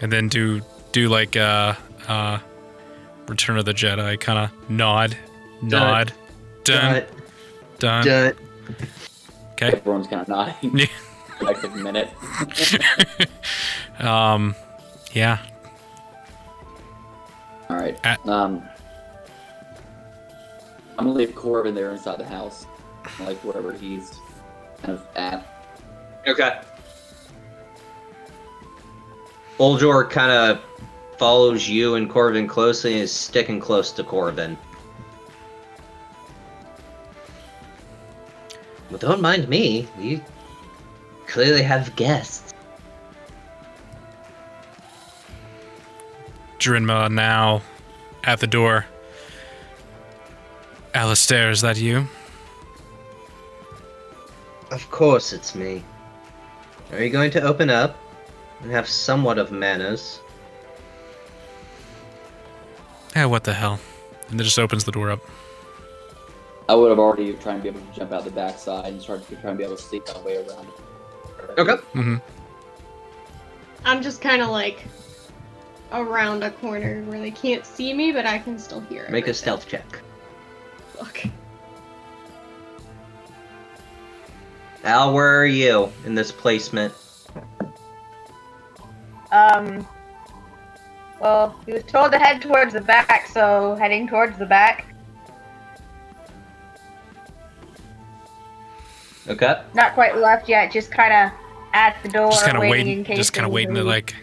And 0.00 0.10
then 0.12 0.28
do 0.28 0.60
do 0.92 1.08
like 1.08 1.36
uh 1.36 1.74
uh 2.08 2.38
Return 3.26 3.58
of 3.58 3.64
the 3.64 3.72
Jedi 3.74 4.18
kind 4.18 4.38
of 4.38 4.70
nod, 4.70 5.16
nod, 5.62 6.12
done, 6.64 7.04
done. 7.78 8.04
Dun. 8.04 8.32
Okay. 9.62 9.76
Everyone's 9.76 10.06
kind 10.06 10.22
of 10.22 10.28
nodding. 10.28 10.78
Yeah. 10.78 10.86
like 11.40 11.62
a 11.62 11.68
minute. 11.68 12.10
Um, 13.98 14.54
yeah. 15.12 15.36
All 17.68 17.76
right. 17.76 17.98
At- 18.02 18.26
Um, 18.26 18.62
I'm 20.98 21.04
gonna 21.04 21.10
leave 21.12 21.34
Corbin 21.34 21.74
there 21.74 21.90
inside 21.90 22.16
the 22.18 22.24
house, 22.24 22.64
like 23.20 23.36
wherever 23.44 23.74
he's 23.74 24.18
kind 24.82 24.94
of 24.98 25.06
at. 25.16 25.46
Okay. 26.26 26.60
Oljor 29.58 30.08
kind 30.08 30.32
of 30.32 30.64
follows 31.18 31.68
you 31.68 31.96
and 31.96 32.08
Corvin 32.08 32.48
closely 32.48 32.94
and 32.94 33.02
is 33.02 33.12
sticking 33.12 33.60
close 33.60 33.92
to 33.92 34.02
Corvin. 38.90 39.08
don't 39.08 39.20
mind 39.20 39.48
me. 39.48 39.86
You 39.98 40.20
clearly 41.26 41.62
have 41.62 41.94
guests. 41.96 42.52
Drinma 46.58 47.10
now 47.10 47.62
at 48.24 48.40
the 48.40 48.46
door. 48.46 48.86
Alistair, 50.92 51.50
is 51.50 51.60
that 51.62 51.78
you? 51.78 52.06
Of 54.70 54.90
course 54.90 55.32
it's 55.32 55.54
me. 55.54 55.82
Are 56.92 57.02
you 57.02 57.10
going 57.10 57.30
to 57.32 57.42
open 57.42 57.70
up 57.70 57.96
and 58.60 58.70
have 58.70 58.88
somewhat 58.88 59.38
of 59.38 59.50
manners? 59.52 60.20
Yeah, 63.14 63.26
what 63.26 63.44
the 63.44 63.54
hell? 63.54 63.80
And 64.28 64.40
it 64.40 64.44
just 64.44 64.58
opens 64.58 64.84
the 64.84 64.92
door 64.92 65.10
up. 65.10 65.20
I 66.70 66.74
would 66.74 66.90
have 66.90 67.00
already 67.00 67.32
tried 67.32 67.56
to 67.56 67.62
be 67.62 67.68
able 67.68 67.80
to 67.80 67.92
jump 67.92 68.12
out 68.12 68.22
the 68.22 68.30
backside 68.30 68.92
and 68.92 69.02
start 69.02 69.26
to 69.28 69.34
try 69.34 69.50
and 69.50 69.58
be 69.58 69.64
able 69.64 69.74
to 69.74 69.82
sneak 69.82 70.06
my 70.14 70.20
way 70.22 70.36
around. 70.36 70.68
Okay. 71.58 71.74
hmm 71.92 72.16
I'm 73.84 74.00
just 74.00 74.20
kind 74.20 74.40
of 74.40 74.50
like 74.50 74.84
around 75.90 76.44
a 76.44 76.52
corner 76.52 77.02
where 77.06 77.18
they 77.18 77.32
can't 77.32 77.66
see 77.66 77.92
me, 77.92 78.12
but 78.12 78.24
I 78.24 78.38
can 78.38 78.56
still 78.56 78.78
hear 78.82 79.02
it. 79.02 79.10
Make 79.10 79.26
a 79.26 79.34
stealth 79.34 79.66
check. 79.66 79.84
Look. 81.00 81.24
Al, 84.84 85.12
where 85.12 85.40
are 85.40 85.46
you 85.46 85.92
in 86.06 86.14
this 86.14 86.30
placement? 86.30 86.94
Um. 89.32 89.84
Well, 91.20 91.58
he 91.66 91.72
was 91.72 91.82
told 91.82 92.12
to 92.12 92.18
head 92.18 92.40
towards 92.40 92.74
the 92.74 92.80
back, 92.80 93.26
so 93.26 93.74
heading 93.74 94.06
towards 94.06 94.38
the 94.38 94.46
back. 94.46 94.89
Okay. 99.28 99.62
Not 99.74 99.94
quite 99.94 100.16
left 100.16 100.48
yet, 100.48 100.72
just 100.72 100.90
kind 100.90 101.12
of 101.12 101.38
at 101.72 101.96
the 102.02 102.08
door, 102.08 102.30
Just 102.30 102.44
kind 102.44 102.56
of 102.56 102.62
waiting, 102.62 102.80
in 102.80 102.86
waiting, 102.88 103.04
case. 103.04 103.16
just 103.16 103.32
kind 103.32 103.46
of 103.46 103.52
waiting 103.52 103.74
to 103.74 103.84
like. 103.84 104.14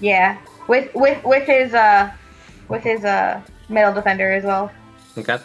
Yeah, 0.00 0.38
with 0.68 0.90
with 0.94 1.22
with 1.24 1.46
his 1.46 1.74
uh, 1.74 2.10
with 2.68 2.82
his 2.82 3.04
uh 3.04 3.40
metal 3.68 3.92
defender 3.92 4.30
as 4.32 4.44
well. 4.44 4.70
Okay. 5.18 5.38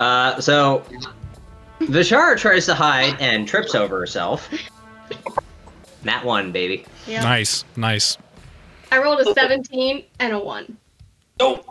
Uh, 0.00 0.40
so 0.40 0.82
Vishara 1.80 2.36
tries 2.38 2.66
to 2.66 2.74
hide 2.74 3.16
and 3.20 3.46
trips 3.48 3.74
over 3.74 3.98
herself. 3.98 4.48
That 6.02 6.24
one, 6.24 6.52
baby. 6.52 6.84
Yeah. 7.06 7.22
Nice, 7.22 7.64
nice. 7.76 8.16
I 8.92 8.98
rolled 8.98 9.20
a 9.20 9.32
17 9.34 10.04
and 10.20 10.32
a 10.32 10.38
1. 10.38 10.76
Oh, 11.40 11.64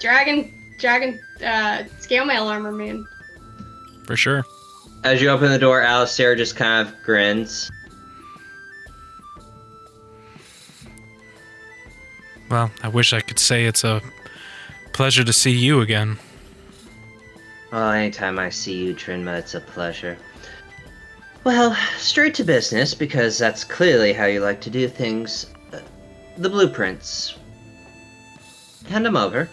Dragon, 0.00 0.52
dragon, 0.78 1.18
uh, 1.44 1.84
scale 1.98 2.24
mail 2.24 2.46
armor, 2.46 2.72
man. 2.72 3.04
For 4.04 4.16
sure. 4.16 4.44
As 5.02 5.20
you 5.20 5.28
open 5.28 5.50
the 5.50 5.58
door, 5.58 5.82
Alistair 5.82 6.34
just 6.34 6.56
kind 6.56 6.86
of 6.86 6.94
grins. 7.02 7.70
Well, 12.50 12.70
I 12.82 12.88
wish 12.88 13.12
I 13.12 13.20
could 13.20 13.38
say 13.38 13.64
it's 13.64 13.84
a 13.84 14.00
pleasure 14.92 15.24
to 15.24 15.32
see 15.32 15.50
you 15.50 15.80
again. 15.80 16.18
Well, 17.72 17.90
anytime 17.90 18.38
I 18.38 18.50
see 18.50 18.84
you, 18.84 18.94
Drinma, 18.94 19.38
it's 19.38 19.54
a 19.54 19.60
pleasure. 19.60 20.16
Well, 21.42 21.76
straight 21.98 22.34
to 22.34 22.44
business, 22.44 22.94
because 22.94 23.36
that's 23.36 23.64
clearly 23.64 24.12
how 24.12 24.26
you 24.26 24.40
like 24.40 24.60
to 24.62 24.70
do 24.70 24.88
things. 24.88 25.46
Uh, 25.72 25.80
the 26.38 26.48
blueprints. 26.48 27.36
Hand 28.88 29.04
them 29.04 29.16
over. 29.16 29.48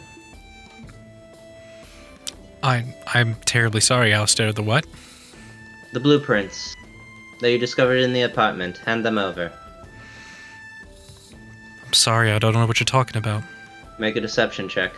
I 2.64 2.86
I'm 3.08 3.36
terribly 3.46 3.82
sorry, 3.82 4.14
Alistair. 4.14 4.52
The 4.54 4.64
what? 4.64 4.86
The 5.94 6.00
blueprints 6.00 6.76
that 7.42 7.52
you 7.52 7.58
discovered 7.58 7.98
in 7.98 8.14
the 8.14 8.22
apartment. 8.22 8.78
Hand 8.80 9.06
them 9.06 9.18
over. 9.18 9.52
I'm 11.86 11.94
sorry, 11.94 12.32
I 12.32 12.40
don't 12.40 12.54
know 12.54 12.66
what 12.66 12.80
you're 12.80 12.86
talking 12.86 13.18
about. 13.18 13.44
Make 14.00 14.16
a 14.16 14.22
deception 14.22 14.70
check. 14.70 14.94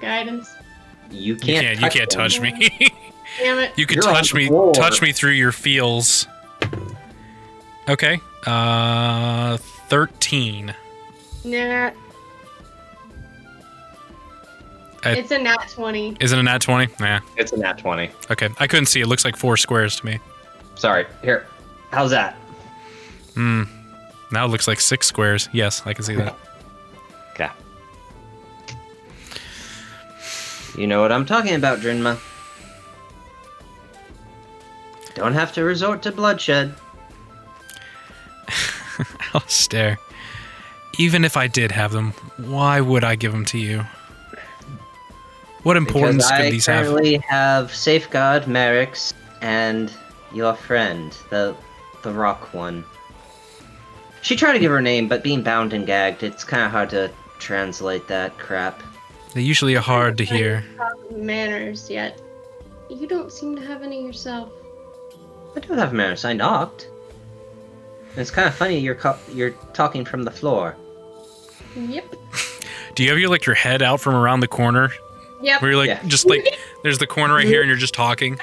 Guidance. 0.00 0.48
You 1.10 1.34
You 1.34 1.36
can't. 1.36 1.66
can't 1.66 1.76
you 1.76 1.82
touch 1.82 1.94
can't 1.94 2.10
touch 2.10 2.40
me. 2.40 2.70
Damn 3.38 3.58
it. 3.58 3.72
you 3.76 3.86
can 3.86 3.96
You're 3.96 4.02
touch 4.04 4.34
me 4.34 4.46
floor. 4.48 4.72
touch 4.74 5.00
me 5.02 5.12
through 5.12 5.32
your 5.32 5.52
feels. 5.52 6.26
Okay. 7.88 8.20
Uh 8.46 9.56
13. 9.88 10.74
Nah. 11.44 11.90
I- 15.04 15.10
it's 15.12 15.30
a 15.30 15.38
nat 15.38 15.68
20. 15.72 16.16
Is 16.20 16.32
it 16.32 16.38
a 16.38 16.42
nat 16.42 16.60
20? 16.60 16.92
Yeah. 17.00 17.20
It's 17.36 17.52
a 17.52 17.56
nat 17.56 17.78
20. 17.78 18.10
Okay. 18.30 18.48
I 18.58 18.66
couldn't 18.66 18.86
see. 18.86 19.00
It 19.00 19.06
looks 19.06 19.24
like 19.24 19.36
four 19.36 19.56
squares 19.56 19.96
to 20.00 20.06
me. 20.06 20.18
Sorry. 20.74 21.06
Here. 21.22 21.46
How's 21.90 22.10
that? 22.10 22.34
Hmm. 23.34 23.62
Now 24.32 24.44
it 24.44 24.48
looks 24.48 24.66
like 24.68 24.80
six 24.80 25.06
squares. 25.06 25.48
Yes, 25.52 25.82
I 25.86 25.94
can 25.94 26.04
see 26.04 26.14
that. 26.16 26.36
Okay. 27.32 27.48
You 30.76 30.86
know 30.86 31.00
what 31.00 31.12
I'm 31.12 31.24
talking 31.24 31.54
about, 31.54 31.78
Drinma. 31.80 32.18
Don't 35.14 35.32
have 35.34 35.52
to 35.54 35.64
resort 35.64 36.02
to 36.02 36.12
bloodshed. 36.12 36.74
I'll 39.34 39.40
stare. 39.48 39.98
Even 40.98 41.24
if 41.24 41.36
I 41.36 41.46
did 41.46 41.72
have 41.72 41.92
them, 41.92 42.12
why 42.36 42.80
would 42.80 43.04
I 43.04 43.14
give 43.16 43.32
them 43.32 43.44
to 43.46 43.58
you? 43.58 43.84
What 45.68 45.76
importance 45.76 46.24
because 46.24 46.30
could 46.30 46.46
I 46.46 46.50
these 46.50 46.64
have? 46.64 46.78
I 46.78 46.88
currently 46.88 47.16
have 47.28 47.74
Safeguard, 47.74 48.44
Merrix, 48.44 49.12
and 49.42 49.92
your 50.32 50.54
friend, 50.54 51.14
the 51.28 51.54
the 52.00 52.10
rock 52.10 52.54
one. 52.54 52.86
She 54.22 54.34
tried 54.34 54.54
to 54.54 54.60
give 54.60 54.70
her 54.70 54.80
name, 54.80 55.08
but 55.08 55.22
being 55.22 55.42
bound 55.42 55.74
and 55.74 55.86
gagged, 55.86 56.22
it's 56.22 56.42
kind 56.42 56.62
of 56.62 56.70
hard 56.70 56.88
to 56.88 57.10
translate 57.38 58.08
that 58.08 58.38
crap. 58.38 58.82
They 59.34 59.42
usually 59.42 59.76
are 59.76 59.82
hard 59.82 60.16
to 60.16 60.24
hear. 60.24 60.64
Manners 61.10 61.90
yet. 61.90 62.18
You 62.88 63.06
don't 63.06 63.30
seem 63.30 63.54
to 63.56 63.60
have 63.60 63.82
any 63.82 64.02
yourself. 64.02 64.50
I 65.54 65.60
do 65.60 65.74
have 65.74 65.92
manners. 65.92 66.24
I 66.24 66.32
knocked. 66.32 66.88
And 68.12 68.20
it's 68.20 68.30
kind 68.30 68.48
of 68.48 68.54
funny 68.54 68.78
you're 68.78 68.94
co- 68.94 69.18
you're 69.34 69.52
talking 69.74 70.06
from 70.06 70.22
the 70.24 70.30
floor. 70.30 70.76
Yep. 71.76 72.14
Do 72.94 73.04
you 73.04 73.10
have 73.10 73.18
your 73.18 73.28
like 73.28 73.44
your 73.44 73.54
head 73.54 73.82
out 73.82 74.00
from 74.00 74.14
around 74.14 74.40
the 74.40 74.48
corner 74.48 74.92
Yep. 75.40 75.62
where 75.62 75.70
you're 75.70 75.78
like 75.78 75.88
Yeah. 75.88 76.02
just 76.06 76.26
like 76.28 76.58
there's 76.82 76.98
the 76.98 77.06
corner 77.06 77.34
right 77.34 77.46
here 77.46 77.60
and 77.60 77.68
you're 77.68 77.76
just 77.78 77.94
talking? 77.94 78.38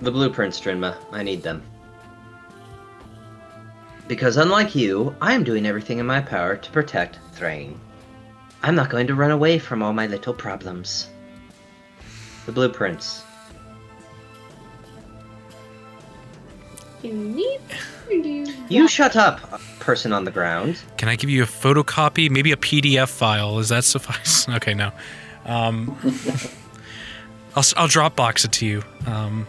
The 0.00 0.10
blueprints, 0.12 0.60
Drinma. 0.60 0.96
I 1.10 1.22
need 1.24 1.42
them. 1.42 1.62
Because 4.06 4.36
unlike 4.36 4.74
you, 4.74 5.14
I 5.20 5.34
am 5.34 5.42
doing 5.44 5.66
everything 5.66 5.98
in 5.98 6.06
my 6.06 6.20
power 6.20 6.56
to 6.56 6.70
protect 6.70 7.18
Thrane. 7.32 7.78
I'm 8.62 8.74
not 8.74 8.90
going 8.90 9.06
to 9.08 9.14
run 9.14 9.32
away 9.32 9.58
from 9.58 9.82
all 9.82 9.92
my 9.92 10.06
little 10.06 10.32
problems. 10.32 11.08
The 12.46 12.52
blueprints. 12.52 13.22
You 17.02 18.88
shut 18.88 19.16
up, 19.16 19.40
person 19.80 20.12
on 20.12 20.24
the 20.24 20.30
ground. 20.30 20.80
Can 20.96 21.08
I 21.08 21.16
give 21.16 21.30
you 21.30 21.42
a 21.42 21.46
photocopy, 21.46 22.30
maybe 22.30 22.52
a 22.52 22.56
PDF 22.56 23.08
file? 23.08 23.58
Is 23.58 23.68
that 23.68 23.84
suffice? 23.84 24.46
Okay, 24.56 24.74
no. 24.74 24.90
Um, 25.46 25.96
I'll 27.54 27.60
s- 27.60 27.74
I'll 27.76 27.88
Dropbox 27.88 28.44
it 28.44 28.52
to 28.52 28.66
you. 28.66 28.82
Um, 29.06 29.46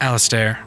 Alistair. 0.00 0.58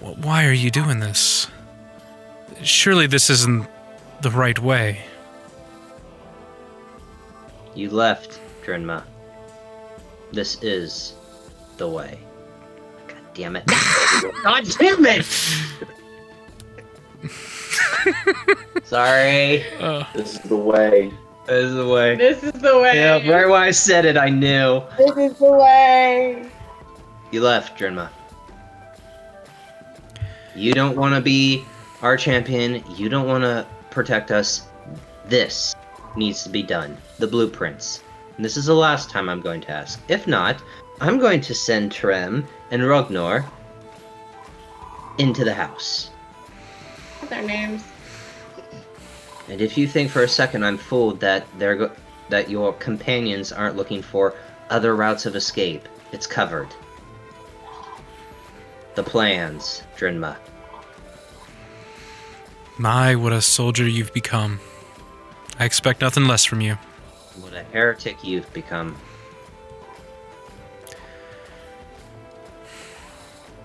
Why 0.00 0.46
are 0.46 0.52
you 0.52 0.70
doing 0.70 1.00
this? 1.00 1.48
Surely 2.62 3.06
this 3.06 3.28
isn't 3.30 3.66
the 4.22 4.30
right 4.30 4.58
way. 4.58 5.00
You 7.74 7.90
left, 7.90 8.40
Drinma. 8.64 9.02
This 10.32 10.62
is 10.62 11.14
the 11.76 11.88
way. 11.88 12.18
God 13.08 13.18
damn 13.34 13.56
it. 13.56 13.66
God 14.42 14.64
damn 14.78 15.06
it! 15.06 15.24
Sorry. 18.84 19.64
Uh, 19.78 20.04
this 20.14 20.34
is 20.34 20.40
the 20.42 20.56
way. 20.56 21.12
This 21.46 21.64
is 21.64 21.74
the 21.74 21.88
way. 21.88 22.16
This 22.16 22.42
is 22.42 22.52
the 22.52 22.78
way. 22.78 22.96
Yeah, 22.96 23.30
right 23.30 23.48
when 23.48 23.62
I 23.62 23.70
said 23.70 24.04
it, 24.04 24.16
I 24.16 24.30
knew. 24.30 24.82
This 24.98 25.16
is 25.16 25.38
the 25.38 25.52
way. 25.52 26.50
You 27.30 27.42
left, 27.42 27.78
Drinma. 27.78 28.10
You 30.54 30.72
don't 30.72 30.96
want 30.96 31.14
to 31.14 31.20
be 31.20 31.64
our 32.02 32.16
champion. 32.16 32.82
You 32.96 33.08
don't 33.08 33.26
want 33.26 33.44
to 33.44 33.66
protect 33.90 34.30
us. 34.30 34.66
This 35.26 35.74
needs 36.16 36.42
to 36.44 36.48
be 36.48 36.62
done. 36.62 36.96
The 37.18 37.26
blueprints. 37.26 38.02
And 38.36 38.44
this 38.44 38.56
is 38.56 38.66
the 38.66 38.74
last 38.74 39.10
time 39.10 39.28
I'm 39.28 39.40
going 39.40 39.60
to 39.62 39.70
ask. 39.70 40.00
If 40.08 40.26
not, 40.26 40.62
I'm 41.00 41.18
going 41.18 41.40
to 41.42 41.54
send 41.54 41.92
Trem 41.92 42.46
and 42.70 42.82
Rognor 42.82 43.44
into 45.18 45.44
the 45.44 45.54
house. 45.54 46.10
Their 47.28 47.42
names. 47.42 47.82
And 49.48 49.60
if 49.60 49.76
you 49.76 49.88
think 49.88 50.10
for 50.10 50.22
a 50.22 50.28
second 50.28 50.64
I'm 50.64 50.78
fooled 50.78 51.20
that 51.20 51.46
they're 51.58 51.76
go- 51.76 51.92
that 52.28 52.50
your 52.50 52.72
companions 52.74 53.52
aren't 53.52 53.76
looking 53.76 54.02
for 54.02 54.34
other 54.70 54.96
routes 54.96 55.26
of 55.26 55.36
escape, 55.36 55.88
it's 56.12 56.26
covered. 56.26 56.68
The 58.94 59.02
plans, 59.02 59.82
Drinma. 59.96 60.36
My, 62.78 63.14
what 63.14 63.32
a 63.32 63.40
soldier 63.40 63.88
you've 63.88 64.12
become. 64.12 64.60
I 65.58 65.64
expect 65.64 66.00
nothing 66.00 66.26
less 66.26 66.44
from 66.44 66.60
you. 66.60 66.78
What 67.40 67.54
a 67.54 67.62
heretic 67.64 68.22
you've 68.24 68.50
become. 68.52 68.96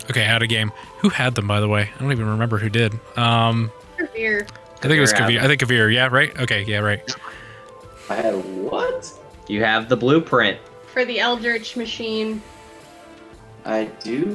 Okay, 0.10 0.26
out 0.26 0.42
of 0.44 0.50
game. 0.50 0.72
Who 1.00 1.10
had 1.10 1.36
them, 1.36 1.48
by 1.48 1.60
the 1.60 1.68
way? 1.68 1.90
I 1.96 2.00
don't 2.02 2.12
even 2.12 2.28
remember 2.28 2.58
who 2.58 2.70
did. 2.70 2.94
Um, 3.18 3.72
Here. 4.14 4.46
I 4.78 4.82
think 4.82 4.94
it 4.94 5.00
was 5.00 5.14
Kavir 5.14 5.18
had 5.18 5.30
Kavir. 5.30 5.36
them. 5.36 5.44
I 5.44 5.48
think 5.48 5.62
Kavir. 5.62 5.94
Yeah, 5.94 6.08
right. 6.08 6.40
Okay, 6.42 6.64
yeah, 6.64 6.80
right. 6.80 7.16
I 8.10 8.16
had 8.16 8.34
what? 8.34 9.12
You 9.48 9.64
have 9.64 9.90
the 9.90 9.96
blueprint. 9.96 10.58
For 10.92 11.06
the 11.06 11.20
Eldritch 11.20 11.78
machine 11.78 12.42
I 13.66 13.86
do. 14.04 14.26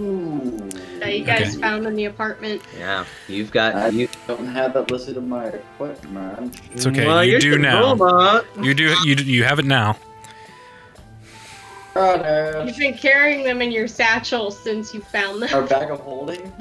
that 1.01 1.19
you 1.19 1.24
guys 1.24 1.48
Okay. 1.53 1.61
found 1.61 1.86
in 1.86 1.94
the 1.97 2.05
apartment. 2.05 2.62
Yeah, 2.78 3.05
you've 3.28 3.51
got 3.51 3.74
I 3.74 3.89
you. 3.89 4.09
don't 4.28 4.47
have 4.47 4.74
that 4.74 4.90
listed 4.90 5.16
in 5.16 5.28
my 5.28 5.47
equipment. 5.47 6.61
It's 6.73 6.86
okay. 6.86 7.07
Well, 7.07 7.24
you 7.24 7.40
do 7.40 7.59
now. 7.59 7.81
robot. 7.94 8.47
You 8.62 8.73
do. 8.74 8.94
You 9.05 9.16
you 9.16 9.44
have 9.44 9.59
it 9.59 9.65
now. 9.65 9.97
Brother. 11.93 12.62
You've 12.66 12.77
been 12.77 12.94
carrying 12.94 13.43
them 13.43 13.62
in 13.62 13.73
your 13.73 13.89
satchel 13.89 14.51
since 14.51 14.93
you 14.94 15.01
found 15.01 15.43
them. 15.43 15.48
Our 15.53 15.62
bag 15.66 15.90
of 15.90 16.01
holding? 16.01 16.53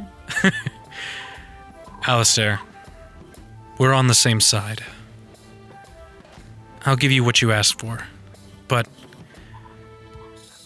Alistair, 2.07 2.59
we're 3.77 3.93
on 3.93 4.07
the 4.07 4.13
same 4.13 4.39
side. 4.39 4.83
I'll 6.85 6.95
give 6.95 7.11
you 7.11 7.23
what 7.23 7.41
you 7.41 7.51
asked 7.51 7.79
for. 7.79 7.99
But 8.67 8.87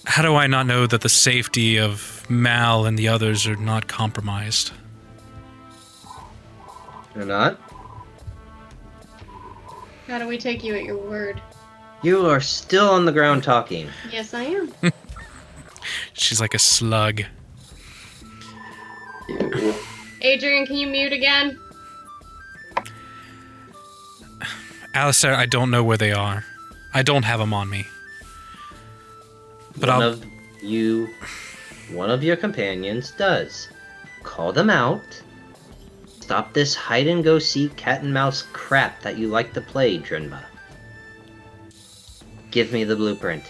how 0.09 0.23
do 0.23 0.33
I 0.33 0.47
not 0.47 0.65
know 0.65 0.87
that 0.87 1.01
the 1.01 1.07
safety 1.07 1.77
of 1.77 2.27
Mal 2.31 2.87
and 2.87 2.97
the 2.97 3.07
others 3.07 3.45
are 3.45 3.55
not 3.55 3.87
compromised? 3.87 4.71
You're 7.13 7.25
not. 7.25 7.59
How 10.07 10.17
do 10.17 10.27
we 10.27 10.39
take 10.39 10.63
you 10.63 10.73
at 10.73 10.83
your 10.83 10.97
word? 10.97 11.39
You 12.01 12.25
are 12.25 12.41
still 12.41 12.89
on 12.89 13.05
the 13.05 13.11
ground 13.11 13.43
talking. 13.43 13.87
Yes, 14.11 14.33
I 14.33 14.45
am. 14.45 14.73
She's 16.13 16.41
like 16.41 16.55
a 16.55 16.59
slug. 16.59 17.21
Adrian, 20.21 20.65
can 20.65 20.75
you 20.75 20.87
mute 20.87 21.13
again? 21.13 21.59
Alistair, 24.95 25.35
I 25.35 25.45
don't 25.45 25.69
know 25.69 25.83
where 25.83 25.97
they 25.97 26.11
are. 26.11 26.45
I 26.95 27.03
don't 27.03 27.25
have 27.25 27.39
them 27.39 27.53
on 27.53 27.69
me. 27.69 27.85
But 29.79 29.89
one 29.89 30.01
I'll- 30.01 30.09
of 30.09 30.25
you, 30.61 31.09
one 31.91 32.09
of 32.09 32.23
your 32.23 32.35
companions 32.35 33.11
does. 33.11 33.69
Call 34.23 34.51
them 34.51 34.69
out. 34.69 35.21
Stop 36.19 36.53
this 36.53 36.75
hide 36.75 37.07
and 37.07 37.23
go 37.23 37.39
seek 37.39 37.75
cat 37.75 38.01
and 38.03 38.13
mouse 38.13 38.43
crap 38.53 39.01
that 39.01 39.17
you 39.17 39.27
like 39.29 39.53
to 39.53 39.61
play, 39.61 39.97
Drinma. 39.97 40.43
Give 42.51 42.71
me 42.71 42.83
the 42.83 42.95
blueprint. 42.95 43.43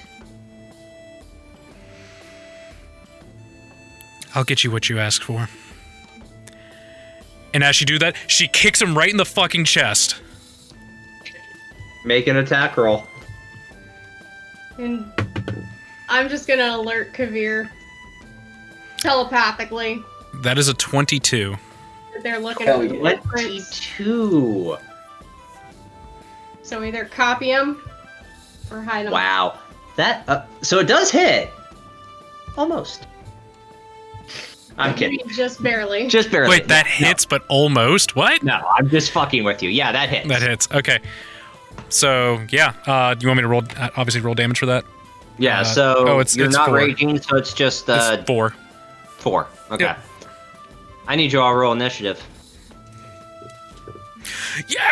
I'll 4.35 4.43
get 4.43 4.63
you 4.63 4.71
what 4.71 4.89
you 4.89 4.99
asked 4.99 5.23
for. 5.23 5.49
And 7.53 7.63
as 7.63 7.75
she 7.75 7.83
do 7.85 7.97
that, 7.99 8.15
she 8.27 8.47
kicks 8.47 8.81
him 8.81 8.95
right 8.97 9.09
in 9.09 9.17
the 9.17 9.25
fucking 9.25 9.65
chest. 9.65 10.21
Make 12.05 12.27
an 12.27 12.37
attack 12.37 12.77
roll. 12.77 13.05
And 14.77 15.11
I'm 16.09 16.27
just 16.29 16.47
gonna 16.47 16.75
alert 16.75 17.13
Kavir 17.13 17.69
telepathically 18.97 20.03
That 20.41 20.57
is 20.57 20.67
a 20.67 20.73
22. 20.73 21.55
they're 22.23 22.39
looking 22.39 22.67
at 22.67 22.75
for 22.75 22.87
the 22.87 22.95
yeah. 22.97 23.13
Twenty-two. 23.15 24.77
So 26.63 26.83
either 26.83 27.05
copy 27.05 27.51
them 27.51 27.81
or 28.71 28.81
hide 28.81 29.05
them. 29.05 29.13
Wow. 29.13 29.59
That. 29.95 30.27
Uh, 30.27 30.45
so 30.61 30.79
it 30.79 30.87
does 30.87 31.09
hit. 31.11 31.49
Almost. 32.57 33.07
I'm 34.77 34.95
kidding. 34.95 35.19
Just 35.29 35.61
barely. 35.63 36.07
Just 36.07 36.29
barely. 36.31 36.49
Wait, 36.49 36.67
that 36.67 36.85
No, 36.85 37.07
hits, 37.07 37.25
but 37.25 37.43
almost? 37.49 38.15
What? 38.15 38.43
No, 38.43 38.61
I'm 38.77 38.89
just 38.89 39.11
fucking 39.11 39.43
with 39.43 39.61
you. 39.63 39.69
Yeah, 39.69 39.91
that 39.91 40.09
hits. 40.09 40.27
That 40.27 40.41
hits. 40.41 40.67
Okay. 40.71 40.99
So, 41.89 42.41
yeah. 42.49 42.73
Uh, 42.85 43.13
do 43.13 43.23
you 43.23 43.29
want 43.29 43.37
me 43.37 43.41
to 43.41 43.47
roll, 43.47 43.63
uh, 43.77 43.89
obviously, 43.97 44.21
roll 44.21 44.35
damage 44.35 44.59
for 44.59 44.67
that? 44.67 44.85
Yeah. 45.39 45.61
Uh, 45.61 45.63
So 45.63 45.95
oh, 46.07 46.19
it's- 46.19 46.35
you're 46.35 46.45
it's 46.47 46.55
not 46.55 46.67
four. 46.67 46.77
raging, 46.77 47.19
so 47.21 47.35
it's 47.37 47.53
just 47.53 47.89
uh, 47.89 48.17
it's 48.19 48.27
four. 48.27 48.53
four. 49.17 49.47
Okay. 49.71 49.85
Yep. 49.85 49.99
I 51.07 51.15
need 51.15 51.31
you 51.33 51.41
all 51.41 51.55
roll 51.55 51.73
initiative. 51.73 52.21
Yeah! 54.67 54.85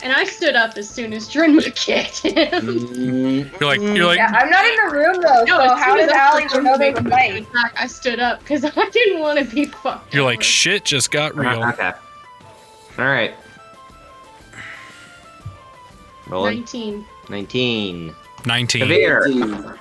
And 0.00 0.12
I 0.12 0.24
stood 0.24 0.54
up 0.54 0.78
as 0.78 0.88
soon 0.88 1.12
as 1.12 1.28
Drinma 1.28 1.62
kicked 1.74 2.18
him. 2.22 2.62
Mm, 2.62 3.60
like, 3.60 3.80
you're 3.80 4.06
like, 4.06 4.18
Yeah, 4.18 4.30
I'm 4.32 4.48
not 4.48 4.64
in 4.64 4.76
the 4.88 4.94
room 4.96 5.20
though, 5.20 5.42
No, 5.44 5.66
so 5.66 5.74
how 5.74 5.96
soon 5.96 6.06
does 6.06 6.12
I 6.12 6.18
Allie 6.18 6.62
know 6.62 6.78
they 6.78 6.92
make 6.92 7.00
a 7.00 7.02
play? 7.04 7.38
attack, 7.38 7.74
I 7.76 7.86
stood 7.88 8.20
up 8.20 8.38
because 8.40 8.64
I 8.76 8.88
didn't 8.90 9.18
want 9.20 9.40
to 9.40 9.44
be 9.44 9.64
fucked. 9.66 10.14
you're 10.14 10.22
like, 10.24 10.42
shit 10.42 10.84
just 10.84 11.10
got 11.10 11.34
real. 11.34 11.64
Okay. 11.64 11.92
All 12.98 13.04
right. 13.06 13.34
Rolling. 16.28 16.64
19. 17.28 18.14
19. 18.46 18.80
19. 18.80 18.82
Kavir. 18.82 19.78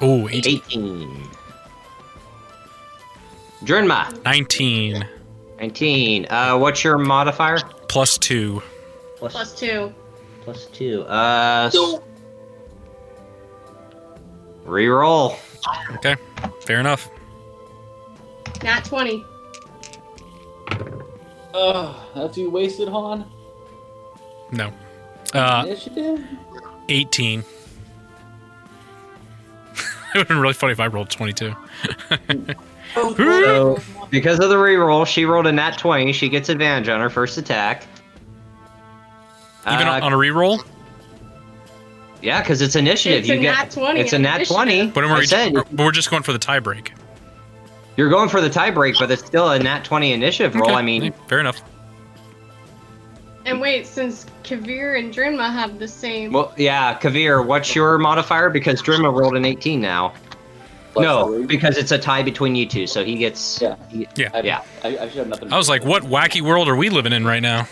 Oh, 0.00 0.28
18. 0.28 0.56
18. 0.66 1.28
Drinma. 3.64 4.12
19 4.24 5.06
19. 5.58 6.26
Uh, 6.28 6.58
what's 6.58 6.82
your 6.84 6.98
modifier? 6.98 7.58
plus 7.88 8.18
2. 8.18 8.60
Plus 9.16 9.54
2. 9.58 9.94
Plus 10.42 10.66
2. 10.66 11.02
Uh, 11.04 11.70
s- 11.72 11.94
reroll. 14.66 15.36
Okay. 15.94 16.16
Fair 16.66 16.80
enough. 16.80 17.08
Nat 18.62 18.84
20. 18.84 19.24
Oh, 21.56 22.04
that's 22.14 22.36
you 22.36 22.50
wasted, 22.50 22.88
Han? 22.88 23.24
No. 24.50 24.72
Uh, 25.34 25.64
Initiative? 25.66 26.24
18. 26.88 27.40
it 27.40 27.46
would 30.14 30.18
have 30.20 30.28
been 30.28 30.38
really 30.38 30.54
funny 30.54 30.72
if 30.72 30.80
I 30.80 30.86
rolled 30.86 31.10
22. 31.10 31.54
So, 32.94 33.76
because 34.10 34.38
of 34.38 34.50
the 34.50 34.54
reroll, 34.54 35.04
she 35.04 35.24
rolled 35.24 35.48
a 35.48 35.52
nat 35.52 35.76
20. 35.78 36.12
She 36.12 36.28
gets 36.28 36.48
advantage 36.48 36.88
on 36.88 37.00
her 37.00 37.10
first 37.10 37.36
attack. 37.38 37.84
Even 39.66 39.88
Uh, 39.88 39.98
on 40.00 40.12
a 40.12 40.16
reroll? 40.16 40.64
yeah, 42.22 42.40
because 42.40 42.62
it's 42.62 42.76
initiative. 42.76 43.20
It's 43.20 43.28
you 43.28 43.34
a 43.34 43.38
get 43.38 43.50
nat 43.52 43.70
20 43.72 43.98
It's 43.98 44.12
a 44.12 44.18
nat 44.20 44.36
initiative. 44.36 44.54
20. 44.56 44.86
But 44.88 45.04
I 45.04 45.12
we're, 45.12 45.24
said, 45.24 45.54
but 45.54 45.72
we're 45.72 45.90
just 45.90 46.08
going 46.08 46.22
for 46.22 46.32
the 46.32 46.38
tie 46.38 46.60
break. 46.60 46.92
you're 47.96 48.10
going 48.10 48.28
for 48.28 48.40
the 48.40 48.50
tie 48.50 48.70
break, 48.70 48.94
but 49.00 49.10
it's 49.10 49.26
still 49.26 49.50
a 49.50 49.58
nat 49.58 49.84
20 49.84 50.12
initiative 50.12 50.54
roll. 50.54 50.66
Okay. 50.66 50.74
I 50.78 50.82
mean, 50.82 51.12
fair 51.26 51.40
enough. 51.40 51.60
And 53.46 53.60
wait, 53.60 53.86
since 53.86 54.26
Kavir 54.42 54.98
and 54.98 55.12
Drinma 55.12 55.52
have 55.52 55.78
the 55.78 55.88
same. 55.88 56.32
well, 56.32 56.52
yeah, 56.56 56.98
Kavir, 56.98 57.44
what's 57.44 57.74
your 57.74 57.98
modifier? 57.98 58.48
Because 58.50 58.80
Drinma 58.82 59.12
rolled 59.14 59.36
an 59.36 59.44
18 59.44 59.80
now. 59.80 60.14
Plus 60.92 61.02
no, 61.04 61.26
three? 61.34 61.46
because 61.46 61.76
it's 61.76 61.90
a 61.90 61.98
tie 61.98 62.22
between 62.22 62.54
you 62.54 62.66
two, 62.66 62.86
so 62.86 63.04
he 63.04 63.16
gets. 63.16 63.60
Yeah. 63.60 63.76
he- 63.90 64.06
I, 64.32 64.40
Yeah. 64.40 64.62
I, 64.84 64.96
I 64.98 65.08
should 65.08 65.18
have 65.18 65.28
nothing. 65.28 65.52
I 65.52 65.56
was 65.56 65.68
like, 65.68 65.84
what 65.84 66.04
wacky 66.04 66.40
world 66.40 66.68
are 66.68 66.76
we 66.76 66.88
living 66.88 67.12
in 67.12 67.24
right 67.26 67.42
now? 67.42 67.66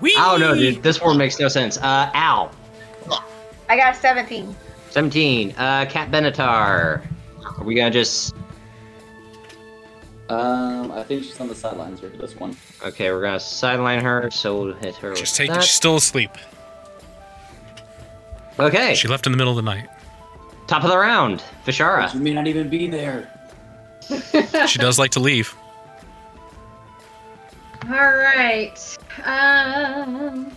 Whee! 0.00 0.14
I 0.16 0.30
don't 0.30 0.40
know, 0.40 0.54
dude. 0.54 0.82
This 0.82 1.02
world 1.02 1.18
makes 1.18 1.38
no 1.38 1.48
sense. 1.48 1.76
Uh, 1.76 2.10
Al, 2.14 2.50
I 3.68 3.76
got 3.76 3.96
17. 3.96 4.54
17. 4.90 5.50
Uh, 5.58 5.84
Cat 5.90 6.10
Benatar. 6.10 7.02
Are 7.58 7.64
we 7.64 7.74
gonna 7.74 7.90
just? 7.90 8.34
Um, 10.30 10.92
I 10.92 11.02
think 11.02 11.24
she's 11.24 11.40
on 11.40 11.48
the 11.48 11.54
sidelines 11.54 12.00
here 12.00 12.10
for 12.10 12.16
this 12.18 12.36
one. 12.36 12.56
Okay, 12.84 13.10
we're 13.10 13.22
gonna 13.22 13.40
sideline 13.40 14.04
her, 14.04 14.30
so 14.30 14.60
we'll 14.62 14.74
hit 14.74 14.94
her. 14.96 15.14
Just 15.14 15.38
with 15.38 15.48
take 15.48 15.54
that. 15.54 15.64
She's 15.64 15.72
still 15.74 15.96
asleep. 15.96 16.30
Okay, 18.58 18.94
She 18.94 19.08
left 19.08 19.26
in 19.26 19.32
the 19.32 19.38
middle 19.38 19.52
of 19.52 19.56
the 19.56 19.62
night. 19.70 19.88
top 20.66 20.84
of 20.84 20.90
the 20.90 20.98
round, 20.98 21.42
Vishara. 21.66 22.12
You 22.14 22.20
may 22.20 22.32
not 22.34 22.46
even 22.46 22.68
be 22.68 22.86
there. 22.88 23.30
She 24.66 24.78
does 24.78 24.98
like 24.98 25.12
to 25.12 25.20
leave. 25.20 25.54
Alright. 27.90 28.98
Um. 29.24 30.52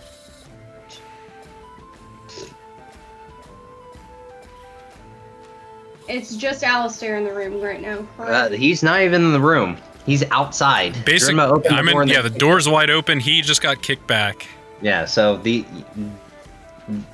It's 6.07 6.35
just 6.35 6.63
Alistair 6.63 7.17
in 7.17 7.23
the 7.23 7.33
room 7.33 7.61
right 7.61 7.81
now, 7.81 8.05
Uh, 8.19 8.49
he's 8.49 8.83
not 8.83 9.01
even 9.01 9.23
in 9.23 9.33
the 9.33 9.39
room. 9.39 9.77
He's 10.05 10.23
outside. 10.31 10.93
Basically, 11.05 11.35
Drinma 11.35 11.63
the 11.63 11.69
I'm 11.69 11.87
in. 11.87 12.07
Yeah, 12.07 12.21
the 12.21 12.29
door's 12.29 12.67
wide 12.67 12.89
open. 12.89 13.19
He 13.19 13.41
just 13.41 13.61
got 13.61 13.81
kicked 13.81 14.05
back. 14.05 14.45
Yeah, 14.81 15.05
so 15.05 15.37
the 15.37 15.65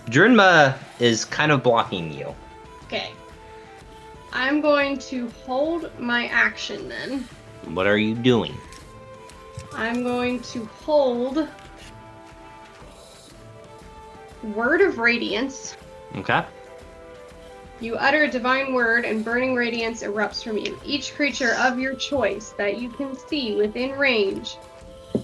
Drinma 0.08 0.76
is 1.00 1.24
kind 1.26 1.52
of 1.52 1.62
blocking 1.62 2.12
you. 2.12 2.34
Okay. 2.86 3.12
I'm 4.34 4.62
going 4.62 4.98
to 5.00 5.30
hold 5.46 5.92
my 6.00 6.26
action 6.28 6.90
then. 6.90 7.28
What 7.66 7.86
are 7.86 7.98
you 7.98 8.16
doing? 8.16 8.56
I'm 9.74 10.04
going 10.04 10.40
to 10.42 10.66
hold 10.66 11.48
Word 14.42 14.82
of 14.82 14.98
Radiance. 14.98 15.78
Okay. 16.16 16.44
You 17.82 17.96
utter 17.96 18.24
a 18.24 18.28
divine 18.30 18.74
word, 18.74 19.06
and 19.06 19.24
burning 19.24 19.56
radiance 19.56 20.04
erupts 20.04 20.44
from 20.44 20.58
you. 20.58 20.78
Each 20.84 21.16
creature 21.16 21.56
of 21.60 21.80
your 21.80 21.96
choice 21.96 22.54
that 22.58 22.78
you 22.78 22.90
can 22.90 23.18
see 23.18 23.56
within 23.56 23.92
range 23.92 24.58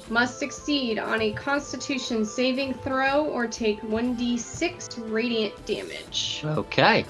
must 0.09 0.39
succeed 0.39 0.97
on 0.97 1.21
a 1.21 1.31
Constitution 1.33 2.23
saving 2.23 2.73
throw 2.75 3.25
or 3.25 3.45
take 3.45 3.81
1d6 3.81 5.11
radiant 5.11 5.65
damage. 5.65 6.41
Okay. 6.45 7.05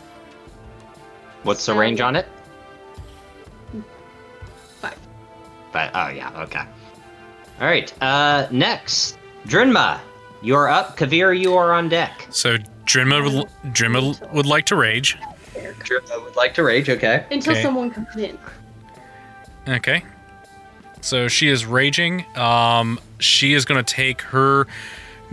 What's 1.44 1.66
the 1.66 1.76
range 1.76 2.02
on 2.02 2.16
it? 2.16 2.26
Five. 4.82 4.98
But 5.72 5.92
oh 5.94 6.08
yeah, 6.10 6.42
okay. 6.44 6.66
All 7.62 7.68
right. 7.68 7.94
Uh, 8.02 8.48
next, 8.50 9.18
Drinma, 9.46 10.00
you're 10.42 10.68
up. 10.68 10.98
Kavir, 10.98 11.40
you 11.40 11.54
are 11.54 11.72
on 11.72 11.88
deck. 11.88 12.26
So 12.32 12.58
Drinma 12.86 13.48
Drinma 13.68 14.34
would 14.34 14.48
like 14.48 14.66
to 14.68 14.76
rage. 14.76 15.18
Drinma 15.56 16.23
would 16.23 16.36
like 16.36 16.53
to 16.56 16.64
rage. 16.64 16.90
Okay. 16.90 17.26
Until 17.32 17.53
Okay. 17.53 17.61
someone 17.61 17.91
comes 17.91 18.15
in. 18.15 18.38
Okay. 19.68 20.03
So 21.02 21.27
she 21.27 21.49
is 21.49 21.65
raging. 21.65 22.26
Um, 22.36 22.99
she 23.19 23.53
is 23.53 23.65
going 23.65 23.84
to 23.84 23.94
take 23.94 24.22
her 24.22 24.68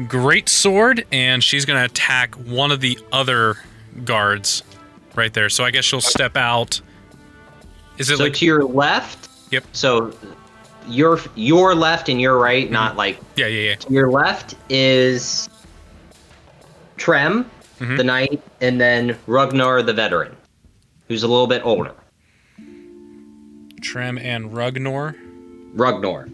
great 0.07 0.49
sword 0.49 1.05
and 1.13 1.43
she's 1.43 1.65
going 1.65 1.79
to 1.79 1.85
attack 1.85 2.35
one 2.35 2.71
of 2.71 2.81
the 2.81 2.99
other 3.13 3.57
guards 4.05 4.63
right 5.15 5.33
there. 5.33 5.49
So 5.49 5.65
I 5.65 5.71
guess 5.71 5.85
she'll 5.85 6.01
step 6.01 6.37
out. 6.37 6.81
Is 7.99 8.11
it 8.11 8.19
so 8.19 8.25
like 8.25 8.35
to 8.35 8.47
your 8.47 8.65
left. 8.65 9.29
Yep. 9.51 9.65
So 9.73 10.13
your 10.89 11.21
your 11.35 11.75
left 11.75 12.09
and 12.09 12.21
your 12.21 12.39
right, 12.39 12.71
not 12.71 12.97
like 12.97 13.19
yeah, 13.37 13.47
yeah, 13.47 13.71
yeah. 13.71 13.75
to 13.77 13.93
your 13.93 14.11
left 14.11 14.55
is 14.69 15.49
Trem, 16.97 17.51
Mhm. 17.83 17.97
the 17.97 18.05
knight, 18.05 18.43
and 18.61 18.81
then 18.81 19.17
Rugnar, 19.27 19.85
the 19.85 19.93
veteran, 19.93 20.37
who's 21.09 21.23
a 21.23 21.29
little 21.29 21.47
bit 21.47 21.63
older. 21.65 21.93
Trem 23.81 24.17
and 24.19 24.51
Rugnor. 24.53 25.17
Rugnar. 25.75 26.29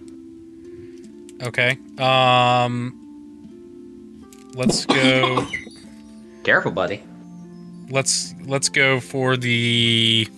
Okay. 1.42 1.78
Um 1.98 2.94
let's 4.54 4.84
go 4.86 5.46
Careful, 6.44 6.70
buddy. 6.72 7.02
let's 7.90 8.34
let's 8.44 8.68
go 8.68 9.00
for 9.00 9.36
the 9.36 10.28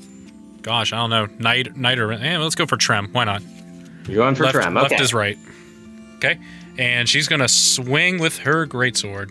gosh, 0.63 0.93
I 0.93 0.97
don't 0.99 1.11
know. 1.11 1.27
Knight 1.39 1.77
knight 1.77 1.99
or 1.99 2.13
eh, 2.13 2.39
let's 2.39 2.55
go 2.55 2.67
for 2.67 2.77
Trem. 2.77 3.09
Why 3.13 3.25
not? 3.25 3.43
You're 4.07 4.17
going 4.17 4.35
for 4.35 4.45
left, 4.45 4.55
Trem. 4.55 4.77
Okay. 4.77 4.89
left 4.91 5.01
is 5.03 5.13
right. 5.15 5.39
Okay. 6.17 6.39
And 6.79 7.09
she's 7.09 7.27
gonna 7.29 7.49
swing 7.49 8.19
with 8.21 8.39
her 8.39 8.67
greatsword. 8.67 9.31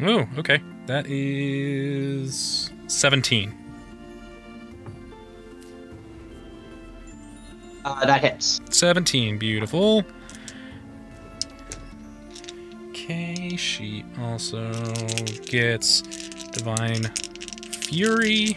Oh, 0.00 0.26
okay. 0.38 0.60
That 0.86 1.06
is 1.08 2.70
17. 2.86 3.54
Uh, 7.84 8.04
that 8.04 8.20
hits. 8.20 8.60
17, 8.70 9.38
beautiful. 9.38 10.04
Okay, 12.88 13.56
she 13.56 14.04
also 14.20 14.72
gets 15.44 16.02
Divine 16.50 17.04
Fury. 17.70 18.56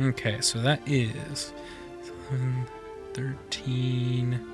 Okay, 0.00 0.40
so 0.40 0.58
that 0.60 0.80
is 0.86 1.52
13, 3.12 4.47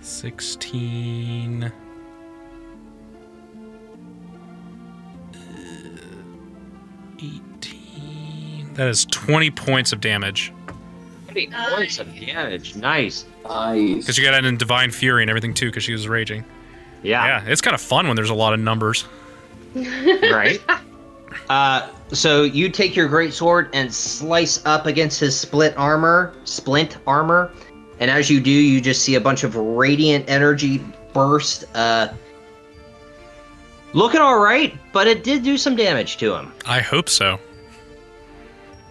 16. 0.00 1.64
uh, 1.64 1.70
18. 7.18 8.74
That 8.74 8.88
is 8.88 9.04
20 9.06 9.50
points 9.50 9.92
of 9.92 10.00
damage. 10.00 10.52
Twenty 11.26 11.50
points 11.74 11.98
of 11.98 12.18
damage. 12.18 12.74
Nice. 12.76 13.26
Nice. 13.44 13.98
Because 13.98 14.16
you 14.18 14.24
got 14.24 14.34
it 14.34 14.44
in 14.46 14.56
Divine 14.56 14.90
Fury 14.90 15.22
and 15.22 15.28
everything 15.30 15.52
too, 15.52 15.66
because 15.66 15.84
she 15.84 15.92
was 15.92 16.08
raging. 16.08 16.44
Yeah. 17.02 17.24
Yeah, 17.42 17.44
it's 17.50 17.60
kind 17.60 17.74
of 17.74 17.80
fun 17.80 18.06
when 18.06 18.16
there's 18.16 18.30
a 18.30 18.34
lot 18.34 18.52
of 18.54 18.60
numbers. 18.60 19.04
Right. 19.74 20.60
uh, 21.50 21.90
so 22.10 22.42
you 22.44 22.70
take 22.70 22.96
your 22.96 23.06
great 23.06 23.34
sword 23.34 23.68
and 23.74 23.92
slice 23.92 24.64
up 24.64 24.86
against 24.86 25.20
his 25.20 25.38
split 25.38 25.76
armor, 25.76 26.34
splint 26.44 26.96
armor, 27.06 27.52
and 28.00 28.10
as 28.10 28.30
you 28.30 28.40
do, 28.40 28.50
you 28.50 28.80
just 28.80 29.02
see 29.02 29.16
a 29.16 29.20
bunch 29.20 29.44
of 29.44 29.56
radiant 29.56 30.28
energy 30.28 30.84
burst. 31.12 31.64
Uh, 31.74 32.08
looking 33.92 34.20
all 34.20 34.38
right, 34.38 34.76
but 34.92 35.06
it 35.06 35.24
did 35.24 35.42
do 35.42 35.58
some 35.58 35.76
damage 35.76 36.16
to 36.18 36.34
him. 36.34 36.52
I 36.66 36.80
hope 36.80 37.08
so. 37.08 37.38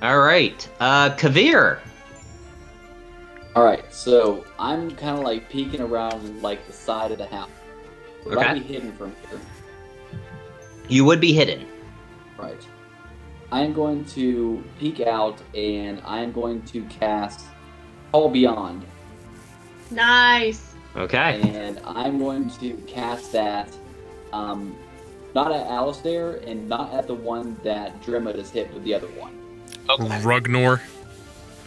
All 0.02 0.20
right, 0.20 0.68
uh, 0.80 1.12
Kavir. 1.12 1.80
All 3.56 3.64
right, 3.64 3.92
so 3.92 4.46
I'm 4.60 4.92
kind 4.92 5.18
of 5.18 5.24
like 5.24 5.50
peeking 5.50 5.82
around 5.82 6.42
like 6.44 6.66
the 6.68 6.74
side 6.74 7.12
of 7.12 7.18
the 7.18 7.26
house. 7.26 7.50
Would 8.26 8.38
I 8.38 8.54
be 8.54 8.60
hidden 8.60 8.94
from 8.94 9.16
here? 9.30 9.40
You 10.90 11.06
would 11.06 11.20
be 11.20 11.34
hidden. 11.34 11.66
Right. 12.38 12.68
I 13.52 13.62
am 13.62 13.74
going 13.74 14.06
to 14.06 14.64
peek 14.78 15.00
out 15.00 15.42
and 15.56 16.02
I 16.06 16.20
am 16.20 16.32
going 16.32 16.62
to 16.64 16.84
cast 16.86 17.46
Call 18.12 18.30
Beyond. 18.30 18.86
Nice. 19.92 20.74
Okay. 20.96 21.42
And 21.44 21.80
I'm 21.86 22.18
going 22.20 22.50
to 22.52 22.74
cast 22.88 23.32
that 23.34 23.70
um, 24.34 24.76
not 25.36 25.52
at 25.52 25.68
Alistair 25.68 26.38
and 26.48 26.68
not 26.68 26.94
at 26.94 27.08
the 27.08 27.14
one 27.14 27.58
that 27.64 28.02
Drinma 28.02 28.34
just 28.36 28.54
hit 28.54 28.74
with 28.74 28.84
the 28.84 28.94
other 28.94 29.08
one. 29.10 29.34
Rugnor, 29.88 30.82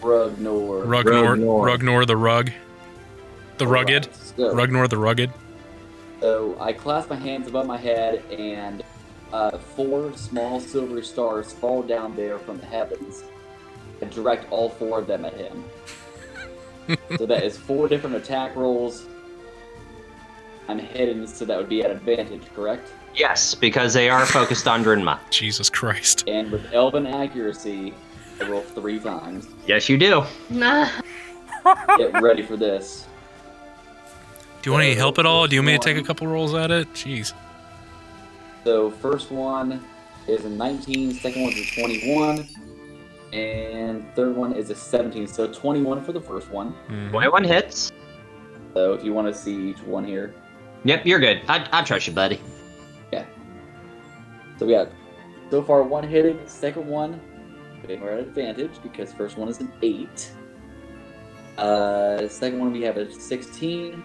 Rugnor. 0.00 0.84
Rugnor, 0.84 0.84
Rugnor. 0.86 1.78
Rugnor 1.78 2.06
the 2.06 2.16
rug, 2.16 2.50
the 3.58 3.66
rugged, 3.66 4.06
Alright, 4.06 4.16
so- 4.16 4.54
Rugnor 4.54 4.88
the 4.88 4.98
rugged. 4.98 5.30
So 6.20 6.56
I 6.60 6.72
clasp 6.74 7.08
my 7.10 7.16
hands 7.16 7.48
above 7.48 7.66
my 7.66 7.78
head, 7.78 8.22
and 8.30 8.82
uh, 9.32 9.56
four 9.56 10.14
small 10.16 10.60
silver 10.60 11.02
stars 11.02 11.52
fall 11.52 11.82
down 11.82 12.14
there 12.14 12.38
from 12.38 12.58
the 12.58 12.66
heavens. 12.66 13.22
and 14.02 14.10
direct 14.10 14.50
all 14.50 14.68
four 14.70 14.98
of 14.98 15.06
them 15.06 15.24
at 15.26 15.34
him. 15.34 15.62
So 17.16 17.26
that 17.26 17.44
is 17.44 17.56
four 17.56 17.88
different 17.88 18.16
attack 18.16 18.56
rolls. 18.56 19.06
I'm 20.68 20.78
hidden, 20.78 21.26
so 21.26 21.44
that 21.44 21.58
would 21.58 21.68
be 21.68 21.82
at 21.82 21.90
advantage, 21.90 22.42
correct? 22.54 22.92
Yes, 23.14 23.54
because 23.54 23.92
they 23.92 24.08
are 24.08 24.24
focused 24.24 24.68
on 24.68 24.84
Drinma. 24.84 25.18
Jesus 25.30 25.68
Christ. 25.68 26.24
And 26.28 26.50
with 26.50 26.72
elven 26.72 27.06
accuracy, 27.06 27.92
I 28.40 28.48
roll 28.48 28.62
three 28.62 29.00
times. 29.00 29.48
Yes, 29.66 29.88
you 29.88 29.98
do. 29.98 30.22
Get 31.98 32.22
ready 32.22 32.42
for 32.42 32.56
this. 32.56 33.06
Do 34.62 34.70
you 34.70 34.72
want 34.72 34.84
any 34.84 34.94
help 34.94 35.18
at 35.18 35.26
all? 35.26 35.46
Do 35.46 35.56
you 35.56 35.60
want 35.60 35.66
me 35.66 35.78
to 35.78 35.84
take 35.84 35.96
a 35.96 36.06
couple 36.06 36.26
rolls 36.26 36.54
at 36.54 36.70
it? 36.70 36.92
Jeez. 36.92 37.32
So 38.64 38.90
first 38.90 39.30
one 39.30 39.82
is 40.28 40.44
a 40.44 40.50
19, 40.50 41.14
second 41.14 41.42
one 41.42 41.52
is 41.52 41.72
a 41.72 41.80
21, 41.80 42.48
and 43.32 44.04
third 44.14 44.36
one 44.36 44.52
is 44.52 44.70
a 44.70 44.74
17. 44.74 45.26
So 45.26 45.46
21 45.52 46.04
for 46.04 46.12
the 46.12 46.20
first 46.20 46.50
one. 46.50 46.74
Mhm. 46.88 47.10
21 47.10 47.44
hits. 47.44 47.92
So 48.74 48.92
if 48.94 49.04
you 49.04 49.12
want 49.12 49.26
to 49.28 49.34
see 49.34 49.70
each 49.70 49.82
one 49.82 50.04
here. 50.04 50.34
Yep, 50.84 51.04
you're 51.06 51.20
good. 51.20 51.42
I, 51.48 51.66
I 51.72 51.82
trust 51.82 52.06
you, 52.06 52.12
buddy. 52.12 52.40
Yeah. 53.12 53.24
So 54.58 54.66
we 54.66 54.72
got 54.72 54.88
so 55.50 55.62
far 55.62 55.82
one 55.82 56.04
hitting, 56.04 56.38
second 56.46 56.86
one 56.86 57.20
we're 57.88 58.12
at 58.12 58.20
advantage 58.20 58.80
because 58.82 59.12
first 59.12 59.36
one 59.36 59.48
is 59.48 59.60
an 59.60 59.72
8. 59.82 60.30
Uh, 61.58 62.28
second 62.28 62.58
one 62.58 62.72
we 62.72 62.82
have 62.82 62.96
a 62.96 63.10
16, 63.10 64.02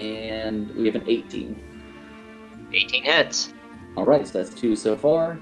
and 0.00 0.74
we 0.76 0.86
have 0.86 0.94
an 0.94 1.04
18. 1.08 1.58
18 2.72 3.02
hits. 3.04 3.54
All 3.96 4.04
right, 4.04 4.26
so 4.26 4.38
that's 4.38 4.54
two 4.54 4.76
so 4.76 4.96
far. 4.96 5.38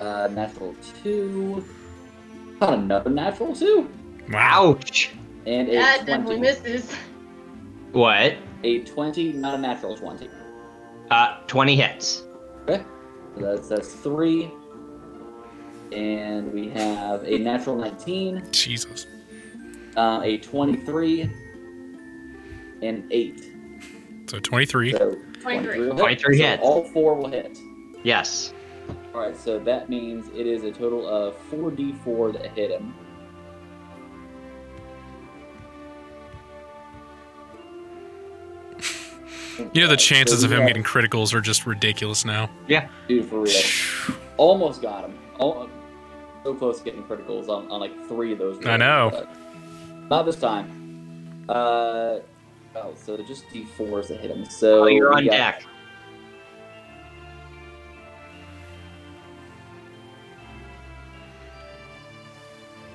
Uh, 0.00 0.28
natural 0.32 0.74
two. 1.02 1.64
Not 2.60 2.74
another 2.74 3.10
natural 3.10 3.54
two. 3.54 3.88
Wow. 4.30 4.76
Ouch. 4.76 5.10
And 5.46 5.68
a 5.68 5.72
That 5.72 5.96
20. 6.00 6.06
definitely 6.06 6.40
misses. 6.40 6.92
What? 7.92 8.36
A 8.64 8.80
20, 8.80 9.32
not 9.34 9.54
a 9.54 9.58
natural 9.58 9.96
20. 9.96 10.28
Uh, 11.10 11.38
20 11.46 11.76
hits. 11.76 12.22
Okay. 12.68 12.84
So 13.36 13.40
that's, 13.40 13.68
that's 13.68 13.92
three. 13.94 14.50
And 15.92 16.52
we 16.52 16.68
have 16.70 17.24
a 17.24 17.38
natural 17.38 17.76
19, 17.76 18.42
Jesus. 18.52 19.06
uh, 19.96 20.20
a 20.22 20.36
23, 20.38 21.30
and 22.82 23.04
8. 23.10 23.44
So 24.28 24.38
23. 24.38 24.92
So 24.92 25.16
23. 25.40 25.78
will 25.78 25.86
hit. 25.86 25.98
23 25.98 26.36
So 26.36 26.42
hits. 26.44 26.62
All 26.62 26.84
four 26.84 27.14
will 27.14 27.30
hit. 27.30 27.56
Yes. 28.04 28.52
Alright, 29.18 29.36
so 29.36 29.58
that 29.58 29.88
means 29.88 30.28
it 30.28 30.46
is 30.46 30.62
a 30.62 30.70
total 30.70 31.04
of 31.08 31.34
4d4 31.50 32.34
that 32.34 32.52
hit 32.52 32.70
him. 32.70 32.94
You 39.74 39.82
know 39.82 39.88
the 39.88 39.96
chances 39.96 40.40
so 40.40 40.46
of 40.46 40.52
him 40.52 40.58
have- 40.60 40.68
getting 40.68 40.84
criticals 40.84 41.34
are 41.34 41.40
just 41.40 41.66
ridiculous 41.66 42.24
now. 42.24 42.48
Yeah, 42.68 42.88
dude, 43.08 43.26
for 43.26 43.40
real. 43.40 43.60
Almost 44.36 44.82
got 44.82 45.04
him. 45.04 45.18
Al- 45.40 45.68
so 46.44 46.54
close 46.54 46.78
to 46.78 46.84
getting 46.84 47.02
criticals 47.02 47.48
on, 47.48 47.68
on 47.70 47.80
like 47.80 47.92
three 48.06 48.32
of 48.32 48.38
those. 48.38 48.64
I 48.64 48.76
know. 48.76 49.10
but 49.12 49.28
Not 50.08 50.24
this 50.26 50.36
time. 50.36 51.44
Uh, 51.48 52.20
oh, 52.76 52.94
so 52.94 53.16
just 53.16 53.48
d4s 53.48 54.08
that 54.08 54.20
hit 54.20 54.30
him. 54.30 54.44
So 54.44 54.84
Oh, 54.84 54.86
you're 54.86 55.10
we 55.10 55.16
on 55.16 55.24
got- 55.24 55.30
deck. 55.32 55.64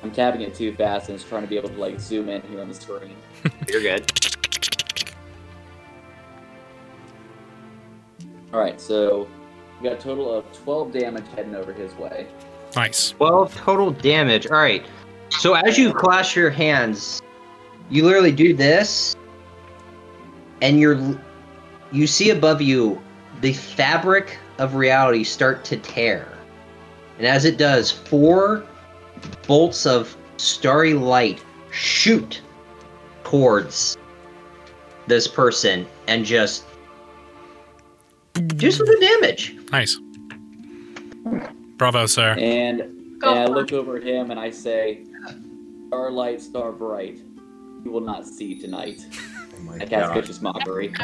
I'm 0.04 0.12
tapping 0.12 0.42
it 0.42 0.54
too 0.54 0.76
fast 0.76 1.08
and 1.08 1.16
it's 1.16 1.24
trying 1.24 1.44
to 1.44 1.48
be 1.48 1.58
able 1.58 1.70
to 1.70 1.78
like 1.78 2.00
zoom 2.00 2.28
in 2.28 2.42
here 2.44 2.62
on 2.62 2.68
the 2.68 2.76
screen. 2.76 3.16
You're 3.70 3.82
good. 3.82 4.12
Alright, 8.54 8.80
so 8.80 9.28
we 9.82 9.90
got 9.90 9.98
a 9.98 10.02
total 10.02 10.32
of 10.32 10.52
12 10.52 10.92
damage 10.92 11.26
heading 11.36 11.56
over 11.56 11.72
his 11.72 11.94
way. 11.96 12.28
Nice. 12.76 13.12
12 13.12 13.56
total 13.56 13.92
damage. 13.92 14.46
All 14.48 14.58
right. 14.58 14.86
So 15.30 15.54
as 15.54 15.78
you 15.78 15.94
clash 15.94 16.36
your 16.36 16.50
hands, 16.50 17.22
you 17.90 18.04
literally 18.04 18.32
do 18.32 18.54
this, 18.54 19.16
and 20.62 20.80
you're 20.80 21.20
you 21.92 22.08
see 22.08 22.30
above 22.30 22.62
you 22.62 23.02
the 23.42 23.54
fabric 23.54 24.38
of 24.58 24.76
reality 24.76 25.24
start 25.24 25.64
to 25.66 25.78
tear, 25.78 26.28
and 27.18 27.28
as 27.28 27.46
it 27.46 27.58
does, 27.58 27.92
four 27.92 28.66
bolts 29.48 29.86
of 29.86 30.16
starry 30.38 30.94
light 30.94 31.44
shoot 31.72 32.42
towards 33.24 33.98
this 35.08 35.28
person 35.28 35.86
and 36.08 36.26
just 36.26 36.66
do 38.56 38.72
some 38.72 38.86
good 38.86 39.00
damage. 39.00 39.56
Nice. 39.72 40.00
Bravo, 41.78 42.06
sir. 42.06 42.36
And, 42.38 42.82
and 42.82 43.24
I 43.24 43.46
look 43.46 43.74
over 43.74 43.98
at 43.98 44.04
him 44.04 44.32
and 44.32 44.40
I 44.40 44.50
say, 44.50 45.06
Starlight, 45.88 46.42
star 46.42 46.72
bright, 46.72 47.20
you 47.84 47.92
will 47.92 48.02
not 48.02 48.26
see 48.26 48.60
tonight. 48.60 49.06
I 49.80 49.86
cast 49.86 50.14
vicious 50.14 50.42
mockery. 50.42 50.94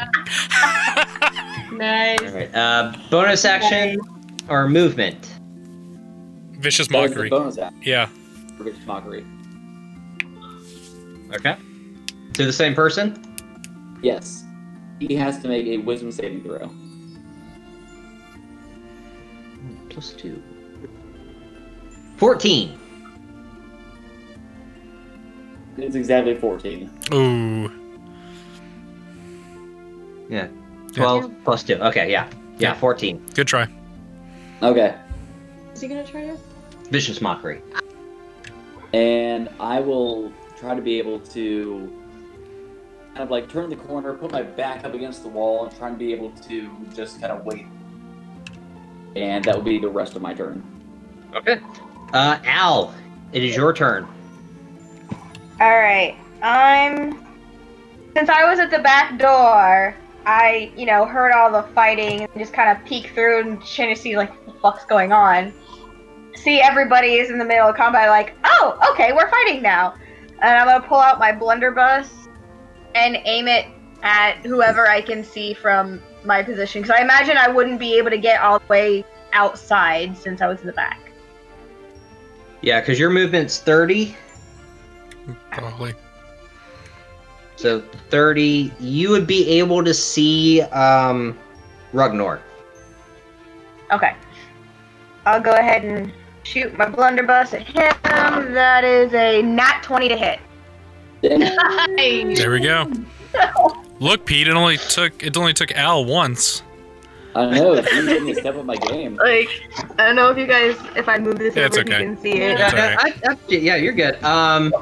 Nice. 1.72 2.20
All 2.22 2.34
right. 2.34 2.54
Uh, 2.54 2.92
bonus 3.10 3.44
action 3.44 3.98
or 4.48 4.68
movement. 4.68 5.39
Vicious 6.60 6.88
That 6.88 6.92
the 7.02 7.08
mockery. 7.08 7.30
bonus 7.30 7.56
act 7.58 7.74
Yeah. 7.82 8.06
for 8.58 8.64
vicious 8.64 8.86
mockery. 8.86 9.24
Okay. 11.34 11.56
To 12.34 12.44
the 12.46 12.52
same 12.52 12.74
person? 12.74 13.16
Yes. 14.02 14.44
He 14.98 15.14
has 15.14 15.38
to 15.40 15.48
make 15.48 15.66
a 15.66 15.78
wisdom 15.78 16.12
saving 16.12 16.42
throw. 16.42 16.70
Plus 19.88 20.12
two. 20.12 20.42
14. 22.18 22.78
It's 25.78 25.94
exactly 25.94 26.34
14. 26.36 26.90
Ooh. 27.14 27.70
Yeah. 30.28 30.48
12 30.94 31.32
plus 31.44 31.62
two. 31.62 31.76
Okay, 31.76 32.10
yeah. 32.10 32.28
Yeah, 32.58 32.72
Yeah. 32.72 32.74
14. 32.74 33.22
Good 33.34 33.46
try. 33.48 33.66
Okay. 34.62 34.94
Is 35.72 35.80
he 35.80 35.88
gonna 35.88 36.04
try 36.06 36.26
to? 36.26 36.36
Vicious 36.90 37.20
mockery. 37.20 37.62
And 38.92 39.48
I 39.60 39.80
will 39.80 40.32
try 40.56 40.74
to 40.74 40.82
be 40.82 40.98
able 40.98 41.20
to 41.20 41.92
kind 43.14 43.22
of 43.22 43.30
like 43.30 43.48
turn 43.48 43.70
the 43.70 43.76
corner, 43.76 44.14
put 44.14 44.32
my 44.32 44.42
back 44.42 44.84
up 44.84 44.94
against 44.94 45.22
the 45.22 45.28
wall, 45.28 45.64
and 45.66 45.76
try 45.76 45.88
and 45.88 45.98
be 45.98 46.12
able 46.12 46.30
to 46.30 46.70
just 46.94 47.20
kind 47.20 47.32
of 47.32 47.44
wait. 47.44 47.66
And 49.16 49.44
that 49.44 49.56
will 49.56 49.62
be 49.62 49.78
the 49.78 49.88
rest 49.88 50.16
of 50.16 50.22
my 50.22 50.34
turn. 50.34 50.64
Okay. 51.34 51.60
Uh, 52.12 52.38
Al, 52.44 52.94
it 53.32 53.42
is 53.44 53.54
your 53.54 53.72
turn. 53.72 54.06
All 55.60 55.78
right. 55.78 56.16
I'm. 56.42 57.26
Since 58.16 58.28
I 58.28 58.44
was 58.50 58.58
at 58.58 58.70
the 58.70 58.80
back 58.80 59.18
door, 59.18 59.94
I, 60.26 60.72
you 60.76 60.84
know, 60.84 61.04
heard 61.04 61.32
all 61.32 61.50
the 61.50 61.62
fighting 61.74 62.22
and 62.22 62.30
just 62.36 62.52
kind 62.52 62.76
of 62.76 62.84
peek 62.84 63.12
through 63.14 63.40
and 63.40 63.64
trying 63.64 63.94
to 63.94 64.00
see 64.00 64.16
like 64.16 64.30
what 64.30 64.54
the 64.54 64.60
fuck's 64.60 64.84
going 64.84 65.12
on. 65.12 65.52
See, 66.34 66.60
everybody 66.60 67.14
is 67.14 67.30
in 67.30 67.38
the 67.38 67.44
middle 67.44 67.68
of 67.68 67.76
combat. 67.76 68.08
Like, 68.08 68.34
oh, 68.44 68.78
okay, 68.92 69.12
we're 69.12 69.30
fighting 69.30 69.62
now. 69.62 69.94
And 70.40 70.58
I'm 70.58 70.66
gonna 70.66 70.86
pull 70.86 70.98
out 70.98 71.18
my 71.18 71.32
blunderbuss 71.32 72.28
and 72.94 73.18
aim 73.24 73.48
it 73.48 73.66
at 74.02 74.38
whoever 74.38 74.88
I 74.88 75.02
can 75.02 75.22
see 75.22 75.54
from 75.54 76.02
my 76.24 76.42
position. 76.42 76.82
Because 76.82 76.96
I 76.98 77.02
imagine 77.02 77.36
I 77.36 77.48
wouldn't 77.48 77.78
be 77.78 77.96
able 77.98 78.10
to 78.10 78.18
get 78.18 78.40
all 78.40 78.58
the 78.58 78.66
way 78.66 79.04
outside 79.32 80.16
since 80.16 80.40
I 80.40 80.46
was 80.46 80.60
in 80.60 80.66
the 80.66 80.72
back. 80.72 81.12
Yeah, 82.62 82.80
because 82.80 82.98
your 82.98 83.10
movement's 83.10 83.58
30. 83.58 84.16
Probably. 85.50 85.94
So 87.56 87.80
30. 88.10 88.72
You 88.80 89.10
would 89.10 89.26
be 89.26 89.48
able 89.58 89.84
to 89.84 89.94
see 89.94 90.62
um, 90.62 91.38
Rugnor. 91.92 92.40
Okay. 93.92 94.14
I'll 95.26 95.40
go 95.40 95.52
ahead 95.52 95.84
and 95.84 96.12
shoot 96.50 96.76
my 96.76 96.88
blunderbuss 96.88 97.54
at 97.54 97.62
him. 97.62 97.94
That 98.54 98.82
is 98.84 99.14
a 99.14 99.40
nat 99.42 99.82
20 99.82 100.08
to 100.08 100.16
hit. 100.16 100.40
Nice. 101.22 102.38
There 102.38 102.50
we 102.50 102.60
go. 102.60 102.90
Look, 104.00 104.24
Pete, 104.26 104.48
it 104.48 104.54
only 104.54 104.76
took 104.78 105.22
it 105.22 105.36
only 105.36 105.52
took 105.52 105.70
Al 105.72 106.04
once. 106.04 106.62
I 107.34 107.46
know, 107.50 107.74
you 107.74 108.24
need 108.24 108.34
to 108.34 108.40
step 108.40 108.56
up 108.56 108.64
my 108.64 108.74
game. 108.76 109.14
Like, 109.14 109.48
I 109.98 110.06
don't 110.06 110.16
know 110.16 110.30
if 110.30 110.38
you 110.38 110.48
guys, 110.48 110.76
if 110.96 111.08
I 111.08 111.16
move 111.18 111.38
this 111.38 111.54
Yeah, 111.54 111.66
over, 111.66 111.80
okay. 111.80 112.00
you 112.00 112.06
can 112.06 112.18
see 112.20 112.32
it. 112.40 112.58
That's 112.58 112.74
Yeah, 112.74 112.96
alright. 112.98 113.20
I- 113.24 113.32
I- 113.32 113.36
yeah, 113.46 113.76
you're 113.76 113.92
good. 113.92 114.20
Um, 114.24 114.72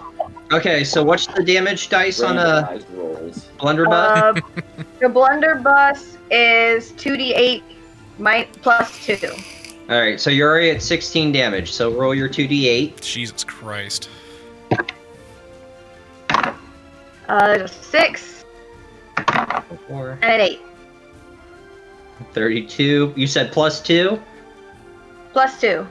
okay, 0.53 0.83
so 0.83 1.05
what's 1.05 1.27
the 1.27 1.45
damage 1.45 1.91
dice 1.91 2.23
on 2.23 2.39
a 2.39 2.81
rolls. 2.95 3.49
blunderbuss? 3.61 4.39
Uh, 4.39 4.41
the 4.99 5.09
blunderbuss 5.11 6.17
is 6.31 6.93
2d8 6.93 7.63
mi- 8.19 8.47
plus 8.63 9.05
2. 9.05 9.19
All 9.89 9.99
right, 9.99 10.21
so 10.21 10.29
you're 10.31 10.51
already 10.51 10.71
at 10.71 10.83
16 10.83 11.33
damage. 11.33 11.73
So 11.73 11.91
roll 11.93 12.15
your 12.15 12.29
2d8. 12.29 13.01
Jesus 13.01 13.43
Christ. 13.45 14.11
Uh, 17.29 17.67
6 17.67 18.45
Four, 19.87 20.19
and 20.23 20.25
an 20.25 20.41
8. 20.41 20.61
32. 22.33 23.13
You 23.17 23.27
said 23.27 23.53
plus 23.53 23.81
two. 23.83 24.21
Plus 25.33 25.61
2. 25.61 25.87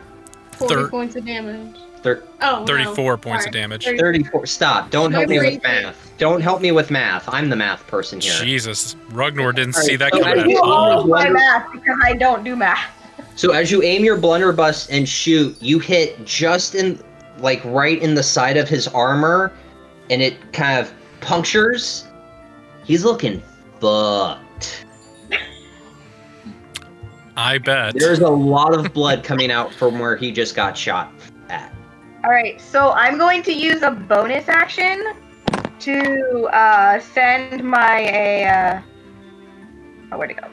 40 0.54 0.74
Thir- 0.76 0.90
points 0.90 1.16
of 1.16 1.26
damage. 1.26 1.76
Thir- 2.04 2.24
Oh, 2.42 2.60
no. 2.60 2.66
34 2.66 3.18
points 3.18 3.46
of 3.46 3.52
damage. 3.52 3.86
30 3.86 3.98
34. 4.00 4.46
Stop. 4.46 4.90
Don't 4.92 5.12
help 5.12 5.28
me 5.30 5.40
with 5.40 5.62
math. 5.64 6.12
Don't 6.18 6.42
help 6.42 6.62
me 6.62 6.72
with 6.72 6.90
math. 6.92 7.28
I'm 7.30 7.50
the 7.50 7.56
math 7.56 7.86
person 7.88 8.20
here. 8.20 8.34
Jesus. 8.42 8.96
Rugnor 9.10 9.54
didn't 9.56 9.76
All 9.76 9.82
see 9.84 9.96
that 9.96 10.14
so 10.14 10.20
coming 10.22 10.38
I 10.40 10.42
at 10.42 10.46
do 10.46 10.52
You 10.52 10.62
all. 10.62 10.72
all 10.72 10.90
know 11.04 11.08
my 11.08 11.22
Blunder- 11.30 11.34
math 11.34 11.72
because 11.72 11.98
I 12.04 12.14
don't 12.14 12.44
do 12.44 12.56
math. 12.56 12.80
So 13.38 13.52
as 13.52 13.72
you 13.72 13.84
aim 13.84 14.04
your 14.04 14.18
blunderbuss 14.18 14.90
and 14.90 15.08
shoot, 15.08 15.56
you 15.62 15.78
hit 15.78 16.26
just 16.26 16.74
in, 16.74 17.00
like 17.38 17.64
right 17.66 18.02
in 18.02 18.16
the 18.16 18.24
side 18.24 18.58
of 18.58 18.68
his 18.68 18.88
armor, 18.88 19.54
and 20.10 20.24
it 20.24 20.52
kind 20.54 20.80
of 20.80 20.92
punctures. 21.22 22.08
He's 22.84 23.06
looking 23.06 23.44
fucked. 23.80 24.88
I 27.38 27.60
bet. 27.60 27.94
There's 27.96 28.22
a 28.22 28.30
lot 28.30 28.74
of 28.74 28.92
blood 28.92 29.24
coming 29.24 29.52
out 29.52 29.72
from 29.72 30.00
where 30.00 30.16
he 30.16 30.32
just 30.32 30.56
got 30.56 30.76
shot 30.76 31.14
at. 31.50 31.72
Alright, 32.24 32.60
so 32.60 32.92
I'm 32.94 33.20
going 33.20 33.44
to 33.44 33.54
use 33.54 33.84
a 33.84 33.92
bonus 33.92 34.50
action 34.50 35.14
to 35.82 36.50
uh, 36.52 37.00
send 37.00 37.64
my 37.64 38.44
uh, 38.46 38.82
oh, 40.12 40.18
where'd 40.18 40.32
it 40.32 40.42
go? 40.42 40.50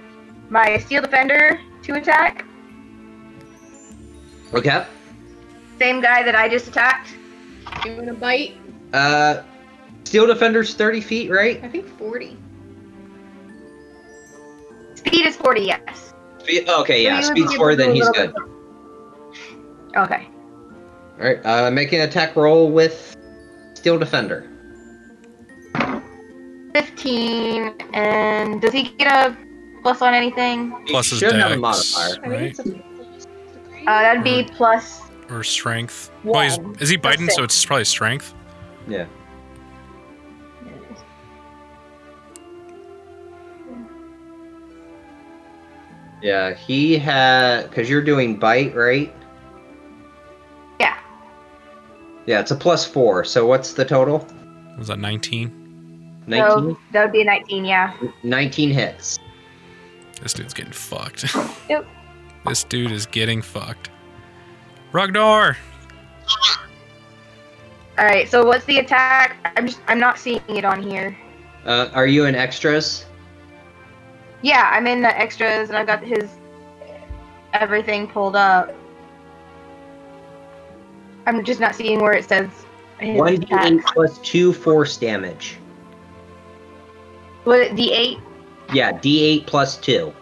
My 0.51 0.77
steel 0.77 1.01
defender 1.01 1.59
to 1.85 1.94
attack. 1.94 2.44
Okay. 4.55 4.85
Same 5.78 6.01
guy 6.01 6.22
that 6.22 6.35
I 6.35 6.48
just 6.48 6.68
attacked. 6.68 7.09
Doing 7.82 8.09
a 8.09 8.14
bite. 8.14 8.55
Uh, 8.93 9.43
steel 10.05 10.26
defender's 10.26 10.74
30 10.74 11.01
feet, 11.01 11.31
right? 11.31 11.62
I 11.64 11.68
think 11.68 11.86
40. 11.98 12.36
Speed 14.94 15.26
is 15.26 15.36
40, 15.36 15.62
yes. 15.62 16.14
Spe- 16.39 16.68
Okay, 16.68 17.02
yeah. 17.02 17.20
So 17.20 17.31
Speed's 17.32 17.51
be 17.52 17.56
four, 17.56 17.74
then 17.74 17.94
he's 17.94 18.09
good. 18.10 18.32
bit- 18.35 19.97
Okay. 19.97 20.28
All 21.20 21.24
right, 21.26 21.44
uh, 21.47 21.70
make 21.70 21.93
an 21.93 22.01
attack 22.02 22.36
roll 22.36 22.70
with 22.70 23.16
Steel 23.74 23.98
Defender. 23.98 24.48
15, 26.74 27.72
and 27.93 28.60
does 28.60 28.72
he 28.72 28.85
get 28.98 29.06
a 29.12 29.36
plus 29.82 30.02
on 30.02 30.14
anything? 30.14 30.74
Plus 30.89 31.10
his 31.10 31.20
should 31.20 31.32
have 31.32 31.52
a 31.52 31.56
dex, 31.56 31.60
modifier. 31.60 32.18
I 32.24 32.51
think 32.52 32.59
right? 32.59 32.85
It's 33.85 33.89
a 33.89 33.90
Uh, 33.90 34.02
that'd 34.02 34.24
be 34.24 34.44
plus. 34.55 35.01
Or 35.31 35.43
strength. 35.43 36.11
Well, 36.23 36.43
he's, 36.43 36.59
is 36.82 36.89
he 36.89 36.97
Plus 36.97 37.16
biting? 37.16 37.31
So 37.31 37.43
it's 37.43 37.65
probably 37.65 37.85
strength. 37.85 38.35
Yeah. 38.86 39.06
Yeah, 46.23 46.55
he 46.55 46.97
had 46.97 47.69
because 47.69 47.90
you're 47.90 48.02
doing 48.02 48.39
bite, 48.39 48.74
right? 48.74 49.15
Yeah. 50.81 50.97
Yeah, 52.27 52.40
it's 52.40 52.51
a 52.51 52.56
plus 52.56 52.86
four. 52.86 53.24
So 53.24 53.47
what's 53.47 53.74
the 53.74 53.85
total? 53.85 54.27
Was 54.78 54.89
that 54.89 54.98
19? 54.98 56.23
So 56.24 56.31
19? 56.31 56.77
that 56.93 57.02
would 57.05 57.12
be 57.12 57.20
a 57.20 57.24
19, 57.24 57.66
yeah. 57.66 57.94
19 58.23 58.70
hits. 58.70 59.19
This 60.23 60.32
dude's 60.32 60.55
getting 60.55 60.73
fucked. 60.73 61.35
Yep. 61.69 61.86
This 62.47 62.65
dude 62.65 62.93
is 62.93 63.07
getting 63.07 63.41
fucked. 63.41 63.91
Ragnar! 64.93 65.57
All 67.99 68.05
right. 68.05 68.29
So 68.29 68.45
what's 68.45 68.65
the 68.66 68.79
attack? 68.79 69.37
I'm 69.57 69.66
just 69.66 69.81
I'm 69.87 69.99
not 69.99 70.19
seeing 70.19 70.43
it 70.49 70.65
on 70.65 70.83
here. 70.83 71.16
Uh, 71.65 71.89
are 71.95 72.07
you 72.07 72.27
in 72.27 72.35
extras? 72.35 73.07
Yeah, 74.43 74.71
I'm 74.73 74.87
in 74.87 75.01
the 75.01 75.19
extras 75.19 75.71
and 75.71 75.79
I've 75.79 75.87
got 75.87 76.03
his 76.05 76.29
everything 77.55 78.07
pulled 78.07 78.37
up. 78.37 78.75
I'm 81.27 81.45
just 81.45 81.61
not 81.61 81.75
seeing 81.75 82.01
where 82.01 82.12
it 82.12 82.29
says 82.29 82.51
his 82.99 83.19
One 83.19 83.37
d8 83.39 83.83
plus 83.85 84.19
two 84.19 84.53
force 84.53 84.97
damage. 84.97 85.57
What 87.45 87.61
it 87.61 87.73
D8? 87.73 88.21
Yeah, 88.73 88.93
d8 88.93 89.47
plus 89.47 89.77
two. 89.77 90.12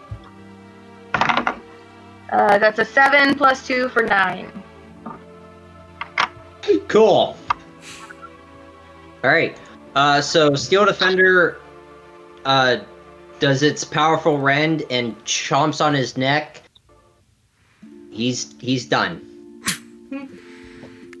Uh, 2.33 2.57
that's 2.57 2.79
a 2.79 2.85
seven 2.85 3.35
plus 3.35 3.67
two 3.67 3.87
for 3.89 4.01
nine. 4.01 4.51
Cool. 6.87 7.37
All 9.23 9.29
right. 9.29 9.55
Uh, 9.95 10.19
so 10.19 10.55
Steel 10.55 10.83
Defender 10.83 11.59
uh, 12.45 12.77
does 13.39 13.61
its 13.61 13.83
powerful 13.83 14.39
rend 14.39 14.81
and 14.89 15.15
chomps 15.25 15.79
on 15.79 15.93
his 15.93 16.17
neck. 16.17 16.63
He's 18.09 18.55
he's 18.59 18.87
done. 18.87 19.21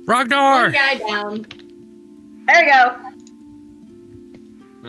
Ragnar! 0.07 0.63
one 0.63 0.71
guy 0.71 0.97
down. 0.97 1.45
There 2.47 2.65
you 2.65 2.73
go. 2.73 2.97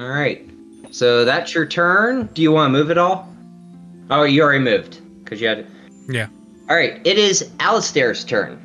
All 0.01 0.09
right. 0.09 0.49
So 0.91 1.27
that's 1.27 1.55
your 1.55 1.67
turn. 1.67 2.31
Do 2.33 2.41
you 2.41 2.51
want 2.51 2.73
to 2.73 2.79
move 2.79 2.91
at 2.91 2.97
all? 2.97 3.29
Oh, 4.11 4.23
you 4.23 4.43
already 4.43 4.65
moved 4.65 5.03
because 5.23 5.39
you 5.39 5.49
had. 5.49 5.67
Yeah. 6.09 6.29
All 6.69 6.77
right. 6.77 7.01
It 7.05 7.19
is 7.19 7.51
Alistair's 7.61 8.25
turn. 8.25 8.61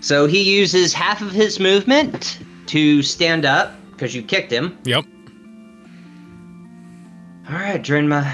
So 0.00 0.26
he 0.26 0.42
uses 0.58 0.92
half 0.92 1.20
of 1.22 1.32
his 1.32 1.58
movement 1.58 2.38
to 2.66 3.02
stand 3.02 3.44
up 3.44 3.72
because 3.92 4.14
you 4.14 4.22
kicked 4.22 4.52
him. 4.52 4.76
Yep. 4.84 5.04
All 7.48 7.54
right, 7.54 7.82
Drinma. 7.82 8.32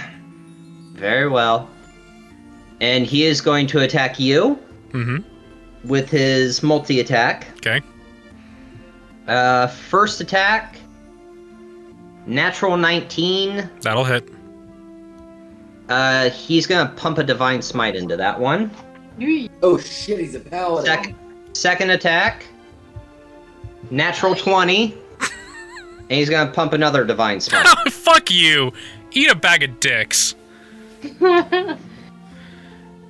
Very 0.95 1.29
well. 1.29 1.69
And 2.81 3.07
he 3.07 3.25
is 3.25 3.41
going 3.41 3.67
to 3.69 3.81
attack 3.81 4.19
you 4.19 4.59
Mm-hmm. 4.93 5.89
with 5.89 6.11
his 6.11 6.63
multi 6.63 7.01
attack. 7.01 7.47
Okay. 7.57 7.81
Uh, 9.27 9.67
first 9.69 10.21
attack, 10.21 10.77
natural 12.27 12.77
19. 12.77 13.71
That'll 13.81 14.05
hit. 14.05 14.29
Uh, 15.89 16.31
he's 16.31 16.67
gonna 16.67 16.91
pump 16.97 17.19
a 17.19 17.25
divine 17.25 17.61
smite 17.63 17.97
into 17.97 18.17
that 18.17 18.39
one. 18.39 18.71
Oh 19.63 19.79
shit, 19.79 20.19
he's 20.21 20.35
a 20.35 20.41
paladin. 20.41 20.87
Sec- 21.05 21.15
second 21.53 21.91
attack, 21.91 22.47
natural 23.91 24.35
20. 24.35 24.95
and 25.21 26.11
he's 26.11 26.31
gonna 26.31 26.51
pump 26.51 26.73
another 26.73 27.05
divine 27.05 27.41
smite. 27.41 27.67
Fuck 27.91 28.31
you! 28.31 28.73
Eat 29.13 29.31
a 29.31 29.35
bag 29.35 29.63
of 29.65 29.79
dicks. 29.81 30.35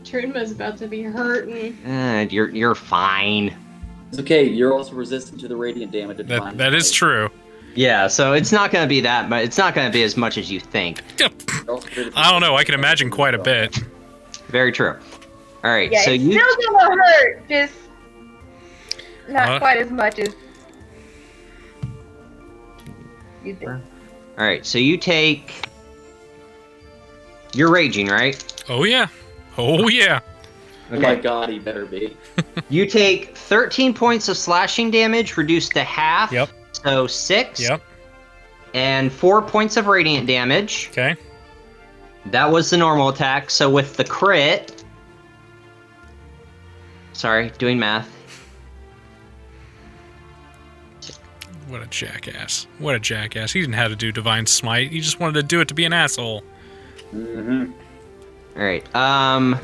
Drinma's 0.05 0.51
about 0.53 0.77
to 0.78 0.89
be 0.89 1.03
hurting. 1.03 1.78
uh, 1.86 2.27
you're 2.31 2.49
you're 2.51 2.74
fine. 2.74 3.57
It's 4.11 4.19
okay, 4.20 4.44
you're 4.47 4.73
also 4.74 4.94
resistant 4.94 5.40
to 5.40 5.49
the 5.49 5.57
radiant 5.57 5.93
damage 5.93 6.19
That 6.27 6.59
that 6.59 6.74
is 6.74 6.90
true. 6.90 7.31
Yeah, 7.74 8.07
so 8.07 8.32
it's 8.35 8.53
not 8.53 8.70
gonna 8.70 8.86
be 8.86 9.01
that, 9.01 9.31
but 9.31 9.43
it's 9.44 9.57
not 9.59 9.74
gonna 9.74 9.90
be 9.90 10.03
as 10.03 10.16
much 10.16 10.36
as 10.39 10.51
you 10.51 10.61
think. 10.61 11.01
You're 11.19 11.31
also 11.69 11.89
critical- 11.89 12.19
I 12.19 12.31
don't 12.31 12.40
know. 12.40 12.57
I 12.57 12.65
can 12.65 12.74
imagine 12.74 13.11
quite 13.11 13.35
a 13.35 13.39
bit. 13.39 13.77
Very 14.49 14.73
true. 14.73 14.97
All 15.65 15.70
right, 15.70 15.90
Yeah, 15.90 16.03
so 16.05 16.11
it's 16.11 16.23
you 16.23 16.32
still 16.32 16.73
gonna 16.81 16.94
hurt, 16.97 17.49
just 17.49 17.73
not 19.28 19.49
Uh, 19.49 19.59
quite 19.59 19.78
as 19.78 19.90
much 19.90 20.19
as 20.19 20.35
you 23.44 23.55
think. 23.55 23.70
All 23.70 24.44
right, 24.47 24.65
so 24.65 24.78
you 24.78 24.97
take. 24.97 25.53
You're 27.55 27.70
raging, 27.70 28.09
right? 28.09 28.43
Oh 28.69 28.85
yeah. 28.85 29.07
Oh 29.59 29.89
yeah. 29.89 30.20
Oh 30.90 30.99
my 31.01 31.15
god, 31.15 31.49
he 31.49 31.59
better 31.59 31.86
be. 31.86 32.16
You 32.69 32.86
take 32.86 33.36
13 33.36 33.94
points 33.94 34.28
of 34.28 34.36
slashing 34.36 34.90
damage, 34.90 35.36
reduced 35.36 35.73
to 35.73 35.85
half. 35.85 36.32
Yep. 36.32 36.51
So 36.73 37.07
six. 37.07 37.61
Yep. 37.61 37.82
And 38.74 39.12
four 39.12 39.43
points 39.43 39.77
of 39.77 39.86
radiant 39.86 40.27
damage. 40.27 40.89
Okay. 40.93 41.16
That 42.27 42.51
was 42.51 42.70
the 42.70 42.77
normal 42.77 43.09
attack. 43.09 43.51
So 43.51 43.69
with 43.69 43.97
the 43.97 44.05
crit. 44.05 44.85
Sorry, 47.12 47.51
doing 47.59 47.78
math. 47.78 48.09
What 51.69 51.82
a 51.82 51.86
jackass. 51.86 52.66
What 52.78 52.94
a 52.94 53.01
jackass. 53.01 53.53
He 53.53 53.61
didn't 53.61 53.74
have 53.74 53.90
to 53.90 53.97
do 53.97 54.12
divine 54.12 54.47
smite. 54.47 54.90
He 54.90 55.01
just 55.01 55.20
wanted 55.20 55.35
to 55.35 55.43
do 55.43 55.61
it 55.61 55.69
to 55.69 55.74
be 55.74 55.85
an 55.85 55.93
asshole. 55.93 56.43
Mm-hmm. 57.15 57.73
All 58.57 58.62
right. 58.62 58.94
Um. 58.94 59.59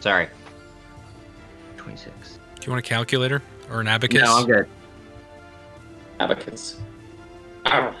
Sorry. 0.00 0.28
26. 1.76 2.37
Do 2.60 2.66
you 2.66 2.72
want 2.72 2.84
a 2.84 2.88
calculator 2.88 3.42
or 3.70 3.80
an 3.80 3.88
abacus? 3.88 4.22
No, 4.22 4.36
I'm 4.38 4.46
good. 4.46 4.68
Abacus. 6.20 6.80
Arr. 7.66 7.94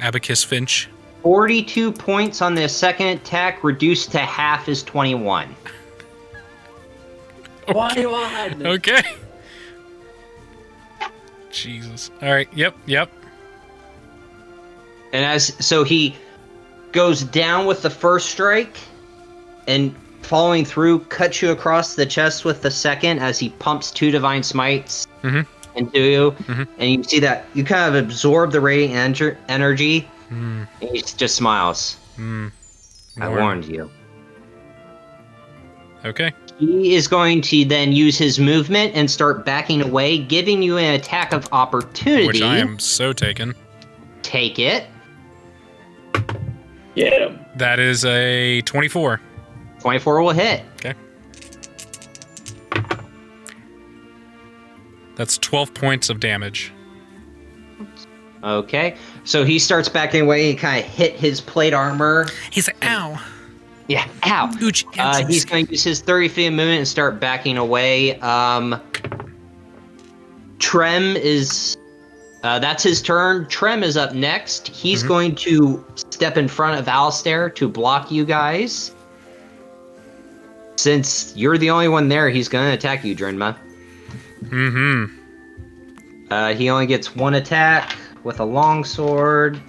Abacus 0.00 0.44
Finch. 0.44 0.88
42 1.22 1.90
points 1.92 2.40
on 2.40 2.54
the 2.54 2.68
second 2.68 3.08
attack, 3.08 3.64
reduced 3.64 4.12
to 4.12 4.18
half 4.18 4.68
is 4.68 4.82
21. 4.84 5.54
Why 7.66 8.06
one? 8.06 8.66
Okay. 8.66 9.02
Jesus. 11.50 12.10
All 12.22 12.30
right. 12.30 12.48
Yep. 12.54 12.76
Yep. 12.86 13.10
And 15.12 15.24
as 15.24 15.54
so 15.64 15.84
he 15.84 16.14
goes 16.92 17.22
down 17.22 17.66
with 17.66 17.82
the 17.82 17.90
first 17.90 18.30
strike 18.30 18.76
and 19.66 19.94
following 20.22 20.64
through 20.64 21.00
cuts 21.06 21.40
you 21.42 21.50
across 21.50 21.94
the 21.94 22.04
chest 22.06 22.44
with 22.44 22.62
the 22.62 22.70
second 22.70 23.18
as 23.20 23.38
he 23.38 23.48
pumps 23.50 23.90
two 23.90 24.10
divine 24.10 24.42
smites 24.42 25.06
Mhm. 25.22 25.46
into 25.76 26.00
you 26.00 26.30
Mhm. 26.46 26.66
and 26.78 26.90
you 26.92 27.02
see 27.04 27.20
that 27.20 27.46
you 27.54 27.64
kind 27.64 27.94
of 27.94 28.02
absorb 28.04 28.52
the 28.52 28.60
radiant 28.60 29.16
ener- 29.18 29.36
energy 29.48 30.08
Hmm. 30.28 30.62
and 30.82 30.90
he 30.90 31.00
just 31.02 31.36
smiles 31.36 31.96
Hmm. 32.16 32.48
i 33.20 33.28
warned 33.28 33.64
you 33.64 33.90
Okay. 36.04 36.32
he 36.58 36.94
is 36.94 37.08
going 37.08 37.40
to 37.42 37.64
then 37.64 37.92
use 37.92 38.18
his 38.18 38.38
movement 38.38 38.92
and 38.94 39.10
start 39.10 39.44
backing 39.46 39.80
away 39.82 40.18
giving 40.18 40.62
you 40.62 40.76
an 40.78 40.94
attack 40.94 41.32
of 41.32 41.48
opportunity 41.52 42.26
Which 42.26 42.42
I 42.42 42.58
am 42.58 42.78
so 42.78 43.12
taken. 43.12 43.54
take 44.22 44.58
it 44.58 44.84
Yeah. 46.94 47.28
That 47.56 47.78
is 47.78 48.04
a 48.04 48.60
24. 48.62 49.20
24 49.80 50.22
will 50.22 50.30
hit 50.30 50.62
Okay. 50.76 50.94
That's 55.16 55.36
12 55.38 55.74
points 55.74 56.10
of 56.10 56.20
damage. 56.20 56.72
okay 58.44 58.96
so 59.24 59.44
he 59.44 59.58
starts 59.58 59.88
backing 59.88 60.20
away 60.22 60.48
He 60.50 60.54
kind 60.54 60.84
of 60.84 60.90
hit 60.90 61.14
his 61.14 61.40
plate 61.40 61.74
armor 61.74 62.28
He's 62.50 62.68
like, 62.68 62.84
ow. 62.84 63.20
Yeah, 63.88 64.06
ow. 64.26 64.48
Ooch, 64.58 64.84
Uh, 64.98 65.02
ouch. 65.22 65.26
he's 65.28 65.44
going 65.46 65.64
to 65.66 65.72
use 65.72 65.82
his 65.82 66.00
30 66.02 66.28
feet 66.28 66.46
of 66.48 66.52
movement 66.52 66.78
and 66.80 66.86
start 66.86 67.18
backing 67.20 67.56
away. 67.56 68.20
Um, 68.20 68.78
Trem 70.58 71.16
is 71.16 71.76
Uh, 72.44 72.58
that's 72.58 72.82
his 72.82 73.00
turn. 73.02 73.48
Trem 73.48 73.82
is 73.82 73.96
up 73.96 74.12
next. 74.14 74.68
He's 74.68 75.02
Mhm. 75.02 75.08
going 75.08 75.34
to 75.36 75.84
step 75.96 76.36
in 76.36 76.46
front 76.48 76.78
of 76.78 76.86
Alistair 76.86 77.48
to 77.50 77.66
block 77.68 78.12
you 78.12 78.24
guys. 78.26 78.92
Since 80.78 81.34
you're 81.34 81.58
the 81.58 81.70
only 81.70 81.88
one 81.88 82.06
there, 82.08 82.30
he's 82.30 82.48
to 82.48 82.72
attack 82.72 83.04
you, 83.04 83.12
Drinma. 83.16 83.58
Mm-hmm. 84.44 86.32
Uh, 86.32 86.54
he 86.54 86.70
only 86.70 86.86
gets 86.86 87.16
one 87.16 87.34
attack 87.34 87.96
with 88.22 88.38
a 88.38 88.44
long 88.44 88.84
sword. 88.84 89.60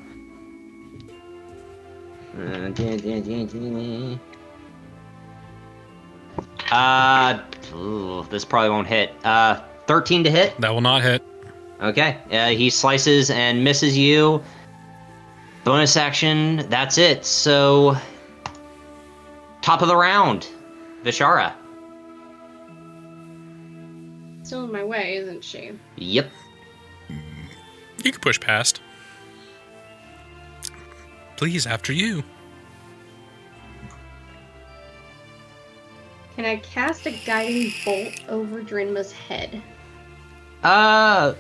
Uh. 2.38 2.70
Uh, 6.72 7.40
ooh, 7.74 8.24
this 8.30 8.46
probably 8.46 8.70
won't 8.70 8.88
hit. 8.88 9.12
Uh, 9.26 9.62
13 9.88 10.24
to 10.26 10.30
hit. 10.30 10.62
That 10.62 10.72
will 10.72 10.82
not 10.82 11.02
hit. 11.02 11.24
Okay. 11.82 12.20
Uh, 12.32 12.50
he 12.50 12.70
slices 12.70 13.32
and 13.32 13.64
misses 13.64 13.98
you. 13.98 14.44
Bonus 15.64 15.98
action. 15.98 16.68
That's 16.70 17.00
it. 17.00 17.26
So, 17.26 17.98
top 19.64 19.82
of 19.82 19.88
the 19.88 19.98
round, 19.98 20.48
Vishara. 21.04 21.54
Still 24.44 24.66
in 24.66 24.72
my 24.72 24.84
way, 24.84 25.18
isn't 25.18 25.44
she? 25.44 25.72
Yep. 25.98 26.30
You 28.04 28.12
can 28.12 28.22
push 28.22 28.40
past. 28.40 28.82
Please, 31.36 31.68
after 31.68 31.94
you. 31.94 32.24
Can 36.36 36.46
I 36.46 36.58
cast 36.58 37.06
a 37.06 37.12
guiding 37.26 37.74
bolt 37.84 38.14
over 38.30 38.62
Drinma's 38.62 39.12
head? 39.12 39.62
Uh, 40.64 41.34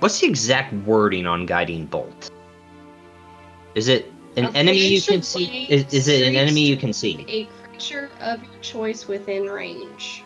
what's 0.00 0.20
the 0.20 0.26
exact 0.26 0.72
wording 0.86 1.26
on 1.26 1.46
guiding 1.46 1.86
bolt? 1.86 2.30
Is 3.74 3.88
it 3.88 4.10
an 4.36 4.46
enemy 4.56 4.78
you 4.78 5.02
can 5.02 5.22
see? 5.22 5.66
Is, 5.68 5.92
is 5.92 6.08
it 6.08 6.26
an 6.26 6.36
enemy 6.36 6.62
you 6.62 6.76
can 6.76 6.92
see? 6.92 7.24
A 7.28 7.55
creature 7.76 8.10
of 8.22 8.42
your 8.42 8.52
choice 8.62 9.06
within 9.06 9.44
range. 9.44 10.22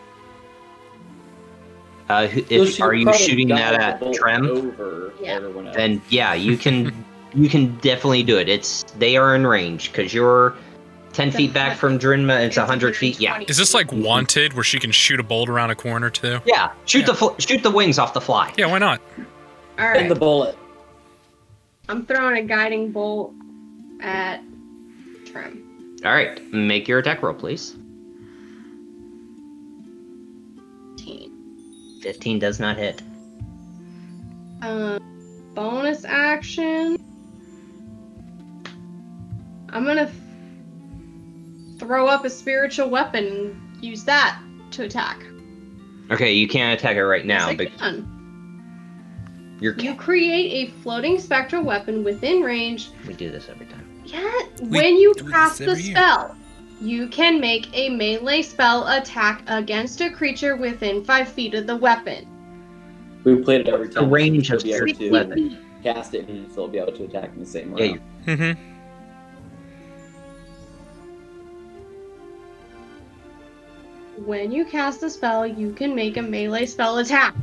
Uh, 2.09 2.27
who- 2.27 2.67
So 2.67 2.85
are 2.85 2.95
you 2.95 3.13
shooting 3.15 3.49
that 3.49 3.75
at 3.75 4.01
bolt 4.01 4.15
Trem? 4.17 4.47
Over 4.47 5.13
Yeah. 5.21 5.33
everyone 5.35 5.67
else. 5.69 5.77
Then 5.77 6.01
yeah, 6.09 6.35
you 6.35 6.57
can 6.57 7.05
you 7.35 7.49
can 7.49 7.77
definitely 7.79 8.23
do 8.23 8.39
it. 8.39 8.49
It's 8.49 8.85
they 8.99 9.17
are 9.17 9.35
in 9.35 9.47
range 9.47 9.91
because 9.93 10.13
you're 10.15 10.55
ten 11.13 11.31
feet 11.33 11.53
back 11.53 11.77
from 11.77 11.99
Drinma. 11.99 12.41
It's 12.41 12.57
It's 12.57 12.67
hundred 12.67 12.97
feet. 12.97 13.21
Yeah, 13.21 13.41
Is 13.49 13.57
this 13.57 13.75
like 13.75 13.91
wanted 13.93 14.55
where 14.55 14.65
she 14.65 14.79
can 14.81 14.91
shoot 14.93 15.19
a 15.21 15.23
bolt 15.25 15.49
around 15.49 15.71
a 15.71 15.75
corner 15.77 16.11
too? 16.11 16.41
yeah. 16.45 16.71
Shoot 16.85 17.01
Yeah. 17.01 17.07
the 17.07 17.15
fl- 17.15 17.39
shoot 17.39 17.63
the 17.63 17.71
wings 17.71 17.99
off 17.99 18.13
the 18.15 18.21
fly. 18.21 18.53
Yeah, 18.57 18.67
why 18.67 18.79
not? 18.79 19.01
All 19.79 19.87
And 19.87 20.11
the 20.11 20.15
bullet. 20.17 20.57
I'm 21.89 22.07
throwing 22.07 22.37
a 22.37 22.43
guiding 22.43 22.91
bolt 22.93 23.33
at 24.01 24.41
Trem. 25.27 25.65
All 26.05 26.13
right, 26.13 26.41
make 26.53 26.89
your 26.89 26.99
attack 27.01 27.23
roll, 27.23 27.35
please. 27.35 27.77
15. 30.97 31.99
Fifteen 32.03 32.39
does 32.39 32.59
not 32.59 32.77
hit. 32.77 33.03
Um, 34.62 34.99
bonus 35.55 36.05
action. 36.05 36.97
I'm 39.70 39.85
gonna 39.85 40.03
f- 40.03 41.79
throw 41.79 42.07
up 42.07 42.25
a 42.25 42.31
spiritual 42.31 42.89
weapon 42.91 43.27
and 43.27 43.85
use 43.85 44.05
that 44.05 44.41
to 44.73 44.85
attack. 44.85 45.23
Okay, 46.11 46.33
you 46.33 46.49
can't 46.49 46.79
attack 46.79 46.97
it 46.97 47.05
right 47.05 47.25
now, 47.25 47.49
Yes, 47.51 47.53
I 47.53 47.57
but 47.57 47.79
can. 47.79 49.57
you're. 49.61 49.75
You 49.79 49.95
create 49.95 50.69
a 50.69 50.73
floating 50.83 51.19
spectral 51.20 51.62
weapon 51.62 52.03
within 52.03 52.41
range. 52.43 52.91
We 53.07 53.12
do 53.15 53.31
this 53.31 53.49
every 53.49 53.67
time. 53.67 53.80
Yeah, 54.05 54.43
when 54.62 54.97
you 54.97 55.15
cast 55.15 55.59
the 55.59 55.70
every 55.70 55.83
year. 55.83 55.95
spell, 55.97 56.37
you 56.81 57.09
can 57.09 57.41
make 57.41 57.69
a 57.75 57.91
melee 57.91 58.43
spell 58.43 58.87
attack 58.89 59.43
against 59.47 60.01
a 60.01 60.11
creature 60.11 60.57
within 60.57 61.05
five 61.05 61.29
feet 61.29 61.55
of 61.55 61.67
the 61.67 61.77
weapon. 61.77 62.27
We 63.25 63.37
played 63.43 63.62
it 63.62 63.69
every 63.69 63.89
The 63.89 64.01
time. 64.01 64.11
range 64.11 64.51
of 64.51 64.62
We'll 64.62 64.65
be 64.65 64.70
able 64.73 64.87
spiritual 64.89 65.07
to 65.07 65.12
weapon. 65.12 65.67
Cast 65.83 66.15
it 66.15 66.29
and 66.29 66.51
still 66.51 66.69
be 66.69 66.79
able 66.79 66.93
to 66.93 67.05
attack 67.05 67.31
in 67.35 67.41
the 67.41 67.47
same 67.47 67.77
Yeah, 67.77 67.85
round. 67.87 68.01
you- 68.27 68.37
Mm-hmm. 68.37 68.61
When 74.25 74.53
you 74.53 74.65
cast 74.65 75.01
the 75.01 75.11
spell, 75.11 75.47
you 75.47 75.73
can 75.73 75.95
make 75.95 76.17
a 76.17 76.23
melee 76.23 76.67
spell 76.67 76.99
attack. 76.99 77.35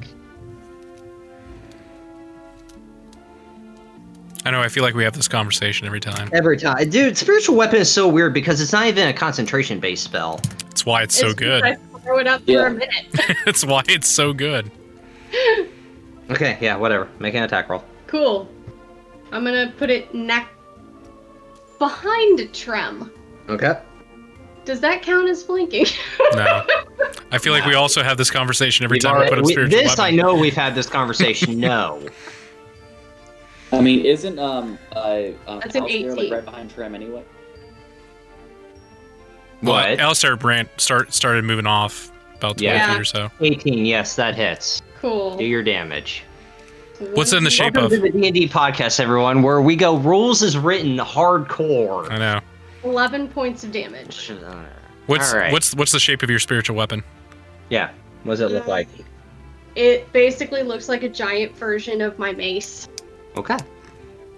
I 4.48 4.52
know. 4.52 4.62
I 4.62 4.70
feel 4.70 4.84
like 4.84 4.94
we 4.96 5.04
have 5.04 5.12
this 5.14 5.28
conversation 5.28 5.86
every 5.88 6.00
time. 6.00 6.30
Every 6.32 6.56
time, 6.58 6.90
dude. 6.90 7.18
Spiritual 7.18 7.58
weapon 7.58 7.80
is 7.82 7.92
so 7.92 8.08
weird 8.08 8.34
because 8.34 8.62
it's 8.62 8.72
not 8.72 8.88
even 8.88 9.10
a 9.10 9.14
concentration 9.14 9.82
based 9.82 10.06
spell. 10.06 10.40
That's 10.64 10.86
why 10.86 11.04
it's 11.04 11.16
so 11.20 11.34
good. 11.34 11.64
I 11.66 11.76
throw 12.04 12.20
it 12.20 12.28
up 12.28 12.42
Yeah. 12.46 12.62
for 12.62 12.68
a 12.68 12.72
minute. 12.72 13.06
That's 13.46 13.66
why 13.66 13.84
it's 13.90 14.08
so 14.08 14.32
good. 14.32 14.72
Okay, 16.30 16.58
yeah, 16.62 16.78
whatever. 16.78 17.10
Make 17.20 17.34
an 17.36 17.44
attack 17.44 17.68
roll. 17.68 17.84
Cool. 18.08 18.48
I'm 19.34 19.44
gonna 19.44 19.74
put 19.78 19.90
it 19.90 20.16
neck 20.16 20.48
behind 21.78 22.54
Trem. 22.54 23.12
Okay. 23.50 23.78
Does 24.64 24.80
that 24.80 25.02
count 25.02 25.28
as 25.28 25.44
flanking? 25.44 25.86
No, 26.36 26.66
I 27.32 27.38
feel 27.38 27.52
like 27.54 27.66
we 27.66 27.74
also 27.74 28.02
have 28.04 28.18
this 28.18 28.30
conversation 28.32 28.84
every 28.86 28.96
We've 28.96 29.02
time 29.02 29.20
we 29.20 29.28
put 29.30 29.40
up 29.40 29.46
we- 29.46 29.52
spiritual 29.54 29.82
this 29.82 30.00
I 30.00 30.12
know 30.12 30.36
we've 30.36 30.56
had 30.56 30.74
this 30.76 30.88
conversation. 30.88 31.60
no. 31.60 32.02
I 33.72 33.82
mean, 33.82 34.06
isn't 34.06 34.40
um 34.40 34.78
uh 34.96 35.28
um, 35.48 35.60
That's 35.60 35.76
an 35.76 35.84
Alistair, 35.84 36.10
like 36.12 36.20
18. 36.20 36.34
right 36.34 36.46
behind 36.46 36.70
Trem 36.74 36.96
anyway? 36.96 37.24
Well, 39.62 39.74
What? 39.74 40.00
Alistair 40.00 40.36
Brant 40.36 40.70
start 40.78 41.14
started 41.14 41.44
moving 41.44 41.68
off 41.68 42.12
about 42.38 42.58
20 42.58 42.66
Yeah. 42.66 42.92
feet 42.94 43.02
or 43.02 43.06
so. 43.06 43.32
18. 43.42 43.86
Yes, 43.86 44.16
that 44.16 44.36
hits. 44.36 44.82
cool. 45.00 45.38
Do 45.38 45.44
your 45.46 45.64
damage. 45.64 46.24
What's 47.14 47.32
in 47.34 47.44
the 47.44 47.52
shape 47.52 47.76
Welcome 47.76 47.86
of? 47.86 48.04
to 48.04 48.12
the 48.12 48.20
D&D 48.20 48.50
podcast, 48.50 49.00
everyone, 49.00 49.44
where 49.44 49.62
we 49.62 49.76
go 49.76 49.98
rules 49.98 50.42
is 50.42 50.58
written 50.58 50.98
hardcore. 50.98 52.10
I 52.10 52.18
know. 52.18 52.40
11 52.84 53.28
points 53.28 53.64
of 53.64 53.72
damage. 53.72 54.32
What's 55.06 55.32
All 55.32 55.40
right. 55.40 55.52
what's 55.52 55.76
what's 55.76 55.92
the 55.92 56.00
shape 56.00 56.24
of 56.24 56.30
your 56.30 56.40
spiritual 56.40 56.76
weapon? 56.76 57.04
Yeah. 57.70 57.90
What 58.24 58.34
does 58.34 58.40
it 58.42 58.52
look 58.52 58.66
like? 58.68 58.88
It 59.76 60.12
basically 60.12 60.64
looks 60.64 60.90
like 60.90 61.04
a 61.04 61.10
giant 61.10 61.56
version 61.56 62.02
of 62.02 62.18
my 62.18 62.32
mace. 62.32 62.88
Okay. 63.38 63.58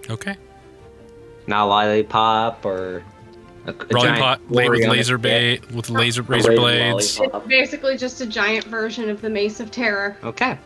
Okay. 0.08 0.36
Not 1.46 1.64
a 1.64 1.66
lollipop 1.66 2.64
or 2.64 3.02
a, 3.66 3.70
a 3.70 3.74
Rolling 3.90 4.08
giant 4.14 4.18
pot 4.20 4.40
laid 4.50 4.70
with 4.70 4.80
laser 4.86 5.14
its 5.16 5.24
head. 5.24 5.60
bait 5.62 5.70
with 5.72 5.90
laser 5.90 6.22
razor 6.22 6.50
raven 6.50 6.62
blades. 6.62 7.18
lollipop. 7.18 7.42
It's 7.42 7.48
basically 7.48 7.96
just 7.96 8.20
a 8.20 8.26
giant 8.26 8.64
version 8.66 9.08
of 9.10 9.20
the 9.20 9.30
Mace 9.30 9.60
of 9.60 9.70
Terror. 9.70 10.16
Okay. 10.22 10.58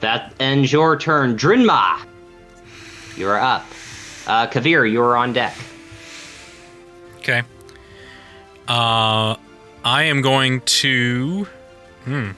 That 0.00 0.34
ends 0.40 0.72
your 0.72 0.98
turn. 0.98 1.36
Drinma, 1.36 2.04
you're 3.16 3.38
up. 3.38 3.64
Uh, 4.26 4.46
Kavir, 4.46 4.90
you're 4.90 5.16
on 5.16 5.32
deck. 5.32 5.54
Okay. 7.18 7.42
Uh, 8.68 9.36
I 9.84 10.02
am 10.04 10.20
going 10.20 10.60
to. 10.62 11.46
Hmm. 12.04 12.30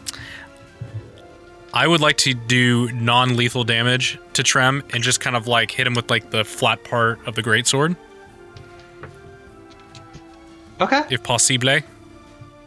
I 1.75 1.87
would 1.87 2.01
like 2.01 2.17
to 2.19 2.35
do 2.35 2.91
non-lethal 2.93 3.65
damage 3.65 4.19
to 4.33 4.43
Trem 4.43 4.83
and 4.93 5.03
just 5.03 5.21
kind 5.21 5.37
of 5.37 5.47
like 5.47 5.71
hit 5.71 5.87
him 5.87 5.95
with 5.95 6.11
like 6.11 6.31
the 6.31 6.45
flat 6.45 6.83
part 6.85 7.19
of 7.27 7.35
the 7.35 7.43
greatsword, 7.43 7.95
Okay. 10.81 11.03
if 11.11 11.23
possible. 11.23 11.81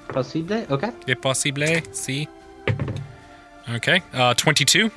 Possible. 0.09 0.65
Okay. 0.69 0.91
If 1.07 1.21
possible. 1.21 1.65
See. 1.93 2.27
Okay. 3.69 4.01
Uh, 4.13 4.33
twenty-two. 4.33 4.91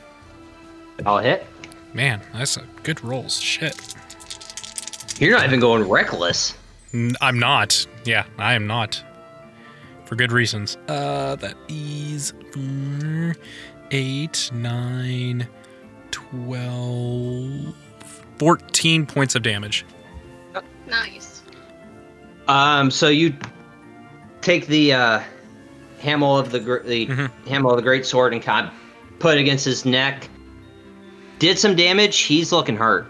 I'll 1.06 1.18
hit. 1.18 1.46
Man, 1.92 2.20
that's 2.32 2.56
a 2.56 2.64
good 2.82 3.02
rolls. 3.04 3.40
Shit. 3.40 3.94
You're 5.18 5.30
not 5.30 5.44
even 5.46 5.60
going 5.60 5.88
reckless. 5.88 6.54
N- 6.92 7.14
I'm 7.20 7.38
not. 7.38 7.86
Yeah, 8.04 8.24
I 8.38 8.54
am 8.54 8.66
not. 8.66 9.02
For 10.06 10.16
good 10.16 10.32
reasons. 10.32 10.76
Uh, 10.88 11.36
that 11.36 11.54
is 11.68 12.32
mm, 12.52 13.36
8, 13.94 14.50
9, 14.52 15.48
12, 16.10 17.74
14 18.38 19.06
points 19.06 19.34
of 19.36 19.42
damage. 19.44 19.86
Nice. 20.88 21.42
Um. 22.48 22.90
So 22.90 23.06
you 23.08 23.32
take 24.40 24.66
the 24.66 24.92
uh, 24.92 25.20
hammer 26.00 26.26
of 26.26 26.50
the 26.50 26.58
gr- 26.60 26.80
the 26.84 27.06
Mhm. 27.06 27.30
hammer 27.46 27.70
of 27.70 27.76
the 27.76 27.82
great 27.82 28.04
sword 28.04 28.32
and 28.34 28.42
kind 28.42 28.66
of 28.66 28.72
put 29.20 29.38
it 29.38 29.40
against 29.40 29.64
his 29.64 29.84
neck. 29.84 30.28
Did 31.38 31.58
some 31.58 31.74
damage. 31.76 32.18
He's 32.18 32.50
looking 32.52 32.76
hurt. 32.76 33.06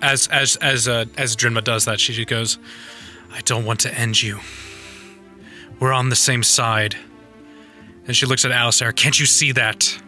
As 0.00 0.26
as 0.28 0.56
as 0.56 0.88
uh, 0.88 1.04
as 1.18 1.36
Drinma 1.36 1.62
does 1.62 1.84
that, 1.84 2.00
she 2.00 2.24
goes, 2.24 2.58
"I 3.32 3.42
don't 3.42 3.64
want 3.66 3.78
to 3.80 3.94
end 3.94 4.20
you. 4.22 4.40
We're 5.78 5.92
on 5.92 6.08
the 6.08 6.16
same 6.16 6.42
side." 6.42 6.96
And 8.06 8.16
she 8.16 8.26
looks 8.26 8.44
at 8.44 8.50
Alistair. 8.50 8.92
Can't 8.92 9.18
you 9.18 9.26
see 9.26 9.52
that? 9.52 9.98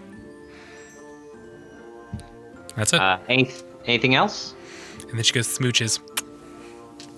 That's 2.77 2.93
it. 2.93 3.01
Uh, 3.01 3.19
any, 3.29 3.51
anything 3.87 4.15
else? 4.15 4.55
and 5.09 5.19
then 5.19 5.23
she 5.23 5.33
goes 5.33 5.47
smooches. 5.47 6.01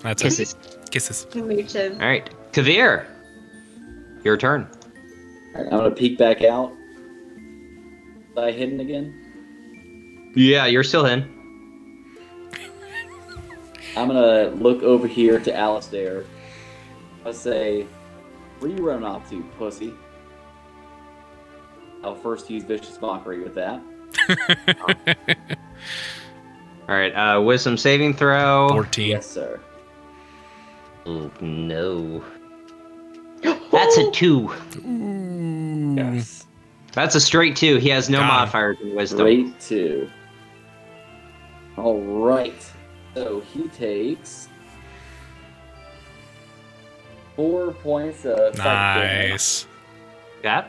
That's 0.01 0.21
Kisses. 0.21 0.53
it. 0.53 0.91
Kisses. 0.91 1.25
Mooches. 1.31 1.93
All 1.99 2.07
right, 2.07 2.29
Kavir, 2.51 3.05
your 4.23 4.37
turn. 4.37 4.69
Alright, 5.55 5.73
I'm 5.73 5.79
gonna 5.79 5.91
peek 5.91 6.15
back 6.15 6.43
out. 6.43 6.71
Am 7.35 8.37
I 8.37 8.51
hidden 8.51 8.79
again? 8.81 10.31
Yeah, 10.35 10.67
you're 10.67 10.83
still 10.83 11.07
in. 11.07 11.23
I'm 13.95 14.07
gonna 14.07 14.49
look 14.51 14.83
over 14.83 15.07
here 15.07 15.39
to 15.39 15.55
Alistair. 15.55 16.23
I'll 17.25 17.33
say, 17.33 17.87
"Where 18.59 18.69
you 18.69 18.87
running 18.87 19.05
off 19.05 19.27
to, 19.31 19.41
pussy?" 19.57 19.91
I'll 22.03 22.15
first 22.15 22.49
use 22.49 22.63
vicious 22.63 22.99
mockery 23.01 23.39
with 23.43 23.55
that. 23.55 23.81
All 26.89 26.95
right, 26.95 27.11
uh, 27.11 27.41
wisdom 27.41 27.77
saving 27.77 28.13
throw. 28.13 28.69
14. 28.69 29.09
Yes, 29.09 29.25
sir. 29.27 29.59
Oh 31.05 31.29
no. 31.41 32.23
That's 33.71 33.97
a 33.97 34.11
two. 34.13 34.53
Yes. 35.97 36.45
That's 36.93 37.15
a 37.15 37.19
straight 37.19 37.55
two. 37.55 37.77
He 37.77 37.89
has 37.89 38.09
no 38.09 38.19
Got 38.19 38.23
him. 38.23 38.27
modifiers 38.35 38.77
in 38.81 38.95
wisdom. 38.95 39.19
Great 39.19 39.59
two. 39.59 40.09
All 41.77 41.99
right. 42.01 42.71
So 43.13 43.41
he 43.53 43.67
takes 43.69 44.47
four 47.35 47.71
points 47.73 48.25
of 48.25 48.55
psychic 48.55 48.63
damage. 48.63 49.31
Nice. 49.31 49.67
Yeah. 50.43 50.67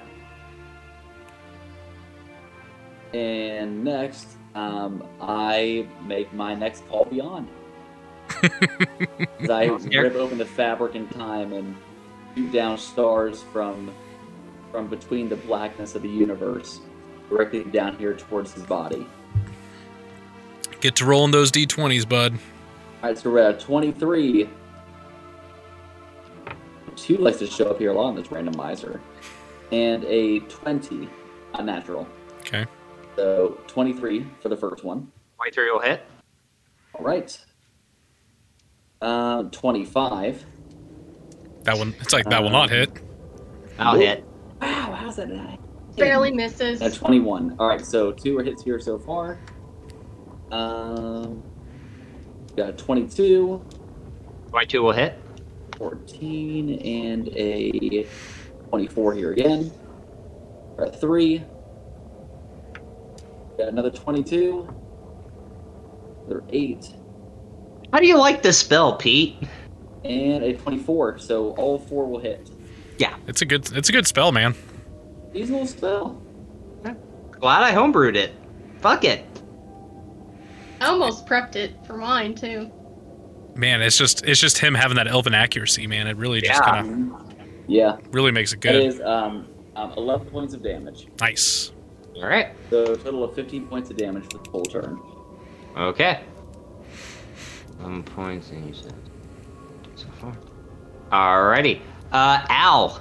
And 3.14 3.84
next, 3.84 4.36
um, 4.54 5.04
I 5.20 5.86
make 6.04 6.32
my 6.32 6.54
next 6.54 6.86
call 6.88 7.04
beyond. 7.04 7.48
I 9.50 9.64
rip 9.64 10.14
open 10.14 10.38
the 10.38 10.44
fabric 10.44 10.94
in 10.94 11.08
time 11.08 11.52
and 11.52 11.76
shoot 12.34 12.52
down 12.52 12.78
stars 12.78 13.42
from 13.52 13.92
from 14.70 14.86
between 14.86 15.30
the 15.30 15.36
blackness 15.36 15.94
of 15.94 16.02
the 16.02 16.08
universe, 16.08 16.80
directly 17.30 17.64
down 17.64 17.96
here 17.96 18.14
towards 18.14 18.52
his 18.52 18.64
body. 18.64 19.06
Get 20.80 20.94
to 20.96 21.06
rolling 21.06 21.32
those 21.32 21.50
d20s, 21.50 22.06
bud. 22.08 22.34
All 23.02 23.08
right, 23.08 23.18
so 23.18 23.30
we're 23.30 23.38
at 23.38 23.60
23. 23.60 24.48
Two 26.96 27.16
likes 27.16 27.38
to 27.38 27.46
show 27.46 27.70
up 27.70 27.78
here 27.78 27.92
a 27.92 27.94
lot 27.94 28.08
on 28.08 28.16
this 28.16 28.28
randomizer, 28.28 29.00
and 29.72 30.04
a 30.04 30.40
20, 30.40 31.08
unnatural. 31.54 32.06
Okay. 32.40 32.66
So 33.18 33.58
23 33.66 34.24
for 34.40 34.48
the 34.48 34.56
first 34.56 34.84
one. 34.84 35.10
White 35.38 35.52
three 35.52 35.68
will 35.72 35.80
hit. 35.80 36.05
All 36.94 37.05
right. 37.05 37.36
Um, 39.02 39.50
25. 39.50 40.47
That 41.64 41.76
one, 41.76 41.97
it's 42.00 42.12
like 42.12 42.26
that 42.26 42.40
will 42.40 42.50
not 42.50 42.70
hit. 42.70 42.92
I'll 43.76 43.98
hit. 43.98 44.24
Wow, 44.62 44.97
how's 44.97 45.16
that? 45.16 45.30
die? 45.30 45.58
Barely 45.97 46.30
misses. 46.30 46.80
At 46.80 46.94
21. 46.94 47.56
All 47.58 47.66
right, 47.66 47.84
so 47.84 48.12
two 48.12 48.38
are 48.38 48.44
hits 48.44 48.62
here 48.62 48.78
so 48.78 49.00
far. 49.00 49.40
Um, 50.52 51.42
got 52.56 52.68
a 52.68 52.72
22, 52.72 53.56
White 54.50 54.68
two 54.68 54.82
will 54.84 54.92
hit. 54.92 55.18
14, 55.76 56.78
and 56.78 57.28
a 57.30 58.06
24 58.68 59.14
here 59.14 59.32
again. 59.32 59.72
We're 60.76 60.84
at 60.84 61.00
three. 61.00 61.42
Got 63.58 63.68
another 63.68 63.90
22. 63.90 64.68
Another 66.26 66.44
eight. 66.50 66.90
How 67.92 67.98
do 67.98 68.06
you 68.06 68.16
like 68.16 68.42
this 68.42 68.58
spell, 68.58 68.96
Pete? 68.96 69.36
And 70.04 70.42
a 70.44 70.52
24. 70.54 71.18
So 71.18 71.50
all 71.56 71.78
four 71.78 72.06
will 72.06 72.20
hit. 72.20 72.50
Yeah. 72.98 73.16
It's 73.26 73.42
a 73.42 73.46
good, 73.46 73.70
it's 73.72 73.88
a 73.88 73.92
good 73.92 74.06
spell, 74.06 74.30
man. 74.32 74.54
Easy 75.34 75.52
little 75.52 75.66
spell. 75.66 76.22
Glad 77.32 77.62
I 77.62 77.72
homebrewed 77.72 78.16
it. 78.16 78.32
Fuck 78.80 79.04
it. 79.04 79.24
I 80.80 80.86
almost 80.86 81.26
prepped 81.26 81.56
it 81.56 81.72
for 81.86 81.96
mine 81.96 82.34
too. 82.34 82.70
Man, 83.56 83.82
it's 83.82 83.96
just, 83.98 84.24
it's 84.24 84.40
just 84.40 84.58
him 84.58 84.74
having 84.74 84.96
that 84.96 85.08
elven 85.08 85.34
accuracy, 85.34 85.86
man. 85.88 86.06
It 86.06 86.16
really 86.16 86.40
just 86.40 86.60
Yeah. 86.60 86.70
kind 86.70 87.12
of 87.12 87.34
Yeah, 87.66 87.96
really 88.12 88.30
makes 88.32 88.52
it 88.52 88.60
good. 88.60 88.74
It 88.76 88.86
is 88.86 89.00
um, 89.00 89.48
um, 89.76 89.92
11 89.96 90.28
points 90.30 90.54
of 90.54 90.62
damage. 90.62 91.08
Nice. 91.20 91.72
All 92.18 92.28
right. 92.28 92.48
So 92.70 92.92
a 92.92 92.97
total 92.97 93.24
of 93.24 93.34
15 93.34 93.66
points 93.66 93.90
of 93.90 93.97
damage 93.97 94.24
for 94.32 94.38
the 94.38 94.50
full 94.50 94.64
turn. 94.64 95.00
Okay. 95.76 96.20
Eleven 97.78 98.02
points, 98.02 98.50
and 98.50 98.66
you 98.66 98.74
said 98.74 98.92
so 99.94 100.06
far. 100.20 100.36
Alrighty. 101.12 101.80
Uh, 102.10 102.44
Al. 102.48 103.00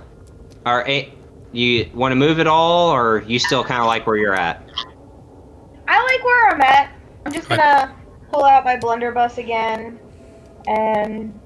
Are 0.65 0.87
a, 0.87 1.11
you 1.51 1.89
want 1.93 2.11
to 2.11 2.15
move 2.15 2.39
at 2.39 2.45
all, 2.47 2.89
or 2.93 3.23
you 3.23 3.39
still 3.39 3.63
kind 3.63 3.81
of 3.81 3.87
like 3.87 4.05
where 4.05 4.17
you're 4.17 4.35
at? 4.35 4.61
I 5.87 6.03
like 6.03 6.23
where 6.23 6.49
I'm 6.49 6.61
at. 6.61 6.93
I'm 7.25 7.31
just 7.33 7.49
gonna 7.49 7.95
pull 8.31 8.43
out 8.43 8.65
my 8.65 8.75
blunderbuss 8.77 9.37
again 9.37 9.99
and 10.67 11.37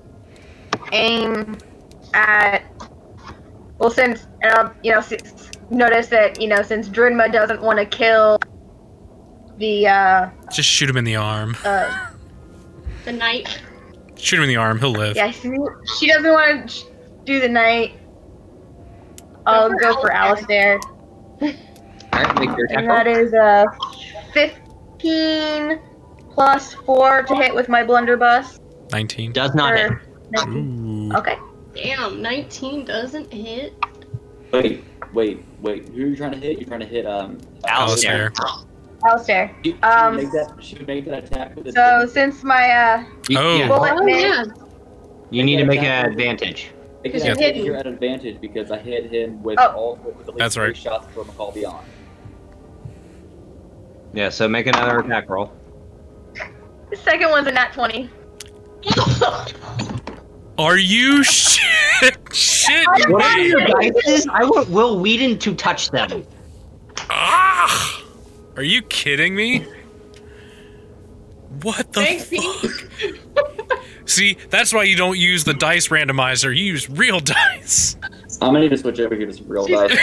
aim 0.92 1.58
at. 2.14 2.64
Well, 3.78 3.92
since 3.92 4.28
um, 4.58 4.74
you 4.84 4.92
know, 4.92 4.98
s- 4.98 5.51
notice 5.72 6.08
that 6.08 6.40
you 6.42 6.48
know, 6.48 6.62
since 6.62 6.88
Drinma 6.90 7.32
doesn't 7.32 7.62
want 7.62 7.80
to 7.80 7.86
kill 7.86 8.40
the 9.58 9.88
uh, 9.88 10.30
Just 10.52 10.70
shoot 10.70 10.90
him 10.90 10.98
in 10.98 11.04
the 11.06 11.16
arm. 11.16 11.56
uh, 11.66 12.08
The 13.06 13.14
knight. 13.14 13.60
Shoot 14.16 14.38
him 14.38 14.44
in 14.44 14.50
the 14.50 14.58
arm. 14.58 14.78
He'll 14.80 14.92
live. 14.92 15.16
yeah, 15.16 15.32
she, 15.32 15.50
she 15.98 16.08
doesn't 16.08 16.32
want 16.32 16.70
to 16.70 16.86
do 17.26 17.40
the 17.40 17.50
knight. 17.50 17.94
I'll 19.48 19.70
for 19.70 19.76
go 19.80 20.00
for 20.02 20.12
Alistair, 20.12 20.80
Alright, 21.42 22.40
make 22.40 22.56
your 22.56 22.66
attack 22.66 22.78
and 22.78 22.90
that 22.90 23.08
is 23.08 23.34
uh, 23.34 23.66
fifteen 24.34 25.80
plus 26.30 26.74
four 26.76 27.24
to 27.24 27.36
hit 27.36 27.56
with 27.56 27.68
my 27.70 27.84
blunderbuss. 27.84 28.60
19. 28.92 29.32
Does 29.32 29.56
not 29.56 29.76
hit. 29.76 29.92
Okay. 31.16 31.38
Damn, 31.74 32.22
19 32.22 32.86
doesn't 32.86 33.34
hit. 33.34 33.74
Wait, 34.52 34.84
wait, 35.14 35.44
wait. 35.62 35.90
Who 35.90 36.04
are 36.04 36.08
you 36.08 36.16
trying 36.16 36.32
to 36.32 36.38
hit? 36.38 36.58
You're 36.60 36.68
trying 36.68 36.80
to 36.82 36.86
hit 36.86 37.06
um. 37.06 37.38
Alistair. 37.68 38.32
Alistair. 39.06 39.56
She, 39.64 39.72
she 39.72 39.78
Um, 39.82 40.16
would 40.16 40.24
make 40.26 40.32
that. 40.34 40.54
She 40.64 40.76
would 40.78 40.88
make 40.88 41.06
that 41.06 41.24
attack 41.24 41.56
with. 41.56 41.74
So 41.74 42.06
since 42.06 42.44
my 42.44 42.70
uh 42.70 43.04
You, 43.30 43.38
Oh. 43.40 43.68
bullet 43.68 43.94
Oh 43.98 44.04
missed, 44.04 44.22
yeah. 44.26 44.44
you 45.32 45.44
need 45.44 45.58
to 45.58 45.66
make 45.66 45.82
an 45.82 46.06
advantage. 46.12 46.72
Because 47.04 47.22
an 47.24 47.28
you're 47.30 47.34
advantage 47.34 47.56
hidden. 47.56 47.72
here 47.72 47.76
at 47.80 47.88
advantage 47.88 48.40
because 48.42 48.70
I 48.70 48.78
hit 48.78 49.12
him 49.12 49.42
with 49.42 49.58
Oh. 49.60 49.68
all 49.76 49.96
with 50.04 50.20
at 50.20 50.28
least 50.28 50.38
That's 50.38 50.56
three 50.56 50.66
right. 50.68 50.78
shots 50.78 51.08
from 51.14 51.30
a 51.30 51.32
call 51.34 51.52
beyond. 51.52 51.86
Yeah, 54.14 54.30
so 54.30 54.48
make 54.48 54.68
another 54.68 55.00
attack 55.00 55.30
roll. 55.30 55.52
the 56.92 56.98
second 56.98 57.30
one's 57.32 57.48
a 57.48 57.52
nat 57.52 57.72
twenty. 57.74 58.10
Are 60.62 60.78
you 60.78 61.24
shit? 61.24 61.60
Shit, 62.32 62.88
What 62.88 63.24
are 63.24 63.40
your 63.40 63.62
dices? 63.62 64.28
I 64.32 64.46
want 64.46 64.70
Wil 64.70 65.00
Wheaton 65.00 65.40
to 65.40 65.56
touch 65.56 65.90
them. 65.90 66.24
Ah! 67.10 68.04
Are 68.56 68.64
you 68.64 68.84
kidding 68.84 69.36
me? 69.36 69.66
What 71.64 71.92
the 71.94 72.02
Thanks, 72.04 72.30
fuck? 72.30 73.80
See, 74.06 74.38
that's 74.52 74.72
why 74.72 74.84
you 74.84 74.96
don't 74.96 75.18
use 75.18 75.44
the 75.44 75.54
dice 75.56 75.88
randomizer. 75.88 76.56
You 76.56 76.64
use 76.64 76.90
real 76.90 77.20
dice. 77.60 77.98
I'm 78.04 78.54
gonna 78.54 78.62
need 78.62 78.70
to 78.70 78.78
switch 78.78 79.00
over 79.00 79.16
here 79.16 79.26
to 79.26 79.34
some 79.34 79.48
real 79.48 79.66
dice. 79.66 79.98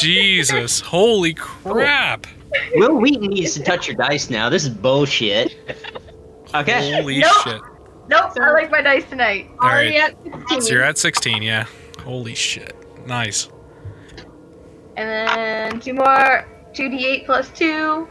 Jesus, 0.00 0.80
holy 0.80 1.34
crap! 1.34 2.26
Wil 2.74 2.96
Wheaton 2.96 3.28
needs 3.30 3.54
to 3.54 3.62
touch 3.62 3.86
your 3.86 3.96
dice 3.96 4.30
now. 4.30 4.48
This 4.48 4.64
is 4.64 4.70
bullshit. 4.70 5.56
Okay. 6.54 6.92
Holy 6.94 7.18
Nope. 7.18 7.32
shit! 7.44 7.60
Nope, 8.08 8.32
I 8.40 8.50
like 8.52 8.70
my 8.70 8.80
dice 8.80 9.04
tonight. 9.10 9.50
All 9.60 9.68
Already 9.68 9.98
right, 9.98 10.12
at 10.14 10.22
16. 10.24 10.60
so 10.62 10.72
you're 10.74 10.82
at 10.82 10.96
16, 10.98 11.42
yeah. 11.42 11.66
Holy 12.04 12.34
shit! 12.34 12.74
Nice. 13.06 13.48
And 14.96 15.08
then 15.28 15.80
two 15.80 15.92
more, 15.94 16.46
two 16.72 16.88
d 16.88 17.06
eight 17.06 17.26
plus 17.26 17.48
two. 17.50 18.08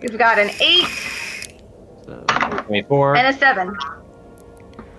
We've 0.00 0.16
got 0.16 0.38
an 0.38 0.50
eight 0.60 0.86
So, 2.06 2.24
24. 2.66 3.16
and 3.16 3.26
a 3.34 3.38
seven. 3.38 3.76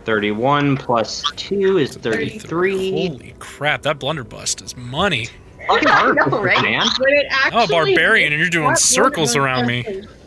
31 0.04 0.78
plus 0.78 1.24
2 1.36 1.78
is 1.78 1.96
33. 1.96 3.10
Holy 3.10 3.36
crap! 3.38 3.84
That 3.84 4.00
blunderbuss 4.00 4.56
is 4.62 4.76
money. 4.76 5.28
Fucking 5.68 5.88
hard, 5.88 6.18
I 6.20 6.26
know, 6.28 6.42
right? 6.44 6.62
man. 6.64 6.88
But 6.98 7.10
it 7.10 7.28
Oh, 7.54 7.68
barbarian, 7.68 8.34
and 8.34 8.40
you're 8.42 8.50
doing 8.50 8.76
circles 8.76 9.36
around 9.36 9.68
me. 9.68 9.86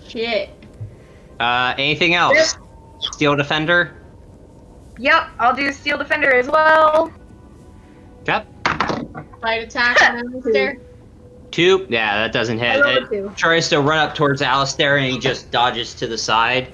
Shit. 0.09 0.51
Uh, 1.41 1.75
anything 1.79 2.15
else? 2.15 2.57
Steel 3.01 3.35
Defender? 3.37 3.95
Yep, 4.99 5.23
I'll 5.41 5.55
do 5.57 5.73
steel 5.73 5.99
defender 5.99 6.33
as 6.33 6.47
well. 6.49 7.13
Yep. 8.27 8.47
Light 9.43 9.63
attack 9.65 10.01
and 10.03 10.19
then 10.33 10.43
stare. 10.43 10.79
Two. 11.51 11.87
Yeah, 11.91 12.17
that 12.19 12.33
doesn't 12.33 12.61
I 12.61 12.75
hit. 12.75 12.87
It 12.87 13.09
two. 13.11 13.33
tries 13.37 13.69
to 13.71 13.81
run 13.81 13.99
up 13.99 14.15
towards 14.15 14.41
Alistair 14.41 14.97
and 14.99 15.11
he 15.13 15.19
just 15.19 15.51
dodges 15.51 15.95
to 15.95 16.07
the 16.07 16.17
side. 16.17 16.69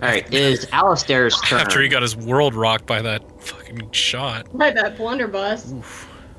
All 0.00 0.08
right, 0.08 0.26
it 0.26 0.32
is 0.34 0.66
Alistair's 0.72 1.38
turn. 1.42 1.60
After 1.66 1.82
he 1.82 1.88
got 1.88 2.00
his 2.02 2.16
world 2.16 2.54
rocked 2.54 2.86
by 2.86 3.02
that 3.02 3.22
fucking 3.42 3.90
shot. 3.92 4.46
By 4.56 4.70
that 4.70 4.96
blunderbuss. 4.96 5.74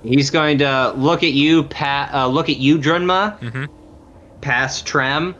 He's 0.03 0.30
going 0.32 0.58
to 0.58 0.92
look 0.98 1.24
at 1.24 1.32
you, 1.33 1.64
pa- 1.66 2.09
uh, 2.11 2.27
look 2.27 2.50
at 2.50 2.58
you, 2.58 2.77
Drinma, 2.80 3.40
Mm-hmm. 3.40 3.66
past 4.42 4.85
Trem. 4.88 5.33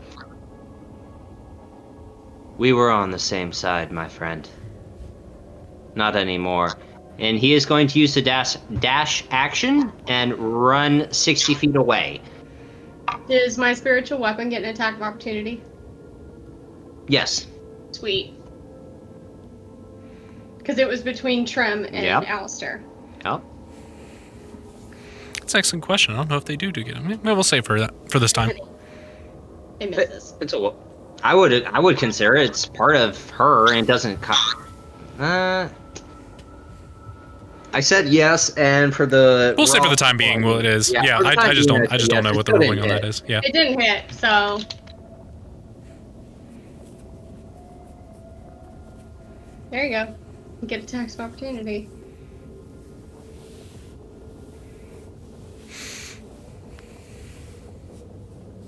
We 2.58 2.74
were 2.74 2.92
on 2.92 3.12
the 3.12 3.20
same 3.20 3.52
side, 3.52 3.92
my 3.92 4.08
friend. 4.08 4.48
Not 5.96 6.16
anymore. 6.16 6.78
And 7.20 7.38
he 7.38 7.54
is 7.54 7.66
going 7.66 7.88
to 7.88 8.00
use 8.00 8.14
the 8.16 8.22
dash 8.22 8.56
dash 8.80 9.24
action 9.32 9.92
and 10.08 10.34
run 10.34 11.12
60 11.12 11.54
feet 11.56 11.76
away. 11.76 12.22
Does 13.28 13.58
my 13.58 13.74
spiritual 13.74 14.20
weapon 14.20 14.50
get 14.50 14.64
an 14.64 14.70
attack 14.70 14.96
of 14.96 15.02
opportunity? 15.02 15.62
Yes. 17.08 17.48
Sweet. 17.92 18.34
Because 20.58 20.78
it 20.78 20.88
was 20.88 21.02
between 21.02 21.46
Trem 21.46 21.84
and 21.86 22.06
Yep. 22.06 22.24
Alistair. 22.28 22.84
Oh. 23.26 23.42
That's 25.40 25.54
an 25.54 25.58
excellent 25.60 25.84
question. 25.84 26.14
I 26.14 26.18
don't 26.18 26.30
know 26.30 26.38
if 26.38 26.46
they 26.46 26.56
do 26.56 26.72
do 26.72 26.84
get 26.84 26.96
him. 26.96 27.08
Maybe 27.08 27.20
we'll 27.24 27.44
save 27.44 27.66
for 27.66 27.80
that 27.80 27.94
for 28.10 28.20
this 28.20 28.32
time. 28.32 28.52
It 29.80 29.90
misses. 29.90 30.34
It's 30.40 30.54
a. 30.54 30.74
I 31.24 31.34
would. 31.34 31.64
I 31.66 31.80
would 31.80 31.98
consider 31.98 32.36
it. 32.36 32.50
It's 32.50 32.66
part 32.66 32.96
of 32.98 33.30
her, 33.32 33.70
and 33.70 33.80
it 33.80 33.88
doesn't. 33.88 34.22
Co- 34.22 34.64
uh. 35.20 35.70
I 37.76 37.80
said 37.80 38.10
yes, 38.10 38.50
and 38.56 38.94
for 38.94 39.06
the. 39.06 39.56
We'll 39.58 39.66
say 39.66 39.80
for 39.80 39.90
the 39.90 39.96
time 39.96 40.18
being, 40.18 40.44
well, 40.44 40.60
it 40.60 40.66
is. 40.66 40.92
Yeah, 40.92 41.04
Yeah, 41.04 41.20
I, 41.24 41.36
I 41.50 41.54
just 41.54 41.68
being, 41.70 41.80
don't. 41.80 41.92
I 41.92 41.98
just 41.98 42.12
yes, 42.12 42.22
don't 42.22 42.24
know 42.24 42.36
what 42.38 42.46
the 42.46 42.54
ruling 42.54 42.72
didn't 42.76 42.84
on 42.84 42.88
that 42.90 43.04
hit. 43.04 43.10
is. 43.10 43.24
Yeah. 43.28 43.42
It 43.44 43.54
didn't 43.54 43.80
hit, 43.80 44.12
so. 44.12 44.60
There 49.72 49.86
you 49.86 49.92
go. 49.92 50.16
You 50.62 50.68
Get 50.68 50.84
attacks 50.84 51.16
of 51.16 51.22
opportunity. 51.22 51.90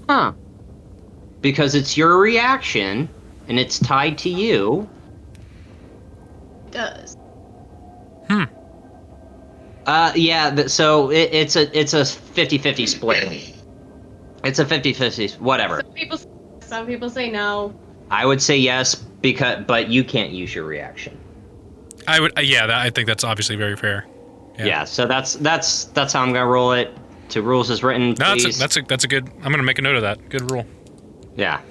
Huh. 0.10 0.34
Because 1.46 1.76
it's 1.76 1.96
your 1.96 2.18
reaction, 2.18 3.08
and 3.48 3.60
it's 3.60 3.78
tied 3.78 4.18
to 4.18 4.30
you. 4.30 4.90
It 6.66 6.72
does. 6.72 7.18
Uh, 9.86 10.12
yeah. 10.16 10.66
So 10.66 11.12
it, 11.12 11.30
it's 11.32 11.56
a 11.56 11.80
it's 11.80 11.94
a 11.94 12.02
50-50 12.02 12.88
split. 12.88 13.54
It's 14.44 14.58
a 14.58 14.66
50-50, 14.66 15.40
whatever. 15.40 15.82
Some 15.82 15.94
people, 15.94 16.20
some 16.62 16.88
people 16.88 17.12
say 17.12 17.30
no. 17.30 17.76
I 18.10 18.26
would 18.26 18.42
say 18.42 18.58
yes 18.58 18.96
because, 18.96 19.64
but 19.68 19.90
you 19.90 20.04
can't 20.04 20.32
use 20.32 20.56
your 20.56 20.66
reaction. 20.66 21.16
I 22.08 22.22
would. 22.22 22.36
Uh, 22.36 22.42
yeah, 22.42 22.66
that, 22.66 22.78
I 22.78 22.90
think 22.90 23.06
that's 23.06 23.24
obviously 23.24 23.56
very 23.56 23.76
fair. 23.76 24.08
Yeah. 24.58 24.66
Yeah. 24.66 24.84
so 24.86 25.06
that's 25.06 25.36
that's 25.36 25.84
that's 25.86 26.14
how 26.14 26.24
I'm 26.24 26.34
gonna 26.34 26.48
roll 26.48 26.72
it. 26.72 26.92
To 27.30 27.44
rules 27.44 27.70
as 27.70 27.84
written, 27.84 28.10
No, 28.10 28.36
that's 28.36 28.46
a, 28.46 28.60
that's 28.60 28.78
a 28.78 28.82
that's 28.82 29.04
a 29.04 29.08
good. 29.08 29.30
I'm 29.44 29.52
gonna 29.52 29.62
make 29.62 29.78
a 29.78 29.84
note 29.84 29.96
of 29.96 30.02
that. 30.02 30.30
Good 30.30 30.50
rule. 30.52 30.66
Yeah. 31.36 31.62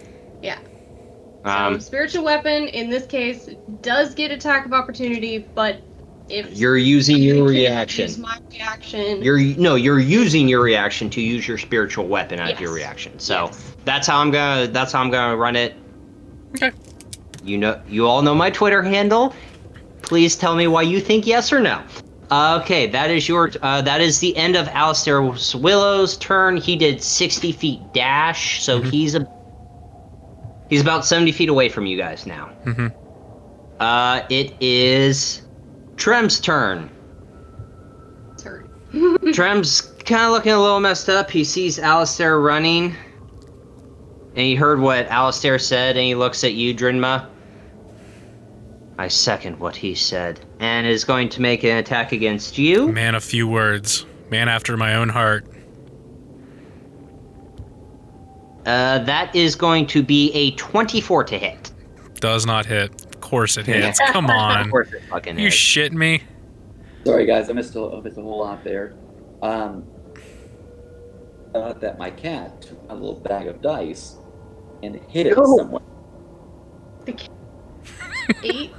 Yeah. 0.43 0.59
So 1.45 1.51
Um, 1.51 1.81
spiritual 1.81 2.25
weapon 2.25 2.69
in 2.69 2.91
this 2.91 3.07
case 3.07 3.49
does 3.83 4.15
get 4.15 4.31
attack 4.31 4.65
of 4.67 4.73
opportunity, 4.73 5.47
but 5.55 5.81
if 6.29 6.57
you're 6.57 6.79
using 6.79 7.19
your 7.19 7.47
reaction. 7.47 8.07
use 8.07 8.19
my 8.19 8.39
reaction. 8.51 9.23
You're 9.23 9.39
no, 9.39 9.75
you're 9.75 10.01
using 10.01 10.49
your 10.49 10.63
reaction 10.63 11.11
to 11.11 11.21
use 11.21 11.47
your 11.47 11.59
spiritual 11.59 12.07
weapon 12.07 12.41
as 12.41 12.59
your 12.59 12.73
reaction. 12.73 13.19
So 13.19 13.47
Yes. 13.47 13.75
that's 13.85 14.07
how 14.07 14.19
I'm 14.21 14.31
gonna 14.31 14.67
that's 14.69 14.93
how 14.93 15.01
I'm 15.03 15.11
gonna 15.11 15.37
run 15.37 15.55
it. 15.55 15.75
Okay. 16.57 16.71
You 17.43 17.59
know, 17.59 17.79
you 17.89 18.07
all 18.07 18.23
know 18.23 18.35
my 18.35 18.49
Twitter 18.51 18.83
handle. 18.83 19.35
Please 20.01 20.35
tell 20.37 20.55
me 20.57 20.67
why 20.67 20.83
you 20.83 20.99
think 21.01 21.27
yes 21.27 21.53
or 21.53 21.61
no. 21.61 21.83
Okay, 22.33 22.87
that 22.87 23.11
is 23.11 23.29
your. 23.29 23.51
Uh, 23.63 23.83
that 23.83 24.01
is 24.01 24.19
the 24.19 24.35
end 24.37 24.57
of 24.57 24.67
Alistair 24.69 25.21
Willow's 25.55 26.17
turn. 26.17 26.57
He 26.57 26.75
did 26.75 27.03
60 27.03 27.53
feet 27.53 27.81
dash, 27.93 28.63
so 28.63 28.81
Mhm. 28.81 28.91
he's 28.91 29.15
a. 29.15 29.27
He's 30.75 30.81
about 30.81 31.07
70 31.07 31.31
feet 31.31 31.49
away 31.49 31.69
from 31.69 31.87
you 31.87 31.97
guys 31.97 32.27
now. 32.27 32.51
Mm-hmm. 32.65 32.89
Uh, 33.79 34.23
it 34.29 34.61
is 34.61 35.43
Trem's 35.95 36.41
turn. 36.41 36.91
turn. 38.37 38.69
Trem's 39.33 39.81
kind 39.81 40.25
of 40.25 40.33
looking 40.33 40.51
a 40.51 40.61
little 40.61 40.81
messed 40.81 41.09
up. 41.09 41.31
He 41.31 41.45
sees 41.45 41.79
Alistair 41.79 42.41
running. 42.41 42.87
And 44.31 44.39
he 44.39 44.57
heard 44.57 44.81
what 44.81 45.07
Alistair 45.07 45.61
said, 45.61 45.97
and 45.97 46.05
he 46.05 46.17
looks 46.17 46.43
at 46.43 46.55
you, 46.55 46.75
Drinma. 46.75 47.29
I 48.99 49.07
second 49.07 49.61
what 49.61 49.77
he 49.77 49.95
said. 49.95 50.41
And 50.59 50.89
is 50.89 51.05
going 51.05 51.29
to 51.29 51.41
make 51.41 51.63
an 51.63 51.77
attack 51.77 52.11
against 52.11 52.59
you. 52.59 52.91
Man, 52.91 53.15
a 53.15 53.21
few 53.21 53.47
words. 53.47 54.07
Man 54.29 54.49
after 54.49 54.77
my 54.77 54.97
own 54.97 55.09
heart. 55.09 55.47
Uh, 58.67 58.99
that 59.01 59.35
is 59.35 59.55
going 59.55 59.87
to 59.89 60.03
be 60.03 60.33
a 60.33 60.53
24 60.53 61.25
to 61.25 61.39
hit. 61.39 61.71
Does 62.21 62.47
not 62.47 62.65
hit. 62.67 63.05
Of 63.07 63.21
course 63.21 63.57
it 63.57 63.67
hits. 63.67 64.01
Come 64.11 64.25
Of 64.31 64.31
on. 64.31 64.71
course 64.71 64.93
it 64.93 65.03
fucking 65.11 65.39
You 65.39 65.49
is. 65.49 65.55
shit 65.55 65.93
me. 65.93 66.23
Sorry, 67.05 67.27
guys, 67.27 67.51
I 67.51 67.53
missed 67.53 67.75
a, 67.77 67.81
I 67.85 68.01
missed 68.01 68.17
a 68.17 68.23
whole 68.23 68.39
lot 68.39 68.65
there. 68.65 68.95
Um, 69.43 69.85
thought 71.53 71.81
that 71.83 71.99
my 71.99 72.11
cat 72.11 72.63
took 72.63 72.79
a 72.89 72.95
little 72.95 73.21
bag 73.21 73.47
of 73.47 73.61
dice 73.61 74.17
and 74.83 74.97
hit 75.09 75.27
it 75.27 75.37
No. 75.37 75.57
somewhere. 75.59 75.83
Eight. 78.43 78.73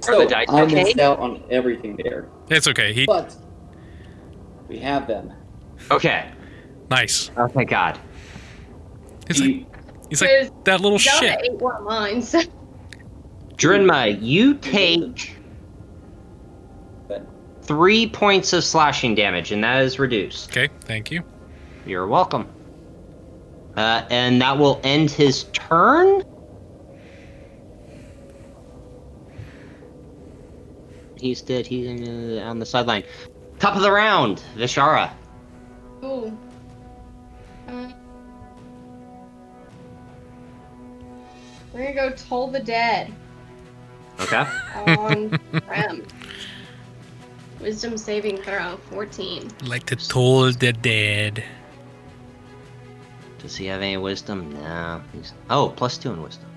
So 0.00 0.18
the 0.18 0.26
dice 0.28 0.46
I 0.48 0.62
okay? 0.62 0.74
missed 0.74 0.98
out 0.98 1.18
on 1.20 1.42
everything 1.50 1.96
there, 2.02 2.28
It's 2.48 2.66
okay. 2.66 2.92
He 2.92 3.06
but 3.06 3.36
we 4.68 4.78
have 4.78 5.06
them. 5.06 5.32
Okay. 5.90 6.30
Nice. 6.90 7.30
Oh, 7.36 7.48
thank 7.48 7.70
God. 7.70 7.98
He's 9.26 9.40
like 9.40 9.66
he's 10.08 10.20
like 10.20 10.64
that 10.64 10.80
little 10.80 10.98
Zelda 10.98 11.26
shit. 11.26 11.40
ate 11.44 11.52
one 11.54 11.76
of 11.76 11.84
mine. 11.84 12.22
So 12.22 12.40
Drinma, 13.56 14.20
you 14.20 14.54
take 14.54 15.36
three 17.62 18.08
points 18.08 18.52
of 18.52 18.64
slashing 18.64 19.14
damage, 19.14 19.52
and 19.52 19.62
that 19.62 19.82
is 19.82 19.98
reduced. 19.98 20.50
Okay, 20.50 20.72
thank 20.80 21.10
you. 21.10 21.22
You're 21.86 22.08
welcome. 22.08 22.48
Uh, 23.76 24.04
and 24.10 24.40
that 24.42 24.58
will 24.58 24.80
end 24.82 25.10
his 25.10 25.44
turn. 25.52 26.24
He's 31.16 31.42
dead. 31.42 31.66
He's 31.66 31.86
uh, 31.86 32.42
on 32.44 32.58
the 32.58 32.66
sideline. 32.66 33.04
Top 33.58 33.76
of 33.76 33.82
the 33.82 33.92
round, 33.92 34.42
Vishara. 34.56 35.12
Ooh. 36.02 36.36
We're 41.72 41.92
gonna 41.92 42.10
go 42.10 42.10
Toll 42.16 42.48
the 42.48 42.60
Dead 42.60 43.12
Okay. 44.20 44.44
on 44.74 44.96
um, 45.06 45.62
Rem. 45.68 46.06
Wisdom 47.60 47.96
saving 47.98 48.38
throw, 48.38 48.78
14. 48.90 49.50
Like 49.66 49.84
to 49.86 49.96
toll 49.96 50.50
the 50.52 50.72
dead. 50.72 51.44
Does 53.38 53.56
he 53.56 53.66
have 53.66 53.80
any 53.82 53.96
wisdom? 53.96 54.52
No. 54.52 55.02
He's 55.12 55.32
oh 55.48 55.72
plus 55.76 55.96
two 55.98 56.12
in 56.12 56.22
wisdom. 56.22 56.48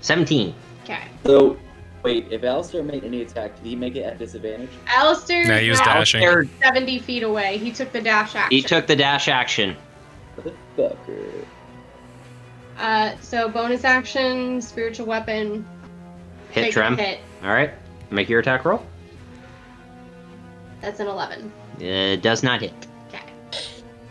Seventeen. 0.00 0.54
Okay. 0.84 1.02
so 1.24 1.56
wait, 2.02 2.26
if 2.30 2.44
Alistair 2.44 2.82
made 2.82 3.04
any 3.04 3.22
attack, 3.22 3.56
did 3.56 3.66
he 3.66 3.76
make 3.76 3.96
it 3.96 4.02
at 4.02 4.18
disadvantage? 4.18 4.70
Alistair 4.86 5.46
Yeah, 5.46 5.58
he 5.58 5.70
was 5.70 5.80
is 5.80 5.86
now 5.86 5.94
dashing. 5.94 6.24
Alistair, 6.24 6.60
70 6.62 6.98
feet 7.00 7.22
away. 7.22 7.58
He 7.58 7.72
took 7.72 7.92
the 7.92 8.00
dash 8.00 8.34
action. 8.34 8.56
he 8.56 8.62
took 8.62 8.86
the 8.86 8.96
dash 8.96 9.28
action. 9.28 9.76
Motherfucker. 10.36 11.44
Uh, 12.78 13.16
so 13.20 13.48
bonus 13.48 13.84
action, 13.84 14.62
spiritual 14.62 15.06
weapon. 15.06 15.66
Hit 16.50 16.62
make 16.62 16.70
a 16.70 16.72
Trem. 16.72 16.96
Hit. 16.96 17.20
All 17.42 17.50
right. 17.50 17.72
Make 18.10 18.28
your 18.28 18.40
attack 18.40 18.64
roll. 18.64 18.84
That's 20.80 21.00
an 21.00 21.08
11. 21.08 21.52
It 21.80 22.22
does 22.22 22.42
not 22.42 22.60
hit. 22.60 22.72
Okay. 23.08 23.22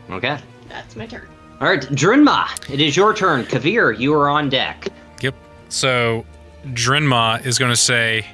Okay. 0.09 0.37
That's 0.69 0.95
my 0.95 1.05
turn. 1.05 1.27
All 1.59 1.67
right, 1.67 1.81
Drinma, 1.81 2.47
it 2.71 2.79
is 2.79 2.95
your 2.95 3.15
turn. 3.15 3.43
Kavir, 3.45 3.97
you 3.97 4.13
are 4.13 4.29
on 4.29 4.47
deck. 4.49 4.89
Yep. 5.21 5.33
So 5.69 6.23
Drinma 6.73 7.45
is 7.45 7.57
going 7.59 7.71
to 7.71 7.77
say, 7.77 8.25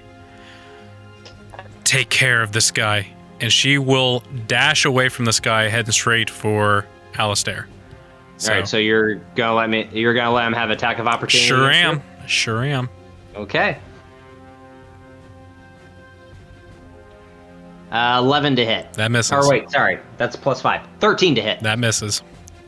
"Take 1.83 2.09
care 2.09 2.41
of 2.41 2.51
this 2.51 2.71
guy," 2.71 3.07
and 3.39 3.51
she 3.51 3.77
will 3.77 4.23
dash 4.47 4.85
away 4.85 5.09
from 5.09 5.25
this 5.25 5.39
guy, 5.39 5.67
heading 5.69 5.91
straight 5.91 6.29
for 6.29 6.85
Alistair. 7.17 7.67
So, 8.37 8.51
All 8.51 8.59
right, 8.59 8.67
so 8.67 8.77
you're 8.77 9.15
gonna 9.35 9.53
let 9.53 9.69
me. 9.69 9.87
You're 9.93 10.13
gonna 10.13 10.33
let 10.33 10.47
him 10.47 10.53
have 10.53 10.69
attack 10.69 10.99
of 10.99 11.07
opportunity. 11.07 11.47
sure 11.47 11.69
am, 11.69 12.01
sure 12.27 12.63
am. 12.63 12.89
Okay. 13.35 13.77
Uh, 17.91 18.17
11 18.19 18.55
to 18.55 18.65
hit. 18.65 18.91
That 18.93 19.11
misses. 19.11 19.31
Or 19.31 19.47
wait, 19.47 19.69
sorry. 19.69 19.99
That's 20.17 20.35
plus 20.35 20.61
5. 20.61 20.81
13 20.99 21.35
to 21.35 21.41
hit. 21.41 21.61
That 21.61 21.77
misses. 21.77 22.23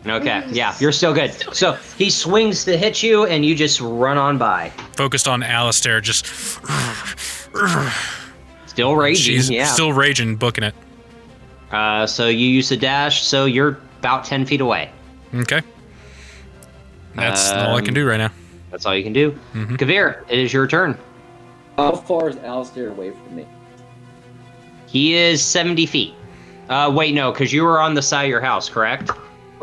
Okay, 0.08 0.44
yeah, 0.52 0.76
you're 0.80 0.92
still 0.92 1.14
good. 1.14 1.32
So 1.56 1.74
he 1.98 2.10
swings 2.12 2.64
to 2.66 2.78
hit 2.78 3.02
you, 3.02 3.26
and 3.26 3.44
you 3.44 3.56
just 3.56 3.82
run 3.82 4.18
on 4.18 4.38
by. 4.38 4.70
Focused 4.96 5.28
on 5.28 5.42
Alistair, 5.42 6.00
just 6.00 6.28
Still 8.68 8.96
raging, 8.96 9.24
she's 9.36 9.50
yeah. 9.50 9.66
still 9.66 9.94
raging, 9.94 10.36
booking 10.36 10.64
it. 10.66 10.76
uh, 11.72 12.06
so 12.06 12.28
you 12.28 12.48
use 12.48 12.70
the 12.70 12.78
dash, 12.78 13.24
so 13.24 13.46
you're 13.46 13.80
about 14.00 14.26
10 14.26 14.46
feet 14.46 14.62
away. 14.62 14.92
Okay. 15.34 15.62
That's 17.16 17.52
all 17.52 17.76
I 17.76 17.80
can 17.80 17.90
Um, 17.90 17.94
do 17.96 18.08
right 18.08 18.18
now. 18.18 18.32
That's 18.72 18.86
all 18.86 18.94
you 18.96 19.04
can 19.04 19.14
do. 19.14 19.32
Mhm. 19.54 19.78
Kavir, 19.78 20.24
it 20.30 20.38
is 20.38 20.52
your 20.54 20.68
turn. 20.68 20.98
How 21.78 21.94
far 21.94 22.30
is 22.30 22.36
Alistair 22.44 22.90
away 22.90 23.12
from 23.12 23.36
me? 23.38 23.46
He 24.88 25.16
is 25.16 25.42
70 25.42 25.86
feet. 25.86 26.14
Uh, 26.70 26.92
wait, 26.94 27.14
no, 27.16 27.32
because 27.32 27.54
you 27.54 27.64
were 27.64 27.80
on 27.80 27.94
the 27.94 28.02
side 28.02 28.24
of 28.26 28.30
your 28.30 28.42
house, 28.42 28.68
correct? 28.70 29.10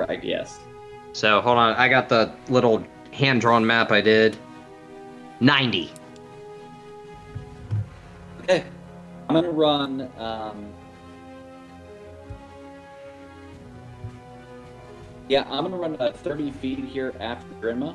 Right, 0.08 0.22
yes. 0.24 0.58
So 1.12 1.40
hold 1.40 1.58
on, 1.58 1.74
I 1.74 1.89
got 1.89 2.08
the 2.08 2.32
little 2.48 2.84
hand 3.12 3.40
drawn 3.40 3.64
map 3.64 3.92
I 3.92 4.00
did. 4.00 4.36
90. 5.39 5.92
Okay. 8.40 8.64
I'm 9.28 9.34
gonna 9.34 9.50
run. 9.50 10.10
Um, 10.18 10.72
yeah, 15.28 15.44
I'm 15.48 15.64
gonna 15.64 15.76
run 15.76 15.97
uh, 16.00 16.10
30 16.12 16.50
feet 16.52 16.81
here 16.81 17.14
after 17.20 17.55
Grandma. 17.60 17.92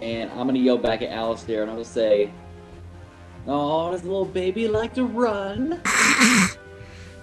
And 0.00 0.30
I'm 0.30 0.46
gonna 0.46 0.58
yell 0.58 0.78
back 0.78 1.02
at 1.02 1.10
Alistair 1.10 1.62
and 1.62 1.70
I'm 1.70 1.76
gonna 1.76 1.84
say, 1.84 2.32
Oh, 3.46 3.90
does 3.90 4.02
little 4.02 4.24
baby 4.24 4.66
like 4.66 4.94
to 4.94 5.04
run? 5.04 5.82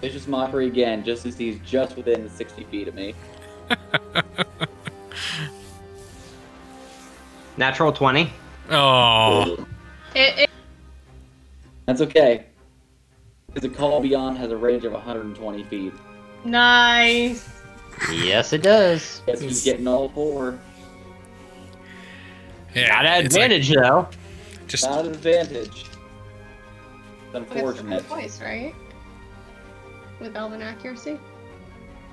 Vicious 0.01 0.27
mockery 0.27 0.67
again, 0.67 1.03
just 1.03 1.25
as 1.25 1.37
he's 1.37 1.59
just 1.65 1.97
within 1.97 2.29
60 2.29 2.63
feet 2.65 2.87
of 2.87 2.95
me. 2.95 3.13
Natural 7.57 7.91
20. 7.91 8.31
Oh, 8.71 9.65
It, 10.15 10.39
it, 10.39 10.49
That's 11.85 12.01
okay. 12.01 12.45
Because 13.47 13.69
the 13.69 13.75
call 13.75 13.99
beyond 13.99 14.37
has 14.37 14.51
a 14.51 14.57
range 14.57 14.85
of 14.85 14.93
120 14.93 15.63
feet. 15.65 15.93
nice. 16.45 17.49
Yes, 18.13 18.53
it 18.53 18.63
does. 18.63 19.21
Guess 19.25 19.41
he's 19.41 19.61
getting 19.65 19.85
all 19.85 20.07
four. 20.09 20.57
yeah. 22.73 22.87
Got 22.87 23.05
an 23.05 23.25
it's 23.25 23.35
like- 23.35 23.43
advantage, 23.51 23.75
though. 23.75 24.07
just 24.67 24.85
Not 24.85 25.05
an 25.05 25.11
advantage. 25.11 25.67
It's 25.81 25.89
But 27.33 27.41
it's 27.41 27.51
unfortunate. 27.51 28.07
twice, 28.07 28.39
right? 28.41 28.73
With 30.19 30.35
elven 30.35 30.61
accuracy. 30.61 31.19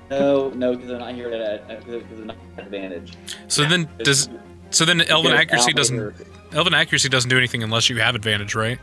No, 0.09 0.49
no, 0.51 0.71
because 0.73 0.87
they're 0.87 0.99
not 0.99 1.13
here 1.15 1.29
at 1.29 1.67
because 1.67 2.03
they're 2.09 2.25
not 2.25 2.37
at 2.57 2.65
advantage. 2.65 3.13
so 3.47 3.65
then 3.65 3.89
does 3.99 4.29
so 4.69 4.85
then 4.85 5.01
elven 5.01 5.33
accuracy 5.33 5.73
doesn't 5.73 5.99
are 5.99 6.13
elven 6.53 6.73
accuracy 6.73 7.09
doesn't 7.09 7.29
do 7.29 7.37
anything 7.37 7.63
unless 7.63 7.89
you 7.89 7.97
have 7.97 8.15
advantage, 8.15 8.55
right? 8.55 8.79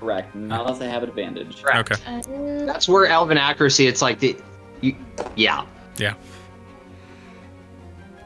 correct, 0.00 0.34
not 0.34 0.62
unless 0.62 0.78
they 0.78 0.88
have 0.88 1.02
advantage. 1.02 1.62
Correct. 1.62 1.92
Okay. 1.92 2.02
Uh, 2.06 2.64
That's 2.64 2.88
where 2.88 3.06
Elven 3.06 3.36
accuracy, 3.36 3.86
it's 3.86 4.00
like 4.02 4.20
the. 4.20 4.36
You, 4.80 4.94
yeah. 5.34 5.64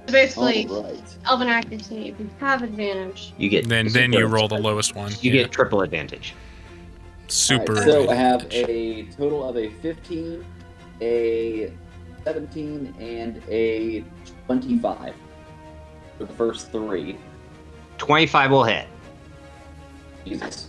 basically, 0.06 0.66
All 0.68 0.82
right. 0.84 1.02
elven 1.26 1.48
accuracy. 1.48 2.08
If 2.08 2.20
you 2.20 2.28
have 2.40 2.62
advantage, 2.62 3.32
You 3.38 3.48
get. 3.48 3.68
Then 3.68 3.88
then 3.88 4.12
you 4.12 4.26
roll 4.26 4.48
the 4.48 4.58
lowest 4.58 4.94
one. 4.94 5.12
You 5.20 5.32
Yeah. 5.32 5.42
get 5.42 5.52
triple 5.52 5.82
advantage. 5.82 6.34
Super. 7.28 7.72
Alright, 7.78 7.88
so 7.88 8.10
I 8.10 8.14
have 8.14 8.46
a 8.50 9.04
total 9.16 9.48
of 9.48 9.56
a 9.56 9.70
15, 9.80 10.44
a 11.00 11.72
17, 12.24 12.94
and 13.00 13.42
a 13.48 14.04
25 14.46 15.14
for 16.18 16.24
the 16.24 16.32
first 16.34 16.70
three. 16.70 17.18
25 17.98 18.50
will 18.50 18.64
hit. 18.64 18.86
Jesus. 20.24 20.68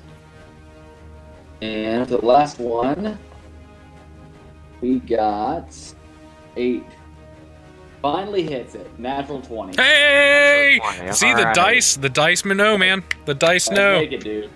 And 1.62 2.08
the 2.08 2.18
last 2.18 2.60
one, 2.60 3.18
we 4.82 5.00
got 5.00 5.76
eight. 6.58 6.84
Finally 8.02 8.44
hits 8.44 8.76
it. 8.76 9.00
Natural 9.00 9.42
20. 9.42 9.82
Hey! 9.82 10.80
Natural 10.82 10.98
20, 11.00 11.14
See 11.14 11.32
the 11.34 11.40
alright. 11.40 11.56
dice? 11.56 11.96
The 11.96 12.10
dice 12.10 12.44
know, 12.44 12.78
man. 12.78 13.02
The 13.26 13.34
dice 13.34 13.70
Let's 13.70 13.78
know. 13.80 14.00
Make 14.00 14.12
it, 14.12 14.24
dude. 14.24 14.50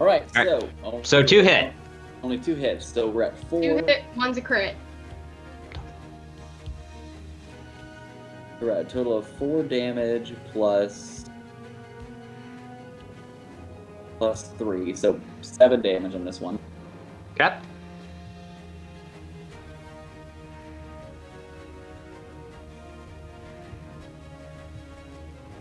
All 0.00 0.06
right, 0.06 0.22
Alright. 0.36 0.62
so 0.62 0.68
only 0.82 1.04
So 1.04 1.22
two 1.22 1.42
hit. 1.42 1.72
Only 2.22 2.38
two 2.38 2.54
hits. 2.54 2.86
So 2.86 3.06
we're 3.08 3.24
at 3.24 3.38
four. 3.48 3.60
two 3.60 3.76
hit, 3.86 4.02
one's 4.16 4.38
a 4.38 4.40
crit. 4.40 4.74
We're 8.60 8.70
at 8.72 8.86
a 8.86 8.88
total 8.88 9.16
of 9.16 9.26
four 9.26 9.62
damage 9.62 10.34
plus 10.52 11.24
plus 14.18 14.48
three, 14.58 14.94
so 14.94 15.18
seven 15.40 15.80
damage 15.80 16.14
on 16.14 16.24
this 16.24 16.40
one. 16.40 16.58
Okay. 17.32 17.56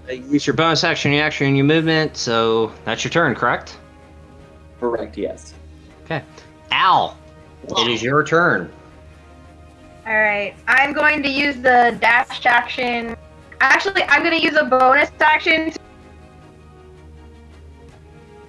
Uh, 0.08 0.11
you 0.14 0.24
Use 0.32 0.48
your 0.48 0.56
bonus 0.56 0.84
action, 0.84 1.11
your 1.14 1.24
action, 1.24 1.48
and 1.48 1.56
your 1.58 1.66
movement, 1.66 2.18
so 2.18 2.74
that's 2.84 3.03
your 3.03 3.11
turn, 3.11 3.35
correct? 3.35 3.77
Correct. 4.80 5.17
Yes. 5.17 5.53
Okay. 6.06 6.24
Al, 6.72 7.17
it 7.77 7.88
is 7.88 8.01
your 8.01 8.24
turn. 8.24 8.72
Alright, 10.08 10.56
I'm 10.67 10.93
going 10.93 11.22
to 11.22 11.30
use 11.30 11.56
the 11.58 11.98
dash 12.01 12.45
action. 12.45 13.16
Actually, 13.61 14.03
I'm 14.03 14.24
going 14.24 14.40
to 14.40 14.43
use 14.43 14.56
a 14.56 14.64
bonus 14.64 15.11
action. 15.19 15.72
To, 15.72 15.80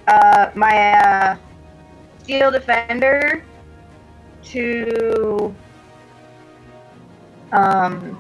uh, 0.07 0.51
my 0.55 0.93
uh, 0.93 1.37
steel 2.23 2.51
defender 2.51 3.45
to 4.43 5.55
um 7.53 8.19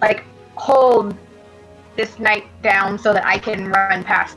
like 0.00 0.24
hold 0.56 1.16
this 1.96 2.18
knight 2.18 2.44
down 2.62 2.98
so 2.98 3.12
that 3.12 3.24
I 3.24 3.38
can 3.38 3.68
run 3.68 4.04
past. 4.04 4.36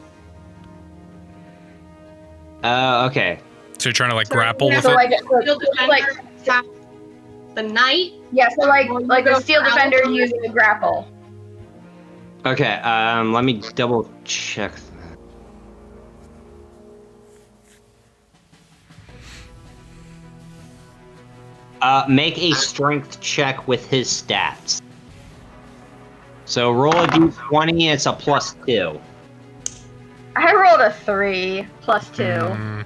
Uh, 2.64 3.08
okay. 3.10 3.40
So 3.78 3.90
you're 3.90 3.94
trying 3.94 4.10
to 4.10 4.16
like 4.16 4.30
grapple 4.30 4.70
with 4.70 4.84
so 4.84 4.92
it. 4.92 4.96
like, 4.96 5.12
Shield 5.46 5.64
like, 5.88 6.04
the 7.56 7.64
knight. 7.64 8.14
yeah, 8.32 8.50
so 8.50 8.68
like 8.68 8.90
Well, 8.90 9.06
like 9.06 9.26
a 9.26 9.42
steel 9.42 9.64
defender 9.64 10.04
using 10.10 10.44
a 10.46 10.50
grapple. 10.50 11.08
Okay, 12.46 12.76
um, 12.76 13.34
let 13.34 13.44
me 13.44 13.62
double 13.76 14.10
check. 14.24 14.72
Uh, 21.82 22.06
make 22.10 22.38
a 22.38 22.52
strength 22.54 23.22
check 23.22 23.68
with 23.68 23.90
his 23.90 24.08
stats. 24.10 24.82
So 26.46 26.72
roll 26.72 26.98
a 26.98 27.08
d20, 27.08 27.94
it's 27.94 28.06
a 28.06 28.14
plus 28.14 28.56
two. 28.66 29.00
I 30.40 30.54
rolled 30.54 30.82
a 30.82 30.92
three 30.94 31.66
plus 31.82 32.10
two. 32.10 32.24
Mm, 32.24 32.86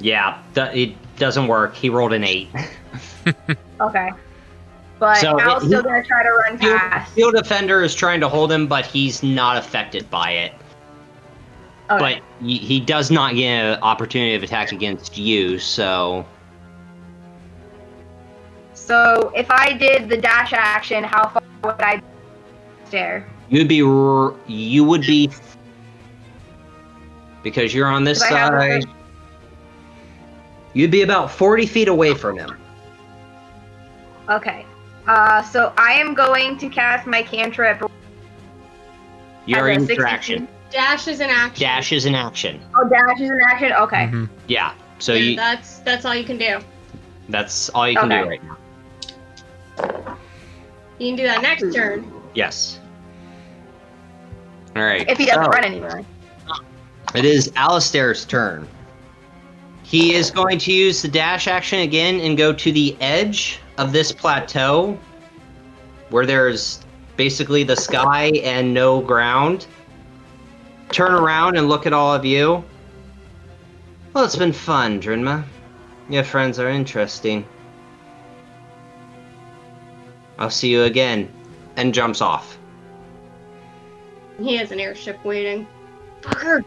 Yeah, 0.00 0.38
th- 0.54 0.74
it 0.90 1.16
doesn't 1.16 1.46
work. 1.48 1.74
He 1.74 1.88
rolled 1.90 2.12
an 2.12 2.24
eight. 2.24 2.48
Okay. 3.80 4.10
But 4.98 5.18
So, 5.18 5.38
Al's 5.40 5.62
he- 5.62 5.68
still 5.68 5.82
gonna 5.82 6.02
try 6.02 6.22
to 6.24 6.30
run 6.30 6.58
Field, 6.58 6.78
past. 6.78 7.12
field 7.12 7.34
defender 7.34 7.82
is 7.82 7.94
trying 7.94 8.18
to 8.20 8.28
hold 8.28 8.50
him, 8.50 8.66
but 8.66 8.84
he's 8.86 9.22
not 9.22 9.56
affected 9.56 10.10
by 10.10 10.30
it. 10.32 10.52
Okay. 11.90 12.18
But 12.18 12.44
he, 12.44 12.56
he 12.58 12.80
does 12.80 13.10
not 13.12 13.34
get 13.36 13.46
an 13.48 13.78
opportunity 13.82 14.34
of 14.34 14.42
attack 14.42 14.72
against 14.72 15.16
you, 15.16 15.58
so 15.60 16.26
So 18.74 19.32
if 19.36 19.50
I 19.50 19.74
did 19.74 20.08
the 20.08 20.16
dash 20.16 20.52
action, 20.52 21.04
how 21.04 21.28
far 21.28 21.42
would 21.64 21.80
I 21.80 22.02
stare? 22.86 23.26
you'd 23.50 23.68
be 23.68 23.82
r- 23.82 24.34
you 24.46 24.84
would 24.84 25.02
be 25.02 25.30
because 27.42 27.74
you're 27.74 27.86
on 27.88 28.04
this 28.04 28.18
Because 28.22 28.34
I 28.34 28.38
have 28.38 28.54
a- 28.54 28.82
side. 28.82 28.90
You'd 30.74 30.90
be 30.90 31.02
about 31.02 31.30
forty 31.30 31.66
feet 31.66 31.88
away 31.88 32.14
from 32.14 32.38
him. 32.38 32.56
Okay. 34.28 34.64
Uh, 35.06 35.42
so 35.42 35.72
I 35.78 35.92
am 35.94 36.12
going 36.14 36.58
to 36.58 36.68
cast 36.68 37.06
my 37.06 37.22
cantrip. 37.22 37.82
You're 39.46 39.70
in 39.70 39.80
60 39.80 39.94
interaction. 39.94 40.48
Dash 40.70 41.08
is 41.08 41.20
an 41.20 41.30
action. 41.30 41.60
Dash 41.66 41.92
is 41.92 42.04
in 42.04 42.14
action. 42.14 42.60
Oh, 42.76 42.86
dash 42.86 43.18
is 43.20 43.30
an 43.30 43.40
action. 43.48 43.72
Okay. 43.72 44.04
mhm. 44.12 44.28
Yeah. 44.46 44.74
So 44.98 45.14
Yeah, 45.14 45.20
you 45.30 45.36
that's 45.36 45.78
that's 45.78 46.04
all 46.04 46.14
you 46.14 46.24
can 46.24 46.36
do. 46.36 46.58
that's 47.30 47.70
all 47.70 47.88
you 47.88 47.96
can 47.96 48.12
Okay. 48.12 48.22
do 48.22 48.28
right 48.28 48.42
now. 48.44 50.16
You 50.98 51.08
can 51.08 51.16
do 51.16 51.22
that 51.22 51.40
next 51.40 51.72
turn. 51.74 52.12
Yes. 52.34 52.78
All 54.76 54.82
right. 54.82 55.08
If 55.08 55.16
he 55.16 55.24
doesn't 55.24 55.44
so- 55.44 55.50
run 55.50 55.64
anywhere. 55.64 56.04
It 57.14 57.24
is 57.24 57.50
Alistair's 57.56 58.24
turn. 58.26 58.68
He 59.82 60.14
is 60.14 60.30
going 60.30 60.58
to 60.58 60.72
use 60.72 61.00
the 61.00 61.08
dash 61.08 61.48
action 61.48 61.80
again 61.80 62.20
and 62.20 62.36
go 62.36 62.52
to 62.52 62.72
the 62.72 62.94
edge 63.00 63.60
of 63.78 63.92
this 63.92 64.12
plateau 64.12 64.98
where 66.10 66.26
there's 66.26 66.80
basically 67.16 67.64
the 67.64 67.76
sky 67.76 68.26
and 68.44 68.74
no 68.74 69.00
ground. 69.00 69.66
Turn 70.90 71.12
around 71.12 71.56
and 71.56 71.68
look 71.68 71.86
at 71.86 71.94
all 71.94 72.14
of 72.14 72.24
you. 72.24 72.62
Well, 74.12 74.24
it's 74.24 74.36
been 74.36 74.52
fun, 74.52 75.00
Drinma. 75.00 75.44
Your 76.10 76.24
friends 76.24 76.58
are 76.58 76.68
interesting. 76.68 77.46
I'll 80.38 80.50
see 80.50 80.70
you 80.70 80.84
again. 80.84 81.30
And 81.76 81.94
jumps 81.94 82.20
off. 82.20 82.58
He 84.40 84.56
has 84.56 84.72
an 84.72 84.80
airship 84.80 85.24
waiting. 85.24 85.66
Fucker. 86.20 86.64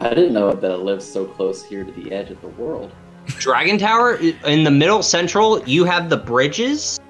I 0.00 0.10
didn't 0.10 0.34
know 0.34 0.52
that 0.52 0.70
it 0.70 0.78
lives 0.78 1.04
so 1.04 1.24
close 1.24 1.64
here 1.64 1.84
to 1.84 1.92
the 1.92 2.12
edge 2.12 2.30
of 2.30 2.40
the 2.40 2.48
world. 2.48 2.92
Dragon 3.26 3.78
Tower 3.78 4.16
in 4.16 4.62
the 4.62 4.70
middle 4.70 5.02
central, 5.02 5.62
you 5.64 5.84
have 5.84 6.10
the 6.10 6.16
bridges. 6.16 7.00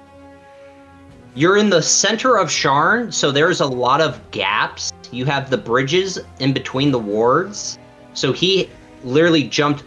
You're 1.35 1.57
in 1.57 1.69
the 1.69 1.81
center 1.81 2.37
of 2.37 2.47
Sharn, 2.47 3.13
so 3.13 3.31
there's 3.31 3.61
a 3.61 3.67
lot 3.67 4.01
of 4.01 4.19
gaps. 4.31 4.91
You 5.11 5.25
have 5.25 5.49
the 5.49 5.57
bridges 5.57 6.19
in 6.39 6.53
between 6.53 6.91
the 6.91 6.99
wards. 6.99 7.77
So 8.13 8.33
he 8.33 8.69
literally 9.03 9.43
jumped 9.43 9.83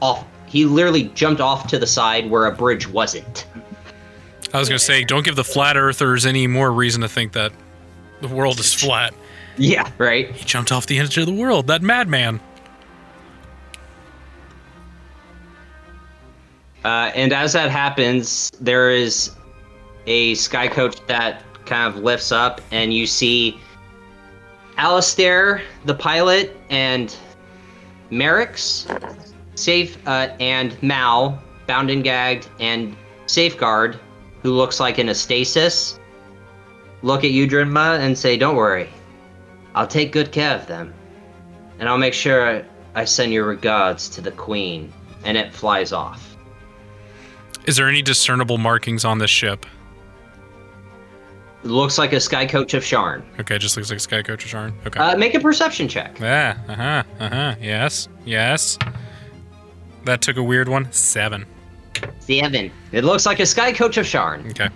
off. 0.00 0.24
He 0.46 0.64
literally 0.64 1.04
jumped 1.14 1.40
off 1.40 1.66
to 1.68 1.78
the 1.78 1.86
side 1.86 2.30
where 2.30 2.46
a 2.46 2.52
bridge 2.52 2.88
wasn't. 2.88 3.46
I 4.54 4.58
was 4.58 4.68
gonna 4.68 4.78
say, 4.78 5.04
don't 5.04 5.24
give 5.24 5.36
the 5.36 5.44
flat 5.44 5.76
earthers 5.76 6.24
any 6.24 6.46
more 6.46 6.72
reason 6.72 7.02
to 7.02 7.08
think 7.08 7.32
that 7.32 7.52
the 8.22 8.28
world 8.28 8.58
is 8.58 8.72
flat. 8.72 9.12
Yeah, 9.58 9.90
right. 9.98 10.30
He 10.32 10.44
jumped 10.44 10.72
off 10.72 10.86
the 10.86 10.98
edge 10.98 11.16
of 11.18 11.26
the 11.26 11.32
world. 11.32 11.66
That 11.66 11.82
madman. 11.82 12.40
Uh, 16.84 17.10
and 17.14 17.32
as 17.32 17.52
that 17.54 17.70
happens, 17.70 18.50
there 18.60 18.90
is 18.90 19.32
a 20.06 20.34
sky 20.34 20.68
coach 20.68 21.04
that 21.06 21.42
kind 21.64 21.92
of 21.92 22.02
lifts 22.02 22.30
up, 22.30 22.60
and 22.70 22.94
you 22.94 23.06
see 23.08 23.58
Alistair, 24.76 25.62
the 25.84 25.94
pilot, 25.94 26.56
and 26.70 27.16
Merrix's 28.10 28.86
safe 29.56 29.98
uh, 30.06 30.28
and 30.38 30.80
Mal, 30.82 31.42
bound 31.66 31.90
and 31.90 32.04
gagged, 32.04 32.48
and 32.60 32.96
Safeguard, 33.26 33.98
who 34.42 34.52
looks 34.52 34.78
like 34.78 35.00
in 35.00 35.08
a 35.08 35.14
stasis, 35.14 35.98
look 37.02 37.24
at 37.24 37.30
you, 37.30 37.48
Drinma, 37.48 37.98
and 37.98 38.16
say, 38.16 38.36
"Don't 38.36 38.54
worry, 38.54 38.88
I'll 39.76 39.86
take 39.86 40.10
good 40.10 40.32
care 40.32 40.56
of 40.56 40.66
them, 40.66 40.92
and 41.78 41.88
I'll 41.88 41.98
make 41.98 42.14
sure 42.14 42.64
I 42.96 43.04
send 43.04 43.32
your 43.32 43.44
regards 43.44 44.08
to 44.10 44.20
the 44.20 44.32
Queen." 44.32 44.92
And 45.24 45.36
it 45.36 45.52
flies 45.52 45.92
off. 45.92 46.36
Is 47.66 47.76
there 47.76 47.88
any 47.88 48.00
discernible 48.02 48.58
markings 48.58 49.04
on 49.04 49.18
this 49.18 49.30
ship? 49.30 49.66
Looks 51.64 51.98
like 51.98 52.12
a 52.12 52.20
sky 52.20 52.46
coach 52.46 52.74
of 52.74 52.84
Sharn. 52.84 53.24
Okay, 53.40 53.58
just 53.58 53.76
looks 53.76 53.90
like 53.90 53.96
a 53.96 54.00
Sky 54.00 54.22
Coach 54.22 54.44
of 54.44 54.50
Sharn. 54.50 54.72
Okay. 54.86 55.00
Uh, 55.00 55.16
make 55.16 55.34
a 55.34 55.40
perception 55.40 55.88
check. 55.88 56.18
yeah. 56.20 56.56
Uh 56.68 56.74
huh. 56.74 57.02
Uh 57.18 57.28
huh. 57.28 57.54
Yes. 57.60 58.08
Yes. 58.24 58.78
That 60.04 60.22
took 60.22 60.36
a 60.36 60.42
weird 60.42 60.68
one. 60.68 60.90
Seven. 60.92 61.44
Seven. 62.20 62.70
It 62.92 63.02
looks 63.02 63.26
like 63.26 63.40
a 63.40 63.46
sky 63.46 63.72
coach 63.72 63.96
of 63.96 64.06
Sharn. 64.06 64.48
Okay. 64.50 64.68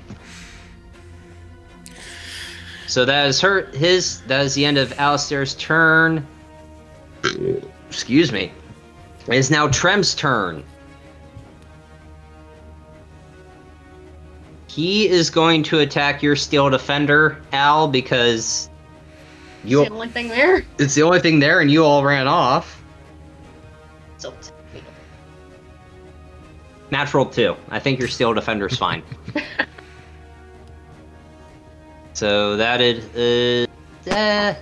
So 2.90 3.04
that 3.04 3.28
is 3.28 3.40
her. 3.40 3.66
His. 3.66 4.20
That 4.22 4.44
is 4.44 4.54
the 4.54 4.64
end 4.64 4.76
of 4.76 4.92
Alistair's 4.98 5.54
turn. 5.54 6.26
Excuse 7.88 8.32
me. 8.32 8.50
It 9.28 9.34
is 9.36 9.48
now 9.48 9.68
Trem's 9.68 10.12
turn. 10.12 10.64
He 14.66 15.08
is 15.08 15.30
going 15.30 15.62
to 15.64 15.78
attack 15.78 16.20
your 16.20 16.34
steel 16.34 16.68
defender, 16.68 17.40
Al, 17.52 17.86
because 17.86 18.68
It's 19.62 19.70
you. 19.70 19.84
the 19.84 19.90
only 19.92 20.08
thing 20.08 20.26
there. 20.26 20.64
It's 20.80 20.96
the 20.96 21.02
only 21.02 21.20
thing 21.20 21.38
there, 21.38 21.60
and 21.60 21.70
you 21.70 21.84
all 21.84 22.02
ran 22.02 22.26
off. 22.26 22.82
So, 24.16 24.34
Natural 26.90 27.26
two. 27.26 27.54
I 27.68 27.78
think 27.78 28.00
your 28.00 28.08
steel 28.08 28.34
defender's 28.34 28.76
fine. 28.76 29.04
so 32.12 32.56
that 32.56 32.80
is. 32.80 33.66
Uh, 34.06 34.10
uh, 34.10 34.54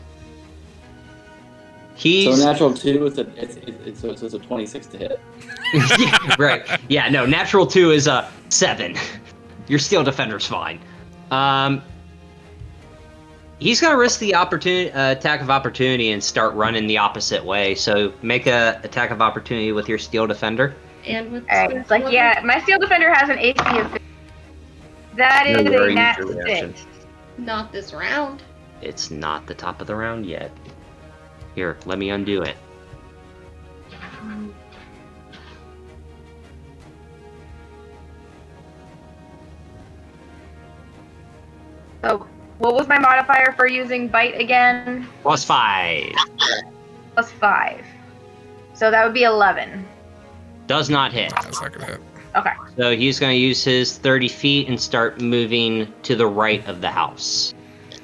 he's 1.95 2.39
So 2.39 2.45
natural 2.45 2.75
two 2.75 3.07
is 3.07 3.19
a 3.19 3.23
it's, 3.41 3.57
it's, 3.57 3.87
it's, 3.87 4.01
so 4.01 4.11
it's 4.11 4.23
a 4.23 4.39
twenty 4.39 4.67
six 4.67 4.87
to 4.89 4.99
hit. 4.99 5.21
yeah, 5.99 6.37
right. 6.39 6.81
Yeah, 6.89 7.09
no, 7.09 7.27
natural 7.27 7.67
two 7.67 7.91
is 7.91 8.07
a 8.07 8.31
seven. 8.49 8.97
Your 9.69 9.79
steel 9.79 10.03
defender's 10.03 10.47
fine. 10.47 10.81
Um, 11.31 11.83
he's 13.59 13.81
gonna 13.81 13.97
risk 13.97 14.21
the 14.21 14.35
opportunity 14.35 14.91
uh, 14.93 15.13
attack 15.13 15.41
of 15.41 15.51
opportunity 15.51 16.11
and 16.11 16.23
start 16.23 16.55
running 16.55 16.87
the 16.87 16.99
opposite 16.99 17.45
way. 17.45 17.75
So 17.75 18.13
make 18.23 18.47
a 18.47 18.81
attack 18.83 19.11
of 19.11 19.21
opportunity 19.21 19.73
with 19.73 19.89
your 19.89 19.99
steel 19.99 20.27
defender. 20.27 20.75
and 21.07 21.31
with 21.31 21.45
Alright, 21.51 21.73
it's 21.73 21.91
like, 21.91 22.11
yeah, 22.11 22.41
my 22.45 22.61
steel 22.61 22.79
defender 22.79 23.13
has 23.13 23.29
an 23.29 23.39
AC 23.39 23.59
of 23.79 23.93
50. 23.93 24.07
That 25.17 25.47
is 25.47 25.65
No, 25.65 25.71
you're 25.71 25.89
a 25.89 25.95
nat 25.95 26.19
usually 26.19 26.45
6. 26.45 26.87
Not 27.39 27.73
this 27.73 27.95
round. 27.95 28.43
It's 28.83 29.11
not 29.11 29.47
the 29.47 29.55
top 29.55 29.81
of 29.81 29.87
the 29.87 29.95
round 29.95 30.27
yet. 30.27 30.51
Here, 31.55 31.77
let 31.87 31.99
me 31.99 32.11
undo 32.11 32.43
it. 32.43 32.57
So, 42.03 42.27
what 42.59 42.75
was 42.75 42.87
my 42.87 42.99
modifier 42.99 43.53
for 43.53 43.67
using 43.67 44.09
bite 44.09 44.41
again? 44.41 45.09
Plus 45.23 45.45
five. 45.45 46.13
Plus 47.15 47.33
5. 47.33 47.85
So 48.75 48.93
that 48.93 49.05
would 49.05 49.15
be 49.15 49.25
11. 49.25 49.85
Does 50.69 50.89
not 50.89 51.13
hit. 51.13 51.33
That's 51.35 51.61
not 51.61 51.73
gonna 51.73 51.87
hit. 51.87 52.01
Okay. 52.37 52.51
So 52.77 52.95
he's 52.97 53.19
going 53.19 53.35
to 53.35 53.39
use 53.41 53.65
his 53.65 53.97
30 53.99 54.29
feet 54.29 54.69
and 54.69 54.81
start 54.81 55.21
moving 55.21 55.93
to 56.03 56.15
the 56.15 56.27
right 56.27 56.67
of 56.69 56.81
the 56.81 56.91
house, 56.91 57.55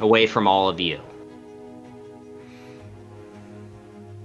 away 0.00 0.26
from 0.26 0.46
all 0.48 0.68
of 0.68 0.80
you. 0.80 1.00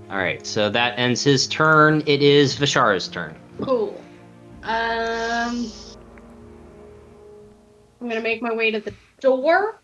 All 0.10 0.18
right, 0.18 0.46
so 0.46 0.70
that 0.72 0.98
ends 0.98 1.24
his 1.24 1.46
turn. 1.46 2.02
It 2.08 2.24
is 2.24 2.56
Vishara's 2.56 3.08
turn. 3.08 3.36
Cool. 3.62 4.02
Um, 4.64 5.72
I'm 8.02 8.08
gonna 8.10 8.20
make 8.22 8.42
my 8.42 8.52
way 8.54 8.72
to 8.72 8.80
the 8.80 8.94
door. 9.20 9.80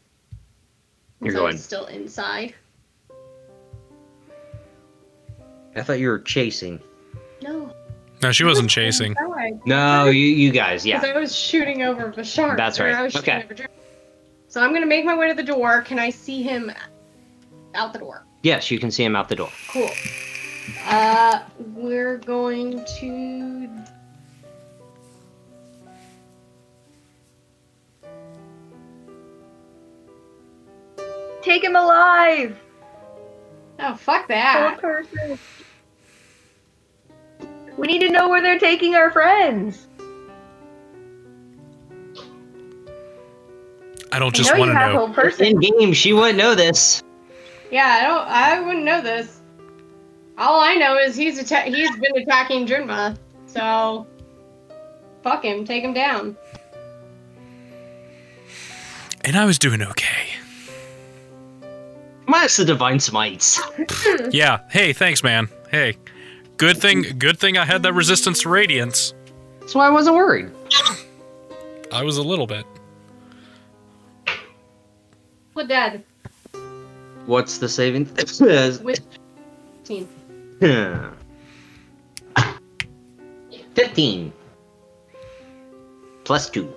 You're 1.21 1.33
So 1.33 1.39
going. 1.41 1.55
it's 1.55 1.63
still 1.63 1.85
inside. 1.85 2.55
I 5.75 5.83
thought 5.83 5.99
you 5.99 6.07
were 6.09 6.19
chasing. 6.19 6.79
No. 7.43 7.71
No, 8.21 8.31
she 8.31 8.43
wasn't 8.43 8.69
chasing. 8.69 9.15
No, 9.65 10.05
you 10.05 10.25
you 10.27 10.51
guys, 10.51 10.85
yeah. 10.85 10.99
Because 10.99 11.15
I 11.15 11.19
was 11.19 11.35
shooting 11.35 11.83
over 11.83 12.11
Bashar. 12.11 12.55
That's 12.57 12.79
right. 12.79 12.93
I 12.93 13.03
was 13.03 13.13
shooting 13.13 13.33
Okay. 13.33 13.43
over 13.43 13.53
Jer- 13.53 13.67
So 14.47 14.61
I'm 14.61 14.73
gonna 14.73 14.85
make 14.85 15.05
my 15.05 15.15
way 15.17 15.27
to 15.27 15.33
the 15.33 15.43
door. 15.43 15.81
Can 15.81 15.99
I 15.99 16.09
see 16.09 16.41
him 16.41 16.71
out 17.75 17.93
the 17.93 17.99
door? 17.99 18.25
Yes, 18.43 18.71
you 18.71 18.79
can 18.79 18.89
see 18.91 19.03
him 19.03 19.15
out 19.15 19.27
the 19.29 19.35
door. 19.35 19.49
Cool. 19.69 19.89
Uh, 20.87 21.41
we're 21.75 22.17
going 22.17 22.83
to. 22.99 23.69
Take 31.41 31.63
him 31.63 31.75
alive! 31.75 32.57
Oh, 33.79 33.95
fuck 33.95 34.21
Old 34.21 34.29
that. 34.29 34.79
Person. 37.75 37.81
We 37.81 37.87
need 37.87 38.05
to 38.05 38.11
know 38.11 38.29
where 38.29 38.41
they're 38.41 38.59
taking 38.59 38.95
our 38.95 39.11
friends. 39.11 39.87
I 44.11 44.19
don't 44.19 44.33
I 44.33 44.37
just 44.37 44.53
know 44.53 44.59
want 44.59 44.69
you 44.69 44.73
to 44.75 44.79
have 44.79 44.93
know. 44.93 45.01
old 45.01 45.13
person. 45.13 45.45
In 45.45 45.59
game, 45.59 45.93
she 45.93 46.13
wouldn't 46.13 46.37
know 46.37 46.55
this. 46.55 47.03
Yeah, 47.71 47.85
I 47.87 48.01
don't. 48.03 48.27
I 48.27 48.59
wouldn't 48.61 48.85
know 48.85 49.01
this. 49.01 49.41
All 50.37 50.61
I 50.61 50.75
know 50.75 50.97
is 50.97 51.15
he's 51.15 51.39
atta- 51.39 51.69
he's 51.69 51.91
been 51.97 52.17
attacking 52.21 52.65
Junma. 52.67 53.17
So, 53.47 54.05
fuck 55.23 55.43
him. 55.43 55.65
Take 55.65 55.83
him 55.83 55.93
down. 55.93 56.37
And 59.21 59.35
I 59.35 59.45
was 59.45 59.57
doing 59.57 59.81
okay. 59.81 60.27
Minus 62.27 62.57
the 62.57 62.65
divine 62.65 62.99
smites. 62.99 63.61
Yeah. 64.31 64.59
Hey, 64.69 64.93
thanks, 64.93 65.23
man. 65.23 65.49
Hey, 65.69 65.97
good 66.57 66.77
thing. 66.77 67.17
Good 67.17 67.39
thing 67.39 67.57
I 67.57 67.65
had 67.65 67.83
that 67.83 67.93
resistance 67.93 68.41
to 68.41 68.49
radiance. 68.49 69.13
That's 69.59 69.75
why 69.75 69.87
I 69.87 69.89
wasn't 69.89 70.15
worried. 70.15 70.51
I 71.91 72.03
was 72.03 72.17
a 72.17 72.23
little 72.23 72.47
bit. 72.47 72.65
What 75.53 75.67
dead? 75.67 76.03
What's 77.25 77.57
the 77.57 77.67
saving? 77.69 78.09
With 78.83 78.99
15. 79.85 80.07
15. 83.75 84.33
Plus 86.23 86.49
2. 86.49 86.73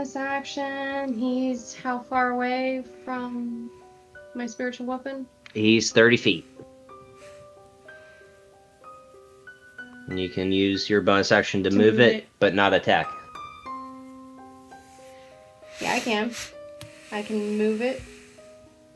Plus 0.00 0.16
action. 0.16 1.12
He's 1.12 1.74
how 1.74 1.98
far 1.98 2.30
away 2.30 2.82
from 3.04 3.70
my 4.34 4.46
spiritual 4.46 4.86
weapon? 4.86 5.26
He's 5.52 5.92
30 5.92 6.16
feet. 6.16 6.46
And 10.08 10.18
you 10.18 10.30
can 10.30 10.52
use 10.52 10.88
your 10.88 11.02
bonus 11.02 11.30
action 11.32 11.62
to, 11.64 11.68
To 11.68 11.76
move 11.76 11.86
move 11.96 12.00
it, 12.00 12.14
it. 12.14 12.28
but 12.38 12.54
not 12.54 12.72
attack. 12.72 13.08
Yeah, 15.82 15.92
I 15.92 16.00
can. 16.00 16.30
I 17.12 17.20
can 17.20 17.58
move 17.58 17.82
it 17.82 18.00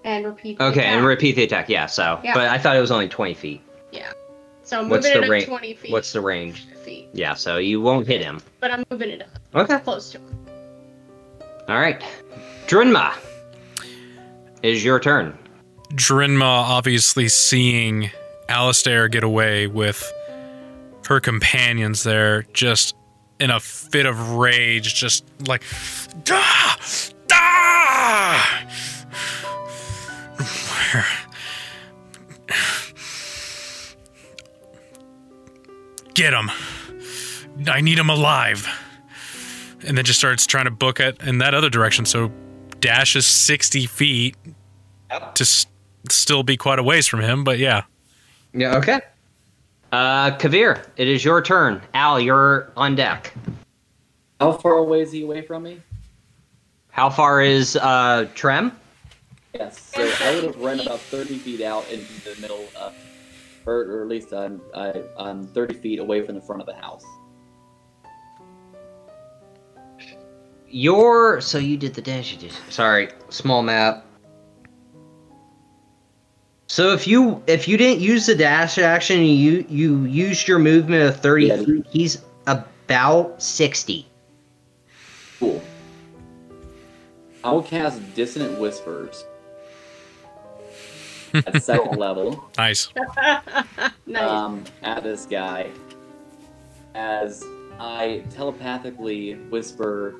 and 0.05 0.24
repeat. 0.24 0.57
the 0.57 0.65
Okay, 0.68 0.84
and 0.86 1.05
repeat 1.05 1.36
the 1.36 1.42
attack. 1.42 1.68
Yeah, 1.68 1.84
so. 1.84 2.18
Yeah. 2.24 2.33
But 2.33 2.49
I 2.49 2.57
thought 2.57 2.76
it 2.76 2.81
was 2.81 2.91
only 2.91 3.08
20 3.10 3.34
feet. 3.34 3.60
Yeah. 3.92 4.10
So 4.62 4.81
I'm 4.81 4.89
what's 4.89 5.07
moving 5.07 5.20
the 5.20 5.26
it 5.26 5.31
ra- 5.31 5.39
up 5.41 5.44
20 5.60 5.74
feet. 5.74 5.92
What's 5.92 6.12
the 6.15 6.23
range? 6.23 6.65
feet? 6.83 7.10
Yeah, 7.12 7.34
so 7.34 7.58
you 7.58 7.83
won't 7.83 8.07
hit 8.07 8.23
him. 8.23 8.41
But 8.60 8.70
I'm 8.70 8.84
moving 8.91 9.10
it 9.10 9.20
up 9.20 9.28
Okay. 9.70 9.78
close 9.84 10.10
to 10.12 10.18
him. 10.18 10.43
All 11.68 11.78
right. 11.78 12.02
Drinma. 12.67 13.15
Is 14.62 14.84
your 14.84 15.01
turn. 15.01 15.36
Drinma 15.93 16.44
obviously 16.44 17.28
seeing 17.28 18.10
Alistair 18.49 19.09
get 19.09 19.25
away 19.25 19.67
with 19.67 20.10
her 21.07 21.20
companions 21.20 22.02
there, 22.02 22.43
just 22.52 22.94
in 23.39 23.51
a 23.51 23.60
fit 23.60 24.07
of 24.07 24.33
rage, 24.33 24.94
just 24.94 25.25
like, 25.47 25.62
ah, 26.31 26.78
ah! 27.33 28.67
Where? 30.93 31.07
Get 36.15 36.33
him! 36.33 36.51
I 37.67 37.81
need 37.81 37.99
him 37.99 38.10
alive. 38.10 38.68
And 39.86 39.96
then 39.98 40.04
just 40.04 40.18
starts 40.18 40.46
trying 40.46 40.64
to 40.64 40.70
book 40.70 41.00
it 41.00 41.20
in 41.22 41.38
that 41.38 41.54
other 41.54 41.68
direction. 41.70 42.04
So 42.06 42.30
dashes 42.80 43.26
sixty 43.26 43.86
feet 43.86 44.36
to 45.10 45.42
s- 45.42 45.66
still 46.08 46.42
be 46.42 46.56
quite 46.56 46.78
a 46.78 46.82
ways 46.82 47.06
from 47.06 47.20
him, 47.20 47.44
but 47.44 47.58
yeah. 47.58 47.82
Yeah, 48.52 48.76
okay. 48.76 49.00
Uh, 49.92 50.36
Kavir, 50.38 50.84
it 50.96 51.06
is 51.08 51.24
your 51.24 51.40
turn. 51.42 51.80
Al, 51.94 52.18
you're 52.20 52.72
on 52.76 52.94
deck. 52.96 53.32
How 54.40 54.52
far 54.52 54.74
away 54.78 55.02
is 55.02 55.12
he 55.12 55.22
away 55.22 55.42
from 55.42 55.62
me? 55.62 55.80
How 56.90 57.10
far 57.10 57.42
is 57.42 57.76
uh 57.76 58.26
Trem? 58.34 58.76
Yes. 59.54 59.80
So 59.94 60.02
I 60.20 60.34
would 60.34 60.44
have 60.44 60.60
run 60.60 60.80
about 60.80 60.98
30 61.00 61.38
feet 61.38 61.60
out 61.60 61.88
into 61.90 62.12
the 62.34 62.40
middle 62.40 62.64
of, 62.76 62.92
or, 63.66 63.82
or 63.82 64.02
at 64.02 64.08
least 64.08 64.32
I'm, 64.32 64.60
I, 64.74 65.00
I'm 65.16 65.46
30 65.46 65.74
feet 65.74 66.00
away 66.00 66.22
from 66.26 66.34
the 66.34 66.40
front 66.40 66.60
of 66.60 66.66
the 66.66 66.74
house. 66.74 67.04
Your 70.74 71.40
so 71.40 71.58
you 71.58 71.76
did 71.76 71.94
the 71.94 72.02
dash. 72.02 72.32
You 72.32 72.38
did. 72.38 72.52
Sorry, 72.68 73.08
small 73.28 73.62
map. 73.62 74.04
So 76.66 76.92
if 76.92 77.06
you 77.06 77.40
if 77.46 77.68
you 77.68 77.76
didn't 77.76 78.00
use 78.00 78.26
the 78.26 78.34
dash 78.34 78.76
action, 78.78 79.20
you 79.22 79.64
you 79.68 80.02
used 80.06 80.48
your 80.48 80.58
movement 80.58 81.04
of 81.04 81.20
thirty 81.20 81.46
Yeah. 81.46 81.62
feet. 81.62 81.86
He's 81.92 82.22
about 82.48 83.40
sixty. 83.40 84.08
Cool. 85.38 85.62
I 87.44 87.52
will 87.52 87.62
cast 87.62 88.00
Dissonant 88.16 88.58
Whispers 88.58 89.24
at 91.34 91.62
second 91.62 91.98
level. 92.00 92.50
Nice. 92.58 92.88
nice. 94.06 94.28
um, 94.28 94.64
at 94.82 95.04
this 95.04 95.24
guy 95.24 95.70
as 96.96 97.44
I 97.78 98.24
telepathically 98.30 99.34
whisper 99.34 100.16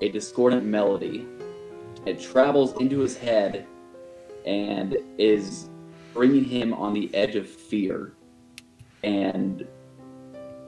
a 0.00 0.08
discordant 0.08 0.64
melody. 0.64 1.26
It 2.04 2.20
travels 2.20 2.78
into 2.80 3.00
his 3.00 3.16
head 3.16 3.66
and 4.44 4.96
is 5.18 5.68
bringing 6.14 6.44
him 6.44 6.72
on 6.72 6.94
the 6.94 7.12
edge 7.14 7.34
of 7.34 7.48
fear 7.48 8.12
and 9.02 9.66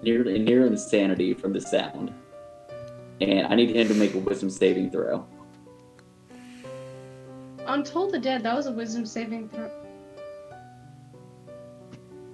near 0.03 0.25
near 0.25 0.67
insanity 0.67 1.35
from 1.35 1.53
the 1.53 1.61
sound. 1.61 2.13
And 3.21 3.47
I 3.47 3.55
need 3.55 3.75
him 3.75 3.89
to 3.89 3.95
make 3.95 4.15
a 4.15 4.19
wisdom 4.19 4.51
saving 4.51 4.91
throw. 4.91 5.27
On 7.67 7.83
Toll 7.83 8.11
the 8.11 8.19
Dead, 8.19 8.43
that 8.45 8.57
was 8.57 8.67
a 8.67 8.73
wisdom 8.73 9.05
saving 9.05 9.49
throw. 9.49 9.71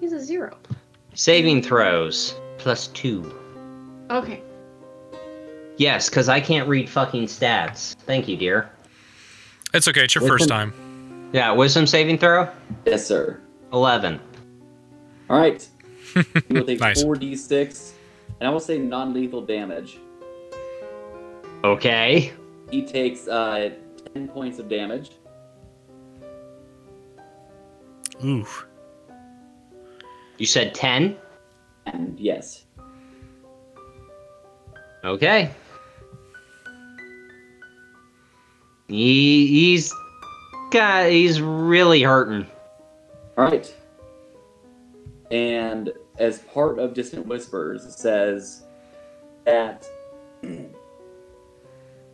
He's 0.01 0.13
a 0.13 0.21
zero. 0.21 0.59
Saving 1.15 1.63
throws 1.63 2.35
plus 2.59 2.89
two. 2.89 3.35
Okay. 4.11 4.43
Yes, 5.77 6.09
because 6.09 6.29
I 6.29 6.41
can't 6.41 6.69
read 6.69 6.89
fucking 6.89 7.25
stats. 7.25 7.95
Thank 8.07 8.29
you, 8.29 8.37
dear. 8.37 8.71
It's 9.73 9.89
okay. 9.89 10.05
It's 10.05 10.15
your 10.15 10.23
Wait, 10.23 10.29
first 10.31 10.49
time. 10.49 10.73
Yeah, 11.33 11.51
wisdom 11.51 11.87
saving 11.87 12.19
throw 12.19 12.49
Yes, 12.87 13.05
sir. 13.07 13.41
eleven. 13.73 14.21
All 15.29 15.39
right. 15.41 15.67
He 16.15 16.23
will 16.55 16.65
take 16.65 16.79
Nice. 16.79 17.03
4d6, 17.03 17.91
and 18.39 18.47
I 18.47 18.51
will 18.53 18.61
say 18.61 18.79
non 18.79 19.13
lethal 19.13 19.41
damage. 19.45 19.99
Okay. 21.65 22.33
He 22.71 22.83
takes 22.83 23.27
uh, 23.27 23.71
10 24.15 24.29
points 24.29 24.61
of 24.61 24.69
damage. 24.69 25.11
Ooh. 28.25 28.47
You 30.39 30.47
said 30.47 30.73
ten. 30.75 31.17
And 31.87 32.19
yes, 32.19 32.65
Okay. 35.05 35.51
He, 38.89 39.47
he's 39.47 39.93
got 40.71 41.11
he's 41.11 41.41
really 41.41 42.03
hurting. 42.03 42.47
all 43.39 43.45
right. 43.45 43.75
And 45.31 45.93
as 46.19 46.41
part 46.41 46.79
of 46.79 46.95
Dissonant 46.95 47.27
Whispers, 47.27 47.85
it 47.85 47.93
says 47.93 48.65
that 49.45 49.87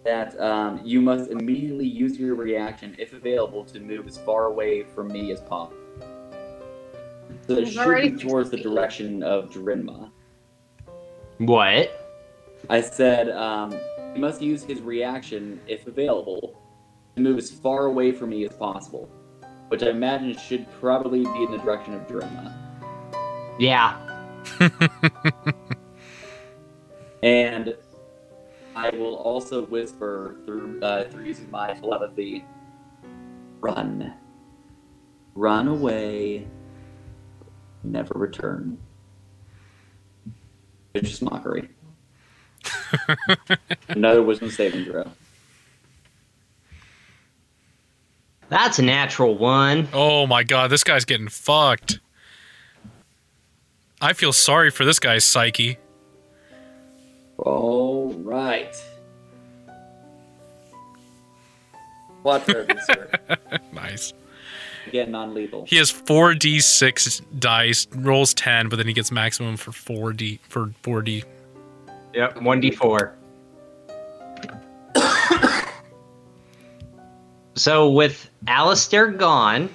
that 0.04 0.40
um, 0.40 0.80
you 0.84 1.00
must 1.00 1.30
immediately 1.30 1.86
use 1.86 2.18
your 2.18 2.34
reaction, 2.34 2.96
if 2.98 3.12
available, 3.12 3.64
to 3.64 3.80
move 3.80 4.06
as 4.06 4.16
far 4.18 4.46
away 4.46 4.84
from 4.84 5.08
me 5.08 5.32
as 5.32 5.40
possible. 5.40 5.76
So 7.46 7.54
it 7.56 7.64
He's 7.64 7.72
should 7.74 8.16
be 8.16 8.16
towards 8.16 8.50
the 8.50 8.56
direction 8.56 9.22
of 9.22 9.50
Drinma. 9.50 10.10
What? 11.38 11.90
I 12.68 12.80
said 12.80 13.30
um, 13.30 13.72
he 14.14 14.20
must 14.20 14.42
use 14.42 14.62
his 14.62 14.80
reaction, 14.80 15.60
if 15.66 15.86
available, 15.86 16.60
to 17.16 17.22
move 17.22 17.38
as 17.38 17.50
far 17.50 17.86
away 17.86 18.12
from 18.12 18.30
me 18.30 18.44
as 18.44 18.54
possible, 18.54 19.08
which 19.68 19.82
I 19.82 19.90
imagine 19.90 20.36
should 20.36 20.70
probably 20.80 21.22
be 21.22 21.44
in 21.44 21.52
the 21.52 21.58
direction 21.58 21.94
of 21.94 22.06
Droma. 22.06 22.52
Yeah. 23.58 23.96
And 27.22 27.76
I 28.74 28.90
will 28.90 29.16
also 29.16 29.66
whisper 29.66 30.36
through 30.46 30.80
uh, 30.82 31.04
through 31.04 31.24
using 31.24 31.50
my 31.50 31.74
telepathy. 31.74 32.44
Run, 33.60 34.14
run 35.34 35.68
away, 35.68 36.46
never 37.84 38.14
return. 38.18 38.78
It's 40.94 41.10
just 41.10 41.22
mockery. 41.22 41.68
Another 43.88 44.22
wisdom 44.22 44.50
saving 44.50 44.84
throw. 44.84 45.10
That's 48.48 48.78
a 48.80 48.82
natural 48.82 49.36
one. 49.36 49.88
Oh 49.92 50.26
my 50.26 50.42
god, 50.42 50.70
this 50.70 50.82
guy's 50.82 51.04
getting 51.04 51.28
fucked. 51.28 52.00
I 54.00 54.12
feel 54.12 54.32
sorry 54.32 54.70
for 54.70 54.84
this 54.84 54.98
guy's 54.98 55.24
psyche. 55.24 55.78
All 57.38 58.12
right. 58.14 58.74
Quattro, 62.22 62.66
sir. 62.86 63.10
Nice. 63.72 64.12
Again, 64.86 65.10
non-lethal. 65.10 65.64
He 65.66 65.76
has 65.76 65.92
4d6 65.92 67.22
dice, 67.38 67.86
rolls 67.94 68.34
10, 68.34 68.68
but 68.68 68.76
then 68.76 68.86
he 68.86 68.92
gets 68.92 69.12
maximum 69.12 69.56
for 69.56 69.70
4d 69.70 70.40
for 70.48 70.66
4d. 70.82 71.24
Yep, 72.14 72.42
one 72.42 72.60
d 72.60 72.70
four. 72.70 73.16
so 77.54 77.90
with 77.90 78.30
Alistair 78.46 79.08
gone, 79.08 79.68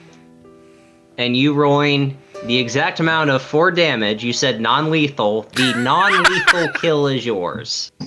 and 1.17 1.35
you 1.37 1.53
rolling 1.53 2.17
the 2.45 2.57
exact 2.57 2.99
amount 2.99 3.29
of 3.29 3.41
four 3.41 3.71
damage, 3.71 4.23
you 4.23 4.33
said 4.33 4.59
non-lethal. 4.61 5.43
The 5.53 5.73
non-lethal 5.77 6.69
kill 6.79 7.07
is 7.07 7.25
yours. 7.25 7.91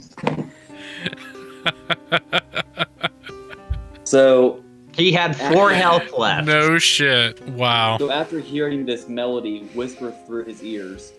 So, 4.08 4.64
He 4.94 5.12
had 5.12 5.36
four 5.36 5.70
health 5.70 6.16
left. 6.16 6.46
No 6.46 6.78
shit. 6.78 7.46
Wow. 7.48 7.98
so 7.98 8.10
after 8.10 8.40
hearing 8.40 8.86
this 8.86 9.06
melody 9.06 9.64
whisper 9.74 10.14
through 10.26 10.44
his 10.44 10.62
ears, 10.62 11.12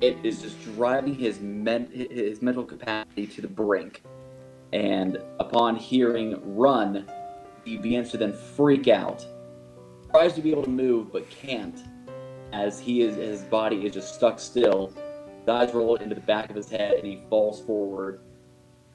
it 0.00 0.18
is 0.22 0.42
just 0.42 0.62
driving 0.62 1.14
his 1.14 1.40
men- 1.40 1.90
his 1.90 2.40
mental 2.42 2.64
capacity 2.64 3.26
to 3.26 3.40
the 3.40 3.48
brink. 3.48 4.02
And 4.72 5.18
upon 5.40 5.76
hearing 5.76 6.40
"run," 6.56 7.06
he 7.64 7.76
begins 7.78 8.10
to 8.10 8.18
then 8.18 8.32
freak 8.32 8.88
out. 8.88 9.26
Tries 10.10 10.34
to 10.34 10.42
be 10.42 10.50
able 10.50 10.64
to 10.64 10.70
move, 10.70 11.12
but 11.12 11.28
can't, 11.30 11.78
as 12.52 12.78
he 12.78 13.02
is 13.02 13.16
his 13.16 13.42
body 13.42 13.86
is 13.86 13.92
just 13.92 14.14
stuck 14.14 14.38
still. 14.38 14.92
His 15.40 15.48
eyes 15.48 15.74
roll 15.74 15.96
into 15.96 16.14
the 16.14 16.20
back 16.20 16.50
of 16.50 16.56
his 16.56 16.68
head, 16.68 16.94
and 16.94 17.06
he 17.06 17.22
falls 17.28 17.60
forward, 17.62 18.20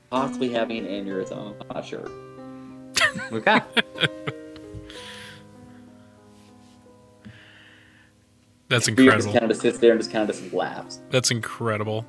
possibly 0.10 0.50
having 0.50 0.78
an 0.78 0.86
aneurysm. 0.86 1.56
I'm 1.60 1.68
not 1.74 1.86
sure. 1.86 2.08
Okay. 3.32 3.62
That's 8.70 8.86
Fear 8.88 8.96
just 8.96 9.00
incredible. 9.28 9.40
kind 9.40 9.52
of 9.52 9.58
sits 9.58 9.78
there 9.78 9.92
and 9.92 10.00
just 10.00 10.12
kind 10.12 10.28
of 10.30 10.36
just 10.36 10.54
laughs. 10.54 11.02
That's 11.10 11.32
incredible. 11.32 12.06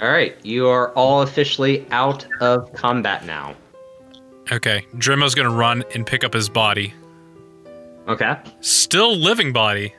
All 0.00 0.08
right. 0.08 0.36
You 0.44 0.68
are 0.68 0.92
all 0.92 1.22
officially 1.22 1.86
out 1.90 2.26
of 2.40 2.72
combat 2.72 3.24
now. 3.24 3.54
Okay. 4.52 4.86
Drimo's 4.96 5.34
gonna 5.34 5.50
run 5.50 5.84
and 5.94 6.06
pick 6.06 6.24
up 6.24 6.32
his 6.32 6.48
body. 6.48 6.94
Okay. 8.06 8.36
Still 8.60 9.16
living 9.16 9.52
body. 9.52 9.92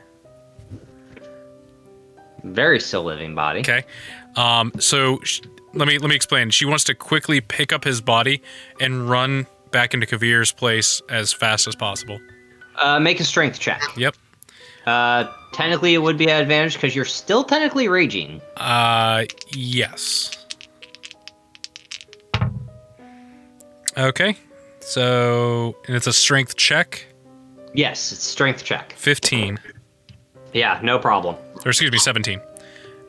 Very 2.42 2.80
still 2.80 3.04
living 3.04 3.34
body. 3.34 3.60
Okay. 3.60 3.84
Um, 4.36 4.72
so 4.78 5.20
sh- 5.22 5.42
let 5.74 5.86
me 5.86 5.98
let 5.98 6.08
me 6.08 6.16
explain. 6.16 6.50
She 6.50 6.64
wants 6.64 6.84
to 6.84 6.94
quickly 6.94 7.40
pick 7.40 7.72
up 7.72 7.84
his 7.84 8.00
body 8.00 8.42
and 8.80 9.08
run 9.08 9.46
back 9.70 9.94
into 9.94 10.06
Kavir's 10.06 10.50
place 10.50 11.00
as 11.08 11.32
fast 11.32 11.68
as 11.68 11.76
possible. 11.76 12.18
Uh, 12.76 12.98
make 12.98 13.20
a 13.20 13.24
strength 13.24 13.60
check. 13.60 13.82
Yep. 13.96 14.16
Uh, 14.86 15.30
technically, 15.52 15.94
it 15.94 15.98
would 15.98 16.16
be 16.18 16.28
an 16.30 16.40
advantage 16.40 16.74
because 16.74 16.94
you're 16.96 17.04
still 17.04 17.44
technically 17.44 17.88
raging. 17.88 18.40
Uh, 18.56 19.24
yes. 19.54 20.30
Okay. 23.96 24.36
So, 24.80 25.76
and 25.86 25.96
it's 25.96 26.06
a 26.06 26.12
strength 26.12 26.56
check. 26.56 27.06
Yes, 27.74 28.12
it's 28.12 28.24
strength 28.24 28.64
check. 28.64 28.92
15. 28.94 29.58
Yeah, 30.52 30.80
no 30.82 30.98
problem. 30.98 31.36
Or 31.64 31.68
excuse 31.70 31.92
me, 31.92 31.98
17. 31.98 32.40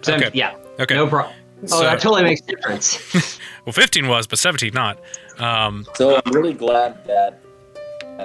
So, 0.02 0.16
Okay. 0.16 0.30
Yeah, 0.34 0.56
Okay. 0.80 0.96
no 0.96 1.08
problem. 1.08 1.34
Oh, 1.64 1.68
So- 1.68 1.80
that 1.82 2.00
totally 2.02 2.24
makes 2.24 2.42
a 2.42 2.46
difference. 2.46 3.38
Well, 3.64 3.74
15 3.74 4.08
was, 4.08 4.26
but 4.26 4.40
17 4.40 4.72
not. 4.74 5.00
Um, 5.38 5.86
So 5.94 6.20
I'm 6.26 6.32
really 6.34 6.54
glad 6.56 7.06
that 7.06 7.40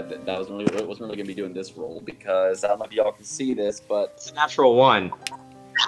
that, 0.03 0.25
that 0.27 0.39
was 0.39 0.49
really 0.49 0.65
wasn't 0.85 1.07
really 1.07 1.17
gonna 1.17 1.27
be 1.27 1.35
doing 1.35 1.53
this 1.53 1.73
roll 1.77 2.01
because 2.05 2.65
I 2.65 2.69
don't 2.69 2.79
know 2.79 2.85
if 2.87 2.93
y'all 2.93 3.13
can 3.13 3.25
see 3.25 3.55
this, 3.55 3.81
but 3.81 4.13
it's 4.17 4.31
a 4.31 4.35
natural 4.35 4.75
one. 4.77 5.13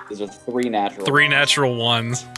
these 0.09 0.21
are 0.21 0.27
three 0.27 0.69
natural. 0.69 1.07
three 1.07 1.29
natural 1.29 1.77
ones. 1.77 2.25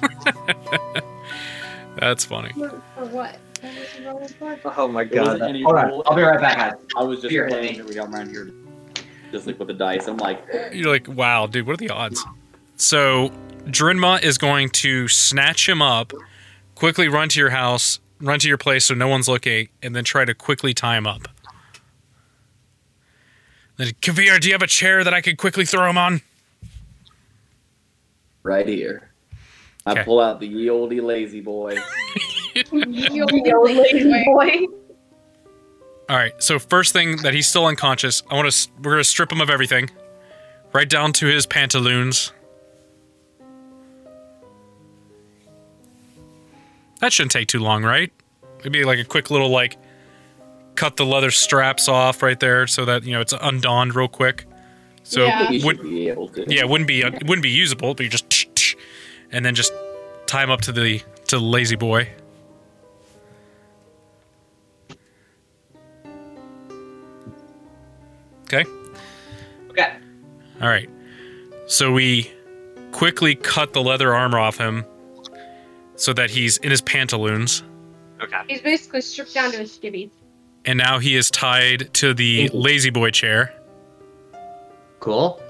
That's 1.97 2.25
funny. 2.25 2.53
For, 2.53 2.69
for 2.95 3.07
what? 3.07 3.39
What 3.61 3.75
was 3.75 3.93
the 4.29 4.35
roll 4.41 4.57
for? 4.59 4.75
Oh 4.77 4.89
my 4.89 5.03
It 5.03 5.15
wasn't 5.15 5.43
any 5.43 5.65
roll. 5.65 6.03
back, 6.03 6.41
guys. 6.57 6.73
I 6.97 7.03
was 7.03 7.21
just 7.21 7.31
Here, 7.31 7.49
playing 7.49 7.69
Andy. 7.69 7.81
every 7.81 7.95
time 7.95 8.15
around 8.15 8.31
here, 8.31 8.51
just 9.33 9.47
like 9.47 9.59
with 9.59 9.69
the 9.69 9.75
dice. 9.75 10.07
I'm 10.07 10.17
like, 10.17 10.43
You're 10.73 10.91
like, 10.91 11.09
wow, 11.09 11.47
dude, 11.47 11.67
what 11.67 11.75
are 11.75 11.77
the 11.77 11.91
odds? 11.91 12.25
So, 12.77 13.31
Drinma 13.67 14.23
is 14.23 14.39
going 14.39 14.71
to 14.71 15.09
snatch 15.09 15.69
him 15.69 15.83
up, 15.83 16.13
quickly 16.75 17.09
run 17.09 17.29
to 17.31 17.41
your 17.41 17.51
house, 17.51 18.01
run 18.21 18.39
to 18.39 18.49
your 18.49 18.57
place 18.57 18.87
so 18.87 18.95
no 18.95 19.09
one's 19.09 19.29
looking, 19.29 19.69
and 19.83 19.95
then 19.95 20.05
try 20.05 20.25
to 20.25 20.35
quickly 20.35 20.73
tie 20.73 20.97
him 20.97 21.07
up. 21.07 21.29
Then, 23.81 23.89
Kavir, 24.03 24.39
do 24.39 24.49
you 24.49 24.53
have 24.53 24.61
a 24.61 24.67
chair 24.67 25.03
that 25.03 25.15
I 25.15 25.23
could 25.23 25.39
quickly 25.39 25.65
throw 25.65 25.89
him 25.89 25.97
on? 25.97 26.21
right 28.43 28.67
here. 28.67 29.11
I 29.87 30.03
pull 30.03 30.21
out 30.21 30.39
the 30.39 30.47
ye 30.47 30.69
olde 30.69 30.93
lazy 30.93 31.41
boy. 31.41 31.79
You 32.55 32.65
Yo, 32.91 33.63
lazy 33.63 34.25
boy. 34.25 34.67
All 36.11 36.17
right. 36.17 36.35
So 36.43 36.59
first 36.59 36.93
thing 36.93 37.19
that 37.23 37.33
he's 37.33 37.49
still 37.49 37.65
unconscious. 37.65 38.23
I 38.29 38.35
want 38.35 38.51
to. 38.51 38.71
We're 38.83 38.91
gonna 38.93 39.05
strip 39.05 39.33
him 39.33 39.41
of 39.41 39.49
everything, 39.49 39.89
right 40.73 40.89
down 40.89 41.15
to 41.15 41.27
his 41.27 41.47
pantaloons. 41.47 42.33
That 47.01 47.15
shouldn't 47.15 47.33
take 47.33 47.49
too 47.49 47.61
long, 47.61 47.83
right? 47.83 48.13
Maybe 48.63 48.85
like 48.85 48.99
a 48.99 49.05
quick 49.05 49.31
little 49.31 49.49
like 49.49 49.79
cut 50.81 50.97
the 50.97 51.05
leather 51.05 51.31
straps 51.31 51.89
off 51.89 52.23
right 52.23 52.41
there, 52.41 52.67
so 52.67 52.85
that 52.87 53.05
you 53.05 53.13
know 53.13 53.21
it's 53.21 53.35
undonned 53.39 53.95
real 53.95 54.09
quick. 54.09 54.47
So 55.03 55.27
Yeah. 55.27 55.51
You 55.51 55.65
would- 55.67 55.77
should 55.77 55.85
be 55.91 56.09
able 56.09 56.29
to. 56.31 56.45
yeah, 56.49 56.61
it 56.63 56.69
wouldn't 56.69 56.89
be 56.89 57.03
it 57.03 57.25
wouldn't 57.27 57.43
be 57.43 57.51
usable, 57.51 57.95
but 57.95 58.05
you 58.05 58.09
just 58.11 58.77
and 59.31 59.45
then 59.45 59.55
just 59.55 59.73
tie 60.27 60.43
him 60.43 60.51
up 60.51 60.63
to 60.63 60.73
the 60.73 60.99
to 61.29 61.37
the 61.37 61.41
lazy 61.43 61.77
boy. 61.77 62.09
Okay. 68.45 68.65
Okay. 69.71 69.97
All 70.61 70.69
right. 70.69 70.89
So 71.67 71.93
we 71.93 72.31
quickly 72.93 73.35
cut 73.37 73.73
the 73.73 73.83
leather 73.83 74.15
armor 74.15 74.39
off 74.39 74.59
him 74.59 74.85
so 75.97 76.13
that 76.15 76.31
he's 76.31 76.57
in 76.59 76.71
his 76.71 76.81
pantaloons. 76.81 77.63
Okay. 78.23 78.41
He's 78.49 78.61
basically 78.61 79.01
stripped 79.03 79.35
down 79.35 79.53
to 79.53 79.59
his 79.59 79.77
skivvies. 79.79 80.11
And 80.65 80.79
now 80.79 80.99
he 80.99 81.17
is 81.17 81.31
tied 81.31 81.93
to 81.95 82.13
the 82.15 82.49
lazy 82.53 82.91
boy 82.91 83.11
chair. 83.11 83.55
Cool. 85.01 85.41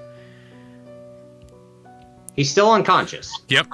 He's 2.36 2.50
still 2.50 2.70
unconscious. 2.70 3.36
Yep. 3.48 3.66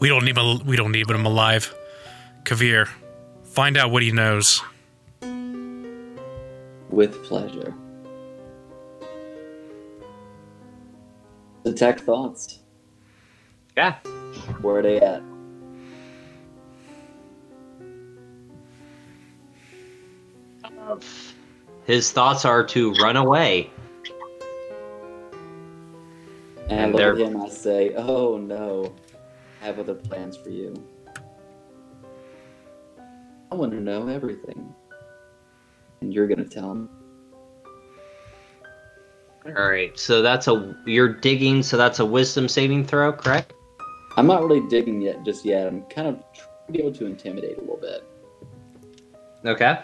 We 0.00 0.08
don't 0.08 0.24
need 0.24 0.36
him. 0.36 0.66
We 0.66 0.76
don't 0.76 0.92
need 0.92 1.08
him 1.08 1.24
alive. 1.24 1.74
Kavir, 2.42 2.88
find 3.44 3.76
out 3.76 3.90
what 3.90 4.02
he 4.02 4.12
knows. 4.12 4.62
With 6.90 7.22
pleasure. 7.24 7.74
Detect 11.64 12.00
thoughts. 12.00 12.60
Yeah. 13.76 13.94
Where 14.60 14.76
are 14.76 14.82
they 14.82 15.00
at? 15.00 15.22
His 21.86 22.10
thoughts 22.12 22.44
are 22.44 22.64
to 22.64 22.92
run 22.94 23.16
away. 23.16 23.70
And, 26.68 26.90
And 26.90 26.98
they're- 26.98 27.14
look 27.14 27.26
at 27.26 27.32
him, 27.32 27.42
I 27.42 27.48
say, 27.48 27.94
"Oh 27.94 28.36
no, 28.36 28.92
I 29.62 29.66
have 29.66 29.78
other 29.78 29.94
plans 29.94 30.36
for 30.36 30.50
you. 30.50 30.74
I 33.52 33.54
want 33.54 33.70
to 33.72 33.80
know 33.80 34.08
everything, 34.08 34.74
and 36.00 36.12
you're 36.12 36.26
gonna 36.26 36.44
tell 36.44 36.70
him. 36.72 36.88
All 39.46 39.52
right. 39.52 39.96
So 39.96 40.22
that's 40.22 40.48
a 40.48 40.76
you're 40.86 41.08
digging. 41.12 41.62
So 41.62 41.76
that's 41.76 42.00
a 42.00 42.04
wisdom 42.04 42.48
saving 42.48 42.84
throw, 42.84 43.12
correct? 43.12 43.52
I'm 44.16 44.26
not 44.26 44.42
really 44.42 44.66
digging 44.68 45.00
yet, 45.00 45.24
just 45.24 45.44
yet. 45.44 45.68
I'm 45.68 45.82
kind 45.82 46.08
of 46.08 46.16
trying 46.32 46.48
to 46.66 46.72
be 46.72 46.78
able 46.80 46.92
to 46.94 47.06
intimidate 47.06 47.58
a 47.58 47.60
little 47.60 47.76
bit. 47.76 48.02
Okay. 49.44 49.78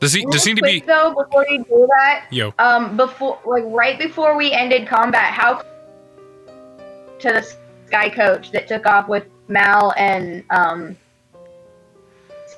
Does 0.00 0.12
he? 0.14 0.20
Real 0.20 0.30
Does 0.30 0.44
he 0.44 0.54
need 0.54 0.60
to 0.60 0.66
be? 0.66 0.80
though 0.80 1.14
before 1.14 1.46
you 1.48 1.58
do 1.64 1.86
that? 1.98 2.26
Yo. 2.30 2.52
Um, 2.58 2.96
before 2.96 3.38
like 3.44 3.64
right 3.66 3.98
before 3.98 4.36
we 4.36 4.52
ended 4.52 4.88
combat, 4.88 5.32
how 5.32 5.62
to 7.18 7.28
the 7.32 7.46
sky 7.86 8.08
coach 8.08 8.50
that 8.52 8.66
took 8.66 8.86
off 8.86 9.08
with 9.08 9.26
Mal 9.48 9.92
and 9.96 10.42
um 10.50 10.96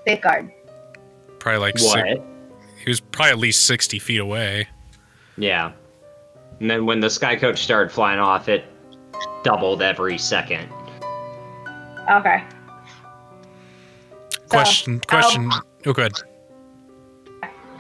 Safeguard. 0.05 0.51
Probably 1.41 1.61
like 1.61 1.75
what? 1.81 2.07
six, 2.07 2.21
he 2.85 2.91
was 2.91 3.01
probably 3.01 3.31
at 3.33 3.39
least 3.39 3.67
sixty 3.67 3.99
feet 3.99 4.21
away. 4.21 4.69
Yeah. 5.37 5.73
And 6.61 6.71
then 6.71 6.87
when 6.87 7.01
the 7.01 7.11
sky 7.11 7.35
coach 7.35 7.63
started 7.63 7.91
flying 7.91 8.21
off, 8.21 8.49
it 8.49 8.65
doubled 9.43 9.83
every 9.83 10.17
second. 10.17 10.69
Okay. 12.09 12.45
Question. 14.49 15.01
Question. 15.01 15.51
Oh, 15.87 15.93
good. 15.93 16.13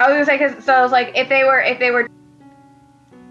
I 0.02 0.08
was 0.08 0.14
gonna 0.14 0.24
say 0.24 0.44
because 0.44 0.64
so 0.64 0.74
I 0.74 0.82
was 0.82 0.90
like, 0.90 1.12
if 1.14 1.28
they 1.28 1.44
were 1.44 1.60
if 1.60 1.78
they 1.78 1.92
were 1.92 2.08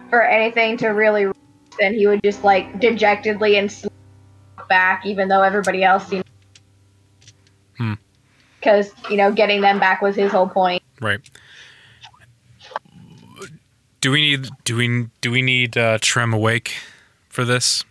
for 0.09 0.23
anything 0.23 0.77
to 0.77 0.87
really, 0.89 1.29
then 1.77 1.93
he 1.93 2.07
would 2.07 2.23
just 2.23 2.45
like 2.45 2.79
dejectedly 2.79 3.57
and 3.57 3.69
slip 3.69 3.91
back, 4.69 5.05
even 5.05 5.27
though 5.27 5.41
everybody 5.41 5.83
else 5.83 6.07
seemed. 6.07 6.23
Hmm. 7.77 7.95
Because 8.59 8.93
you 9.09 9.17
know, 9.17 9.33
getting 9.33 9.59
them 9.59 9.79
back 9.79 10.01
was 10.01 10.15
his 10.15 10.31
whole 10.31 10.47
point. 10.47 10.81
Right. 11.01 11.19
Do 13.99 14.11
we 14.11 14.21
need? 14.21 14.47
Do 14.63 14.77
we? 14.77 15.07
Do 15.19 15.29
we 15.29 15.41
need 15.41 15.77
uh, 15.77 15.97
Trem 15.99 16.33
awake 16.33 16.73
for 17.27 17.43
this? 17.43 17.83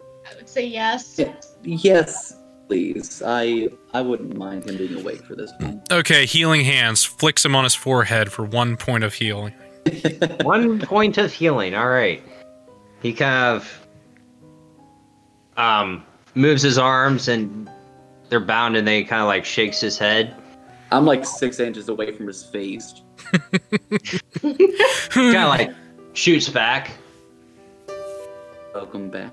I 0.00 0.34
would 0.36 0.50
say 0.50 0.66
yes. 0.66 1.18
Yes, 1.62 2.36
please. 2.68 3.22
I 3.24 3.68
I 3.92 4.00
wouldn't 4.00 4.36
mind 4.36 4.68
him 4.68 4.76
being 4.76 4.94
awake 5.00 5.24
for 5.24 5.36
this 5.36 5.52
one. 5.58 5.82
Okay, 5.90 6.26
healing 6.26 6.64
hands 6.64 7.04
flicks 7.04 7.44
him 7.44 7.54
on 7.54 7.64
his 7.64 7.74
forehead 7.74 8.32
for 8.32 8.44
one 8.44 8.76
point 8.76 9.04
of 9.04 9.14
healing. 9.14 9.54
One 10.42 10.78
point 10.78 11.18
of 11.18 11.32
healing. 11.32 11.74
All 11.74 11.88
right. 11.88 12.22
He 13.02 13.12
kind 13.12 13.56
of 13.56 13.86
um 15.56 16.04
moves 16.36 16.62
his 16.62 16.78
arms 16.78 17.26
and 17.26 17.68
they're 18.28 18.38
bound 18.38 18.76
and 18.76 18.86
they 18.86 19.02
kind 19.02 19.20
of 19.20 19.26
like 19.26 19.44
shakes 19.44 19.80
his 19.80 19.98
head. 19.98 20.36
I'm 20.92 21.04
like 21.06 21.24
six 21.24 21.58
inches 21.58 21.88
away 21.88 22.12
from 22.12 22.26
his 22.26 22.44
face. 22.44 23.02
Kind 24.40 25.36
of 25.36 25.48
like 25.48 25.70
shoots 26.12 26.48
back. 26.48 26.92
Welcome 28.74 29.10
back. 29.10 29.32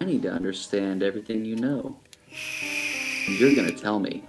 I 0.00 0.04
need 0.04 0.22
to 0.22 0.30
understand 0.30 1.02
everything 1.02 1.44
you 1.44 1.56
know. 1.56 1.96
You're 3.28 3.54
gonna 3.54 3.72
tell 3.72 3.98
me. 3.98 4.22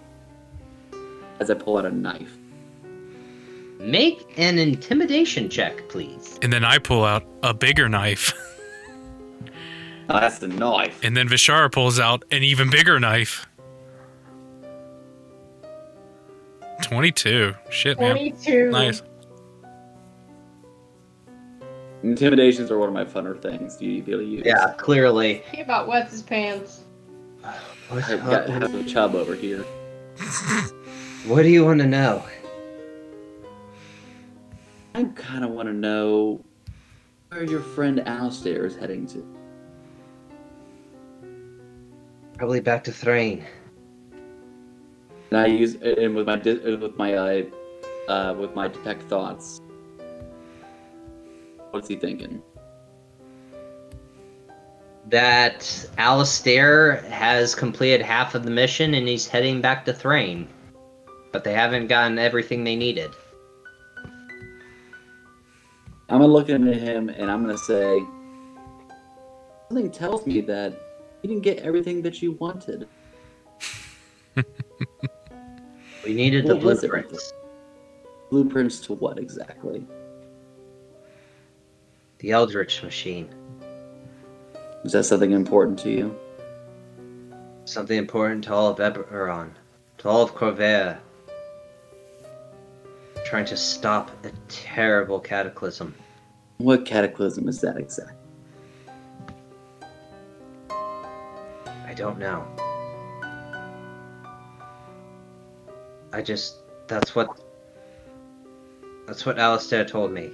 As 1.40 1.50
I 1.50 1.54
pull 1.56 1.78
out 1.78 1.86
a 1.86 1.92
knife. 1.92 2.38
Make 3.80 4.26
an 4.38 4.58
intimidation 4.58 5.50
check, 5.50 5.90
please. 5.90 6.40
And 6.42 6.52
then 6.52 6.64
I 6.64 6.78
pull 6.78 7.04
out 7.04 7.26
a 7.44 7.54
bigger 7.54 7.90
knife. 7.90 8.34
Oh, 10.08 10.20
that's 10.20 10.38
the 10.38 10.48
knife. 10.48 11.00
And 11.04 11.18
then 11.18 11.28
Vishara 11.28 11.72
pulls 11.72 12.00
out 12.00 12.24
an 12.32 12.44
even 12.44 12.70
bigger 12.70 13.00
knife. 13.00 13.48
22. 16.84 17.56
Shit, 17.72 18.00
man. 18.00 18.12
22. 18.12 18.70
Nice. 18.70 19.02
Intimidations 22.06 22.70
are 22.70 22.78
one 22.78 22.88
of 22.88 22.94
my 22.94 23.04
funner 23.04 23.42
things. 23.42 23.78
Do 23.78 23.88
you 23.88 24.04
feel 24.04 24.22
use? 24.22 24.44
Yeah, 24.46 24.74
clearly. 24.78 25.42
He 25.52 25.62
about 25.62 25.88
wets 25.88 26.12
his 26.12 26.22
pants. 26.22 26.82
What, 27.90 28.04
I've 28.08 28.24
got 28.24 28.48
have 28.48 28.76
a 28.76 28.84
chub 28.84 29.16
over 29.16 29.34
here. 29.34 29.64
what 31.26 31.42
do 31.42 31.50
you 31.50 31.66
want 31.66 31.82
to 31.82 31.88
know? 31.88 32.24
I 34.94 35.06
kind 35.16 35.44
of 35.44 35.50
want 35.50 35.68
to 35.68 35.74
know 35.74 36.46
where 37.30 37.44
your 37.44 37.62
friend 37.62 38.08
Alistair 38.08 38.68
is 38.68 38.76
heading 38.76 39.08
to. 39.08 39.26
Probably 42.38 42.60
back 42.60 42.84
to 42.84 42.92
Thrane. 42.92 43.44
And 45.32 45.40
I 45.40 45.48
use 45.48 45.74
and 45.82 46.16
with 46.16 46.28
my 46.28 46.36
with 46.38 46.98
my 46.98 47.16
uh, 47.16 47.44
uh 48.08 48.36
with 48.38 48.54
my 48.54 48.68
detect 48.68 49.02
thoughts. 49.10 49.60
What's 51.76 51.90
he 51.90 51.98
thinking? 51.98 52.42
That 55.10 55.86
Alistair 55.98 57.02
has 57.02 57.54
completed 57.54 58.02
half 58.02 58.34
of 58.34 58.46
the 58.46 58.50
mission 58.50 58.94
and 58.94 59.06
he's 59.06 59.28
heading 59.28 59.60
back 59.60 59.84
to 59.84 59.94
Thrane. 59.94 60.48
But 61.34 61.44
they 61.44 61.52
haven't 61.52 61.88
gotten 61.88 62.18
everything 62.18 62.64
they 62.64 62.78
needed. 62.78 63.12
I'm 66.08 66.22
gonna 66.22 66.28
look 66.28 66.50
at 66.50 66.62
him 66.62 67.10
and 67.10 67.30
I'm 67.30 67.42
gonna 67.42 67.58
say, 67.58 68.02
something 69.68 69.92
tells 69.92 70.26
me 70.26 70.40
that 70.40 70.80
you 71.24 71.28
didn't 71.28 71.44
get 71.44 71.60
everything 71.60 72.02
that 72.04 72.22
you 72.22 72.32
wanted. 72.40 72.88
We 76.06 76.14
needed 76.14 76.46
the 76.46 76.56
What 76.56 76.64
was 76.64 76.80
blueprints. 76.82 77.34
Blueprints 78.30 78.80
to 78.82 78.94
what 78.94 79.18
exactly? 79.18 79.88
The 82.26 82.32
Eldritch 82.32 82.82
machine. 82.82 83.30
Is 84.84 84.94
that 84.94 85.04
something 85.04 85.32
important 85.32 85.78
to 85.82 85.92
you? 85.92 86.18
Something 87.66 88.00
important 88.00 88.46
to 88.46 88.54
all 88.56 88.68
of 88.68 88.80
Eberron. 88.80 89.52
To 90.00 90.10
all 90.10 90.24
of 90.24 90.34
Khorvaire. 90.34 90.98
Trying 93.26 93.46
to 93.46 93.56
stop 93.56 94.10
a 94.26 94.32
terrible 94.48 95.20
cataclysm. 95.20 95.94
What 96.58 96.84
cataclysm 96.84 97.48
is 97.48 97.62
that 97.62 97.78
exactly? 97.78 98.18
I 100.72 101.94
don't 101.96 102.18
know. 102.18 102.44
I 106.12 106.24
just 106.24 106.56
that's 106.88 107.14
what 107.14 107.40
that's 109.06 109.28
what 109.28 109.38
Alistair 109.38 109.86
told 109.86 110.12
me. 110.12 110.32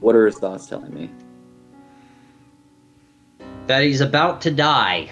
What 0.00 0.14
are 0.14 0.26
his 0.26 0.38
thoughts 0.38 0.66
telling 0.66 0.94
me? 0.94 1.10
That 3.66 3.82
he's 3.82 4.00
about 4.00 4.40
to 4.42 4.50
die. 4.50 5.10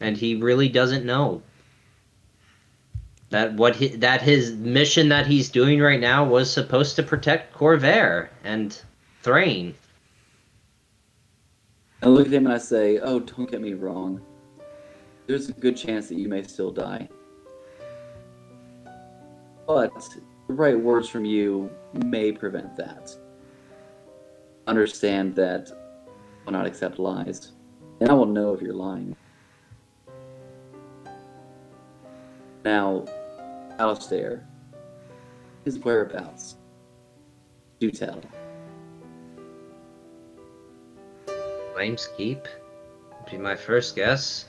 And 0.00 0.16
he 0.16 0.36
really 0.36 0.68
doesn't 0.68 1.04
know. 1.04 1.42
That 3.30 3.54
what 3.54 3.76
he, 3.76 3.88
that 3.88 4.22
his 4.22 4.52
mission 4.52 5.10
that 5.10 5.26
he's 5.26 5.50
doing 5.50 5.80
right 5.80 6.00
now 6.00 6.24
was 6.24 6.50
supposed 6.50 6.96
to 6.96 7.02
protect 7.02 7.54
Khorvaire 7.54 8.28
and 8.42 8.80
Thrane. 9.22 9.74
I 12.02 12.06
look 12.06 12.26
at 12.26 12.32
him 12.32 12.46
and 12.46 12.54
I 12.54 12.58
say, 12.58 13.00
"Oh, 13.00 13.20
don't 13.20 13.50
get 13.50 13.60
me 13.60 13.74
wrong. 13.74 14.22
There's 15.26 15.50
a 15.50 15.52
good 15.52 15.76
chance 15.76 16.08
that 16.08 16.14
you 16.14 16.26
may 16.26 16.42
still 16.44 16.70
die. 16.70 17.06
But 19.66 19.92
the 20.48 20.54
right 20.54 20.80
words 20.80 21.08
from 21.08 21.26
you 21.26 21.70
may 21.92 22.32
prevent 22.32 22.74
that. 22.76 23.14
Understand 24.66 25.34
that 25.36 25.70
I 25.70 26.44
will 26.46 26.52
not 26.52 26.66
accept 26.66 26.98
lies, 26.98 27.52
and 28.00 28.10
I 28.10 28.14
will 28.14 28.26
know 28.26 28.54
if 28.54 28.62
you're 28.62 28.74
lying. 28.74 29.14
Now, 32.64 33.04
Alistair, 33.78 34.46
his 35.64 35.78
whereabouts. 35.78 36.56
Do 37.78 37.90
tell. 37.90 38.20
Flames 41.74 42.08
Keep 42.16 42.48
would 43.10 43.30
be 43.30 43.36
my 43.36 43.54
first 43.54 43.94
guess. 43.94 44.46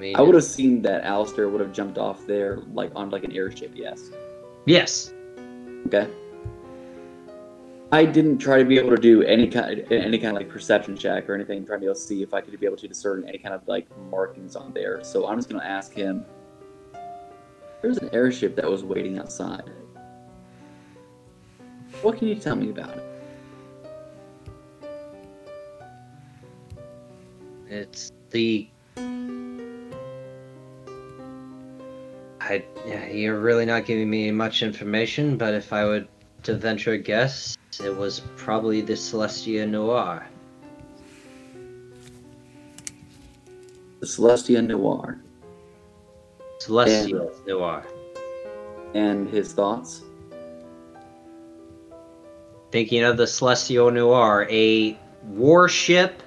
I, 0.00 0.12
I 0.16 0.20
would 0.20 0.34
have 0.34 0.44
seen 0.44 0.82
that 0.82 1.04
Alistair 1.04 1.48
would 1.48 1.60
have 1.60 1.72
jumped 1.72 1.98
off 1.98 2.26
there, 2.26 2.58
like 2.72 2.90
on 2.94 3.10
like 3.10 3.24
an 3.24 3.32
airship. 3.32 3.72
Yes. 3.74 4.10
Yes. 4.66 5.12
Okay. 5.86 6.08
I 7.92 8.04
didn't 8.04 8.38
try 8.38 8.58
to 8.58 8.64
be 8.64 8.76
able 8.76 8.90
to 8.90 9.00
do 9.00 9.22
any 9.22 9.46
kind, 9.46 9.84
any 9.92 10.18
kind 10.18 10.36
of 10.36 10.42
like 10.42 10.48
perception 10.48 10.96
check 10.96 11.28
or 11.28 11.34
anything, 11.34 11.64
trying 11.64 11.78
to 11.78 11.80
be 11.80 11.86
able 11.86 11.94
to 11.94 12.00
see 12.00 12.22
if 12.22 12.34
I 12.34 12.40
could 12.40 12.58
be 12.58 12.66
able 12.66 12.76
to 12.78 12.88
discern 12.88 13.24
any 13.28 13.38
kind 13.38 13.54
of 13.54 13.66
like 13.68 13.86
markings 14.10 14.56
on 14.56 14.72
there. 14.72 15.04
So 15.04 15.28
I'm 15.28 15.38
just 15.38 15.48
gonna 15.48 15.64
ask 15.64 15.92
him. 15.92 16.24
There's 17.82 17.98
an 17.98 18.08
airship 18.12 18.56
that 18.56 18.68
was 18.68 18.82
waiting 18.82 19.18
outside. 19.18 19.70
What 22.02 22.18
can 22.18 22.26
you 22.28 22.34
tell 22.34 22.56
me 22.56 22.70
about 22.70 22.96
it? 22.96 23.04
It's 27.68 28.12
the. 28.30 28.68
I 32.44 32.64
yeah, 32.86 33.06
you're 33.06 33.40
really 33.40 33.64
not 33.64 33.86
giving 33.86 34.08
me 34.10 34.30
much 34.30 34.62
information, 34.62 35.36
but 35.36 35.54
if 35.54 35.72
I 35.72 35.84
would 35.84 36.08
to 36.42 36.54
venture 36.54 36.92
a 36.92 36.98
guess, 36.98 37.56
it 37.82 37.96
was 37.96 38.20
probably 38.36 38.82
the 38.82 38.92
Celestia 38.92 39.68
Noir. 39.68 40.26
The 44.00 44.06
Celestia 44.06 44.66
Noir 44.66 45.18
Celestia 46.64 47.30
uh, 47.30 47.34
Noir. 47.46 47.86
and 48.94 49.28
his 49.28 49.52
thoughts. 49.52 50.02
Thinking 52.70 53.04
of 53.04 53.16
the 53.16 53.26
Celestial 53.26 53.90
Noir, 53.90 54.46
a 54.50 54.98
warship 55.24 56.22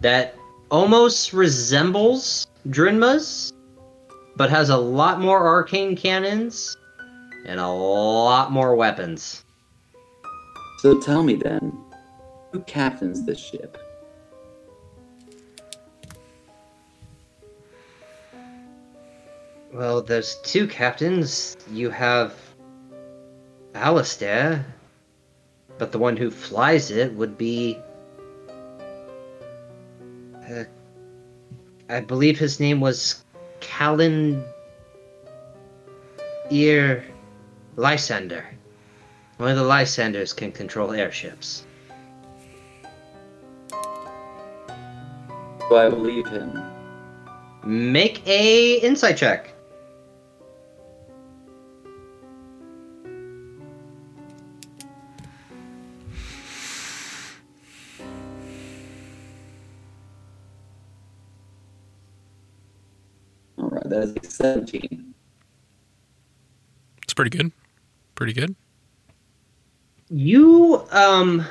that 0.00 0.36
almost 0.70 1.32
resembles 1.32 2.46
Drinma's, 2.70 3.52
but 4.36 4.50
has 4.50 4.70
a 4.70 4.76
lot 4.76 5.20
more 5.20 5.46
arcane 5.46 5.96
cannons 5.96 6.76
and 7.46 7.60
a 7.60 7.68
lot 7.68 8.50
more 8.50 8.74
weapons. 8.74 9.44
So 10.78 11.00
tell 11.00 11.22
me 11.22 11.34
then, 11.34 11.76
who 12.52 12.60
captains 12.60 13.24
this 13.24 13.38
ship? 13.38 13.78
Well, 19.72 20.02
there's 20.02 20.36
two 20.44 20.68
captains. 20.68 21.56
You 21.70 21.90
have 21.90 22.34
Alistair, 23.74 24.64
but 25.78 25.90
the 25.90 25.98
one 25.98 26.16
who 26.16 26.30
flies 26.30 26.92
it 26.92 27.12
would 27.14 27.36
be. 27.36 27.78
Uh, 30.48 30.64
I 31.88 32.00
believe 32.00 32.38
his 32.38 32.60
name 32.60 32.80
was 32.80 33.23
Callan 33.60 34.44
Ear 36.50 37.04
Lysander. 37.76 38.44
One 39.38 39.50
of 39.50 39.56
the 39.56 39.64
Lysanders 39.64 40.32
can 40.32 40.52
control 40.52 40.92
airships. 40.92 41.64
Do 45.68 45.76
I 45.76 45.88
believe 45.88 46.26
him? 46.28 46.62
Make 47.64 48.26
a 48.26 48.74
insight 48.80 49.16
check. 49.16 49.53
That 63.94 64.02
is 64.02 64.16
a 64.16 64.30
17. 64.30 65.14
It's 67.02 67.14
pretty 67.14 67.36
good. 67.36 67.52
Pretty 68.14 68.32
good. 68.32 68.54
You 70.10 70.86
um 70.90 71.44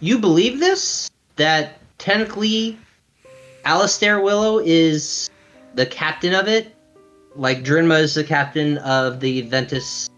you 0.00 0.18
believe 0.18 0.60
this 0.60 1.10
that 1.36 1.78
technically 1.98 2.78
Alistair 3.64 4.20
Willow 4.20 4.58
is 4.58 5.30
the 5.74 5.86
captain 5.86 6.34
of 6.34 6.48
it, 6.48 6.74
like 7.34 7.64
Drinma 7.64 8.00
is 8.00 8.14
the 8.14 8.24
captain 8.24 8.78
of 8.78 9.20
the 9.20 9.42
Ventus, 9.42 10.08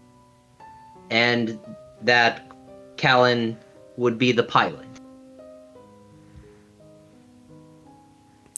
and 1.09 1.59
that 2.01 2.51
Callan 2.97 3.57
would 3.97 4.17
be 4.17 4.31
the 4.31 4.43
pilot. 4.43 4.92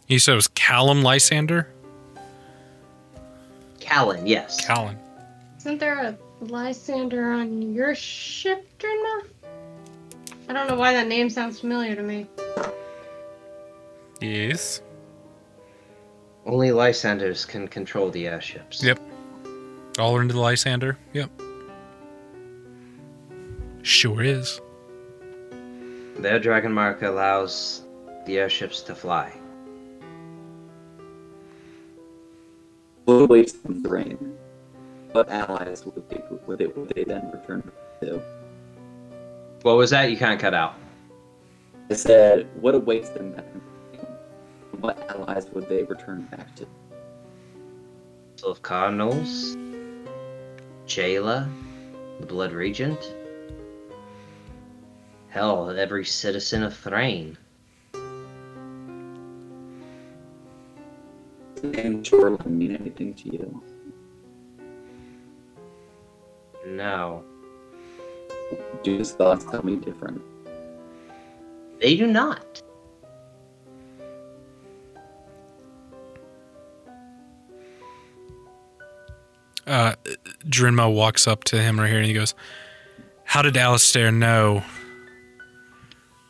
You 0.07 0.19
said 0.19 0.33
it 0.33 0.35
was 0.35 0.47
Callum 0.49 1.01
Lysander? 1.01 1.67
Callan, 3.79 4.27
yes. 4.27 4.65
Callan. 4.65 4.97
Isn't 5.57 5.79
there 5.79 5.99
a 5.99 6.17
Lysander 6.41 7.31
on 7.31 7.73
your 7.73 7.95
ship, 7.95 8.67
Drinma? 8.77 9.23
I 10.47 10.53
don't 10.53 10.67
know 10.67 10.75
why 10.75 10.93
that 10.93 11.07
name 11.07 11.29
sounds 11.29 11.59
familiar 11.59 11.95
to 11.95 12.03
me. 12.03 12.27
Yes. 14.21 14.81
Only 16.45 16.71
Lysanders 16.71 17.45
can 17.45 17.67
control 17.67 18.11
the 18.11 18.27
airships. 18.27 18.83
Yep. 18.83 18.99
All 19.97 20.15
are 20.15 20.21
into 20.21 20.35
the 20.35 20.39
Lysander? 20.39 20.97
Yep. 21.13 21.31
Sure 23.81 24.21
is. 24.21 24.61
Their 26.17 26.39
dragon 26.39 26.71
mark 26.71 27.01
allows 27.01 27.83
the 28.25 28.37
airships 28.37 28.81
to 28.81 28.93
fly. 28.95 29.33
What 33.05 33.21
awaits 33.21 33.53
them 33.53 33.83
terrain? 33.83 34.35
What 35.11 35.29
allies 35.29 35.85
would 35.85 36.09
they, 36.09 36.21
would 36.47 36.57
they, 36.57 36.65
would 36.65 36.89
they 36.89 37.03
then 37.03 37.31
return 37.31 37.71
to? 38.01 38.21
What 39.61 39.77
was 39.77 39.91
that? 39.91 40.09
You 40.09 40.17
kind 40.17 40.33
of 40.33 40.39
cut 40.39 40.55
out. 40.55 40.75
I 41.89 41.93
said, 41.93 42.49
what 42.59 42.73
awaits 42.73 43.09
them 43.09 43.31
back? 43.33 43.45
What 44.79 45.07
allies 45.09 45.45
would 45.51 45.69
they 45.69 45.83
return 45.83 46.23
back 46.31 46.55
to? 46.55 46.67
Of 48.43 48.61
Cardinals, 48.63 49.55
Jaela, 50.87 51.49
the 52.19 52.25
Blood 52.25 52.51
Regent. 52.51 53.13
Hell, 55.29 55.69
every 55.77 56.05
citizen 56.05 56.63
of 56.63 56.75
Thrane. 56.75 57.37
The 61.61 61.67
name 61.67 62.03
Shoreline 62.03 62.57
mean 62.57 62.75
anything 62.75 63.13
to 63.15 63.29
you? 63.33 63.63
No, 66.67 67.23
Do 68.83 68.97
his 68.97 69.11
thoughts 69.13 69.45
tell 69.45 69.63
me 69.63 69.75
different? 69.77 70.21
they 71.79 71.95
do 71.95 72.07
not. 72.07 72.61
Uh, 79.67 79.95
Drinma 80.47 80.93
walks 80.93 81.27
up 81.27 81.43
to 81.45 81.61
him 81.61 81.79
right 81.79 81.89
here 81.89 81.97
and 81.97 82.05
he 82.05 82.13
goes, 82.13 82.35
How 83.23 83.41
did 83.41 83.57
Alistair 83.57 84.11
know 84.11 84.63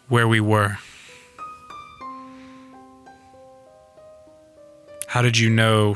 where 0.08 0.28
we 0.28 0.40
were? 0.40 0.78
How 5.16 5.22
did 5.22 5.38
you 5.38 5.50
know 5.50 5.96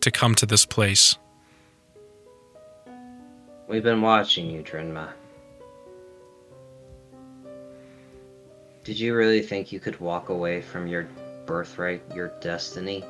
to 0.00 0.12
come 0.12 0.36
to 0.36 0.46
this 0.46 0.64
place? 0.64 1.18
We've 3.66 3.82
been 3.82 4.00
watching 4.00 4.48
you, 4.48 4.62
Drinma. 4.62 5.08
Did 8.84 9.00
you 9.00 9.16
really 9.16 9.42
think 9.42 9.72
you 9.72 9.80
could 9.80 9.98
walk 9.98 10.28
away 10.28 10.62
from 10.62 10.86
your 10.86 11.08
birthright, 11.46 12.00
your 12.14 12.28
destiny? 12.40 13.02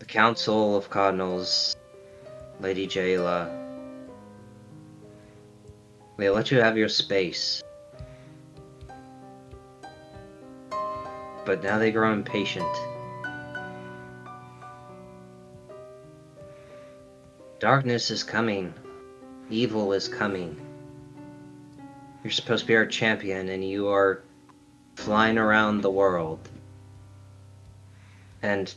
The 0.00 0.04
Council 0.04 0.76
of 0.76 0.90
Cardinals, 0.90 1.76
Lady 2.60 2.86
Jaela, 2.86 3.50
they 6.18 6.28
let 6.28 6.50
you 6.50 6.60
have 6.60 6.76
your 6.76 6.90
space. 6.90 7.62
But 11.50 11.64
now 11.64 11.78
they 11.78 11.90
grow 11.90 12.12
impatient. 12.12 12.72
Darkness 17.58 18.12
is 18.12 18.22
coming. 18.22 18.72
Evil 19.50 19.92
is 19.92 20.06
coming. 20.06 20.64
You're 22.22 22.30
supposed 22.30 22.60
to 22.62 22.68
be 22.68 22.76
our 22.76 22.86
champion, 22.86 23.48
and 23.48 23.68
you 23.68 23.88
are 23.88 24.22
flying 24.94 25.38
around 25.38 25.80
the 25.80 25.90
world. 25.90 26.48
And, 28.42 28.72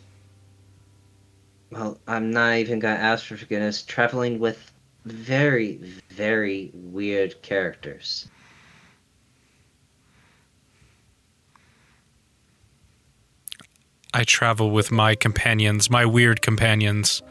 well, 1.70 2.00
I'm 2.08 2.32
not 2.32 2.56
even 2.56 2.80
gonna 2.80 2.96
ask 2.96 3.28
for 3.28 3.38
forgiveness. 3.38 3.84
Traveling 3.84 4.40
with 4.40 4.74
very, 5.06 5.76
very 6.10 6.72
weird 6.74 7.40
characters. 7.44 8.28
I 14.14 14.24
travel 14.24 14.72
with 14.72 14.92
my 14.92 15.16
companions, 15.16 15.90
my 15.90 16.06
weird 16.06 16.42
companions. 16.42 17.22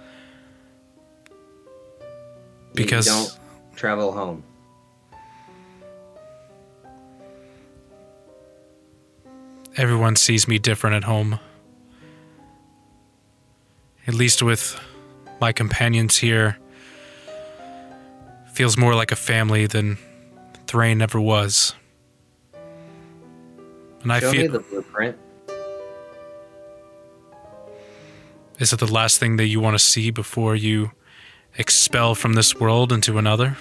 Because 2.74 3.06
you 3.06 3.12
don't 3.12 3.38
travel 3.76 4.12
home. 4.12 4.42
everyone 9.76 10.16
sees 10.16 10.46
me 10.46 10.58
different 10.58 10.96
at 10.96 11.04
home. 11.04 11.38
At 14.06 14.14
least 14.14 14.42
with 14.42 14.80
my 15.40 15.52
companions 15.52 16.18
here, 16.18 16.58
feels 18.52 18.76
more 18.76 18.94
like 18.94 19.12
a 19.12 19.16
family 19.16 19.66
than 19.66 19.98
Thrane 20.66 21.00
ever 21.00 21.20
was. 21.20 21.74
And 24.02 24.12
I 24.12 24.20
Show 24.20 24.32
me 24.32 24.38
feel 24.38 24.52
the 24.52 24.58
blueprint. 24.60 25.16
Is 28.62 28.72
it 28.72 28.78
the 28.78 28.86
last 28.86 29.18
thing 29.18 29.38
that 29.38 29.48
you 29.48 29.58
want 29.58 29.74
to 29.74 29.78
see 29.80 30.12
before 30.12 30.54
you 30.54 30.92
expel 31.58 32.14
from 32.14 32.34
this 32.34 32.54
world 32.54 32.92
into 32.92 33.18
another? 33.18 33.56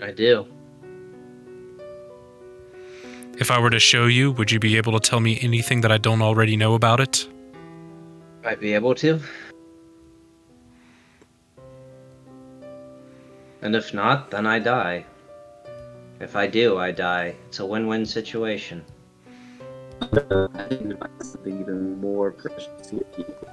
I 0.00 0.10
do. 0.10 0.46
If 3.36 3.50
I 3.50 3.60
were 3.60 3.68
to 3.68 3.78
show 3.78 4.06
you, 4.06 4.32
would 4.32 4.50
you 4.50 4.58
be 4.58 4.78
able 4.78 4.98
to 4.98 5.00
tell 5.00 5.20
me 5.20 5.38
anything 5.42 5.82
that 5.82 5.92
I 5.92 5.98
don't 5.98 6.22
already 6.22 6.56
know 6.56 6.72
about 6.72 6.98
it? 6.98 7.28
I'd 8.42 8.60
be 8.60 8.72
able 8.72 8.94
to. 8.94 9.20
And 13.60 13.76
if 13.76 13.92
not, 13.92 14.30
then 14.30 14.46
I 14.46 14.58
die. 14.60 15.04
If 16.20 16.36
I 16.36 16.46
do, 16.46 16.78
I 16.78 16.90
die. 16.90 17.34
It's 17.48 17.58
a 17.58 17.66
win 17.66 17.86
win 17.86 18.06
situation. 18.06 18.82
I 20.02 20.66
think 20.68 21.00
might 21.00 21.18
be 21.18 21.24
something 21.24 21.60
even 21.60 22.00
more 22.00 22.32
precious 22.32 22.88
to 22.88 22.96
your 22.96 23.04
people. 23.04 23.48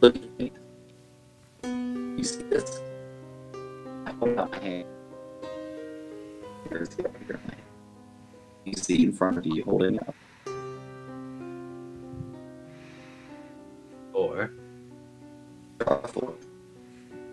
Look 0.00 0.16
at 0.16 0.38
me. 0.38 0.52
You 2.16 2.24
see 2.24 2.42
this? 2.44 2.80
I 4.06 4.12
hold 4.12 4.38
out 4.38 4.50
my 4.50 4.58
hand. 4.58 4.86
Here's 6.68 6.88
the 6.90 7.08
other 7.08 7.38
hand. 7.38 7.62
You 8.64 8.74
see 8.74 9.04
in 9.04 9.12
front 9.12 9.38
of 9.38 9.46
you 9.46 9.62
holding 9.64 9.98
up. 10.00 10.14
Or 14.12 14.50
Draw. 15.78 16.00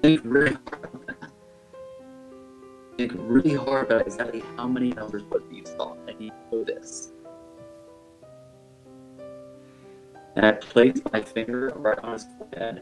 Think 0.02 0.22
really 0.24 0.54
hard 0.54 0.90
on 0.94 1.06
that. 1.08 1.32
Think 2.98 3.12
really 3.16 3.54
hard 3.54 3.86
about 3.86 4.08
exactly 4.08 4.44
how 4.58 4.68
many 4.68 4.90
numbers 4.90 5.24
what 5.30 5.44
you 5.52 5.66
saw, 5.66 5.96
and 6.08 6.20
you 6.20 6.32
know 6.52 6.64
this. 6.64 7.12
And 10.36 10.46
I 10.46 10.54
place 10.54 11.02
my 11.12 11.22
finger 11.22 11.74
right 11.76 12.00
on 12.00 12.14
his 12.14 12.26
forehead. 12.38 12.82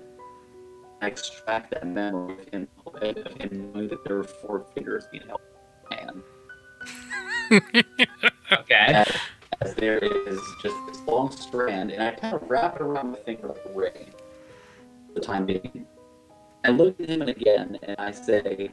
I 1.01 1.07
extract 1.07 1.71
that 1.71 1.87
memory 1.87 2.33
of 2.33 2.47
him, 2.49 2.67
of 2.85 3.01
him 3.37 3.71
knowing 3.73 3.87
that 3.87 4.03
there 4.03 4.17
were 4.17 4.23
four 4.23 4.65
fingers 4.75 5.07
being 5.11 5.23
held 5.27 5.41
in 5.91 5.97
my 5.97 6.03
hand. 6.03 6.23
Okay. 8.51 8.75
as, 8.75 9.15
as 9.61 9.75
there 9.75 9.99
is 9.99 10.39
just 10.63 10.75
this 10.87 10.99
long 11.05 11.29
strand, 11.31 11.91
and 11.91 12.01
I 12.01 12.11
kind 12.11 12.33
of 12.35 12.49
wrap 12.49 12.75
it 12.75 12.81
around 12.81 13.11
my 13.11 13.17
finger 13.19 13.47
like 13.47 13.61
a 13.63 13.77
ring 13.77 14.11
for 15.07 15.13
the 15.13 15.19
time 15.19 15.45
being. 15.45 15.85
I 16.65 16.69
look 16.69 16.99
at 16.99 17.09
him 17.09 17.21
again, 17.21 17.77
and 17.83 17.95
I 17.99 18.11
say, 18.11 18.71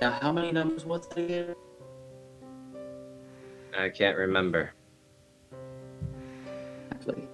Now, 0.00 0.10
how 0.20 0.32
many 0.32 0.50
numbers 0.50 0.84
was 0.84 1.06
it 1.16 1.18
again? 1.18 1.54
I 3.78 3.88
can't 3.88 4.16
remember. 4.16 4.72
Exactly. 6.90 7.28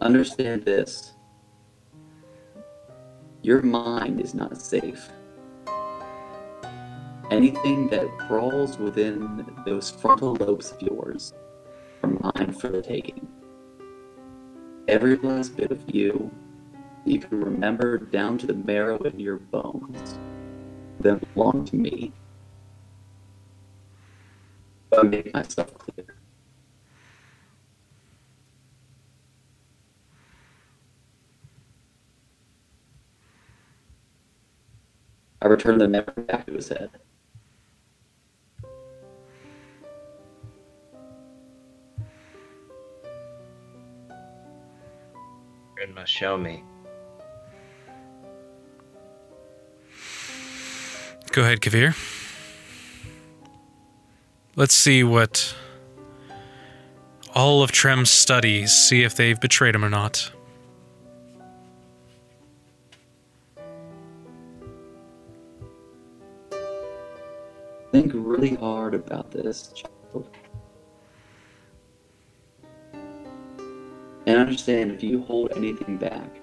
Understand 0.00 0.64
this. 0.64 1.12
Your 3.42 3.62
mind 3.62 4.20
is 4.20 4.34
not 4.34 4.60
safe. 4.60 5.08
Anything 7.30 7.88
that 7.90 8.08
crawls 8.18 8.78
within 8.78 9.46
those 9.64 9.92
frontal 9.92 10.34
lobes 10.34 10.72
of 10.72 10.82
yours 10.82 11.34
are 12.02 12.10
mine 12.10 12.52
for 12.52 12.66
the 12.66 12.82
taking. 12.82 13.28
Every 14.88 15.14
last 15.18 15.56
bit 15.56 15.70
of 15.70 15.82
you 15.86 16.32
you 17.04 17.20
can 17.20 17.40
remember 17.40 17.98
down 17.98 18.38
to 18.38 18.46
the 18.48 18.54
marrow 18.54 18.98
in 18.98 19.20
your 19.20 19.38
bones 19.38 20.18
that 21.02 21.34
belong 21.34 21.64
to 21.66 21.76
me. 21.76 22.12
I 24.96 25.02
make 25.02 25.32
myself 25.34 25.72
clear. 25.78 26.06
I 35.40 35.46
return 35.46 35.78
the 35.78 35.88
memory 35.88 36.24
back 36.26 36.46
to 36.46 36.52
his 36.52 36.68
head. 36.68 36.90
Must 45.94 46.10
show 46.10 46.36
me. 46.36 46.64
Go 51.32 51.40
ahead, 51.40 51.62
Kavir. 51.62 51.96
Let's 54.54 54.74
see 54.74 55.02
what 55.02 55.54
all 57.34 57.62
of 57.62 57.72
Trem's 57.72 58.10
studies, 58.10 58.70
see 58.70 59.02
if 59.02 59.14
they've 59.14 59.40
betrayed 59.40 59.74
him 59.74 59.82
or 59.82 59.88
not. 59.88 60.30
Think 67.92 68.12
really 68.14 68.54
hard 68.56 68.92
about 68.92 69.30
this, 69.30 69.72
child. 69.72 70.28
And 74.26 74.38
understand 74.38 74.90
if 74.90 75.02
you 75.02 75.22
hold 75.22 75.52
anything 75.56 75.96
back, 75.96 76.41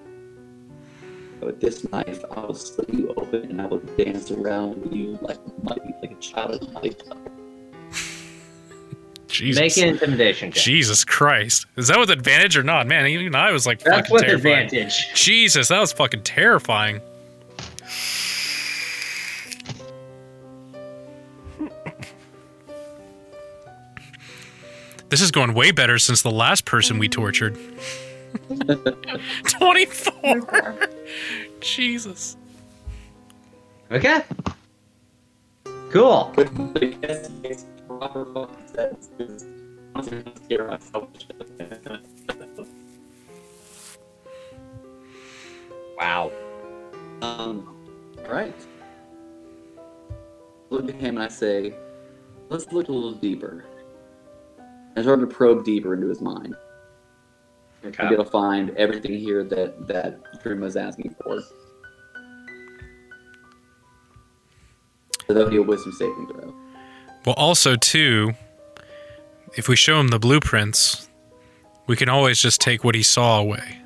with 1.46 1.60
this 1.60 1.90
knife, 1.90 2.24
I 2.30 2.40
will 2.40 2.54
slit 2.54 2.88
you 2.92 3.14
open 3.16 3.50
and 3.50 3.60
I 3.60 3.66
will 3.66 3.78
dance 3.78 4.30
around 4.30 4.92
you 4.92 5.18
like 5.22 5.38
a 5.38 5.64
mighty, 5.64 5.94
like 6.02 6.12
a 6.12 6.16
child 6.16 6.62
of 6.62 6.72
mighty. 6.72 6.96
Jesus. 9.28 9.60
Make 9.60 9.76
an 9.76 9.88
intimidation 9.94 10.50
check. 10.52 10.62
Jesus 10.62 11.04
Christ. 11.04 11.66
Is 11.76 11.88
that 11.88 11.98
with 11.98 12.10
advantage 12.10 12.56
or 12.56 12.62
not? 12.64 12.86
Man, 12.86 13.06
even 13.06 13.34
I 13.34 13.52
was 13.52 13.64
like 13.66 13.78
That's 13.80 14.08
fucking 14.08 14.12
with 14.12 14.22
terrifying. 14.22 14.64
advantage. 14.66 15.14
Jesus, 15.14 15.68
that 15.68 15.78
was 15.78 15.92
fucking 15.92 16.22
terrifying. 16.24 17.00
This 25.08 25.20
is 25.20 25.30
going 25.32 25.54
way 25.54 25.72
better 25.72 25.98
since 25.98 26.22
the 26.22 26.30
last 26.30 26.64
person 26.64 26.98
we 26.98 27.08
tortured. 27.08 27.58
24. 29.44 30.88
Jesus. 31.60 32.36
Okay. 33.90 34.22
Cool. 35.90 36.32
But 36.36 36.48
I 36.76 36.86
guess 36.86 37.26
it 37.26 37.32
makes 37.42 37.66
proper 37.86 38.24
fucking 38.32 38.66
sense 38.74 39.08
because 39.16 39.46
honestly, 39.94 40.22
I'm 40.24 40.44
scared 40.44 40.70
myself. 40.70 41.08
Wow. 45.98 46.32
Um, 47.20 47.76
alright. 48.24 48.54
Look 50.70 50.88
at 50.88 50.94
him 50.94 51.16
and 51.16 51.24
I 51.24 51.28
say, 51.28 51.74
let's 52.48 52.72
look 52.72 52.88
a 52.88 52.92
little 52.92 53.12
deeper. 53.12 53.64
I 54.96 55.02
start 55.02 55.20
to 55.20 55.26
probe 55.26 55.64
deeper 55.64 55.94
into 55.94 56.08
his 56.08 56.20
mind. 56.20 56.54
I'm 57.82 57.88
Okay. 57.88 58.10
gonna 58.10 58.24
find 58.24 58.70
everything 58.76 59.18
here 59.18 59.42
that 59.44 59.86
that 59.86 60.42
Dream 60.42 60.60
was 60.60 60.76
asking 60.76 61.14
for. 61.22 61.40
So 65.26 65.34
that'll 65.34 65.48
be 65.50 65.56
a 65.56 65.62
wisdom 65.62 65.92
saving 65.92 66.26
throw. 66.26 66.54
Well, 67.24 67.34
also, 67.36 67.76
too, 67.76 68.32
if 69.56 69.68
we 69.68 69.76
show 69.76 70.00
him 70.00 70.08
the 70.08 70.18
blueprints, 70.18 71.08
we 71.86 71.96
can 71.96 72.08
always 72.08 72.38
just 72.40 72.60
take 72.60 72.82
what 72.84 72.94
he 72.94 73.02
saw 73.02 73.38
away. 73.40 73.78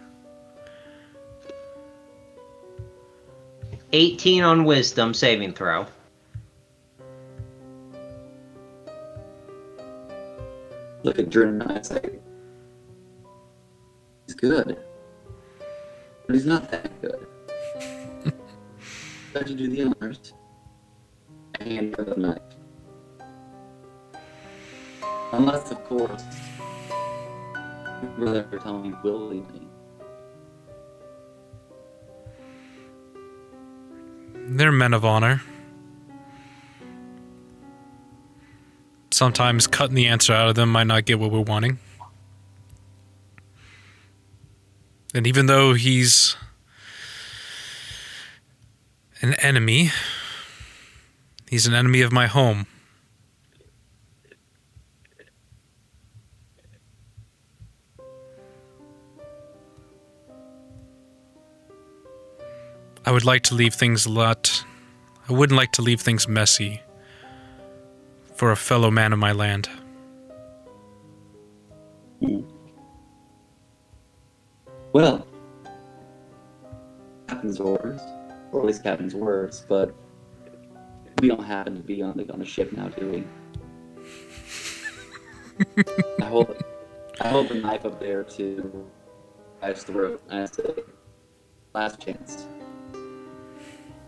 18 3.93 4.43
on 4.43 4.65
wisdom 4.65 5.15
saving 5.15 5.53
throw. 5.53 5.87
Look 11.05 11.19
at 11.19 11.29
Dream 11.29 11.61
and 11.61 11.71
I 11.71 11.83
say, 11.83 12.19
he's 14.27 14.35
good, 14.35 14.79
but 16.27 16.35
he's 16.35 16.47
not 16.47 16.71
that 16.71 17.01
good. 17.01 17.27
How'd 19.35 19.49
you 19.49 19.57
do 19.57 19.69
the 19.69 19.95
honors? 20.01 20.33
Her 21.61 22.05
the 22.05 22.15
knife. 22.17 22.39
Unless, 25.33 25.71
of 25.71 25.85
course, 25.85 26.23
your 28.03 28.11
brother 28.13 28.47
ever 28.47 28.59
tell 28.59 28.79
me 28.79 28.95
willingly. 29.03 29.67
They're 34.47 34.71
men 34.73 34.93
of 34.95 35.05
honor. 35.05 35.43
Sometimes 39.11 39.67
cutting 39.67 39.95
the 39.95 40.07
answer 40.07 40.33
out 40.33 40.49
of 40.49 40.55
them 40.55 40.71
might 40.71 40.87
not 40.87 41.05
get 41.05 41.19
what 41.19 41.31
we're 41.31 41.41
wanting. 41.41 41.79
And 45.15 45.29
even 45.29 45.47
though 45.47 45.75
he's 45.75 46.37
an 49.23 49.35
enemy, 49.35 49.93
he's 51.49 51.69
an 51.69 51.75
enemy 51.75 52.01
of 52.01 52.11
my 52.11 52.27
home. 52.27 52.67
I 63.07 63.13
would 63.13 63.25
like 63.25 63.43
to 63.45 63.55
leave 63.55 63.75
things 63.75 64.07
a 64.07 64.11
lot. 64.11 64.65
I 65.29 65.33
wouldn't 65.33 65.57
like 65.57 65.73
to 65.73 65.83
leave 65.83 66.01
things 66.01 66.27
messy 66.27 66.83
for 68.35 68.51
a 68.51 68.57
fellow 68.57 68.91
man 68.91 69.13
of 69.13 69.21
my 69.21 69.31
land. 69.31 69.69
Well, 74.95 75.27
captain's 77.27 77.59
orders, 77.59 78.01
or 78.53 78.61
at 78.61 78.67
least 78.67 78.85
captain's 78.85 79.13
words, 79.13 79.67
but 79.69 79.93
we 81.21 81.27
don't 81.27 81.43
happen 81.43 81.75
to 81.75 81.83
be 81.83 82.01
on 82.01 82.17
the 82.17 82.33
on 82.33 82.41
a 82.41 82.45
ship 82.45 82.73
now, 82.73 82.91
do 82.91 83.25
we? 85.67 85.83
I 86.23 86.27
hold 86.27 86.63
I 87.21 87.27
hold 87.27 87.49
the 87.49 87.57
knife 87.57 87.85
up 87.85 87.99
there 87.99 88.23
to 88.23 88.87
I's 89.61 89.83
throat, 89.83 90.23
and 90.31 90.43
I 90.43 90.47
say, 90.47 90.75
"Last 91.75 92.01
chance. 92.01 92.47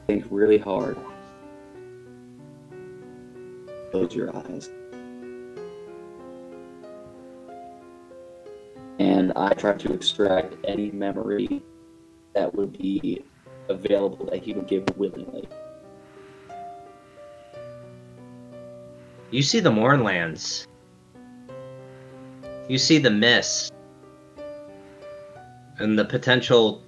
Think 0.06 0.24
really 0.30 0.58
hard. 0.58 0.96
Close 3.90 4.14
your 4.14 4.36
eyes." 4.36 4.70
And 8.98 9.32
I 9.36 9.52
tried 9.54 9.78
to 9.80 9.92
extract 9.92 10.54
any 10.64 10.90
memory 10.90 11.62
that 12.34 12.54
would 12.54 12.76
be 12.78 13.24
available 13.68 14.26
that 14.26 14.42
he 14.42 14.52
would 14.52 14.66
give 14.66 14.84
willingly. 14.96 15.48
You 19.30 19.42
see 19.42 19.60
the 19.60 19.70
Mournlands. 19.70 20.66
You 22.68 22.78
see 22.78 22.98
the 22.98 23.10
mist. 23.10 23.72
And 25.78 25.98
the 25.98 26.04
potential 26.04 26.82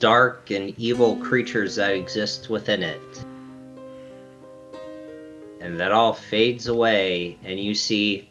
dark 0.00 0.50
and 0.50 0.74
evil 0.78 1.16
creatures 1.16 1.76
that 1.76 1.92
exist 1.92 2.50
within 2.50 2.82
it. 2.82 3.24
And 5.60 5.78
that 5.78 5.92
all 5.92 6.14
fades 6.14 6.68
away, 6.68 7.38
and 7.44 7.60
you 7.60 7.74
see 7.74 8.28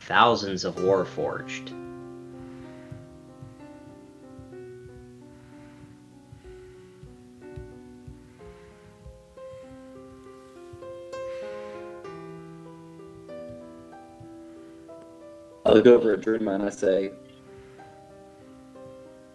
thousands 0.00 0.64
of 0.64 0.76
Warforged. 0.76 1.87
I 15.68 15.72
look 15.72 15.86
over 15.86 16.14
at 16.14 16.20
Drinma 16.20 16.54
and 16.54 16.62
I 16.64 16.70
say, 16.70 17.10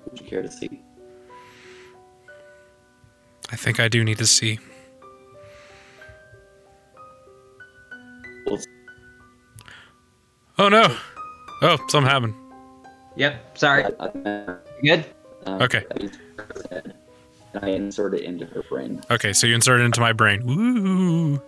Would 0.05 0.19
you 0.19 0.25
care 0.27 0.41
to 0.41 0.51
see? 0.51 0.81
I 3.51 3.55
think 3.55 3.79
I 3.79 3.87
do 3.87 4.03
need 4.03 4.17
to 4.17 4.25
see. 4.25 4.59
Oh 10.59 10.69
no! 10.69 10.95
Oh, 11.61 11.77
something 11.87 12.09
happened. 12.09 12.35
Yep, 13.15 13.57
sorry. 13.57 13.85
I, 13.85 14.05
I, 14.25 14.55
Good? 14.83 15.05
um, 15.45 15.61
Okay. 15.61 15.83
I 15.89 16.03
use 16.03 16.17
her 16.37 16.45
head, 16.69 16.93
and 17.53 17.65
I 17.65 17.69
insert 17.69 18.13
it 18.13 18.21
into 18.21 18.45
her 18.45 18.61
brain. 18.63 19.01
Okay, 19.09 19.33
so 19.33 19.47
you 19.47 19.55
insert 19.55 19.81
it 19.81 19.83
into 19.83 19.99
my 19.99 20.13
brain. 20.13 20.45
Woo! 20.45 21.41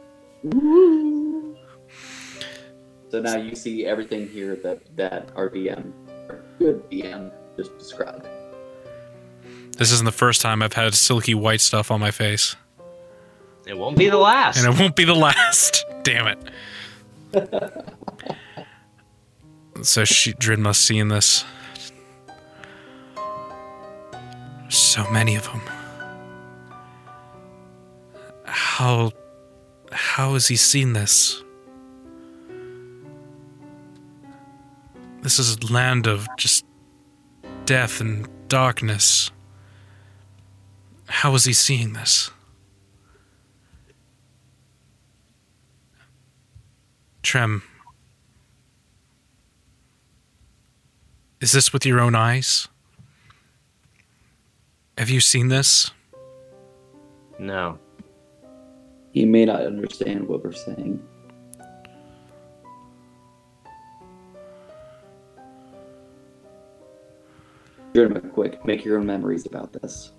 So 3.16 3.22
now 3.22 3.38
you 3.38 3.56
see 3.56 3.86
everything 3.86 4.28
here 4.28 4.58
that 4.58 4.94
that 4.98 5.30
our 5.38 5.50
DM, 5.50 5.94
our 6.28 6.42
good 6.60 6.84
DM, 6.90 7.32
just 7.56 7.78
described. 7.78 8.28
This 9.78 9.94
isn't 9.94 10.04
the 10.04 10.12
first 10.12 10.42
time 10.42 10.62
I've 10.62 10.74
had 10.74 10.94
silky 10.94 11.34
white 11.34 11.62
stuff 11.62 11.92
on 11.92 12.02
my 12.02 12.12
face, 12.12 12.58
It 13.66 13.78
won't 13.78 13.98
be 13.98 14.10
the 14.10 14.18
last. 14.18 14.58
and 14.58 14.68
it 14.68 14.78
won't 14.78 14.98
be 14.98 15.06
the 15.06 15.16
last. 15.16 15.86
Damn 16.04 16.28
it! 16.28 17.32
so 19.82 20.04
she 20.04 20.34
Drinma's 20.34 20.78
seeing 20.78 21.08
this. 21.08 21.46
So 24.68 25.10
many 25.10 25.38
of 25.38 25.46
them. 25.46 25.62
How 28.44 29.14
how 29.94 30.34
has 30.34 30.50
he 30.50 30.58
seen 30.58 30.92
this? 30.92 31.42
This 35.26 35.40
is 35.40 35.58
a 35.58 35.74
land 35.74 36.06
of 36.06 36.28
just 36.38 36.64
death 37.66 38.00
and 38.00 38.28
darkness. 38.48 39.32
How 41.08 41.34
is 41.34 41.46
he 41.46 41.54
seeing 41.54 41.94
this? 41.94 42.30
Trem, 47.24 47.64
is 51.42 51.54
this 51.54 51.74
with 51.74 51.88
your 51.88 52.00
own 52.00 52.14
eyes? 52.14 52.68
Have 54.96 55.10
you 55.10 55.22
seen 55.22 55.48
this? 55.48 55.90
No. 57.40 57.80
He 59.12 59.26
may 59.26 59.46
not 59.46 59.66
understand 59.66 60.28
what 60.28 60.44
we're 60.44 60.52
saying. 60.52 61.04
Jeremy, 67.96 68.20
quick, 68.20 68.66
make 68.66 68.84
your 68.84 68.98
own 69.00 69.06
memories 69.06 69.46
about 69.46 69.72
this. 69.72 70.12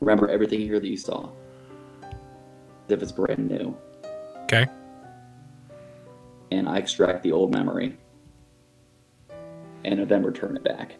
Remember 0.00 0.28
everything 0.28 0.58
here 0.58 0.80
that 0.80 0.88
you 0.88 0.96
saw. 0.96 1.30
As 2.02 2.10
if 2.88 3.02
it's 3.02 3.12
brand 3.12 3.48
new. 3.48 3.76
Okay. 4.42 4.66
And 6.50 6.68
I 6.68 6.78
extract 6.78 7.22
the 7.22 7.30
old 7.30 7.54
memory. 7.54 7.96
And 9.84 10.08
then 10.08 10.24
return 10.24 10.56
it 10.56 10.64
back. 10.64 10.96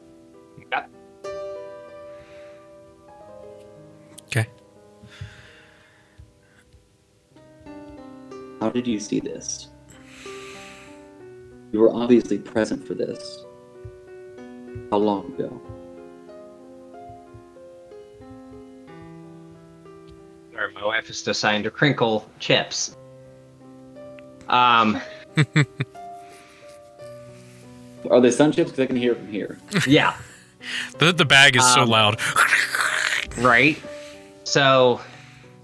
Okay. 4.27 4.47
How 8.61 8.71
did 8.71 8.87
you 8.87 9.01
see 9.01 9.19
this? 9.19 9.71
You 11.73 11.81
were 11.81 11.93
obviously 11.93 12.39
present 12.39 12.87
for 12.87 12.95
this. 12.95 13.45
How 14.91 14.97
long 14.99 15.27
ago? 15.35 15.61
Sorry, 20.55 20.73
my 20.73 20.85
wife 20.85 21.09
is 21.11 21.23
deciding 21.23 21.63
to 21.65 21.71
crinkle 21.71 22.29
chips. 22.39 22.97
Um, 24.49 25.01
Are 28.11 28.21
they 28.21 28.31
sun 28.31 28.53
chips? 28.53 28.71
Because 28.71 28.83
I 28.85 28.87
can 28.87 28.97
hear 28.97 29.15
from 29.15 29.29
here. 29.31 29.59
yeah, 29.87 30.17
The 30.99 31.13
the 31.13 31.25
bag 31.27 31.57
is 31.57 31.75
so 31.75 31.83
Um, 31.83 31.89
loud. 31.91 32.21
right. 33.39 33.79
So, 34.45 35.01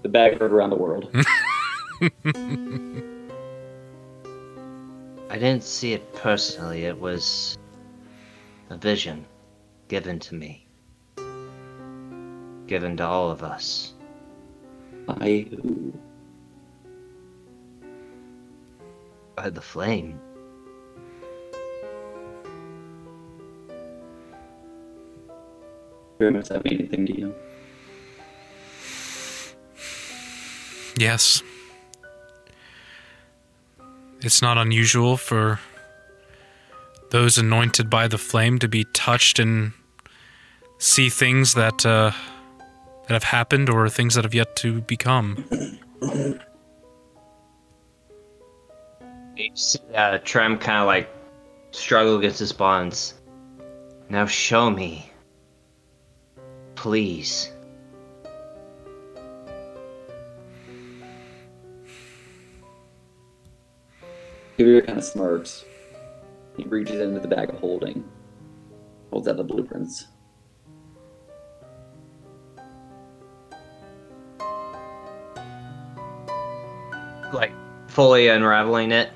The 0.03 0.09
bag 0.09 0.37
heard 0.39 0.51
around 0.53 0.69
the 0.69 0.75
world. 0.75 1.09
I 5.29 5.37
didn't 5.39 5.63
see 5.63 5.93
it 5.93 6.13
personally. 6.13 6.85
It 6.85 6.97
was 6.99 7.57
a 8.69 8.77
vision 8.77 9.25
given 9.87 10.19
to 10.19 10.35
me, 10.35 10.67
given 12.67 12.97
to 12.97 13.05
all 13.05 13.29
of 13.29 13.43
us. 13.43 13.93
By 15.05 15.47
who? 15.49 15.93
By 19.35 19.49
the 19.49 19.61
flame. 19.61 20.19
Very 26.17 26.31
much 26.31 26.47
that 26.49 26.63
mean 26.63 26.79
anything 26.79 27.05
to 27.05 27.19
you? 27.19 27.35
Yes. 30.97 31.43
It's 34.21 34.41
not 34.41 34.57
unusual 34.57 35.17
for 35.17 35.59
those 37.11 37.37
anointed 37.37 37.89
by 37.89 38.07
the 38.07 38.17
flame 38.17 38.59
to 38.59 38.67
be 38.67 38.85
touched 38.93 39.39
and 39.39 39.73
see 40.77 41.09
things 41.09 41.53
that 41.53 41.85
uh, 41.85 42.11
that 43.07 43.13
have 43.13 43.23
happened 43.23 43.69
or 43.69 43.87
things 43.89 44.15
that 44.15 44.23
have 44.23 44.33
yet 44.33 44.55
to 44.57 44.81
become. 44.81 45.45
Uh, 49.93 50.17
Trem 50.19 50.57
kind 50.57 50.79
of 50.79 50.87
like 50.87 51.09
struggle 51.71 52.17
against 52.17 52.39
his 52.39 52.53
bonds. 52.53 53.15
Now 54.09 54.25
show 54.25 54.69
me. 54.69 55.11
Please. 56.75 57.51
Kavir 64.57 64.85
kind 64.85 64.99
of 64.99 65.03
smirks. 65.03 65.65
He 66.57 66.63
reaches 66.63 67.01
into 67.01 67.19
the 67.19 67.27
bag 67.27 67.49
of 67.49 67.59
holding, 67.59 68.03
holds 69.11 69.27
out 69.27 69.37
the 69.37 69.43
blueprints. 69.43 70.07
Like, 77.33 77.51
fully 77.87 78.29
unraveling 78.29 78.91
it. 78.91 79.11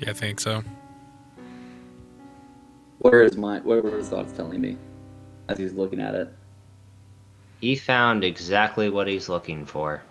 Yeah, 0.00 0.10
I 0.10 0.12
think 0.12 0.38
so. 0.38 0.62
What 2.98 3.14
are 3.14 3.22
his 3.22 3.36
mind? 3.36 3.64
What 3.64 3.82
were 3.82 3.96
his 3.96 4.08
thoughts 4.08 4.32
telling 4.32 4.60
me 4.60 4.76
as 5.48 5.58
he's 5.58 5.72
looking 5.72 6.00
at 6.00 6.14
it? 6.14 6.32
He 7.60 7.76
found 7.76 8.22
exactly 8.22 8.90
what 8.90 9.08
he's 9.08 9.28
looking 9.28 9.66
for. 9.66 10.02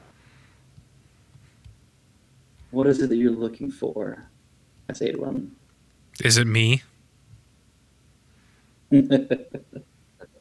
What 2.84 2.90
is 2.90 3.02
it 3.02 3.08
that 3.08 3.16
you're 3.16 3.32
looking 3.32 3.72
for? 3.72 4.30
I 4.90 4.94
say 4.94 5.14
to 5.14 5.24
him. 5.24 5.56
Is 6.22 6.36
it 6.36 6.46
me? 6.46 6.84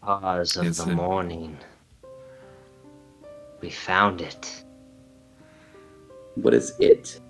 Pause 0.02 0.56
of 0.56 0.66
It's 0.66 0.82
the 0.82 0.90
a- 0.90 0.94
morning. 0.96 1.56
We 3.60 3.70
found 3.70 4.20
it. 4.22 4.64
what 6.34 6.52
is 6.52 6.72
it? 6.80 7.20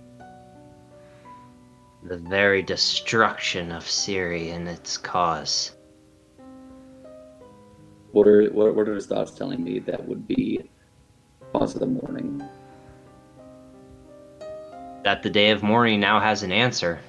The 2.05 2.17
very 2.17 2.63
destruction 2.63 3.71
of 3.71 3.87
Cyre 3.87 4.33
and 4.33 4.67
its 4.67 4.97
cause. 4.97 5.73
What 8.13 8.27
are 8.27 8.47
what, 8.47 8.75
what 8.75 8.89
are 8.89 8.95
his 8.95 9.05
thoughts 9.09 9.33
telling 9.33 9.63
me 9.63 9.79
that 9.81 10.09
would 10.09 10.27
be 10.27 10.71
cause 11.53 11.75
of 11.75 11.81
the 11.81 11.87
mourning? 11.87 12.43
That 15.05 15.23
the 15.23 15.31
day 15.31 15.51
of 15.51 15.63
mourning 15.63 16.01
now 16.01 16.21
has 16.21 16.43
an 16.43 16.53
answer. 16.53 17.01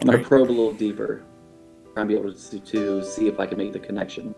I'm 0.00 0.06
gonna 0.06 0.18
probe 0.22 0.48
a 0.48 0.52
little 0.52 0.72
deeper, 0.74 1.22
try 1.94 2.02
and 2.02 2.08
be 2.08 2.14
able 2.14 2.34
to, 2.34 2.60
to 2.60 3.02
see 3.02 3.26
if 3.26 3.40
I 3.40 3.46
can 3.46 3.56
make 3.56 3.72
the 3.72 3.78
connection 3.78 4.34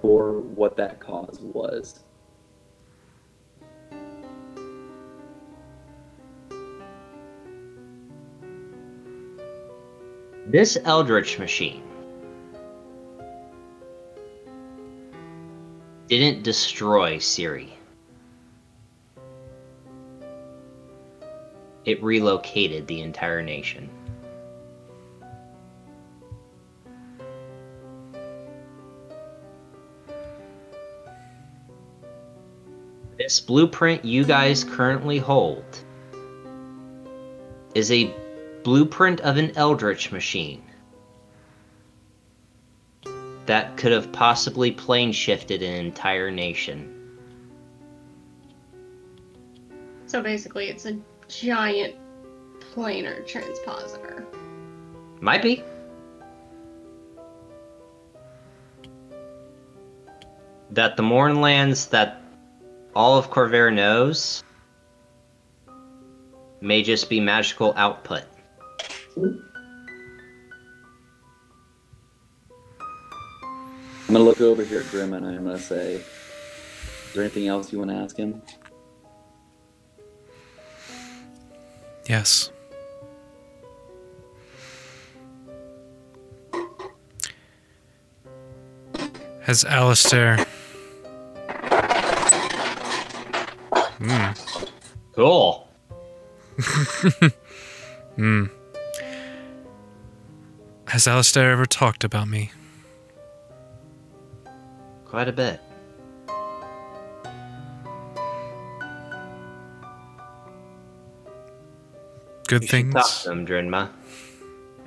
for 0.00 0.40
what 0.40 0.76
that 0.76 1.00
cause 1.00 1.40
was. 1.40 2.04
This 10.46 10.78
Eldritch 10.84 11.38
machine 11.38 11.82
didn't 16.08 16.42
destroy 16.42 17.18
Cyre. 17.18 17.79
It 21.84 22.02
relocated 22.02 22.86
the 22.86 23.00
entire 23.00 23.42
nation. 23.42 23.88
This 33.18 33.38
blueprint 33.40 34.04
you 34.04 34.24
guys 34.24 34.64
currently 34.64 35.18
hold 35.18 35.64
is 37.74 37.90
a 37.92 38.12
blueprint 38.62 39.20
of 39.20 39.36
an 39.36 39.56
Eldritch 39.56 40.10
machine 40.10 40.62
that 43.46 43.76
could 43.76 43.92
have 43.92 44.10
possibly 44.12 44.70
plane 44.70 45.12
shifted 45.12 45.62
an 45.62 45.74
entire 45.74 46.30
nation. 46.30 47.18
So 50.06 50.22
basically, 50.22 50.68
it's 50.68 50.86
a 50.86 50.98
giant 51.30 51.94
planar 52.74 53.26
transpositor. 53.26 54.26
Might 55.20 55.42
be. 55.42 55.62
That 60.70 60.96
the 60.96 61.02
Mournlands 61.02 61.90
that 61.90 62.22
all 62.94 63.16
of 63.18 63.30
Khorvaire 63.30 63.72
knows 63.72 64.42
may 66.60 66.82
just 66.82 67.08
be 67.08 67.20
magical 67.20 67.72
output. 67.76 68.24
I'm 69.16 69.42
gonna 74.08 74.18
look 74.20 74.40
over 74.40 74.64
here 74.64 74.80
at 74.80 74.90
Grim 74.90 75.12
and 75.12 75.24
I'm 75.24 75.44
gonna 75.44 75.58
say, 75.58 75.94
"Is 75.94 77.14
there 77.14 77.22
anything 77.22 77.46
else 77.46 77.72
you 77.72 77.78
want 77.78 77.90
to 77.90 77.96
ask 77.96 78.16
him?" 78.16 78.42
Yes. 82.10 82.50
Has 89.42 89.64
Alistair. 89.64 90.44
Hmm. 94.00 94.32
Cool. 95.12 95.68
Hmm. 98.16 98.46
Has 100.88 101.06
Alistair 101.06 101.52
ever 101.52 101.64
talked 101.64 102.02
about 102.02 102.26
me? 102.26 102.50
Quite 105.06 105.28
a 105.28 105.32
bit. 105.32 105.60
Good 112.50 112.62
You 112.62 112.68
should 112.68 112.90
talk 112.90 113.06
things? 113.06 113.22
to 113.22 113.30
him, 113.30 113.46
Drinma. 113.46 113.90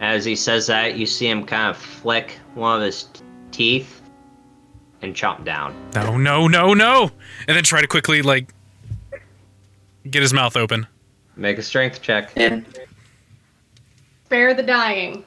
As 0.02 0.26
he 0.26 0.36
says 0.36 0.68
that, 0.68 0.98
you 0.98 1.06
see 1.06 1.30
him 1.30 1.46
kind 1.46 1.70
of 1.70 1.78
flick 1.78 2.38
one 2.56 2.76
of 2.76 2.86
his 2.86 3.04
t- 3.04 3.24
teeth 3.52 4.02
and 5.02 5.16
chomp 5.16 5.46
down. 5.46 5.74
No, 5.96 6.18
no, 6.18 6.50
no, 6.50 6.74
no! 6.74 7.10
And 7.48 7.56
then 7.56 7.64
try 7.64 7.80
to 7.80 7.88
quickly, 7.88 8.22
like, 8.22 8.54
get 10.10 10.22
his 10.22 10.34
mouth 10.34 10.58
open. 10.58 10.86
Make 11.38 11.58
a 11.58 11.62
strength 11.64 12.02
check. 12.02 12.34
And 12.36 12.66
Spare 14.26 14.54
the 14.54 14.64
dying. 14.64 15.24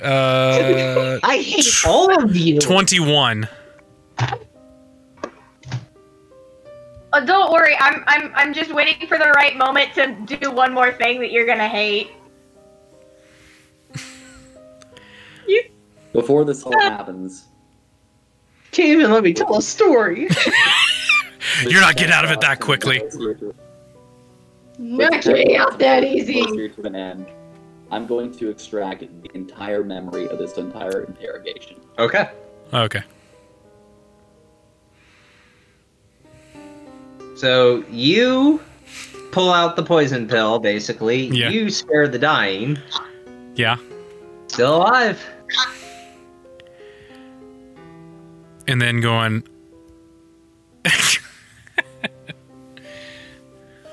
Uh, 0.00 1.18
I 1.24 1.38
hate 1.38 1.66
all 1.84 2.22
of 2.22 2.36
you. 2.36 2.60
21. 2.60 3.48
Oh, 7.12 7.24
don't 7.24 7.52
worry. 7.52 7.74
I'm 7.78 8.04
I'm 8.06 8.32
I'm 8.34 8.54
just 8.54 8.72
waiting 8.72 9.08
for 9.08 9.18
the 9.18 9.30
right 9.30 9.56
moment 9.56 9.94
to 9.94 10.14
do 10.38 10.50
one 10.50 10.72
more 10.72 10.92
thing 10.92 11.20
that 11.20 11.32
you're 11.32 11.46
gonna 11.46 11.68
hate. 11.68 12.12
before 16.12 16.44
this 16.44 16.62
all 16.62 16.74
uh, 16.80 16.90
happens, 16.90 17.48
Can't 18.70 18.88
even 18.88 19.10
let 19.10 19.24
me 19.24 19.32
tell 19.32 19.56
a 19.56 19.62
story. 19.62 20.28
You're 21.62 21.80
not 21.80 21.96
getting 21.96 22.12
out 22.12 22.24
of 22.24 22.30
it 22.30 22.40
that 22.42 22.60
quickly. 22.60 23.02
Not 24.78 25.22
getting 25.22 25.56
out 25.56 25.78
that 25.78 26.04
easy. 26.04 26.44
To 26.44 26.82
an 26.84 26.94
end. 26.94 27.26
I'm 27.90 28.06
going 28.06 28.30
to 28.38 28.50
extract 28.50 29.00
the 29.00 29.30
entire 29.34 29.82
memory 29.82 30.28
of 30.28 30.38
this 30.38 30.56
entire 30.58 31.02
interrogation. 31.02 31.80
okay. 31.98 32.30
Okay. 32.72 33.02
So 37.40 37.82
you 37.90 38.60
pull 39.32 39.50
out 39.50 39.74
the 39.74 39.82
poison 39.82 40.28
pill, 40.28 40.58
basically. 40.58 41.28
Yeah. 41.28 41.48
You 41.48 41.70
spare 41.70 42.06
the 42.06 42.18
dying. 42.18 42.76
Yeah. 43.54 43.78
Still 44.48 44.76
alive. 44.76 45.24
And 48.68 48.82
then 48.82 49.00
going, 49.00 49.42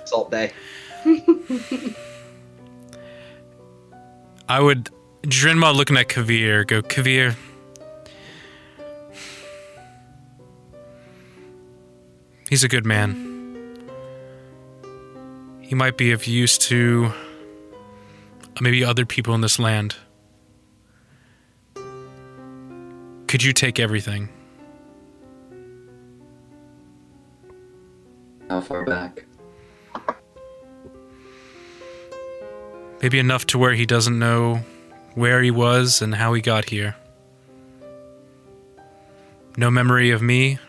Salt 0.04 0.30
day. 0.30 0.52
I 4.50 4.60
would, 4.60 4.90
Drinma 5.22 5.74
looking 5.74 5.96
at 5.96 6.10
Kavir, 6.10 6.68
go, 6.68 6.82
Kavir, 6.82 7.38
he's 12.50 12.66
a 12.66 12.68
good 12.68 12.86
man. 12.86 13.27
He 15.68 15.76
might 15.76 15.98
be 15.98 16.14
of 16.14 16.26
use 16.26 16.58
to 16.60 17.12
uh, 17.12 18.62
maybe 18.62 18.86
other 18.86 19.06
people 19.06 19.36
in 19.36 19.42
this 19.42 19.60
land. 19.60 19.98
Could 23.28 23.44
you 23.44 23.52
take 23.52 23.78
everything? 23.78 24.30
How 28.50 28.62
far 28.62 28.86
back? 28.86 29.26
Maybe 33.02 33.20
enough 33.20 33.46
to 33.48 33.58
where 33.58 33.74
he 33.74 33.86
doesn't 33.86 34.18
know 34.18 34.62
where 35.16 35.44
he 35.44 35.52
was 35.52 36.02
and 36.02 36.16
how 36.16 36.34
he 36.34 36.42
got 36.42 36.70
here. 36.70 36.96
No 39.58 39.70
memory 39.70 40.12
of 40.12 40.22
me, 40.22 40.60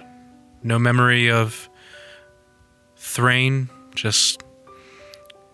no 0.64 0.76
memory 0.76 1.30
of 1.30 1.70
Thrane, 2.96 3.68
just 3.94 4.42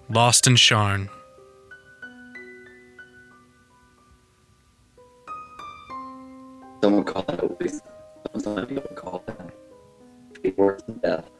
lost 0.09 0.47
in 0.47 0.55
Sharn. 0.55 1.09
Someone 6.83 7.05
call 7.05 7.23
that 7.23 7.43
a 7.43 7.47
waste. 7.47 7.83
Some 8.39 8.67
people 8.67 8.83
call 8.95 9.23
that 9.27 9.53
a 10.45 10.51
worse 10.51 10.83
than 10.83 10.99
death. 10.99 11.31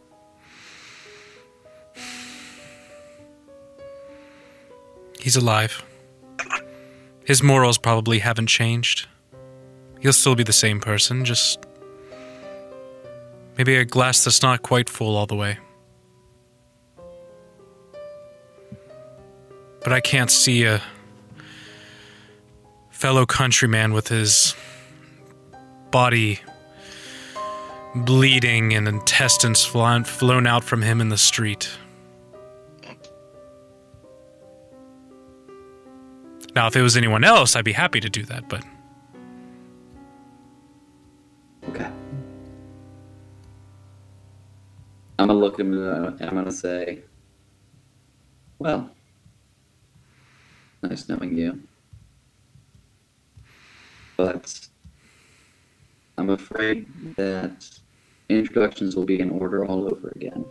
He's 5.21 5.37
alive. 5.37 5.83
His 7.25 7.43
morals 7.43 7.79
probably 7.79 8.19
haven't 8.19 8.49
changed. 8.49 9.09
He'll 10.01 10.13
still 10.13 10.35
be 10.35 10.43
the 10.43 10.53
same 10.53 10.81
person, 10.81 11.25
just 11.25 11.65
maybe 13.57 13.77
a 13.77 13.87
glass 13.87 14.23
that's 14.25 14.43
not 14.43 14.63
quite 14.63 14.91
full 14.91 15.17
all 15.17 15.27
the 15.27 15.35
way. 15.35 15.59
But 19.85 19.93
I 19.93 20.01
can't 20.01 20.31
see 20.31 20.65
a 20.65 20.81
fellow 22.91 23.27
countryman 23.27 23.93
with 23.93 24.09
his 24.09 24.55
body 25.91 26.41
bleeding 27.95 28.73
and 28.73 28.89
intestines 28.89 29.65
flown, 29.65 30.47
out 30.47 30.65
from 30.65 30.83
him 30.83 31.01
in 31.01 31.11
the 31.11 31.19
street. 31.19 31.71
Now, 36.57 36.67
if 36.69 36.77
it 36.77 36.83
was 36.83 36.97
anyone 36.97 37.25
else, 37.25 37.55
I'd 37.57 37.65
be 37.65 37.73
happy 37.73 38.01
to 38.01 38.09
do 38.09 38.25
that, 38.25 38.49
but 38.49 38.65
Okay. 41.69 41.91
I'm 45.19 45.27
gonna 45.29 45.35
look 45.35 45.55
at 45.55 45.67
him 45.67 45.73
I'm 45.85 46.17
gonna 46.17 46.53
say, 46.53 47.03
"Well, 48.59 48.94
nice 50.89 51.09
knowing 51.09 51.37
you, 51.37 51.61
but 54.17 54.67
I'm 56.19 56.31
afraid 56.31 56.87
that 57.17 57.69
introductions 58.29 58.97
will 58.97 59.05
be 59.05 59.21
in 59.21 59.31
order 59.31 59.65
all 59.65 59.87
over 59.91 60.13
again. 60.17 60.45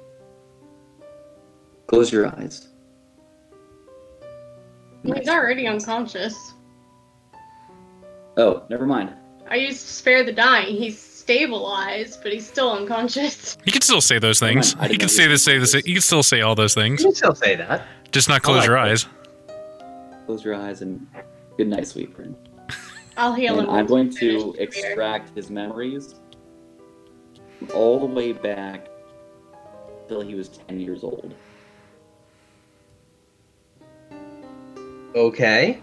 Close 1.88 2.12
your 2.12 2.28
eyes." 2.28 2.68
He's 5.04 5.28
already 5.28 5.68
unconscious. 5.68 6.54
Oh, 8.38 8.64
never 8.70 8.86
mind. 8.86 9.12
I 9.50 9.56
used 9.58 9.82
to 9.82 9.88
spare 9.94 10.24
the 10.24 10.32
dying. 10.32 10.76
He's 10.78 10.98
stabilized, 10.98 12.24
but 12.24 12.32
he's 12.32 12.48
still 12.48 12.72
unconscious. 12.72 13.58
you 13.66 13.72
can 13.74 13.82
still 13.82 14.00
say 14.02 14.18
those 14.18 14.40
things. 14.40 14.76
I 14.80 14.88
didn't 14.88 14.92
You 14.94 14.98
can 15.00 15.06
know 15.08 15.08
say 15.10 15.24
you- 15.24 15.30
this, 15.30 15.44
say 15.44 15.58
this. 15.58 15.74
You 15.74 15.94
can 15.94 16.02
still 16.02 16.24
say 16.24 16.42
all 16.42 16.56
those 16.56 16.74
things. 16.74 17.02
You 17.02 17.08
can 17.08 17.16
still 17.16 17.36
say 17.36 17.56
that. 17.58 17.86
Just 18.12 18.30
not 18.30 18.42
close 18.44 18.60
like 18.60 18.68
your 18.68 18.78
it. 18.78 19.06
Eyes. 20.24 20.28
Close 20.28 20.46
your 20.46 20.56
eyes 20.56 20.82
and 20.82 21.06
good 21.58 21.68
night, 21.68 21.88
sweet 21.88 22.16
friend. 22.16 22.36
I'll 23.18 23.34
heal 23.34 23.60
And 23.60 23.68
him. 23.68 23.74
I'm 23.74 23.86
going 23.86 24.10
to 24.10 24.36
we 24.52 24.58
finish 24.58 24.76
here. 24.76 24.86
extract 24.86 25.36
his 25.36 25.50
memories 25.50 26.16
all 27.74 28.00
the 28.00 28.06
way 28.06 28.34
back 28.34 28.88
till 30.08 30.22
he 30.22 30.36
was 30.36 30.50
10 30.50 30.80
years 30.80 31.04
old. 31.04 31.34
Okay. 35.16 35.80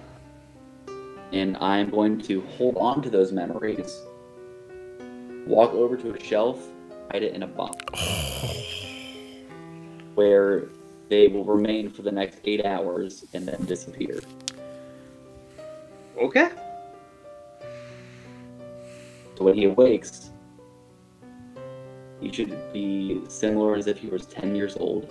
And 1.33 1.57
I'm 1.59 1.91
going 1.91 2.21
to 2.23 2.41
hold 2.43 2.77
on 2.77 3.03
to 3.03 3.11
those 3.11 3.31
memories, 3.31 4.03
walk 5.47 5.73
over 5.73 5.97
to 5.97 6.13
a 6.15 6.25
shelf, 6.25 6.61
hide 7.13 7.23
it 7.23 7.35
in 7.35 7.45
a 7.45 7.47
box, 7.47 7.77
where 10.17 10.71
they 11.11 11.27
will 11.29 11.45
remain 11.45 11.91
for 11.91 12.03
the 12.03 12.13
next 12.13 12.39
eight 12.45 12.65
hours 12.65 13.27
and 13.35 13.47
then 13.47 13.63
disappear. 13.67 14.21
Okay. 16.17 16.51
So 19.37 19.45
when 19.45 19.55
he 19.55 19.65
awakes, 19.65 20.31
he 22.21 22.33
should 22.33 22.73
be 22.73 23.21
similar 23.29 23.75
as 23.75 23.89
if 23.89 23.99
he 23.99 24.07
was 24.07 24.25
10 24.27 24.55
years 24.55 24.77
old. 24.77 25.11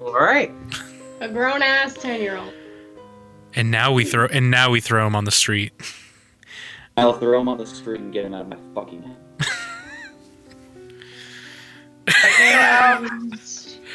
All 0.00 0.12
right. 0.12 0.52
A 1.20 1.28
grown 1.28 1.62
ass 1.62 1.94
ten 1.94 2.20
year 2.20 2.36
old. 2.36 2.52
And 3.54 3.70
now 3.70 3.92
we 3.92 4.04
throw. 4.04 4.26
And 4.26 4.50
now 4.50 4.70
we 4.70 4.80
throw 4.80 5.06
him 5.06 5.14
on 5.14 5.24
the 5.24 5.30
street. 5.30 5.72
I'll 6.96 7.12
throw 7.12 7.40
him 7.40 7.48
on 7.48 7.58
the 7.58 7.66
street 7.66 8.00
and 8.00 8.12
get 8.12 8.24
him 8.24 8.34
out 8.34 8.42
of 8.42 8.48
my 8.48 8.58
fucking 8.74 9.02
head. 9.02 9.27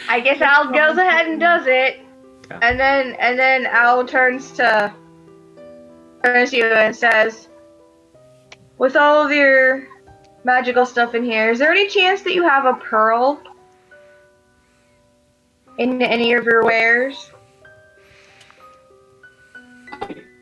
I 0.09 0.19
guess 0.19 0.41
Al 0.41 0.71
goes 0.71 0.97
ahead 0.97 1.27
and 1.27 1.39
does 1.39 1.65
it, 1.67 1.99
Okay. 2.45 2.59
and 2.61 2.79
then 2.79 3.13
and 3.19 3.39
then 3.39 3.65
Al 3.65 4.05
turns 4.05 4.51
to 4.53 4.93
turns 6.23 6.51
to 6.51 6.57
you 6.57 6.65
and 6.65 6.95
says, 6.95 7.47
"With 8.77 8.95
all 8.95 9.25
of 9.25 9.31
your 9.31 9.87
magical 10.43 10.85
stuff 10.85 11.15
in 11.15 11.23
here, 11.23 11.51
is 11.51 11.59
there 11.59 11.71
any 11.71 11.87
chance 11.87 12.21
that 12.23 12.33
you 12.33 12.43
have 12.43 12.65
a 12.65 12.73
pearl 12.73 13.41
in 15.77 16.01
any 16.01 16.33
of 16.33 16.45
your 16.45 16.63
wares?" 16.65 17.31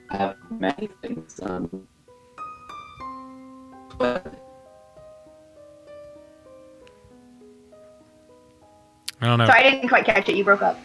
I 0.09 0.17
have 0.17 0.35
many 0.49 0.89
things. 1.01 1.39
Um, 1.41 1.87
but 3.97 4.50
I 9.22 9.27
don't 9.27 9.38
know. 9.38 9.45
So 9.45 9.53
I 9.53 9.61
didn't 9.61 9.88
quite 9.88 10.06
catch 10.06 10.27
it. 10.30 10.35
You 10.35 10.43
broke 10.43 10.64
up. 10.64 10.80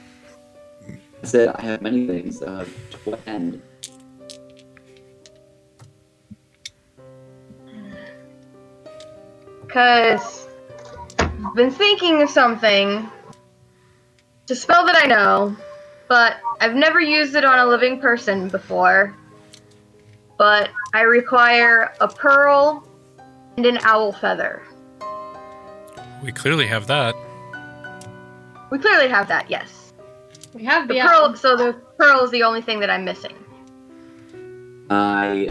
I 1.23 1.27
said 1.27 1.49
I 1.49 1.63
have 1.63 1.81
many 1.81 2.07
things. 2.07 2.43
Uh, 2.43 2.67
to 2.91 2.97
what 3.11 3.21
end? 3.27 3.63
Because 9.67 10.47
I've 11.19 11.55
been 11.55 11.71
thinking 11.71 12.23
of 12.23 12.31
something 12.31 13.11
to 14.47 14.55
spell 14.55 14.87
that 14.87 15.03
I 15.03 15.07
know, 15.07 15.57
but 16.09 16.37
I've 16.61 16.75
never 16.75 17.01
used 17.01 17.35
it 17.35 17.45
on 17.45 17.59
a 17.59 17.67
living 17.67 18.01
person 18.01 18.49
before. 18.49 19.17
But 20.39 20.71
I 20.93 21.01
require 21.01 21.95
a 22.01 22.09
pearl 22.09 22.87
and 23.57 23.65
an 23.65 23.79
owl 23.83 24.13
feather. 24.13 24.63
We 26.23 26.33
clearly 26.33 26.67
have 26.67 26.87
that. 26.89 27.15
We 28.71 28.79
clearly 28.79 29.09
have 29.09 29.29
that, 29.29 29.51
yes. 29.51 29.93
We 30.55 30.65
have 30.65 30.89
The 30.89 30.95
the 30.95 31.01
pearl, 31.01 31.25
apple. 31.27 31.37
so 31.37 31.57
the 31.57 31.73
pearl 31.99 32.25
is 32.25 32.31
the 32.31 32.43
only 32.43 32.63
thing 32.63 32.81
that 32.81 32.91
I'm 32.91 33.05
missing. 33.05 33.35
I 34.91 35.51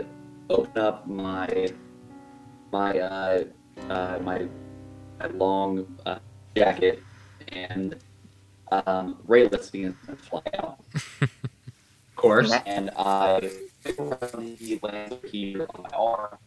open 0.49 0.77
up 0.81 1.07
my 1.07 1.69
my 2.71 2.99
uh, 2.99 3.43
uh, 3.89 4.19
my, 4.23 4.47
my 5.19 5.27
long 5.33 5.85
uh, 6.05 6.19
jacket 6.55 7.01
and 7.49 7.95
um, 8.71 9.17
Rayless 9.27 9.71
begins 9.71 9.95
to 10.07 10.15
fly 10.15 10.41
out, 10.57 10.79
Of 11.21 11.29
course. 12.15 12.51
and 12.65 12.89
I 12.97 13.49
pick 13.83 13.99
around 13.99 14.57
the 14.59 14.79
lands 14.81 15.15
here 15.31 15.67
on 15.75 15.83
my 15.83 15.89
arm, 15.97 16.37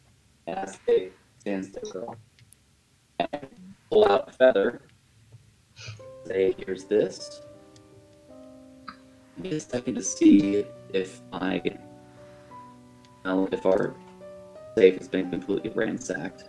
and 0.47 0.59
I 0.59 0.75
say, 0.87 1.11
"Stand 1.39 1.67
still, 1.67 1.91
girl." 1.93 2.17
And 3.21 3.29
I 3.33 3.41
pull 3.91 4.05
out 4.11 4.29
a 4.29 4.33
feather. 4.33 4.83
Say, 6.29 6.55
"Here's 6.59 6.85
this." 6.85 7.41
Give 9.37 9.51
me 9.51 9.57
a 9.57 9.61
second 9.61 9.95
to 9.95 10.03
see 10.03 10.65
if 10.93 11.23
my 11.33 11.63
know 13.25 13.49
if 13.51 13.65
our 13.65 13.95
safe 14.77 14.99
has 14.99 15.09
been 15.09 15.31
completely 15.31 15.71
ransacked. 15.71 16.45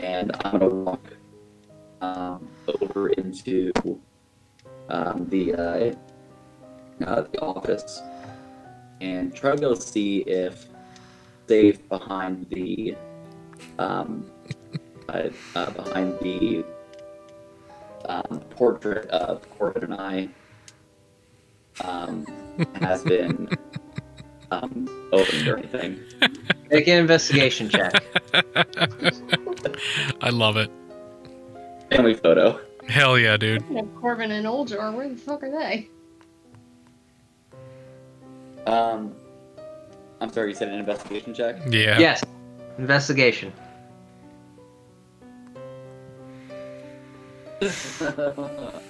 And 0.00 0.32
I'm 0.44 0.58
gonna 0.58 0.68
walk 0.68 1.06
um, 2.00 2.48
over 2.82 3.10
into 3.10 3.72
um, 4.88 5.26
the 5.28 5.54
uh, 5.54 5.94
uh, 7.06 7.22
the 7.30 7.40
office 7.40 8.00
and 9.00 9.34
try 9.34 9.54
to 9.54 9.60
go 9.60 9.74
see 9.74 10.18
if 10.22 10.66
safe 11.46 11.88
behind 11.88 12.46
the 12.50 12.96
um, 13.78 14.28
uh, 15.08 15.28
uh, 15.54 15.70
behind 15.70 16.18
the 16.20 16.64
um, 18.08 18.40
portrait 18.50 19.08
of 19.08 19.42
Corvin 19.58 19.84
and 19.84 19.94
I 19.94 20.28
um, 21.84 22.26
has 22.80 23.02
been 23.02 23.48
um, 24.50 24.88
opened 25.12 25.48
or 25.48 25.58
anything. 25.58 26.00
Make 26.70 26.88
an 26.88 26.98
investigation 26.98 27.68
check. 27.68 27.92
I 30.20 30.30
love 30.30 30.56
it. 30.56 30.70
Family 31.90 32.14
photo. 32.14 32.60
Hell 32.88 33.18
yeah, 33.18 33.36
dude. 33.36 33.64
Yeah, 33.70 33.82
Corvin 34.00 34.30
and 34.30 34.46
Oljor, 34.46 34.94
where 34.94 35.08
the 35.08 35.16
fuck 35.16 35.42
are 35.42 35.50
they? 35.50 35.88
Um, 38.66 39.14
I'm 40.20 40.32
sorry, 40.32 40.50
you 40.50 40.54
said 40.54 40.68
an 40.68 40.78
investigation 40.78 41.34
check? 41.34 41.56
Yeah. 41.68 41.98
Yes. 41.98 42.24
Investigation. 42.78 43.52
Of 47.60 48.82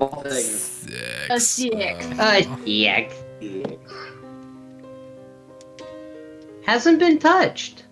all 0.00 0.22
things. 0.22 0.86
A 1.30 1.38
Six. 1.40 1.44
six. 1.44 2.06
Uh, 2.18 2.42
yeah. 2.64 3.08
Hasn't 6.64 6.98
been 6.98 7.18
touched. 7.18 7.84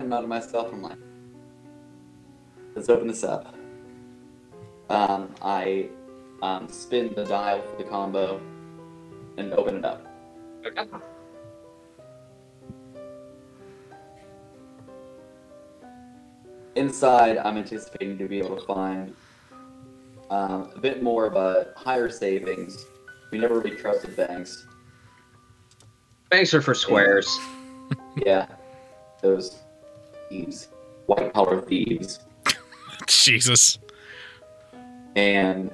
I'm 0.00 0.12
out 0.12 0.24
of 0.24 0.28
myself. 0.28 0.72
I'm 0.72 0.82
like, 0.82 0.98
let's 2.74 2.88
open 2.88 3.06
this 3.08 3.24
up. 3.24 3.54
Um, 4.90 5.34
I 5.40 5.88
um, 6.42 6.68
spin 6.68 7.14
the 7.14 7.24
dial 7.24 7.62
for 7.62 7.76
the 7.82 7.84
combo 7.88 8.40
and 9.38 9.52
open 9.54 9.76
it 9.76 9.84
up. 9.84 10.04
Inside, 16.76 17.38
I'm 17.38 17.56
anticipating 17.56 18.18
to 18.18 18.26
be 18.28 18.38
able 18.38 18.56
to 18.56 18.66
find 18.66 19.14
um, 20.30 20.70
a 20.74 20.78
bit 20.80 21.02
more 21.02 21.26
of 21.26 21.36
a 21.36 21.72
higher 21.76 22.08
savings. 22.08 22.86
We 23.30 23.38
never 23.38 23.58
really 23.60 23.76
trusted 23.76 24.16
banks. 24.16 24.66
Banks 26.30 26.52
are 26.54 26.60
for 26.62 26.74
squares. 26.74 27.38
Yeah, 28.16 28.46
those 29.22 29.58
thieves, 30.28 30.68
white 31.06 31.32
collar 31.32 31.60
thieves, 31.60 32.20
Jesus. 33.06 33.78
and 35.14 35.70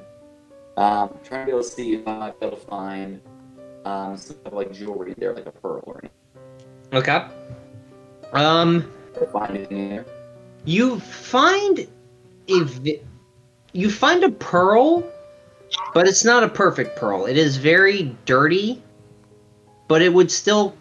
um, 0.77 1.19
trying 1.25 1.43
to 1.43 1.47
be 1.47 1.51
able 1.53 1.62
to 1.62 1.69
see 1.69 1.95
if 1.95 2.09
I 2.09 2.17
might 2.19 2.41
be 2.41 2.47
able 2.47 2.57
to 2.57 2.67
find 2.67 3.20
um, 3.85 4.17
some 4.17 4.37
of 4.45 4.53
like 4.53 4.73
jewelry 4.73 5.15
there, 5.19 5.35
like 5.35 5.47
a 5.47 5.53
pearl 5.53 5.83
or 5.87 6.01
anything. 6.03 6.19
Okay. 6.93 7.27
Um, 8.33 8.91
Or 9.20 9.27
find 9.29 9.57
anything 9.57 9.89
there. 9.91 10.07
You 10.65 11.01
find 11.01 11.87
a 12.49 12.61
vi- 12.65 13.03
you 13.73 13.91
find 13.91 14.25
a 14.25 14.31
pearl, 14.31 15.05
but 15.95 16.07
it's 16.07 16.25
not 16.25 16.43
a 16.43 16.49
perfect 16.49 16.97
pearl. 16.97 17.27
It 17.27 17.37
is 17.37 17.57
very 17.57 18.17
dirty, 18.25 18.83
but 19.89 20.03
it 20.03 20.13
would 20.13 20.31
still 20.31 20.77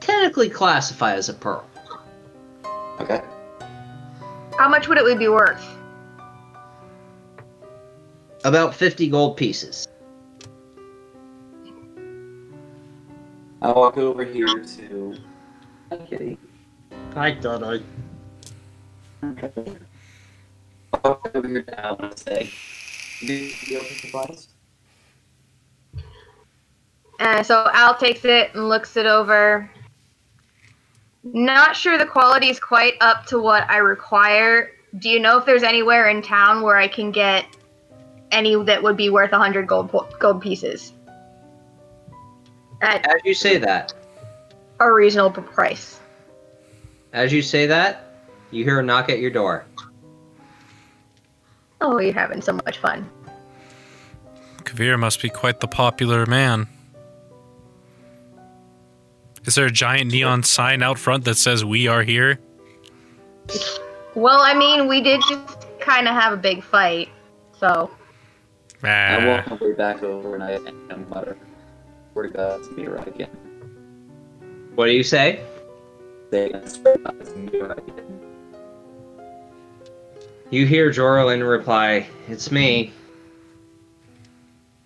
technically 0.00 0.48
classify 0.48 1.14
as 1.14 1.28
a 1.28 1.34
pearl. 1.34 1.64
Okay. 3.00 3.22
How 4.58 4.68
much 4.68 4.88
would 4.88 4.98
it 4.98 5.18
be 5.18 5.28
worth? 5.28 5.64
About 8.44 8.74
50 8.74 9.08
gold 9.08 9.36
pieces. 9.36 9.88
I 13.62 13.72
walk 13.72 13.98
over 13.98 14.24
here 14.24 14.46
to 14.46 15.16
Hi, 15.90 15.96
Kitty. 15.98 16.38
Hi, 17.14 17.32
Dudley. 17.32 17.82
I 19.26 20.98
walk 21.04 21.30
over 21.34 21.48
here 21.48 21.62
to 21.62 22.02
and 22.02 22.18
say, 22.18 22.50
"Do 23.20 23.32
you 23.32 23.78
open 23.78 23.96
supplies?" 23.96 24.48
And 27.18 27.46
so 27.46 27.68
Al 27.72 27.96
takes 27.96 28.24
it 28.24 28.54
and 28.54 28.68
looks 28.68 28.96
it 28.96 29.06
over. 29.06 29.70
Not 31.24 31.74
sure 31.74 31.98
the 31.98 32.06
quality 32.06 32.48
is 32.48 32.60
quite 32.60 32.94
up 33.00 33.26
to 33.26 33.40
what 33.40 33.68
I 33.68 33.78
require. 33.78 34.70
Do 34.98 35.08
you 35.08 35.18
know 35.18 35.38
if 35.38 35.44
there's 35.44 35.62
anywhere 35.62 36.08
in 36.08 36.22
town 36.22 36.62
where 36.62 36.76
I 36.76 36.88
can 36.88 37.10
get 37.10 37.46
any 38.30 38.54
that 38.64 38.82
would 38.82 38.96
be 38.96 39.10
worth 39.10 39.32
100 39.32 39.66
gold 39.66 39.90
gold 40.18 40.42
pieces 40.42 40.92
at 42.82 43.06
As 43.06 43.20
you 43.24 43.34
say 43.34 43.58
that, 43.58 43.92
a 44.80 44.92
reasonable 44.92 45.42
price? 45.42 46.00
as 47.12 47.32
you 47.32 47.40
say 47.40 47.66
that, 47.66 48.05
you 48.50 48.64
hear 48.64 48.80
a 48.80 48.82
knock 48.82 49.08
at 49.10 49.18
your 49.18 49.30
door. 49.30 49.64
Oh, 51.80 51.98
you're 51.98 52.12
having 52.12 52.40
so 52.40 52.54
much 52.54 52.78
fun. 52.78 53.08
Kavir 54.64 54.98
must 54.98 55.20
be 55.22 55.28
quite 55.28 55.60
the 55.60 55.68
popular 55.68 56.26
man. 56.26 56.66
Is 59.44 59.54
there 59.54 59.66
a 59.66 59.70
giant 59.70 60.10
neon 60.10 60.42
sign 60.42 60.82
out 60.82 60.98
front 60.98 61.24
that 61.24 61.36
says 61.36 61.64
"We 61.64 61.86
are 61.86 62.02
here"? 62.02 62.40
Well, 64.14 64.40
I 64.40 64.54
mean, 64.54 64.88
we 64.88 65.00
did 65.00 65.20
just 65.28 65.66
kind 65.78 66.08
of 66.08 66.14
have 66.14 66.32
a 66.32 66.36
big 66.36 66.64
fight, 66.64 67.08
so 67.56 67.90
I 68.82 69.18
Ah, 69.20 69.26
walk 69.26 69.60
my 69.60 69.66
way 69.66 69.72
back 69.74 70.02
over 70.02 70.34
and 70.34 70.42
I 70.42 70.52
and 70.52 70.92
I 70.92 70.96
mutter, 70.96 71.36
"Swear 72.12 72.26
to 72.26 72.32
God, 72.32 72.60
it's 72.60 72.70
Mira 72.70 73.02
again." 73.02 73.30
What 74.74 74.86
do 74.86 74.92
you 74.92 75.04
say? 75.04 75.40
Say, 76.32 76.52
"I 76.52 76.66
swear 76.66 76.96
to 76.96 77.02
God, 77.04 77.16
it's 77.20 77.36
Mira 77.36 77.72
again." 77.76 78.20
You 80.50 80.64
hear 80.64 80.90
Jorlin 80.90 81.48
reply, 81.48 82.06
It's 82.28 82.52
me. 82.52 82.92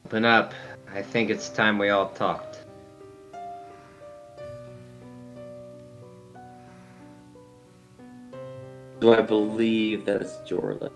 Open 0.06 0.24
up. 0.24 0.55
I 0.92 1.02
think 1.02 1.30
it's 1.30 1.48
time 1.48 1.78
we 1.78 1.90
all 1.90 2.08
talked. 2.08 2.60
Do 9.00 9.14
I 9.14 9.20
believe 9.22 10.05
that 10.06 10.20
it's 10.20 10.36
Jorlin? 10.48 10.90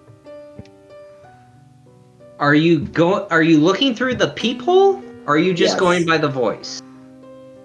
Are 2.39 2.55
you 2.55 2.81
go 2.81 3.27
are 3.29 3.43
you 3.43 3.59
looking 3.61 3.95
through 3.95 4.17
the 4.17 4.29
peephole? 4.29 5.03
Or 5.27 5.35
are 5.35 5.39
you 5.39 5.55
just 5.55 5.75
Yes. 5.75 5.81
going 5.81 6.05
by 6.05 6.19
the 6.19 6.29
voice? 6.29 6.83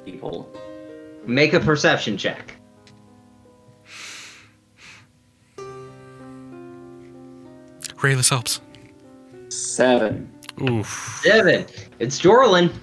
People. 0.05 0.49
Make 1.25 1.53
a 1.53 1.59
perception 1.59 2.17
check. 2.17 2.55
Rayless 7.99 8.29
helps. 8.29 8.61
Seven. 9.49 10.31
Oof. 10.61 11.19
Seven. 11.21 11.65
It's 11.99 12.19
Jorlin. 12.19 12.73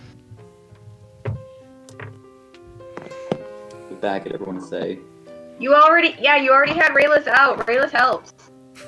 Look 3.90 4.00
back 4.00 4.26
at 4.26 4.32
everyone 4.32 4.56
and 4.56 4.64
say, 4.64 4.98
you 5.58 5.74
already, 5.74 6.14
yeah, 6.20 6.36
you 6.36 6.52
already 6.52 6.74
had 6.74 6.92
Rayless 6.92 7.26
out. 7.28 7.66
Rayless 7.66 7.90
helps. 7.90 8.34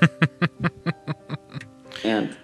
and 2.05 2.37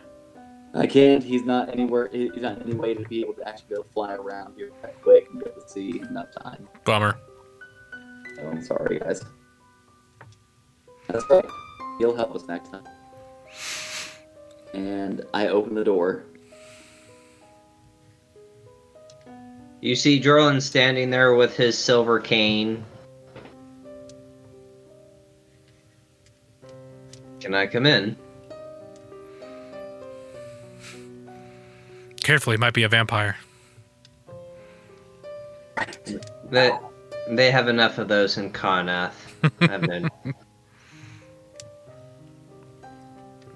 I 0.72 0.86
can't. 0.86 1.22
He's 1.22 1.44
not 1.44 1.68
anywhere. 1.68 2.08
He's 2.10 2.30
not 2.36 2.62
any 2.62 2.74
way 2.74 2.94
to 2.94 3.06
be 3.06 3.20
able 3.20 3.34
to 3.34 3.46
actually 3.46 3.66
be 3.68 3.74
able 3.74 3.84
to 3.84 3.90
fly 3.90 4.14
around 4.14 4.54
here 4.56 4.70
that 4.80 5.00
quick 5.02 5.28
and 5.30 5.40
be 5.40 5.50
able 5.50 5.60
to 5.60 5.68
see 5.68 6.00
enough 6.00 6.28
time. 6.42 6.66
Bummer. 6.84 7.18
Oh, 8.40 8.48
I'm 8.48 8.62
sorry, 8.62 8.98
guys. 8.98 9.22
That's 11.08 11.24
right. 11.28 11.44
He'll 11.98 12.16
help 12.16 12.34
us 12.34 12.46
next 12.48 12.70
time. 12.70 12.84
And 14.73 15.24
I 15.33 15.49
open 15.49 15.74
the 15.74 15.84
door. 15.84 16.24
You 19.81 19.94
see 19.94 20.20
Jorlin 20.20 20.62
standing 20.62 21.10
there 21.10 21.34
with 21.34 21.57
his 21.57 21.76
silver 21.76 22.18
cane. 22.18 22.84
Can 27.41 27.55
I 27.55 27.66
come 27.66 27.84
in? 27.84 28.16
Carefully, 32.23 32.57
might 32.57 32.73
be 32.73 32.84
a 32.84 32.89
vampire. 32.89 33.36
That 36.50 36.83
they 37.28 37.50
have 37.50 37.68
enough 37.68 37.99
of 37.99 38.08
those 38.08 38.39
in 38.39 38.50
Karrnath. 38.50 39.12
I've 39.60 39.83
known. 39.83 40.08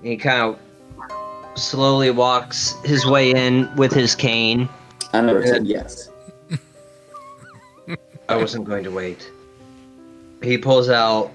He 0.02 0.16
kind 0.16 0.54
of 0.54 1.58
slowly 1.58 2.10
walks 2.10 2.74
his 2.84 3.06
way 3.06 3.30
in 3.30 3.74
with 3.76 3.92
his 3.92 4.14
cane. 4.14 4.68
I 5.12 5.20
never 5.20 5.46
said 5.46 5.66
yes. 5.66 6.10
I 8.28 8.36
wasn't 8.36 8.64
going 8.64 8.84
to 8.84 8.90
wait. 8.90 9.30
He 10.42 10.58
pulls 10.58 10.88
out 10.88 11.32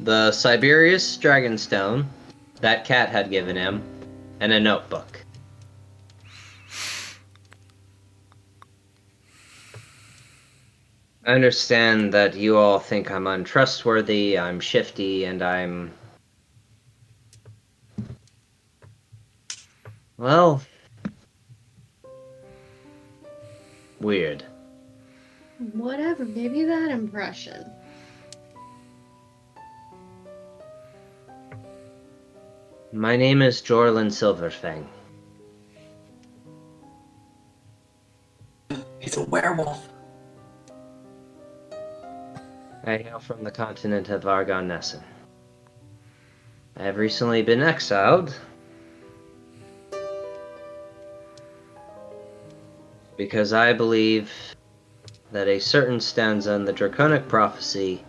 the 0.00 0.30
Siberys 0.30 1.18
Dragonstone 1.18 2.04
that 2.60 2.84
cat 2.84 3.08
had 3.08 3.30
given 3.30 3.56
him 3.56 3.82
and 4.40 4.52
a 4.52 4.60
notebook. 4.60 5.24
I 11.24 11.32
understand 11.32 12.12
that 12.14 12.36
you 12.36 12.56
all 12.56 12.78
think 12.78 13.10
I'm 13.10 13.26
untrustworthy, 13.26 14.38
I'm 14.38 14.60
shifty, 14.60 15.24
and 15.24 15.42
I'm. 15.42 15.92
Well. 20.18 20.62
Weird. 24.00 24.44
Whatever, 25.72 26.24
gave 26.24 26.54
you 26.54 26.66
that 26.66 26.90
impression. 26.90 27.70
My 32.92 33.16
name 33.16 33.42
is 33.42 33.60
Jorlin 33.60 34.10
Silverfang. 34.10 34.86
He's 39.00 39.16
a 39.16 39.24
werewolf. 39.24 39.88
I 42.84 42.98
hail 42.98 43.18
from 43.18 43.44
the 43.44 43.50
continent 43.50 44.08
of 44.08 44.22
Argonnessen. 44.22 45.02
I 46.76 46.84
have 46.84 46.96
recently 46.96 47.42
been 47.42 47.60
exiled 47.60 48.34
because 53.16 53.52
I 53.52 53.72
believe 53.72 54.30
that 55.32 55.48
a 55.48 55.58
certain 55.58 56.00
stanza 56.00 56.52
in 56.52 56.64
the 56.64 56.72
Draconic 56.72 57.28
Prophecy 57.28 58.04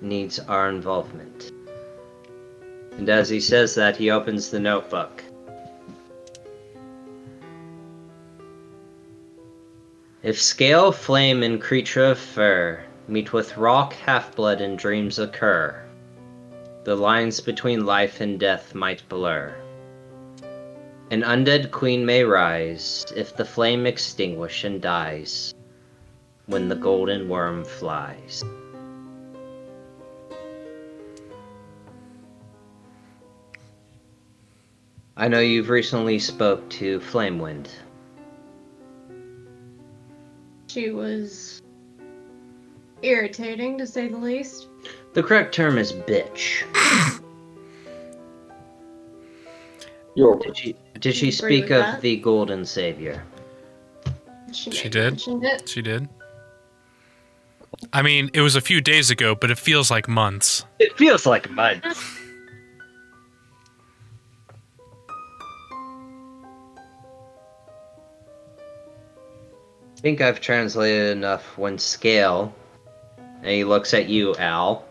needs 0.00 0.38
our 0.38 0.68
involvement. 0.68 1.52
And 2.92 3.08
as 3.08 3.28
he 3.28 3.40
says 3.40 3.74
that, 3.74 3.96
he 3.96 4.10
opens 4.10 4.50
the 4.50 4.60
notebook. 4.60 5.22
If 10.22 10.40
scale, 10.40 10.92
flame, 10.92 11.42
and 11.42 11.60
creature 11.60 12.04
of 12.04 12.18
fur 12.18 12.84
meet 13.08 13.32
with 13.32 13.56
rock, 13.56 13.92
half-blood, 13.94 14.60
and 14.60 14.78
dreams 14.78 15.18
occur, 15.18 15.82
the 16.84 16.94
lines 16.94 17.40
between 17.40 17.84
life 17.84 18.20
and 18.20 18.38
death 18.38 18.74
might 18.74 19.08
blur. 19.08 19.54
An 21.12 21.20
undead 21.24 21.70
queen 21.72 22.06
may 22.06 22.24
rise 22.24 23.04
if 23.14 23.36
the 23.36 23.44
flame 23.44 23.84
extinguish 23.84 24.64
and 24.64 24.80
dies 24.80 25.52
when 26.46 26.70
the 26.70 26.74
golden 26.74 27.28
worm 27.28 27.66
flies. 27.66 28.42
I 35.18 35.28
know 35.28 35.40
you've 35.40 35.68
recently 35.68 36.18
spoke 36.18 36.70
to 36.70 36.98
Flamewind. 37.00 37.68
She 40.68 40.92
was 40.92 41.60
irritating 43.02 43.76
to 43.76 43.86
say 43.86 44.08
the 44.08 44.16
least. 44.16 44.68
The 45.12 45.22
correct 45.22 45.54
term 45.54 45.76
is 45.76 45.92
bitch. 45.92 46.62
You're 50.14 50.38
Did 50.38 50.56
she 50.56 50.74
did 51.02 51.16
she 51.16 51.32
speak 51.32 51.64
of 51.64 51.80
that. 51.80 52.00
the 52.00 52.16
golden 52.16 52.64
savior? 52.64 53.22
She, 54.52 54.70
She 54.70 54.88
did? 54.88 55.20
it. 55.26 55.68
She 55.68 55.82
did. 55.82 56.08
I 57.92 58.02
mean, 58.02 58.30
it 58.32 58.40
was 58.40 58.54
a 58.54 58.60
few 58.60 58.80
days 58.80 59.10
ago, 59.10 59.34
but 59.34 59.50
it 59.50 59.58
feels 59.58 59.90
like 59.90 60.06
months. 60.08 60.64
It 60.78 60.96
feels 60.96 61.26
like 61.26 61.50
months. 61.50 62.18
I 69.96 70.00
think 70.00 70.20
I've 70.20 70.40
translated 70.40 71.16
enough 71.16 71.58
when 71.58 71.78
scale. 71.78 72.54
And 73.18 73.50
he 73.50 73.64
looks 73.64 73.92
at 73.92 74.08
you, 74.08 74.36
Al. 74.36 74.84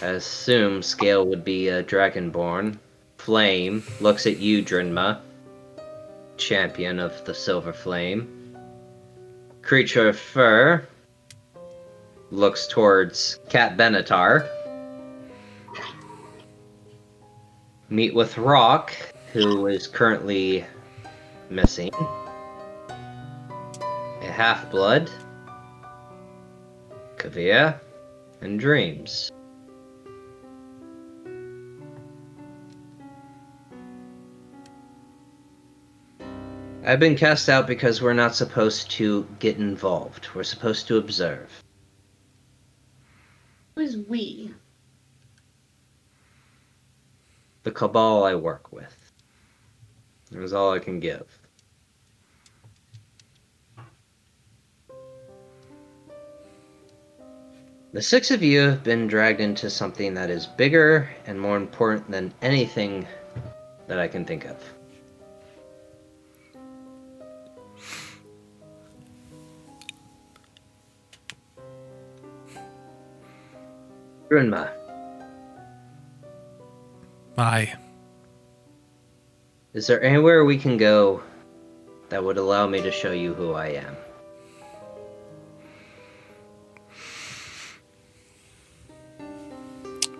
I 0.00 0.06
assume 0.06 0.82
scale 0.82 1.26
would 1.26 1.44
be 1.44 1.68
a 1.68 1.82
dragonborn. 1.82 2.78
Flame 3.28 3.84
looks 4.00 4.26
at 4.26 4.38
you, 4.38 4.62
Drinma. 4.62 5.20
Champion 6.38 6.98
of 6.98 7.26
the 7.26 7.34
Silver 7.34 7.74
Flame. 7.74 8.56
Creature 9.60 10.08
of 10.08 10.18
Fur 10.18 10.88
looks 12.30 12.66
towards 12.66 13.38
Cat 13.50 13.76
Benatar. 13.76 14.48
Meet 17.90 18.14
with 18.14 18.38
Rock, 18.38 18.94
who 19.34 19.66
is 19.66 19.86
currently 19.86 20.64
missing. 21.50 21.90
A 22.88 24.32
half 24.32 24.70
blood. 24.70 25.10
Kavir. 27.18 27.78
And 28.40 28.58
Dreams. 28.58 29.30
I've 36.88 36.98
been 36.98 37.16
cast 37.16 37.50
out 37.50 37.66
because 37.66 38.00
we're 38.00 38.14
not 38.14 38.34
supposed 38.34 38.90
to 38.92 39.28
get 39.40 39.58
involved. 39.58 40.28
We're 40.34 40.42
supposed 40.42 40.86
to 40.86 40.96
observe. 40.96 41.50
Who's 43.74 43.98
we? 43.98 44.54
The 47.64 47.72
cabal 47.72 48.24
I 48.24 48.34
work 48.36 48.72
with. 48.72 49.12
That's 50.30 50.54
all 50.54 50.72
I 50.72 50.78
can 50.78 50.98
give. 50.98 51.26
The 57.92 58.00
six 58.00 58.30
of 58.30 58.42
you 58.42 58.60
have 58.60 58.82
been 58.82 59.06
dragged 59.08 59.42
into 59.42 59.68
something 59.68 60.14
that 60.14 60.30
is 60.30 60.46
bigger 60.46 61.10
and 61.26 61.38
more 61.38 61.58
important 61.58 62.10
than 62.10 62.32
anything 62.40 63.06
that 63.88 63.98
I 63.98 64.08
can 64.08 64.24
think 64.24 64.46
of. 64.46 64.77
Grunma, 74.30 74.70
I. 77.38 77.72
is 79.72 79.86
there 79.86 80.02
anywhere 80.02 80.44
we 80.44 80.58
can 80.58 80.76
go 80.76 81.22
that 82.10 82.22
would 82.22 82.36
allow 82.36 82.66
me 82.66 82.82
to 82.82 82.90
show 82.90 83.12
you 83.12 83.32
who 83.32 83.52
I 83.52 83.68
am? 83.68 83.96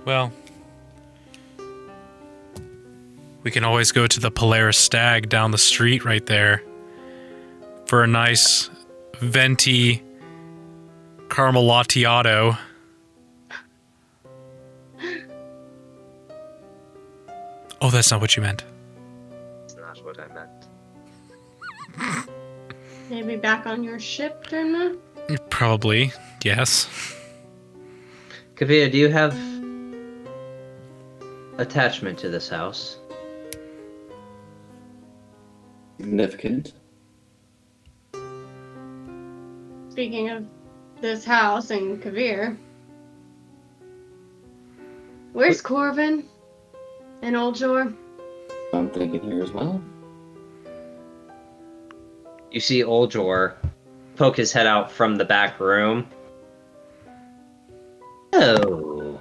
Well, 0.06 0.32
we 3.42 3.50
can 3.50 3.62
always 3.62 3.92
go 3.92 4.06
to 4.06 4.20
the 4.20 4.30
Polaris 4.30 4.78
Stag 4.78 5.28
down 5.28 5.50
the 5.50 5.58
street 5.58 6.06
right 6.06 6.24
there 6.24 6.62
for 7.84 8.02
a 8.02 8.06
nice 8.06 8.70
venti 9.20 10.02
caramelatiato. 11.28 12.58
Oh, 17.80 17.90
that's 17.90 18.10
not 18.10 18.20
what 18.20 18.36
you 18.36 18.42
meant. 18.42 18.64
That's 19.60 19.76
not 19.76 20.04
what 20.04 20.18
I 20.18 20.28
meant. 20.34 22.28
Maybe 23.10 23.36
back 23.36 23.66
on 23.66 23.82
your 23.82 23.98
ship, 23.98 24.48
Dharma? 24.48 24.96
Probably, 25.50 26.12
yes. 26.44 26.88
Kavir, 28.56 28.90
do 28.90 28.98
you 28.98 29.08
have 29.08 29.36
attachment 31.58 32.18
to 32.18 32.28
this 32.28 32.48
house? 32.48 32.98
significant. 35.98 36.72
Speaking 39.90 40.30
of 40.30 40.46
this 41.00 41.24
house 41.24 41.70
and 41.70 42.02
Kavir. 42.02 42.56
Where's 45.32 45.60
Corvin? 45.60 46.24
And 47.22 47.34
Oljor? 47.36 47.94
I'm 48.72 48.90
thinking 48.90 49.22
here 49.22 49.42
as 49.42 49.50
well. 49.50 49.82
You 52.50 52.60
see 52.60 52.82
Oljor 52.82 53.54
poke 54.16 54.36
his 54.36 54.52
head 54.52 54.66
out 54.66 54.90
from 54.90 55.16
the 55.16 55.24
back 55.24 55.60
room. 55.60 56.06
Oh. 58.32 59.20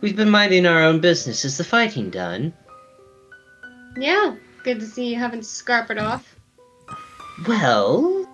We've 0.00 0.16
been 0.16 0.30
minding 0.30 0.66
our 0.66 0.82
own 0.82 1.00
business. 1.00 1.44
Is 1.44 1.56
the 1.56 1.64
fighting 1.64 2.10
done? 2.10 2.52
Yeah, 3.96 4.36
good 4.62 4.80
to 4.80 4.86
see 4.86 5.06
you 5.06 5.16
haven't 5.16 5.42
scarpered 5.42 6.00
off. 6.00 6.36
Well, 7.46 8.26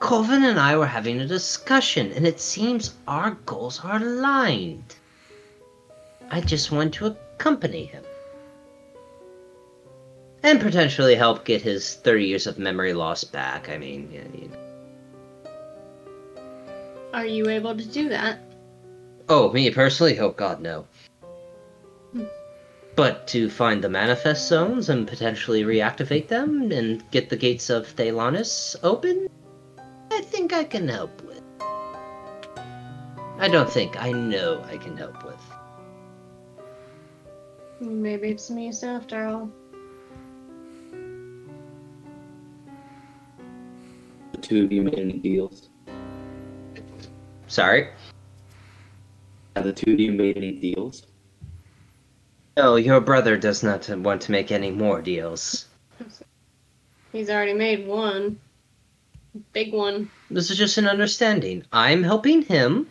Corvin 0.00 0.42
and 0.42 0.58
I 0.58 0.76
were 0.76 0.86
having 0.86 1.20
a 1.20 1.26
discussion, 1.26 2.12
and 2.12 2.26
it 2.26 2.40
seems 2.40 2.94
our 3.06 3.32
goals 3.46 3.80
are 3.84 3.96
aligned. 3.96 4.96
I 6.30 6.40
just 6.40 6.72
want 6.72 6.94
to 6.94 7.16
accompany 7.42 7.86
him. 7.86 8.04
And 10.44 10.60
potentially 10.60 11.16
help 11.16 11.44
get 11.44 11.60
his 11.60 11.94
30 11.94 12.24
years 12.24 12.46
of 12.46 12.56
memory 12.58 12.94
loss 12.94 13.24
back. 13.24 13.68
I 13.68 13.78
mean, 13.78 14.08
yeah, 14.12 14.22
you 14.32 14.48
know. 14.48 14.58
Are 17.12 17.26
you 17.26 17.48
able 17.48 17.76
to 17.76 17.84
do 17.84 18.08
that? 18.10 18.38
Oh, 19.28 19.52
me 19.52 19.70
personally? 19.70 20.18
Oh, 20.20 20.30
God, 20.30 20.60
no. 20.60 20.86
Hmm. 22.12 22.24
But 22.94 23.26
to 23.28 23.50
find 23.50 23.82
the 23.82 23.88
manifest 23.88 24.48
zones 24.48 24.88
and 24.88 25.06
potentially 25.06 25.64
reactivate 25.64 26.28
them 26.28 26.70
and 26.70 27.08
get 27.10 27.28
the 27.28 27.36
gates 27.36 27.70
of 27.70 27.86
Thelanis 27.86 28.76
open, 28.82 29.28
I 30.10 30.20
think 30.22 30.52
I 30.52 30.64
can 30.64 30.88
help 30.88 31.22
with. 31.22 31.42
I 33.38 33.48
don't 33.48 33.70
think, 33.70 34.00
I 34.00 34.12
know 34.12 34.62
I 34.68 34.76
can 34.76 34.96
help 34.96 35.24
with. 35.24 35.51
Maybe 37.82 38.28
it's 38.28 38.48
me 38.48 38.72
after 38.84 39.26
all. 39.26 39.50
The 44.30 44.38
two 44.38 44.64
of 44.64 44.72
you 44.72 44.82
made 44.82 44.98
any 45.00 45.18
deals? 45.18 45.68
Sorry? 47.48 47.88
Have 49.56 49.64
the 49.64 49.72
two 49.72 49.94
of 49.94 49.98
you 50.00 50.12
made 50.12 50.36
any 50.36 50.52
deals? 50.52 51.08
No, 52.56 52.76
your 52.76 53.00
brother 53.00 53.36
does 53.36 53.64
not 53.64 53.88
want 53.88 54.22
to 54.22 54.30
make 54.30 54.52
any 54.52 54.70
more 54.70 55.02
deals. 55.02 55.66
He's 57.10 57.30
already 57.30 57.54
made 57.54 57.88
one. 57.88 58.38
Big 59.52 59.72
one. 59.72 60.08
This 60.30 60.52
is 60.52 60.56
just 60.56 60.78
an 60.78 60.86
understanding. 60.86 61.64
I'm 61.72 62.04
helping 62.04 62.42
him 62.42 62.88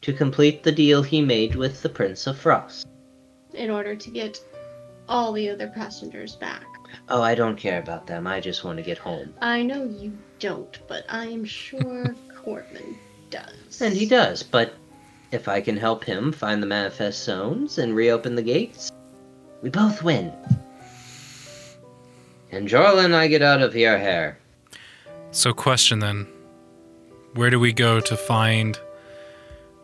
to 0.00 0.12
complete 0.12 0.64
the 0.64 0.72
deal 0.72 1.04
he 1.04 1.20
made 1.20 1.54
with 1.54 1.82
the 1.82 1.88
Prince 1.88 2.26
of 2.26 2.36
Frost. 2.36 2.87
In 3.58 3.70
order 3.70 3.94
to 3.96 4.10
get 4.10 4.40
all 5.08 5.32
the 5.32 5.48
other 5.50 5.68
passengers 5.68 6.36
back. 6.36 6.64
Oh, 7.08 7.22
I 7.22 7.34
don't 7.34 7.56
care 7.56 7.80
about 7.80 8.06
them. 8.06 8.26
I 8.26 8.40
just 8.40 8.64
want 8.64 8.76
to 8.78 8.82
get 8.82 8.98
home. 8.98 9.34
I 9.40 9.62
know 9.62 9.84
you 9.84 10.16
don't, 10.38 10.78
but 10.86 11.04
I 11.08 11.26
am 11.26 11.44
sure 11.44 12.14
Corvin 12.36 12.96
does. 13.30 13.80
And 13.80 13.94
he 13.94 14.06
does, 14.06 14.42
but 14.42 14.74
if 15.32 15.48
I 15.48 15.60
can 15.60 15.76
help 15.76 16.04
him 16.04 16.32
find 16.32 16.62
the 16.62 16.66
manifest 16.66 17.24
zones 17.24 17.78
and 17.78 17.94
reopen 17.94 18.34
the 18.34 18.42
gates, 18.42 18.92
we 19.62 19.70
both 19.70 20.02
win. 20.02 20.32
And 22.50 22.68
Jorla 22.68 23.04
and 23.04 23.14
I 23.14 23.26
get 23.26 23.42
out 23.42 23.60
of 23.60 23.74
your 23.76 23.98
hair. 23.98 24.38
So, 25.30 25.52
question 25.52 25.98
then 25.98 26.26
where 27.34 27.50
do 27.50 27.60
we 27.60 27.72
go 27.72 28.00
to 28.00 28.16
find 28.16 28.78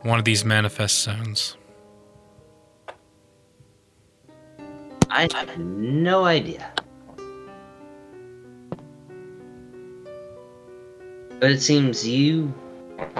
one 0.00 0.18
of 0.18 0.24
these 0.24 0.44
manifest 0.44 1.02
zones? 1.02 1.56
I 5.14 5.28
have 5.32 5.56
no 5.60 6.24
idea. 6.24 6.72
But 11.38 11.52
it 11.52 11.60
seems 11.60 12.04
you, 12.04 12.52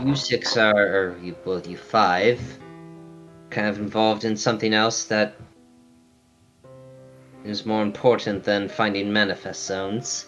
you 0.03 0.17
six 0.17 0.57
are, 0.57 0.75
or 0.75 1.19
you, 1.23 1.35
both, 1.45 1.69
you 1.69 1.77
five, 1.77 2.41
kind 3.51 3.69
of 3.69 3.79
involved 3.79 4.25
in 4.25 4.37
something 4.37 4.75
else 4.75 5.05
that 5.05 5.37
is 7.45 7.65
more 7.65 7.85
important 7.85 8.43
than 8.43 8.69
finding 8.69 9.13
manifest 9.13 9.65
zones. 9.65 10.27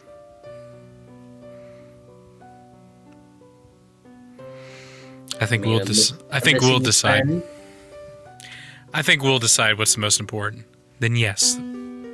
I 5.41 5.47
think 5.47 5.65
mean, 5.65 5.73
we'll 5.73 5.83
a 5.83 5.85
dis- 5.85 6.13
mi- 6.13 6.19
think 6.39 6.61
we'll 6.61 6.79
decide. 6.79 7.43
I 8.95 9.03
think 9.03 9.25
we'll 9.25 9.41
decide 9.41 9.79
what's 9.79 9.97
the 9.97 10.01
most 10.01 10.21
important. 10.21 10.65
Then 10.99 11.17
yes, 11.17 11.61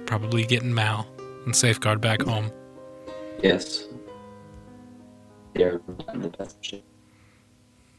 probably 0.06 0.44
getting 0.44 0.74
Mal 0.74 1.06
and 1.44 1.54
Safeguard 1.54 2.00
back 2.00 2.22
home. 2.22 2.50
Yes. 3.42 3.86
They're 5.54 5.80
the 6.14 6.28
best 6.30 6.64
ship. 6.64 6.84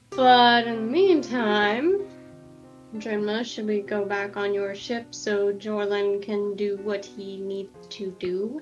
But 0.09 0.67
in 0.67 0.75
the 0.75 0.91
meantime, 0.91 2.01
Drinma, 2.97 3.43
should 3.43 3.65
we 3.65 3.81
go 3.81 4.05
back 4.05 4.37
on 4.37 4.53
your 4.53 4.75
ship 4.75 5.15
so 5.15 5.51
Jorlin 5.53 6.21
can 6.21 6.55
do 6.55 6.77
what 6.83 7.03
he 7.03 7.39
needs 7.39 7.87
to 7.89 8.11
do? 8.19 8.61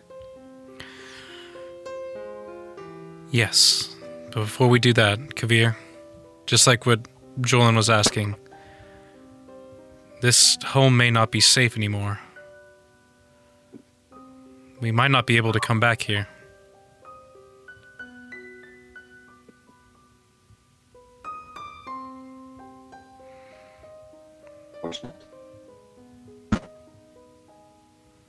Yes. 3.31 3.95
But 4.27 4.41
before 4.41 4.67
we 4.67 4.79
do 4.79 4.93
that, 4.93 5.19
Kavir, 5.35 5.75
just 6.45 6.67
like 6.67 6.85
what 6.85 7.07
Jorlin 7.41 7.75
was 7.75 7.89
asking, 7.89 8.35
this 10.21 10.57
home 10.63 10.95
may 10.95 11.09
not 11.09 11.31
be 11.31 11.41
safe 11.41 11.75
anymore. 11.75 12.19
We 14.79 14.91
might 14.91 15.11
not 15.11 15.25
be 15.25 15.37
able 15.37 15.51
to 15.53 15.59
come 15.59 15.79
back 15.79 16.01
here. 16.01 16.27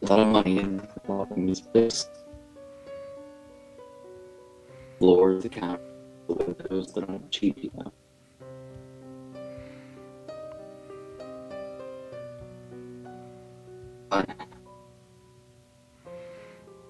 A 0.03 0.07
lot 0.07 0.19
of 0.19 0.29
money 0.29 0.59
in 0.59 0.79
developing 0.95 1.47
these 1.47 1.61
place. 1.61 2.09
Floors, 4.99 5.43
the 5.43 5.49
counter, 5.49 5.81
the 6.27 6.35
windows, 6.35 6.93
they're 6.93 7.07
not 7.07 7.31
cheap, 7.31 7.63
you 7.63 7.71
know. 14.21 14.35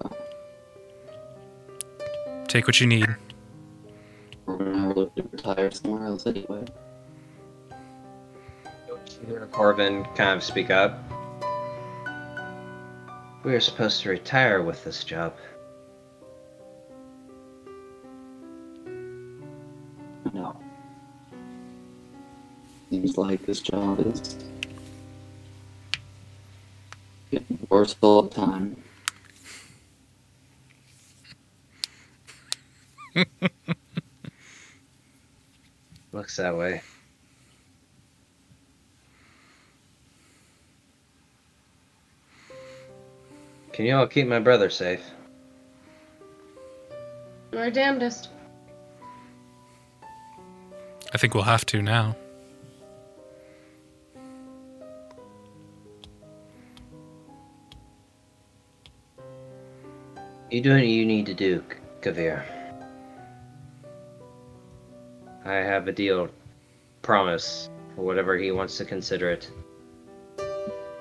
But 0.00 0.12
Take 2.48 2.66
what 2.66 2.80
you 2.80 2.86
need. 2.86 3.16
we're 4.46 4.58
gonna 4.58 4.94
look 4.94 5.12
retire 5.30 5.70
somewhere 5.70 6.06
else 6.06 6.26
anyway. 6.26 6.64
You 9.22 9.26
hear 9.26 9.48
Corvin 9.52 10.04
kind 10.14 10.36
of 10.36 10.42
speak 10.42 10.70
up. 10.70 10.98
We 13.44 13.52
were 13.52 13.60
supposed 13.60 14.02
to 14.02 14.10
retire 14.10 14.62
with 14.62 14.82
this 14.84 15.04
job. 15.04 15.34
No. 20.32 20.56
Seems 22.90 23.16
like 23.16 23.46
this 23.46 23.60
job 23.60 24.00
is 24.00 24.36
getting 27.32 27.58
worse 27.70 27.96
all 28.02 28.22
the 28.22 28.34
time. 28.34 28.76
Looks 36.12 36.36
that 36.36 36.56
way. 36.56 36.82
Can 43.72 43.86
you 43.86 43.96
all 43.96 44.06
keep 44.06 44.26
my 44.28 44.38
brother 44.38 44.68
safe? 44.68 45.02
Our 47.56 47.70
damnedest. 47.70 48.28
I 51.14 51.18
think 51.18 51.34
we'll 51.34 51.44
have 51.44 51.64
to 51.66 51.80
now. 51.80 52.16
You 60.52 60.60
do 60.60 60.74
what 60.74 60.86
you 60.86 61.06
need 61.06 61.24
to 61.24 61.32
do, 61.32 61.64
Kavir. 62.02 62.44
I 65.46 65.54
have 65.54 65.88
a 65.88 65.92
deal, 65.92 66.28
promise, 67.00 67.70
for 67.96 68.02
whatever 68.02 68.36
he 68.36 68.50
wants 68.50 68.76
to 68.76 68.84
consider 68.84 69.30
it. 69.30 69.50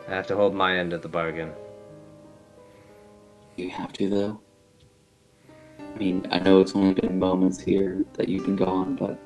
I 0.08 0.16
have 0.16 0.26
to 0.28 0.38
hold 0.38 0.56
my 0.56 0.78
end 0.78 0.94
of 0.94 1.02
the 1.02 1.10
bargain. 1.10 1.52
You 3.58 3.70
have 3.72 3.92
to, 3.92 4.10
though. 4.10 4.42
I 5.80 5.98
mean, 5.98 6.26
I 6.32 6.40
know 6.40 6.62
it's 6.62 6.74
only 6.74 6.94
been 6.94 7.20
moments 7.20 7.60
here 7.60 8.06
that 8.14 8.30
you've 8.30 8.46
been 8.46 8.56
gone, 8.56 8.96
but 8.96 9.20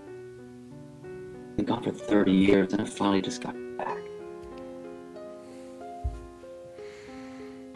I've 1.04 1.58
been 1.58 1.66
gone 1.66 1.84
for 1.84 1.92
30 1.92 2.32
years 2.32 2.74
and 2.74 2.82
I 2.82 2.86
finally 2.86 3.22
just 3.22 3.44
got 3.44 3.54
back. 3.78 4.00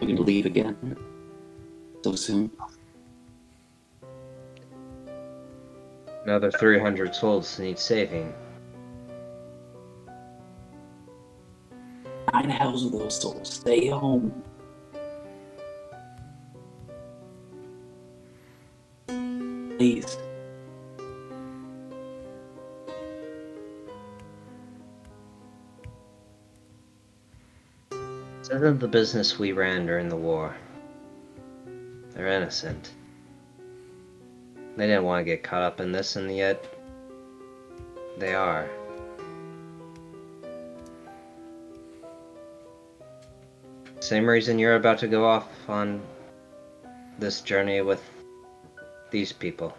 We're 0.02 0.08
gonna 0.08 0.22
leave 0.22 0.48
again 0.48 0.98
so 2.04 2.16
soon. 2.16 2.52
Another 6.24 6.52
300 6.52 7.16
souls 7.16 7.58
need 7.60 7.80
saving. 7.80 8.34
Nine 12.34 12.50
hells 12.50 12.86
of 12.86 12.92
those 12.92 13.20
souls. 13.20 13.54
Stay 13.54 13.88
home. 13.88 14.44
Please. 19.08 20.18
This 27.90 28.50
isn't 28.52 28.80
the 28.80 28.88
business 28.88 29.40
we 29.40 29.52
ran 29.52 29.86
during 29.86 30.10
the 30.10 30.16
war. 30.16 30.56
They're 32.20 32.28
innocent. 32.28 32.92
They 34.76 34.88
didn't 34.88 35.06
want 35.06 35.22
to 35.22 35.24
get 35.24 35.42
caught 35.42 35.62
up 35.62 35.80
in 35.80 35.94
this, 35.94 36.18
and 36.18 36.36
yet 36.36 36.66
they 38.18 38.36
are. 38.36 38.70
Same 44.02 44.28
reason 44.28 44.60
you're 44.60 44.76
about 44.76 45.00
to 45.00 45.08
go 45.08 45.26
off 45.26 45.48
on 45.70 46.02
this 47.20 47.40
journey 47.40 47.80
with 47.80 48.04
these 49.12 49.32
people. 49.32 49.74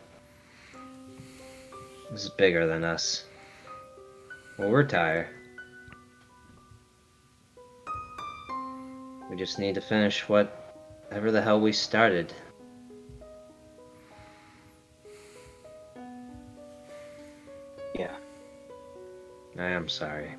This 2.10 2.24
is 2.24 2.30
bigger 2.30 2.66
than 2.66 2.84
us. 2.84 3.24
Well, 4.56 4.70
we're 4.70 4.86
tired. 4.86 5.28
We 9.28 9.36
just 9.36 9.58
need 9.58 9.74
to 9.74 9.82
finish 9.82 10.26
whatever 11.10 11.32
the 11.32 11.42
hell 11.42 11.60
we 11.60 11.72
started. 11.72 12.32
Yeah. 17.96 18.14
I 19.58 19.64
am 19.64 19.88
sorry. 19.88 20.36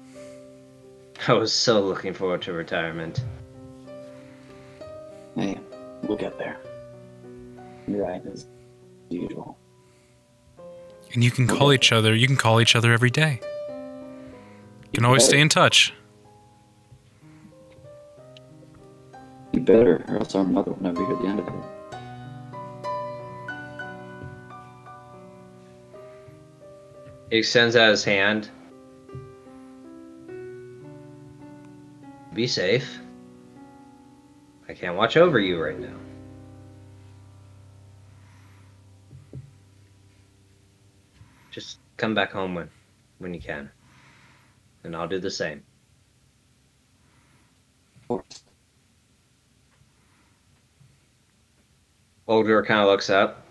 I 1.27 1.33
was 1.33 1.51
so 1.51 1.81
looking 1.81 2.13
forward 2.13 2.41
to 2.43 2.53
retirement. 2.53 3.21
Hey, 5.35 5.59
we'll 6.03 6.17
get 6.17 6.37
there. 6.37 6.57
You're 7.85 8.05
right, 8.05 8.25
as 8.25 8.47
usual. 9.09 9.57
And 11.13 11.21
you 11.21 11.31
can 11.31 11.47
call 11.47 11.73
each 11.73 11.91
other. 11.91 12.15
You 12.15 12.27
can 12.27 12.37
call 12.37 12.61
each 12.61 12.77
other 12.77 12.93
every 12.93 13.09
day. 13.09 13.41
You 14.85 14.93
can 14.93 15.03
always 15.03 15.25
stay 15.25 15.41
in 15.41 15.49
touch. 15.49 15.93
Better, 19.65 20.03
or 20.07 20.17
else 20.17 20.35
our 20.35 20.43
mother 20.43 20.71
will 20.71 20.83
never 20.83 21.05
hear 21.05 21.15
the 21.15 21.27
end 21.27 21.39
of 21.39 21.47
it. 21.47 21.53
He 27.31 27.37
extends 27.37 27.75
out 27.77 27.89
his 27.89 28.03
hand. 28.03 28.49
Be 32.33 32.45
safe. 32.45 32.99
I 34.67 34.73
can't 34.73 34.97
watch 34.97 35.15
over 35.15 35.39
you 35.39 35.61
right 35.61 35.79
now. 35.79 35.95
Just 41.51 41.79
come 41.97 42.13
back 42.13 42.31
home 42.31 42.55
when 42.55 42.69
when 43.19 43.33
you 43.33 43.41
can. 43.41 43.69
And 44.83 44.95
I'll 44.95 45.07
do 45.07 45.19
the 45.19 45.31
same. 45.31 45.63
Of 48.01 48.07
course. 48.07 48.50
Oljor 52.31 52.65
kind 52.65 52.79
of 52.79 52.87
looks 52.87 53.09
up. 53.09 53.45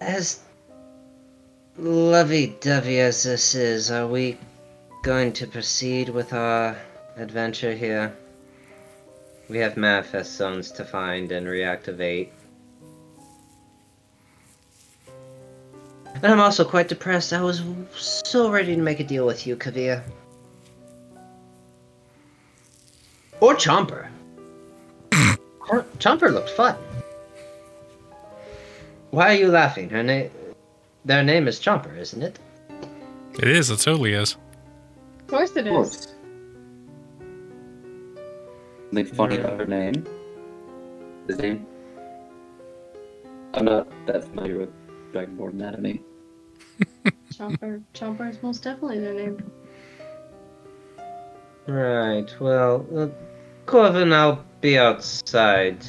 As 0.00 0.38
lovey-dovey 1.76 3.00
as 3.00 3.24
this 3.24 3.56
is, 3.56 3.90
are 3.90 4.06
we 4.06 4.38
going 5.02 5.32
to 5.32 5.48
proceed 5.48 6.08
with 6.08 6.32
our 6.32 6.76
adventure 7.16 7.74
here? 7.74 8.16
We 9.48 9.58
have 9.58 9.76
manifest 9.76 10.36
zones 10.36 10.70
to 10.72 10.84
find 10.84 11.32
and 11.32 11.48
reactivate. 11.48 12.28
And 16.14 16.26
I'm 16.26 16.38
also 16.38 16.64
quite 16.64 16.86
depressed. 16.86 17.32
I 17.32 17.42
was 17.42 17.60
so 17.96 18.52
ready 18.52 18.76
to 18.76 18.82
make 18.82 19.00
a 19.00 19.04
deal 19.04 19.26
with 19.26 19.48
you, 19.48 19.56
Kavir. 19.56 20.04
Or 23.40 23.54
Chomper. 23.56 24.06
Or- 25.68 25.84
Chomper 25.98 26.32
looked 26.32 26.50
fun. 26.50 26.76
Why 29.10 29.34
are 29.34 29.38
you 29.38 29.48
laughing? 29.48 29.88
Her 29.88 30.02
name, 30.02 30.30
their 31.04 31.22
name 31.22 31.48
is 31.48 31.58
Chomper, 31.58 31.96
isn't 31.96 32.22
it? 32.22 32.38
It 33.38 33.48
is. 33.48 33.70
It 33.70 33.78
totally 33.80 34.12
is. 34.12 34.36
Of 35.20 35.26
course 35.26 35.56
it 35.56 35.66
is. 35.66 35.74
Of 35.74 35.86
is. 35.86 36.14
Something 38.90 39.14
funny 39.14 39.36
about 39.36 39.60
her 39.60 39.66
name. 39.66 40.06
His 41.26 41.38
name. 41.38 41.66
I'm 43.54 43.64
not 43.64 43.88
that 44.06 44.24
familiar 44.24 44.58
with 44.58 44.70
Dragonborn 45.12 45.52
anatomy. 45.52 46.00
Chomper. 47.32 47.82
Chomper 47.94 48.30
is 48.30 48.42
most 48.42 48.62
definitely 48.62 49.00
their 49.00 49.14
name. 49.14 49.50
Right. 51.66 52.28
Well, 52.40 52.86
uh, 52.96 53.08
Corvin, 53.66 54.12
I'll 54.12 54.44
be 54.60 54.78
outside. 54.78 55.84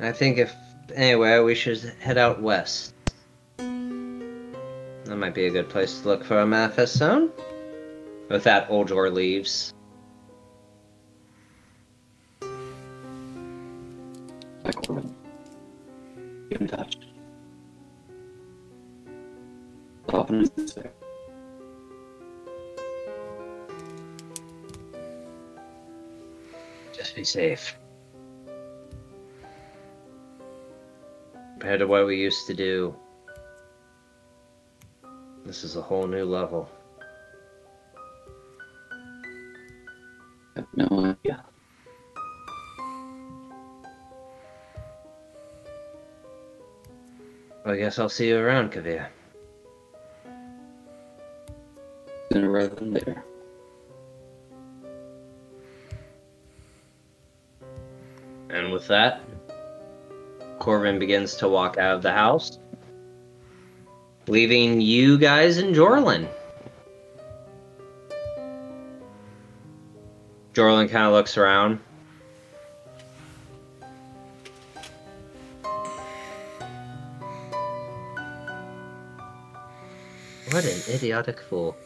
I 0.00 0.12
think 0.12 0.38
if 0.38 0.54
anywhere, 0.94 1.42
we 1.44 1.54
should 1.54 1.80
head 2.00 2.18
out 2.18 2.42
west. 2.42 2.94
That 3.56 5.16
might 5.16 5.34
be 5.34 5.46
a 5.46 5.50
good 5.50 5.68
place 5.68 6.00
to 6.00 6.08
look 6.08 6.24
for 6.24 6.40
a 6.40 6.46
manifest 6.46 6.96
zone. 6.96 7.30
With 8.28 8.44
that, 8.44 8.68
Oljor 8.68 9.12
leaves. 9.12 9.72
Get 16.50 16.60
in 16.60 16.68
touch. 16.68 16.98
Often 20.08 20.42
is 20.42 20.50
this 20.50 20.78
Just 27.06 27.14
be 27.14 27.22
safe. 27.22 27.78
Compared 31.52 31.78
to 31.78 31.86
what 31.86 32.04
we 32.04 32.16
used 32.16 32.48
to 32.48 32.54
do, 32.54 32.96
this 35.44 35.62
is 35.62 35.76
a 35.76 35.80
whole 35.80 36.08
new 36.08 36.24
level. 36.24 36.68
I 40.56 40.56
have 40.56 40.66
no 40.74 41.16
idea. 41.22 41.44
Well, 47.64 47.74
I 47.74 47.76
guess 47.76 48.00
I'll 48.00 48.08
see 48.08 48.30
you 48.30 48.38
around, 48.38 48.72
Kavir. 48.72 49.06
Sooner 52.32 52.50
rather 52.50 52.74
than 52.74 52.94
later. 52.94 53.22
And 58.56 58.72
with 58.72 58.88
that, 58.88 59.20
Corvin 60.58 60.98
begins 60.98 61.36
to 61.36 61.48
walk 61.48 61.76
out 61.76 61.96
of 61.96 62.00
the 62.00 62.10
house, 62.10 62.58
leaving 64.28 64.80
you 64.80 65.18
guys 65.18 65.58
in 65.58 65.74
Jorlin. 65.74 66.26
Jorlin 70.54 70.88
kind 70.88 71.04
of 71.04 71.12
looks 71.12 71.36
around. 71.36 71.80
What 80.50 80.64
an 80.64 80.94
idiotic 80.94 81.40
fool. 81.40 81.76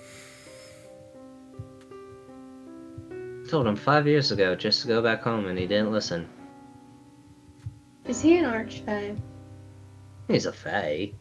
told 3.49 3.67
him 3.67 3.75
five 3.75 4.07
years 4.07 4.31
ago 4.31 4.55
just 4.55 4.83
to 4.83 4.87
go 4.87 5.03
back 5.03 5.25
home 5.25 5.47
and 5.47 5.59
he 5.59 5.67
didn't 5.67 5.91
listen. 5.91 6.29
Is 8.11 8.21
he 8.21 8.39
an 8.39 8.45
archfey? 8.45 9.17
He's 10.27 10.45
a 10.45 10.53
fae. 10.53 11.13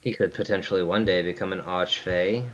He 0.00 0.14
could 0.14 0.32
potentially 0.32 0.82
one 0.82 1.04
day 1.04 1.20
become 1.20 1.52
an 1.52 1.60
archfey. 1.60 2.48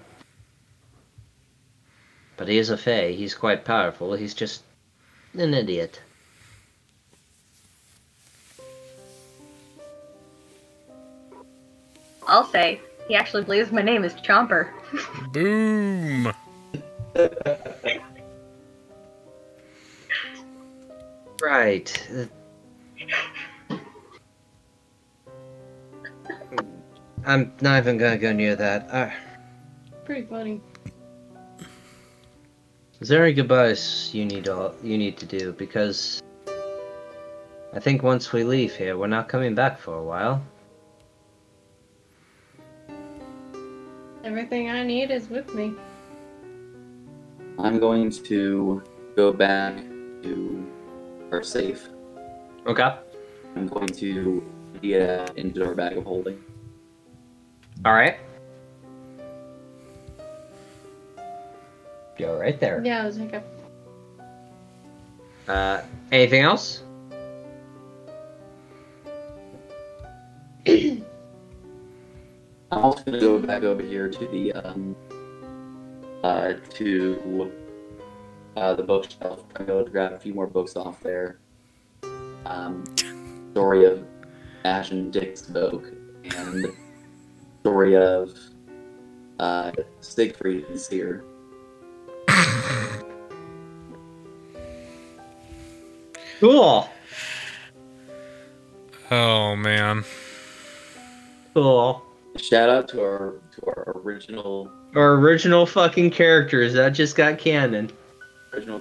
But 2.37 2.49
he 2.49 2.59
is 2.59 2.71
a 2.71 2.77
fae. 2.77 3.13
He's 3.13 3.37
quite 3.37 3.65
powerful. 3.65 4.15
He's 4.15 4.35
just 4.35 4.65
an 5.39 5.55
idiot. 5.55 6.01
I'll 12.27 12.47
say 12.47 12.81
he 13.07 13.15
actually 13.15 13.45
believes 13.45 13.71
my 13.71 13.83
name 13.83 14.03
is 14.03 14.15
Chomper. 14.15 14.73
Boom. 15.33 16.33
Right. 21.45 21.93
I'm 27.27 27.53
not 27.61 27.79
even 27.79 27.99
gonna 27.99 28.17
go 28.17 28.33
near 28.33 28.57
that. 28.57 28.89
Uh, 28.91 29.11
Pretty 30.07 30.27
funny. 30.27 30.63
is 33.01 33.09
there 33.09 33.23
any 33.25 33.35
goodbyes 33.35 34.11
you 34.15 34.25
need 34.25 34.47
to, 34.47 34.73
you 34.83 34.97
need 34.97 35.19
to 35.19 35.27
do? 35.27 35.53
Because 35.53 36.23
I 37.75 37.79
think 37.79 38.03
once 38.03 38.33
we 38.33 38.43
leave 38.43 38.75
here, 38.75 38.97
we're 38.97 39.07
not 39.07 39.29
coming 39.29 39.55
back 39.55 39.79
for 39.79 39.99
a 39.99 40.03
while. 40.03 40.43
Everything 44.25 44.71
I 44.71 44.83
need 44.83 45.11
is 45.11 45.29
with 45.29 45.55
me. 45.55 45.75
I'm 47.59 47.79
going 47.79 48.11
to 48.11 48.83
go 49.15 49.31
back 49.31 49.77
to 50.23 50.64
our 51.35 51.43
safe. 51.43 51.89
Okay. 52.67 52.95
I'm 53.57 53.67
going 53.67 53.89
to 53.89 54.43
get 54.81 55.37
into 55.37 55.67
our 55.67 55.75
bag 55.75 55.97
of 55.99 56.05
holding. 56.05 56.43
All 57.85 57.93
right. 57.93 58.17
Go 62.19 62.39
right 62.39 62.59
there. 62.61 62.81
Yeah, 62.85 63.03
I 63.03 63.07
was 63.07 63.19
like, 63.19 63.33
a- 63.33 63.43
Uh, 65.51 65.83
anything 66.13 66.43
else? 66.43 66.83
I'm 70.67 71.05
also 72.71 73.03
gonna 73.05 73.21
go 73.21 73.39
back 73.39 73.63
over 73.63 73.83
here 73.83 74.09
to 74.09 74.27
the 74.29 74.53
um 74.55 74.97
uh 76.23 76.55
to 76.71 77.53
uh 78.57 78.75
the 78.75 78.83
bookshelf. 78.83 79.45
I'm 79.57 79.67
gonna 79.67 79.85
grab 79.85 80.13
a 80.13 80.19
few 80.19 80.35
more 80.35 80.47
books 80.47 80.77
off 80.77 81.01
there. 81.01 81.39
Um 82.47 82.85
story 83.53 83.85
of 83.85 84.05
Ash 84.65 84.91
and 84.91 85.13
Dick's 85.13 85.43
book 85.43 85.85
and 86.37 86.67
story 87.61 87.97
of 87.97 88.37
uh 89.39 89.73
Siegfried 90.01 90.65
and 90.69 90.81
Seer. 90.81 91.25
Cool. 96.41 96.89
Oh 99.11 99.57
man. 99.57 100.05
Cool. 101.55 102.03
Shout 102.37 102.69
out 102.69 102.89
to 102.89 103.01
our 103.01 103.35
to 103.55 103.67
our 103.67 103.93
original 104.05 104.71
Our 104.95 105.15
original 105.15 105.67
fucking 105.67 106.11
characters 106.11 106.73
that 106.75 106.91
just 106.91 107.17
got 107.17 107.39
canon. 107.39 107.91
Original 108.55 108.81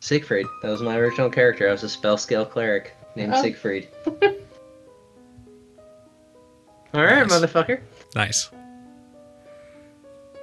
Siegfried. 0.00 0.46
That 0.62 0.70
was 0.70 0.80
my 0.82 0.96
original 0.96 1.28
character. 1.30 1.68
I 1.68 1.72
was 1.72 1.82
a 1.82 1.88
spell 1.88 2.16
scale 2.16 2.46
cleric 2.46 2.96
named 3.16 3.34
Oh. 3.34 3.42
Siegfried. 3.42 3.88
All 6.92 7.04
right, 7.04 7.26
Nice. 7.26 7.32
motherfucker. 7.32 7.80
Nice. 8.14 8.50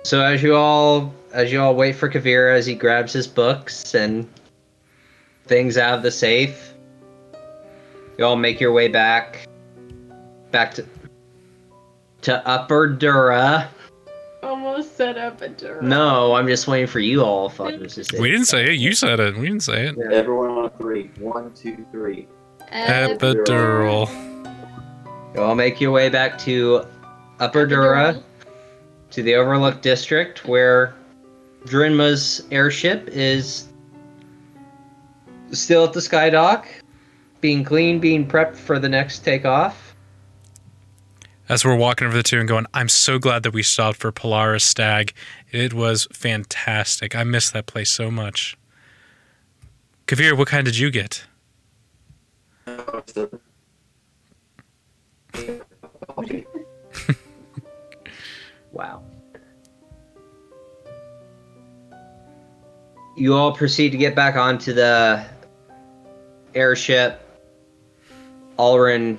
So 0.03 0.21
as 0.23 0.41
you 0.41 0.55
all 0.55 1.13
as 1.33 1.51
you 1.51 1.59
all 1.61 1.75
wait 1.75 1.93
for 1.97 2.07
Kavir 2.09 2.55
as 2.55 2.65
he 2.65 2.73
grabs 2.75 3.11
his 3.11 3.27
books 3.27 3.93
and 3.93 4.25
things 5.47 5.77
out 5.77 5.95
of 5.95 6.03
the 6.03 6.11
safe, 6.11 6.73
you 8.17 8.23
all 8.23 8.37
make 8.37 8.61
your 8.61 8.71
way 8.71 8.87
back 8.87 9.45
back 10.51 10.73
to 10.75 10.85
to 12.21 12.47
Upper 12.47 12.87
Dura. 12.87 13.67
Almost 14.47 14.95
set 14.95 15.17
up 15.17 15.41
a 15.41 15.49
door. 15.49 15.81
No, 15.81 16.33
I'm 16.33 16.47
just 16.47 16.67
waiting 16.67 16.87
for 16.87 17.01
you 17.01 17.21
all 17.21 17.49
fuckers 17.49 17.95
to 17.95 18.05
say. 18.05 18.17
We 18.17 18.31
didn't 18.31 18.45
say 18.45 18.67
it. 18.67 18.79
You 18.79 18.93
said 18.93 19.19
it. 19.19 19.35
We 19.35 19.47
didn't 19.47 19.63
say 19.63 19.87
it. 19.87 19.97
Everyone 19.99 20.49
on 20.51 20.65
a 20.65 20.69
three. 20.69 21.11
One, 21.19 21.53
two, 21.53 21.85
three. 21.91 22.29
Epidural. 22.71 24.07
You 25.35 25.41
all 25.41 25.53
make 25.53 25.81
your 25.81 25.91
way 25.91 26.07
back 26.07 26.37
to 26.39 26.85
Upper 27.41 27.65
Dura, 27.65 28.23
to 29.11 29.21
the 29.21 29.35
Overlook 29.35 29.81
District, 29.81 30.45
where 30.45 30.95
Drinma's 31.65 32.47
airship 32.49 33.09
is 33.09 33.67
still 35.51 35.83
at 35.83 35.91
the 35.91 36.01
sky 36.01 36.29
dock, 36.29 36.67
being 37.41 37.65
cleaned, 37.65 37.99
being 37.99 38.25
prepped 38.25 38.55
for 38.55 38.79
the 38.79 38.87
next 38.87 39.19
takeoff. 39.19 39.86
As 41.49 41.63
we're 41.63 41.75
walking 41.75 42.07
over 42.07 42.15
the 42.15 42.23
two 42.23 42.39
and 42.39 42.47
going, 42.47 42.65
I'm 42.73 42.89
so 42.89 43.19
glad 43.19 43.43
that 43.43 43.51
we 43.51 43.63
stopped 43.63 43.99
for 43.99 44.11
Polaris 44.11 44.63
Stag. 44.63 45.13
It 45.51 45.73
was 45.73 46.07
fantastic. 46.11 47.15
I 47.15 47.23
miss 47.23 47.51
that 47.51 47.67
place 47.67 47.89
so 47.89 48.11
much. 48.11 48.57
Kavir, 50.07 50.37
what 50.37 50.47
kind 50.47 50.65
did 50.65 50.77
you 50.77 50.91
get? 50.91 51.25
Wow. 58.77 59.01
You 63.15 63.33
all 63.33 63.51
proceed 63.51 63.91
to 63.91 63.97
get 63.97 64.15
back 64.15 64.35
onto 64.35 64.71
the 64.71 65.25
airship. 66.53 67.19
Alrin 68.59 69.17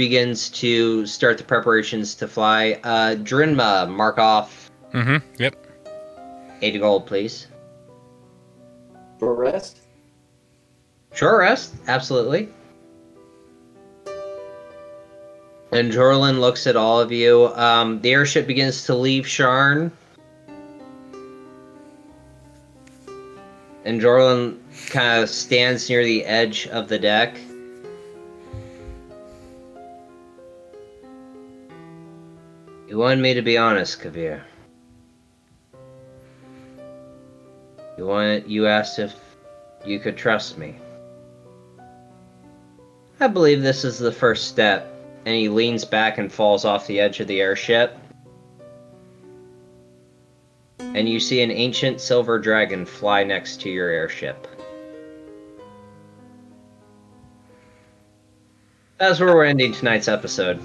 begins 0.00 0.48
to 0.48 1.04
start 1.04 1.36
the 1.36 1.44
preparations 1.44 2.14
to 2.14 2.26
fly. 2.26 2.80
Uh, 2.84 3.14
Drinma, 3.16 3.86
mark 3.86 4.16
off 4.16 4.70
Mm-hmm. 4.94 5.18
Yep. 5.38 5.54
eight 6.62 6.80
gold, 6.80 7.06
please. 7.06 7.48
For 9.18 9.34
rest? 9.34 9.80
Short 11.12 11.40
rest, 11.40 11.74
absolutely. 11.86 12.48
And 15.70 15.92
Jorlin 15.92 16.40
looks 16.40 16.66
at 16.66 16.76
all 16.76 16.98
of 16.98 17.12
you. 17.12 17.48
Um, 17.54 18.00
the 18.00 18.12
airship 18.12 18.46
begins 18.46 18.86
to 18.86 18.94
leave 18.94 19.24
Sharn. 19.24 19.92
And 23.84 24.00
Jorlin 24.00 24.56
kind 24.88 25.22
of 25.22 25.28
stands 25.28 25.90
near 25.90 26.02
the 26.02 26.24
edge 26.24 26.68
of 26.68 26.88
the 26.88 26.98
deck. 26.98 27.36
You 32.90 32.98
wanted 32.98 33.20
me 33.20 33.34
to 33.34 33.42
be 33.42 33.56
honest, 33.56 34.00
Kavir. 34.00 34.42
You 37.96 38.04
wanted, 38.04 38.48
you 38.48 38.66
asked 38.66 38.98
if 38.98 39.14
you 39.86 40.00
could 40.00 40.16
trust 40.16 40.58
me. 40.58 40.74
I 43.20 43.28
believe 43.28 43.62
this 43.62 43.84
is 43.84 44.00
the 44.00 44.10
first 44.10 44.48
step. 44.48 44.92
And 45.24 45.36
he 45.36 45.48
leans 45.48 45.84
back 45.84 46.18
and 46.18 46.32
falls 46.32 46.64
off 46.64 46.88
the 46.88 46.98
edge 46.98 47.20
of 47.20 47.28
the 47.28 47.40
airship. 47.40 47.96
And 50.80 51.08
you 51.08 51.20
see 51.20 51.42
an 51.42 51.52
ancient 51.52 52.00
silver 52.00 52.40
dragon 52.40 52.84
fly 52.84 53.22
next 53.22 53.60
to 53.60 53.70
your 53.70 53.88
airship. 53.88 54.48
That's 58.98 59.20
where 59.20 59.32
we're 59.32 59.44
ending 59.44 59.74
tonight's 59.74 60.08
episode. 60.08 60.60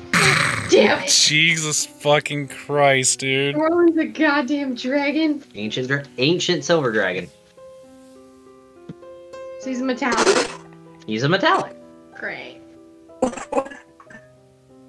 Damn 0.69 1.03
it. 1.03 1.09
Jesus 1.09 1.85
fucking 1.85 2.47
Christ, 2.47 3.19
dude. 3.19 3.55
Jorlin's 3.55 3.97
a 3.97 4.05
goddamn 4.05 4.75
dragon. 4.75 5.43
Ancient, 5.53 5.87
dra- 5.87 6.03
ancient 6.17 6.63
silver 6.63 6.91
dragon. 6.91 7.29
So 9.59 9.69
he's 9.69 9.81
a 9.81 9.85
metallic. 9.85 10.49
He's 11.07 11.23
a 11.23 11.29
metallic. 11.29 11.75
Great. 12.15 12.61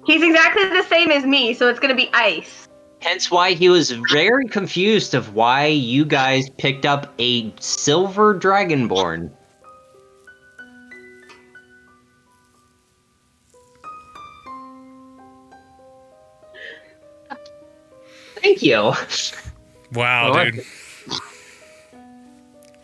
He's 0.05 0.23
exactly 0.23 0.65
the 0.69 0.83
same 0.83 1.11
as 1.11 1.25
me, 1.25 1.53
so 1.53 1.67
it's 1.67 1.79
gonna 1.79 1.95
be 1.95 2.09
ice. 2.13 2.67
Hence 3.01 3.29
why 3.29 3.53
he 3.53 3.69
was 3.69 3.91
very 4.11 4.45
confused 4.45 5.13
of 5.13 5.35
why 5.35 5.67
you 5.67 6.05
guys 6.05 6.49
picked 6.51 6.85
up 6.85 7.13
a 7.19 7.53
silver 7.59 8.33
dragonborn. 8.39 9.31
Thank 18.41 18.61
you. 18.61 18.93
Wow, 19.93 20.27
I 20.27 20.29
like 20.29 20.53
dude. 20.53 20.65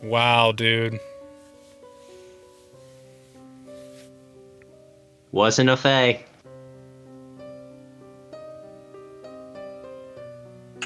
Wow, 0.02 0.52
dude. 0.52 1.00
Wasn't 5.32 5.70
a 5.70 5.78
fae. 5.78 6.24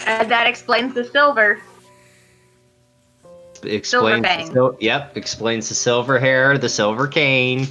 And 0.05 0.25
uh, 0.25 0.29
that 0.29 0.47
explains 0.47 0.93
the 0.93 1.03
silver. 1.03 1.59
Explains. 3.63 4.21
the 4.21 4.27
fang. 4.27 4.53
sil- 4.53 4.77
yep, 4.79 5.17
explains 5.17 5.67
the 5.67 5.75
silver 5.75 6.17
hair, 6.17 6.57
the 6.57 6.69
silver 6.69 7.07
cane. 7.07 7.67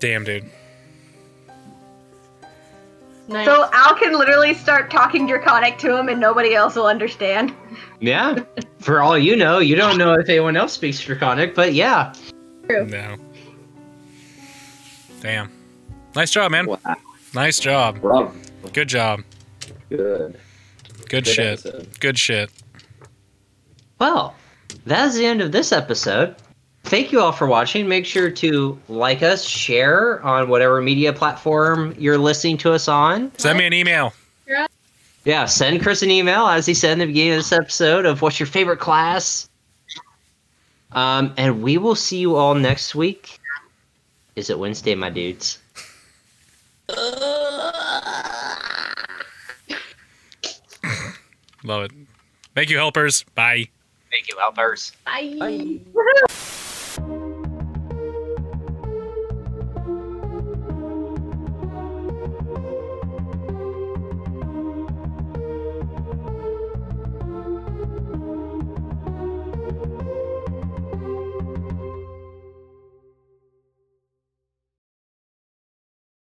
Damn, 0.00 0.24
dude. 0.24 0.50
Nice. 3.28 3.46
So 3.46 3.68
Al 3.72 3.94
can 3.96 4.16
literally 4.16 4.54
start 4.54 4.90
talking 4.90 5.26
Draconic 5.26 5.78
to 5.78 5.96
him 5.96 6.08
and 6.08 6.20
nobody 6.20 6.54
else 6.54 6.76
will 6.76 6.86
understand. 6.86 7.52
Yeah. 8.00 8.38
For 8.78 9.00
all 9.00 9.18
you 9.18 9.34
know, 9.34 9.58
you 9.58 9.74
don't 9.74 9.98
know 9.98 10.14
if 10.14 10.28
anyone 10.28 10.56
else 10.56 10.72
speaks 10.72 11.00
Draconic, 11.00 11.54
but 11.54 11.74
yeah. 11.74 12.12
No. 12.68 13.16
Damn. 15.20 15.50
Nice 16.14 16.30
job, 16.30 16.52
man. 16.52 16.66
Wow. 16.66 16.78
Nice 17.34 17.58
job. 17.58 18.00
Bravo. 18.00 18.32
Good 18.72 18.88
job. 18.88 19.22
Good. 19.88 20.38
Good 21.08 21.08
Good 21.08 21.26
shit. 21.26 21.66
episode. 21.66 22.00
Good 22.00 22.18
shit. 22.18 22.50
Well, 23.98 24.34
that's 24.84 25.16
the 25.16 25.26
end 25.26 25.40
of 25.40 25.52
this 25.52 25.72
episode. 25.72 26.36
Thank 26.86 27.10
you 27.10 27.20
all 27.20 27.32
for 27.32 27.48
watching. 27.48 27.88
Make 27.88 28.06
sure 28.06 28.30
to 28.30 28.80
like 28.88 29.22
us, 29.22 29.44
share 29.44 30.22
on 30.22 30.48
whatever 30.48 30.80
media 30.80 31.12
platform 31.12 31.94
you're 31.98 32.16
listening 32.16 32.58
to 32.58 32.72
us 32.72 32.86
on. 32.86 33.32
Send 33.38 33.58
me 33.58 33.66
an 33.66 33.72
email. 33.72 34.12
Yeah, 35.24 35.46
send 35.46 35.82
Chris 35.82 36.02
an 36.02 36.12
email, 36.12 36.46
as 36.46 36.64
he 36.64 36.74
said 36.74 36.92
in 36.92 36.98
the 37.00 37.06
beginning 37.06 37.32
of 37.32 37.38
this 37.38 37.50
episode, 37.50 38.06
of 38.06 38.22
what's 38.22 38.38
your 38.38 38.46
favorite 38.46 38.78
class. 38.78 39.48
Um, 40.92 41.34
and 41.36 41.60
we 41.60 41.78
will 41.78 41.96
see 41.96 42.18
you 42.18 42.36
all 42.36 42.54
next 42.54 42.94
week. 42.94 43.40
Is 44.36 44.50
it 44.50 44.56
Wednesday, 44.56 44.94
my 44.94 45.10
dudes? 45.10 45.58
Love 51.64 51.86
it. 51.86 51.90
Thank 52.54 52.70
you, 52.70 52.76
helpers. 52.76 53.24
Bye. 53.34 53.66
Thank 54.12 54.28
you, 54.28 54.38
helpers. 54.38 54.92
Bye. 55.04 55.34
Bye. 55.40 55.80